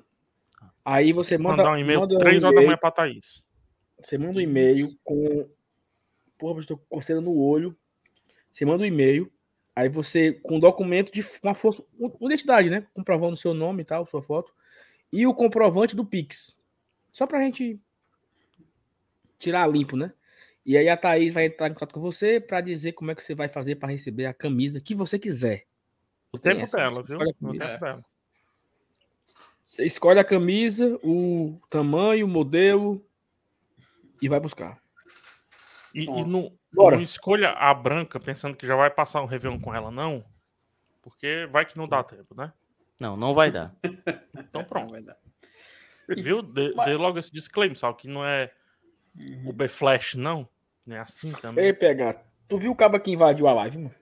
Aí 0.84 1.12
você 1.12 1.38
manda, 1.38 1.58
Mandar 1.58 1.72
um 1.74 1.78
e-mail 1.78 2.00
manda 2.00 2.18
três 2.18 2.44
horas 2.44 2.56
da 2.56 2.62
manhã 2.62 2.78
pra 2.78 2.92
Thaís. 2.92 3.46
Você 4.02 4.18
manda 4.18 4.38
um 4.38 4.42
e-mail 4.42 4.98
com. 5.04 5.50
Porra, 6.38 6.56
eu 6.56 6.60
estou 6.60 6.78
coceira 6.90 7.20
no 7.20 7.36
olho. 7.36 7.76
Você 8.52 8.64
manda 8.64 8.84
um 8.84 8.86
e-mail. 8.86 9.32
Aí 9.76 9.90
você, 9.90 10.34
com 10.34 10.56
um 10.56 10.60
documento 10.60 11.12
de 11.12 11.24
uma 11.44 11.54
força, 11.54 11.84
uma 12.00 12.12
identidade, 12.22 12.70
né? 12.70 12.88
Comprovando 12.94 13.34
o 13.34 13.38
seu 13.38 13.54
nome 13.54 13.82
e 13.82 13.86
tal, 13.86 14.08
sua 14.08 14.22
foto. 14.22 14.54
E 15.12 15.28
o 15.28 15.34
comprovante 15.34 15.96
do 15.96 16.06
Pix. 16.06 16.60
Só 17.12 17.28
pra 17.28 17.42
gente 17.42 17.80
tirar 19.38 19.68
limpo, 19.68 19.98
né? 19.98 20.14
E 20.68 20.76
aí 20.78 20.90
a 20.90 20.98
Thaís 20.98 21.34
vai 21.34 21.46
entrar 21.46 21.70
em 21.70 21.74
contato 21.74 21.94
com 21.94 22.02
você 22.02 22.42
pra 22.42 22.60
dizer 22.60 22.92
como 22.92 23.10
é 23.10 23.16
que 23.16 23.24
você 23.24 23.34
vai 23.34 23.48
fazer 23.48 23.76
pra 23.78 23.88
receber 23.88 24.26
a 24.26 24.34
camisa 24.34 24.82
que 24.82 24.94
você 24.94 25.18
quiser. 25.18 25.66
O 26.30 26.38
Tem 26.38 26.52
tempo 26.52 26.66
essa, 26.66 26.76
dela, 26.76 27.02
viu? 27.02 27.18
O 27.18 27.26
tempo 27.26 27.54
dela. 27.58 28.04
Você 29.66 29.86
escolhe 29.86 30.20
a 30.20 30.26
camisa, 30.26 31.00
o 31.02 31.58
tamanho, 31.70 32.26
o 32.26 32.30
modelo 32.30 33.02
e 34.22 34.28
vai 34.28 34.42
buscar. 34.42 34.78
E, 35.96 36.04
e 36.04 36.26
não, 36.26 36.52
não 36.74 37.02
escolha 37.02 37.52
a 37.52 37.74
branca 37.74 38.20
pensando 38.20 38.58
que 38.58 38.68
já 38.68 38.76
vai 38.76 38.90
passar 38.90 39.22
um 39.22 39.26
Réveillon 39.26 39.60
com 39.62 39.74
ela, 39.74 39.90
não. 39.90 40.24
Porque 41.02 41.48
vai 41.50 41.66
que 41.66 41.78
não 41.78 41.88
dá 41.88 42.04
tempo, 42.04 42.36
né? 42.36 42.52
Não, 43.00 43.16
não 43.16 43.34
vai 43.34 43.52
dar. 43.52 43.74
Então 44.38 44.66
pronto. 44.66 44.92
Vai 44.92 45.02
dar. 45.02 45.18
Viu? 46.10 46.42
Dê, 46.42 46.74
Mas- 46.76 46.88
dê 46.88 46.96
logo 46.96 47.18
esse 47.20 47.32
disclaimer, 47.32 47.78
sal, 47.78 47.96
que 47.96 48.08
não 48.08 48.26
é 48.26 48.52
Uhum. 49.18 49.50
o 49.50 49.54
B-Flash, 49.54 50.14
não. 50.16 50.48
É 50.90 51.00
assim 51.00 51.32
também. 51.34 51.66
Ei, 51.66 51.74
PH, 51.74 52.22
tu 52.48 52.58
viu 52.58 52.72
o 52.72 52.76
cabo 52.76 53.00
que 53.00 53.12
invadiu 53.12 53.48
a 53.48 53.54
live, 53.54 53.78
mano? 53.78 53.96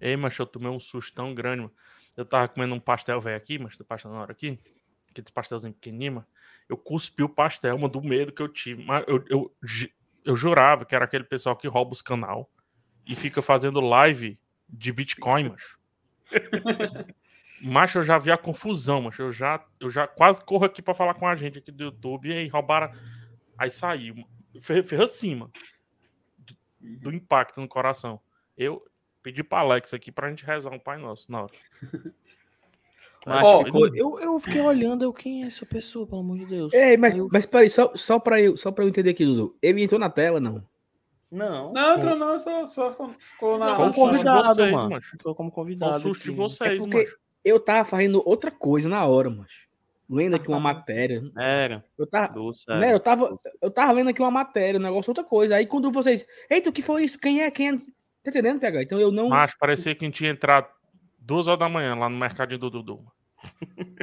Ei, 0.00 0.16
mas 0.16 0.38
eu 0.38 0.46
tomei 0.46 0.70
um 0.70 0.78
susto 0.78 1.14
tão 1.14 1.34
grande, 1.34 1.62
mano. 1.62 1.74
Eu 2.16 2.24
tava 2.24 2.48
comendo 2.48 2.74
um 2.74 2.80
pastel 2.80 3.20
velho 3.20 3.36
aqui, 3.36 3.58
mas 3.58 3.76
do 3.76 3.84
pastel 3.84 4.10
na 4.10 4.20
hora 4.20 4.32
aqui. 4.32 4.58
Aqueles 5.10 5.30
pastelzinho 5.30 5.74
pequenininho, 5.74 6.14
mano. 6.14 6.26
Eu 6.68 6.76
cuspi 6.76 7.22
o 7.22 7.28
pastel, 7.28 7.76
mano, 7.76 7.88
do 7.88 8.02
medo 8.02 8.32
que 8.32 8.42
eu 8.42 8.48
tive. 8.48 8.84
Mas 8.84 9.04
eu, 9.06 9.24
eu, 9.28 9.56
eu 10.24 10.36
jurava 10.36 10.84
que 10.84 10.94
era 10.94 11.04
aquele 11.04 11.24
pessoal 11.24 11.56
que 11.56 11.68
rouba 11.68 11.92
os 11.92 12.02
canal 12.02 12.50
e 13.06 13.14
fica 13.14 13.40
fazendo 13.40 13.80
live 13.80 14.38
de 14.68 14.92
Bitcoin, 14.92 15.50
macho. 15.50 15.78
Macho, 17.62 18.00
eu 18.00 18.02
já 18.02 18.18
vi 18.18 18.30
a 18.30 18.36
confusão, 18.36 19.00
macho. 19.00 19.22
Eu 19.22 19.32
já, 19.32 19.64
eu 19.80 19.90
já 19.90 20.06
quase 20.06 20.44
corro 20.44 20.66
aqui 20.66 20.82
pra 20.82 20.92
falar 20.92 21.14
com 21.14 21.26
a 21.26 21.34
gente 21.34 21.58
aqui 21.58 21.72
do 21.72 21.84
YouTube 21.84 22.28
e 22.28 22.32
aí 22.32 22.48
roubaram. 22.48 22.92
Aí 23.56 23.70
saiu. 23.70 24.14
Mano. 24.92 25.02
Assim, 25.04 25.34
mano. 25.34 25.52
Do 26.80 27.12
impacto 27.12 27.60
no 27.60 27.68
coração. 27.68 28.20
Eu 28.56 28.84
pedi 29.22 29.42
pra 29.42 29.58
Alex 29.60 29.92
aqui 29.92 30.12
pra 30.12 30.28
gente 30.28 30.44
rezar 30.44 30.70
um 30.70 30.78
Pai 30.78 30.98
Nosso 30.98 31.30
na 31.30 31.42
hora. 31.42 31.52
Mas 33.26 33.42
Ó, 33.44 33.64
ficou- 33.64 33.88
eu, 33.96 34.20
eu 34.20 34.38
fiquei 34.38 34.60
olhando, 34.60 35.02
eu, 35.02 35.12
quem 35.12 35.42
é 35.42 35.48
essa 35.48 35.66
pessoa, 35.66 36.06
pelo 36.06 36.20
amor 36.20 36.38
de 36.38 36.46
Deus? 36.46 36.72
Ei, 36.72 36.96
mas, 36.96 37.12
eu- 37.16 37.28
mas 37.32 37.44
peraí, 37.44 37.68
só, 37.68 37.90
só, 37.96 38.20
pra 38.20 38.40
eu, 38.40 38.56
só 38.56 38.70
pra 38.70 38.84
eu 38.84 38.88
entender 38.88 39.10
aqui, 39.10 39.24
Dudu. 39.24 39.56
Ele 39.60 39.82
entrou 39.82 39.98
na 39.98 40.08
tela, 40.08 40.38
não? 40.38 40.62
Não. 41.28 41.72
Não, 41.72 41.96
entrou 41.96 42.14
não, 42.14 42.38
só, 42.38 42.64
só 42.66 42.90
ficou- 42.92 43.14
ficou 43.18 43.58
na. 43.58 43.74
Susto 43.74 43.90
de 43.90 43.96
convidado, 43.96 44.48
vocês, 44.54 44.72
mano. 44.72 44.90
macho. 44.90 45.16
Entrou 45.16 45.34
como 45.34 45.50
convidado. 45.50 45.96
um 45.96 46.00
susto 46.00 46.22
de 46.22 46.30
vocês, 46.30 46.74
É 46.74 46.76
porque- 46.76 46.98
macho. 46.98 47.18
Eu 47.44 47.58
tava 47.58 47.84
fazendo 47.84 48.22
outra 48.24 48.50
coisa 48.52 48.88
na 48.88 49.04
hora, 49.04 49.28
mano. 49.28 49.46
Lendo 50.08 50.36
aqui 50.36 50.48
uma 50.48 50.60
matéria. 50.60 51.20
Era. 51.36 51.84
Eu 51.98 52.06
tava, 52.06 52.32
Doce, 52.32 52.68
né, 52.68 52.76
era. 52.88 52.96
eu 52.96 53.00
tava, 53.00 53.36
eu 53.60 53.70
tava 53.70 53.92
lendo 53.92 54.10
aqui 54.10 54.22
uma 54.22 54.30
matéria, 54.30 54.78
um 54.78 54.82
negócio, 54.82 55.10
outra 55.10 55.24
coisa. 55.24 55.56
Aí 55.56 55.66
quando 55.66 55.90
vocês. 55.90 56.24
Eita, 56.48 56.70
o 56.70 56.72
que 56.72 56.82
foi 56.82 57.04
isso? 57.04 57.18
Quem 57.18 57.42
é? 57.42 57.50
Quem 57.50 57.68
é? 57.70 57.76
Tá 57.76 58.30
entendendo, 58.30 58.60
PH? 58.60 58.82
Então 58.84 59.00
eu 59.00 59.10
não. 59.10 59.28
Macho, 59.30 59.56
parecia 59.58 59.94
que 59.94 60.04
a 60.04 60.08
gente 60.08 60.16
tinha 60.16 60.30
entrado 60.30 60.68
duas 61.18 61.48
horas 61.48 61.58
da 61.58 61.68
manhã 61.68 61.94
lá 61.96 62.08
no 62.08 62.16
mercadinho 62.16 62.58
do 62.60 62.70
Dudu. 62.70 63.04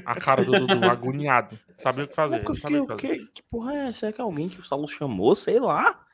A 0.06 0.16
cara 0.16 0.44
do 0.44 0.52
Dudu, 0.52 0.84
agoniado. 0.90 1.58
Sabia 1.78 2.04
o 2.04 2.08
que 2.08 2.16
fazer. 2.16 2.38
É 2.42 2.44
não 2.44 2.54
sabia 2.54 2.78
eu 2.78 2.84
o 2.84 2.88
que 2.88 2.94
fiquei, 2.96 3.10
fazer. 3.12 3.24
o 3.24 3.28
que, 3.28 3.34
que 3.42 3.44
porra 3.50 3.74
é 3.74 3.88
essa? 3.88 4.08
É 4.08 4.12
que 4.12 4.22
alguém 4.22 4.50
que 4.50 4.60
o 4.60 4.66
Saulo 4.66 4.88
chamou? 4.88 5.34
Sei 5.36 5.60
lá. 5.60 6.06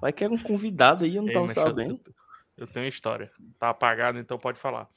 Vai 0.00 0.12
que 0.12 0.22
era 0.22 0.32
um 0.32 0.38
convidado 0.38 1.04
aí, 1.04 1.16
eu 1.16 1.22
não 1.22 1.28
Ei, 1.28 1.34
tava 1.34 1.46
mas 1.46 1.56
eu- 1.56 1.62
sabendo. 1.62 2.00
Eu, 2.06 2.14
eu 2.58 2.66
tenho 2.66 2.86
história. 2.86 3.30
Tá 3.58 3.70
apagado, 3.70 4.18
então 4.18 4.38
pode 4.38 4.58
falar. 4.58 4.88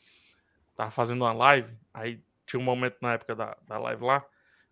Tava 0.76 0.92
fazendo 0.92 1.22
uma 1.24 1.34
live, 1.34 1.74
aí 1.94 2.22
tinha 2.46 2.60
um 2.60 2.64
momento 2.64 2.98
na 3.02 3.14
época 3.14 3.36
da, 3.36 3.58
da 3.68 3.78
live 3.80 4.04
lá 4.04 4.24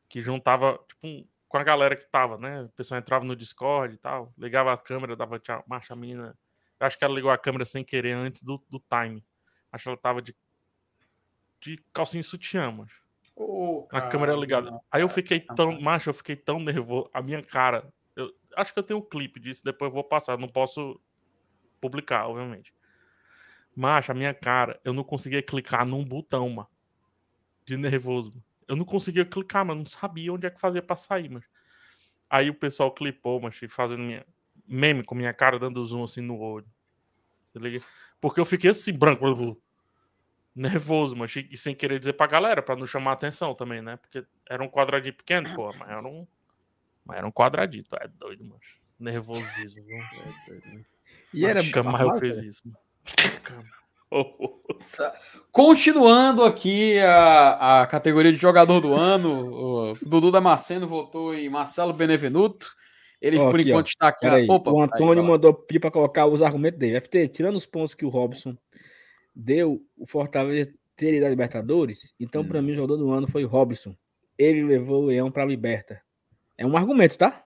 que 0.10 0.22
juntava, 0.22 0.80
tipo, 0.88 1.08
um- 1.08 1.26
com 1.48 1.58
a 1.58 1.64
galera 1.64 1.96
que 1.96 2.06
tava, 2.10 2.38
né? 2.38 2.64
O 2.64 2.70
pessoal 2.70 3.00
entrava 3.00 3.26
no 3.26 3.36
Discord 3.36 3.96
e 3.96 3.98
tal, 3.98 4.34
ligava 4.38 4.74
a 4.74 4.78
câmera, 4.78 5.16
dava 5.16 5.40
tchau, 5.40 5.64
marcha 5.68 5.94
a 5.94 5.96
menina. 5.96 6.38
Eu 6.80 6.88
acho 6.88 6.98
que 6.98 7.04
ela 7.04 7.14
ligou 7.14 7.32
a 7.32 7.38
câmera 7.38 7.66
sem 7.66 7.84
querer 7.84 8.14
antes 8.14 8.42
do, 8.44 8.64
do 8.70 8.80
time. 8.80 9.24
Acho 9.72 9.84
que 9.84 9.90
ela 9.90 9.98
tava 9.98 10.22
de, 10.22 10.36
de 11.62 11.78
calcinha 11.94 12.22
e 12.22 12.24
sutiã, 12.24 12.72
mas 12.72 12.92
Ô, 13.36 13.88
a 13.92 14.02
câmera 14.02 14.34
ligada. 14.36 14.70
não, 14.72 14.82
Aí 14.92 15.02
eu 15.02 15.10
fiquei 15.10 15.40
tão, 15.40 15.80
macho, 15.80 16.10
eu 16.10 16.14
fiquei 16.14 16.36
tão 16.36 16.60
nervoso. 16.60 17.10
A 17.14 17.22
minha 17.22 17.42
cara, 17.42 17.92
eu 18.16 18.34
acho 18.56 18.74
que 18.74 18.80
eu 18.80 18.84
tenho 18.84 19.00
um 19.00 19.08
clipe 19.10 19.40
disso, 19.40 19.64
depois 19.64 19.90
eu 19.90 19.94
vou 19.94 20.04
passar, 20.04 20.38
não 20.38 20.48
posso 20.48 21.00
publicar, 21.80 22.28
obviamente. 22.28 22.74
Macho, 23.76 24.12
a 24.12 24.16
minha 24.16 24.34
cara, 24.34 24.80
eu 24.84 24.94
não 24.94 25.04
conseguia 25.04 25.42
clicar 25.42 25.88
num 25.88 26.04
botão, 26.04 26.50
mano. 26.50 26.70
De 27.66 27.78
nervoso. 27.78 28.32
mano. 28.32 28.44
Eu 28.70 28.76
não 28.76 28.86
conseguia 28.86 29.26
clicar, 29.26 29.66
mas 29.66 29.76
não 29.76 29.86
sabia 29.86 30.32
onde 30.32 30.46
é 30.46 30.50
que 30.52 30.62
fazia 30.62 30.82
pra 30.82 30.96
sair, 30.96 31.28
mas. 31.28 31.44
Aí 32.30 32.52
o 32.52 32.54
pessoal 32.54 32.94
clipou, 32.94 33.42
mas 33.42 33.60
fazendo 33.68 34.04
minha 34.04 34.24
meme 34.68 35.04
com 35.04 35.16
minha 35.16 35.34
cara 35.34 35.58
dando 35.58 35.84
zoom 35.84 36.04
assim 36.04 36.22
no 36.22 36.40
olho. 36.40 36.68
Porque 38.22 38.40
eu 38.40 38.46
fiquei 38.46 38.70
assim, 38.70 38.94
branco, 38.94 39.60
nervoso, 40.56 41.16
mas 41.16 41.36
e 41.36 41.58
sem 41.58 41.74
querer 41.74 42.00
dizer 42.00 42.14
pra 42.14 42.28
galera, 42.28 42.62
pra 42.62 42.76
não 42.76 42.86
chamar 42.86 43.14
atenção 43.14 43.56
também, 43.56 43.82
né? 43.82 43.98
Porque 43.98 44.24
era 44.48 44.64
um 44.64 44.70
quadradinho 44.70 45.16
pequeno, 45.16 45.56
pô, 45.56 45.74
mas 45.74 45.90
era 45.90 46.08
um, 46.08 46.28
mas 47.04 47.18
era 47.18 47.28
um 47.28 47.32
quadradinho, 47.32 47.84
é 48.00 48.08
doido, 48.08 48.44
mano. 48.44 48.62
Nervosismo, 49.00 49.84
viu? 49.84 49.98
É 49.98 50.46
doido, 50.48 50.68
né? 50.68 50.86
E 51.34 51.46
era 51.46 51.64
Nunca 51.64 51.82
mais 51.82 52.14
eu 52.14 52.20
fiz 52.20 52.38
isso. 52.38 52.68
mano. 52.68 53.79
Continuando 55.52 56.44
aqui 56.44 57.00
a, 57.00 57.82
a 57.82 57.88
categoria 57.88 58.32
de 58.32 58.38
jogador 58.38 58.80
do 58.80 58.94
ano, 58.94 59.92
o 59.92 59.94
Dudu 60.02 60.32
Damasceno 60.32 60.88
votou 60.88 61.34
em 61.34 61.50
Marcelo 61.50 61.94
Benevenuto. 61.94 62.68
Ele, 63.22 63.38
Ó, 63.38 63.52
por 63.52 63.60
aqui, 63.60 63.70
enquanto, 63.70 63.88
ó. 63.88 63.90
está 63.90 64.08
aqui. 64.10 64.22
Peraí, 64.22 64.48
Opa, 64.50 64.72
o 64.72 64.80
aí, 64.82 64.86
Antônio 64.86 65.24
lá. 65.24 65.30
mandou 65.30 65.54
pedir 65.54 65.80
para 65.80 65.92
colocar 65.92 66.26
os 66.26 66.42
argumentos 66.42 66.80
dele. 66.80 67.02
FT, 67.02 67.28
tirando 67.30 67.56
os 67.58 67.66
pontos 67.66 67.94
que 67.94 68.06
o 68.06 68.10
Robson 68.10 68.56
deu, 69.36 69.82
o 69.98 70.06
Fortaleza 70.06 70.72
teria 70.96 71.26
à 71.26 71.30
Libertadores. 71.30 72.14
Então, 72.20 72.42
Hum. 72.44 72.48
para 72.48 72.62
mim, 72.62 72.72
o 72.72 72.76
jogador 72.76 72.98
do 72.98 73.12
ano 73.12 73.28
foi 73.28 73.44
o 73.44 73.48
Robson. 73.48 73.96
Ele 74.38 74.64
levou 74.64 75.04
o 75.04 75.06
Leão 75.08 75.30
para 75.30 75.44
a 75.44 75.46
Liberta. 75.46 76.02
É 76.58 76.66
um 76.66 76.78
argumento, 76.78 77.18
tá? 77.18 77.44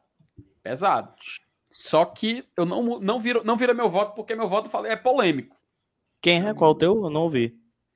Pesado. 0.61 1.13
Só 1.71 2.05
que 2.05 2.45
eu 2.55 2.65
não, 2.65 2.99
não, 2.99 3.19
viro, 3.19 3.43
não 3.43 3.57
vira 3.57 3.73
meu 3.73 3.89
voto, 3.89 4.13
porque 4.13 4.35
meu 4.35 4.47
voto, 4.47 4.69
é 4.85 4.95
polêmico. 4.95 5.55
Quem 6.23 6.47
é? 6.47 6.53
Qual 6.53 6.71
o 6.71 6.75
teu? 6.75 7.03
Eu 7.03 7.09
não 7.09 7.23
ouvi. 7.23 7.53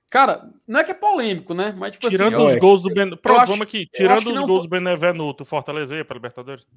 Cara, 0.09 0.53
não 0.67 0.79
é 0.81 0.83
que 0.83 0.91
é 0.91 0.93
polêmico, 0.93 1.53
né? 1.53 1.71
Mas, 1.71 1.93
tipo 1.93 2.09
Tirando 2.09 2.35
assim, 2.35 2.47
os 2.47 2.55
ó, 2.55 2.59
gols 2.59 2.81
do 2.81 2.93
Ben... 2.93 3.09
Pronto, 3.17 3.39
acho- 3.39 3.51
vamos 3.51 3.65
aqui. 3.65 3.87
Tirando 3.87 4.27
os 4.27 4.41
gols 4.41 4.51
foi- 4.51 4.61
do 4.63 4.69
Benevenuto, 4.69 5.45
Fortaleza 5.45 5.95
ia 5.95 6.03
pra 6.05 6.15
Libertadores? 6.15 6.67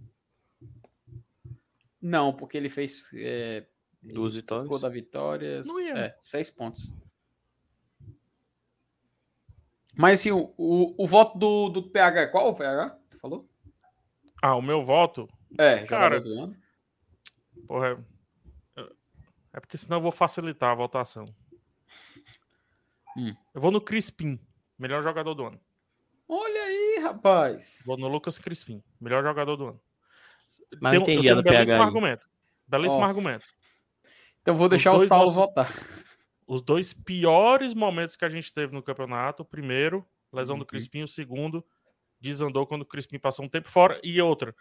não, 2.00 2.32
porque 2.32 2.56
ele 2.56 2.68
fez 2.68 3.10
é, 3.14 3.66
Duas 4.02 4.34
vitórias. 4.36 4.68
gol 4.68 4.78
da 4.78 4.88
vitória. 4.88 5.60
Ia. 5.84 5.98
É, 5.98 6.16
seis 6.20 6.50
pontos. 6.50 6.94
Mas 9.94 10.20
assim, 10.20 10.30
o, 10.30 10.54
o, 10.56 10.94
o 11.04 11.06
voto 11.06 11.36
do, 11.38 11.68
do 11.68 11.82
PH 11.90 12.20
é 12.22 12.26
qual, 12.28 12.48
o 12.50 12.54
PH? 12.54 12.96
Tu 13.10 13.18
falou? 13.18 13.48
Ah, 14.42 14.54
o 14.56 14.62
meu 14.62 14.82
voto, 14.84 15.28
É, 15.58 15.84
Cara, 15.84 16.22
porra, 17.66 17.88
é... 17.88 17.98
é 19.52 19.60
porque 19.60 19.76
senão 19.78 19.98
eu 19.98 20.02
vou 20.02 20.12
facilitar 20.12 20.70
a 20.70 20.74
votação. 20.74 21.24
Hum. 23.16 23.34
Eu 23.54 23.60
vou 23.60 23.70
no 23.70 23.80
Crispim, 23.80 24.38
melhor 24.78 25.02
jogador 25.02 25.34
do 25.34 25.44
ano. 25.46 25.60
Olha 26.28 26.62
aí, 26.62 27.00
rapaz. 27.02 27.82
Vou 27.84 27.96
no 27.96 28.06
Lucas 28.08 28.38
Crispim, 28.38 28.82
melhor 29.00 29.22
jogador 29.22 29.56
do 29.56 29.66
ano. 29.68 29.80
Mas 30.80 30.92
Tem 30.92 31.00
um- 31.00 31.02
eu 31.02 31.02
entendi 31.02 31.22
tenho 31.22 31.34
do 31.34 31.40
um 31.40 31.42
belíssimo 31.42 31.78
PH 31.78 31.84
argumento. 31.84 32.28
Belíssimo 32.66 33.02
Ó. 33.02 33.04
argumento. 33.04 33.46
Então 34.42 34.56
vou 34.56 34.68
deixar 34.68 34.92
o 34.92 35.00
Saulo 35.00 35.30
votar. 35.32 35.68
Os 36.46 36.62
dois 36.62 36.92
piores 36.92 37.74
momentos 37.74 38.16
que 38.16 38.24
a 38.24 38.28
gente 38.28 38.52
teve 38.52 38.72
no 38.72 38.82
campeonato, 38.82 39.42
o 39.42 39.46
primeiro, 39.46 40.06
lesão 40.32 40.56
do 40.56 40.62
Uhum. 40.62 40.66
Crispim, 40.66 41.02
o 41.02 41.08
segundo, 41.08 41.64
desandou 42.20 42.66
quando 42.66 42.82
o 42.82 42.86
Crispim 42.86 43.18
passou 43.18 43.44
um 43.44 43.48
tempo 43.48 43.68
fora, 43.68 44.00
e 44.02 44.20
outra, 44.20 44.54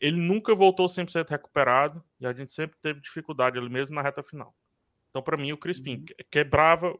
ele 0.00 0.20
nunca 0.20 0.54
voltou 0.54 0.86
100% 0.86 1.28
recuperado, 1.30 2.02
e 2.20 2.26
a 2.26 2.32
gente 2.32 2.52
sempre 2.52 2.76
teve 2.80 3.00
dificuldade 3.00 3.58
ali 3.58 3.68
mesmo 3.68 3.94
na 3.94 4.02
reta 4.02 4.22
final. 4.22 4.54
Então, 5.10 5.22
pra 5.22 5.36
mim, 5.36 5.52
o 5.52 5.56
Crispim 5.58 5.96
Uhum. 5.96 6.04
que- 6.04 6.14
quebrava. 6.30 6.98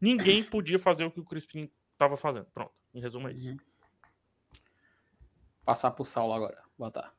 Ninguém 0.00 0.42
podia 0.42 0.78
fazer 0.78 1.04
o 1.04 1.10
que 1.10 1.20
o 1.20 1.24
Crispim 1.24 1.70
estava 1.92 2.16
fazendo. 2.16 2.46
Pronto, 2.54 2.72
em 2.94 3.00
resumo 3.00 3.28
é 3.28 3.32
isso. 3.32 3.50
Uhum. 3.50 3.56
Passar 5.64 5.90
pro 5.92 6.04
Saulo 6.04 6.32
agora. 6.32 6.62
Botar. 6.78 7.14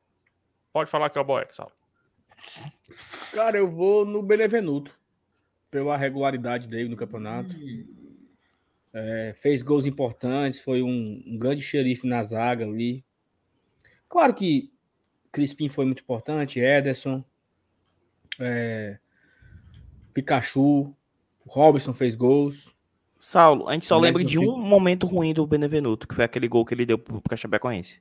Pode 0.72 0.90
falar 0.90 1.08
que 1.08 1.16
é 1.16 1.20
o 1.20 1.24
Boeck, 1.24 1.54
Saulo. 1.54 1.72
Cara, 3.32 3.56
eu 3.56 3.70
vou 3.70 4.04
no 4.04 4.22
Benevenuto. 4.22 4.98
Pela 5.70 5.96
regularidade 5.96 6.68
dele 6.68 6.88
no 6.88 6.96
campeonato. 6.96 7.54
É, 8.92 9.32
fez 9.36 9.62
gols 9.62 9.86
importantes, 9.86 10.60
foi 10.60 10.82
um, 10.82 11.22
um 11.26 11.38
grande 11.38 11.62
xerife 11.62 12.06
na 12.06 12.22
zaga 12.22 12.64
ali. 12.64 13.04
Claro 14.08 14.34
que 14.34 14.72
Crispim 15.34 15.68
foi 15.68 15.84
muito 15.84 16.00
importante, 16.00 16.60
Ederson, 16.60 17.24
é, 18.38 18.98
Pikachu, 20.14 20.94
o 21.44 21.48
Robson 21.48 21.92
fez 21.92 22.14
gols. 22.14 22.72
Saulo, 23.18 23.68
a 23.68 23.72
gente 23.72 23.84
só 23.88 23.98
lembra 23.98 24.22
de 24.22 24.38
um 24.38 24.56
momento 24.56 25.08
ruim 25.08 25.34
do 25.34 25.44
Benevenuto, 25.44 26.06
que 26.06 26.14
foi 26.14 26.24
aquele 26.24 26.46
gol 26.46 26.64
que 26.64 26.72
ele 26.72 26.86
deu 26.86 26.96
pro 26.96 27.20
Chapecoense. 27.36 28.00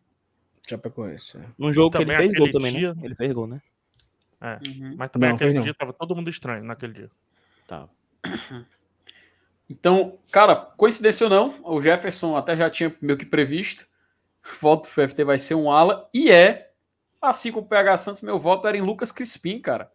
Chapecoense. 0.67 1.35
é. 1.37 1.45
Num 1.57 1.73
jogo 1.73 1.97
que 1.97 2.03
ele 2.03 2.15
fez 2.15 2.33
gol 2.33 2.45
aquele 2.45 2.51
também, 2.51 2.73
dia- 2.73 2.93
né? 2.93 3.01
Ele 3.03 3.15
fez 3.15 3.31
gol, 3.31 3.47
né? 3.47 3.59
Uhum. 4.67 4.95
Mas 4.95 5.09
também 5.09 5.29
Não, 5.29 5.35
aquele 5.35 5.53
não. 5.53 5.63
dia 5.63 5.73
tava 5.73 5.91
todo 5.91 6.15
mundo 6.15 6.29
estranho 6.29 6.63
naquele 6.63 6.93
dia. 6.93 7.09
Tá. 7.67 7.89
Então, 9.69 10.19
cara, 10.29 10.55
coincidência 10.55 11.25
ou 11.25 11.29
não, 11.29 11.55
o 11.63 11.81
Jefferson 11.81 12.35
até 12.35 12.55
já 12.55 12.69
tinha 12.69 12.93
meio 13.01 13.17
que 13.17 13.25
previsto. 13.25 13.87
Voto 14.59 14.87
do 14.89 15.07
FT 15.07 15.23
vai 15.23 15.39
ser 15.39 15.55
um 15.55 15.71
ala. 15.71 16.07
E 16.13 16.29
é, 16.29 16.72
assim 17.23 17.51
como 17.51 17.65
o 17.65 17.69
PH 17.69 17.97
Santos, 17.97 18.21
meu 18.21 18.37
voto 18.37 18.67
era 18.67 18.77
em 18.77 18.81
Lucas 18.81 19.11
Crispim, 19.11 19.59
cara. 19.59 19.91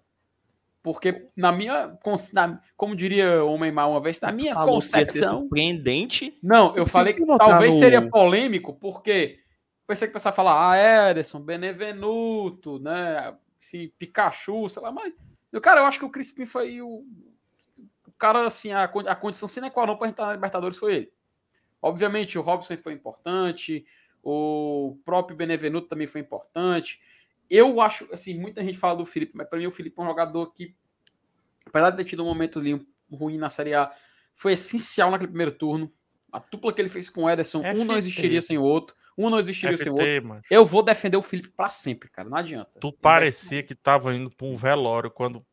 Porque 0.82 1.26
na 1.36 1.52
minha, 1.52 1.98
na- 2.32 2.60
como 2.76 2.94
diria 2.96 3.44
o 3.44 3.52
Homem 3.52 3.70
Mal 3.72 3.90
uma 3.90 4.00
vez, 4.00 4.20
na 4.20 4.32
minha 4.32 4.54
Falou 4.54 4.76
concepção. 4.76 5.40
surpreendente. 5.40 6.38
Não, 6.42 6.68
eu 6.70 6.78
Eu 6.82 6.86
falei 6.86 7.12
que 7.12 7.24
talvez 7.36 7.74
no- 7.74 7.80
seria 7.80 8.08
polêmico, 8.08 8.72
porque 8.74 9.40
pensei 9.86 10.06
que 10.06 10.12
o 10.12 10.14
pessoal 10.14 10.32
ia 10.32 10.36
falar, 10.36 10.70
ah, 10.72 11.10
Ederson, 11.10 11.40
Benevenuto, 11.40 12.78
né? 12.78 13.34
Esse 13.60 13.92
Pikachu, 13.98 14.68
sei 14.68 14.82
lá, 14.82 14.92
mas. 14.92 15.12
Cara, 15.60 15.80
eu 15.80 15.86
acho 15.86 15.98
que 15.98 16.04
o 16.04 16.10
Crispim 16.10 16.46
foi 16.46 16.80
o. 16.80 17.04
O 18.06 18.12
cara, 18.18 18.46
assim, 18.46 18.72
a, 18.72 18.84
a 18.84 19.16
condição 19.16 19.48
sine 19.48 19.70
qua 19.70 19.86
non 19.86 19.96
pra 19.96 20.06
gente 20.06 20.14
estar 20.14 20.26
na 20.26 20.32
Libertadores 20.32 20.76
foi 20.78 20.94
ele. 20.94 21.12
Obviamente, 21.82 22.38
o 22.38 22.42
Robson 22.42 22.76
foi 22.76 22.92
importante, 22.92 23.84
o 24.22 24.96
próprio 25.04 25.36
Benevenuto 25.36 25.88
também 25.88 26.06
foi 26.06 26.20
importante. 26.20 27.00
Eu 27.50 27.80
acho, 27.80 28.08
assim, 28.12 28.38
muita 28.38 28.62
gente 28.62 28.78
fala 28.78 28.96
do 28.96 29.06
Felipe, 29.06 29.32
mas 29.34 29.48
para 29.48 29.58
mim 29.58 29.66
o 29.66 29.72
Felipe 29.72 29.98
é 29.98 30.02
um 30.02 30.06
jogador 30.06 30.52
que, 30.52 30.74
apesar 31.66 31.90
de 31.90 31.96
ter 31.96 32.04
tido 32.04 32.22
um 32.22 32.26
momento 32.26 32.58
ali 32.58 32.86
ruim 33.10 33.38
na 33.38 33.48
Série 33.48 33.74
A, 33.74 33.90
foi 34.34 34.52
essencial 34.52 35.10
naquele 35.10 35.28
primeiro 35.28 35.52
turno. 35.52 35.92
A 36.30 36.38
dupla 36.38 36.72
que 36.72 36.80
ele 36.80 36.90
fez 36.90 37.08
com 37.08 37.24
o 37.24 37.30
Ederson, 37.30 37.60
um 37.60 37.84
não 37.84 37.94
FT. 37.94 37.98
existiria 37.98 38.42
sem 38.42 38.58
o 38.58 38.62
outro, 38.62 38.94
um 39.16 39.30
não 39.30 39.38
existiria 39.38 39.78
sem 39.78 39.88
o 39.88 39.92
outro. 39.92 40.06
FT, 40.06 40.20
mano. 40.20 40.42
Eu 40.50 40.66
vou 40.66 40.82
defender 40.82 41.16
o 41.16 41.22
Felipe 41.22 41.48
pra 41.48 41.70
sempre, 41.70 42.08
cara, 42.10 42.28
não 42.28 42.36
adianta. 42.36 42.70
Tu 42.78 42.86
Não 42.86 42.92
parecia 42.92 43.62
que 43.62 43.74
tava 43.74 44.14
indo 44.14 44.28
pra 44.30 44.46
um 44.46 44.54
velório 44.54 45.10
quando 45.10 45.44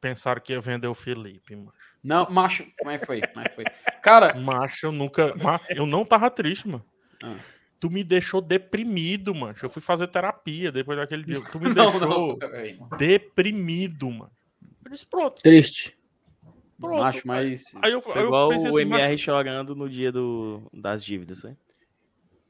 pensaram 0.00 0.40
que 0.40 0.52
ia 0.52 0.60
vender 0.60 0.86
o 0.86 0.94
Felipe, 0.94 1.56
mano. 1.56 1.72
Não, 2.02 2.28
macho, 2.30 2.66
mas 2.84 3.04
foi, 3.04 3.22
mas 3.34 3.54
foi. 3.54 3.64
Cara, 4.02 4.34
Macho, 4.34 4.86
eu 4.86 4.92
nunca. 4.92 5.34
Eu 5.68 5.86
não 5.86 6.04
tava 6.04 6.30
triste, 6.30 6.68
mano. 6.68 6.84
Ah. 7.22 7.36
Tu 7.80 7.90
me 7.90 8.02
deixou 8.02 8.40
deprimido, 8.40 9.34
mano. 9.34 9.54
Eu 9.62 9.70
fui 9.70 9.80
fazer 9.80 10.08
terapia 10.08 10.72
depois 10.72 10.98
daquele 10.98 11.22
dia. 11.24 11.40
Tu 11.40 11.60
me 11.60 11.68
não, 11.74 11.90
deixou 11.92 12.36
não, 12.38 12.98
deprimido, 12.98 14.10
mano. 14.10 14.30
Eu 14.84 14.90
disse, 14.90 15.06
pronto, 15.06 15.42
Triste. 15.42 15.96
pronto. 16.80 16.98
Macho, 17.00 17.22
mas 17.24 17.74
Aí 17.82 17.92
eu, 17.92 18.00
Foi 18.00 18.14
aí 18.14 18.20
eu 18.20 18.26
igual 18.26 18.48
pensei 18.48 18.66
o 18.66 18.70
assim, 18.70 18.80
MR 18.82 19.12
macho, 19.12 19.24
chorando 19.24 19.76
no 19.76 19.88
dia 19.88 20.10
do, 20.10 20.68
das 20.72 21.04
dívidas, 21.04 21.42
né? 21.42 21.56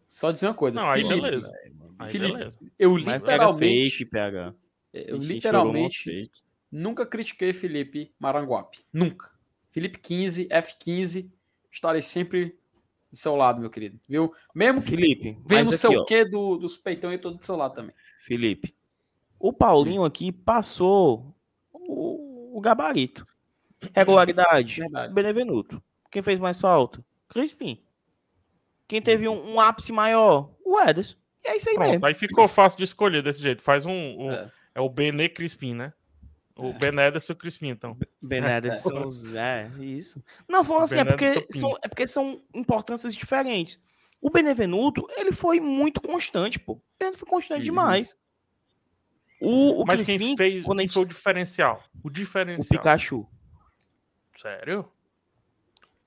só 0.07 0.31
dizer 0.31 0.47
uma 0.47 0.55
coisa. 0.55 0.81
Não, 0.81 0.89
aí 0.89 1.03
Felipe, 1.03 1.21
beleza. 1.23 1.53
Aí 1.99 2.11
Felipe, 2.11 2.33
beleza. 2.33 2.59
eu 2.79 2.93
Mas 2.93 3.05
pega 3.05 3.17
literalmente, 3.19 3.91
fake, 3.99 4.05
PH. 4.07 4.55
eu 4.95 5.17
literalmente 5.19 6.31
nunca 6.73 7.05
critiquei 7.05 7.53
Felipe 7.53 8.13
Maranguape. 8.19 8.79
Nunca. 8.93 9.31
Felipe 9.71 9.99
15, 9.99 10.49
F15, 10.49 11.31
estarei 11.71 12.01
sempre 12.03 12.58
do 13.11 13.17
seu 13.17 13.35
lado, 13.37 13.61
meu 13.61 13.71
querido. 13.71 13.99
Viu? 14.09 14.33
Mesmo 14.55 14.83
que 14.83 14.91
Felipe, 14.91 15.39
vendo 15.47 15.69
o 15.69 15.71
mas 15.71 15.81
seu 15.81 15.91
aqui, 15.91 15.99
ó, 16.01 16.05
quê 16.05 16.25
do, 16.25 16.57
dos 16.57 16.77
peitão 16.77 17.13
e 17.13 17.19
todo 17.19 17.39
do 17.39 17.45
seu 17.45 17.57
lado 17.57 17.75
também. 17.75 17.95
Felipe. 18.21 18.75
O 19.39 19.53
Paulinho 19.53 20.05
aqui 20.05 20.31
passou 20.33 21.35
o, 21.73 22.57
o 22.59 22.61
gabarito. 22.61 23.25
Regularidade. 23.95 24.81
Verdade. 24.81 25.15
Benevenuto. 25.15 25.83
Quem 26.11 26.23
fez 26.23 26.39
mais 26.39 26.61
falta? 26.61 27.05
Crispim. 27.29 27.81
Quem 28.89 29.01
teve 29.01 29.29
um, 29.29 29.55
um 29.55 29.61
ápice 29.61 29.93
maior? 29.93 30.51
O 30.65 30.81
Ederson. 30.81 31.17
E 31.45 31.49
é 31.49 31.57
isso 31.57 31.69
aí 31.69 31.77
Pronto, 31.77 31.91
mesmo. 31.91 32.07
aí 32.07 32.15
ficou 32.15 32.49
fácil 32.49 32.79
de 32.79 32.85
escolher 32.85 33.23
desse 33.23 33.41
jeito. 33.41 33.63
Faz 33.63 33.87
um. 33.87 33.93
um- 33.93 34.33
É. 34.33 34.51
é. 34.75 34.81
o 34.81 34.89
Benê 34.89 35.29
Crispim, 35.29 35.75
né? 35.75 35.93
O 36.59 36.73
Benedson 36.73 37.37
Crispim, 37.37 37.69
então. 37.69 37.97
Benedson, 38.23 39.09
é, 39.39 39.71
isso. 39.81 40.23
Não, 40.49 40.65
falando 40.65 40.85
assim, 40.85 40.99
é 40.99 41.05
porque, 41.05 41.47
são, 41.53 41.77
é 41.83 41.89
porque 41.89 42.07
são 42.07 42.43
importâncias 42.53 43.15
diferentes. 43.15 43.81
O 44.21 44.29
Benevenuto, 44.29 45.07
ele 45.17 45.31
foi 45.31 45.61
muito 45.61 46.01
constante, 46.01 46.59
pô. 46.59 46.83
Ele 46.99 47.17
foi 47.17 47.29
constante 47.29 47.61
Uhum. 47.61 47.65
demais. 47.65 48.17
O, 49.41 49.83
o 49.83 49.85
Mas 49.87 50.03
Crispim, 50.03 50.19
quem 50.19 50.37
fez 50.37 50.65
quando 50.65 50.81
gente... 50.81 50.93
foi 50.93 51.05
o 51.05 51.09
diferencial? 51.09 51.81
O 52.03 52.09
o 52.09 52.11
diferencial. 52.11 52.81
Pikachu. 52.81 53.27
Sério? 54.37 54.91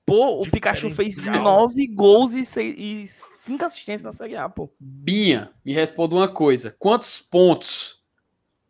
Pô, 0.04 0.42
o 0.42 0.50
Pikachu 0.50 0.90
fez 0.90 1.16
nove 1.24 1.86
gols 1.86 2.34
e, 2.34 2.44
seis, 2.44 2.74
e 2.76 3.06
cinco 3.08 3.64
assistências 3.64 4.02
na 4.02 4.12
Série 4.12 4.36
A, 4.36 4.48
pô. 4.50 4.70
Binha, 4.78 5.50
me 5.64 5.72
responda 5.72 6.14
uma 6.14 6.28
coisa. 6.28 6.76
Quantos 6.78 7.20
pontos 7.22 8.01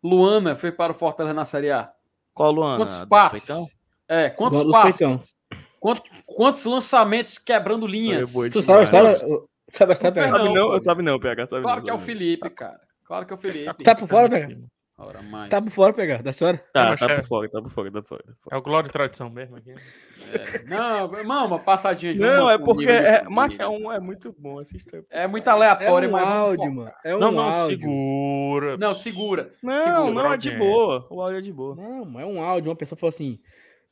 Luana 0.02 0.56
fez 0.56 0.74
para 0.74 0.92
o 0.92 0.94
Fortaleza 0.94 1.34
na 1.34 1.44
Série 1.44 1.70
A? 1.70 1.92
Qual 2.34 2.50
Luana? 2.50 2.78
Quantos 2.78 2.98
passes? 3.06 3.76
É, 4.08 4.30
quantos 4.30 4.62
dos 4.62 4.72
passes? 4.72 5.36
Quantos, 5.78 6.02
quantos 6.26 6.64
lançamentos 6.64 7.38
quebrando 7.38 7.86
linhas? 7.86 8.32
Foi 8.32 8.50
Tu 8.50 8.62
sabe, 8.62 8.90
sabe, 8.90 9.16
sabe, 9.68 9.94
sabe, 9.96 10.20
Não, 10.20 10.30
sabe, 10.30 10.54
não, 10.54 10.80
sabe 10.80 11.02
não, 11.02 11.20
PH, 11.20 11.46
sabe 11.46 11.62
Claro 11.62 11.78
não, 11.78 11.84
que 11.84 11.90
é 11.90 11.94
o 11.94 11.98
Felipe, 11.98 12.50
cara. 12.50 12.80
Claro 13.04 13.26
que 13.26 13.32
é 13.32 13.36
o 13.36 13.38
Felipe. 13.38 13.84
Tá 13.84 13.94
por 13.94 14.08
fora, 14.08 14.28
PH? 14.28 14.56
Ora 14.98 15.22
mais. 15.22 15.50
Tá 15.50 15.60
por 15.60 15.70
fora, 15.70 15.92
pegar, 15.92 16.22
da 16.22 16.32
senhora? 16.32 16.58
Tá, 16.72 16.94
tá 16.96 17.06
é- 17.06 17.16
por 17.16 17.24
fora, 17.24 17.48
tá 17.48 17.62
por 17.62 17.70
fora, 17.70 17.90
tá 17.90 18.02
por 18.02 18.08
fora. 18.08 18.22
tá 18.22 18.32
por 18.32 18.38
fora. 18.42 18.56
É 18.56 18.58
o 18.58 18.62
Glória 18.62 18.88
e 18.88 18.92
Tradição 18.92 19.30
mesmo 19.30 19.56
aqui. 19.56 19.70
É. 19.72 20.64
Não, 20.68 21.10
não, 21.10 21.46
uma 21.46 21.58
passadinha 21.58 22.12
de 22.14 22.20
Não, 22.20 22.42
uma 22.44 22.52
é 22.52 22.58
porque 22.58 22.86
é, 22.86 23.24
mas 23.24 23.58
é, 23.58 23.66
um, 23.66 23.90
é 23.90 23.98
muito 23.98 24.34
bom 24.38 24.58
assistir. 24.58 25.04
É 25.10 25.26
muito 25.26 25.48
É 25.48 25.52
aleatório, 25.52 26.08
um 26.08 26.12
mas 26.12 26.28
áudio, 26.28 26.72
mano. 26.74 26.92
É 27.04 27.16
um 27.16 27.18
não, 27.18 27.32
não, 27.32 27.44
áudio. 27.44 27.66
segura. 27.66 28.76
Não, 28.76 28.94
segura. 28.94 29.54
Não, 29.62 29.78
segura. 29.80 30.10
não, 30.12 30.32
é 30.32 30.36
de 30.36 30.50
boa. 30.50 31.06
O 31.10 31.20
áudio 31.20 31.38
é 31.38 31.40
de 31.40 31.52
boa. 31.52 31.74
Não, 31.74 32.20
é 32.20 32.26
um 32.26 32.42
áudio. 32.42 32.70
Uma 32.70 32.76
pessoa 32.76 32.98
falou 32.98 33.08
assim: 33.08 33.40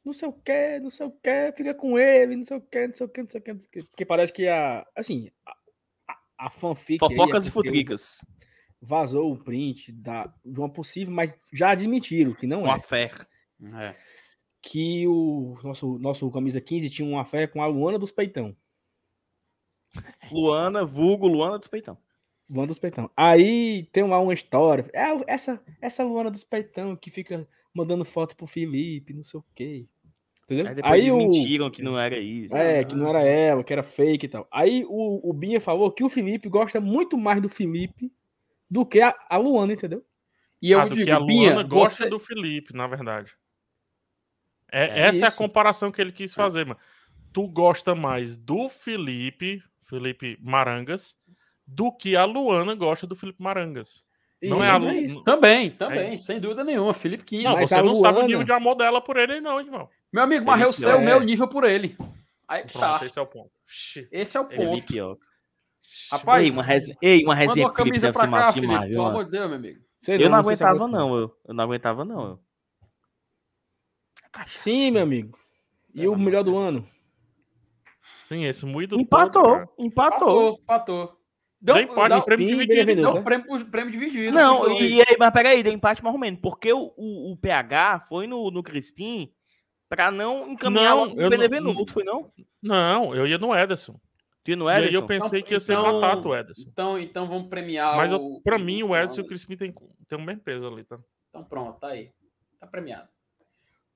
não 0.04 0.12
sei 0.12 0.28
o 0.28 0.32
que, 0.32 0.80
não 0.80 0.90
sei 0.90 1.06
o 1.06 1.10
que, 1.10 1.52
fica 1.56 1.74
com 1.74 1.98
ele, 1.98 2.36
não 2.36 2.44
sei 2.44 2.56
o 2.56 2.60
que, 2.60 2.86
não 2.86 2.94
sei 2.94 3.06
o 3.06 3.08
que, 3.08 3.22
não 3.22 3.28
sei 3.30 3.40
o 3.40 3.42
que. 3.42 3.82
Porque 3.84 4.04
parece 4.04 4.32
que 4.32 4.48
a. 4.48 4.86
Assim, 4.94 5.30
a, 5.46 6.46
a, 6.46 6.50
fanfic. 6.50 7.02
aí 7.04 7.12
é 7.12 7.16
Fofocas 7.16 7.46
e 7.46 7.50
porque 7.50 7.68
futricas. 7.68 8.24
Vazou 8.80 9.32
o 9.32 9.36
print 9.36 9.92
da, 9.92 10.32
de 10.44 10.58
uma 10.58 10.68
possível, 10.68 11.12
mas 11.12 11.34
já 11.52 11.70
admitiram 11.70 12.32
que 12.32 12.46
não 12.46 12.62
Com 12.62 12.68
é. 12.68 12.72
a 12.72 12.78
fé. 12.78 13.10
É. 13.74 13.94
Que 14.62 15.06
o 15.06 15.58
nosso, 15.62 15.98
nosso 15.98 16.30
camisa 16.30 16.60
15 16.60 16.90
tinha 16.90 17.08
uma 17.08 17.24
fé 17.24 17.46
com 17.46 17.62
a 17.62 17.66
Luana 17.66 17.98
dos 17.98 18.10
Peitão. 18.10 18.56
Luana, 20.30 20.84
vulgo 20.84 21.26
Luana 21.26 21.58
dos 21.58 21.68
Peitão. 21.68 21.98
Luana 22.48 22.68
dos 22.68 22.78
Peitão. 22.78 23.10
Aí 23.16 23.88
tem 23.92 24.02
lá 24.04 24.18
uma 24.18 24.34
história. 24.34 24.88
É 24.92 25.32
essa, 25.32 25.62
essa 25.80 26.02
Luana 26.02 26.30
dos 26.30 26.44
Peitão 26.44 26.96
que 26.96 27.10
fica 27.10 27.46
mandando 27.72 28.04
foto 28.04 28.36
pro 28.36 28.46
Felipe, 28.46 29.14
não 29.14 29.22
sei 29.22 29.40
o 29.40 29.44
quê. 29.54 29.86
Entendeu? 30.44 30.66
Aí 30.66 30.74
depois 30.74 31.00
eles 31.00 31.14
mentiram 31.14 31.70
que 31.70 31.80
não 31.80 31.98
era 31.98 32.18
isso. 32.18 32.56
É, 32.56 32.84
que 32.84 32.96
não 32.96 33.08
era 33.08 33.22
ela, 33.22 33.62
que 33.62 33.72
era 33.72 33.84
fake 33.84 34.26
e 34.26 34.28
tal. 34.28 34.48
Aí 34.50 34.84
o, 34.88 35.30
o 35.30 35.32
Binha 35.32 35.60
falou 35.60 35.92
que 35.92 36.02
o 36.02 36.08
Felipe 36.08 36.48
gosta 36.48 36.80
muito 36.80 37.16
mais 37.16 37.40
do 37.40 37.48
Felipe 37.48 38.12
do 38.70 38.86
que 38.86 39.00
a, 39.00 39.14
a 39.28 39.36
Luana, 39.36 39.72
entendeu? 39.72 40.04
E 40.62 40.70
eu 40.70 40.80
ah, 40.80 40.84
do 40.86 40.94
digo, 40.94 41.06
que 41.06 41.10
a 41.10 41.18
Binha, 41.20 41.52
Luana 41.54 41.68
gosta 41.68 42.04
você- 42.04 42.10
do 42.10 42.18
Felipe, 42.18 42.74
na 42.74 42.86
verdade. 42.86 43.32
É, 44.70 44.84
É 44.84 44.98
essa 45.08 45.20
é 45.22 45.24
a 45.24 45.28
isso. 45.28 45.36
comparação 45.36 45.90
que 45.90 46.00
ele 46.00 46.12
quis 46.12 46.32
fazer, 46.32 46.64
mano. 46.64 46.78
Tu 47.32 47.48
gosta 47.48 47.94
mais 47.94 48.36
do 48.36 48.68
Felipe, 48.68 49.62
Felipe 49.82 50.38
Marangas, 50.40 51.16
do 51.66 51.90
que 51.92 52.16
a 52.16 52.24
Luana 52.24 52.74
gosta 52.74 53.06
do 53.06 53.16
Felipe 53.16 53.42
Marangas. 53.42 54.06
Não 54.42 54.56
Isso, 54.58 54.64
é 54.66 54.70
a 54.70 54.78
não 54.78 54.88
Lu... 54.88 54.94
isso. 54.94 55.22
Também, 55.24 55.70
também, 55.70 56.16
sem 56.16 56.40
dúvida 56.40 56.64
nenhuma. 56.64 56.94
Felipe 56.94 57.24
15. 57.24 57.44
Não, 57.44 57.56
você 57.56 57.74
a 57.74 57.82
não 57.82 57.94
sabe 57.94 58.18
o 58.18 58.20
Luana- 58.20 58.26
nível 58.28 58.44
de 58.44 58.52
amor 58.52 58.74
dela 58.74 59.00
por 59.00 59.16
ele, 59.16 59.40
não, 59.40 59.60
irmão. 59.60 59.88
Meu 60.12 60.22
amigo, 60.22 60.46
mas 60.46 60.60
eu 60.60 60.72
sei 60.72 60.92
o 60.92 60.96
é. 60.96 61.04
meu 61.04 61.20
nível 61.20 61.46
por 61.46 61.64
ele. 61.64 61.96
Aí 62.48 62.64
que 62.64 62.72
Pronto, 62.72 62.98
tá. 63.00 63.06
esse 63.06 63.18
é 63.18 63.22
o 63.22 63.26
ponto. 63.26 63.50
Esse 64.10 64.36
é 64.36 64.40
o 64.40 64.44
ponto. 64.48 65.20
Felipe. 65.90 66.08
Rapaz, 66.12 66.44
Ei, 66.46 66.50
uma 66.52 66.62
resenha, 66.62 66.98
ei, 67.02 67.24
uma 67.24 67.34
resenha 67.34 67.66
uma 67.66 67.72
o 67.72 67.76
Felipe 67.76 67.90
camisa 67.90 68.12
pra 68.12 68.20
ser 68.20 68.26
cá, 68.26 68.30
massa 68.30 68.52
Felipe. 68.52 68.72
demais, 68.72 68.90
Pelo 68.90 69.06
amor 69.06 69.24
de 69.24 69.30
Deus, 69.30 69.46
meu 69.48 69.56
amigo. 69.56 69.80
Sei 69.96 70.14
Eu 70.16 70.30
não 70.30 70.42
se 70.44 70.48
aguentava, 70.48 70.76
aguenta. 70.84 70.98
não, 70.98 71.16
eu. 71.18 71.36
Eu 71.46 71.54
não 71.54 71.64
aguentava, 71.64 72.04
não. 72.04 72.22
Eu. 72.26 72.40
Sim, 74.46 74.90
meu 74.92 75.02
amigo. 75.02 75.38
E 75.94 76.06
o 76.06 76.16
melhor 76.16 76.44
do 76.44 76.56
ano? 76.56 76.86
Sim, 78.28 78.44
esse 78.44 78.64
moído 78.64 78.96
todo, 78.96 79.02
Empatou, 79.02 79.74
empatou. 79.78 80.18
Patou, 80.56 80.58
patou. 80.64 81.20
Deu, 81.60 81.74
Deu 81.74 81.84
empate, 81.84 82.08
dá- 82.08 82.18
o 82.18 82.24
prêmio 82.24 82.46
dividido. 82.46 82.68
Benevenuto, 82.74 83.02
deu 83.06 83.14
né? 83.14 83.20
um 83.20 83.24
prêmio, 83.24 83.66
prêmio 83.70 83.90
dividido. 83.92 84.32
Não, 84.34 84.60
dois. 84.60 84.80
e 84.80 85.00
aí, 85.02 85.16
mas 85.18 85.30
peraí, 85.32 85.62
deu 85.62 85.72
empate 85.72 86.02
mais 86.02 86.14
ou 86.14 86.20
menos. 86.20 86.40
Porque 86.40 86.72
o, 86.72 86.92
o, 86.96 87.32
o 87.32 87.36
PH 87.36 88.00
foi 88.08 88.26
no, 88.26 88.50
no 88.50 88.62
Crispim 88.62 89.30
pra 89.88 90.10
não 90.10 90.52
encaminhar 90.52 90.94
Não, 90.94 91.06
não- 91.14 91.28
Benevenuto, 91.28 91.92
foi 91.92 92.04
não? 92.04 92.32
Não, 92.62 93.14
eu 93.14 93.26
ia 93.26 93.36
no 93.36 93.54
Ederson. 93.54 94.00
Que 94.42 94.56
não 94.56 94.66
e 94.70 94.72
aí 94.72 94.82
eu 94.84 94.88
Ederson? 94.88 95.06
pensei 95.06 95.42
que 95.42 95.52
ia 95.52 95.60
ser 95.60 95.74
Então- 95.74 96.00
batata 96.00 96.28
o 96.28 96.34
Ederson. 96.36 96.64
Então, 96.68 96.98
então 96.98 97.28
vamos 97.28 97.48
premiar 97.48 97.96
Mas 97.96 98.12
eu, 98.12 98.18
o... 98.18 98.40
pra 98.42 98.58
mim, 98.58 98.82
o 98.82 98.96
Ederson 98.96 99.20
e 99.20 99.24
o 99.24 99.26
Crispim 99.26 99.56
tem, 99.56 99.72
tem 100.08 100.18
o 100.18 100.22
mesmo 100.22 100.40
peso 100.42 100.66
ali, 100.66 100.82
tá? 100.84 100.98
Então 101.28 101.44
pronto, 101.44 101.78
tá 101.78 101.88
aí. 101.88 102.10
Tá 102.58 102.66
premiado. 102.66 103.08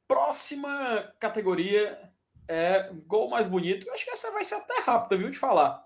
Próxima 0.06 1.12
categoria 1.18 1.98
é 2.47 2.90
gol 3.06 3.31
mais 3.31 3.47
bonito. 3.47 3.86
Eu 3.89 3.94
acho 3.94 4.05
que 4.05 4.10
essa 4.10 4.31
vai 4.32 4.44
ser 4.44 4.56
até 4.56 4.81
rápida, 4.82 5.16
viu, 5.16 5.31
de 5.31 5.39
falar. 5.39 5.82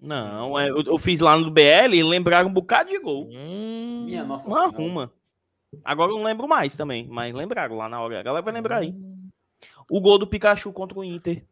Não, 0.00 0.58
é, 0.58 0.70
eu, 0.70 0.82
eu 0.82 0.98
fiz 0.98 1.20
lá 1.20 1.36
no 1.36 1.50
BL 1.50 1.94
e 1.94 2.02
lembraram 2.02 2.48
um 2.48 2.52
bocado 2.52 2.88
de 2.88 2.98
gol. 2.98 3.28
Hum, 3.30 4.04
Minha 4.06 4.24
nossa 4.24 4.48
Uma 4.48 4.60
senhora. 4.60 4.76
arruma. 4.76 5.12
Agora 5.84 6.10
eu 6.12 6.16
não 6.16 6.24
lembro 6.24 6.48
mais 6.48 6.76
também, 6.76 7.06
mas 7.08 7.34
lembraram 7.34 7.76
lá 7.76 7.88
na 7.88 8.00
hora. 8.00 8.20
A 8.20 8.22
galera 8.22 8.42
vai 8.42 8.54
lembrar 8.54 8.78
aí. 8.78 8.94
O 9.90 10.00
gol 10.00 10.18
do 10.18 10.26
Pikachu 10.26 10.72
contra 10.72 10.98
o 10.98 11.04
Inter. 11.04 11.44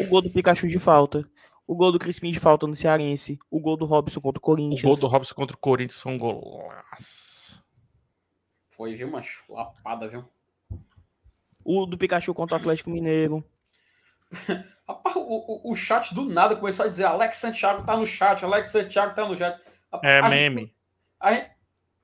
O 0.00 0.06
gol 0.08 0.20
do 0.20 0.28
Pikachu 0.30 0.68
de 0.68 0.78
falta. 0.78 1.26
O 1.66 1.74
gol 1.74 1.92
do 1.92 1.98
Crispim 1.98 2.30
de 2.32 2.40
falta 2.40 2.66
no 2.66 2.74
Cearense. 2.74 3.38
O 3.50 3.60
gol 3.60 3.76
do 3.76 3.84
Robson 3.84 4.20
contra 4.20 4.38
o 4.38 4.40
O 4.40 4.42
Corinthians. 4.42 4.82
gol 4.82 4.96
do 4.96 5.06
Robson 5.06 5.34
contra 5.34 5.54
o 5.56 5.58
Corinthians 5.58 6.00
foi 6.00 6.12
um 6.12 6.18
golaço. 6.18 7.62
Foi, 8.68 8.94
viu, 8.94 9.10
macho? 9.10 9.42
Lapada, 9.48 10.08
viu? 10.08 10.24
O 11.64 11.86
do 11.86 11.96
Pikachu 11.96 12.34
contra 12.34 12.56
o 12.56 12.60
Atlético 12.60 12.90
Mineiro. 12.90 13.44
Rapaz, 14.88 15.14
o, 15.16 15.20
o, 15.20 15.72
o 15.72 15.76
chat 15.76 16.12
do 16.14 16.24
nada 16.24 16.56
começou 16.56 16.84
a 16.84 16.88
dizer 16.88 17.04
Alex 17.04 17.36
Santiago 17.36 17.84
tá 17.84 17.96
no 17.96 18.06
chat, 18.06 18.44
Alex 18.44 18.70
Santiago 18.72 19.14
tá 19.14 19.26
no 19.28 19.36
chat. 19.36 19.60
Rapaz, 19.92 20.12
É 20.12 20.18
a 20.18 20.28
meme. 20.28 20.74
Gente, 21.24 21.50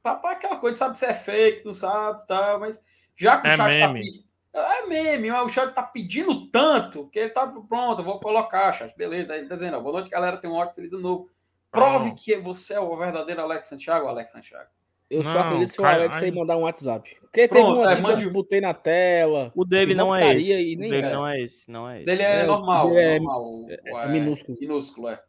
papai, 0.02 0.34
aquela 0.34 0.56
coisa, 0.56 0.76
sabe 0.76 0.96
se 0.96 1.04
é 1.06 1.12
fake, 1.14 1.64
não 1.64 1.72
sabe, 1.72 2.26
tá, 2.28 2.56
mas 2.58 2.82
já 3.16 3.40
que 3.40 3.48
o 3.48 3.50
É 3.50 3.56
chat 3.56 3.78
tá 3.80 3.88
meme. 3.88 4.00
pedindo. 4.00 4.27
É 4.60 4.86
meme, 4.86 5.30
mas 5.30 5.46
o 5.46 5.48
chat 5.48 5.72
tá 5.74 5.82
pedindo 5.82 6.46
tanto 6.50 7.08
que 7.10 7.18
ele 7.18 7.30
tá 7.30 7.46
pronto, 7.68 8.02
vou 8.02 8.18
colocar, 8.20 8.72
chat. 8.72 8.94
Beleza, 8.96 9.32
aí 9.34 9.40
ele 9.40 9.48
tá 9.48 9.54
dizendo, 9.54 9.76
ó, 9.76 9.80
boa 9.80 9.94
noite, 10.00 10.10
galera, 10.10 10.36
tem 10.36 10.50
um 10.50 10.54
ótimo 10.54 10.74
feliz 10.74 10.92
ano 10.92 11.02
novo. 11.02 11.30
Prove 11.70 12.10
Ah. 12.10 12.14
que 12.14 12.36
você 12.36 12.74
é 12.74 12.80
o 12.80 12.96
verdadeiro 12.96 13.40
Alex 13.42 13.66
Santiago, 13.66 14.06
Alex 14.08 14.30
Santiago. 14.32 14.68
Eu 15.10 15.22
só 15.24 15.32
Não, 15.34 15.40
acredito 15.40 15.68
se 15.68 15.80
o 15.80 15.86
Alex 15.86 16.22
aí 16.22 16.30
mandar 16.30 16.56
um 16.58 16.62
WhatsApp. 16.62 17.16
Porque 17.20 17.48
Pronto, 17.48 17.64
teve 17.66 17.78
uma 17.78 17.84
é, 17.84 17.88
vez 17.94 18.04
que 18.04 18.10
mande- 18.10 18.24
eu 18.24 18.30
botei 18.32 18.60
na 18.60 18.74
tela. 18.74 19.50
O 19.54 19.64
dele 19.64 19.94
não 19.94 20.14
é 20.14 20.34
esse. 20.36 20.52
e 20.52 20.76
O 20.76 20.78
nem 20.80 20.90
dele 20.90 21.06
é. 21.06 21.12
não 21.12 21.26
é 21.26 21.40
esse, 21.40 21.70
não 21.70 21.88
é 21.88 21.96
esse. 21.98 22.06
Dele 22.06 22.22
é, 22.22 22.40
É, 22.40 22.46
normal, 22.46 22.88
dele 22.90 23.00
é- 23.00 23.18
normal. 23.18 23.42
o- 23.44 23.66
é 23.70 24.04
é 24.04 24.08
minúsculo. 24.08 24.58
Minúsculo, 24.60 25.08
é. 25.08 25.22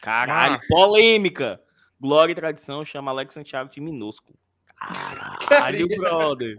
Caralho, 0.00 0.54
Ah. 0.56 0.60
polêmica. 0.68 1.60
Glória 2.00 2.32
e 2.32 2.34
tradição 2.34 2.84
chama 2.84 3.10
Alex 3.10 3.34
Santiago 3.34 3.70
de 3.70 3.80
minúsculo. 3.80 4.38
Caralho, 5.48 5.86
brother. 5.96 6.56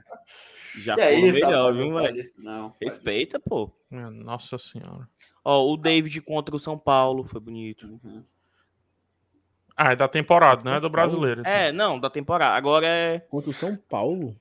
Já 0.77 0.93
é 0.93 1.13
foi 1.13 1.29
isso, 1.29 1.45
melhor, 1.45 1.73
viu, 1.73 1.89
não 1.89 2.01
velho? 2.01 2.21
não. 2.37 2.73
Respeita, 2.81 3.39
pô. 3.39 3.71
Minha 3.89 4.09
Nossa 4.09 4.57
senhora. 4.57 5.07
Ó, 5.43 5.65
o 5.71 5.77
David 5.77 6.19
contra 6.21 6.55
o 6.55 6.59
São 6.59 6.77
Paulo 6.77 7.23
foi 7.23 7.39
bonito. 7.39 7.85
Uhum. 7.87 8.23
Ah, 9.75 9.91
é 9.91 9.95
da 9.95 10.07
temporada, 10.07 10.63
não 10.65 10.73
é 10.75 10.79
do 10.79 10.89
brasileiro. 10.89 11.41
então. 11.41 11.51
É, 11.51 11.71
não, 11.71 11.99
da 11.99 12.09
temporada. 12.09 12.55
Agora 12.55 12.87
é. 12.87 13.19
Contra 13.19 13.49
o 13.49 13.53
São 13.53 13.75
Paulo. 13.75 14.35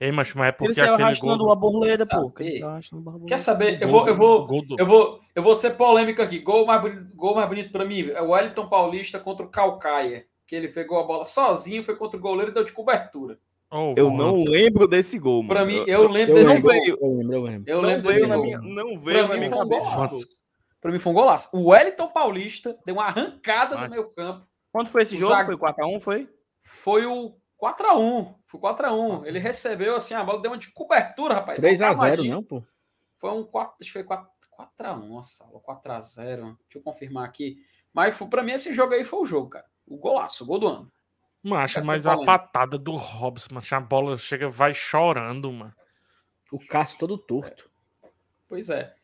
Ei, 0.00 0.10
mas, 0.12 0.34
mas 0.34 0.46
é 0.46 0.48
Ele 0.50 0.56
porque 0.58 0.74
saiu 0.74 0.92
aquele 0.94 1.06
arrastando 1.06 1.38
gol. 1.38 1.46
uma 1.46 1.56
borboleta, 1.56 2.04
Quer 2.06 2.16
pô. 2.16 2.32
Ele 2.38 2.52
saiu. 2.60 3.26
Quer 3.26 3.38
saber? 3.38 3.80
Eu 3.82 3.88
vou, 3.88 4.06
eu 4.08 4.14
vou, 4.14 4.46
do- 4.62 4.76
eu 4.78 4.86
vou, 4.86 5.20
eu 5.34 5.42
vou 5.42 5.54
ser 5.54 5.70
polêmico 5.76 6.20
aqui. 6.20 6.40
Gol 6.40 6.66
mais 6.66 6.80
bonito, 6.82 7.14
gol 7.14 7.34
mais 7.36 7.48
bonito 7.48 7.70
para 7.72 7.84
mim 7.84 8.10
é 8.10 8.20
o 8.20 8.30
Wellington 8.30 8.68
Paulista 8.68 9.18
contra 9.18 9.46
o 9.46 9.48
Calcaia, 9.48 10.26
que 10.46 10.54
ele 10.54 10.68
pegou 10.68 10.98
a 10.98 11.04
bola 11.04 11.24
sozinho, 11.24 11.82
foi 11.84 11.96
contra 11.96 12.18
o 12.18 12.20
goleiro 12.20 12.50
e 12.50 12.54
deu 12.54 12.64
de 12.64 12.72
cobertura. 12.72 13.38
Oh, 13.76 13.94
Eu 13.96 14.10
não 14.10 14.44
lembro 14.44 14.86
desse 14.86 15.18
gol, 15.18 15.42
mano. 15.42 15.48
Para 15.48 15.64
mim, 15.66 15.82
eu 15.86 16.08
lembro 16.08 16.32
Eu 16.36 16.38
desse 16.44 16.54
não 16.54 16.60
gol. 16.60 16.70
veio. 16.70 16.98
Eu 17.00 17.16
lembro, 17.16 17.34
eu 17.34 17.42
lembro. 17.42 17.70
Eu 17.72 17.82
não 17.82 17.88
lembro 17.88 18.02
veio 18.02 18.14
desse 18.14 18.26
na 18.26 18.36
gol. 18.36 18.44
minha, 18.44 18.58
não 18.58 19.00
Pra 19.00 19.12
veio 19.12 19.28
na 19.28 19.34
mim 19.34 19.40
minha 19.40 19.50
um 19.54 19.58
cabeça. 19.58 19.90
golaço. 19.90 20.28
Pra 20.80 20.92
mim 20.92 20.98
foi 20.98 21.12
um 21.12 21.14
golaço. 21.14 21.56
O 21.56 21.68
Wellington 21.70 22.08
Paulista 22.08 22.78
deu 22.86 22.94
uma 22.96 23.06
arrancada 23.06 23.76
Mas- 23.76 23.88
no 23.88 23.94
meu 23.96 24.04
campo. 24.10 24.46
Quanto 24.70 24.90
foi 24.90 25.02
esse 25.02 25.16
O 25.16 25.20
jogo? 25.20 25.32
zague- 25.32 25.46
Foi 25.46 25.56
4x1, 25.56 26.00
foi? 26.00 26.28
Foi 26.62 27.06
o 27.06 27.34
4x1. 27.56 28.34
Foi 28.46 28.60
4x1. 28.60 29.24
Ele 29.26 29.38
recebeu 29.38 29.96
assim, 29.96 30.14
a 30.14 30.22
bola 30.22 30.40
deu 30.42 30.50
uma 30.50 30.58
de 30.58 30.70
cobertura, 30.72 31.34
rapaz. 31.34 31.58
3x0, 31.58 31.94
Camadinho. 31.94 32.34
não, 32.34 32.42
pô. 32.42 32.62
Foi 33.16 33.30
um 33.30 33.42
4, 33.44 33.76
acho 33.80 33.88
que 33.88 33.92
foi 33.92 34.04
4, 34.04 34.28
4x1, 34.50 35.08
nossa, 35.08 35.44
4x0. 35.62 36.56
Deixa 36.64 36.78
eu 36.78 36.82
confirmar 36.82 37.24
aqui. 37.24 37.56
Mas 37.92 38.14
foi, 38.16 38.26
pra 38.28 38.42
mim 38.42 38.52
esse 38.52 38.74
jogo 38.74 38.92
aí 38.94 39.04
foi 39.04 39.20
o 39.20 39.24
jogo, 39.26 39.50
cara. 39.50 39.64
O 39.86 39.96
golaço, 39.96 40.44
o 40.44 40.46
gol 40.46 40.58
do 40.58 40.66
ano. 40.68 40.92
Macho, 41.44 41.80
Essa 41.80 41.86
mas 41.86 42.06
a 42.06 42.16
patada 42.24 42.78
do 42.78 42.92
Robson, 42.92 43.54
macho, 43.54 43.74
a 43.74 43.80
bola 43.80 44.16
chega, 44.16 44.48
vai 44.48 44.72
chorando, 44.72 45.52
mano. 45.52 45.74
O 46.50 46.58
Cássio 46.58 46.98
todo 46.98 47.18
torto. 47.18 47.70
Pois 48.48 48.70
é. 48.70 48.96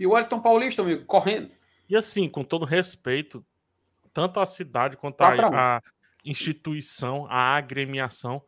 E 0.00 0.04
o 0.04 0.10
Wellington 0.10 0.40
Paulista, 0.40 0.82
amigo, 0.82 1.04
correndo. 1.04 1.52
E 1.88 1.96
assim, 1.96 2.28
com 2.28 2.42
todo 2.42 2.64
respeito, 2.64 3.46
tanto 4.12 4.40
a 4.40 4.46
cidade 4.46 4.96
quanto 4.96 5.18
4 5.18 5.46
a 5.46 5.50
1. 5.50 5.54
a, 5.54 5.82
instituição, 6.24 7.24
a 7.30 7.56
agremiação, 7.56 8.42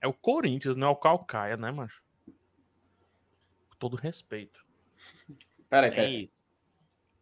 é 0.00 0.08
o 0.08 0.12
Corinthians, 0.12 0.74
não 0.74 0.88
é 0.88 0.90
o 0.90 0.96
Calcaia, 0.96 1.56
né, 1.56 1.70
macho? 1.70 2.02
Com 3.70 3.76
todo 3.78 3.96
respeito. 3.96 4.66
Peraí, 5.70 5.90
Tem 5.90 5.96
peraí. 5.96 6.22
isso. 6.22 6.44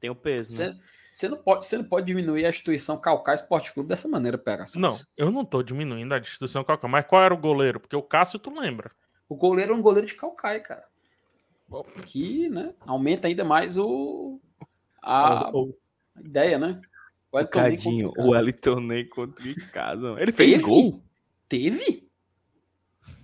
Tem 0.01 0.09
o 0.09 0.15
peso, 0.15 0.59
né? 0.59 0.81
Você, 1.15 1.29
não 1.29 1.37
pode, 1.39 1.65
você 1.65 1.79
não 1.79 1.85
pode 1.85 2.07
diminuir 2.09 2.45
a 2.45 2.49
instituição 2.51 2.99
Calcaia 3.01 3.37
Esporte 3.37 3.73
Clube 3.73 3.89
dessa 3.89 4.09
maneira, 4.09 4.37
pega. 4.37 4.65
Não, 4.75 4.91
eu 5.17 5.31
não 5.31 5.45
tô 5.45 5.63
diminuindo 5.63 6.13
a 6.13 6.19
instituição 6.19 6.65
Calcaia, 6.65 6.91
mas 6.91 7.07
qual 7.07 7.23
era 7.23 7.33
o 7.33 7.39
goleiro? 7.39 7.79
Porque 7.79 7.95
o 7.95 8.03
Cássio, 8.03 8.37
tu 8.41 8.53
lembra? 8.53 8.91
O 9.29 9.37
goleiro 9.37 9.73
é 9.73 9.77
um 9.77 9.81
goleiro 9.81 10.09
de 10.09 10.15
Calcaia, 10.15 10.59
cara. 10.59 10.85
Que, 12.07 12.49
né, 12.49 12.75
aumenta 12.81 13.29
ainda 13.29 13.45
mais 13.45 13.79
o 13.79 14.41
a, 15.01 15.51
O- 15.57 15.79
a 16.17 16.21
ideia, 16.21 16.59
né? 16.59 16.81
O 17.31 17.37
Wellington 17.37 17.53
Cadinho, 17.53 18.09
contra 18.09 18.23
o 18.25 18.31
Wellington 18.33 18.81
nem 18.81 19.09
contra 19.09 19.49
em 19.49 19.55
casa. 19.55 20.17
Ele 20.19 20.33
fez 20.33 20.57
Teve? 20.57 20.63
gol. 20.65 21.01
Teve? 21.49 22.09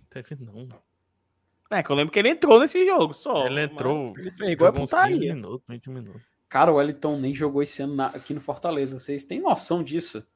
Teve 0.09 0.37
não. 0.37 0.69
É, 1.73 1.83
que 1.83 1.91
eu 1.91 1.97
lembro 1.97 2.13
que 2.13 2.19
ele 2.21 2.29
entrou 2.31 2.61
nesse 2.61 2.85
jogo 2.87 3.15
só. 3.15 3.47
Ele 3.47 3.63
entrou, 3.63 4.15
Ele 4.17 4.31
fez 4.31 4.57
gol 4.57 4.69
é 4.69 4.71
jogou 4.71 4.83
uns 4.85 4.91
15 4.91 5.05
putaria. 5.13 5.35
minutos, 5.35 5.67
20 5.69 5.91
minutos. 5.91 6.23
Cara, 6.51 6.71
o 6.71 6.75
Wellington 6.75 7.17
nem 7.17 7.35
jogou 7.35 7.63
esse 7.63 7.81
ano 7.83 7.95
na- 7.95 8.09
aqui 8.09 8.35
no 8.35 8.41
Fortaleza. 8.43 8.99
Vocês 8.99 9.25
têm 9.25 9.41
noção 9.41 9.83
disso? 9.83 10.27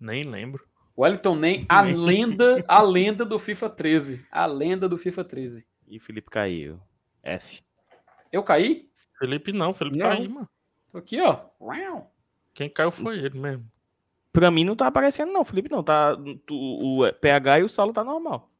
Nem 0.00 0.24
lembro. 0.24 0.66
O 0.96 1.02
Wellington 1.02 1.36
nem, 1.36 1.64
a 1.68 1.82
lenda, 1.82 2.64
a 2.66 2.82
lenda 2.82 3.24
do 3.24 3.38
FIFA 3.38 3.68
13. 3.70 4.26
A 4.32 4.46
lenda 4.46 4.88
do 4.88 4.96
FIFA 4.98 5.22
13. 5.24 5.66
E 5.86 5.98
o 5.98 6.00
Felipe 6.00 6.28
caiu. 6.30 6.80
F. 7.22 7.62
Eu 8.32 8.42
caí? 8.42 8.88
Felipe 9.18 9.52
não, 9.52 9.72
Felipe 9.72 9.98
Não. 9.98 10.08
tá 10.08 10.14
aí, 10.14 10.26
mano. 10.26 10.48
Tô 10.90 10.98
aqui, 10.98 11.20
ó. 11.20 11.38
Quem 12.54 12.68
caiu 12.68 12.90
foi 12.90 13.18
ele 13.18 13.38
mesmo. 13.38 13.70
Pra 14.32 14.50
mim 14.50 14.64
não 14.64 14.74
tá 14.74 14.86
aparecendo 14.86 15.30
não, 15.32 15.44
Felipe 15.44 15.70
não. 15.70 15.82
Tá, 15.82 16.16
tu- 16.46 16.54
o 16.56 17.12
PH 17.20 17.60
e 17.60 17.62
o 17.62 17.68
Saulo 17.68 17.92
tá 17.92 18.02
normal. 18.02 18.50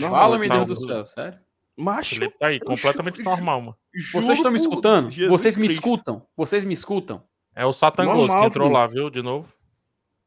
Fala, 0.00 0.36
meu 0.38 0.48
tá, 0.48 0.64
Deus 0.64 0.66
do 0.80 0.84
o- 0.84 0.86
céu, 0.88 1.06
sério. 1.06 1.38
Macho, 1.82 2.14
Felipe 2.14 2.38
tá 2.38 2.46
aí, 2.46 2.60
completamente 2.60 3.22
normal, 3.22 3.60
mano. 3.60 3.76
Vocês 4.12 4.38
estão 4.38 4.50
me 4.52 4.58
escutando? 4.58 5.10
Jesus 5.10 5.30
Vocês 5.30 5.56
me 5.56 5.66
Cristo. 5.66 5.80
escutam? 5.80 6.26
Vocês 6.36 6.64
me 6.64 6.72
escutam? 6.74 7.24
É 7.54 7.66
o 7.66 7.72
Satangoso 7.72 8.32
que 8.32 8.44
entrou 8.44 8.68
filho. 8.68 8.78
lá, 8.78 8.86
viu? 8.86 9.10
De 9.10 9.20
novo. 9.22 9.52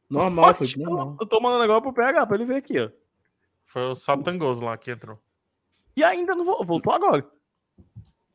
Normal, 0.10 0.54
foi 0.56 0.68
normal. 0.78 1.18
Eu 1.20 1.26
tô 1.28 1.40
mandando 1.40 1.64
agora 1.64 1.82
pro 1.82 1.94
PH 1.94 2.26
pra 2.28 2.36
ele 2.36 2.46
ver 2.46 2.58
aqui, 2.58 2.80
ó. 2.80 2.90
Foi 3.66 3.82
o 3.84 3.96
Satangoso 3.96 4.64
lá 4.64 4.78
que 4.78 4.92
entrou. 4.92 5.20
E 5.96 6.04
ainda 6.04 6.36
não 6.36 6.46
vo- 6.46 6.64
voltou 6.64 6.94
agora. 6.94 7.26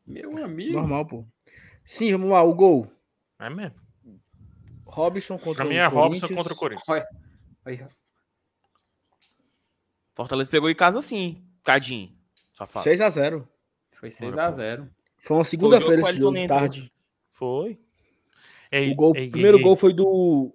Meu 0.06 0.42
amigo. 0.44 0.72
Normal, 0.78 1.06
pô. 1.06 1.24
Sim, 1.84 2.10
vamos 2.12 2.30
lá, 2.30 2.42
o 2.42 2.54
gol. 2.54 2.90
É 3.38 3.48
mesmo. 3.50 3.78
Robson 4.86 5.38
contra 5.38 5.54
Pra 5.62 5.64
mim 5.64 5.76
é 5.76 5.86
Robson 5.86 6.26
contra 6.28 6.52
o 6.52 6.56
Corinthians. 6.56 7.06
Olha. 7.64 7.88
Fortaleza 10.14 10.50
pegou 10.50 10.68
em 10.68 10.74
casa 10.74 11.00
sim, 11.00 11.44
Cadinho. 11.62 12.12
Safado. 12.66 12.84
6x0. 12.88 13.48
Foi 13.92 14.08
6x0. 14.10 14.88
Foi 15.18 15.36
uma 15.36 15.44
segunda-feira 15.44 16.02
esse 16.02 16.14
jogo 16.14 16.46
tarde. 16.46 16.92
Foi. 17.30 17.78
Ei, 18.72 18.92
O, 18.92 18.94
gol, 18.94 19.16
ei, 19.16 19.30
primeiro 19.30 19.58
ei, 19.58 19.62
gol 19.62 19.72
ei. 19.72 19.78
foi 19.78 19.92
do, 19.92 20.54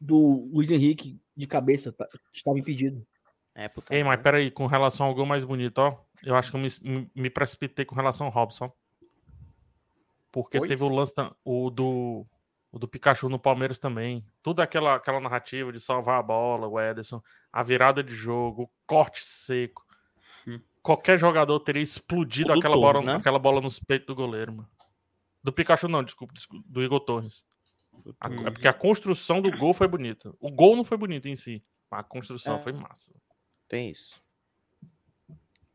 do 0.00 0.48
Luiz 0.52 0.70
Henrique 0.70 1.20
de 1.36 1.46
cabeça, 1.46 1.92
tá- 1.92 2.08
estava 2.32 2.58
impedido. 2.58 3.06
É, 3.54 3.68
puta. 3.68 3.94
Ei, 3.94 4.02
mas 4.02 4.20
peraí, 4.20 4.50
com 4.50 4.66
relação 4.66 5.06
ao 5.06 5.14
gol 5.14 5.26
mais 5.26 5.44
bonito, 5.44 5.78
ó. 5.78 5.98
Eu 6.22 6.34
acho 6.36 6.50
que 6.50 6.56
eu 6.56 6.60
me, 6.60 7.10
me- 7.14 7.30
precipitei 7.30 7.84
com 7.84 7.94
relação 7.94 8.26
ao 8.26 8.32
Robson. 8.32 8.70
Porque 10.32 10.58
Pois. 10.58 10.68
teve 10.68 10.82
o 10.82 10.88
lance 10.94 11.14
o 11.44 11.70
do, 11.70 12.26
o 12.70 12.78
do 12.78 12.86
Pikachu 12.88 13.28
no 13.28 13.38
Palmeiras 13.38 13.78
também. 13.78 14.24
Tudo 14.42 14.60
aquela, 14.60 14.94
aquela 14.94 15.20
narrativa 15.20 15.72
de 15.72 15.80
salvar 15.80 16.18
a 16.18 16.22
bola, 16.22 16.68
o 16.68 16.78
Ederson, 16.80 17.22
a 17.52 17.62
virada 17.62 18.02
de 18.02 18.14
jogo, 18.14 18.64
o 18.64 18.70
corte 18.86 19.24
seco. 19.24 19.84
Qualquer 20.82 21.18
jogador 21.18 21.60
teria 21.60 21.82
explodido 21.82 22.52
aquela, 22.52 22.74
Torres, 22.74 23.00
bola, 23.00 23.12
né? 23.12 23.18
aquela 23.18 23.38
bola 23.38 23.60
nos 23.60 23.78
peitos 23.78 24.06
do 24.06 24.14
goleiro, 24.14 24.52
mano. 24.52 24.70
Do 25.42 25.52
Pikachu 25.52 25.88
não, 25.88 26.02
desculpa, 26.02 26.32
desculpa, 26.34 26.64
do 26.68 26.82
Igor 26.82 27.00
Torres. 27.00 27.44
A-. 28.20 28.28
É 28.46 28.50
porque 28.50 28.68
a 28.68 28.72
construção 28.72 29.42
do 29.42 29.50
gol 29.56 29.74
foi 29.74 29.86
bonita. 29.88 30.34
O 30.40 30.50
gol 30.50 30.76
não 30.76 30.84
foi 30.84 30.96
bonito 30.96 31.28
em 31.28 31.36
si, 31.36 31.62
mas 31.90 32.00
a 32.00 32.04
construção 32.04 32.56
É. 32.56 32.60
foi 32.60 32.72
massa. 32.72 33.12
Tem 33.68 33.90
isso. 33.90 34.22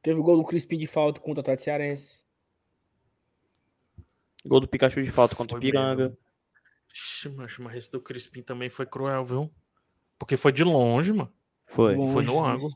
Teve 0.02 0.20
o 0.20 0.24
gol 0.24 0.38
do 0.38 0.44
Crispim 0.44 0.78
de 0.78 0.88
falta 0.88 1.20
contra 1.20 1.40
o 1.40 1.42
Atlético 1.42 1.66
Cearense. 1.66 2.24
Gol 4.46 4.60
do 4.60 4.68
Pikachu 4.68 5.02
de 5.02 5.10
falta 5.12 5.36
contra 5.36 5.58
o 5.58 5.60
Piranga. 5.60 6.04
mesmo. 6.10 6.18
Ixi, 6.94 7.30
macho, 7.30 7.62
mas 7.64 7.76
esse 7.76 7.92
do 7.92 8.00
Crispim 8.00 8.42
também 8.42 8.70
foi 8.70 8.86
cruel, 8.86 9.26
viu? 9.26 9.54
Porque 10.18 10.38
foi 10.38 10.52
de 10.52 10.64
longe, 10.64 11.12
mano. 11.12 11.32
Foi. 11.64 11.96
Longe, 11.96 12.14
Foi 12.14 12.24
no 12.24 12.44
ângulo. 12.44 12.72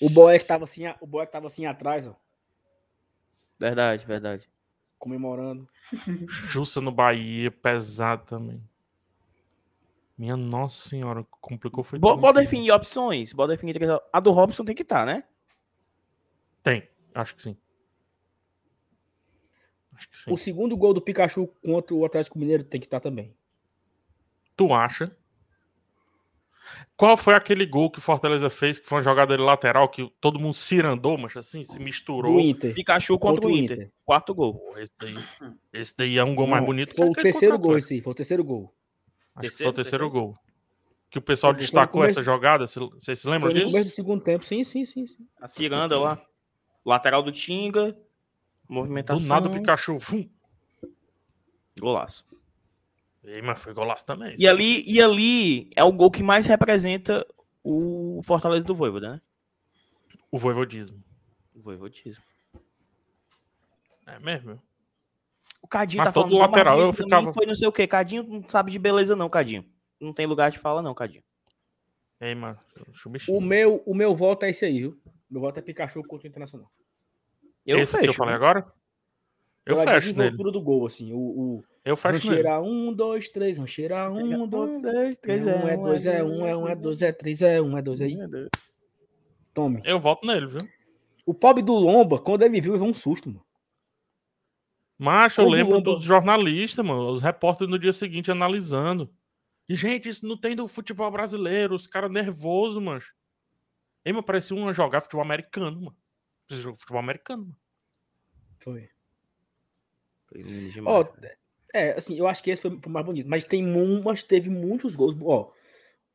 O 0.00 0.10
Boeck 0.10 0.44
tava 0.44 0.64
assim, 0.64 0.82
o 1.00 1.06
Boeck 1.06 1.30
tava 1.32 1.46
assim 1.46 1.66
atrás, 1.66 2.06
ó, 2.06 2.14
Verdade, 3.58 4.04
verdade. 4.04 4.50
comemorando. 4.98 5.66
Jussa 6.28 6.80
no 6.80 6.92
Bahia, 6.92 7.50
pesado 7.50 8.24
também. 8.26 8.62
Minha 10.18 10.36
nossa 10.36 10.76
senhora, 10.88 11.24
complicou 11.40 11.82
foi 11.84 11.98
Bo- 11.98 12.16
Bora 12.16 12.40
definir 12.40 12.70
opções. 12.70 13.32
Bora 13.32 13.52
definir. 13.52 13.76
A 14.12 14.20
do 14.20 14.30
Robson 14.30 14.64
tem 14.64 14.74
que 14.74 14.82
estar, 14.82 15.04
né? 15.06 15.24
Tem, 16.62 16.88
acho 17.14 17.34
que 17.36 17.42
sim. 17.42 17.56
Acho 19.94 20.08
que 20.08 20.16
sim. 20.18 20.32
O 20.32 20.36
segundo 20.36 20.76
gol 20.76 20.92
do 20.92 21.00
Pikachu 21.02 21.46
contra 21.64 21.94
o 21.94 22.04
Atlético 22.04 22.38
Mineiro 22.38 22.64
tem 22.64 22.80
que 22.80 22.86
estar 22.86 23.00
também. 23.00 23.34
Tu 24.56 24.72
acha? 24.72 25.14
Qual 26.96 27.16
foi 27.16 27.34
aquele 27.34 27.64
gol 27.66 27.90
que 27.90 27.98
o 27.98 28.02
Fortaleza 28.02 28.48
fez, 28.50 28.78
que 28.78 28.86
foi 28.86 28.98
uma 28.98 29.04
jogada 29.04 29.36
de 29.36 29.42
lateral, 29.42 29.88
que 29.88 30.10
todo 30.20 30.38
mundo 30.38 30.54
cirandou, 30.54 31.16
mas 31.18 31.36
assim, 31.36 31.62
se 31.64 31.78
misturou? 31.78 32.40
Inter. 32.40 32.74
Pikachu 32.74 33.18
contra, 33.18 33.46
o 33.46 33.50
Inter. 33.50 33.90
Quarto 34.04 34.34
gol. 34.34 34.60
Esse 34.76 34.92
daí, 34.98 35.14
esse 35.72 35.94
daí 35.96 36.18
é 36.18 36.24
um 36.24 36.34
gol 36.34 36.46
mais 36.46 36.62
Não, 36.62 36.66
bonito. 36.66 36.94
Foi 36.94 37.04
que 37.12 37.20
o 37.20 37.22
terceiro 37.22 37.54
contra 37.56 37.68
gol 37.68 37.78
esse 37.78 37.94
aí, 37.94 38.00
foi 38.00 38.12
o 38.12 38.14
terceiro 38.16 38.44
gol. 38.44 38.62
Acho 38.62 38.70
que 38.70 39.32
foi 39.32 39.40
Terceiro, 39.48 39.70
o 39.70 39.74
terceiro 39.74 40.10
gol. 40.10 40.34
Que 41.10 41.18
o 41.18 41.22
pessoal 41.22 41.52
Foi 41.52 41.60
destacou 41.60 42.00
começo- 42.00 42.18
essa 42.18 42.22
jogada. 42.24 42.66
Cê- 42.66 42.80
Vocês 42.80 43.18
se 43.18 43.26
lembram 43.28 43.46
Foi 43.46 43.54
no 43.54 43.60
disso? 43.60 43.72
começo 43.72 43.90
do 43.90 43.94
segundo 43.94 44.22
tempo, 44.22 44.44
sim, 44.44 44.64
sim, 44.64 44.84
sim, 44.84 45.06
sim. 45.06 45.26
A 45.40 45.46
ciranda 45.48 45.98
lá. 45.98 46.20
Lateral 46.84 47.22
do 47.22 47.30
Tinga. 47.30 47.96
Movimentação. 48.68 49.20
Do 49.22 49.28
nada 49.28 49.48
o 49.48 49.52
Pikachu. 49.52 49.98
Fum. 50.00 50.28
Golaço. 51.78 52.24
Ei, 53.26 53.42
mas 53.42 53.60
foi 53.60 53.74
golaço 53.74 54.06
também. 54.06 54.34
E 54.38 54.46
ali, 54.46 54.84
e 54.86 55.02
ali 55.02 55.68
é 55.74 55.82
o 55.82 55.92
gol 55.92 56.10
que 56.10 56.22
mais 56.22 56.46
representa 56.46 57.26
o 57.62 58.20
Fortaleza 58.24 58.64
do 58.64 58.74
Voivoda, 58.74 59.14
né? 59.14 59.20
O 60.30 60.38
voivodismo. 60.38 61.02
O 61.54 61.60
Voivodismo. 61.60 62.22
É 64.06 64.18
mesmo? 64.20 64.62
O 65.60 65.66
Cadinho 65.66 66.04
Mas 66.04 66.08
tá 66.08 66.12
todo 66.12 66.28
falando. 66.30 66.42
"Ah, 66.42 66.46
lateral 66.46 66.78
eu 66.80 66.92
ficava- 66.92 67.32
Foi 67.32 67.44
não 67.46 67.54
sei 67.54 67.66
o 67.66 67.72
quê. 67.72 67.86
Cadinho 67.86 68.22
não 68.22 68.48
sabe 68.48 68.70
de 68.70 68.78
beleza, 68.78 69.16
não, 69.16 69.28
Cadinho. 69.28 69.64
Não 70.00 70.12
tem 70.12 70.26
lugar 70.26 70.50
de 70.50 70.58
fala, 70.58 70.80
não, 70.80 70.94
Cadinho. 70.94 71.24
Ei, 72.20 72.34
mano. 72.34 72.58
Deixa 73.06 73.30
eu 73.30 73.36
O 73.36 73.40
meu, 73.40 73.82
o 73.84 73.94
meu 73.94 74.14
voto 74.14 74.44
é 74.44 74.50
esse 74.50 74.64
aí, 74.64 74.80
viu? 74.80 75.00
Meu 75.28 75.40
voto 75.40 75.58
é 75.58 75.62
Pikachu 75.62 76.02
contra 76.04 76.26
o 76.26 76.30
Internacional. 76.30 76.70
Eu 77.64 77.78
Esse 77.78 77.92
fecho. 77.92 78.04
que 78.04 78.10
eu 78.10 78.14
falei 78.14 78.32
né? 78.32 78.36
agora? 78.36 78.72
Eu 79.66 79.74
Pela 79.74 79.92
fecho 79.94 80.06
nele. 80.06 80.16
desenvoltura 80.18 80.52
do 80.52 80.62
gol, 80.62 80.86
assim. 80.86 81.12
O, 81.12 81.18
o 81.18 81.64
Eu 81.84 81.96
fecho 81.96 82.28
nele. 82.30 82.42
rancheira 82.42 82.62
um, 82.62 82.92
dois, 82.92 83.28
três, 83.28 83.58
rancheira 83.58 84.10
um, 84.10 84.46
dois. 84.46 84.70
Um, 84.70 84.80
dois, 84.80 85.18
três, 85.18 85.44
é 85.46 85.56
um, 85.56 85.68
é 85.68 85.76
dois, 85.76 86.06
é 86.06 86.22
um, 86.22 86.46
é 86.46 86.56
um, 86.56 86.68
é 86.68 86.76
dois, 86.76 87.02
é 87.02 87.12
três, 87.12 87.42
é 87.42 87.60
um, 87.60 87.76
é 87.76 87.82
dois 87.82 88.00
aí. 88.00 88.16
Tome. 89.52 89.82
Eu 89.84 89.98
voto 89.98 90.24
nele, 90.26 90.46
viu? 90.46 90.60
O 91.24 91.34
pobre 91.34 91.62
do 91.64 91.72
Lomba, 91.72 92.20
quando 92.20 92.42
ele 92.42 92.60
viu, 92.60 92.74
levou 92.74 92.88
um 92.88 92.94
susto, 92.94 93.28
mano. 93.28 93.44
Macho, 94.98 95.40
eu 95.42 95.48
lembro 95.48 95.80
dos 95.80 96.04
jornalistas, 96.04 96.84
mano. 96.84 97.08
Os 97.10 97.20
repórteres 97.20 97.70
no 97.70 97.78
dia 97.78 97.92
seguinte 97.92 98.30
analisando. 98.30 99.12
E, 99.68 99.74
gente, 99.74 100.08
isso 100.08 100.24
não 100.24 100.36
tem 100.36 100.54
do 100.54 100.68
futebol 100.68 101.10
brasileiro. 101.10 101.74
Os 101.74 101.86
caras 101.88 102.10
nervosos, 102.10 102.80
mano. 102.80 103.00
Ei, 104.04 104.12
mas 104.12 104.24
parecia 104.24 104.56
uma 104.56 104.72
jogar 104.72 105.00
futebol 105.00 105.24
americano, 105.24 105.76
mano. 105.76 105.96
Esse 106.48 106.60
jogo 106.62 106.74
de 106.74 106.80
futebol 106.80 107.00
americano, 107.00 107.42
mano. 107.42 107.56
Foi. 108.60 108.88
Foi 110.28 110.42
lindo 110.42 110.68
Ó, 110.86 111.02
demais. 111.02 111.36
É, 111.74 111.92
assim, 111.92 112.16
eu 112.16 112.26
acho 112.26 112.42
que 112.42 112.50
esse 112.50 112.62
foi, 112.62 112.78
foi 112.80 112.92
mais 112.92 113.04
bonito. 113.04 113.28
Mas 113.28 113.44
tem 113.44 113.62
mas 114.02 114.22
teve 114.22 114.48
muitos 114.48 114.96
gols. 114.96 115.16
Ó, 115.22 115.50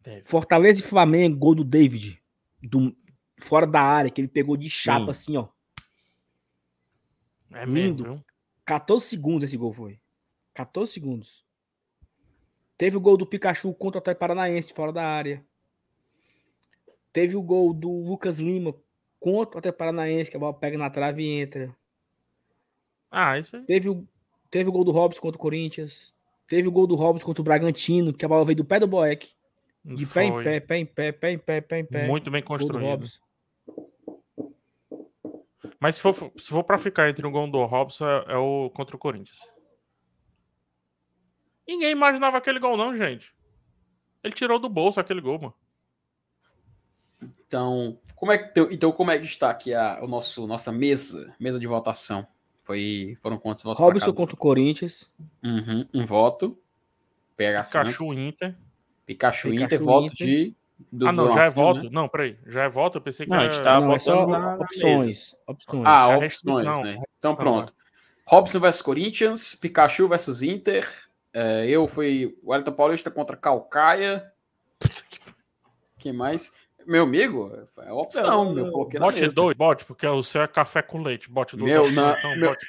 Teve. 0.03 0.23
Fortaleza 0.25 0.79
e 0.79 0.83
Flamengo, 0.83 1.37
gol 1.37 1.55
do 1.55 1.63
David. 1.63 2.21
Do, 2.61 2.95
fora 3.37 3.67
da 3.67 3.81
área, 3.81 4.09
que 4.09 4.19
ele 4.19 4.27
pegou 4.27 4.57
de 4.57 4.69
chapa, 4.69 5.13
Sim. 5.13 5.37
assim, 5.37 5.37
ó. 5.37 5.47
É 7.53 7.65
Lindo. 7.65 8.03
mesmo, 8.03 8.15
viu? 8.15 8.25
14 8.65 9.05
segundos 9.05 9.43
esse 9.43 9.57
gol 9.57 9.73
foi. 9.73 9.99
14 10.53 10.91
segundos. 10.91 11.45
Teve 12.77 12.97
o 12.97 13.01
gol 13.01 13.17
do 13.17 13.27
Pikachu 13.27 13.73
contra 13.73 13.97
o 13.97 14.01
Atlético 14.01 14.19
Paranaense, 14.21 14.73
fora 14.73 14.91
da 14.91 15.05
área. 15.05 15.45
Teve 17.13 17.35
o 17.35 17.41
gol 17.41 17.73
do 17.73 17.91
Lucas 17.91 18.39
Lima 18.39 18.73
contra 19.19 19.57
o 19.57 19.59
Atlético 19.59 19.79
Paranaense, 19.79 20.31
que 20.31 20.37
a 20.37 20.39
bola 20.39 20.53
pega 20.53 20.77
na 20.77 20.89
trave 20.89 21.23
e 21.23 21.41
entra. 21.41 21.75
Ah, 23.11 23.37
isso 23.37 23.57
aí. 23.57 23.63
Teve 23.63 23.89
o, 23.89 24.07
teve 24.49 24.69
o 24.69 24.71
gol 24.71 24.85
do 24.85 24.91
Robson 24.91 25.21
contra 25.21 25.37
o 25.37 25.41
Corinthians. 25.41 26.15
Teve 26.47 26.67
o 26.67 26.71
gol 26.71 26.87
do 26.87 26.95
Robson 26.95 27.25
contra 27.25 27.41
o 27.41 27.43
Bragantino, 27.43 28.13
que 28.13 28.25
a 28.25 28.27
bola 28.27 28.45
veio 28.45 28.57
do 28.57 28.65
pé 28.65 28.79
do 28.79 28.87
Boeck. 28.87 29.29
De 29.83 30.05
pé 30.05 30.23
em 30.25 30.43
pé, 30.43 30.59
pé 30.59 30.77
em 30.77 30.85
pé, 30.85 31.11
pé 31.11 31.31
em 31.31 31.37
pé, 31.37 31.61
pé 31.61 31.79
em 31.79 31.85
pé. 31.85 32.07
Muito 32.07 32.29
bem 32.31 32.41
construído. 32.41 32.85
Robson. 32.85 33.19
Mas 35.79 35.95
se 35.95 36.01
for, 36.01 36.13
se 36.37 36.49
for 36.49 36.63
pra 36.63 36.77
ficar 36.77 37.09
entre 37.09 37.25
o 37.25 37.31
gol 37.31 37.49
do 37.49 37.65
Robson, 37.65 38.07
é, 38.07 38.33
é 38.33 38.37
o 38.37 38.69
contra 38.69 38.95
o 38.95 38.99
Corinthians. 38.99 39.39
Ninguém 41.67 41.91
imaginava 41.91 42.37
aquele 42.37 42.59
gol, 42.59 42.77
não, 42.77 42.95
gente. 42.95 43.35
Ele 44.23 44.33
tirou 44.33 44.59
do 44.59 44.69
bolso 44.69 44.99
aquele 44.99 45.21
gol, 45.21 45.39
mano. 45.39 45.55
Então, 47.47 47.99
como 48.15 48.31
é 48.31 48.37
que 48.37 48.59
então 48.71 48.91
como 48.91 49.11
é 49.11 49.17
que 49.17 49.25
está 49.25 49.49
aqui 49.49 49.73
a 49.73 49.99
o 50.03 50.07
nosso 50.07 50.45
nossa 50.45 50.71
mesa, 50.71 51.35
mesa 51.39 51.59
de 51.59 51.67
votação? 51.67 52.27
Foi 52.61 53.17
foram 53.21 53.37
quantos 53.37 53.63
votos 53.63 53.79
Robson 53.79 54.13
contra 54.13 54.35
o 54.35 54.37
Corinthians. 54.37 55.11
Uhum, 55.43 55.85
um 55.93 56.05
voto. 56.05 56.57
PH 57.35 57.63
Santos, 57.63 57.91
Pikachu 57.93 58.13
Inter. 58.13 58.55
Pikachu, 59.05 59.49
Pikachu 59.49 59.65
Inter, 59.65 59.81
voto 59.81 60.05
Inter. 60.13 60.27
de 60.27 60.55
do, 60.91 61.07
ah, 61.07 61.11
não, 61.11 61.31
já 61.31 61.45
é 61.45 61.49
voto. 61.49 61.83
né? 61.83 61.89
Não, 61.91 62.07
peraí. 62.09 62.37
Já 62.47 62.63
é 62.63 62.69
voto? 62.69 62.97
Eu 62.97 63.01
pensei 63.01 63.25
que 63.25 63.31
Não, 63.31 63.39
a 63.39 63.43
era... 63.43 63.51
gente 63.53 63.63
tá 63.63 63.79
não, 63.79 63.93
é 63.93 64.25
na- 64.27 64.39
na 64.39 64.55
opções. 64.63 65.35
Opções. 65.47 65.83
Ah, 65.85 66.03
A 66.05 66.17
opções, 66.17 66.79
né? 66.81 66.97
Então 67.19 67.33
Ah, 67.33 67.35
pronto. 67.35 67.73
Robson 68.27 68.59
versus 68.59 68.81
Corinthians, 68.81 69.55
Pikachu 69.55 70.07
versus 70.07 70.41
Inter. 70.41 70.87
é, 71.33 71.67
eu 71.67 71.87
fui 71.87 72.37
o 72.43 72.51
Wellington 72.51 72.73
Paulista 72.73 73.09
contra 73.11 73.35
Calcaia. 73.37 74.31
Quem 75.99 76.13
mais? 76.13 76.51
Meu 76.87 77.03
amigo, 77.03 77.51
é 77.79 77.91
opção. 77.91 78.57
eu 78.57 78.71
Bote 78.99 79.27
dois, 79.35 79.55
bote, 79.55 79.85
porque 79.85 80.05
o 80.07 80.23
seu 80.23 80.41
é 80.41 80.47
café 80.47 80.81
com 80.81 81.01
leite. 81.01 81.29
Bote 81.29 81.55
duas 81.57 81.71
Meu, 81.71 81.91
na- 81.91 82.15
então 82.17 82.35
meu- 82.37 82.49
bote. 82.49 82.65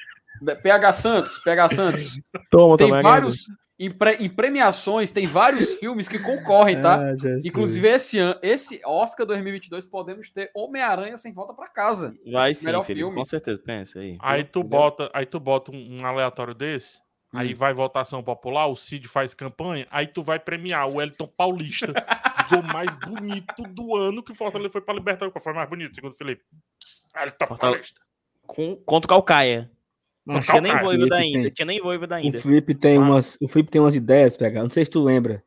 PH 0.61 0.93
Santos, 0.93 1.37
PH 1.39 1.69
Santos. 1.69 2.19
Toma, 2.51 2.77
tem 2.77 2.89
toma, 2.89 3.01
vários. 3.01 3.45
Em, 3.79 3.89
pre- 3.91 4.17
em 4.19 4.29
premiações, 4.29 5.11
tem 5.11 5.25
vários 5.27 5.73
filmes 5.79 6.07
que 6.07 6.19
concorrem, 6.19 6.79
tá? 6.81 6.99
Ah. 6.99 7.13
Inclusive, 7.43 7.87
esse 7.87 8.19
ano, 8.19 8.39
esse 8.41 8.79
Oscar 8.85 9.25
2022, 9.25 9.85
podemos 9.85 10.29
ter 10.29 10.51
Homem-Aranha 10.55 11.17
sem 11.17 11.33
volta 11.33 11.53
pra 11.53 11.67
casa. 11.67 12.15
Vai 12.31 12.53
sim, 12.53 12.65
Melhor 12.67 12.83
Felipe, 12.85 13.01
filme. 13.05 13.15
com 13.17 13.25
certeza. 13.25 13.61
Pensa 13.65 13.99
aí. 13.99 14.17
Aí 14.21 14.43
tu 14.43 14.59
Entendeu? 14.59 14.79
bota, 14.79 15.09
aí 15.13 15.25
tu 15.25 15.39
bota 15.39 15.71
um, 15.71 15.97
um 16.01 16.05
aleatório 16.05 16.53
desse, 16.53 16.99
aí 17.33 17.51
Hum. 17.53 17.57
vai 17.57 17.73
votação 17.73 18.21
popular, 18.23 18.67
o 18.67 18.75
Cid 18.75 19.07
faz 19.07 19.33
campanha, 19.33 19.87
aí 19.89 20.05
tu 20.07 20.23
vai 20.23 20.39
premiar 20.39 20.87
o 20.87 20.95
Wellington 20.97 21.27
Paulista, 21.27 21.91
gol 22.49 22.63
mais 22.63 22.93
bonito 22.93 23.63
do 23.69 23.95
ano 23.95 24.23
que 24.23 24.31
o 24.31 24.35
Fortaleza 24.35 24.71
foi 24.71 24.81
pra 24.81 24.93
Libertadores. 24.93 25.33
Qual 25.33 25.43
foi 25.43 25.53
mais 25.53 25.69
bonito, 25.69 25.95
segundo 25.95 26.11
o 26.13 26.15
Felipe? 26.15 26.43
Fortaleza. 27.13 27.57
Paulista. 27.57 28.01
Com, 28.45 28.75
contra 28.77 29.05
o 29.05 29.09
Calcaia. 29.09 29.71
Não, 30.25 30.35
Não 30.35 30.41
tinha 30.41 30.61
nem 30.61 30.77
voivoda 30.79 31.15
ainda. 31.17 31.51
Tinha 31.51 31.65
nem 31.65 31.81
voivoda 31.81 32.15
O 32.15 32.17
ainda. 32.17 32.39
Felipe 32.39 32.73
tem 32.73 32.97
Ah. 32.97 33.01
umas, 33.01 33.37
o 33.41 33.47
Felipe 33.47 33.69
tem 33.71 33.81
umas 33.81 33.95
ideias, 33.95 34.37
pegar. 34.37 34.61
Não 34.63 34.69
sei 34.69 34.85
se 34.85 34.91
tu 34.91 35.03
lembra. 35.03 35.43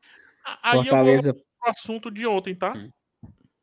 Aí 0.63 0.77
eu 0.77 0.83
Fortaleza. 0.83 1.33
vou 1.33 1.41
pro 1.59 1.71
assunto 1.71 2.11
de 2.11 2.25
ontem, 2.27 2.53
tá? 2.55 2.73
Hum. 2.75 2.91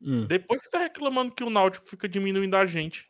Hum. 0.01 0.25
Depois 0.27 0.61
fica 0.63 0.77
reclamando 0.77 1.33
que 1.33 1.43
o 1.43 1.49
Náutico 1.49 1.87
fica 1.87 2.07
diminuindo 2.07 2.55
a 2.55 2.65
gente. 2.65 3.07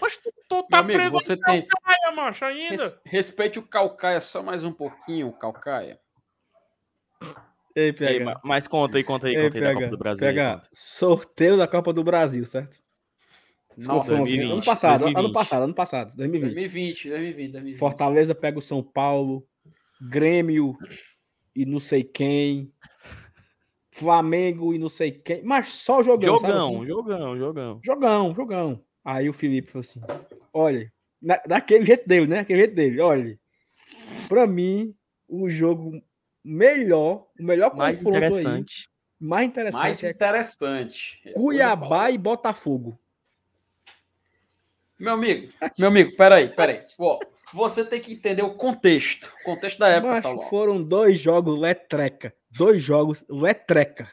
Mas 0.00 0.16
tu, 0.18 0.32
tu 0.48 0.62
tá 0.64 0.80
amigo, 0.80 0.98
preso 0.98 1.12
você 1.12 1.36
no 1.36 1.42
tem. 1.42 1.66
Calcaia, 1.66 2.12
macho, 2.14 2.44
ainda. 2.44 2.82
Res- 2.84 3.00
respeite 3.06 3.58
o 3.58 3.62
Calcaia 3.62 4.20
só 4.20 4.42
mais 4.42 4.64
um 4.64 4.72
pouquinho, 4.72 5.32
Calcaia. 5.32 5.98
Ei, 7.78 7.88
Ei, 7.90 7.92
PH. 7.92 8.24
ma- 8.24 8.40
mas 8.42 8.66
conta 8.66 8.98
aí, 8.98 9.04
conta 9.04 9.26
aí, 9.28 9.36
Ei, 9.36 9.44
conta 9.44 9.58
aí 9.58 9.62
da 9.62 9.68
PH. 9.70 9.80
Copa 9.80 9.90
do 9.90 9.98
Brasil. 9.98 10.26
aí, 10.28 10.34
PH, 10.34 10.54
conta. 10.56 10.68
sorteio 10.72 11.56
da 11.56 11.68
Copa 11.68 11.92
do 11.92 12.02
Brasil, 12.02 12.44
certo? 12.46 12.78
Nossa, 13.76 13.88
Confronto. 14.10 14.16
2020, 14.24 14.50
ano 14.52 14.64
passado, 14.64 15.04
ano 15.04 15.12
2020. 15.12 15.32
passado, 15.34 15.62
ano 15.62 15.74
passado, 15.74 16.16
2020. 16.16 16.54
2020, 16.54 17.08
2020, 17.10 17.52
2020. 17.52 17.78
Fortaleza 17.78 18.34
pega 18.34 18.58
o 18.58 18.62
São 18.62 18.82
Paulo, 18.82 19.46
Grêmio 20.00 20.76
e 21.54 21.64
não 21.64 21.78
sei 21.78 22.02
quem, 22.02 22.72
Flamengo 23.92 24.74
e 24.74 24.78
não 24.78 24.88
sei 24.88 25.12
quem, 25.12 25.42
mas 25.44 25.68
só 25.68 26.02
jogão, 26.02 26.38
sabe 26.38 26.54
Jogão, 26.54 26.76
assim? 26.76 26.86
jogão, 26.86 27.36
jogão. 27.38 27.80
Jogão, 27.84 28.34
jogão. 28.34 28.84
Aí 29.04 29.28
o 29.28 29.32
Felipe 29.32 29.70
falou 29.70 29.80
assim: 29.88 30.00
olha, 30.52 30.92
na- 31.22 31.40
daquele 31.46 31.84
jeito 31.86 32.08
dele, 32.08 32.26
né? 32.26 32.36
Daquele 32.38 32.58
jeito 32.60 32.74
dele, 32.74 33.00
olha. 33.00 33.38
Pra 34.28 34.46
mim, 34.46 34.94
o 35.28 35.48
jogo 35.48 36.02
melhor, 36.48 37.26
o 37.38 37.44
melhor 37.44 37.76
Mais 37.76 37.98
confronto 37.98 38.16
aí, 38.16 38.30
interessante. 38.30 38.88
mais 39.20 39.46
interessante 39.46 39.82
Mais 39.82 40.04
é 40.04 40.10
interessante. 40.10 41.20
Responda, 41.22 41.44
Cuiabá 41.44 42.10
e 42.10 42.16
Botafogo. 42.18 42.98
Meu 44.98 45.12
amigo, 45.12 45.52
meu 45.78 45.88
amigo, 45.88 46.16
peraí, 46.16 46.48
peraí. 46.48 46.84
Ó, 46.98 47.20
você 47.52 47.84
tem 47.84 48.00
que 48.00 48.14
entender 48.14 48.42
o 48.42 48.54
contexto. 48.54 49.32
O 49.42 49.44
contexto 49.44 49.78
da 49.78 49.88
época, 49.88 50.20
Saulo. 50.20 50.42
foram 50.48 50.82
dois 50.82 51.18
jogos 51.18 51.58
letreca. 51.60 52.34
Dois 52.50 52.82
jogos 52.82 53.24
letreca. 53.28 54.10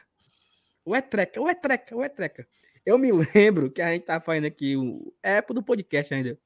Letreca, 0.86 1.42
letreca, 1.42 1.96
letreca. 1.96 2.48
Eu 2.84 2.98
me 2.98 3.10
lembro 3.34 3.70
que 3.70 3.82
a 3.82 3.90
gente 3.90 4.04
tá 4.04 4.20
fazendo 4.20 4.46
aqui 4.46 4.76
o 4.76 5.12
é 5.22 5.38
época 5.38 5.54
do 5.54 5.62
podcast 5.62 6.14
ainda. 6.14 6.38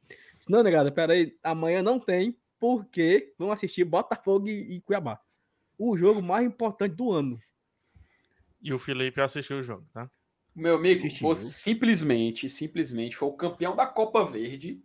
Não, 0.48 0.62
negada, 0.62 0.90
peraí, 0.90 1.36
amanhã 1.42 1.82
não 1.82 1.98
tem, 1.98 2.38
porque 2.58 3.34
vamos 3.36 3.54
assistir 3.54 3.84
Botafogo 3.84 4.48
e 4.48 4.76
e 4.76 4.80
Cuiabá. 4.80 5.20
O 5.82 5.96
jogo 5.96 6.20
mais 6.20 6.44
importante 6.44 6.94
do 6.94 7.10
ano. 7.10 7.40
E 8.62 8.72
o 8.74 8.78
Felipe 8.78 9.20
assistiu 9.20 9.58
o 9.58 9.62
jogo, 9.62 9.86
tá? 9.94 10.10
Meu 10.54 10.74
amigo, 10.74 10.98
Assistiu. 10.98 11.26
você 11.26 11.46
simplesmente, 11.50 12.48
simplesmente 12.50 13.16
foi 13.16 13.28
o 13.28 13.32
campeão 13.32 13.74
da 13.74 13.86
Copa 13.86 14.22
Verde. 14.24 14.82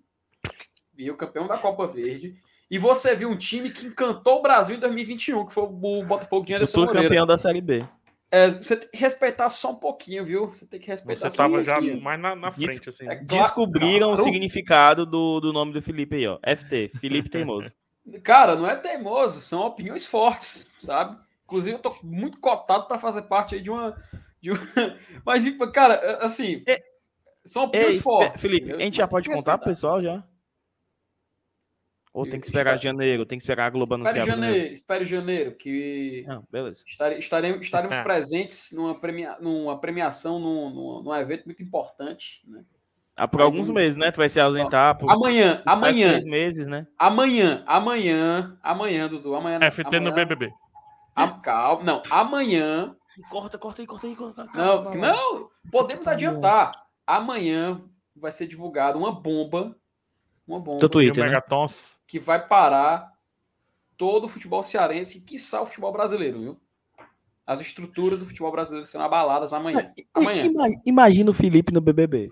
Viu? 0.94 1.18
Campeão 1.18 1.48
da 1.48 1.58
Copa 1.58 1.86
Verde. 1.86 2.38
E 2.72 2.80
você 2.80 3.14
viu 3.16 3.30
um 3.30 3.38
time 3.38 3.72
que 3.72 3.88
encantou 3.88 4.40
o 4.40 4.42
Brasil 4.42 4.78
em 4.78 4.80
2021, 4.80 5.46
que 5.46 5.54
foi 5.54 5.64
o 5.64 6.04
Botafogo 6.06 6.46
de 6.46 6.54
Anderson 6.54 6.86
Moreira. 6.86 7.04
campeão 7.10 7.28
da 7.28 7.38
Série 7.38 7.60
B. 7.62 7.86
É, 8.32 8.50
você 8.50 8.78
tem 8.78 8.90
que 8.90 8.98
respeitar 8.98 9.50
só 9.50 9.72
um 9.72 9.76
pouquinho, 9.76 10.24
viu? 10.24 10.48
Você 10.48 10.66
tem 10.66 10.80
que 10.80 10.88
respeitar 10.88 11.30
Você 11.30 11.36
só 11.36 11.46
um 11.46 11.52
tava 11.52 11.64
já 11.64 11.74
pouquinho. 11.76 12.02
mais 12.02 12.20
na, 12.20 12.36
na 12.36 12.52
frente, 12.52 12.88
assim. 12.90 13.04
É 13.06 13.16
claro- 13.16 13.26
Descobriram 13.26 14.08
o 14.12 14.16
claro. 14.16 14.24
significado 14.24 15.06
do, 15.06 15.40
do 15.42 15.52
nome 15.52 15.74
do 15.74 15.82
Felipe 15.82 16.16
aí, 16.16 16.28
ó. 16.28 16.40
FT, 16.44 16.92
Felipe 17.00 17.30
Teimoso. 17.30 17.74
Cara, 18.24 18.56
não 18.56 18.68
é 18.70 18.76
teimoso, 18.76 19.42
são 19.42 19.62
opiniões 19.66 20.06
fortes, 20.06 20.70
sabe? 20.86 21.18
Inclusive, 21.46 21.76
eu 21.76 21.80
tô 21.80 21.96
muito 22.04 22.40
cotado 22.40 22.88
para 22.88 22.98
fazer 22.98 23.24
parte 23.24 23.56
aí 23.56 23.62
de 23.62 23.70
uma. 23.70 23.96
De 24.42 24.52
uma... 24.52 24.60
Mas, 25.26 25.44
cara, 25.74 26.18
assim. 26.24 26.64
É- 26.68 26.84
São 27.46 27.66
opiniões 27.66 27.96
Ei, 27.96 28.02
fortes. 28.02 28.42
Felipe, 28.42 28.62
entendeu? 28.64 28.80
a 28.80 28.84
gente 28.84 28.98
já 28.98 29.08
pode 29.08 29.30
contar 29.30 29.58
pro 29.58 29.68
pessoal 29.68 30.02
já? 30.02 30.24
Ou 32.14 32.24
tem 32.24 32.40
que 32.40 32.46
Eu- 32.46 32.50
esperar 32.50 32.76
espera- 32.76 32.94
janeiro, 32.94 33.26
tem 33.26 33.38
que 33.38 33.44
esperar 33.44 33.66
a 33.66 33.70
Globo 33.70 33.94
anunciar 33.94 34.16
Espere 34.18 34.32
janeiro, 34.42 34.74
espere 34.74 35.06
janeiro, 35.06 35.52
que 35.56 36.24
Não, 36.26 36.48
beleza. 36.50 36.82
estare- 36.88 37.20
estaremos, 37.20 37.62
estaremos 37.62 37.96
presentes 38.08 38.72
numa, 38.72 38.98
premia, 39.00 39.36
numa 39.42 39.78
premiação, 39.80 40.40
num, 40.40 40.70
num, 40.70 41.04
num 41.04 41.14
evento 41.16 41.44
muito 41.46 41.62
importante. 41.62 42.42
Né? 42.48 42.64
Ah, 43.18 43.28
por 43.28 43.42
Mas 43.42 43.54
alguns 43.54 43.70
meses, 43.70 43.98
né? 43.98 44.12
Tu 44.12 44.18
vai 44.18 44.30
se 44.30 44.40
ausentar 44.40 44.98
por 44.98 45.10
Amanhã, 45.12 45.62
amanhã, 45.66 46.10
três 46.12 46.26
meses, 46.26 46.68
né? 46.68 46.88
amanhã, 46.98 47.64
amanhã, 47.68 48.58
amanhã, 48.64 49.08
Dudu, 49.10 49.36
amanhã. 49.36 49.60
FT 49.70 50.00
no 50.00 50.08
amanhã- 50.10 50.14
BBB. 50.26 50.54
Ah, 51.16 51.30
calma, 51.32 51.84
não, 51.84 52.04
amanhã 52.10 52.96
Corta, 53.30 53.58
corta 53.58 53.82
aí, 53.82 53.88
corta 53.88 54.08
aí, 54.08 54.16
corta 54.16 54.42
aí. 54.42 54.48
Não, 54.54 54.84
calma, 54.84 54.96
não, 54.98 55.50
podemos 55.72 56.06
adiantar. 56.08 56.74
Amanhã 57.08 57.82
vai 58.16 58.32
ser 58.32 58.46
divulgada 58.48 58.98
uma 58.98 59.12
bomba, 59.12 59.74
uma 60.46 60.60
bomba 60.60 60.80
Teu 60.80 60.88
E 60.88 60.90
o 60.90 60.90
Twitter, 60.92 61.24
né? 61.24 61.30
Megatons. 61.30 61.98
que 62.08 62.20
vai 62.20 62.46
parar 62.46 63.10
todo 63.96 64.26
o 64.26 64.28
futebol 64.28 64.62
cearense 64.62 65.20
e 65.20 65.22
quiçá 65.22 65.62
o 65.62 65.66
futebol 65.66 65.94
brasileiro, 65.94 66.40
viu? 66.42 66.62
As 67.48 67.62
estruturas 67.62 68.20
do 68.20 68.26
futebol 68.26 68.52
brasileiro 68.52 68.86
serão 68.86 69.06
abaladas 69.06 69.54
amanhã. 69.54 69.94
Amanhã. 70.14 70.44
Ima- 70.46 70.82
Imagina 70.86 71.30
o 71.32 71.34
Felipe 71.34 71.72
no 71.72 71.80
BBB. 71.80 72.32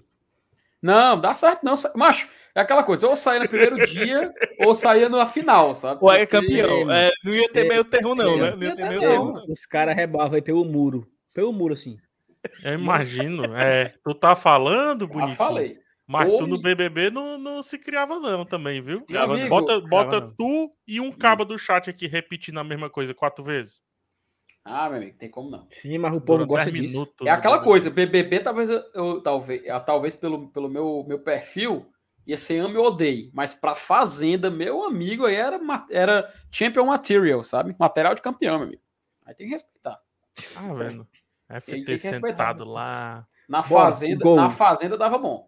Não, 0.82 1.18
dá 1.22 1.34
certo 1.36 1.64
não. 1.64 1.76
Macho, 1.95 2.28
é 2.56 2.61
aquela 2.61 2.83
coisa, 2.83 3.07
ou 3.07 3.15
saía 3.15 3.40
no 3.41 3.49
primeiro 3.49 3.77
dia, 3.85 4.32
ou 4.59 4.75
saía 4.75 5.09
na 5.09 5.25
final, 5.25 5.73
sabe? 5.73 5.99
Ou 6.01 6.11
é 6.11 6.25
campeão. 6.25 6.90
É, 6.91 7.11
não 7.23 7.33
ia 7.33 7.49
ter 7.51 7.67
meio 7.67 7.83
termo, 7.83 8.14
não, 8.15 8.38
né? 8.38 8.51
Não 8.56 8.61
ia 8.64 8.75
ter 8.75 8.83
ter 8.83 8.90
meio 8.90 8.99
termo, 9.01 9.33
não. 9.33 9.45
Os 9.49 9.65
caras 9.65 9.95
rebolam 9.95 10.33
aí 10.33 10.41
pelo 10.41 10.64
muro. 10.64 11.07
Pelo 11.33 11.51
muro, 11.51 11.73
assim. 11.73 11.98
Eu 12.64 12.73
imagino. 12.73 13.56
É, 13.56 13.93
tu 14.03 14.14
tá 14.14 14.35
falando, 14.35 15.01
Já 15.07 15.07
bonitinho. 15.14 15.35
falei. 15.35 15.77
Mas 16.06 16.30
Ô, 16.30 16.38
tu 16.38 16.48
no 16.48 16.61
BBB 16.61 17.09
não, 17.09 17.38
não 17.38 17.64
se 17.64 17.80
criava 17.80 18.19
não 18.19 18.45
também, 18.45 18.82
viu? 18.82 19.06
Amigo, 19.17 19.48
bota 19.49 19.80
bota 19.80 20.19
não. 20.19 20.33
tu 20.38 20.72
e 20.85 20.99
um 20.99 21.11
cabo 21.11 21.45
do 21.45 21.57
chat 21.57 21.90
aqui 21.90 22.07
repetindo 22.07 22.59
a 22.59 22.64
mesma 22.64 22.90
coisa 22.90 23.14
quatro 23.14 23.41
vezes. 23.43 23.82
Ah, 24.65 24.90
meu 24.90 24.98
amigo, 24.98 25.17
tem 25.17 25.30
como 25.30 25.49
não. 25.49 25.65
Sim, 25.72 25.98
mas 25.98 26.14
o 26.14 26.22
povo 26.22 26.45
gosta 26.45 26.69
10 26.69 26.82
disso. 26.83 26.93
minutos 26.93 27.15
É 27.25 27.32
no 27.32 27.35
aquela 27.38 27.56
BBB. 27.56 27.69
coisa, 27.69 27.90
BBB 27.90 28.40
talvez 28.41 28.69
eu, 28.69 29.22
talvez, 29.22 29.69
ah, 29.69 29.80
talvez 29.80 30.14
pelo, 30.15 30.49
pelo 30.49 30.69
meu, 30.69 31.06
meu 31.07 31.19
perfil 31.19 31.85
ia 32.26 32.38
ser 32.38 32.60
ame 32.60 32.77
ou 32.77 32.85
odeie, 32.88 33.30
mas 33.34 33.53
pra 33.53 33.76
Fazenda, 33.76 34.50
meu 34.50 34.84
amigo, 34.84 35.26
aí 35.26 35.35
era, 35.35 35.60
era 35.90 36.34
champion 36.52 36.85
material, 36.85 37.43
sabe? 37.43 37.76
Material 37.77 38.16
de 38.16 38.22
campeão, 38.22 38.58
meu 38.60 38.68
amigo. 38.68 38.82
Aí 39.26 39.34
tem 39.35 39.48
que 39.48 39.53
respeitar. 39.53 40.00
Ah, 40.56 40.74
velho. 40.74 41.08
Tem 41.48 41.58
FT 41.61 41.82
que 41.84 41.92
respeitar. 41.92 42.22
sentado 42.30 42.66
lá. 42.66 43.26
Na 43.48 43.61
Bora, 43.61 43.85
Fazenda, 43.85 44.35
na 44.35 44.50
Fazenda 44.50 44.98
dava 44.98 45.18
bom. 45.18 45.48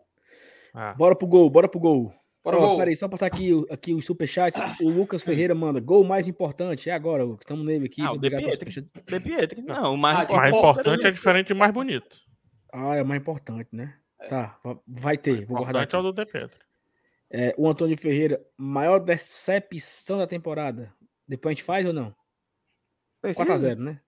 Ah, 0.74 0.94
Bora 0.94 1.16
pro 1.16 1.26
gol, 1.28 1.50
bora 1.50 1.68
pro 1.68 1.80
gol. 1.80 2.14
Bora, 2.44 2.58
gol. 2.58 2.78
peraí, 2.78 2.95
só 2.95 3.08
passar 3.08 3.26
aqui, 3.26 3.52
o- 3.54 3.66
aqui 3.72 3.92
o 3.94 4.02
superchat. 4.02 4.56
O 4.80 4.90
Lucas 4.90 5.24
Ferreira 5.24 5.56
manda 5.56 5.80
gol 5.80 6.04
mais 6.04 6.28
importante. 6.28 6.90
É 6.90 6.94
agora, 6.94 7.24
estamos 7.40 7.66
nele 7.66 7.88
aqui. 7.88 8.02
Ah, 8.04 8.12
o 8.12 8.18
De 8.20 8.30
Pietri. 8.30 8.70
De 9.08 9.20
Pietri. 9.20 9.62
Não, 9.64 9.95
o 9.95 9.98
mais 9.98 10.20
Ah, 10.20 10.24
importante. 10.26 10.42
mais 10.52 10.56
importante 10.56 11.08
é 11.08 11.12
diferente 11.12 11.50
e 11.50 11.54
mais 11.56 11.72
bonito. 11.72 12.16
Ah, 12.72 12.95
é 12.98 13.02
o 13.02 13.06
mais 13.06 13.20
importante, 13.20 13.70
né? 13.72 13.95
Tá, 14.30 14.60
va- 14.64 14.78
vai 14.88 15.18
ter, 15.18 15.45
vou 15.45 15.58
guardar 15.58 15.84
importante 15.84 15.95
é 15.95 15.98
o 15.98 16.02
do 16.04 16.14
De 16.14 16.26
Pedro. 16.26 16.60
É, 17.30 17.54
o 17.58 17.68
Antônio 17.68 17.98
Ferreira, 17.98 18.44
maior 18.58 19.00
decepção 19.00 20.18
da 20.18 20.28
temporada. 20.28 20.94
Depois 21.28 21.52
a 21.52 21.56
gente 21.56 21.64
faz 21.64 21.86
ou 21.86 21.92
não? 21.94 22.16
Precisa. 23.22 23.45
4x0, 23.45 23.78
né? 23.78 24.02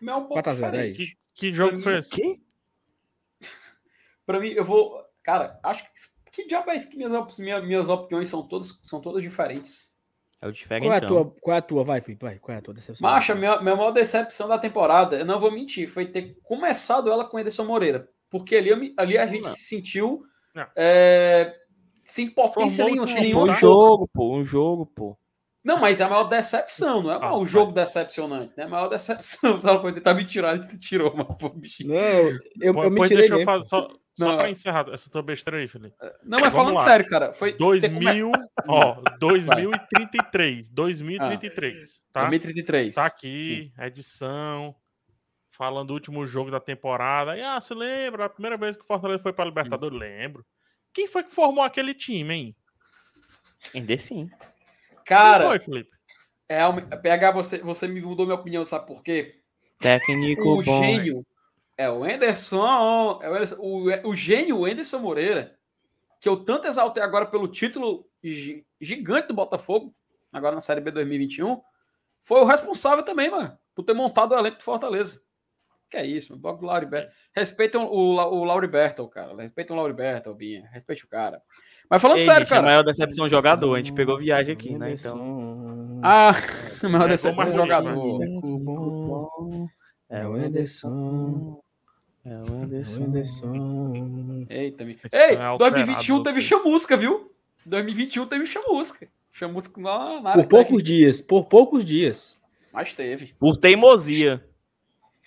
Mas 0.00 0.14
é 0.14 0.16
um 0.18 0.20
pouco 0.20 0.34
4 0.34 0.50
a 0.52 0.54
0, 0.54 0.66
é 0.66 0.70
diferente. 0.90 1.02
isso. 1.02 1.12
Que, 1.34 1.46
que 1.46 1.52
jogo 1.52 1.72
Pra 1.74 1.80
foi 1.82 1.92
mim, 1.92 1.98
esse? 1.98 2.10
Que? 2.10 2.42
Pra 4.26 4.40
mim, 4.40 4.48
eu 4.50 4.64
vou. 4.64 5.02
Cara, 5.22 5.58
acho 5.62 5.84
que. 5.84 5.90
Que 6.32 6.48
diabo 6.48 6.68
é 6.72 6.74
isso 6.74 6.90
que 6.90 6.96
minhas, 6.96 7.12
op- 7.12 7.30
minha- 7.40 7.60
minhas 7.62 7.88
opiniões 7.88 8.28
são 8.28 8.42
todas, 8.48 8.80
são 8.82 9.00
todas 9.00 9.22
diferentes? 9.22 9.94
É 10.42 10.48
o 10.48 10.52
Qual 10.52 10.52
é, 10.52 10.74
a 10.76 10.78
diferentão. 10.80 11.08
tua, 11.08 11.34
qual 11.40 11.54
é 11.54 11.58
a 11.58 11.62
tua? 11.62 11.84
Vai, 11.84 12.00
Felipe, 12.00 12.24
vai. 12.24 12.38
Qual 12.40 12.52
é 12.52 12.58
a 12.58 12.60
tua 12.60 12.74
decepção? 12.74 13.08
Macha, 13.08 13.34
a 13.34 13.36
minha, 13.36 13.62
minha 13.62 13.76
maior 13.76 13.92
decepção 13.92 14.48
da 14.48 14.58
temporada, 14.58 15.16
eu 15.20 15.24
não 15.24 15.38
vou 15.38 15.52
mentir, 15.52 15.88
foi 15.88 16.06
ter 16.10 16.36
começado 16.42 17.08
ela 17.08 17.24
com 17.24 17.36
o 17.36 17.40
Ederson 17.40 17.64
Moreira. 17.64 18.10
Porque 18.28 18.56
ali, 18.56 18.92
ali 18.98 19.16
a 19.16 19.26
gente 19.26 19.44
Não. 19.44 19.50
se 19.52 19.62
sentiu. 19.62 20.26
É, 20.76 21.54
sem 22.04 22.30
potência 22.30 22.84
nenhuma, 22.84 23.02
um 23.02 23.06
sem 23.06 23.14
time, 23.16 23.26
nenhuma 23.28 23.44
Um 23.44 23.46
tá? 23.46 23.52
força. 23.56 23.66
jogo, 23.66 24.08
pô. 24.12 24.36
Um 24.36 24.44
jogo, 24.44 24.86
pô. 24.86 25.18
Não, 25.64 25.78
mas 25.78 25.98
é 25.98 26.04
a 26.04 26.08
maior 26.10 26.24
decepção, 26.24 27.00
não 27.00 27.10
é 27.12 27.14
Ah, 27.22 27.34
o 27.34 27.38
vai. 27.38 27.46
jogo 27.46 27.72
decepcionante, 27.72 28.52
né? 28.54 28.64
A 28.64 28.68
maior 28.68 28.88
decepção. 28.88 29.58
Se 29.60 29.66
ela 29.68 29.80
pode 29.80 29.96
tentar 29.96 30.12
me 30.12 30.24
tirar, 30.26 30.54
ele 30.54 30.64
se 30.64 30.78
tirou, 30.78 31.14
mas 31.16 31.26
pô, 31.38 31.48
bichinho. 31.48 31.88
Não, 31.94 31.96
eu, 31.96 32.38
eu, 32.60 32.74
Pois 32.74 32.90
me 32.92 33.00
tirei 33.08 33.16
deixa 33.28 33.34
eu 33.36 33.44
fazer, 33.46 33.64
só, 33.64 33.88
só 34.18 34.26
Não. 34.28 34.36
pra 34.36 34.50
encerrar 34.50 34.86
essa 34.92 35.08
tua 35.08 35.22
besteira 35.22 35.58
aí, 35.58 35.66
Felipe. 35.66 35.96
Não, 36.22 36.38
mas 36.38 36.50
Vamos 36.50 36.52
falando 36.54 36.74
lá. 36.74 36.80
sério, 36.84 37.08
cara, 37.08 37.32
foi. 37.32 37.52
ter 37.52 37.58
come- 37.58 37.78
2000, 37.80 38.32
ó, 38.68 38.96
2033, 39.18 40.68
2033, 40.68 42.02
tá? 42.12 42.20
2033. 42.28 42.94
Tá 42.94 43.06
aqui, 43.06 43.72
edição, 43.78 44.74
falando 45.56 45.88
do 45.88 45.94
último 45.94 46.26
jogo 46.26 46.50
da 46.50 46.60
temporada. 46.60 47.36
E, 47.36 47.42
ah, 47.42 47.60
você 47.60 47.74
lembra? 47.74 48.24
A 48.24 48.28
primeira 48.28 48.56
vez 48.56 48.76
que 48.76 48.82
o 48.82 48.86
Fortaleza 48.86 49.22
foi 49.22 49.32
pra 49.32 49.44
Libertadores? 49.44 49.98
Lembro. 49.98 50.44
Quem 50.92 51.06
foi 51.06 51.22
que 51.22 51.30
formou 51.30 51.62
aquele 51.64 51.94
time, 51.94 52.34
hein? 52.34 52.56
Ainda 53.74 53.96
sim. 53.98 54.30
Cara, 55.04 55.38
Quem 55.38 55.46
foi, 55.48 55.58
Felipe? 55.58 55.90
é, 56.48 56.96
PH, 56.96 57.30
você, 57.32 57.58
você 57.58 57.86
me 57.88 58.00
mudou 58.00 58.26
minha 58.26 58.38
opinião, 58.38 58.64
sabe 58.64 58.86
por 58.86 59.02
quê? 59.02 59.40
Técnico 59.78 60.42
o 60.48 60.62
bom. 60.62 60.82
gênio 60.82 61.26
é 61.76 61.90
o 61.90 62.04
Anderson, 62.04 63.20
é 63.22 63.28
o, 63.30 63.34
Anderson- 63.34 63.56
o, 63.58 64.08
o 64.10 64.14
gênio 64.14 64.58
o 64.58 64.64
Anderson 64.66 64.98
Moreira, 64.98 65.58
que 66.20 66.28
eu 66.28 66.36
tanto 66.44 66.66
exaltei 66.66 67.02
agora 67.02 67.26
pelo 67.26 67.48
título 67.48 68.06
gi- 68.22 68.64
gigante 68.80 69.28
do 69.28 69.34
Botafogo, 69.34 69.94
agora 70.32 70.54
na 70.54 70.60
Série 70.60 70.80
B 70.80 70.90
2021, 70.90 71.60
foi 72.22 72.40
o 72.40 72.44
responsável 72.44 73.04
também, 73.04 73.30
mano, 73.30 73.58
por 73.74 73.82
ter 73.82 73.92
montado 73.94 74.32
o 74.32 74.38
elenco 74.38 74.58
do 74.58 74.62
Fortaleza. 74.64 75.22
Que 75.90 75.96
é 75.98 76.06
isso. 76.06 76.36
Bloco 76.36 76.60
do 76.60 76.66
Lauriberto. 76.66 77.12
Respeitam 77.34 77.84
o, 77.86 78.14
o 78.16 78.44
Lauriberto, 78.44 79.06
cara. 79.08 79.34
Respeitam 79.36 79.76
o 79.76 79.78
Lauriberto, 79.78 80.34
Binha. 80.34 80.68
Respeite 80.72 81.04
o 81.04 81.08
cara. 81.08 81.40
Mas 81.88 82.00
falando 82.02 82.18
Ei, 82.18 82.24
sério, 82.24 82.40
gente, 82.40 82.52
A 82.52 82.56
cara. 82.56 82.66
maior 82.66 82.82
decepção 82.82 83.28
jogador. 83.28 83.74
A 83.74 83.78
gente 83.78 83.92
pegou 83.92 84.18
viagem 84.18 84.52
aqui, 84.54 84.76
né? 84.76 84.92
Então. 84.92 86.00
Ah, 86.02 86.30
a 86.82 86.88
maior 86.88 87.04
É, 87.04 87.08
decepção 87.08 87.48
a 87.48 87.52
jogador. 87.52 88.20
É 90.08 90.26
o 90.26 90.34
Anderson. 90.34 91.60
É 92.24 92.30
o 92.30 92.46
É 92.46 92.62
Anderson. 92.64 93.04
Anderson. 93.04 94.46
Eita, 94.48 94.84
Esse 94.84 95.00
Ei, 95.12 95.34
é 95.34 95.42
alterado, 95.44 95.58
2021 95.58 96.22
teve 96.22 96.40
chamusca, 96.40 96.96
viu? 96.96 97.30
2021 97.66 98.26
teve 98.26 98.46
chamusca. 98.46 99.08
Chamusca 99.32 99.80
na, 99.80 100.20
na 100.20 100.30
área 100.30 100.42
Por 100.44 100.48
poucos 100.48 100.82
dias, 100.82 101.20
por 101.20 101.44
poucos 101.46 101.84
dias. 101.84 102.40
Mas 102.72 102.92
teve. 102.92 103.34
Por 103.38 103.56
teimosia. 103.56 104.44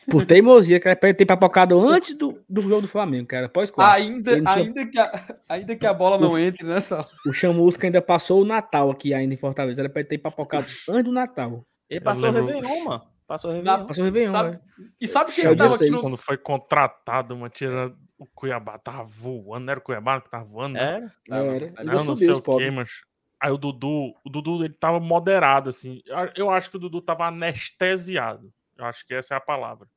Por 0.10 0.24
teimosia, 0.26 0.80
que 0.80 0.88
era 0.88 0.96
pra 0.96 1.10
ele 1.10 1.18
ter 1.18 1.26
papocado 1.26 1.80
antes 1.80 2.16
do, 2.16 2.42
do 2.50 2.62
jogo 2.62 2.82
do 2.82 2.88
Flamengo, 2.88 3.28
cara. 3.28 3.48
Após 3.48 3.70
quase. 3.70 4.04
Ainda, 4.04 4.38
não 4.42 4.54
tinha- 4.54 4.66
ainda, 4.66 4.86
que 4.86 5.00
a, 5.00 5.36
ainda 5.50 5.76
que 5.76 5.86
a 5.86 5.94
bola 5.94 6.18
não 6.18 6.38
entre 6.38 6.66
nessa. 6.66 7.06
O 7.26 7.34
Chamusca 7.34 7.86
ainda 7.88 8.02
passou 8.02 8.42
o 8.42 8.46
Natal 8.46 8.90
aqui 8.90 9.14
ainda 9.14 9.34
em 9.34 9.38
Fortaleza. 9.38 9.82
Era 9.82 9.90
pra 9.90 10.00
ele 10.02 10.10
ter 10.10 10.18
papocado 10.18 10.66
antes 10.90 11.04
do 11.04 11.12
Natal. 11.12 11.66
Ele 11.90 12.02
passou 12.02 12.30
o 12.30 12.32
Réveillon, 12.32 12.84
mano. 12.86 13.04
Passou 13.28 13.52
o 13.52 13.54
Réveillon. 13.54 13.86
Passou 13.86 14.02
o 14.04 14.06
Réveillon, 14.06 14.32
Sabe- 14.32 14.52
né? 14.52 14.60
E 15.02 15.08
sabe 15.08 15.32
quem 15.34 15.44
É 15.46 15.50
o 15.50 15.56
tava 15.58 15.76
aqui 15.76 15.90
no. 15.90 16.00
Quando 16.02 16.18
foi 16.18 16.38
contratado, 16.38 17.36
uma 17.36 17.50
tira 17.50 17.94
o 18.18 18.26
Cuiabá 18.34 18.78
tava 18.80 19.04
voando, 19.04 19.66
não 19.66 19.72
era 19.72 19.80
o 19.80 19.84
Cuiabá 19.84 20.20
que 20.22 20.30
tava 20.30 20.46
voando, 20.46 20.74
né? 20.74 20.96
Era? 20.96 21.14
Tava, 21.28 21.44
Era. 21.56 21.66
Não, 21.84 21.94
não 21.94 22.00
subiu 22.00 22.34
sei 22.36 22.44
o 22.54 22.58
que, 22.58 22.72
mas. 22.72 22.90
Aí 23.40 23.52
o 23.52 23.58
Dudu, 23.58 24.16
o 24.26 24.30
Dudu 24.30 24.64
ele 24.66 24.74
tava 24.74 25.00
moderado, 25.00 25.70
assim. 25.70 26.02
Eu 26.36 26.50
acho 26.50 26.72
que 26.72 26.78
o 26.78 26.80
Dudu 26.80 27.02
tava 27.02 27.28
anestesiado. 27.28 28.52
Eu 28.78 28.86
acho 28.86 29.06
que 29.06 29.14
essa 29.14 29.34
é 29.34 29.38
a 29.38 29.42
palavra. 29.42 29.88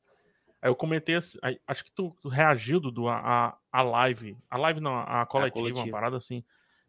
Aí 0.62 0.68
eu 0.68 0.76
comentei 0.76 1.14
assim, 1.14 1.38
aí, 1.42 1.58
acho 1.66 1.84
que 1.84 1.92
tu, 1.92 2.14
tu 2.20 2.28
reagiu, 2.28 2.80
Dudu, 2.80 3.08
a, 3.08 3.18
a, 3.18 3.58
a 3.72 3.82
live. 3.82 4.36
A 4.50 4.58
live 4.58 4.80
não, 4.80 4.98
a 4.98 5.24
coletiva, 5.26 5.58
uma 5.58 5.72
coletiva. 5.72 5.90
parada 5.90 6.16
assim. 6.16 6.44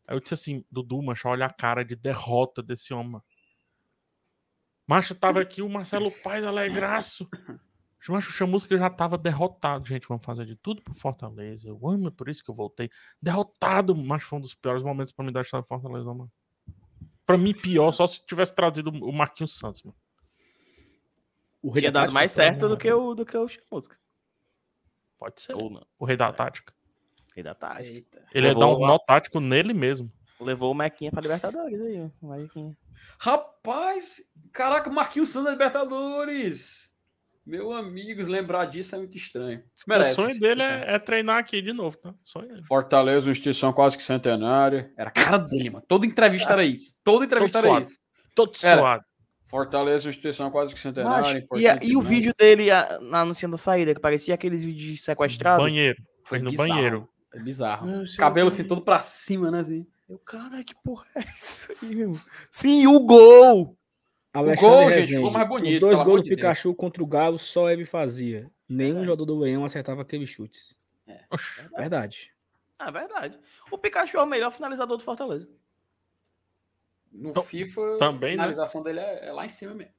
Aí 0.07 0.15
eu 0.15 0.19
disse 0.19 0.33
assim, 0.33 0.65
Dudu, 0.69 1.01
macho, 1.01 1.27
olha 1.27 1.45
a 1.45 1.53
cara 1.53 1.85
de 1.85 1.95
derrota 1.95 2.61
desse 2.61 2.93
homem. 2.93 3.21
Macho, 4.85 5.15
tava 5.15 5.39
aqui 5.39 5.61
o 5.61 5.69
Marcelo 5.69 6.11
Paz 6.11 6.43
alegraço. 6.43 7.29
Macho, 8.09 8.29
o 8.29 8.33
Chamusca 8.33 8.77
já 8.77 8.89
tava 8.89 9.17
derrotado. 9.17 9.87
Gente, 9.87 10.07
vamos 10.07 10.25
fazer 10.25 10.45
de 10.45 10.55
tudo 10.55 10.81
pro 10.81 10.93
Fortaleza. 10.93 11.67
Eu 11.69 11.79
amo, 11.87 12.07
é 12.07 12.11
por 12.11 12.27
isso 12.27 12.43
que 12.43 12.49
eu 12.49 12.55
voltei. 12.55 12.89
Derrotado, 13.21 13.95
mas 13.95 14.23
foi 14.23 14.39
um 14.39 14.41
dos 14.41 14.55
piores 14.55 14.83
momentos 14.83 15.13
pra 15.13 15.23
mim 15.23 15.31
da 15.31 15.39
história 15.39 15.61
do 15.61 15.67
Fortaleza, 15.67 16.13
mano. 16.13 16.31
Pra 17.25 17.37
mim, 17.37 17.53
pior, 17.53 17.91
só 17.91 18.05
se 18.07 18.25
tivesse 18.25 18.53
trazido 18.53 18.89
o 18.89 19.13
Marquinhos 19.13 19.57
Santos, 19.57 19.83
mano. 19.83 19.95
O 21.61 21.69
rei 21.69 21.81
Tinha 21.81 21.91
da 21.91 21.99
dado 22.01 22.07
tática 22.07 22.19
mais 22.19 22.31
certo 22.31 22.67
do 22.67 22.77
que 22.77 22.91
o, 22.91 23.13
do 23.13 23.25
que 23.25 23.37
o 23.37 23.47
Chamusca. 23.47 23.97
Pode 25.17 25.41
ser. 25.41 25.55
Ou 25.55 25.69
não. 25.69 25.85
O 25.99 26.05
rei 26.05 26.17
da 26.17 26.31
tática. 26.33 26.73
Rei 27.35 27.43
da 27.43 27.53
tarde. 27.53 27.89
Eita. 27.89 28.25
Ele 28.33 28.47
ia 28.47 28.53
dar 28.53 28.59
Levou 28.59 28.83
um 28.83 28.87
nó 28.87 28.97
tático 28.97 29.39
nele 29.39 29.73
mesmo. 29.73 30.11
Levou 30.39 30.71
o 30.71 30.75
Mequinha 30.75 31.11
pra 31.11 31.21
Libertadores 31.21 31.79
aí, 31.79 32.01
ó. 32.21 32.27
Mequinha. 32.27 32.75
Rapaz, 33.19 34.21
caraca, 34.51 34.89
Marquinhos 34.89 35.29
Santos 35.29 35.45
da 35.45 35.51
Libertadores. 35.51 36.91
Meu 37.45 37.73
amigos, 37.73 38.27
lembrar 38.27 38.65
disso 38.65 38.95
é 38.95 38.99
muito 38.99 39.17
estranho. 39.17 39.63
Merece. 39.87 40.11
O 40.19 40.23
sonho 40.23 40.39
dele 40.39 40.61
é, 40.61 40.95
é 40.95 40.99
treinar 40.99 41.37
aqui 41.37 41.61
de 41.61 41.73
novo, 41.73 41.97
tá? 41.97 42.13
Sonho 42.23 42.47
dele. 42.47 42.63
Fortaleza, 42.63 43.27
uma 43.27 43.31
instituição 43.31 43.73
quase 43.73 43.97
que 43.97 44.03
centenária. 44.03 44.91
Era 44.97 45.09
a 45.09 45.13
cara 45.13 45.37
dele, 45.37 45.69
mano. 45.71 45.85
Toda 45.87 46.05
entrevista 46.05 46.53
era 46.53 46.63
isso. 46.63 46.95
Toda 47.03 47.25
entrevista 47.25 47.59
Todo 47.59 47.65
era 47.65 47.73
suado. 47.73 47.85
isso. 47.85 47.99
Todo 48.35 48.51
Era. 48.63 48.81
suado. 48.81 49.05
Fortaleza, 49.51 50.05
uma 50.05 50.09
instituição 50.11 50.49
quase 50.49 50.73
que 50.73 50.79
centenária. 50.79 51.27
e, 51.27 51.35
a- 51.35 51.37
importante 51.73 51.87
e 51.87 51.95
o 51.97 52.01
vídeo 52.01 52.33
dele 52.37 52.71
a- 52.71 52.97
na 53.01 53.21
anunciando 53.21 53.55
a 53.55 53.57
saída, 53.59 53.93
que 53.93 53.99
parecia 54.01 54.33
aqueles 54.33 54.63
vídeos 54.63 54.95
de 54.95 54.97
sequestrado? 54.97 55.61
Banheiro. 55.61 56.01
Foi 56.23 56.39
no 56.39 56.49
bizarro. 56.49 56.69
banheiro. 56.69 57.09
É 57.33 57.39
bizarro. 57.39 57.85
Não 57.87 58.05
sei 58.07 58.17
Cabelo 58.17 58.47
o 58.47 58.51
assim, 58.51 58.65
todo 58.67 58.81
pra 58.81 58.99
cima, 58.99 59.51
né? 59.51 59.59
Assim. 59.59 59.85
Eu, 60.09 60.17
cara, 60.19 60.63
que 60.63 60.73
porra 60.83 61.05
é 61.15 61.23
isso 61.35 61.71
aí, 61.83 61.95
meu? 61.95 62.13
Sim, 62.49 62.87
o 62.87 62.99
gol! 63.01 63.77
Alexandre 64.33 64.69
gol, 64.69 64.83
gente, 64.85 64.93
Rezende. 64.95 65.15
ficou 65.17 65.31
mais 65.31 65.47
bonito, 65.49 65.73
Os 65.73 65.79
dois 65.81 66.01
gols 66.03 66.21
do 66.21 66.23
de 66.23 66.35
Pikachu 66.35 66.73
contra 66.73 67.03
o 67.03 67.07
Galo 67.07 67.37
só 67.37 67.69
ele 67.69 67.85
fazia. 67.85 68.49
Nenhum 68.67 69.03
jogador 69.03 69.25
do 69.25 69.37
Leão 69.37 69.65
acertava 69.65 70.01
aqueles 70.01 70.29
chutes. 70.29 70.77
Oxi. 71.29 71.61
Verdade. 71.75 72.31
Ah, 72.79 72.89
verdade. 72.89 73.37
O 73.69 73.77
Pikachu 73.77 74.17
é 74.17 74.23
o 74.23 74.25
melhor 74.25 74.49
finalizador 74.51 74.97
do 74.97 75.03
Fortaleza. 75.03 75.47
No 77.11 77.29
Então, 77.31 77.43
FIFA, 77.43 77.97
também, 77.99 78.29
a 78.29 78.37
né? 78.37 78.43
finalização 78.43 78.81
dele 78.83 78.99
é, 78.99 79.27
é 79.27 79.31
lá 79.31 79.45
em 79.45 79.49
cima 79.49 79.73
mesmo. 79.73 79.91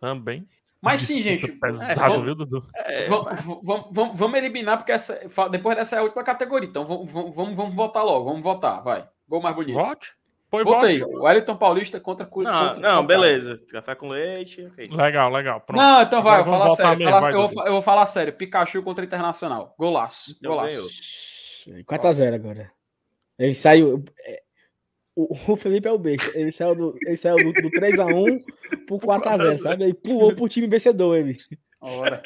Também. 0.00 0.46
Mas 0.80 1.00
sim, 1.00 1.22
gente. 1.22 1.50
Pesado, 1.52 2.00
vamos- 2.12 2.24
viu, 2.24 2.34
Dudu? 2.34 2.66
É, 2.74 3.06
Vamos, 3.06 3.40
vamos, 3.42 3.88
vamos, 3.90 4.18
vamos 4.18 4.38
eliminar, 4.38 4.76
porque 4.76 4.92
essa, 4.92 5.18
depois 5.50 5.76
dessa 5.76 5.96
é 5.96 5.98
a 5.98 6.02
última 6.02 6.22
categoria. 6.22 6.68
Então 6.68 6.84
vamos, 6.86 7.10
vamos, 7.10 7.56
vamos, 7.56 7.74
votar 7.74 8.04
logo. 8.04 8.26
Vamos 8.26 8.42
votar, 8.42 8.82
vai. 8.82 9.08
Gol 9.26 9.40
mais 9.40 9.56
bonito. 9.56 9.74
Vote. 9.76 10.14
Foi 10.50 10.62
Votei. 10.62 11.00
vote. 11.00 11.14
O 11.16 11.22
Wellington 11.24 11.56
Paulista 11.56 11.98
contra 11.98 12.24
não, 12.26 12.30
contra 12.30 12.52
não, 12.54 12.72
contra- 12.74 13.02
beleza. 13.02 13.60
Café 13.72 13.94
com 13.94 14.08
leite, 14.08 14.64
ok. 14.70 14.88
Legal, 14.88 15.32
legal. 15.32 15.60
Pronto. 15.62 15.80
Não, 15.80 16.02
então 16.02 16.22
vai, 16.22 16.40
eu 16.40 16.44
vou 16.44 16.58
falar 16.58 16.70
sério. 16.76 16.98
mesmo, 16.98 17.10
Fala- 17.10 17.20
vai, 17.22 17.34
eu, 17.34 17.48
vou, 17.48 17.66
eu 17.66 17.72
vou 17.72 17.82
falar 17.82 18.06
sério. 18.06 18.32
Pikachu 18.34 18.82
contra 18.82 19.04
Internacional. 19.04 19.74
Golaço. 19.78 20.36
Então 20.38 20.52
Golaço. 20.52 20.76
ganhou. 21.66 21.84
4x0 21.86 22.34
agora. 22.34 22.70
Ele 23.38 23.54
saiu. 23.54 24.04
É, 25.16 25.20
O, 25.20 25.52
o 25.52 25.56
Felipe 25.56 25.88
é 25.88 25.92
o 25.92 25.98
besta. 25.98 26.36
Ele 26.38 26.52
saiu 26.52 26.74
do, 26.74 26.96
ele 27.02 27.16
saiu 27.16 27.36
do, 27.36 27.52
do 27.52 27.70
3x1 27.70 28.40
pro 28.86 28.98
4x0, 28.98 29.58
sabe? 29.58 29.84
Aí 29.84 29.94
pulou 29.94 30.34
pro 30.34 30.48
time 30.48 30.66
vencedor, 30.66 31.16
ele. 31.16 31.36
Ora. 31.80 32.22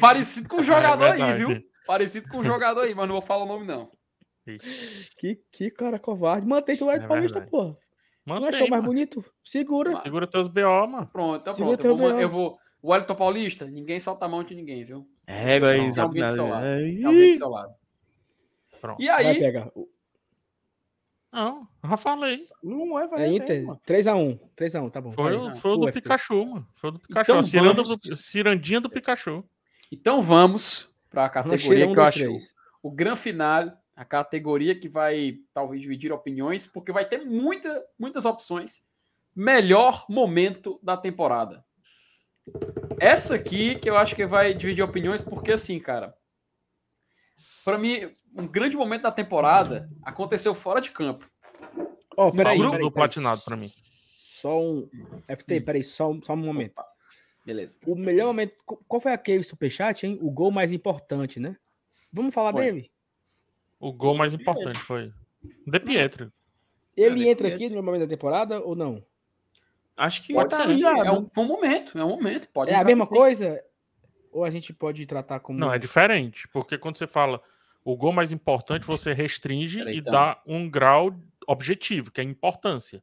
Parecido 0.00 0.48
com 0.48 0.56
o 0.56 0.62
jogador 0.62 1.04
aí, 1.04 1.18
verdade. 1.18 1.38
viu? 1.44 1.62
Parecido 1.86 2.28
com 2.28 2.38
o 2.38 2.44
jogador 2.44 2.82
aí, 2.82 2.94
mas 2.94 3.06
não 3.06 3.14
vou 3.14 3.22
falar 3.22 3.44
o 3.44 3.48
nome, 3.48 3.66
não. 3.66 3.90
Que, 5.16 5.40
que 5.52 5.70
cara 5.70 5.98
covarde. 5.98 6.46
Mantém 6.46 6.76
tu 6.76 6.84
lá 6.84 6.96
de 6.96 7.04
É 7.04 7.08
Paulista, 7.08 7.40
porra. 7.40 7.76
Não 8.24 8.36
Mantém, 8.36 8.48
achou 8.48 8.68
mais 8.68 8.82
mano. 8.82 8.86
bonito? 8.94 9.24
Segura. 9.44 10.00
Segura 10.02 10.26
teus 10.26 10.46
BO, 10.48 10.86
mano. 10.88 11.08
Pronto, 11.12 11.40
então 11.40 11.54
Segura 11.54 11.76
pronto. 11.76 12.02
Eu 12.02 12.10
vou, 12.10 12.20
eu 12.20 12.28
vou. 12.28 12.58
O 12.80 12.90
Wellington 12.90 13.14
Paulista, 13.14 13.66
ninguém 13.66 14.00
solta 14.00 14.24
a 14.24 14.28
mão 14.28 14.42
de 14.42 14.54
ninguém, 14.54 14.84
viu? 14.84 15.06
Régua 15.26 15.70
aí, 15.70 15.92
Tem 15.92 16.02
alguém 16.02 16.24
do 16.24 16.30
seu 16.30 16.48
lado. 16.48 16.64
nada. 16.64 16.76
Tem 16.78 17.04
alguém 17.04 17.30
do 17.32 17.36
seu 17.38 17.48
lado. 17.48 17.74
Pronto. 18.80 19.02
E 19.02 19.06
Vai 19.06 19.26
aí, 19.26 19.38
pegar. 19.38 19.70
Não, 21.32 21.66
já 21.84 21.96
falei. 21.96 22.46
Não 22.62 22.98
é, 22.98 23.06
vai. 23.06 23.22
É 23.22 23.28
Inter. 23.28 23.64
mano. 23.64 23.80
3x1. 23.86 24.38
3x1, 24.56 24.90
tá 24.90 25.00
bom. 25.00 25.12
Foi, 25.12 25.36
Vai. 25.36 25.50
o, 25.50 25.54
foi 25.54 25.70
o 25.72 25.76
do. 25.76 25.90
Pikachu, 25.92 26.44
mano. 26.46 26.68
Foi 26.74 26.90
o 26.90 26.92
do 26.92 26.98
Pikachu. 27.00 27.22
Então 27.30 27.38
a 27.38 27.42
ciranda 27.42 27.82
vamos- 27.82 27.96
do- 27.96 28.16
cirandinha 28.18 28.80
do 28.80 28.90
Pikachu. 28.90 29.42
então 29.90 30.20
vamos 30.20 30.94
para 31.10 31.24
a 31.24 31.28
categoria 31.30 31.86
1, 31.86 31.88
que 31.88 31.92
eu 31.92 31.94
2, 32.04 32.08
acho 32.08 32.18
3. 32.18 32.54
o 32.82 32.90
grande 32.90 33.20
final, 33.20 33.72
a 33.96 34.04
categoria 34.04 34.78
que 34.78 34.88
vai 34.88 35.38
talvez 35.54 35.80
dividir 35.80 36.12
opiniões, 36.12 36.66
porque 36.66 36.92
vai 36.92 37.06
ter 37.06 37.24
muita, 37.24 37.82
muitas 37.98 38.24
opções. 38.26 38.84
Melhor 39.34 40.04
momento 40.10 40.78
da 40.82 40.96
temporada. 40.98 41.64
Essa 43.00 43.36
aqui 43.36 43.76
que 43.76 43.88
eu 43.88 43.96
acho 43.96 44.14
que 44.14 44.26
vai 44.26 44.52
dividir 44.52 44.82
opiniões, 44.82 45.22
porque 45.22 45.52
assim, 45.52 45.78
cara, 45.78 46.14
para 47.64 47.78
mim, 47.78 47.96
um 48.36 48.46
grande 48.46 48.76
momento 48.76 49.02
da 49.02 49.12
temporada 49.12 49.90
aconteceu 50.02 50.54
fora 50.54 50.80
de 50.80 50.90
campo. 50.90 51.28
Ó, 52.16 52.28
Só 52.30 52.36
peraí, 52.36 52.58
o 52.58 52.62
peraí, 52.62 52.70
do 52.70 52.70
peraí. 52.78 52.90
platinado 52.92 53.40
pra 53.44 53.56
mim. 53.56 53.72
Só 54.24 54.60
um. 54.60 54.88
FT, 55.28 55.60
peraí, 55.60 55.82
só, 55.84 56.10
um- 56.10 56.22
só 56.22 56.32
um 56.34 56.36
momento. 56.36 56.72
Opa, 56.72 56.86
beleza. 57.46 57.78
O 57.86 57.94
melhor 57.94 58.26
momento. 58.26 58.54
qu- 58.66 58.82
Qual 58.88 59.00
foi 59.00 59.12
aquele 59.12 59.42
superchat, 59.42 60.06
hein? 60.06 60.18
O 60.20 60.30
gol 60.30 60.50
mais 60.50 60.72
importante, 60.72 61.38
né? 61.40 61.56
Vamos 62.12 62.34
falar 62.34 62.52
Foi. 62.52 62.64
dele? 62.64 62.90
O 63.80 63.92
gol 63.92 64.14
mais 64.14 64.34
importante 64.34 64.78
foi. 64.80 65.12
De 65.66 65.80
Pietro. 65.80 66.32
Ele 66.96 67.26
É, 67.26 67.30
entra 67.30 67.46
depende. 67.48 67.64
aqui 67.66 67.74
no 67.74 67.82
momento 67.82 68.02
da 68.02 68.06
temporada 68.08 68.60
ou 68.60 68.76
não? 68.76 69.02
Acho 69.96 70.22
que 70.24 70.34
Pode 70.34 70.50
tá 70.50 70.58
sim, 70.60 70.78
já, 70.78 70.90
é 70.98 71.04
né? 71.04 71.10
um, 71.10 71.28
um 71.36 71.44
momento, 71.44 71.98
é 71.98 72.04
um 72.04 72.08
momento. 72.10 72.48
Pode 72.50 72.70
É 72.70 72.74
a 72.74 72.84
mesma 72.84 73.06
coisa? 73.06 73.62
Ou 74.32 74.44
a 74.44 74.50
gente 74.50 74.72
pode 74.72 75.04
tratar 75.06 75.40
como. 75.40 75.58
Não, 75.58 75.72
é 75.72 75.78
diferente. 75.78 76.48
Porque 76.48 76.78
quando 76.78 76.96
você 76.96 77.06
fala 77.06 77.40
o 77.84 77.94
gol 77.96 78.12
mais 78.12 78.32
importante, 78.32 78.86
você 78.86 79.12
restringe 79.12 79.78
Peraí, 79.78 79.96
e 79.96 79.98
então. 79.98 80.12
dá 80.12 80.42
um 80.46 80.68
grau 80.68 81.14
objetivo, 81.46 82.10
que 82.10 82.20
é 82.20 82.24
importância. 82.24 83.02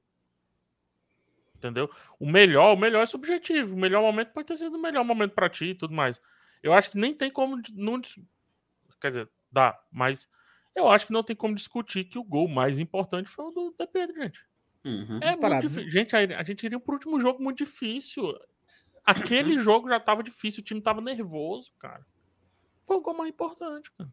Entendeu? 1.55 1.89
O 2.19 2.25
melhor, 2.25 2.73
o 2.73 2.77
melhor 2.77 3.03
é 3.03 3.05
subjetivo. 3.05 3.75
O 3.75 3.79
melhor 3.79 4.01
momento 4.01 4.31
pode 4.31 4.47
ter 4.47 4.57
sido 4.57 4.75
o 4.75 4.81
melhor 4.81 5.03
momento 5.03 5.33
pra 5.33 5.49
ti 5.49 5.65
e 5.65 5.75
tudo 5.75 5.93
mais. 5.93 6.19
Eu 6.63 6.73
acho 6.73 6.89
que 6.89 6.97
nem 6.97 7.13
tem 7.13 7.29
como. 7.29 7.61
Não, 7.73 8.01
quer 8.99 9.09
dizer, 9.09 9.29
dá, 9.51 9.79
mas 9.91 10.27
eu 10.75 10.89
acho 10.89 11.05
que 11.05 11.13
não 11.13 11.23
tem 11.23 11.35
como 11.35 11.53
discutir 11.53 12.05
que 12.05 12.17
o 12.17 12.23
gol 12.23 12.47
mais 12.47 12.79
importante 12.79 13.29
foi 13.29 13.45
o 13.45 13.51
do 13.51 13.75
De 13.77 13.85
Pedro, 13.87 14.15
gente. 14.21 14.41
Uhum. 14.85 15.19
É 15.21 15.35
muito 15.35 15.67
difícil. 15.67 15.89
Gente, 15.89 16.15
a, 16.15 16.19
a 16.39 16.43
gente 16.43 16.63
iria 16.63 16.79
pro 16.79 16.93
último 16.93 17.19
jogo 17.19 17.43
muito 17.43 17.57
difícil. 17.57 18.33
Aquele 19.05 19.57
jogo 19.57 19.89
já 19.89 19.99
tava 19.99 20.23
difícil, 20.23 20.61
o 20.61 20.63
time 20.63 20.81
tava 20.81 21.01
nervoso, 21.01 21.71
cara. 21.79 22.05
Foi 22.85 22.97
o 22.97 23.01
gol 23.01 23.13
mais 23.13 23.29
importante, 23.29 23.91
cara. 23.97 24.09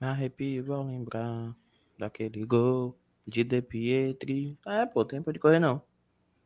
Me 0.00 0.06
arrepio 0.06 0.72
ao 0.72 0.84
lembrar 0.84 1.54
daquele 1.98 2.44
gol 2.44 2.98
de 3.26 3.44
De 3.44 3.62
Pietri. 3.62 4.58
É, 4.66 4.84
pô, 4.86 5.04
tempo 5.04 5.32
de 5.32 5.38
correr 5.38 5.58
não. 5.60 5.82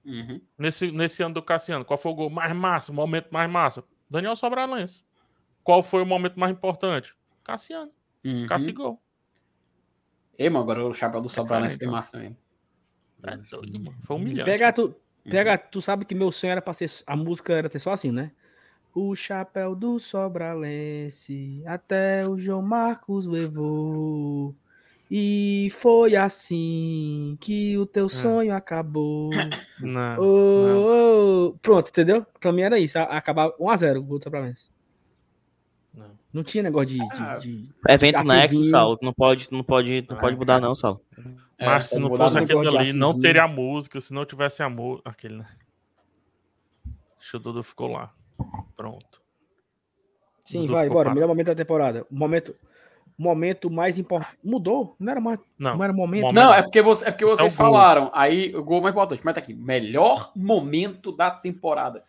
Uhum. 0.05 0.41
Nesse, 0.57 0.91
nesse 0.91 1.23
ano 1.23 1.35
do 1.35 1.43
Cassiano, 1.43 1.85
qual 1.85 1.99
foi 1.99 2.13
o 2.13 2.15
gol 2.15 2.31
mais 2.31 2.55
massa, 2.55 2.93
o 2.93 2.95
momento 2.95 3.29
mais 3.31 3.51
massa? 3.51 3.85
Daniel 4.09 4.37
Sobralense. 4.37 5.05
Qual 5.65 5.83
foi 5.83 6.03
o 6.03 6.07
momento 6.07 6.39
mais 6.39 6.53
importante? 6.53 7.15
Cassiano. 7.43 7.91
Uhum. 8.25 8.47
Cassi 8.47 8.73
gol. 8.73 9.03
Ei, 10.39 10.49
mano, 10.51 10.63
agora 10.63 10.87
o 10.87 10.93
chapéu 10.95 11.21
do 11.21 11.29
Sobral 11.29 11.61
nesse 11.61 11.75
Diferente, 11.75 11.93
ó. 11.93 11.97
massa 11.97 12.19
mesmo. 12.19 12.37
É 13.23 13.37
doido, 13.37 13.81
mano. 13.83 13.99
Foi 14.05 14.17
humilhante. 14.17 14.45
Pega 14.51 14.73
tu, 14.73 14.95
pega, 15.31 15.59
tu 15.59 15.81
sabe 15.81 16.05
que 16.05 16.15
meu 16.15 16.31
sonho 16.33 16.53
era 16.53 16.63
pra 16.63 16.73
ser. 16.75 16.91
A 17.07 17.17
música 17.17 17.53
era 17.53 17.69
ter 17.69 17.79
só 17.79 17.93
assim, 17.93 18.11
né? 18.11 18.31
O 18.95 19.15
chapéu 19.15 19.75
do 19.75 19.99
Sobralense 19.99 21.63
até 21.67 22.27
o 22.27 22.39
João 22.39 22.63
Marcos 22.63 23.27
levou. 23.27 24.55
E 25.11 25.69
foi 25.73 26.17
assim 26.17 27.37
que 27.41 27.79
o 27.79 27.87
teu 27.87 28.09
sonho 28.09 28.55
acabou. 28.55 29.31
Não. 29.79 30.19
Ô, 30.19 31.49
ô, 31.49 31.53
Pronto, 31.63 31.91
entendeu? 31.91 32.27
Pra 32.41 32.53
mim 32.53 32.63
era 32.63 32.79
isso. 32.79 32.99
Acabar 32.99 33.51
1x0 33.61 33.99
o 33.99 34.03
gol 34.03 34.19
do 34.19 34.25
Sobralense. 34.25 34.71
Não. 35.97 36.11
Não 36.31 36.43
tinha 36.45 36.63
negócio 36.63 36.89
de. 36.91 36.99
de- 36.99 37.23
Ah, 37.23 37.39
de- 37.39 37.69
Evento 37.89 38.17
Assazinho. 38.17 38.39
Nexo, 38.41 38.65
Saulo. 38.69 38.99
Não 39.03 39.13
pode, 39.15 39.49
não 39.51 39.63
pode, 39.65 40.05
não 40.09 40.17
Ah, 40.17 40.21
pode 40.21 40.37
mudar 40.37 40.61
não, 40.61 40.75
Saulo. 40.75 41.01
É, 41.59 41.65
Mas 41.65 41.87
se 41.89 41.99
não 41.99 42.11
fosse 42.15 42.39
aquele 42.39 42.69
de 42.69 42.77
ali, 42.77 42.93
não 42.93 43.19
teria 43.19 43.45
a 43.45 43.49
música. 43.49 43.99
Se 43.99 44.13
não 44.13 44.27
tivesse 44.27 44.63
a 44.63 44.69
música. 44.69 45.09
Aquele, 45.09 45.39
né? 45.39 45.47
O 47.35 47.39
Dudu 47.39 47.63
ficou 47.63 47.91
lá. 47.93 48.13
Pronto. 48.77 49.21
Sim, 50.45 50.61
Dudu 50.61 50.75
vai, 50.75 50.87
bora. 50.89 50.99
parado. 51.01 51.15
Melhor 51.17 51.29
momento 51.29 51.47
da 51.47 51.55
temporada. 51.55 52.07
O 52.11 52.15
momento, 52.15 52.55
o 53.19 53.23
momento 53.23 53.71
mais 53.71 53.99
importante. 53.99 54.37
Mudou? 54.45 54.95
Não 55.01 55.11
era 55.11 55.21
mais. 55.21 55.41
Não. 55.59 55.77
Não 55.77 55.85
era 55.85 55.93
momento. 55.95 56.23
Momento. 56.23 56.35
Não, 56.45 56.55
é 56.55 56.63
porque, 56.63 56.83
você, 56.83 57.09
é 57.09 57.11
porque 57.11 57.25
vocês 57.25 57.55
o 57.55 57.57
gol. 57.57 57.67
falaram. 57.67 58.11
Aí 58.15 58.55
o 58.55 58.63
gol 58.63 58.81
mais 58.83 58.93
importante. 58.95 59.23
Mas 59.25 59.35
tá 59.35 59.41
aqui. 59.41 59.55
Melhor 59.55 60.31
momento 60.37 61.11
da 61.11 61.31
temporada. 61.31 62.05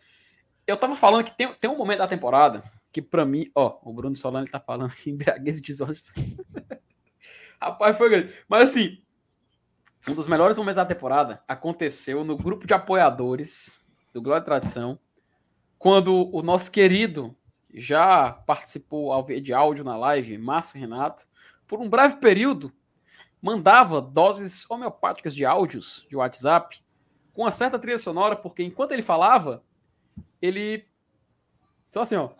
Eu 0.66 0.76
tava 0.76 0.94
falando 0.94 1.24
que 1.24 1.34
tem, 1.36 1.52
tem 1.54 1.70
um 1.70 1.76
momento 1.78 1.98
da 1.98 2.06
temporada 2.06 2.62
que 3.02 3.08
pra 3.08 3.24
mim, 3.24 3.50
ó, 3.54 3.78
o 3.82 3.92
Bruno 3.92 4.16
Solano 4.16 4.46
tá 4.46 4.60
falando 4.60 4.94
que 4.94 5.10
embriaguez 5.10 5.60
de 5.60 5.82
olhos. 5.82 6.14
Rapaz, 7.60 7.96
foi 7.96 8.08
grande. 8.10 8.34
Mas 8.48 8.70
assim, 8.70 9.02
um 10.08 10.14
dos 10.14 10.26
melhores 10.26 10.56
momentos 10.56 10.76
da 10.76 10.86
temporada 10.86 11.42
aconteceu 11.46 12.24
no 12.24 12.36
grupo 12.36 12.66
de 12.66 12.74
apoiadores 12.74 13.80
do 14.12 14.22
Glória 14.22 14.42
e 14.42 14.44
Tradição, 14.44 14.98
quando 15.78 16.34
o 16.34 16.42
nosso 16.42 16.70
querido 16.70 17.36
já 17.72 18.32
participou 18.32 19.24
de 19.40 19.52
áudio 19.52 19.84
na 19.84 19.96
live, 19.96 20.38
Márcio 20.38 20.80
Renato, 20.80 21.26
por 21.66 21.80
um 21.80 21.88
breve 21.88 22.16
período, 22.16 22.72
mandava 23.40 24.00
doses 24.00 24.68
homeopáticas 24.70 25.34
de 25.34 25.44
áudios 25.44 26.06
de 26.08 26.16
WhatsApp 26.16 26.82
com 27.32 27.42
uma 27.42 27.52
certa 27.52 27.78
trilha 27.78 27.98
sonora, 27.98 28.34
porque 28.34 28.64
enquanto 28.64 28.92
ele 28.92 29.02
falava, 29.02 29.62
ele. 30.42 30.84
Só 31.84 32.00
assim, 32.00 32.16
ó. 32.16 32.30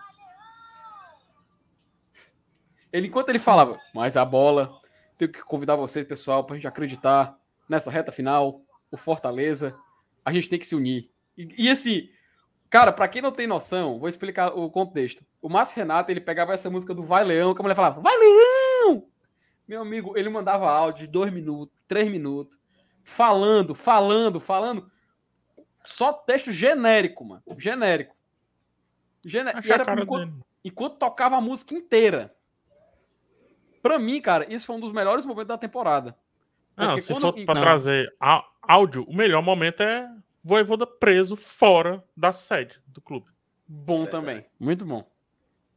Ele, 2.92 3.08
enquanto 3.08 3.28
ele 3.28 3.38
falava, 3.38 3.78
mais 3.94 4.16
a 4.16 4.24
bola, 4.24 4.80
tenho 5.16 5.30
que 5.30 5.42
convidar 5.42 5.76
vocês, 5.76 6.06
pessoal, 6.06 6.44
pra 6.44 6.56
gente 6.56 6.66
acreditar 6.66 7.38
nessa 7.68 7.90
reta 7.90 8.10
final, 8.12 8.62
o 8.90 8.96
Fortaleza, 8.96 9.76
a 10.24 10.32
gente 10.32 10.48
tem 10.48 10.58
que 10.58 10.66
se 10.66 10.74
unir. 10.74 11.10
E, 11.36 11.66
e 11.66 11.70
assim, 11.70 12.08
cara, 12.70 12.90
pra 12.92 13.06
quem 13.08 13.20
não 13.20 13.32
tem 13.32 13.46
noção, 13.46 13.98
vou 13.98 14.08
explicar 14.08 14.48
o 14.56 14.70
contexto. 14.70 15.24
O 15.42 15.48
Márcio 15.48 15.76
Renato, 15.76 16.10
ele 16.10 16.20
pegava 16.20 16.52
essa 16.54 16.70
música 16.70 16.94
do 16.94 17.02
Vai 17.04 17.24
Leão, 17.24 17.54
que 17.54 17.60
a 17.60 17.62
mulher 17.62 17.74
falava, 17.74 18.00
Vai 18.00 18.14
Leão! 18.16 19.06
Meu 19.66 19.82
amigo, 19.82 20.16
ele 20.16 20.30
mandava 20.30 20.70
áudio 20.70 21.04
de 21.06 21.12
dois 21.12 21.30
minutos, 21.30 21.76
três 21.86 22.10
minutos, 22.10 22.58
falando, 23.04 23.74
falando, 23.74 24.40
falando. 24.40 24.90
Só 25.84 26.12
texto 26.12 26.50
genérico, 26.50 27.22
mano. 27.24 27.42
Genérico. 27.58 28.16
Gené- 29.24 29.52
E 29.62 29.70
a 29.70 29.74
era 29.74 29.84
enquanto, 30.02 30.46
enquanto 30.64 30.96
tocava 30.96 31.36
a 31.36 31.40
música 31.40 31.74
inteira. 31.74 32.34
Pra 33.88 33.98
mim, 33.98 34.20
cara, 34.20 34.52
isso 34.52 34.66
foi 34.66 34.76
um 34.76 34.80
dos 34.80 34.92
melhores 34.92 35.24
momentos 35.24 35.48
da 35.48 35.56
temporada. 35.58 36.16
Não, 36.76 36.88
Porque 36.88 37.00
se 37.02 37.12
quando- 37.12 37.22
for 37.22 37.44
pra 37.44 37.54
não. 37.54 37.62
trazer 37.62 38.14
á- 38.20 38.44
áudio, 38.62 39.02
o 39.04 39.14
melhor 39.16 39.42
momento 39.42 39.82
é 39.82 40.08
Voivoda 40.44 40.86
preso 40.86 41.36
fora 41.36 42.02
da 42.16 42.30
sede 42.32 42.80
do 42.86 43.00
clube. 43.00 43.26
Bom 43.66 44.06
também. 44.06 44.46
Muito 44.58 44.84
bom. 44.84 45.10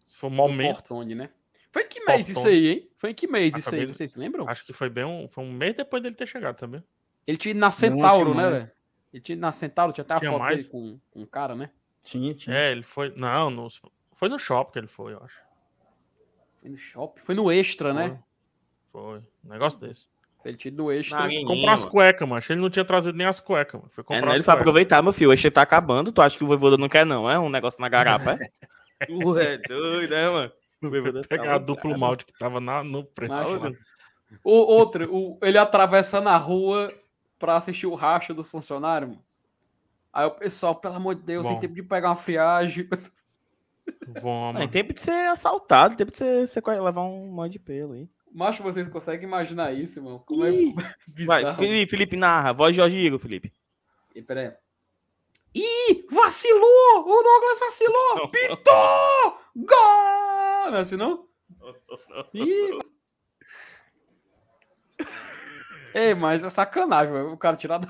Se 0.06 0.16
for 0.18 0.28
um 0.28 0.30
O 0.30 0.34
momento, 0.36 0.74
Portone, 0.76 1.16
né? 1.16 1.30
Foi 1.72 1.84
em 1.84 1.88
que 1.88 2.06
mês 2.06 2.30
isso 2.30 2.42
Portone. 2.42 2.56
aí, 2.56 2.68
hein? 2.70 2.90
Foi 2.98 3.10
em 3.10 3.14
que 3.14 3.28
mês 3.28 3.56
isso 3.58 3.70
aí? 3.70 3.76
Acabei 3.76 3.86
de- 3.88 3.98
Vocês 3.98 4.12
se 4.12 4.20
lembram? 4.20 4.48
acho 4.48 4.64
que 4.66 4.72
foi 4.72 4.90
bem 4.90 5.04
um, 5.04 5.28
foi 5.30 5.44
um 5.44 5.52
mês 5.52 5.74
depois 5.76 6.02
dele 6.04 6.16
ter 6.16 6.28
chegado, 6.28 6.60
sabia? 6.60 6.84
Ele 7.26 7.38
tinha 7.38 7.52
ido 7.52 7.60
na 7.60 7.72
Centauro, 7.72 8.34
né? 8.36 8.50
velho? 8.50 8.72
Ele 9.14 9.22
tinha 9.22 9.34
ido 9.34 9.42
na 9.42 9.52
Centauro, 9.52 9.92
tinha 9.94 10.04
até 10.04 10.14
a 10.14 10.20
Tinha 10.20 10.32
foto 10.32 10.40
mais? 10.42 10.58
dele 10.58 10.70
com, 10.70 11.00
com 11.10 11.22
um 11.22 11.26
cara, 11.26 11.56
né? 11.56 11.70
Tinha, 12.04 12.34
tinha. 12.36 12.56
É, 12.56 12.72
ele 12.72 12.84
foi. 12.84 13.12
Não, 13.16 13.50
no- 13.50 13.68
foi 14.16 14.30
no 14.30 14.38
shopping 14.38 14.72
que 14.74 14.80
ele 14.80 14.88
foi, 14.88 15.14
eu 15.14 15.24
acho. 15.24 15.40
Foi 16.62 16.70
no 16.70 16.78
shopping. 16.78 17.22
Foi 17.24 17.36
no 17.36 17.52
Extra, 17.52 17.94
né? 17.94 18.20
Foi. 18.92 19.20
Um 19.44 19.50
negócio 19.50 19.80
desse. 19.80 20.08
Ele 20.46 20.58
tinha 20.58 20.72
ido 20.72 20.84
no 20.84 20.92
Extra. 20.92 21.28
Na 21.28 21.46
Comprar 21.46 21.74
as 21.74 21.82
mano. 21.82 21.92
cuecas, 21.92 22.28
mano. 22.28 22.44
Ele 22.50 22.62
não 22.62 22.70
tinha 22.70 22.86
trazido 22.86 23.18
nem 23.18 23.28
as 23.28 23.40
cuecas, 23.40 23.80
mano. 23.80 23.92
Foi 23.92 24.02
É, 24.02 24.06
comprar 24.06 24.22
né, 24.22 24.28
as 24.30 24.36
ele 24.36 24.44
foi 24.44 24.54
aproveitar, 24.54 25.02
meu 25.02 25.14
filho. 25.14 25.30
O 25.30 25.34
Extra 25.34 25.52
tá 25.52 25.62
acabando. 25.62 26.12
Tu 26.12 26.22
acha 26.22 26.38
que 26.38 26.44
o 26.44 26.48
Voivoda 26.48 26.78
não 26.78 26.90
quer, 26.90 27.06
não? 27.06 27.30
É 27.30 27.38
um 27.40 27.50
negócio 27.50 27.82
na 27.82 27.90
garapa, 27.90 28.34
é? 28.34 28.50
Ué, 29.10 29.58
doido, 29.58 30.12
né, 30.12 30.30
mano? 30.30 30.52
O 30.82 30.90
Voivoda 30.90 31.22
Pegar 31.28 31.44
tá 31.44 31.56
a 31.56 31.58
duplo 31.58 31.98
malte 31.98 32.26
que 32.26 32.34
tava 32.34 32.60
na, 32.60 32.84
no 32.84 33.08
mano. 33.60 33.78
O 34.44 34.52
outro, 34.52 35.14
o, 35.14 35.40
ele 35.42 35.58
atravessando 35.58 36.30
a 36.30 36.38
rua 36.38 36.94
pra 37.38 37.56
assistir 37.58 37.86
o 37.86 37.96
racha 37.96 38.34
dos 38.34 38.50
funcionários, 38.50 39.10
mano. 39.12 39.24
Aí 40.14 40.26
o 40.26 40.32
pessoal, 40.32 40.76
pelo 40.76 40.96
amor 40.96 41.16
de 41.16 41.22
Deus, 41.22 41.46
Bom. 41.46 41.54
sem 41.54 41.60
tempo 41.60 41.74
de 41.74 41.84
pegar 41.84 42.10
uma 42.10 42.16
friagem. 42.16 42.88
Vamos. 44.22 44.56
Não, 44.56 44.62
em 44.64 44.68
tempo 44.68 44.94
de 44.94 45.02
ser 45.02 45.28
assaltado, 45.30 45.94
em 45.94 45.98
tempo 45.98 46.12
de 46.12 46.18
você, 46.18 46.48
você 46.48 46.62
levar 46.82 47.02
um 47.04 47.28
monte 47.28 47.54
de 47.54 47.60
pelo 47.60 47.94
aí. 47.94 48.10
Macho, 48.34 48.64
vocês 48.64 48.88
conseguem 48.88 49.28
imaginar 49.28 49.74
isso, 49.74 50.02
mano? 50.02 50.20
Como 50.26 50.46
é 50.46 50.52
Vai. 51.26 51.56
Felipe, 51.56 51.90
Felipe 51.92 52.16
narra. 52.18 52.54
Voz 52.54 52.72
de 52.74 52.78
Jorge 52.78 52.98
Igor, 52.98 53.20
Felipe. 53.20 53.54
Ih, 54.16 54.22
pera 54.22 54.42
aí. 54.42 54.52
Ih, 55.54 56.06
vacilou! 56.10 57.02
O 57.02 57.24
Douglas 57.24 57.60
vacilou! 57.60 58.30
Pitou! 58.32 59.38
Gol! 59.56 60.72
Não 60.72 60.78
é 60.78 60.80
assim, 60.82 60.96
não? 60.96 61.28
Ih. 62.34 62.80
Ei, 65.94 66.14
mas 66.16 66.44
é 66.44 66.50
sacanagem. 66.50 67.14
O 67.14 67.38
cara 67.38 67.58
tirar 67.58 67.80
da... 67.80 67.88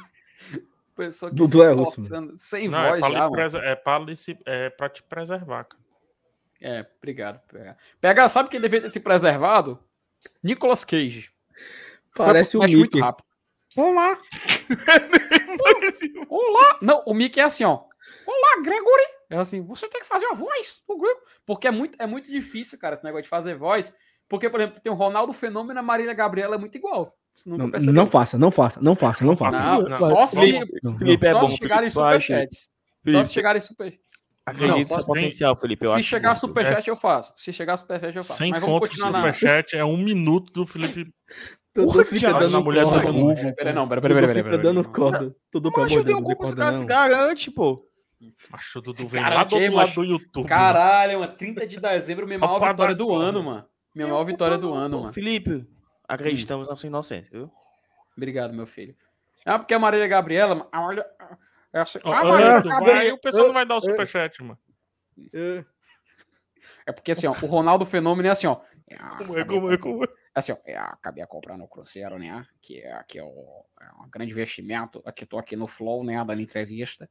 Pessoa 0.96 1.30
que 1.32 1.38
Dudu 1.38 1.86
se 1.86 2.14
é 2.14 2.20
sem 2.38 2.68
Não, 2.68 2.80
é 2.84 2.90
voz 2.90 3.00
pra, 3.00 3.10
já, 3.12 3.20
mano. 3.20 3.32
prese- 3.32 3.58
é, 3.60 3.76
pra 3.76 4.16
se- 4.16 4.40
é 4.46 4.70
pra 4.70 4.90
te 4.90 5.02
preservar, 5.04 5.64
cara. 5.64 5.81
É, 6.62 6.86
obrigado. 6.98 7.42
Pega. 8.00 8.30
Sabe 8.30 8.50
quem 8.50 8.62
deveria 8.62 8.86
ter 8.88 8.92
se 8.92 9.00
preservado? 9.00 9.80
Nicolas 10.44 10.86
Cage. 10.86 11.30
Foi 12.16 12.26
Parece 12.28 12.52
pro 12.52 12.60
o 12.60 12.62
match 12.64 12.74
muito 12.74 12.96
Mickey. 12.96 13.00
rápido. 13.00 13.26
Vamos 13.76 13.96
lá. 13.96 14.22
Olá! 16.30 16.78
Não, 16.82 17.04
o 17.06 17.14
Mickey 17.14 17.40
é 17.40 17.44
assim, 17.44 17.64
ó. 17.64 17.84
Olá, 18.26 18.62
Gregory! 18.62 19.04
É 19.30 19.38
assim, 19.38 19.62
você 19.66 19.88
tem 19.88 20.02
que 20.02 20.08
fazer 20.08 20.26
a 20.28 20.34
voz 20.34 20.82
do 20.88 20.98
Grego. 20.98 21.20
Porque 21.46 21.68
é 21.68 21.72
muito, 21.72 21.96
é 22.02 22.06
muito 22.06 22.30
difícil, 22.30 22.78
cara, 22.78 22.96
esse 22.96 23.04
negócio 23.04 23.24
de 23.24 23.30
fazer 23.30 23.56
voz. 23.56 23.96
Porque, 24.28 24.50
por 24.50 24.60
exemplo, 24.60 24.82
tem 24.82 24.92
o 24.92 24.96
Ronaldo 24.96 25.34
Fenômeno 25.34 25.78
e 25.78 25.80
a 25.80 25.84
Marília 25.84 26.14
Gabriela 26.14 26.56
é 26.56 26.58
muito 26.58 26.78
igual. 26.78 27.16
Não, 27.46 27.72
percebeu? 27.72 27.94
não 27.94 28.06
faça, 28.06 28.38
não 28.38 28.52
faça, 28.52 28.82
não 28.82 28.96
faça, 28.96 29.26
não 29.26 29.36
faça. 29.36 29.60
Não, 29.62 29.82
Não, 29.84 29.98
só 29.98 30.28
se, 30.28 30.52
não, 30.52 30.62
é 30.62 31.32
só 31.32 31.40
bom. 31.40 31.48
se 31.48 31.58
chegarem 31.58 31.90
superchats. 31.90 32.70
Só 33.10 33.24
se 33.24 33.34
chegarem 33.34 33.62
super. 33.62 34.00
Acredito 34.52 34.90
no 34.90 34.96
seu 34.96 35.06
potencial, 35.06 35.56
Felipe. 35.56 35.86
Eu 35.86 35.92
Se 35.94 36.00
acho 36.00 36.08
chegar 36.10 36.30
muito. 36.30 36.40
superchat, 36.40 36.88
É 36.88 36.92
eu 36.92 36.96
faço. 36.96 37.34
Se 37.36 37.54
chegar 37.54 37.78
superchat, 37.78 38.16
eu 38.16 38.24
faço. 38.24 38.38
Sem 38.38 38.52
Mas 38.52 38.62
vamos 38.62 38.76
de 38.82 38.88
continuar 38.90 39.12
na. 39.12 39.18
superchat 39.20 39.76
é 39.76 39.86
um 39.86 39.98
minuto 39.98 40.52
do 40.54 40.66
Felipe. 40.66 41.12
Tudo 41.74 41.86
Porra, 41.94 42.04
fica 42.04 42.20
Thiago, 42.20 42.40
dando 42.40 42.52
na 42.52 42.60
mulher 42.60 42.84
do 42.84 42.90
corda. 42.92 43.12
Google. 43.14 43.36
Pera, 43.36 43.54
pera, 43.56 43.74
não, 43.74 43.88
pera, 43.88 44.02
pera, 44.02 44.14
pera, 44.14 44.28
pera, 44.28 44.40
fica 44.40 44.50
pera, 44.58 44.62
dando 44.62 44.90
corda. 44.90 45.36
Tudo 45.50 45.70
eu 45.74 45.84
de 45.86 45.88
tenho 45.88 46.04
Deus, 46.04 46.20
não 46.20 46.26
culpa, 46.26 46.46
os 46.46 46.54
caras 46.54 46.82
garante, 46.82 47.50
pô. 47.50 47.88
Macho, 48.52 48.80
o 48.80 48.82
Dudu 48.82 49.08
vem 49.08 49.24
cara 49.24 49.36
lá 49.36 49.44
do 49.46 49.56
aqui, 49.56 49.64
outro 49.64 49.78
lado 49.78 49.94
do 49.94 50.04
YouTube. 50.04 50.48
Caralho, 50.48 51.20
mano. 51.22 51.34
30 51.34 51.66
de 51.66 51.80
dezembro, 51.80 52.28
minha 52.28 52.38
maior 52.40 52.60
vitória 52.60 52.94
do 52.94 53.14
ano, 53.16 53.42
mano. 53.42 53.66
Minha 53.96 54.08
maior 54.10 54.24
vitória 54.26 54.58
do 54.58 54.74
ano, 54.74 55.00
mano. 55.02 55.14
Felipe, 55.14 55.66
acreditamos 56.08 56.68
na 56.68 56.76
sua 56.76 56.88
inocência, 56.88 57.30
viu? 57.32 57.50
Obrigado, 58.18 58.54
meu 58.54 58.68
filho. 58.68 58.94
Ah, 59.46 59.58
porque 59.58 59.74
a 59.74 59.80
Marília 59.80 60.08
Gabriela, 60.08 60.68
ah, 60.72 60.86
olha. 60.86 61.06
É 61.74 61.80
assim, 61.80 62.00
ah, 62.04 62.24
Gabriela- 62.24 62.62
vai, 62.82 62.98
aí 62.98 63.12
o 63.12 63.18
pessoal 63.20 63.48
não 63.48 63.54
vai 63.54 63.66
dar 63.66 63.78
o 63.78 63.82
superchat, 63.82 64.42
mano. 64.44 64.60
É. 65.34 65.64
É 66.86 66.92
porque 66.92 67.12
assim, 67.12 67.28
ó, 67.28 67.32
o 67.32 67.46
Ronaldo 67.46 67.86
Fenômeno 67.86 68.28
é 68.28 68.32
assim, 68.32 68.48
ó. 68.48 68.60
É, 68.90 68.98
Como 69.18 69.38
é, 69.38 69.46
como 69.46 69.72
é, 69.72 69.78
como 69.78 70.04
é? 70.04 70.08
Assim, 70.36 70.52
ó, 70.52 70.58
é, 70.66 70.76
acabei 70.78 71.26
comprando 71.26 71.64
o 71.64 71.68
Cruzeiro, 71.68 72.18
né? 72.18 72.46
Que 72.62 72.80
é, 72.80 73.04
que 73.08 73.20
é, 73.20 73.24
o, 73.24 73.66
é 73.82 74.04
um 74.04 74.10
grande 74.10 74.32
investimento. 74.32 75.02
Aqui 75.06 75.26
tô 75.26 75.38
aqui 75.38 75.56
no 75.56 75.68
Flow, 75.68 76.04
né? 76.04 76.24
Dando 76.26 76.42
entrevista. 76.42 77.10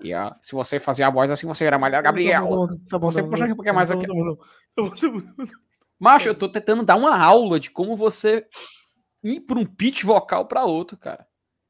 E 0.00 0.14
ó, 0.14 0.32
se 0.40 0.52
você 0.54 0.78
fazer 0.78 1.02
a 1.02 1.10
voz 1.10 1.30
assim, 1.30 1.46
você 1.46 1.64
era 1.64 1.78
Marília 1.78 2.00
Gabriel. 2.00 2.44
Tá 2.88 2.98
bom, 2.98 3.10
Você 3.10 3.20
tá 3.20 3.26
bom, 3.26 3.30
puxa 3.30 3.44
aqui 3.44 3.52
um 3.52 3.56
pouquinho 3.56 3.74
mais 3.74 3.88
tá 3.88 3.94
aqui. 3.94 4.06
tá 4.06 4.12
bom, 4.14 4.36
tá 4.36 4.82
bom, 4.82 4.90
tá 4.90 5.08
bom. 5.08 5.46
Macho, 5.98 6.28
eu 6.28 6.34
tô 6.34 6.48
tentando 6.48 6.84
dar 6.84 6.96
uma 6.96 7.18
aula 7.20 7.58
de 7.58 7.70
como 7.70 7.96
você 7.96 8.46
ir 9.24 9.40
para 9.40 9.58
um 9.58 9.66
pitch 9.66 10.04
vocal 10.04 10.46
para 10.46 10.64
outro, 10.64 10.96
cara. 10.96 11.26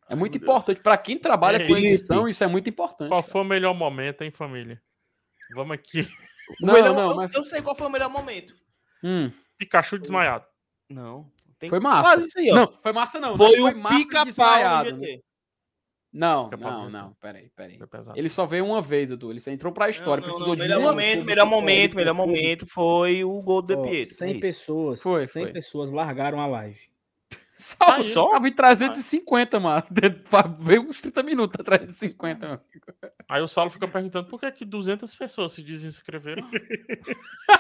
É 0.09 0.15
muito 0.17 0.39
Deus. 0.39 0.43
importante. 0.43 0.81
Para 0.81 0.97
quem 0.99 1.19
trabalha 1.19 1.61
com 1.61 1.67
Felipe. 1.75 1.89
edição, 1.89 2.27
isso 2.29 2.43
é 2.43 2.47
muito 2.47 2.69
importante. 2.71 3.09
Qual 3.09 3.21
cara. 3.23 3.33
foi 3.33 3.41
o 3.43 3.45
melhor 3.45 3.75
momento, 3.75 4.23
hein, 4.23 4.31
família? 4.31 4.81
Vamos 5.55 5.75
aqui. 5.75 6.09
Não, 6.61 6.73
melhor- 6.75 6.95
não, 6.95 7.11
eu, 7.11 7.17
mas- 7.17 7.35
eu 7.35 7.45
sei 7.45 7.61
qual 7.61 7.75
foi 7.77 7.87
o 7.87 7.91
melhor 7.91 8.09
momento. 8.11 8.55
Hum, 9.05 9.31
Pikachu 9.59 9.99
desmaiado. 9.99 10.47
Não. 10.89 11.31
tem 11.59 11.69
foi 11.69 11.79
massa. 11.81 12.03
Quase 12.15 12.27
isso 12.27 12.39
aí, 12.39 12.51
ó. 12.51 12.55
Não, 12.55 12.73
foi 12.83 12.93
massa 12.93 13.21
não. 13.21 13.37
foi 13.37 13.57
não 13.59 13.71
o 13.73 13.77
massa 13.83 13.99
pica-pau 13.99 14.25
desmaiado, 14.25 14.93
do 14.93 14.99
né? 15.01 15.07
GT. 15.09 15.23
Não, 16.11 16.49
não, 16.51 16.89
não. 16.89 17.13
Peraí, 17.21 17.51
peraí. 17.55 17.77
Foi 17.77 17.87
pesado. 17.87 18.19
Ele 18.19 18.31
só 18.31 18.47
veio 18.47 18.65
uma 18.65 18.81
vez, 18.81 19.11
Dudu. 19.11 19.31
Ele 19.31 19.41
só 19.41 19.51
entrou 19.51 19.71
pra 19.73 19.91
história. 19.91 20.23
Não, 20.23 20.29
não, 20.29 20.35
precisou 20.35 20.49
não, 20.49 20.57
de 20.57 20.63
melhor 20.63 20.81
uma- 20.81 20.91
momento, 20.93 21.25
melhor 21.27 21.47
momento, 21.47 21.97
melhor 21.97 22.15
momento 22.15 22.67
foi 22.67 23.23
o 23.25 23.43
gol 23.43 23.61
do 23.61 23.77
De 23.77 23.83
Pietro. 23.91 24.15
100 24.15 24.29
é 24.29 24.33
isso. 24.33 24.41
pessoas, 24.41 25.03
Foi, 25.03 25.27
100 25.27 25.43
foi. 25.45 25.53
pessoas 25.53 25.91
largaram 25.91 26.41
a 26.41 26.47
live. 26.47 26.81
Só, 27.61 27.77
Aí. 27.95 28.13
só 28.15 28.31
tava 28.31 28.47
em 28.49 28.53
350, 28.53 29.59
mano. 29.59 29.83
Veio 30.61 30.83
uns 30.83 31.01
30 31.01 31.23
minutos 31.25 31.61
atrás 31.61 31.85
de 31.87 31.93
50, 31.93 32.49
mano. 32.49 32.61
Aí 33.29 33.43
o 33.43 33.49
Saulo 33.49 33.71
fica 33.71 33.89
perguntando 33.89 34.29
por 34.29 34.39
que, 34.39 34.51
que 34.53 34.65
200 34.65 35.13
pessoas 35.15 35.53
se 35.53 35.63
desinscreveram. 35.63 36.49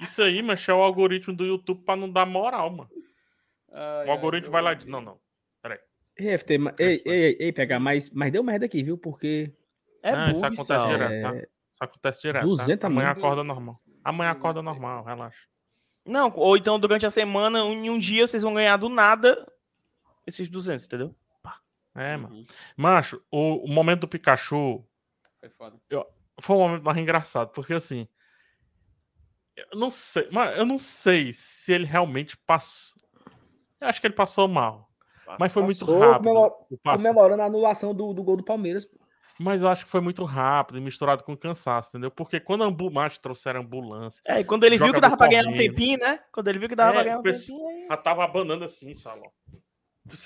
Isso 0.00 0.22
aí, 0.22 0.42
mas 0.42 0.66
é 0.68 0.74
o 0.74 0.82
algoritmo 0.82 1.34
do 1.34 1.44
YouTube 1.44 1.84
pra 1.84 1.96
não 1.96 2.10
dar 2.10 2.26
moral, 2.26 2.70
mano. 2.70 2.90
Ai, 3.72 4.06
O 4.06 4.10
algoritmo 4.10 4.48
ai, 4.48 4.52
vai 4.52 4.62
lá 4.62 4.72
e 4.72 4.76
diz: 4.76 4.86
Não, 4.86 5.00
não. 5.00 5.18
RFT, 6.20 6.58
ma- 6.58 6.70
ei, 6.72 6.76
Cresce, 6.76 7.02
ei, 7.08 7.22
ei, 7.24 7.36
ei, 7.40 7.52
pegar, 7.52 7.80
mas, 7.80 8.10
mas 8.10 8.30
deu 8.30 8.42
merda 8.42 8.66
aqui, 8.66 8.82
viu? 8.82 8.98
Porque 8.98 9.50
É 10.02 10.12
Não, 10.12 10.30
isso 10.30 10.42
bug, 10.42 10.46
acontece 10.54 10.66
Saulo. 10.66 10.86
direto. 10.86 11.22
tá? 11.22 11.36
é, 11.36 11.38
Isso 11.38 11.48
acontece 11.80 12.20
direto. 12.20 12.44
200 12.44 12.78
Tá? 12.80 12.86
Amanhã 12.88 13.08
acorda 13.10 13.42
normal. 13.42 13.74
Amanhã 14.04 14.30
acorda 14.32 14.60
normal, 14.62 15.04
relaxa. 15.04 15.40
Não, 16.04 16.32
ou 16.34 16.56
então 16.56 16.78
durante 16.78 17.06
a 17.06 17.10
semana, 17.10 17.60
em 17.60 17.88
um 17.88 17.98
dia, 17.98 18.26
vocês 18.26 18.42
vão 18.42 18.54
ganhar 18.54 18.76
do 18.76 18.88
nada 18.88 19.46
esses 20.26 20.48
200, 20.48 20.84
entendeu? 20.86 21.14
É, 21.94 22.16
mano. 22.16 22.36
Uhum. 22.36 22.44
Macho, 22.76 23.22
o, 23.30 23.64
o 23.64 23.68
momento 23.68 24.00
do 24.00 24.08
Pikachu 24.08 24.82
Foi 25.40 25.50
foda. 25.50 25.76
foi 26.40 26.56
um 26.56 26.60
momento 26.60 26.82
mais 26.82 26.96
engraçado, 26.98 27.50
porque 27.50 27.74
assim. 27.74 28.08
Eu 29.54 29.78
não 29.78 29.90
sei, 29.90 30.26
mas 30.32 30.56
eu 30.58 30.64
não 30.64 30.78
sei 30.78 31.32
se 31.32 31.72
ele 31.72 31.84
realmente 31.84 32.36
passou. 32.38 33.00
Eu 33.78 33.88
acho 33.88 34.00
que 34.00 34.06
ele 34.06 34.14
passou 34.14 34.48
mal. 34.48 34.90
Mas 35.38 35.52
foi 35.52 35.62
muito 35.62 35.84
Passou 35.84 36.00
rápido. 36.00 36.52
comemorando 36.82 37.42
a 37.42 37.46
anulação 37.46 37.94
do, 37.94 38.12
do 38.12 38.22
gol 38.22 38.36
do 38.36 38.44
Palmeiras. 38.44 38.86
Mas 39.42 39.62
eu 39.62 39.68
acho 39.68 39.84
que 39.84 39.90
foi 39.90 40.00
muito 40.00 40.22
rápido 40.24 40.78
e 40.78 40.80
misturado 40.80 41.24
com 41.24 41.36
cansaço, 41.36 41.90
entendeu? 41.90 42.10
Porque 42.10 42.38
quando 42.38 42.62
a 42.62 42.66
ambu... 42.66 42.90
macho 42.90 43.20
trouxeram 43.20 43.60
ambulância, 43.60 44.22
É, 44.26 44.40
e 44.40 44.44
quando 44.44 44.64
ele 44.64 44.78
viu 44.78 44.92
que 44.94 45.00
dava 45.00 45.16
pra 45.16 45.26
ganhar 45.28 45.46
um 45.46 45.54
tempinho, 45.54 45.98
né? 45.98 46.20
Quando 46.30 46.48
ele 46.48 46.58
viu 46.58 46.68
que 46.68 46.76
dava 46.76 46.90
É, 46.90 46.94
pra 46.94 47.02
ganhar 47.02 47.18
um 47.18 47.22
tempinho, 47.22 47.66
aí... 47.68 47.86
já 47.88 47.96
tava 47.96 48.24
abanando 48.24 48.64
assim, 48.64 48.94
Salão. 48.94 49.30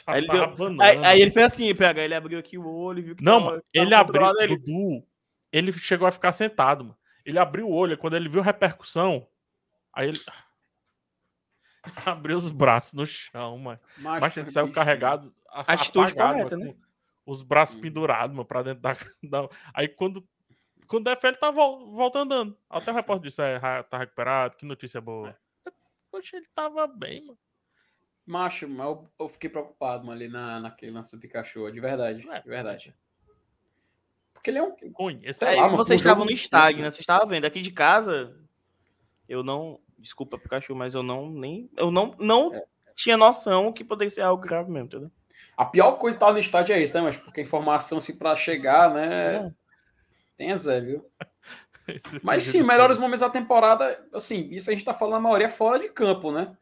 Aí 0.07 0.19
ele, 0.21 0.27
tava 0.27 0.39
deu- 0.39 0.45
abanando. 0.53 0.83
aí, 0.83 1.05
aí 1.05 1.21
ele 1.21 1.31
fez 1.31 1.47
assim, 1.47 1.75
pega, 1.75 2.03
ele 2.03 2.15
abriu 2.15 2.39
aqui 2.39 2.59
o 2.59 2.67
olho, 2.69 3.03
viu 3.03 3.17
que 3.17 3.25
Não, 3.25 3.39
tava- 3.39 3.51
mano, 3.53 3.63
tava 3.63 3.87
ele 3.87 3.95
abriu. 3.95 4.23
ele- 4.41 4.57
Dudu, 4.59 5.07
ele 5.53 5.73
chegou 5.73 6.07
a 6.07 6.11
ficar 6.11 6.33
sentado, 6.33 6.85
mano. 6.85 6.99
Ele 7.25 7.39
abriu 7.39 7.67
o 7.67 7.73
olho, 7.73 7.97
quando 7.99 8.17
ele 8.17 8.29
viu 8.29 8.41
a 8.41 8.45
repercussão, 8.45 9.27
aí 9.93 10.09
ele. 10.09 10.21
abriu 12.07 12.37
os 12.37 12.51
braços 12.51 12.93
no 12.95 13.07
chão, 13.07 13.59
mano. 13.59 13.81
Mas 13.99 14.37
ele 14.37 14.47
saiu 14.51 14.67
bicho, 14.67 14.75
carregado. 14.75 15.35
a- 15.49 15.61
Atitude 15.75 16.13
apagado, 16.13 16.35
correta, 16.39 16.57
mano, 16.59 16.71
né? 16.73 16.77
Os 17.27 17.43
braços 17.43 17.75
Hum. 17.77 17.81
pendurados, 17.81 18.35
mano, 18.35 18.47
pra 18.47 18.63
dentro 18.63 18.81
da. 18.81 18.93
da- 19.23 19.49
Aí 19.75 19.89
quando. 19.89 20.27
Quando 20.87 21.05
der 21.07 21.17
fé, 21.17 21.29
ele 21.29 21.37
tá 21.37 21.51
vol- 21.51 21.91
voltando 21.91 22.33
andando. 22.33 22.59
Até 22.71 22.93
o 22.93 22.95
repórter 22.95 23.29
disse: 23.29 23.43
é, 23.43 23.59
tá 23.83 23.99
recuperado, 23.99 24.57
que 24.57 24.65
notícia 24.65 25.01
boa. 25.01 25.37
Poxa, 26.13 26.37
ele 26.37 26.47
tava 26.55 26.87
bem, 26.87 27.23
mano. 27.27 27.39
Macho, 28.25 28.69
mas 28.69 28.87
eu, 28.87 29.11
eu 29.21 29.29
fiquei 29.29 29.51
preocupado 29.51 30.05
mano, 30.05 30.13
ali 30.17 30.29
na, 30.29 30.61
naquele 30.61 30.93
lance 30.93 31.11
do 31.15 31.21
Pikachu, 31.21 31.71
de 31.73 31.81
verdade. 31.81 32.29
É. 32.29 32.41
De 32.41 32.49
verdade. 32.49 32.95
Porque 34.33 34.51
ele 34.51 34.59
é 34.59 34.63
um. 34.63 34.75
Sei 35.33 35.49
É, 35.57 35.61
lá, 35.61 35.69
vocês 35.69 36.01
estavam 36.01 36.25
no 36.25 36.31
estádio, 36.31 36.79
né? 36.83 36.91
Vocês 36.91 37.01
estavam 37.01 37.27
vendo. 37.27 37.45
Aqui 37.45 37.61
de 37.61 37.73
casa, 37.73 38.37
eu 39.29 39.43
não. 39.43 39.81
Desculpa, 39.99 40.39
Pikachu, 40.39 40.75
mas 40.77 40.95
eu 40.95 41.03
não 41.03 41.29
nem. 41.31 41.69
Eu 41.77 41.91
não, 41.91 42.15
não 42.21 42.55
É. 42.55 42.65
tinha 42.95 43.17
noção 43.17 43.73
que 43.73 43.83
poderia 43.83 44.11
ser 44.11 44.23
algo 44.23 44.43
grave 44.43 44.71
mesmo, 44.71 44.87
entendeu? 44.87 45.11
A 45.57 45.65
pior 45.65 45.93
coisa 45.93 46.17
de 46.17 46.23
estar 46.23 46.33
no 46.33 46.39
estádio 46.39 46.75
é 46.75 46.83
isso, 46.83 46.95
né? 46.95 47.01
Mas 47.01 47.17
porque 47.17 47.41
a 47.41 47.43
informação 47.43 47.99
assim 47.99 48.17
pra 48.17 48.37
chegar, 48.37 48.93
né? 48.93 49.53
Tem 50.37 50.53
a 50.53 50.57
Zé, 50.57 50.81
viu? 50.81 51.07
Mas 52.23 52.43
sim, 52.43 52.63
melhores 52.63 52.99
momentos 52.99 53.21
da 53.21 53.31
temporada, 53.31 54.05
assim, 54.13 54.49
isso 54.51 54.69
a 54.69 54.73
gente 54.73 54.85
tá 54.85 54.93
falando 54.93 55.17
a 55.17 55.21
maioria 55.21 55.49
fora 55.49 55.79
de 55.79 55.89
campo, 55.89 56.31
né? 56.33 56.55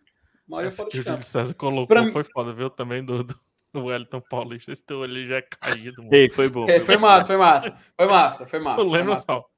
A 0.46 0.50
maioria 0.50 0.68
Esse 0.68 0.76
fora 0.76 0.90
que 0.90 0.96
de 0.98 1.00
o 1.00 1.04
campo. 1.04 1.22
César 1.24 1.54
colocou 1.54 1.86
Pra 1.86 2.02
mim- 2.02 2.12
foi 2.12 2.24
foda, 2.24 2.52
viu? 2.52 2.68
Também 2.70 3.02
do, 3.04 3.24
do, 3.24 3.40
do 3.72 3.84
Wellington 3.86 4.20
Paulista. 4.20 4.70
Esse 4.70 4.84
teu 4.84 4.98
olho 4.98 5.26
já 5.26 5.38
é 5.38 5.42
caído, 5.42 6.02
mano. 6.02 6.14
Ei, 6.14 6.28
foi 6.30 6.48
bom. 6.48 6.68
É, 6.68 6.80
foi 6.80 6.96
massa, 6.96 7.26
foi 7.26 7.36
massa. 7.36 7.78
Foi 7.96 8.06
massa, 8.06 8.46
foi 8.46 8.60
massa. 8.60 8.82
Tu 8.82 8.90
lembra. 8.90 9.14
Sal? 9.16 9.50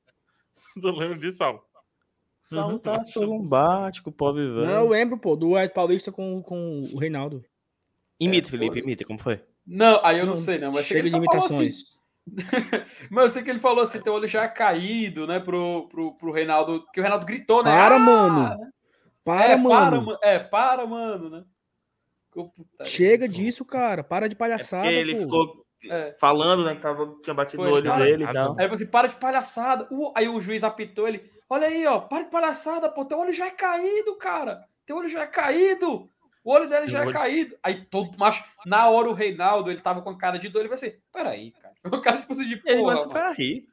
Tu 0.80 0.90
lembra 0.90 1.18
disso, 1.18 1.38
Sal? 1.38 1.68
Saulo 2.40 2.78
tá 2.78 3.02
sorumbático, 3.02 4.12
pobre 4.12 4.42
velho. 4.46 4.66
Não, 4.66 4.84
eu 4.84 4.88
lembro, 4.88 5.18
pô, 5.18 5.34
do 5.34 5.58
Ed 5.58 5.74
Paulista 5.74 6.12
com, 6.12 6.40
com 6.42 6.88
o 6.92 6.96
Reinaldo. 6.98 7.44
Imita, 8.18 8.48
É, 8.48 8.50
Felipe, 8.50 8.78
imita, 8.80 9.04
como 9.04 9.18
foi? 9.18 9.42
Não, 9.66 10.00
aí 10.04 10.18
eu 10.18 10.26
não, 10.26 10.36
sei, 10.36 10.58
não. 10.58 10.72
Mas 10.72 10.86
Chega 10.86 11.00
ele 11.00 11.08
de 11.08 11.16
só 11.16 11.22
falou 11.22 11.44
assim. 11.46 11.56
imitações. 11.64 11.96
Mas 13.10 13.24
eu 13.24 13.30
sei 13.30 13.42
que 13.42 13.50
ele 13.50 13.60
falou 13.60 13.82
assim, 13.84 14.00
teu 14.02 14.12
olho 14.14 14.26
já 14.26 14.42
é 14.44 14.48
caído, 14.48 15.26
né, 15.26 15.38
pro, 15.38 15.88
pro, 15.88 16.14
pro 16.16 16.32
Reinaldo, 16.32 16.84
que 16.92 16.98
o 17.00 17.02
Reinaldo 17.02 17.26
gritou, 17.26 17.62
né? 17.62 17.70
Para, 17.70 17.96
"Ah!" 17.96 17.98
mano. 17.98 18.58
Para, 19.24 19.52
é, 19.52 19.56
mano. 19.56 20.06
para, 20.18 20.28
é, 20.28 20.38
para, 20.38 20.86
mano, 20.86 21.30
né? 21.30 21.44
Ficou 22.26 22.50
putaria. 22.50 22.92
Chega 22.92 23.28
disso, 23.28 23.64
cara. 23.64 24.02
Para 24.04 24.28
de 24.28 24.34
É 24.34 24.38
palhaçada. 24.38 24.82
porque 24.84 24.94
ele 24.96 25.14
pô. 25.16 25.20
ficou 25.22 25.66
É. 25.90 26.12
falando, 26.18 26.64
né? 26.64 26.74
Que 26.76 26.80
tava, 26.82 27.14
tinha 27.22 27.34
batido 27.34 27.58
Pois, 27.62 27.70
no 27.70 27.76
olho 27.76 27.90
cara, 27.90 28.04
dele 28.04 28.22
e 28.24 28.26
ah, 28.26 28.32
tal. 28.32 28.44
não. 28.44 28.52
Aí 28.52 28.58
ele 28.60 28.68
falou 28.68 28.74
assim, 28.74 28.86
para 28.86 29.08
de 29.08 29.16
palhaçada. 29.16 29.88
Uh, 29.90 30.12
aí 30.16 30.28
o 30.28 30.40
juiz 30.40 30.62
apitou 30.64 31.06
ele. 31.08 31.28
Olha 31.48 31.66
aí, 31.68 31.86
ó, 31.86 32.00
para 32.00 32.24
de 32.24 32.30
palhaçada, 32.30 32.88
pô. 32.88 33.04
Teu 33.04 33.18
olho 33.18 33.32
já 33.32 33.46
é 33.46 33.50
caído, 33.50 34.16
cara. 34.16 34.64
Teu 34.84 34.96
olho 34.96 35.08
já 35.08 35.22
é 35.22 35.26
caído. 35.26 36.08
O 36.46 36.52
olho 36.52 36.68
dele 36.68 36.86
já 36.86 37.04
é 37.04 37.12
caído. 37.12 37.58
Aí 37.60 37.84
todo 37.86 38.16
macho, 38.16 38.44
na 38.64 38.88
hora 38.88 39.08
o 39.10 39.12
Reinaldo, 39.12 39.68
ele 39.68 39.80
tava 39.80 40.00
com 40.00 40.10
a 40.10 40.16
cara 40.16 40.38
de 40.38 40.48
dor, 40.48 40.60
ele 40.60 40.68
vai 40.68 40.76
assim, 40.76 40.92
peraí, 41.12 41.50
cara. 41.50 41.74
O 41.98 42.00
cara, 42.00 42.18
tipo 42.20 42.32
assim, 42.32 42.46
de 42.46 42.54
Ele 42.54 42.60
porra, 42.82 42.94
começou 42.94 43.12
mano. 43.12 43.26
a 43.26 43.32
rir. 43.32 43.68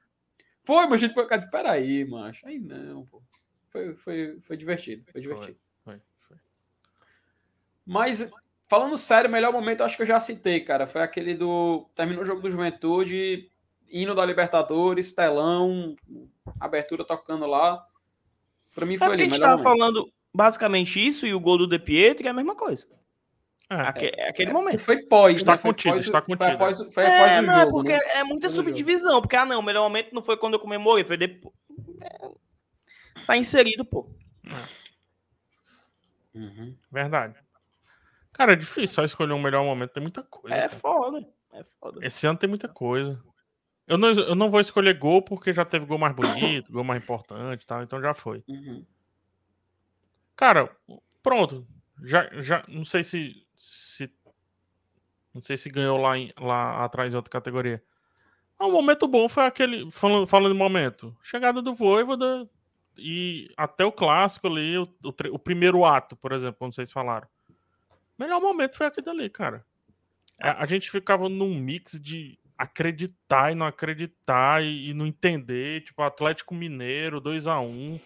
Foi, 0.64 0.84
mas 0.88 0.94
a 0.94 0.98
gente 1.06 1.14
foi, 1.14 1.28
cara, 1.28 1.48
peraí, 1.52 2.04
macho. 2.04 2.48
Aí 2.48 2.58
não, 2.58 3.06
pô. 3.06 3.22
Foi, 3.70 3.94
foi, 3.96 4.40
foi 4.42 4.58
divertido, 4.58 5.04
foi 5.12 5.22
divertido. 5.22 5.58
Foi, 5.84 6.00
foi. 6.28 6.38
Mas, 7.86 8.32
falando 8.68 8.98
sério, 8.98 9.30
o 9.30 9.32
melhor 9.32 9.52
momento 9.54 9.82
eu 9.82 9.86
acho 9.86 9.96
que 9.96 10.02
eu 10.02 10.08
já 10.08 10.20
citei, 10.20 10.60
cara. 10.62 10.88
Foi 10.88 11.02
aquele 11.04 11.36
do. 11.36 11.88
Terminou 11.94 12.24
o 12.24 12.26
jogo 12.26 12.42
do 12.42 12.50
Juventude, 12.50 13.52
hino 13.88 14.16
da 14.16 14.26
Libertadores, 14.26 15.12
telão, 15.14 15.96
abertura 16.60 17.06
tocando 17.06 17.46
lá. 17.46 17.86
Pra 18.74 18.86
mim 18.86 18.96
É 18.96 18.98
foi 18.98 19.08
porque 19.10 19.24
ali. 19.24 19.32
a 19.32 19.34
gente 19.36 19.40
tava 19.42 19.62
momento. 19.62 19.64
falando 19.80 20.14
basicamente 20.34 21.06
isso 21.06 21.26
e 21.28 21.34
o 21.34 21.40
gol 21.40 21.58
do 21.58 21.68
De 21.68 21.78
Pietro 21.80 22.26
é 22.26 22.30
a 22.30 22.34
mesma 22.34 22.56
coisa. 22.56 22.88
É, 23.70 23.76
Aque- 23.76 24.12
É 24.16 24.30
aquele 24.30 24.52
E 24.52 24.54
momento. 24.54 24.80
Foi 24.80 25.02
pós, 25.04 25.36
Está 25.38 25.54
né? 25.54 25.58
Foi 25.58 25.72
contido, 25.72 25.94
pós- 25.94 26.06
está 26.06 26.22
Foi 26.22 26.36
contido. 26.38 26.54
após, 26.56 26.78
foi 26.94 27.04
após 27.06 27.32
É, 27.32 27.40
o 27.40 27.42
não, 27.44 27.54
é 27.54 27.60
jogo, 27.62 27.72
porque 27.72 27.92
né? 27.94 28.00
é 28.16 28.24
muita 28.24 28.48
Após 28.48 28.56
jogo. 28.56 28.68
subdivisão. 28.70 29.22
Porque, 29.22 29.36
ah, 29.36 29.46
não, 29.46 29.60
o 29.60 29.64
melhor 29.64 29.84
momento 29.84 30.14
não 30.14 30.22
foi 30.22 30.38
quando 30.38 30.54
eu 30.54 30.60
comemorei, 30.60 31.04
foi 31.04 31.18
depois. 31.18 31.56
É, 32.02 32.30
Tá 33.26 33.38
inserido, 33.38 33.86
pô. 33.86 34.10
Uhum. 36.36 36.76
verdade. 36.92 37.36
Cara, 38.32 38.54
é 38.54 38.56
difícil 38.56 38.88
só 38.96 39.04
escolher 39.04 39.34
um 39.34 39.42
melhor 39.42 39.64
momento. 39.64 39.92
Tem 39.92 40.02
muita 40.02 40.24
coisa. 40.24 40.56
É 40.56 40.68
cara. 40.68 40.80
foda. 40.80 41.28
É 41.54 41.64
foda. 41.80 42.06
Esse 42.06 42.26
ano 42.26 42.38
tem 42.40 42.50
muita 42.50 42.68
coisa. 42.68 43.22
Eu 43.88 43.98
não, 43.98 44.10
eu 44.12 44.34
não 44.36 44.50
vou 44.50 44.60
escolher 44.60 44.98
gol 44.98 45.22
porque 45.22 45.54
já 45.54 45.64
teve 45.64 45.86
gol 45.86 45.98
mais 46.00 46.16
bonito, 46.16 46.72
gol 46.72 46.84
mais 46.84 47.02
importante 47.04 47.62
e 47.62 47.66
tal, 47.66 47.84
então 47.84 48.02
já 48.02 48.14
foi. 48.14 48.44
Uhum. 48.48 48.86
Cara, 50.36 50.70
pronto. 51.22 51.66
Já, 52.04 52.30
já 52.42 52.64
não 52.68 52.84
sei 52.84 53.04
se, 53.04 53.46
se 53.56 54.12
não 55.34 55.42
sei 55.42 55.58
se 55.58 55.70
ganhou 55.70 55.98
lá, 55.98 56.18
em- 56.18 56.34
lá 56.40 56.84
atrás 56.84 57.14
em 57.14 57.16
outra 57.18 57.32
categoria. 57.32 57.84
Ah, 58.60 58.68
um 58.68 58.72
momento 58.72 59.08
bom 59.08 59.28
foi 59.28 59.46
aquele 59.46 59.90
falando, 59.92 60.28
falando 60.28 60.54
de 60.54 60.58
momento, 60.60 61.16
chegada 61.24 61.62
do 61.62 61.74
Voivoda 61.74 62.48
e 62.98 63.50
até 63.58 63.84
o 63.84 63.92
clássico 63.92 64.48
ali, 64.48 64.78
o, 64.78 64.84
o, 65.04 65.14
o 65.34 65.40
primeiro 65.40 65.84
ato, 65.86 66.16
por 66.16 66.32
exemplo, 66.32 66.58
como 66.60 66.72
vocês 66.74 66.92
falaram. 66.92 67.28
Melhor 68.18 68.40
momento 68.40 68.78
foi 68.78 68.86
aquele 68.86 69.06
dali, 69.06 69.30
cara. 69.30 69.66
É, 70.40 70.50
A, 70.50 70.66
gente 70.68 70.92
ficava 70.92 71.28
num 71.28 71.56
mix 71.58 72.00
de 72.00 72.38
acreditar 72.58 73.52
e 73.52 73.56
não 73.56 73.66
acreditar 73.66 74.64
e, 74.64 74.90
e 74.90 74.94
não 74.94 75.08
entender, 75.08 75.84
tipo 75.84 76.02
Atlético 76.04 76.54
Mineiro 76.54 77.20
2 77.20 77.48
a 77.48 77.60
1 77.60 78.00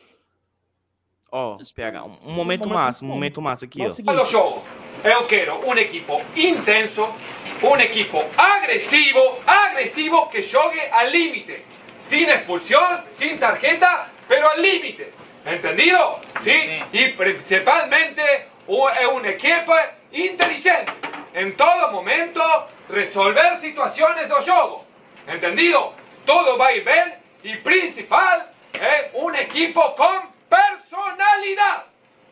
Ó, 1.31 1.57
PH, 1.57 2.03
um, 2.03 2.17
um 2.25 2.31
momento 2.33 2.69
massa, 2.69 3.03
um 3.03 3.07
momento 3.07 3.41
massa 3.41 3.65
aqui, 3.65 3.81
ó. 3.81 3.91
Allo 4.11 4.25
gioco. 4.25 4.63
Eu 5.03 5.25
quero 5.27 5.59
un 5.67 5.77
equipo 5.77 6.21
intenso, 6.35 7.13
un 7.61 7.79
equipo 7.81 8.23
agresivo, 8.35 9.39
agresivo 9.45 10.29
que 10.29 10.41
jogue 10.41 10.81
al 10.91 11.11
límite. 11.11 11.65
Sin 12.09 12.29
expulsión, 12.29 13.03
sin 13.19 13.37
tarjeta, 13.37 14.07
pero 14.27 14.49
al 14.49 14.61
límite. 14.61 15.11
¿Entendido? 15.45 16.19
Sí. 16.41 16.79
Y 16.93 17.09
principalmente 17.09 18.21
u- 18.67 18.87
es 18.89 19.05
un 19.13 19.25
equipo 19.25 19.73
inteligente. 20.11 20.91
En 21.33 21.55
todo 21.55 21.91
momento, 21.91 22.41
resolver 22.89 23.59
situaciones 23.61 24.27
de 24.29 24.33
juego. 24.35 24.85
¿Entendido? 25.27 25.93
Todo 26.25 26.57
va 26.57 26.67
a 26.67 26.73
ir 26.73 26.83
bien 26.83 27.13
y 27.43 27.55
principal 27.57 28.49
es 28.73 29.11
un 29.13 29.35
equipo 29.35 29.95
con 29.95 30.21
personalidad. 30.49 31.85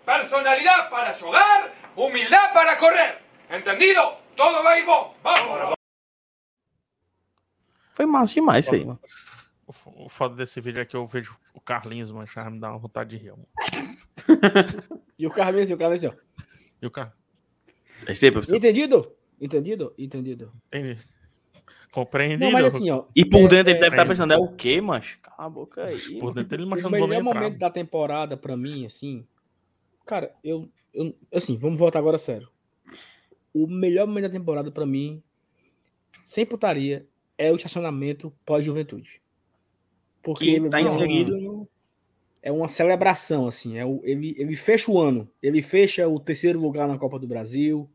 Personalidad 0.05 0.89
para 0.89 1.13
jugar, 1.13 1.73
humildad 1.95 2.53
para 2.53 2.77
correr. 2.77 3.19
¿Entendido? 3.49 4.17
Todo 4.35 4.63
va 4.63 4.77
ir 4.77 4.85
bom. 4.85 5.15
Vamos. 5.23 5.75
Foi 7.93 8.05
massa 8.05 8.33
demais 8.33 8.65
isso 8.65 8.75
aí, 8.75 8.83
mano. 8.83 8.99
O 9.67 10.09
foda 10.09 10.35
desse 10.35 10.61
vídeo 10.61 10.81
é 10.81 10.85
que 10.85 10.95
eu 10.95 11.07
vejo 11.07 11.35
o 11.53 11.61
Carlinhos 11.61 12.11
manchar, 12.11 12.51
me 12.51 12.59
dá 12.59 12.69
uma 12.69 12.77
vontade 12.77 13.11
de 13.11 13.17
rir. 13.17 13.31
mano. 13.31 13.47
E 15.17 15.25
o 15.25 15.31
Carlinhos, 15.31 15.69
e 15.69 15.73
o 15.73 15.77
Carlinhos, 15.77 16.03
ó. 16.03 16.13
E 16.81 16.85
o 16.85 16.91
cara, 16.91 17.13
É 18.05 18.11
isso 18.11 18.25
aí, 18.25 18.31
professor. 18.31 18.57
Entendido? 18.57 19.15
Entendido? 19.39 19.93
Entendido. 19.97 20.53
entendi. 20.67 20.97
Compreendido? 21.95 22.43
Não, 22.43 22.51
mas 22.51 22.75
assim, 22.75 22.89
ó. 22.89 23.05
E 23.15 23.23
por 23.23 23.39
É, 23.39 23.47
dentro 23.47 23.69
ele 23.69 23.77
é, 23.77 23.79
deve 23.79 23.87
estar 23.87 24.01
é. 24.01 24.05
pensando, 24.05 24.33
é 24.33 24.37
o 24.37 24.49
quê, 24.49 24.81
macho? 24.81 25.17
Cala 25.21 25.47
a 25.47 25.49
boca 25.49 25.85
aí. 25.85 26.19
Por 26.19 26.33
dentro 26.33 26.57
ele 26.57 26.65
O 26.65 26.69
vou 26.69 26.91
nem 26.91 26.91
melhor 26.91 27.21
entrar. 27.21 27.23
momento 27.23 27.57
da 27.57 27.69
temporada 27.69 28.35
pra 28.35 28.57
mim, 28.57 28.85
assim. 28.85 29.25
Cara, 30.05 30.35
eu, 30.43 30.67
eu. 30.93 31.15
Assim, 31.33 31.55
vamos 31.55 31.79
voltar 31.79 31.99
agora 31.99 32.17
a 32.17 32.19
sério. 32.19 32.49
O 33.53 33.65
melhor 33.65 34.05
momento 34.05 34.23
da 34.25 34.29
temporada 34.29 34.69
pra 34.69 34.85
mim, 34.85 35.23
sem 36.21 36.45
putaria, 36.45 37.07
é 37.37 37.49
o 37.49 37.55
estacionamento 37.55 38.33
pós-juventude. 38.45 39.21
Porque 40.21 40.43
Que 40.43 40.51
ele 40.55 40.69
tá 40.69 40.81
inserido. 40.81 41.65
É 42.43 42.51
uma 42.51 42.67
celebração, 42.67 43.47
assim. 43.47 43.77
É 43.77 43.85
o, 43.85 44.01
ele, 44.03 44.35
ele 44.37 44.57
fecha 44.57 44.91
o 44.91 44.99
ano. 44.99 45.29
Ele 45.41 45.61
fecha 45.61 46.05
o 46.09 46.19
terceiro 46.19 46.59
lugar 46.59 46.89
na 46.89 46.97
Copa 46.97 47.17
do 47.17 47.25
Brasil. 47.25 47.89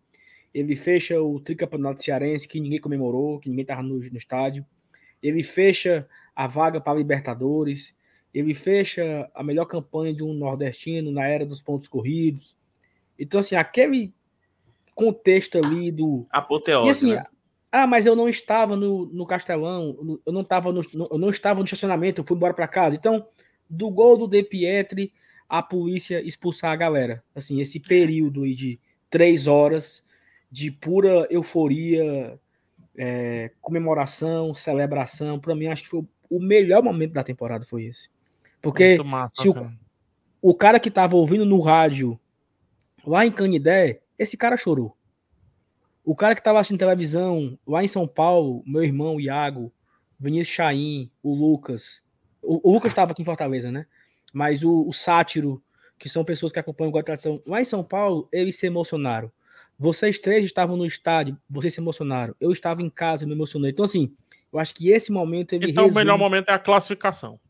Ele 0.52 0.74
fecha 0.76 1.20
o 1.22 1.38
tricampeonato 1.40 2.02
cearense, 2.02 2.48
que 2.48 2.60
ninguém 2.60 2.80
comemorou, 2.80 3.38
que 3.38 3.48
ninguém 3.48 3.62
estava 3.62 3.82
no, 3.82 3.98
no 3.98 4.16
estádio. 4.16 4.64
Ele 5.22 5.42
fecha 5.42 6.08
a 6.34 6.46
vaga 6.46 6.80
para 6.80 6.92
a 6.92 6.96
Libertadores. 6.96 7.94
Ele 8.34 8.54
fecha 8.54 9.30
a 9.34 9.42
melhor 9.42 9.66
campanha 9.66 10.12
de 10.14 10.24
um 10.24 10.32
nordestino 10.34 11.10
na 11.12 11.26
era 11.26 11.44
dos 11.46 11.60
pontos 11.62 11.86
corridos. 11.88 12.56
Então, 13.18 13.40
assim, 13.40 13.54
aquele 13.54 14.12
contexto 14.94 15.58
ali 15.58 15.90
do. 15.90 16.26
Apoteose, 16.30 16.86
E 16.88 16.90
assim, 16.90 17.14
né? 17.14 17.24
ah, 17.70 17.86
mas 17.86 18.06
eu 18.06 18.16
não 18.16 18.28
estava 18.28 18.76
no, 18.76 19.06
no 19.06 19.26
Castelão, 19.26 19.96
no- 20.02 20.20
eu 20.24 20.32
não 20.32 20.40
estava 20.42 20.72
no, 20.72 20.80
no- 20.94 21.08
eu 21.10 21.18
não 21.18 21.30
estava 21.30 21.58
no 21.60 21.64
estacionamento, 21.64 22.20
eu 22.20 22.26
fui 22.26 22.36
embora 22.36 22.54
para 22.54 22.66
casa. 22.68 22.96
Então, 22.96 23.26
do 23.68 23.90
gol 23.90 24.16
do 24.16 24.26
De 24.26 24.42
Pietri, 24.42 25.12
a 25.48 25.62
polícia 25.62 26.20
expulsar 26.22 26.72
a 26.72 26.76
galera. 26.76 27.22
Assim, 27.34 27.60
esse 27.60 27.78
período 27.80 28.42
aí 28.42 28.54
de 28.54 28.80
três 29.08 29.46
horas 29.46 30.04
de 30.50 30.70
pura 30.70 31.26
euforia, 31.30 32.38
é, 32.96 33.50
comemoração, 33.60 34.52
celebração, 34.52 35.38
para 35.38 35.54
mim 35.54 35.66
acho 35.68 35.82
que 35.82 35.88
foi 35.88 36.00
o- 36.28 36.40
melhor 36.40 36.82
momento 36.82 37.12
da 37.12 37.24
temporada 37.24 37.64
foi 37.64 37.84
esse. 37.84 38.08
Porque 38.60 38.96
massa, 39.02 39.34
se 39.40 39.48
o- 39.48 39.54
cara. 39.54 39.72
o 40.42 40.54
cara 40.54 40.80
que 40.80 40.90
tava 40.90 41.16
ouvindo 41.16 41.44
no 41.44 41.60
rádio 41.60 42.18
lá 43.06 43.24
em 43.24 43.30
Canidé, 43.32 44.00
esse 44.18 44.36
cara 44.36 44.56
chorou. 44.56 44.96
O 46.04 46.14
cara 46.14 46.34
que 46.34 46.42
tava 46.42 46.58
assistindo 46.58 46.78
televisão 46.78 47.58
lá 47.66 47.82
em 47.84 47.88
São 47.88 48.06
Paulo, 48.06 48.62
meu 48.66 48.82
irmão 48.82 49.16
o 49.16 49.20
Iago, 49.20 49.72
Vinícius 50.18 50.54
Chaim, 50.54 51.10
o 51.22 51.34
Lucas. 51.34 52.02
O, 52.42 52.68
o 52.68 52.72
Lucas 52.72 52.90
estava 52.92 53.12
aqui 53.12 53.22
em 53.22 53.24
Fortaleza, 53.24 53.70
né? 53.70 53.86
Mas 54.32 54.62
o, 54.64 54.86
o 54.86 54.92
Sátiro, 54.92 55.62
que 55.98 56.08
são 56.08 56.24
pessoas 56.24 56.52
que 56.52 56.58
acompanham 56.58 56.88
o 56.90 56.92
God 56.92 57.04
Tradição, 57.04 57.42
lá 57.46 57.60
em 57.60 57.64
São 57.64 57.82
Paulo, 57.82 58.28
eles 58.32 58.56
se 58.56 58.66
emocionaram. 58.66 59.30
Vocês 59.82 60.18
três 60.18 60.44
estavam 60.44 60.76
no 60.76 60.84
estádio, 60.84 61.38
vocês 61.48 61.72
se 61.72 61.80
emocionaram. 61.80 62.36
Eu 62.38 62.52
estava 62.52 62.82
em 62.82 62.90
casa, 62.90 63.24
me 63.24 63.32
emocionei. 63.32 63.70
Então, 63.70 63.86
assim, 63.86 64.14
eu 64.52 64.58
acho 64.58 64.74
que 64.74 64.90
esse 64.90 65.10
momento 65.10 65.54
ele 65.54 65.70
Então 65.70 65.84
o 65.86 65.88
melhor 65.88 66.12
resume- 66.12 66.18
momento 66.18 66.50
é 66.50 66.52
a 66.52 66.58
classificação. 66.58 67.40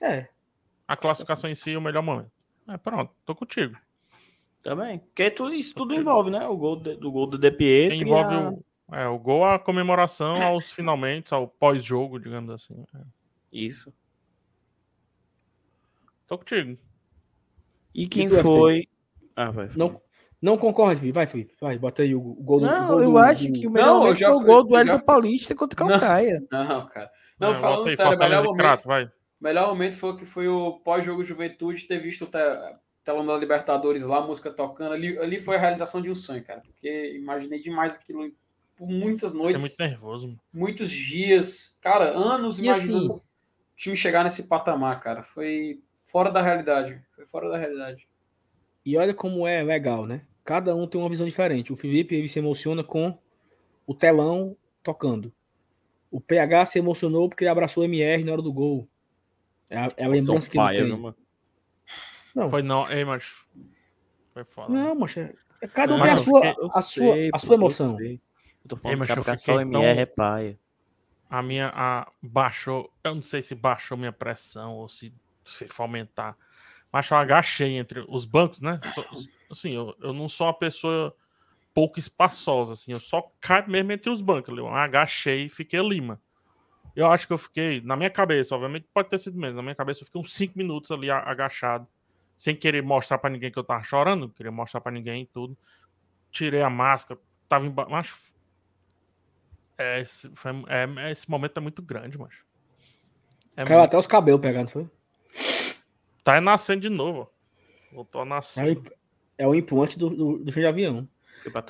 É, 0.00 0.28
A 0.86 0.96
classificação 0.96 1.50
em 1.50 1.54
si 1.56 1.72
é 1.72 1.76
o 1.78 1.80
melhor 1.80 2.02
momento. 2.04 2.30
É, 2.68 2.76
pronto, 2.76 3.12
tô 3.26 3.34
contigo. 3.34 3.76
Também. 4.62 5.00
Porque 5.00 5.28
tudo, 5.28 5.52
isso 5.52 5.74
tudo 5.74 5.92
envolve, 5.92 6.30
né? 6.30 6.46
O 6.46 6.56
gol 6.56 6.76
de- 6.76 6.94
do 6.96 7.10
gol 7.10 7.26
do 7.26 7.36
De 7.36 7.50
Pietro. 7.50 7.96
e 7.96 8.02
Envolve 8.02 8.32
a- 8.34 8.50
o, 8.50 8.64
é, 8.94 9.08
o 9.08 9.18
gol, 9.18 9.44
a 9.44 9.58
comemoração 9.58 10.40
aos 10.42 10.70
finalmente, 10.70 11.34
ao 11.34 11.48
pós-jogo, 11.48 12.20
digamos 12.20 12.50
assim. 12.50 12.84
É, 12.94 12.98
Isso. 13.52 13.92
Tô 16.28 16.38
contigo. 16.38 16.78
E 17.92 18.06
quem 18.06 18.28
tu, 18.28 18.34
FT? 18.34 18.42
foi. 18.44 18.88
Ah, 19.34 19.50
vai. 19.50 19.68
não, 19.74 20.00
não 20.40 20.56
concordo, 20.56 21.12
vai, 21.12 21.26
Felipe, 21.26 21.54
vai, 21.60 21.78
bota 21.78 22.02
aí 22.02 22.14
o, 22.14 22.20
o 22.20 22.34
gol 22.42 22.60
do 22.60 22.66
Não, 22.66 22.86
gol 22.88 23.02
eu 23.02 23.10
do- 23.12 23.18
acho 23.18 23.46
do- 23.46 23.52
que 23.52 23.66
o 23.66 23.70
Não, 23.70 24.00
melhor 24.00 24.14
já 24.16 24.26
foi 24.28 24.36
o 24.36 24.38
fui- 24.38 24.46
gol 24.46 24.64
do 24.64 24.76
Hélio 24.76 24.92
já- 24.94 24.98
Paulista 25.02 25.54
contra 25.54 25.84
o 25.84 25.88
Não. 25.88 25.98
Calcaia. 25.98 26.42
Não, 26.50 26.86
cara. 26.88 27.10
Não, 27.38 27.52
É, 27.52 27.54
falando 27.54 27.88
aí, 27.88 27.96
sério, 27.96 28.16
o 28.16 28.18
melhor 28.18 28.42
momento, 28.44 28.58
Crato, 28.58 28.88
vai. 28.88 29.10
melhor 29.40 29.68
momento 29.68 29.96
foi 29.96 30.16
que 30.16 30.24
foi 30.26 30.48
o 30.48 30.72
pós-jogo 30.80 31.24
Juventude 31.24 31.84
ter 31.86 31.98
visto 31.98 32.22
o 32.24 32.26
te- 32.26 32.38
telão 33.02 33.24
da 33.26 33.36
Libertadores 33.36 34.02
lá, 34.02 34.18
a 34.18 34.26
música 34.26 34.50
tocando. 34.50 34.92
Ali, 34.92 35.18
ali 35.18 35.40
foi 35.40 35.56
a 35.56 35.58
realização 35.58 36.02
de 36.02 36.10
um 36.10 36.14
sonho, 36.14 36.44
cara. 36.44 36.60
Porque 36.60 37.14
imaginei 37.16 37.60
demais 37.62 37.96
aquilo 37.96 38.30
por 38.76 38.88
muitas 38.88 39.34
É 39.34 39.36
noites, 39.38 39.62
muito 39.62 39.78
nervoso. 39.78 40.26
mano. 40.28 40.40
muitos 40.52 40.90
dias, 40.90 41.78
cara, 41.80 42.10
anos 42.10 42.58
E 42.58 42.64
imaginando 42.64 42.98
assim- 42.98 43.08
o 43.14 43.22
time 43.76 43.96
chegar 43.96 44.22
nesse 44.24 44.44
patamar, 44.48 45.00
cara. 45.00 45.22
Foi 45.22 45.80
fora 46.04 46.30
da 46.30 46.42
realidade. 46.42 47.00
Foi 47.16 47.24
fora 47.26 47.48
da 47.48 47.56
realidade. 47.56 48.06
E 48.84 48.96
olha 48.98 49.14
como 49.14 49.46
é 49.46 49.62
legal, 49.62 50.06
né? 50.06 50.22
Cada 50.44 50.74
um 50.74 50.86
tem 50.86 51.00
uma 51.00 51.08
visão 51.10 51.26
diferente. 51.26 51.72
O 51.72 51.76
Felipe 51.76 52.14
ele 52.14 52.28
se 52.28 52.38
emociona 52.38 52.82
com 52.82 53.16
o 53.86 53.94
telão 53.94 54.56
tocando. 54.82 55.32
O 56.10 56.20
PH 56.20 56.66
se 56.66 56.78
emocionou 56.78 57.28
porque 57.28 57.46
abraçou 57.46 57.82
o 57.82 57.86
MR 57.86 58.24
na 58.24 58.32
hora 58.32 58.42
do 58.42 58.52
gol. 58.52 58.88
É 59.68 59.76
a, 59.78 59.88
é 59.96 60.04
a 60.04 60.08
lembrança 60.08 60.50
que 60.50 60.58
ele 60.58 60.74
tem. 60.74 60.88
mano? 60.98 61.16
Não, 62.34 62.48
Foi 62.50 62.62
não, 62.62 62.90
ei, 62.90 63.04
mas. 63.04 63.32
Foi 64.32 64.44
foda. 64.44 64.72
não 64.72 64.94
mas 64.94 65.16
é- 65.16 65.32
cada 65.72 65.94
um 65.94 66.00
tem 66.00 66.10
a 66.10 66.14
eu 66.14 66.18
sua, 66.18 66.40
fiquei- 66.40 66.64
Eu 66.64 66.70
a 66.72 66.82
sei, 66.82 67.04
sua, 67.04 67.36
a 67.36 67.38
sua 67.38 67.50
eu 67.54 67.58
emoção. 67.60 67.96
sei. 67.96 68.20
Eu 68.64 68.68
tô 68.68 68.76
Ei, 68.76 68.80
falando 68.82 68.98
mas 68.98 69.06
que 69.06 69.12
eu 69.12 69.20
abraçar 69.22 69.34
o 69.56 69.58
fiquei 69.58 69.72
tão- 69.72 69.82
MR 69.82 70.00
é 70.00 70.06
paia. 70.06 70.58
A 71.28 71.42
minha. 71.42 71.70
A, 71.74 72.10
baixou. 72.22 72.92
Eu 73.04 73.14
não 73.14 73.22
sei 73.22 73.42
se 73.42 73.54
baixou 73.54 73.96
minha 73.96 74.12
pressão 74.12 74.74
ou 74.74 74.88
se 74.88 75.12
fez 75.44 75.70
fomentar. 75.72 76.36
Mas 76.92 77.08
eu 77.10 77.16
agachei 77.16 77.76
entre 77.76 78.04
os 78.08 78.24
bancos, 78.24 78.60
né? 78.60 78.80
Assim, 79.50 79.72
eu, 79.72 79.94
eu 80.00 80.12
não 80.12 80.28
sou 80.28 80.46
uma 80.46 80.54
pessoa 80.54 81.14
pouco 81.74 81.98
espaçosa, 81.98 82.72
assim. 82.74 82.92
Eu 82.92 83.00
só 83.00 83.30
caio 83.40 83.68
mesmo 83.68 83.90
entre 83.92 84.10
os 84.10 84.20
bancos. 84.20 84.56
Eu 84.56 84.68
agachei 84.68 85.46
e 85.46 85.48
fiquei 85.48 85.80
ali, 85.80 86.00
mano. 86.00 86.20
Eu 86.94 87.06
acho 87.10 87.26
que 87.26 87.32
eu 87.32 87.38
fiquei, 87.38 87.80
na 87.80 87.96
minha 87.96 88.10
cabeça, 88.10 88.54
obviamente 88.54 88.86
pode 88.92 89.08
ter 89.08 89.18
sido 89.18 89.38
mesmo. 89.38 89.56
Na 89.56 89.62
minha 89.62 89.74
cabeça 89.74 90.02
eu 90.02 90.06
fiquei 90.06 90.20
uns 90.20 90.32
5 90.32 90.56
minutos 90.58 90.90
ali 90.90 91.10
agachado, 91.10 91.86
sem 92.36 92.54
querer 92.54 92.82
mostrar 92.82 93.18
pra 93.18 93.30
ninguém 93.30 93.50
que 93.50 93.58
eu 93.58 93.64
tava 93.64 93.82
chorando, 93.82 94.22
não 94.22 94.28
queria 94.28 94.50
mostrar 94.52 94.80
pra 94.80 94.90
ninguém 94.92 95.22
e 95.22 95.26
tudo. 95.26 95.56
Tirei 96.32 96.62
a 96.62 96.70
máscara, 96.70 97.20
tava 97.48 97.66
embaixo. 97.66 98.16
É, 99.78 100.00
esse, 100.00 100.30
foi, 100.34 100.50
é, 100.68 101.10
esse 101.12 101.30
momento 101.30 101.56
é 101.56 101.60
muito 101.60 101.80
grande, 101.80 102.18
mas. 102.18 102.32
É 103.56 103.64
Caiu 103.64 103.78
muito- 103.78 103.88
até 103.88 103.96
os 103.98 104.06
cabelos 104.06 104.40
pegando, 104.40 104.68
foi? 104.68 104.88
Tá 106.22 106.40
nascendo 106.40 106.82
de 106.82 106.88
novo. 106.90 107.20
ó. 107.92 107.94
Voltou 107.94 108.22
a 108.22 108.24
nascer. 108.24 108.62
É 109.42 109.46
o 109.46 109.54
implante 109.54 109.98
do, 109.98 110.10
do, 110.10 110.38
do 110.38 110.52
filme 110.52 110.62
de 110.62 110.66
avião. 110.66 111.08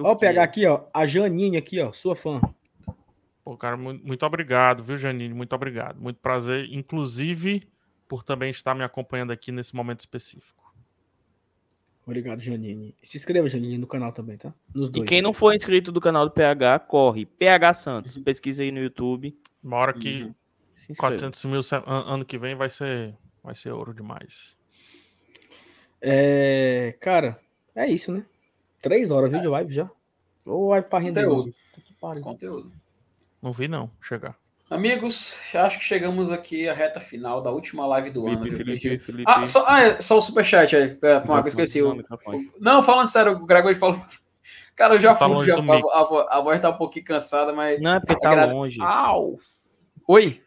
Ó. 0.00 0.14
PH 0.16 0.42
aqui, 0.42 0.66
ó. 0.66 0.84
A 0.92 1.06
Janine 1.06 1.56
aqui, 1.56 1.80
ó. 1.80 1.92
Sua 1.92 2.16
fã. 2.16 2.40
Pô, 3.44 3.56
cara, 3.56 3.76
muito, 3.76 4.26
obrigado, 4.26 4.82
viu, 4.82 4.96
Janine? 4.96 5.32
Muito 5.32 5.52
obrigado. 5.54 6.00
Muito 6.00 6.18
prazer, 6.18 6.68
inclusive, 6.72 7.68
por 8.08 8.22
também 8.22 8.50
estar 8.50 8.74
me 8.74 8.82
acompanhando 8.84 9.30
aqui 9.32 9.52
nesse 9.52 9.74
momento 9.74 10.00
específico. 10.00 10.60
Obrigado, 12.04 12.40
Janine. 12.40 12.94
Se 13.02 13.16
inscreva, 13.16 13.48
Janine, 13.48 13.78
no 13.78 13.86
canal 13.86 14.12
também, 14.12 14.36
tá? 14.36 14.52
Nos 14.74 14.88
E 14.88 14.92
dois. 14.92 15.08
quem 15.08 15.22
não 15.22 15.32
for 15.32 15.54
inscrito 15.54 15.92
do 15.92 16.00
canal 16.00 16.24
do 16.28 16.32
PH, 16.32 16.80
corre. 16.80 17.24
PH 17.24 17.72
Santos. 17.74 18.18
Pesquisa 18.18 18.62
aí 18.64 18.72
no 18.72 18.80
YouTube. 18.80 19.38
Uma 19.62 19.76
hora 19.76 19.92
que 19.92 20.22
Uhum. 20.24 20.34
Se 20.74 20.90
inscreve. 20.92 21.18
400 21.18 21.44
mil 21.44 21.62
se- 21.62 21.74
an- 21.76 21.82
ano 21.86 22.24
que 22.24 22.36
vem 22.38 22.54
vai 22.56 22.68
ser, 22.68 23.14
vai 23.44 23.54
ser 23.54 23.70
ouro 23.70 23.94
demais. 23.94 24.56
É, 26.02 26.96
cara, 27.00 27.38
é 27.74 27.86
isso, 27.86 28.12
né? 28.12 28.24
Três 28.82 29.10
horas, 29.10 29.30
viu, 29.30 29.40
de 29.40 29.48
live 29.48 29.72
já. 29.72 29.90
Ou 30.46 30.68
live 30.70 30.86
pra 30.88 30.98
render. 30.98 31.24
Conteúdo. 31.26 31.54
Conteúdo. 32.22 32.72
Não 33.42 33.52
vi, 33.52 33.68
não, 33.68 33.90
chegar. 34.02 34.36
Amigos, 34.70 35.34
acho 35.52 35.80
que 35.80 35.84
chegamos 35.84 36.30
aqui 36.30 36.68
à 36.68 36.72
reta 36.72 37.00
final 37.00 37.42
da 37.42 37.50
última 37.50 37.84
live 37.86 38.10
do 38.10 38.26
ano. 38.28 38.38
Felipe? 38.44 38.64
Felipe, 38.64 38.98
Felipe. 39.04 39.24
Ah, 39.26 39.44
só, 39.44 39.64
ah, 39.66 39.80
é, 39.82 40.00
só 40.00 40.16
o 40.16 40.22
superchat 40.22 40.76
aí. 40.76 40.96
É, 41.02 41.24
Marco, 41.26 41.48
esqueci. 41.48 41.82
Não, 41.82 41.96
O, 41.98 42.04
não, 42.60 42.82
falando 42.82 43.08
sério, 43.08 43.32
o 43.32 43.46
Gregor 43.46 43.74
falou. 43.74 44.00
Cara, 44.76 44.94
eu 44.94 45.00
já 45.00 45.14
Tá 45.14 45.28
fui, 45.28 45.44
já, 45.44 45.56
a, 45.56 45.60
a, 45.60 46.38
a 46.38 46.40
voz 46.40 46.60
tá 46.60 46.70
um 46.70 46.76
pouquinho 46.76 47.04
cansada, 47.04 47.52
mas. 47.52 47.80
Não, 47.82 47.94
é 47.96 48.00
porque 48.00 48.16
tá 48.18 48.30
Agrada- 48.30 48.52
longe. 48.52 48.80
Au! 48.80 49.38
Oi! 50.08 50.40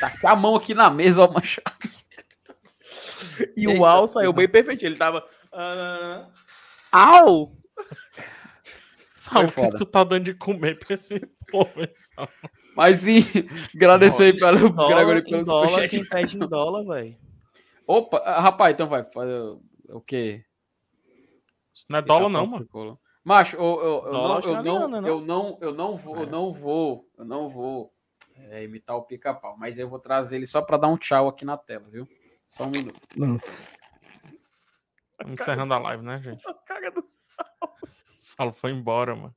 Tá 0.00 0.18
com 0.18 0.26
a 0.28 0.34
mão 0.34 0.56
aqui 0.56 0.72
na 0.74 0.88
mesa, 0.90 1.22
ó, 1.22 1.30
mancha. 1.30 1.62
E 3.56 3.66
Eita, 3.68 3.80
o 3.80 3.84
Al 3.84 4.08
saiu 4.08 4.32
bem 4.32 4.48
perfeito. 4.48 4.84
Ele 4.84 4.96
tava. 4.96 5.24
Ah, 5.54 6.30
Au! 6.92 7.56
Saulo, 9.12 9.48
o 9.48 9.52
que, 9.52 9.70
tu 9.78 9.86
tá 9.86 10.04
dando 10.04 10.24
de 10.24 10.34
comer 10.34 10.78
pra 10.78 10.94
esse 10.94 11.18
povo, 11.50 11.72
Saulo? 11.94 12.30
Mas 12.76 13.00
sim, 13.06 13.22
agradecer 13.74 14.24
aí 14.24 14.38
pelo 14.38 14.70
Dólar, 14.70 15.04
Gregor 15.04 15.16
em 15.16 15.24
pelo 15.24 15.44
dólar, 15.44 15.68
superchat. 15.70 15.88
quem 15.90 16.04
pede 16.04 16.36
em 16.36 16.40
dólar, 16.40 16.84
velho. 16.84 17.16
Opa, 17.86 18.18
ah, 18.18 18.40
rapaz, 18.40 18.74
então 18.74 18.88
vai. 18.88 19.04
fazer 19.04 19.58
o- 19.88 20.00
quê? 20.00 20.44
Isso 21.72 21.86
não 21.88 21.98
é 21.98 22.02
dólar, 22.02 22.28
não, 22.28 22.46
mano. 22.46 22.98
Macho, 23.24 23.56
eu, 23.56 23.62
eu, 23.62 24.06
eu, 24.06 24.12
não, 24.12 24.26
eu, 24.26 24.34
australiano, 24.34 24.88
não, 24.88 25.08
eu 25.08 25.20
não, 25.20 25.58
eu 25.62 25.74
não 25.74 25.96
vou, 25.96 26.16
eu 26.16 26.22
É. 26.24 26.26
não 26.26 26.52
vou, 26.52 27.08
eu 27.18 27.24
não 27.24 27.48
vou 27.48 27.94
é, 28.36 28.62
imitar 28.64 28.96
o 28.96 29.02
pica-pau, 29.04 29.56
mas 29.56 29.78
eu 29.78 29.88
vou 29.88 29.98
trazer 29.98 30.36
ele 30.36 30.46
só 30.46 30.60
para 30.60 30.76
dar 30.76 30.88
um 30.88 30.98
tchau 30.98 31.28
aqui 31.28 31.44
na 31.44 31.56
tela, 31.56 31.88
viu? 31.88 32.06
Só 32.46 32.64
um 32.64 32.70
minuto. 32.70 33.00
Não. 33.16 33.40
Encerrando 35.24 35.74
a 35.74 35.78
live, 35.78 36.04
né, 36.04 36.20
gente? 36.22 36.46
A 36.48 36.54
cara 36.66 36.90
do 36.90 37.02
Sal. 37.06 37.76
Saulo 38.18 38.52
foi 38.52 38.70
embora, 38.72 39.14
mano. 39.14 39.34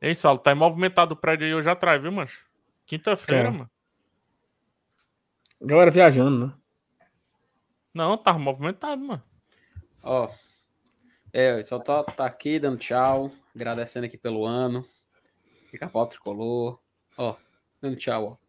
Ei, 0.00 0.14
Saulo, 0.14 0.38
tá 0.38 0.54
movimentado 0.54 1.14
o 1.14 1.16
prédio 1.16 1.46
aí 1.46 1.54
hoje 1.54 1.68
atrás, 1.68 2.00
viu, 2.00 2.12
mancho? 2.12 2.46
Quinta-feira, 2.86 3.48
É. 3.48 3.50
mano. 3.50 3.70
Galera 5.60 5.90
viajando, 5.90 6.46
né? 6.46 6.54
Não, 7.92 8.16
tava 8.16 8.38
movimentado, 8.38 9.02
mano. 9.02 9.22
Ó, 10.04 10.30
é, 11.32 11.62
só 11.64 11.80
tô 11.80 12.04
tá 12.04 12.24
aqui 12.26 12.60
dando 12.60 12.78
tchau, 12.78 13.32
agradecendo 13.54 14.06
aqui 14.06 14.16
pelo 14.16 14.46
ano. 14.46 14.86
Pica-pau 15.70 16.06
tricolor. 16.06 16.80
Ó, 17.16 17.36
dando 17.82 17.96
tchau, 17.96 18.38
ó. 18.40 18.47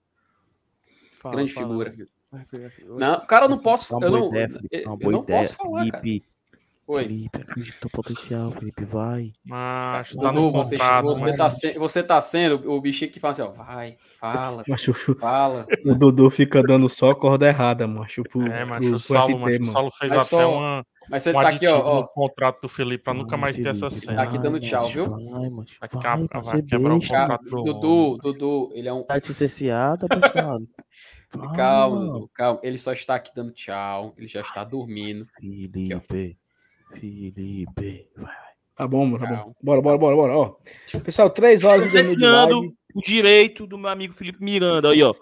Fala, 1.19 1.35
Grande 1.35 1.53
fala, 1.53 1.67
figura. 1.67 1.93
Não, 2.97 3.19
cara, 3.25 3.45
eu 3.45 3.49
não 3.49 3.57
posso, 3.57 3.93
É 3.93 3.97
uma 3.97 4.05
eu 4.05 4.11
não, 4.11 4.27
ideia, 4.29 4.47
Felipe, 4.49 4.83
eu, 4.85 5.11
não 5.11 5.21
ideia. 5.23 5.39
posso 5.39 5.55
falar, 5.55 5.85
cara. 5.91 6.03
Felipe, 6.03 6.29
Oi. 6.87 7.03
Felipe, 7.03 7.41
acredita 7.41 7.77
no 7.83 7.89
potencial, 7.89 8.51
Felipe, 8.51 8.85
vai. 8.85 9.31
Mas 9.45 10.09
tá 10.15 10.21
Dudu, 10.31 10.33
no 10.41 10.51
você, 10.51 10.77
você, 10.77 11.23
mas- 11.25 11.37
tá 11.37 11.49
se- 11.49 11.77
você 11.77 12.03
tá 12.03 12.19
sendo 12.21 12.71
o 12.71 12.81
bichinho 12.81 13.11
que 13.11 13.19
fala 13.19 13.31
assim, 13.31 13.41
ó, 13.43 13.51
vai, 13.51 13.97
fala, 14.19 14.63
Macho, 14.67 14.93
fala. 15.15 15.67
o 15.85 15.93
Dudu 15.95 16.29
fica 16.31 16.63
dando 16.63 16.87
só 16.89 17.13
corda 17.13 17.47
errada, 17.47 17.87
macho. 17.87 18.23
Pro, 18.23 18.41
É, 18.47 18.63
mas 18.65 18.85
pro- 18.85 18.95
o 18.95 18.99
Saulo, 18.99 19.33
FT, 19.35 19.39
mas 19.43 19.55
o 19.55 19.59
mano. 19.61 19.71
Saulo 19.71 19.91
fez 19.91 20.11
Mas 20.13 20.21
até 20.33 20.43
só- 20.43 20.51
uma, 20.57 20.85
Mas 21.09 21.23
você 21.23 21.29
um 21.31 21.33
tá 21.33 21.49
aqui, 21.49 21.67
ó, 21.67 21.79
ó, 21.79 22.01
no 22.01 22.07
contrato 22.07 22.61
do 22.61 22.69
Felipe 22.69 23.03
pra 23.03 23.13
nunca 23.13 23.31
Vai, 23.31 23.39
mais 23.39 23.55
ter 23.55 23.67
essa 23.67 23.89
cena. 23.89 24.17
Tá 24.17 24.23
aqui 24.23 24.37
dando 24.37 24.59
tchau, 24.59 24.87
viu? 24.89 25.05
Vai, 25.09 25.49
macho, 25.49 25.75
Vai, 25.79 25.89
vai, 25.89 26.27
vai 26.27 26.43
ser 26.43 26.65
quebrar 26.65 26.93
o 26.93 26.99
contrato 26.99 27.43
do 27.45 27.63
Dudu. 27.63 28.17
Dudu, 28.17 28.71
ele 28.73 28.87
é 28.87 28.93
um. 28.93 29.03
Tá 29.03 29.17
de 29.17 29.33
cerceada, 29.33 30.07
bastardo. 30.07 30.67
Calma, 31.55 31.99
Dudu, 31.99 32.29
calma. 32.33 32.59
Ele 32.63 32.77
só 32.79 32.91
está 32.91 33.13
aqui 33.15 33.31
dando 33.35 33.51
tchau. 33.51 34.15
Ele 34.17 34.27
já 34.27 34.41
está 34.41 34.63
dormindo. 34.63 35.27
Felipe, 35.39 36.37
Felipe. 36.93 38.09
Vai. 38.15 38.33
Tá 38.75 38.87
bom, 38.87 39.05
mano, 39.05 39.19
tá 39.27 39.43
bom. 39.43 39.53
Bora, 39.61 39.81
bora, 39.81 39.97
bora, 39.97 40.15
bora. 40.15 40.37
Ó, 40.37 40.55
pessoal, 41.03 41.29
três 41.29 41.63
horas 41.63 41.85
e 41.85 41.93
meia 41.93 42.15
de 42.15 42.25
live. 42.25 42.73
o 42.95 43.01
direito 43.01 43.67
do 43.67 43.77
meu 43.77 43.89
amigo 43.89 44.13
Felipe 44.13 44.43
Miranda. 44.43 44.89
Aí, 44.89 45.03
ó. 45.03 45.13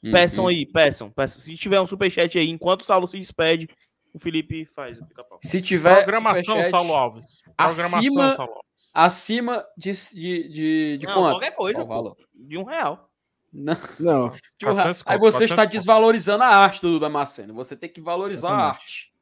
Peçam 0.00 0.44
Uhum. 0.44 0.50
aí, 0.50 0.64
peçam, 0.64 1.10
peçam. 1.10 1.40
Se 1.40 1.54
tiver 1.56 1.78
um 1.80 1.86
superchat 1.86 2.38
aí, 2.38 2.48
enquanto 2.48 2.80
o 2.80 2.84
Saulo 2.84 3.06
se 3.06 3.18
despede, 3.18 3.68
o 4.12 4.18
Felipe 4.18 4.66
faz 4.66 5.00
o 5.00 5.06
pica-pau. 5.06 5.38
Se 5.42 5.60
tiver 5.62 6.02
Programação, 6.04 6.62
Saulo 6.64 6.94
Alves. 6.94 7.42
Programação, 7.56 7.98
acima- 7.98 8.34
Saulo 8.36 8.52
Alves. 8.52 8.90
acima 8.92 9.66
de, 9.76 9.92
de, 9.92 10.48
de, 10.48 10.98
de 10.98 11.06
Não, 11.06 11.14
quanto? 11.14 11.30
qualquer 11.32 11.50
coisa, 11.54 11.84
Qual? 11.84 12.16
De 12.34 12.58
um 12.58 12.64
real. 12.64 13.08
Não, 13.52 13.76
Não, 13.98 14.26
um 14.62 14.74
400 14.74 15.02
Aí 15.06 15.18
você 15.18 15.44
está 15.44 15.56
400 15.56 15.56
conto. 15.56 15.72
desvalorizando 15.72 16.44
a 16.44 16.48
arte 16.48 16.80
do 16.82 17.00
Damasceno. 17.00 17.52
Você 17.54 17.76
tem 17.76 17.88
que 17.88 18.00
valorizar 18.00 18.48
a 18.48 18.52
Exatamente. 18.52 18.74
arte. 18.76 19.12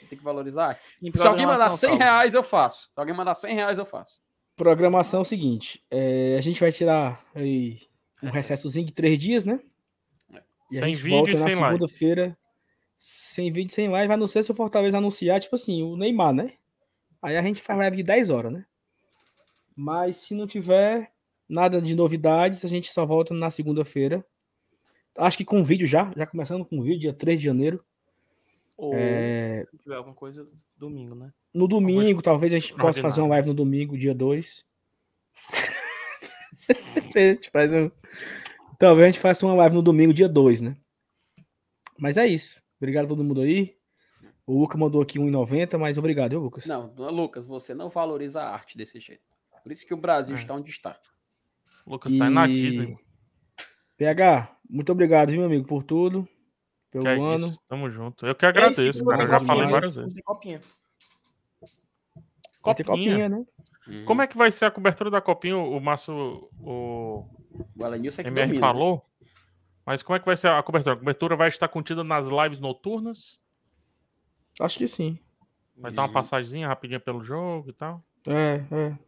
Você 0.00 0.06
tem 0.06 0.18
que 0.18 0.24
valorizar 0.24 0.64
a 0.64 0.68
arte. 0.68 0.80
Sim, 0.92 1.10
Se 1.14 1.26
alguém 1.26 1.46
mandar 1.46 1.56
programação, 1.68 1.78
100 1.78 1.88
Saulo. 1.90 2.02
reais, 2.04 2.34
eu 2.34 2.42
faço. 2.42 2.82
Se 2.86 2.92
alguém 3.00 3.14
mandar 3.14 3.34
100 3.34 3.54
reais, 3.54 3.78
eu 3.78 3.86
faço. 3.86 4.20
programação 4.56 5.20
é 5.20 5.22
o 5.22 5.24
seguinte. 5.24 5.82
é, 5.90 6.36
a 6.36 6.40
gente 6.40 6.60
vai 6.60 6.70
tirar 6.72 7.24
aí 7.34 7.80
um 8.22 8.26
Recesso. 8.26 8.34
recessozinho 8.52 8.86
de 8.86 8.92
três 8.92 9.18
dias, 9.18 9.44
né? 9.46 9.60
E 10.70 10.76
a 10.78 10.82
Sem 10.82 10.90
gente 10.94 11.02
vídeo 11.02 11.16
volta 11.18 11.30
e 11.30 11.34
na 11.34 11.38
sem 11.48 11.54
live. 11.54 11.76
segunda-feira. 11.78 12.38
Sem 12.98 13.52
vídeo, 13.52 13.72
sem 13.72 13.88
live. 13.88 14.12
A 14.12 14.16
não 14.16 14.26
ser 14.26 14.42
se 14.42 14.50
o 14.50 14.54
Fortaleza 14.54 14.98
anunciar, 14.98 15.40
tipo 15.40 15.54
assim, 15.54 15.82
o 15.82 15.96
Neymar, 15.96 16.34
né? 16.34 16.54
Aí 17.22 17.36
a 17.36 17.42
gente 17.42 17.62
faz 17.62 17.78
live 17.78 17.96
de 17.98 18.02
10 18.02 18.30
horas, 18.30 18.52
né? 18.52 18.66
Mas 19.76 20.16
se 20.16 20.34
não 20.34 20.46
tiver 20.46 21.12
nada 21.48 21.80
de 21.80 21.94
novidades, 21.94 22.64
a 22.64 22.68
gente 22.68 22.92
só 22.92 23.06
volta 23.06 23.32
na 23.32 23.50
segunda-feira. 23.50 24.26
Acho 25.16 25.38
que 25.38 25.44
com 25.44 25.64
vídeo 25.64 25.86
já, 25.86 26.12
já 26.16 26.26
começando 26.26 26.64
com 26.64 26.82
vídeo, 26.82 27.00
dia 27.00 27.14
3 27.14 27.38
de 27.38 27.44
janeiro. 27.44 27.84
Ou 28.76 28.92
É, 28.94 29.64
se 29.70 29.78
tiver 29.78 29.96
alguma 29.96 30.14
coisa, 30.14 30.48
domingo, 30.76 31.14
né? 31.14 31.32
no 31.52 31.66
domingo, 31.66 32.22
talvez 32.22 32.52
a 32.52 32.58
gente 32.58 32.72
possa 32.72 33.00
extraordinário. 33.00 33.02
fazer 33.02 33.20
uma 33.20 33.28
live 33.30 33.48
no 33.48 33.54
domingo, 33.54 33.98
dia 33.98 34.14
2. 34.14 34.64
a 37.16 37.18
gente 37.18 37.50
faz 37.50 37.74
um... 37.74 37.90
Talvez 38.78 39.04
a 39.04 39.10
gente 39.10 39.20
faça 39.20 39.44
uma 39.44 39.54
live 39.54 39.74
no 39.74 39.82
domingo, 39.82 40.14
dia 40.14 40.28
2, 40.28 40.60
né? 40.60 40.76
Mas 41.98 42.16
é 42.16 42.26
isso. 42.26 42.62
Obrigado 42.78 43.04
a 43.06 43.08
todo 43.08 43.24
mundo 43.24 43.40
aí. 43.40 43.76
O 44.46 44.58
Lucas 44.60 44.78
mandou 44.80 45.02
aqui 45.02 45.18
1,90, 45.18 45.78
mas 45.78 45.98
obrigado, 45.98 46.30
viu, 46.30 46.40
Lucas? 46.40 46.64
Não, 46.66 46.92
Lucas, 46.96 47.44
você 47.44 47.74
não 47.74 47.88
valoriza 47.90 48.42
a 48.42 48.50
arte 48.50 48.76
desse 48.78 48.98
jeito. 48.98 49.22
Por 49.62 49.72
isso 49.72 49.86
que 49.86 49.92
o 49.92 49.96
Brasil 49.98 50.34
É. 50.36 50.38
está 50.38 50.54
onde 50.54 50.70
está. 50.70 50.98
O 51.84 51.90
Lucas 51.92 52.12
tá 52.16 52.24
aí 52.24 52.30
na 52.30 52.46
Disney. 52.46 52.96
PH, 53.98 54.56
muito 54.70 54.90
obrigado, 54.92 55.28
viu, 55.30 55.38
meu 55.40 55.46
amigo, 55.46 55.66
por 55.66 55.82
tudo. 55.82 56.26
pelo 56.90 57.04
Que 57.04 57.10
é 57.10 57.14
ano. 57.20 57.46
isso, 57.48 57.60
tamo 57.68 57.90
junto. 57.90 58.24
Eu 58.26 58.34
que 58.34 58.46
agradeço, 58.46 59.04
cara. 59.04 59.22
Eu 59.24 59.28
já 59.30 59.40
falei 59.40 59.68
várias 59.68 59.94
vezes. 59.96 60.22
Copinha. 60.22 60.60
Vai 62.64 62.74
ter 62.74 62.84
copinha, 62.84 63.28
né? 63.28 63.44
Como 64.06 64.22
é 64.22 64.26
que 64.26 64.36
vai 64.36 64.50
ser 64.50 64.64
a 64.66 64.70
cobertura 64.70 65.10
da 65.10 65.20
copinha? 65.20 65.56
O 65.56 65.78
Márcio, 65.80 66.48
o 66.60 67.24
O 67.76 67.84
Alanilson 67.84 68.20
é 68.20 68.24
que 68.24 68.28
MR 68.30 68.46
domina, 68.48 68.66
falou. 68.66 69.04
Mas 69.88 70.02
como 70.02 70.16
é 70.16 70.20
que 70.20 70.26
vai 70.26 70.36
ser 70.36 70.48
a 70.48 70.62
cobertura? 70.62 70.94
A 70.94 70.98
cobertura 70.98 71.34
vai 71.34 71.48
estar 71.48 71.66
contida 71.66 72.04
nas 72.04 72.26
lives 72.26 72.60
noturnas? 72.60 73.40
Acho 74.60 74.76
que 74.76 74.86
sim. 74.86 75.18
Vai 75.74 75.90
dar 75.90 76.02
uma 76.02 76.12
passagemzinha 76.12 76.68
rapidinha 76.68 77.00
pelo 77.00 77.24
jogo 77.24 77.70
e 77.70 77.72
tal? 77.72 78.04
É, 78.26 78.62
é. 78.70 78.98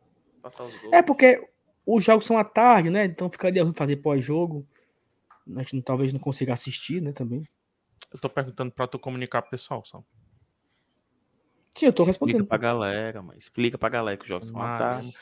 Passar 0.40 0.64
os 0.64 0.72
gols. 0.80 0.90
É 0.94 1.02
porque 1.02 1.46
os 1.84 2.02
jogos 2.02 2.24
são 2.24 2.38
à 2.38 2.44
tarde, 2.44 2.88
né? 2.88 3.04
Então 3.04 3.28
ficaria 3.28 3.62
ruim 3.62 3.74
fazer 3.74 3.96
pós-jogo. 3.96 4.66
A 5.54 5.62
gente 5.62 5.82
talvez 5.82 6.14
não 6.14 6.20
consiga 6.20 6.54
assistir, 6.54 7.02
né? 7.02 7.12
Também. 7.12 7.44
Eu 8.10 8.18
tô 8.18 8.30
perguntando 8.30 8.72
pra 8.72 8.86
tu 8.86 8.98
comunicar 8.98 9.42
pro 9.42 9.50
pessoal, 9.50 9.84
só. 9.84 10.02
Sim, 11.74 11.86
eu 11.86 11.92
tô 11.92 12.04
Explica 12.04 12.06
respondendo. 12.06 12.46
pra 12.46 12.56
galera, 12.56 13.20
mano. 13.20 13.38
Explica 13.38 13.76
pra 13.76 13.90
galera 13.90 14.16
que 14.16 14.22
os 14.22 14.28
jogos 14.30 14.48
são 14.48 14.62
à 14.62 14.78
tarde. 14.78 15.12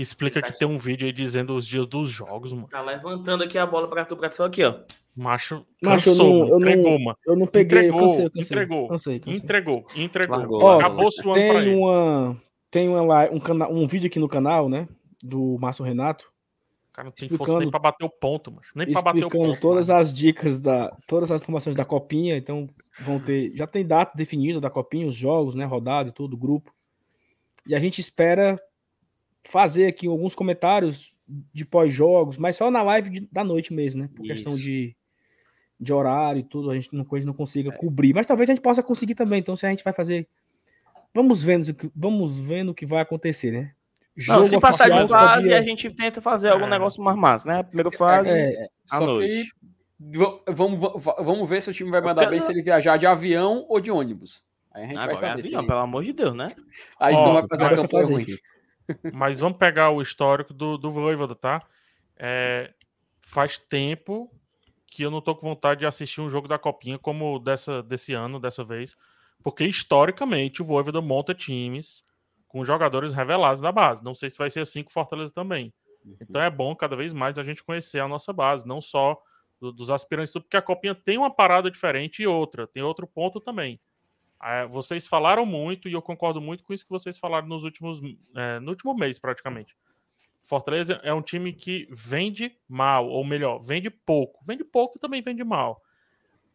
E 0.00 0.02
explica 0.02 0.40
que 0.40 0.58
tem 0.58 0.66
um 0.66 0.78
vídeo 0.78 1.04
aí 1.06 1.12
dizendo 1.12 1.54
os 1.54 1.66
dias 1.66 1.86
dos 1.86 2.08
jogos, 2.10 2.52
mano. 2.54 2.68
Tá 2.68 2.80
levantando 2.80 3.44
aqui 3.44 3.58
a 3.58 3.66
bola 3.66 3.86
pra 3.86 4.04
tu, 4.04 4.16
pra 4.16 4.30
tu, 4.30 4.42
aqui, 4.42 4.64
ó. 4.64 4.76
Macho, 5.14 5.66
Macho, 5.82 6.08
eu 6.08 6.12
cansou, 6.14 6.26
não- 6.26 6.38
mano. 6.38 6.50
eu 6.54 6.58
não- 6.60 6.68
entregou, 6.70 6.98
mano. 7.00 7.18
Eu 7.26 7.36
não 7.36 7.46
peguei, 7.46 7.78
eu 7.78 7.82
Entregou, 7.82 8.00
cansei, 8.08 8.24
eu 8.24 8.30
cansei. 8.30 8.42
entregou. 8.42 8.88
Cansei, 8.88 9.20
cansei. 9.20 9.34
Entregou, 9.42 9.86
entregou. 9.94 10.36
Largou, 10.38 10.62
Ó, 10.62 10.78
Acabou-se 10.78 11.26
o 11.26 11.32
ano 11.32 11.42
pra 11.42 11.52
Tem 11.60 11.62
ele. 11.68 11.74
uma, 11.76 12.42
tem 12.70 12.88
uma, 12.88 13.30
um, 13.30 13.38
cana, 13.40 13.68
um 13.68 13.86
vídeo 13.86 14.06
aqui 14.06 14.18
no 14.18 14.28
canal, 14.28 14.68
né? 14.70 14.88
Do 15.22 15.58
Márcio 15.60 15.84
Renato, 15.84 16.32
cara 16.94 17.04
não 17.06 17.12
tem 17.12 17.28
força 17.28 17.42
nem 17.52 17.58
explicando- 17.58 17.70
pra 17.70 17.80
bater 17.80 18.04
o 18.06 18.08
ponto, 18.10 18.50
mano. 18.50 18.62
Nem 18.74 18.90
pra 18.92 19.02
bater 19.02 19.18
o 19.18 19.26
explicando 19.26 19.48
ponto. 19.50 19.60
todas 19.60 19.88
mano. 19.88 20.00
as 20.00 20.12
dicas 20.14 20.60
da, 20.60 20.96
todas 21.06 21.30
as 21.30 21.42
informações 21.42 21.76
da 21.76 21.84
copinha. 21.84 22.38
Então 22.38 22.66
vão 23.00 23.20
ter, 23.20 23.52
já 23.54 23.66
tem 23.66 23.84
data 23.84 24.12
definida 24.16 24.58
da 24.60 24.70
copinha, 24.70 25.06
os 25.06 25.14
jogos, 25.16 25.54
né? 25.54 25.66
Rodado 25.66 26.08
e 26.08 26.12
tudo, 26.12 26.36
grupo. 26.38 26.72
E 27.66 27.74
a 27.74 27.78
gente 27.78 28.00
espera 28.00 28.58
fazer 29.44 29.86
aqui 29.86 30.06
alguns 30.06 30.34
comentários 30.34 31.12
de 31.52 31.64
pós-jogos, 31.64 32.36
mas 32.38 32.56
só 32.56 32.70
na 32.70 32.82
live 32.82 33.10
de- 33.10 33.28
da 33.30 33.44
noite 33.44 33.72
mesmo, 33.72 34.02
né? 34.02 34.10
Por 34.14 34.24
questão 34.24 34.52
Isso. 34.52 34.62
de, 34.62 34.96
de 35.78 35.92
horário 35.92 36.40
e 36.40 36.42
tudo, 36.42 36.70
a 36.70 36.74
gente 36.74 36.94
não, 36.94 37.04
coisa 37.04 37.26
não 37.26 37.32
consiga 37.34 37.70
cobrir. 37.72 38.12
Mas 38.14 38.26
talvez 38.26 38.50
a 38.50 38.52
gente 38.54 38.62
possa 38.62 38.82
conseguir 38.82 39.14
também. 39.14 39.38
Então, 39.40 39.56
se 39.56 39.64
a 39.64 39.70
gente 39.70 39.84
vai 39.84 39.92
fazer. 39.92 40.26
Vamos 41.14 41.42
vendo, 41.42 41.68
o 41.68 41.74
que- 41.74 41.90
vamos 41.94 42.38
vendo 42.38 42.70
o 42.70 42.74
que 42.74 42.84
vai 42.86 43.00
acontecer, 43.00 43.50
né? 43.50 43.72
Não, 44.28 44.44
se 44.44 44.58
passar 44.60 44.88
de 44.90 45.08
fase, 45.08 45.40
podia- 45.42 45.58
a 45.58 45.62
gente 45.62 45.88
tenta 45.90 46.20
fazer 46.20 46.50
algum 46.50 46.66
É. 46.66 46.70
negócio 46.70 47.02
mais 47.02 47.16
massa, 47.16 47.48
né? 47.48 47.58
A 47.60 47.64
primeira 47.64 47.90
fase, 47.92 48.30
É, 48.36 48.66
à 48.90 48.98
Só 48.98 49.06
noite. 49.06 49.50
vamos, 50.48 50.80
va- 51.02 51.16
vamos 51.22 51.48
ver 51.48 51.62
se 51.62 51.70
o 51.70 51.72
time 51.72 51.90
vai 51.90 52.00
mandar 52.00 52.28
bem 52.28 52.40
se 52.40 52.50
ele 52.50 52.62
viajar 52.62 52.96
de 52.96 53.06
avião 53.06 53.64
ou 53.68 53.80
de 53.80 53.90
ônibus. 53.90 54.42
Aí 54.72 54.82
a 54.84 54.86
gente 54.86 54.94
vai 54.96 55.04
Agora, 55.04 55.16
saber. 55.18 55.38
é 55.38 55.42
se... 55.42 55.48
avião, 55.48 55.66
pelo 55.66 55.78
amor 55.80 56.04
de 56.04 56.12
Deus, 56.12 56.34
né? 56.34 56.48
Aí 56.98 57.14
tu 57.14 57.32
vai 57.32 57.46
fazer 57.48 57.64
a 57.64 57.76
campanha 57.76 58.06
ruim. 58.06 58.22
isso. 58.22 58.40
Mas 59.12 59.40
vamos 59.40 59.58
pegar 59.58 59.90
o 59.90 60.02
histórico 60.02 60.52
do, 60.54 60.76
do 60.76 60.90
Voivoda, 60.90 61.34
tá? 61.34 61.62
É, 62.16 62.72
faz 63.20 63.58
tempo 63.58 64.30
que 64.86 65.02
eu 65.02 65.10
não 65.10 65.20
tô 65.20 65.34
com 65.34 65.46
vontade 65.48 65.80
de 65.80 65.86
assistir 65.86 66.20
um 66.20 66.28
jogo 66.28 66.48
da 66.48 66.58
Copinha 66.58 66.98
como 66.98 67.38
dessa, 67.38 67.82
desse 67.82 68.12
ano, 68.12 68.40
dessa 68.40 68.64
vez. 68.64 68.96
Porque 69.42 69.64
historicamente 69.64 70.60
o 70.60 70.64
Voivoda 70.64 71.00
monta 71.00 71.32
times 71.34 72.04
com 72.48 72.64
jogadores 72.64 73.12
revelados 73.12 73.60
da 73.60 73.70
base. 73.70 74.02
Não 74.02 74.14
sei 74.14 74.28
se 74.28 74.36
vai 74.36 74.50
ser 74.50 74.60
assim 74.60 74.82
com 74.82 74.90
o 74.90 74.92
Fortaleza 74.92 75.32
também. 75.32 75.72
Então 76.20 76.40
é 76.42 76.50
bom 76.50 76.74
cada 76.74 76.96
vez 76.96 77.12
mais 77.12 77.38
a 77.38 77.44
gente 77.44 77.62
conhecer 77.62 78.00
a 78.00 78.08
nossa 78.08 78.32
base, 78.32 78.66
não 78.66 78.80
só 78.80 79.20
do- 79.60 79.72
dos 79.72 79.90
aspirantes, 79.90 80.32
tudo, 80.32 80.42
porque 80.42 80.56
a 80.56 80.62
Copinha 80.62 80.94
tem 80.94 81.16
uma 81.18 81.30
parada 81.30 81.70
diferente 81.70 82.22
e 82.22 82.26
outra, 82.26 82.66
tem 82.66 82.82
outro 82.82 83.06
ponto 83.06 83.40
também. 83.40 83.80
É, 84.42 84.66
vocês 84.66 85.06
falaram 85.06 85.44
muito 85.44 85.88
e 85.88 85.92
eu 85.92 86.00
concordo 86.00 86.40
muito 86.40 86.64
com 86.64 86.72
isso 86.72 86.84
que 86.84 86.90
vocês 86.90 87.18
falaram 87.18 87.46
nos 87.46 87.64
últimos, 87.64 88.00
é, 88.34 88.58
no 88.60 88.70
último 88.70 88.94
mês 88.94 89.18
praticamente. 89.18 89.76
Fortaleza 90.42 91.00
é 91.02 91.12
um 91.12 91.22
time 91.22 91.52
que 91.52 91.86
vende 91.90 92.56
mal, 92.68 93.08
ou 93.08 93.24
melhor, 93.24 93.58
vende 93.58 93.90
pouco. 93.90 94.42
Vende 94.44 94.64
pouco 94.64 94.96
e 94.96 95.00
também 95.00 95.22
vende 95.22 95.44
mal. 95.44 95.80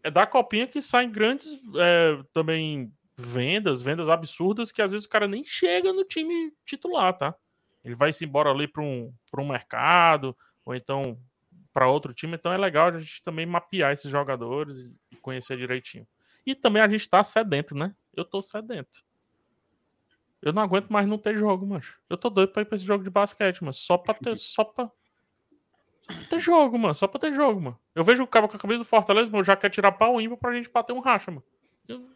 É 0.03 0.11
da 0.11 0.25
copinha 0.25 0.67
que 0.67 0.81
saem 0.81 1.09
grandes 1.11 1.47
é, 1.75 2.21
também 2.33 2.91
vendas, 3.17 3.81
vendas 3.81 4.09
absurdas 4.09 4.71
que 4.71 4.81
às 4.81 4.91
vezes 4.91 5.05
o 5.05 5.09
cara 5.09 5.27
nem 5.27 5.43
chega 5.43 5.93
no 5.93 6.03
time 6.03 6.51
titular, 6.65 7.15
tá? 7.17 7.35
Ele 7.83 7.95
vai 7.95 8.11
se 8.11 8.25
embora 8.25 8.49
ali 8.49 8.67
para 8.67 8.81
um, 8.81 9.13
pra 9.31 9.41
um 9.41 9.47
mercado, 9.47 10.35
ou 10.65 10.75
então 10.75 11.17
para 11.71 11.87
outro 11.87 12.13
time. 12.13 12.35
Então 12.35 12.51
é 12.51 12.57
legal 12.57 12.87
a 12.87 12.99
gente 12.99 13.23
também 13.23 13.45
mapear 13.45 13.93
esses 13.93 14.09
jogadores 14.09 14.79
e 15.11 15.15
conhecer 15.17 15.57
direitinho. 15.57 16.07
E 16.45 16.53
também 16.55 16.81
a 16.81 16.87
gente 16.87 17.07
tá 17.09 17.23
sedento, 17.23 17.75
né? 17.75 17.95
Eu 18.15 18.23
tô 18.23 18.41
sedento. 18.41 19.03
Eu 20.41 20.53
não 20.53 20.61
aguento 20.61 20.89
mais 20.89 21.07
não 21.07 21.17
ter 21.17 21.35
jogo, 21.37 21.65
macho. 21.65 21.99
Eu 22.09 22.17
tô 22.17 22.29
doido 22.29 22.51
pra 22.51 22.61
ir 22.61 22.65
pra 22.65 22.75
esse 22.75 22.85
jogo 22.85 23.03
de 23.03 23.09
basquete, 23.09 23.63
mas 23.63 23.77
só 23.77 23.97
pra 23.97 24.13
ter. 24.13 24.37
Só 24.37 24.63
pra. 24.63 24.85
Só 24.85 26.13
pra 26.13 26.25
ter 26.29 26.39
jogo, 26.39 26.77
mano. 26.77 26.93
Só 26.93 27.07
pra 27.07 27.19
ter 27.19 27.33
jogo, 27.33 27.59
mano. 27.59 27.79
Eu 27.95 28.03
vejo 28.03 28.23
o 28.23 28.27
cara 28.27 28.47
com 28.47 28.55
a 28.55 28.59
camisa 28.59 28.79
do 28.79 28.85
Fortaleza, 28.85 29.31
mano, 29.31 29.43
já 29.43 29.55
quer 29.55 29.69
tirar 29.71 29.91
pau 29.93 30.21
ímpar 30.21 30.37
pra 30.37 30.53
gente 30.53 30.69
bater 30.69 30.93
um 30.93 30.99
racha, 30.99 31.31
mano. 31.31 31.43
Eu 31.87 32.07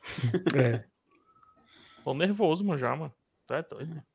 É. 0.55 0.85
tô 2.03 2.13
nervoso, 2.13 2.63
mano, 2.63 2.77
já, 2.79 2.95
mano. 2.95 3.13
Tu 3.47 3.53
é 3.55 3.63
doido, 3.63 3.89
mano. 3.89 4.05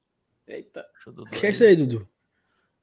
Eita. 0.47 0.86
Deixa 0.93 1.09
eu 1.09 1.12
Dudu 1.12 1.28
O 1.28 1.41
que 1.41 1.47
é 1.47 1.51
isso 1.51 1.65
aí, 1.65 1.75
Dudu? 1.75 2.09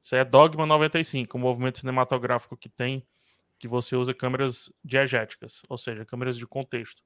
Isso 0.01 0.16
aí 0.16 0.22
é 0.22 0.26
Dogma 0.26 0.66
95, 0.66 1.38
um 1.38 1.42
movimento 1.42 1.80
cinematográfico 1.80 2.58
que 2.58 2.68
tem 2.68 3.08
que 3.60 3.68
você 3.68 3.95
usa 3.95 4.11
câmeras 4.14 4.74
diegéticas, 4.84 5.61
ou 5.69 5.77
seja, 5.77 6.03
câmeras 6.03 6.35
de 6.35 6.48
contexto. 6.48 7.03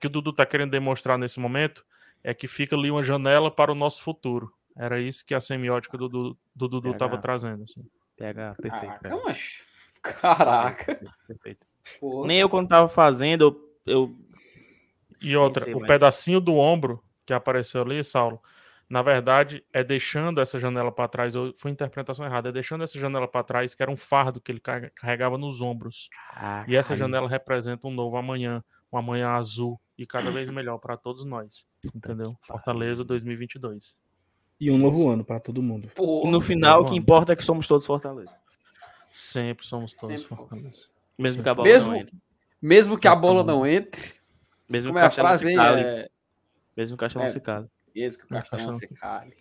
O 0.00 0.02
que 0.02 0.06
o 0.06 0.10
Dudu 0.10 0.32
tá 0.32 0.46
querendo 0.46 0.70
demonstrar 0.70 1.18
nesse 1.18 1.38
momento 1.38 1.84
é 2.24 2.32
que 2.32 2.48
fica 2.48 2.74
ali 2.74 2.90
uma 2.90 3.02
janela 3.02 3.50
para 3.50 3.70
o 3.70 3.74
nosso 3.74 4.02
futuro. 4.02 4.50
Era 4.74 4.98
isso 4.98 5.26
que 5.26 5.34
a 5.34 5.40
semiótica 5.42 5.98
do, 5.98 6.08
Dudu- 6.08 6.38
do 6.56 6.68
Dudu 6.68 6.92
tava 6.94 7.10
Legal. 7.16 7.20
trazendo. 7.20 7.64
Assim. 7.64 7.84
PH, 8.16 8.54
perfeito. 8.54 8.86
Caraca, 8.86 9.08
PH. 9.10 9.24
macho. 9.24 9.64
Caraca. 10.02 11.00
perfeito. 11.28 11.66
Porra. 12.00 12.28
Nem 12.28 12.38
eu, 12.38 12.48
quando 12.48 12.68
tava 12.68 12.88
fazendo, 12.88 13.42
eu. 13.84 13.92
eu- 13.94 14.16
E 15.20 15.36
outra, 15.36 15.60
Pensei 15.66 15.74
o 15.74 15.80
mais. 15.80 15.88
pedacinho 15.88 16.40
do 16.40 16.56
ombro 16.56 17.04
que 17.26 17.34
apareceu 17.34 17.82
ali, 17.82 18.02
Saulo, 18.02 18.40
na 18.88 19.02
verdade, 19.02 19.62
é 19.70 19.84
deixando 19.84 20.40
essa 20.40 20.58
janela 20.58 20.90
para 20.90 21.06
trás, 21.08 21.36
ou 21.36 21.52
foi 21.58 21.70
interpretação 21.70 22.24
errada, 22.24 22.48
é 22.48 22.52
deixando 22.52 22.82
essa 22.82 22.98
janela 22.98 23.28
para 23.28 23.44
trás, 23.44 23.74
que 23.74 23.82
era 23.82 23.90
um 23.92 23.96
fardo 23.98 24.40
que 24.40 24.50
ele 24.50 24.60
carrega- 24.60 24.90
carregava 24.96 25.36
nos 25.36 25.60
ombros. 25.60 26.08
E 26.66 26.74
essa 26.74 26.96
janela 26.96 27.28
representa 27.28 27.86
um 27.86 27.90
novo 27.92 28.16
amanhã, 28.16 28.64
um 28.92 28.98
amanhã 28.98 29.30
azul 29.30 29.80
e 29.96 30.06
cada 30.06 30.30
vez 30.30 30.48
melhor 30.48 30.78
para 30.78 30.96
todos 30.96 31.24
nós. 31.24 31.66
Entendeu? 31.94 32.36
Fortaleza 32.42 33.04
2022. 33.04 33.96
E 34.60 34.70
um 34.70 34.76
novo 34.78 35.08
ano 35.08 35.24
para 35.24 35.40
todo 35.40 35.62
mundo. 35.62 35.86
E 35.86 35.90
Porra. 35.90 36.30
no 36.30 36.40
final, 36.40 36.80
o 36.80 36.84
que 36.84 36.90
Vamos. 36.90 37.02
importa 37.02 37.32
é 37.32 37.36
que 37.36 37.42
somos 37.44 37.66
todos 37.66 37.86
Fortaleza. 37.86 38.30
Sempre 39.10 39.66
somos 39.66 39.92
todos 39.94 40.20
Sempre. 40.20 40.36
Fortaleza. 40.36 40.86
Mesmo 41.18 41.42
que 41.42 41.48
a 41.48 41.54
bola 41.54 41.68
Mesmo- 41.68 41.92
não 41.92 41.98
entre. 41.98 42.22
Mesmo 42.62 42.98
que 42.98 43.08
a 43.08 43.14
bola 43.14 43.42
não 43.44 43.66
entre. 43.66 44.14
Mesmo 44.68 44.92
que 44.92 44.98
o 44.98 45.04
a 45.04 45.10
frase. 45.10 45.52
É... 45.58 46.08
Mesmo 46.76 46.96
que 46.96 47.04
o 47.04 47.06
Castelo 47.06 47.24
É. 47.24 47.28
se 47.28 47.40
cale. 47.40 47.66
Mesmo 47.94 48.22
que 48.22 48.26
o 48.32 48.34
Não, 48.34 48.40
Castelão 48.40 48.66
Castelão. 48.66 48.78
se 48.78 48.88
cale. 49.00 49.36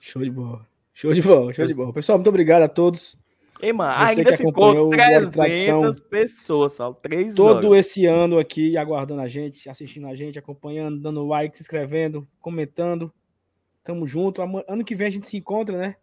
Show 0.00 0.22
de 0.22 0.30
bola. 0.30 0.66
Show 0.94 1.12
de 1.12 1.20
bola, 1.22 1.52
show 1.52 1.66
de 1.66 1.74
bola. 1.74 1.92
Pessoal, 1.92 2.18
muito 2.18 2.28
obrigado 2.28 2.62
a 2.62 2.68
todos. 2.68 3.18
Ei, 3.62 3.72
mano, 3.72 3.92
Você 4.06 4.20
ainda 4.20 4.36
ficou 4.36 4.50
acompanhou 4.64 4.86
o 4.86 4.90
Glória 4.90 5.04
e 5.04 5.30
300 5.30 5.34
Tradição. 5.36 5.92
pessoas, 6.08 6.72
Saulo. 6.74 6.94
Três 7.02 7.34
Todo 7.34 7.68
horas. 7.68 7.86
esse 7.86 8.06
ano 8.06 8.38
aqui 8.38 8.76
aguardando 8.76 9.20
a 9.20 9.28
gente, 9.28 9.68
assistindo 9.68 10.06
a 10.06 10.14
gente, 10.14 10.38
acompanhando, 10.38 10.98
dando 11.00 11.26
like, 11.26 11.56
se 11.56 11.62
inscrevendo, 11.62 12.26
comentando. 12.40 13.12
Tamo 13.84 14.06
junto. 14.06 14.40
Ano 14.42 14.84
que 14.84 14.94
vem 14.94 15.08
a 15.08 15.10
gente 15.10 15.26
se 15.26 15.36
encontra, 15.36 15.76
né? 15.76 15.96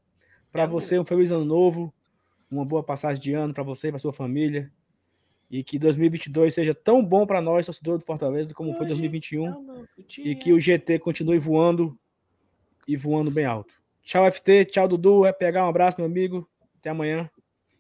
Para 0.51 0.63
É, 0.63 0.67
você, 0.67 0.97
um 0.99 1.05
feliz 1.05 1.31
ano 1.31 1.45
novo. 1.45 1.93
Uma 2.49 2.63
boa 2.65 2.81
passagem 2.83 3.21
de 3.21 3.33
ano 3.33 3.53
para 3.53 3.63
você 3.63 3.87
e 3.87 3.91
para 3.91 3.99
sua 3.99 4.13
família. 4.13 4.71
E 5.49 5.63
que 5.63 5.79
2022 5.79 6.53
seja 6.53 6.75
tão 6.75 7.03
bom 7.03 7.25
para 7.25 7.41
nós, 7.41 7.65
torcedores 7.65 8.03
do 8.03 8.05
Fortaleza, 8.05 8.53
como 8.53 8.73
foi 8.73 8.85
2021. 8.85 9.85
E 10.19 10.35
que 10.35 10.53
o 10.53 10.59
GT 10.59 10.99
continue 10.99 11.37
voando 11.39 11.97
e 12.87 12.95
voando 12.97 13.31
bem 13.31 13.45
alto. 13.45 13.73
Tchau, 14.03 14.25
FT. 14.31 14.65
Tchau, 14.65 14.87
Dudu. 14.87 15.25
É 15.25 15.31
pegar 15.33 15.65
um 15.65 15.69
abraço, 15.69 15.97
meu 15.99 16.05
amigo. 16.05 16.47
Até 16.79 16.89
amanhã. 16.89 17.29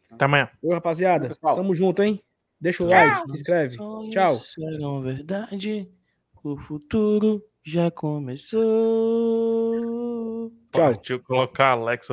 Até 0.09 0.25
amanhã. 0.25 0.49
Oi, 0.61 0.73
rapaziada. 0.73 1.33
Tamo 1.41 1.73
junto, 1.75 2.03
hein? 2.03 2.21
Deixa 2.59 2.83
o 2.83 2.87
like, 2.87 3.21
se 3.21 3.31
inscreve. 3.31 3.77
Tchau. 4.11 4.39
Serão 4.39 5.01
verdade. 5.01 5.89
O 6.43 6.57
futuro 6.57 7.43
já 7.63 7.91
começou. 7.91 8.61
Tchau. 10.71 10.91
Partiu 10.93 11.21
colocar 11.21 11.69
a 11.69 11.71
Alexa 11.71 12.05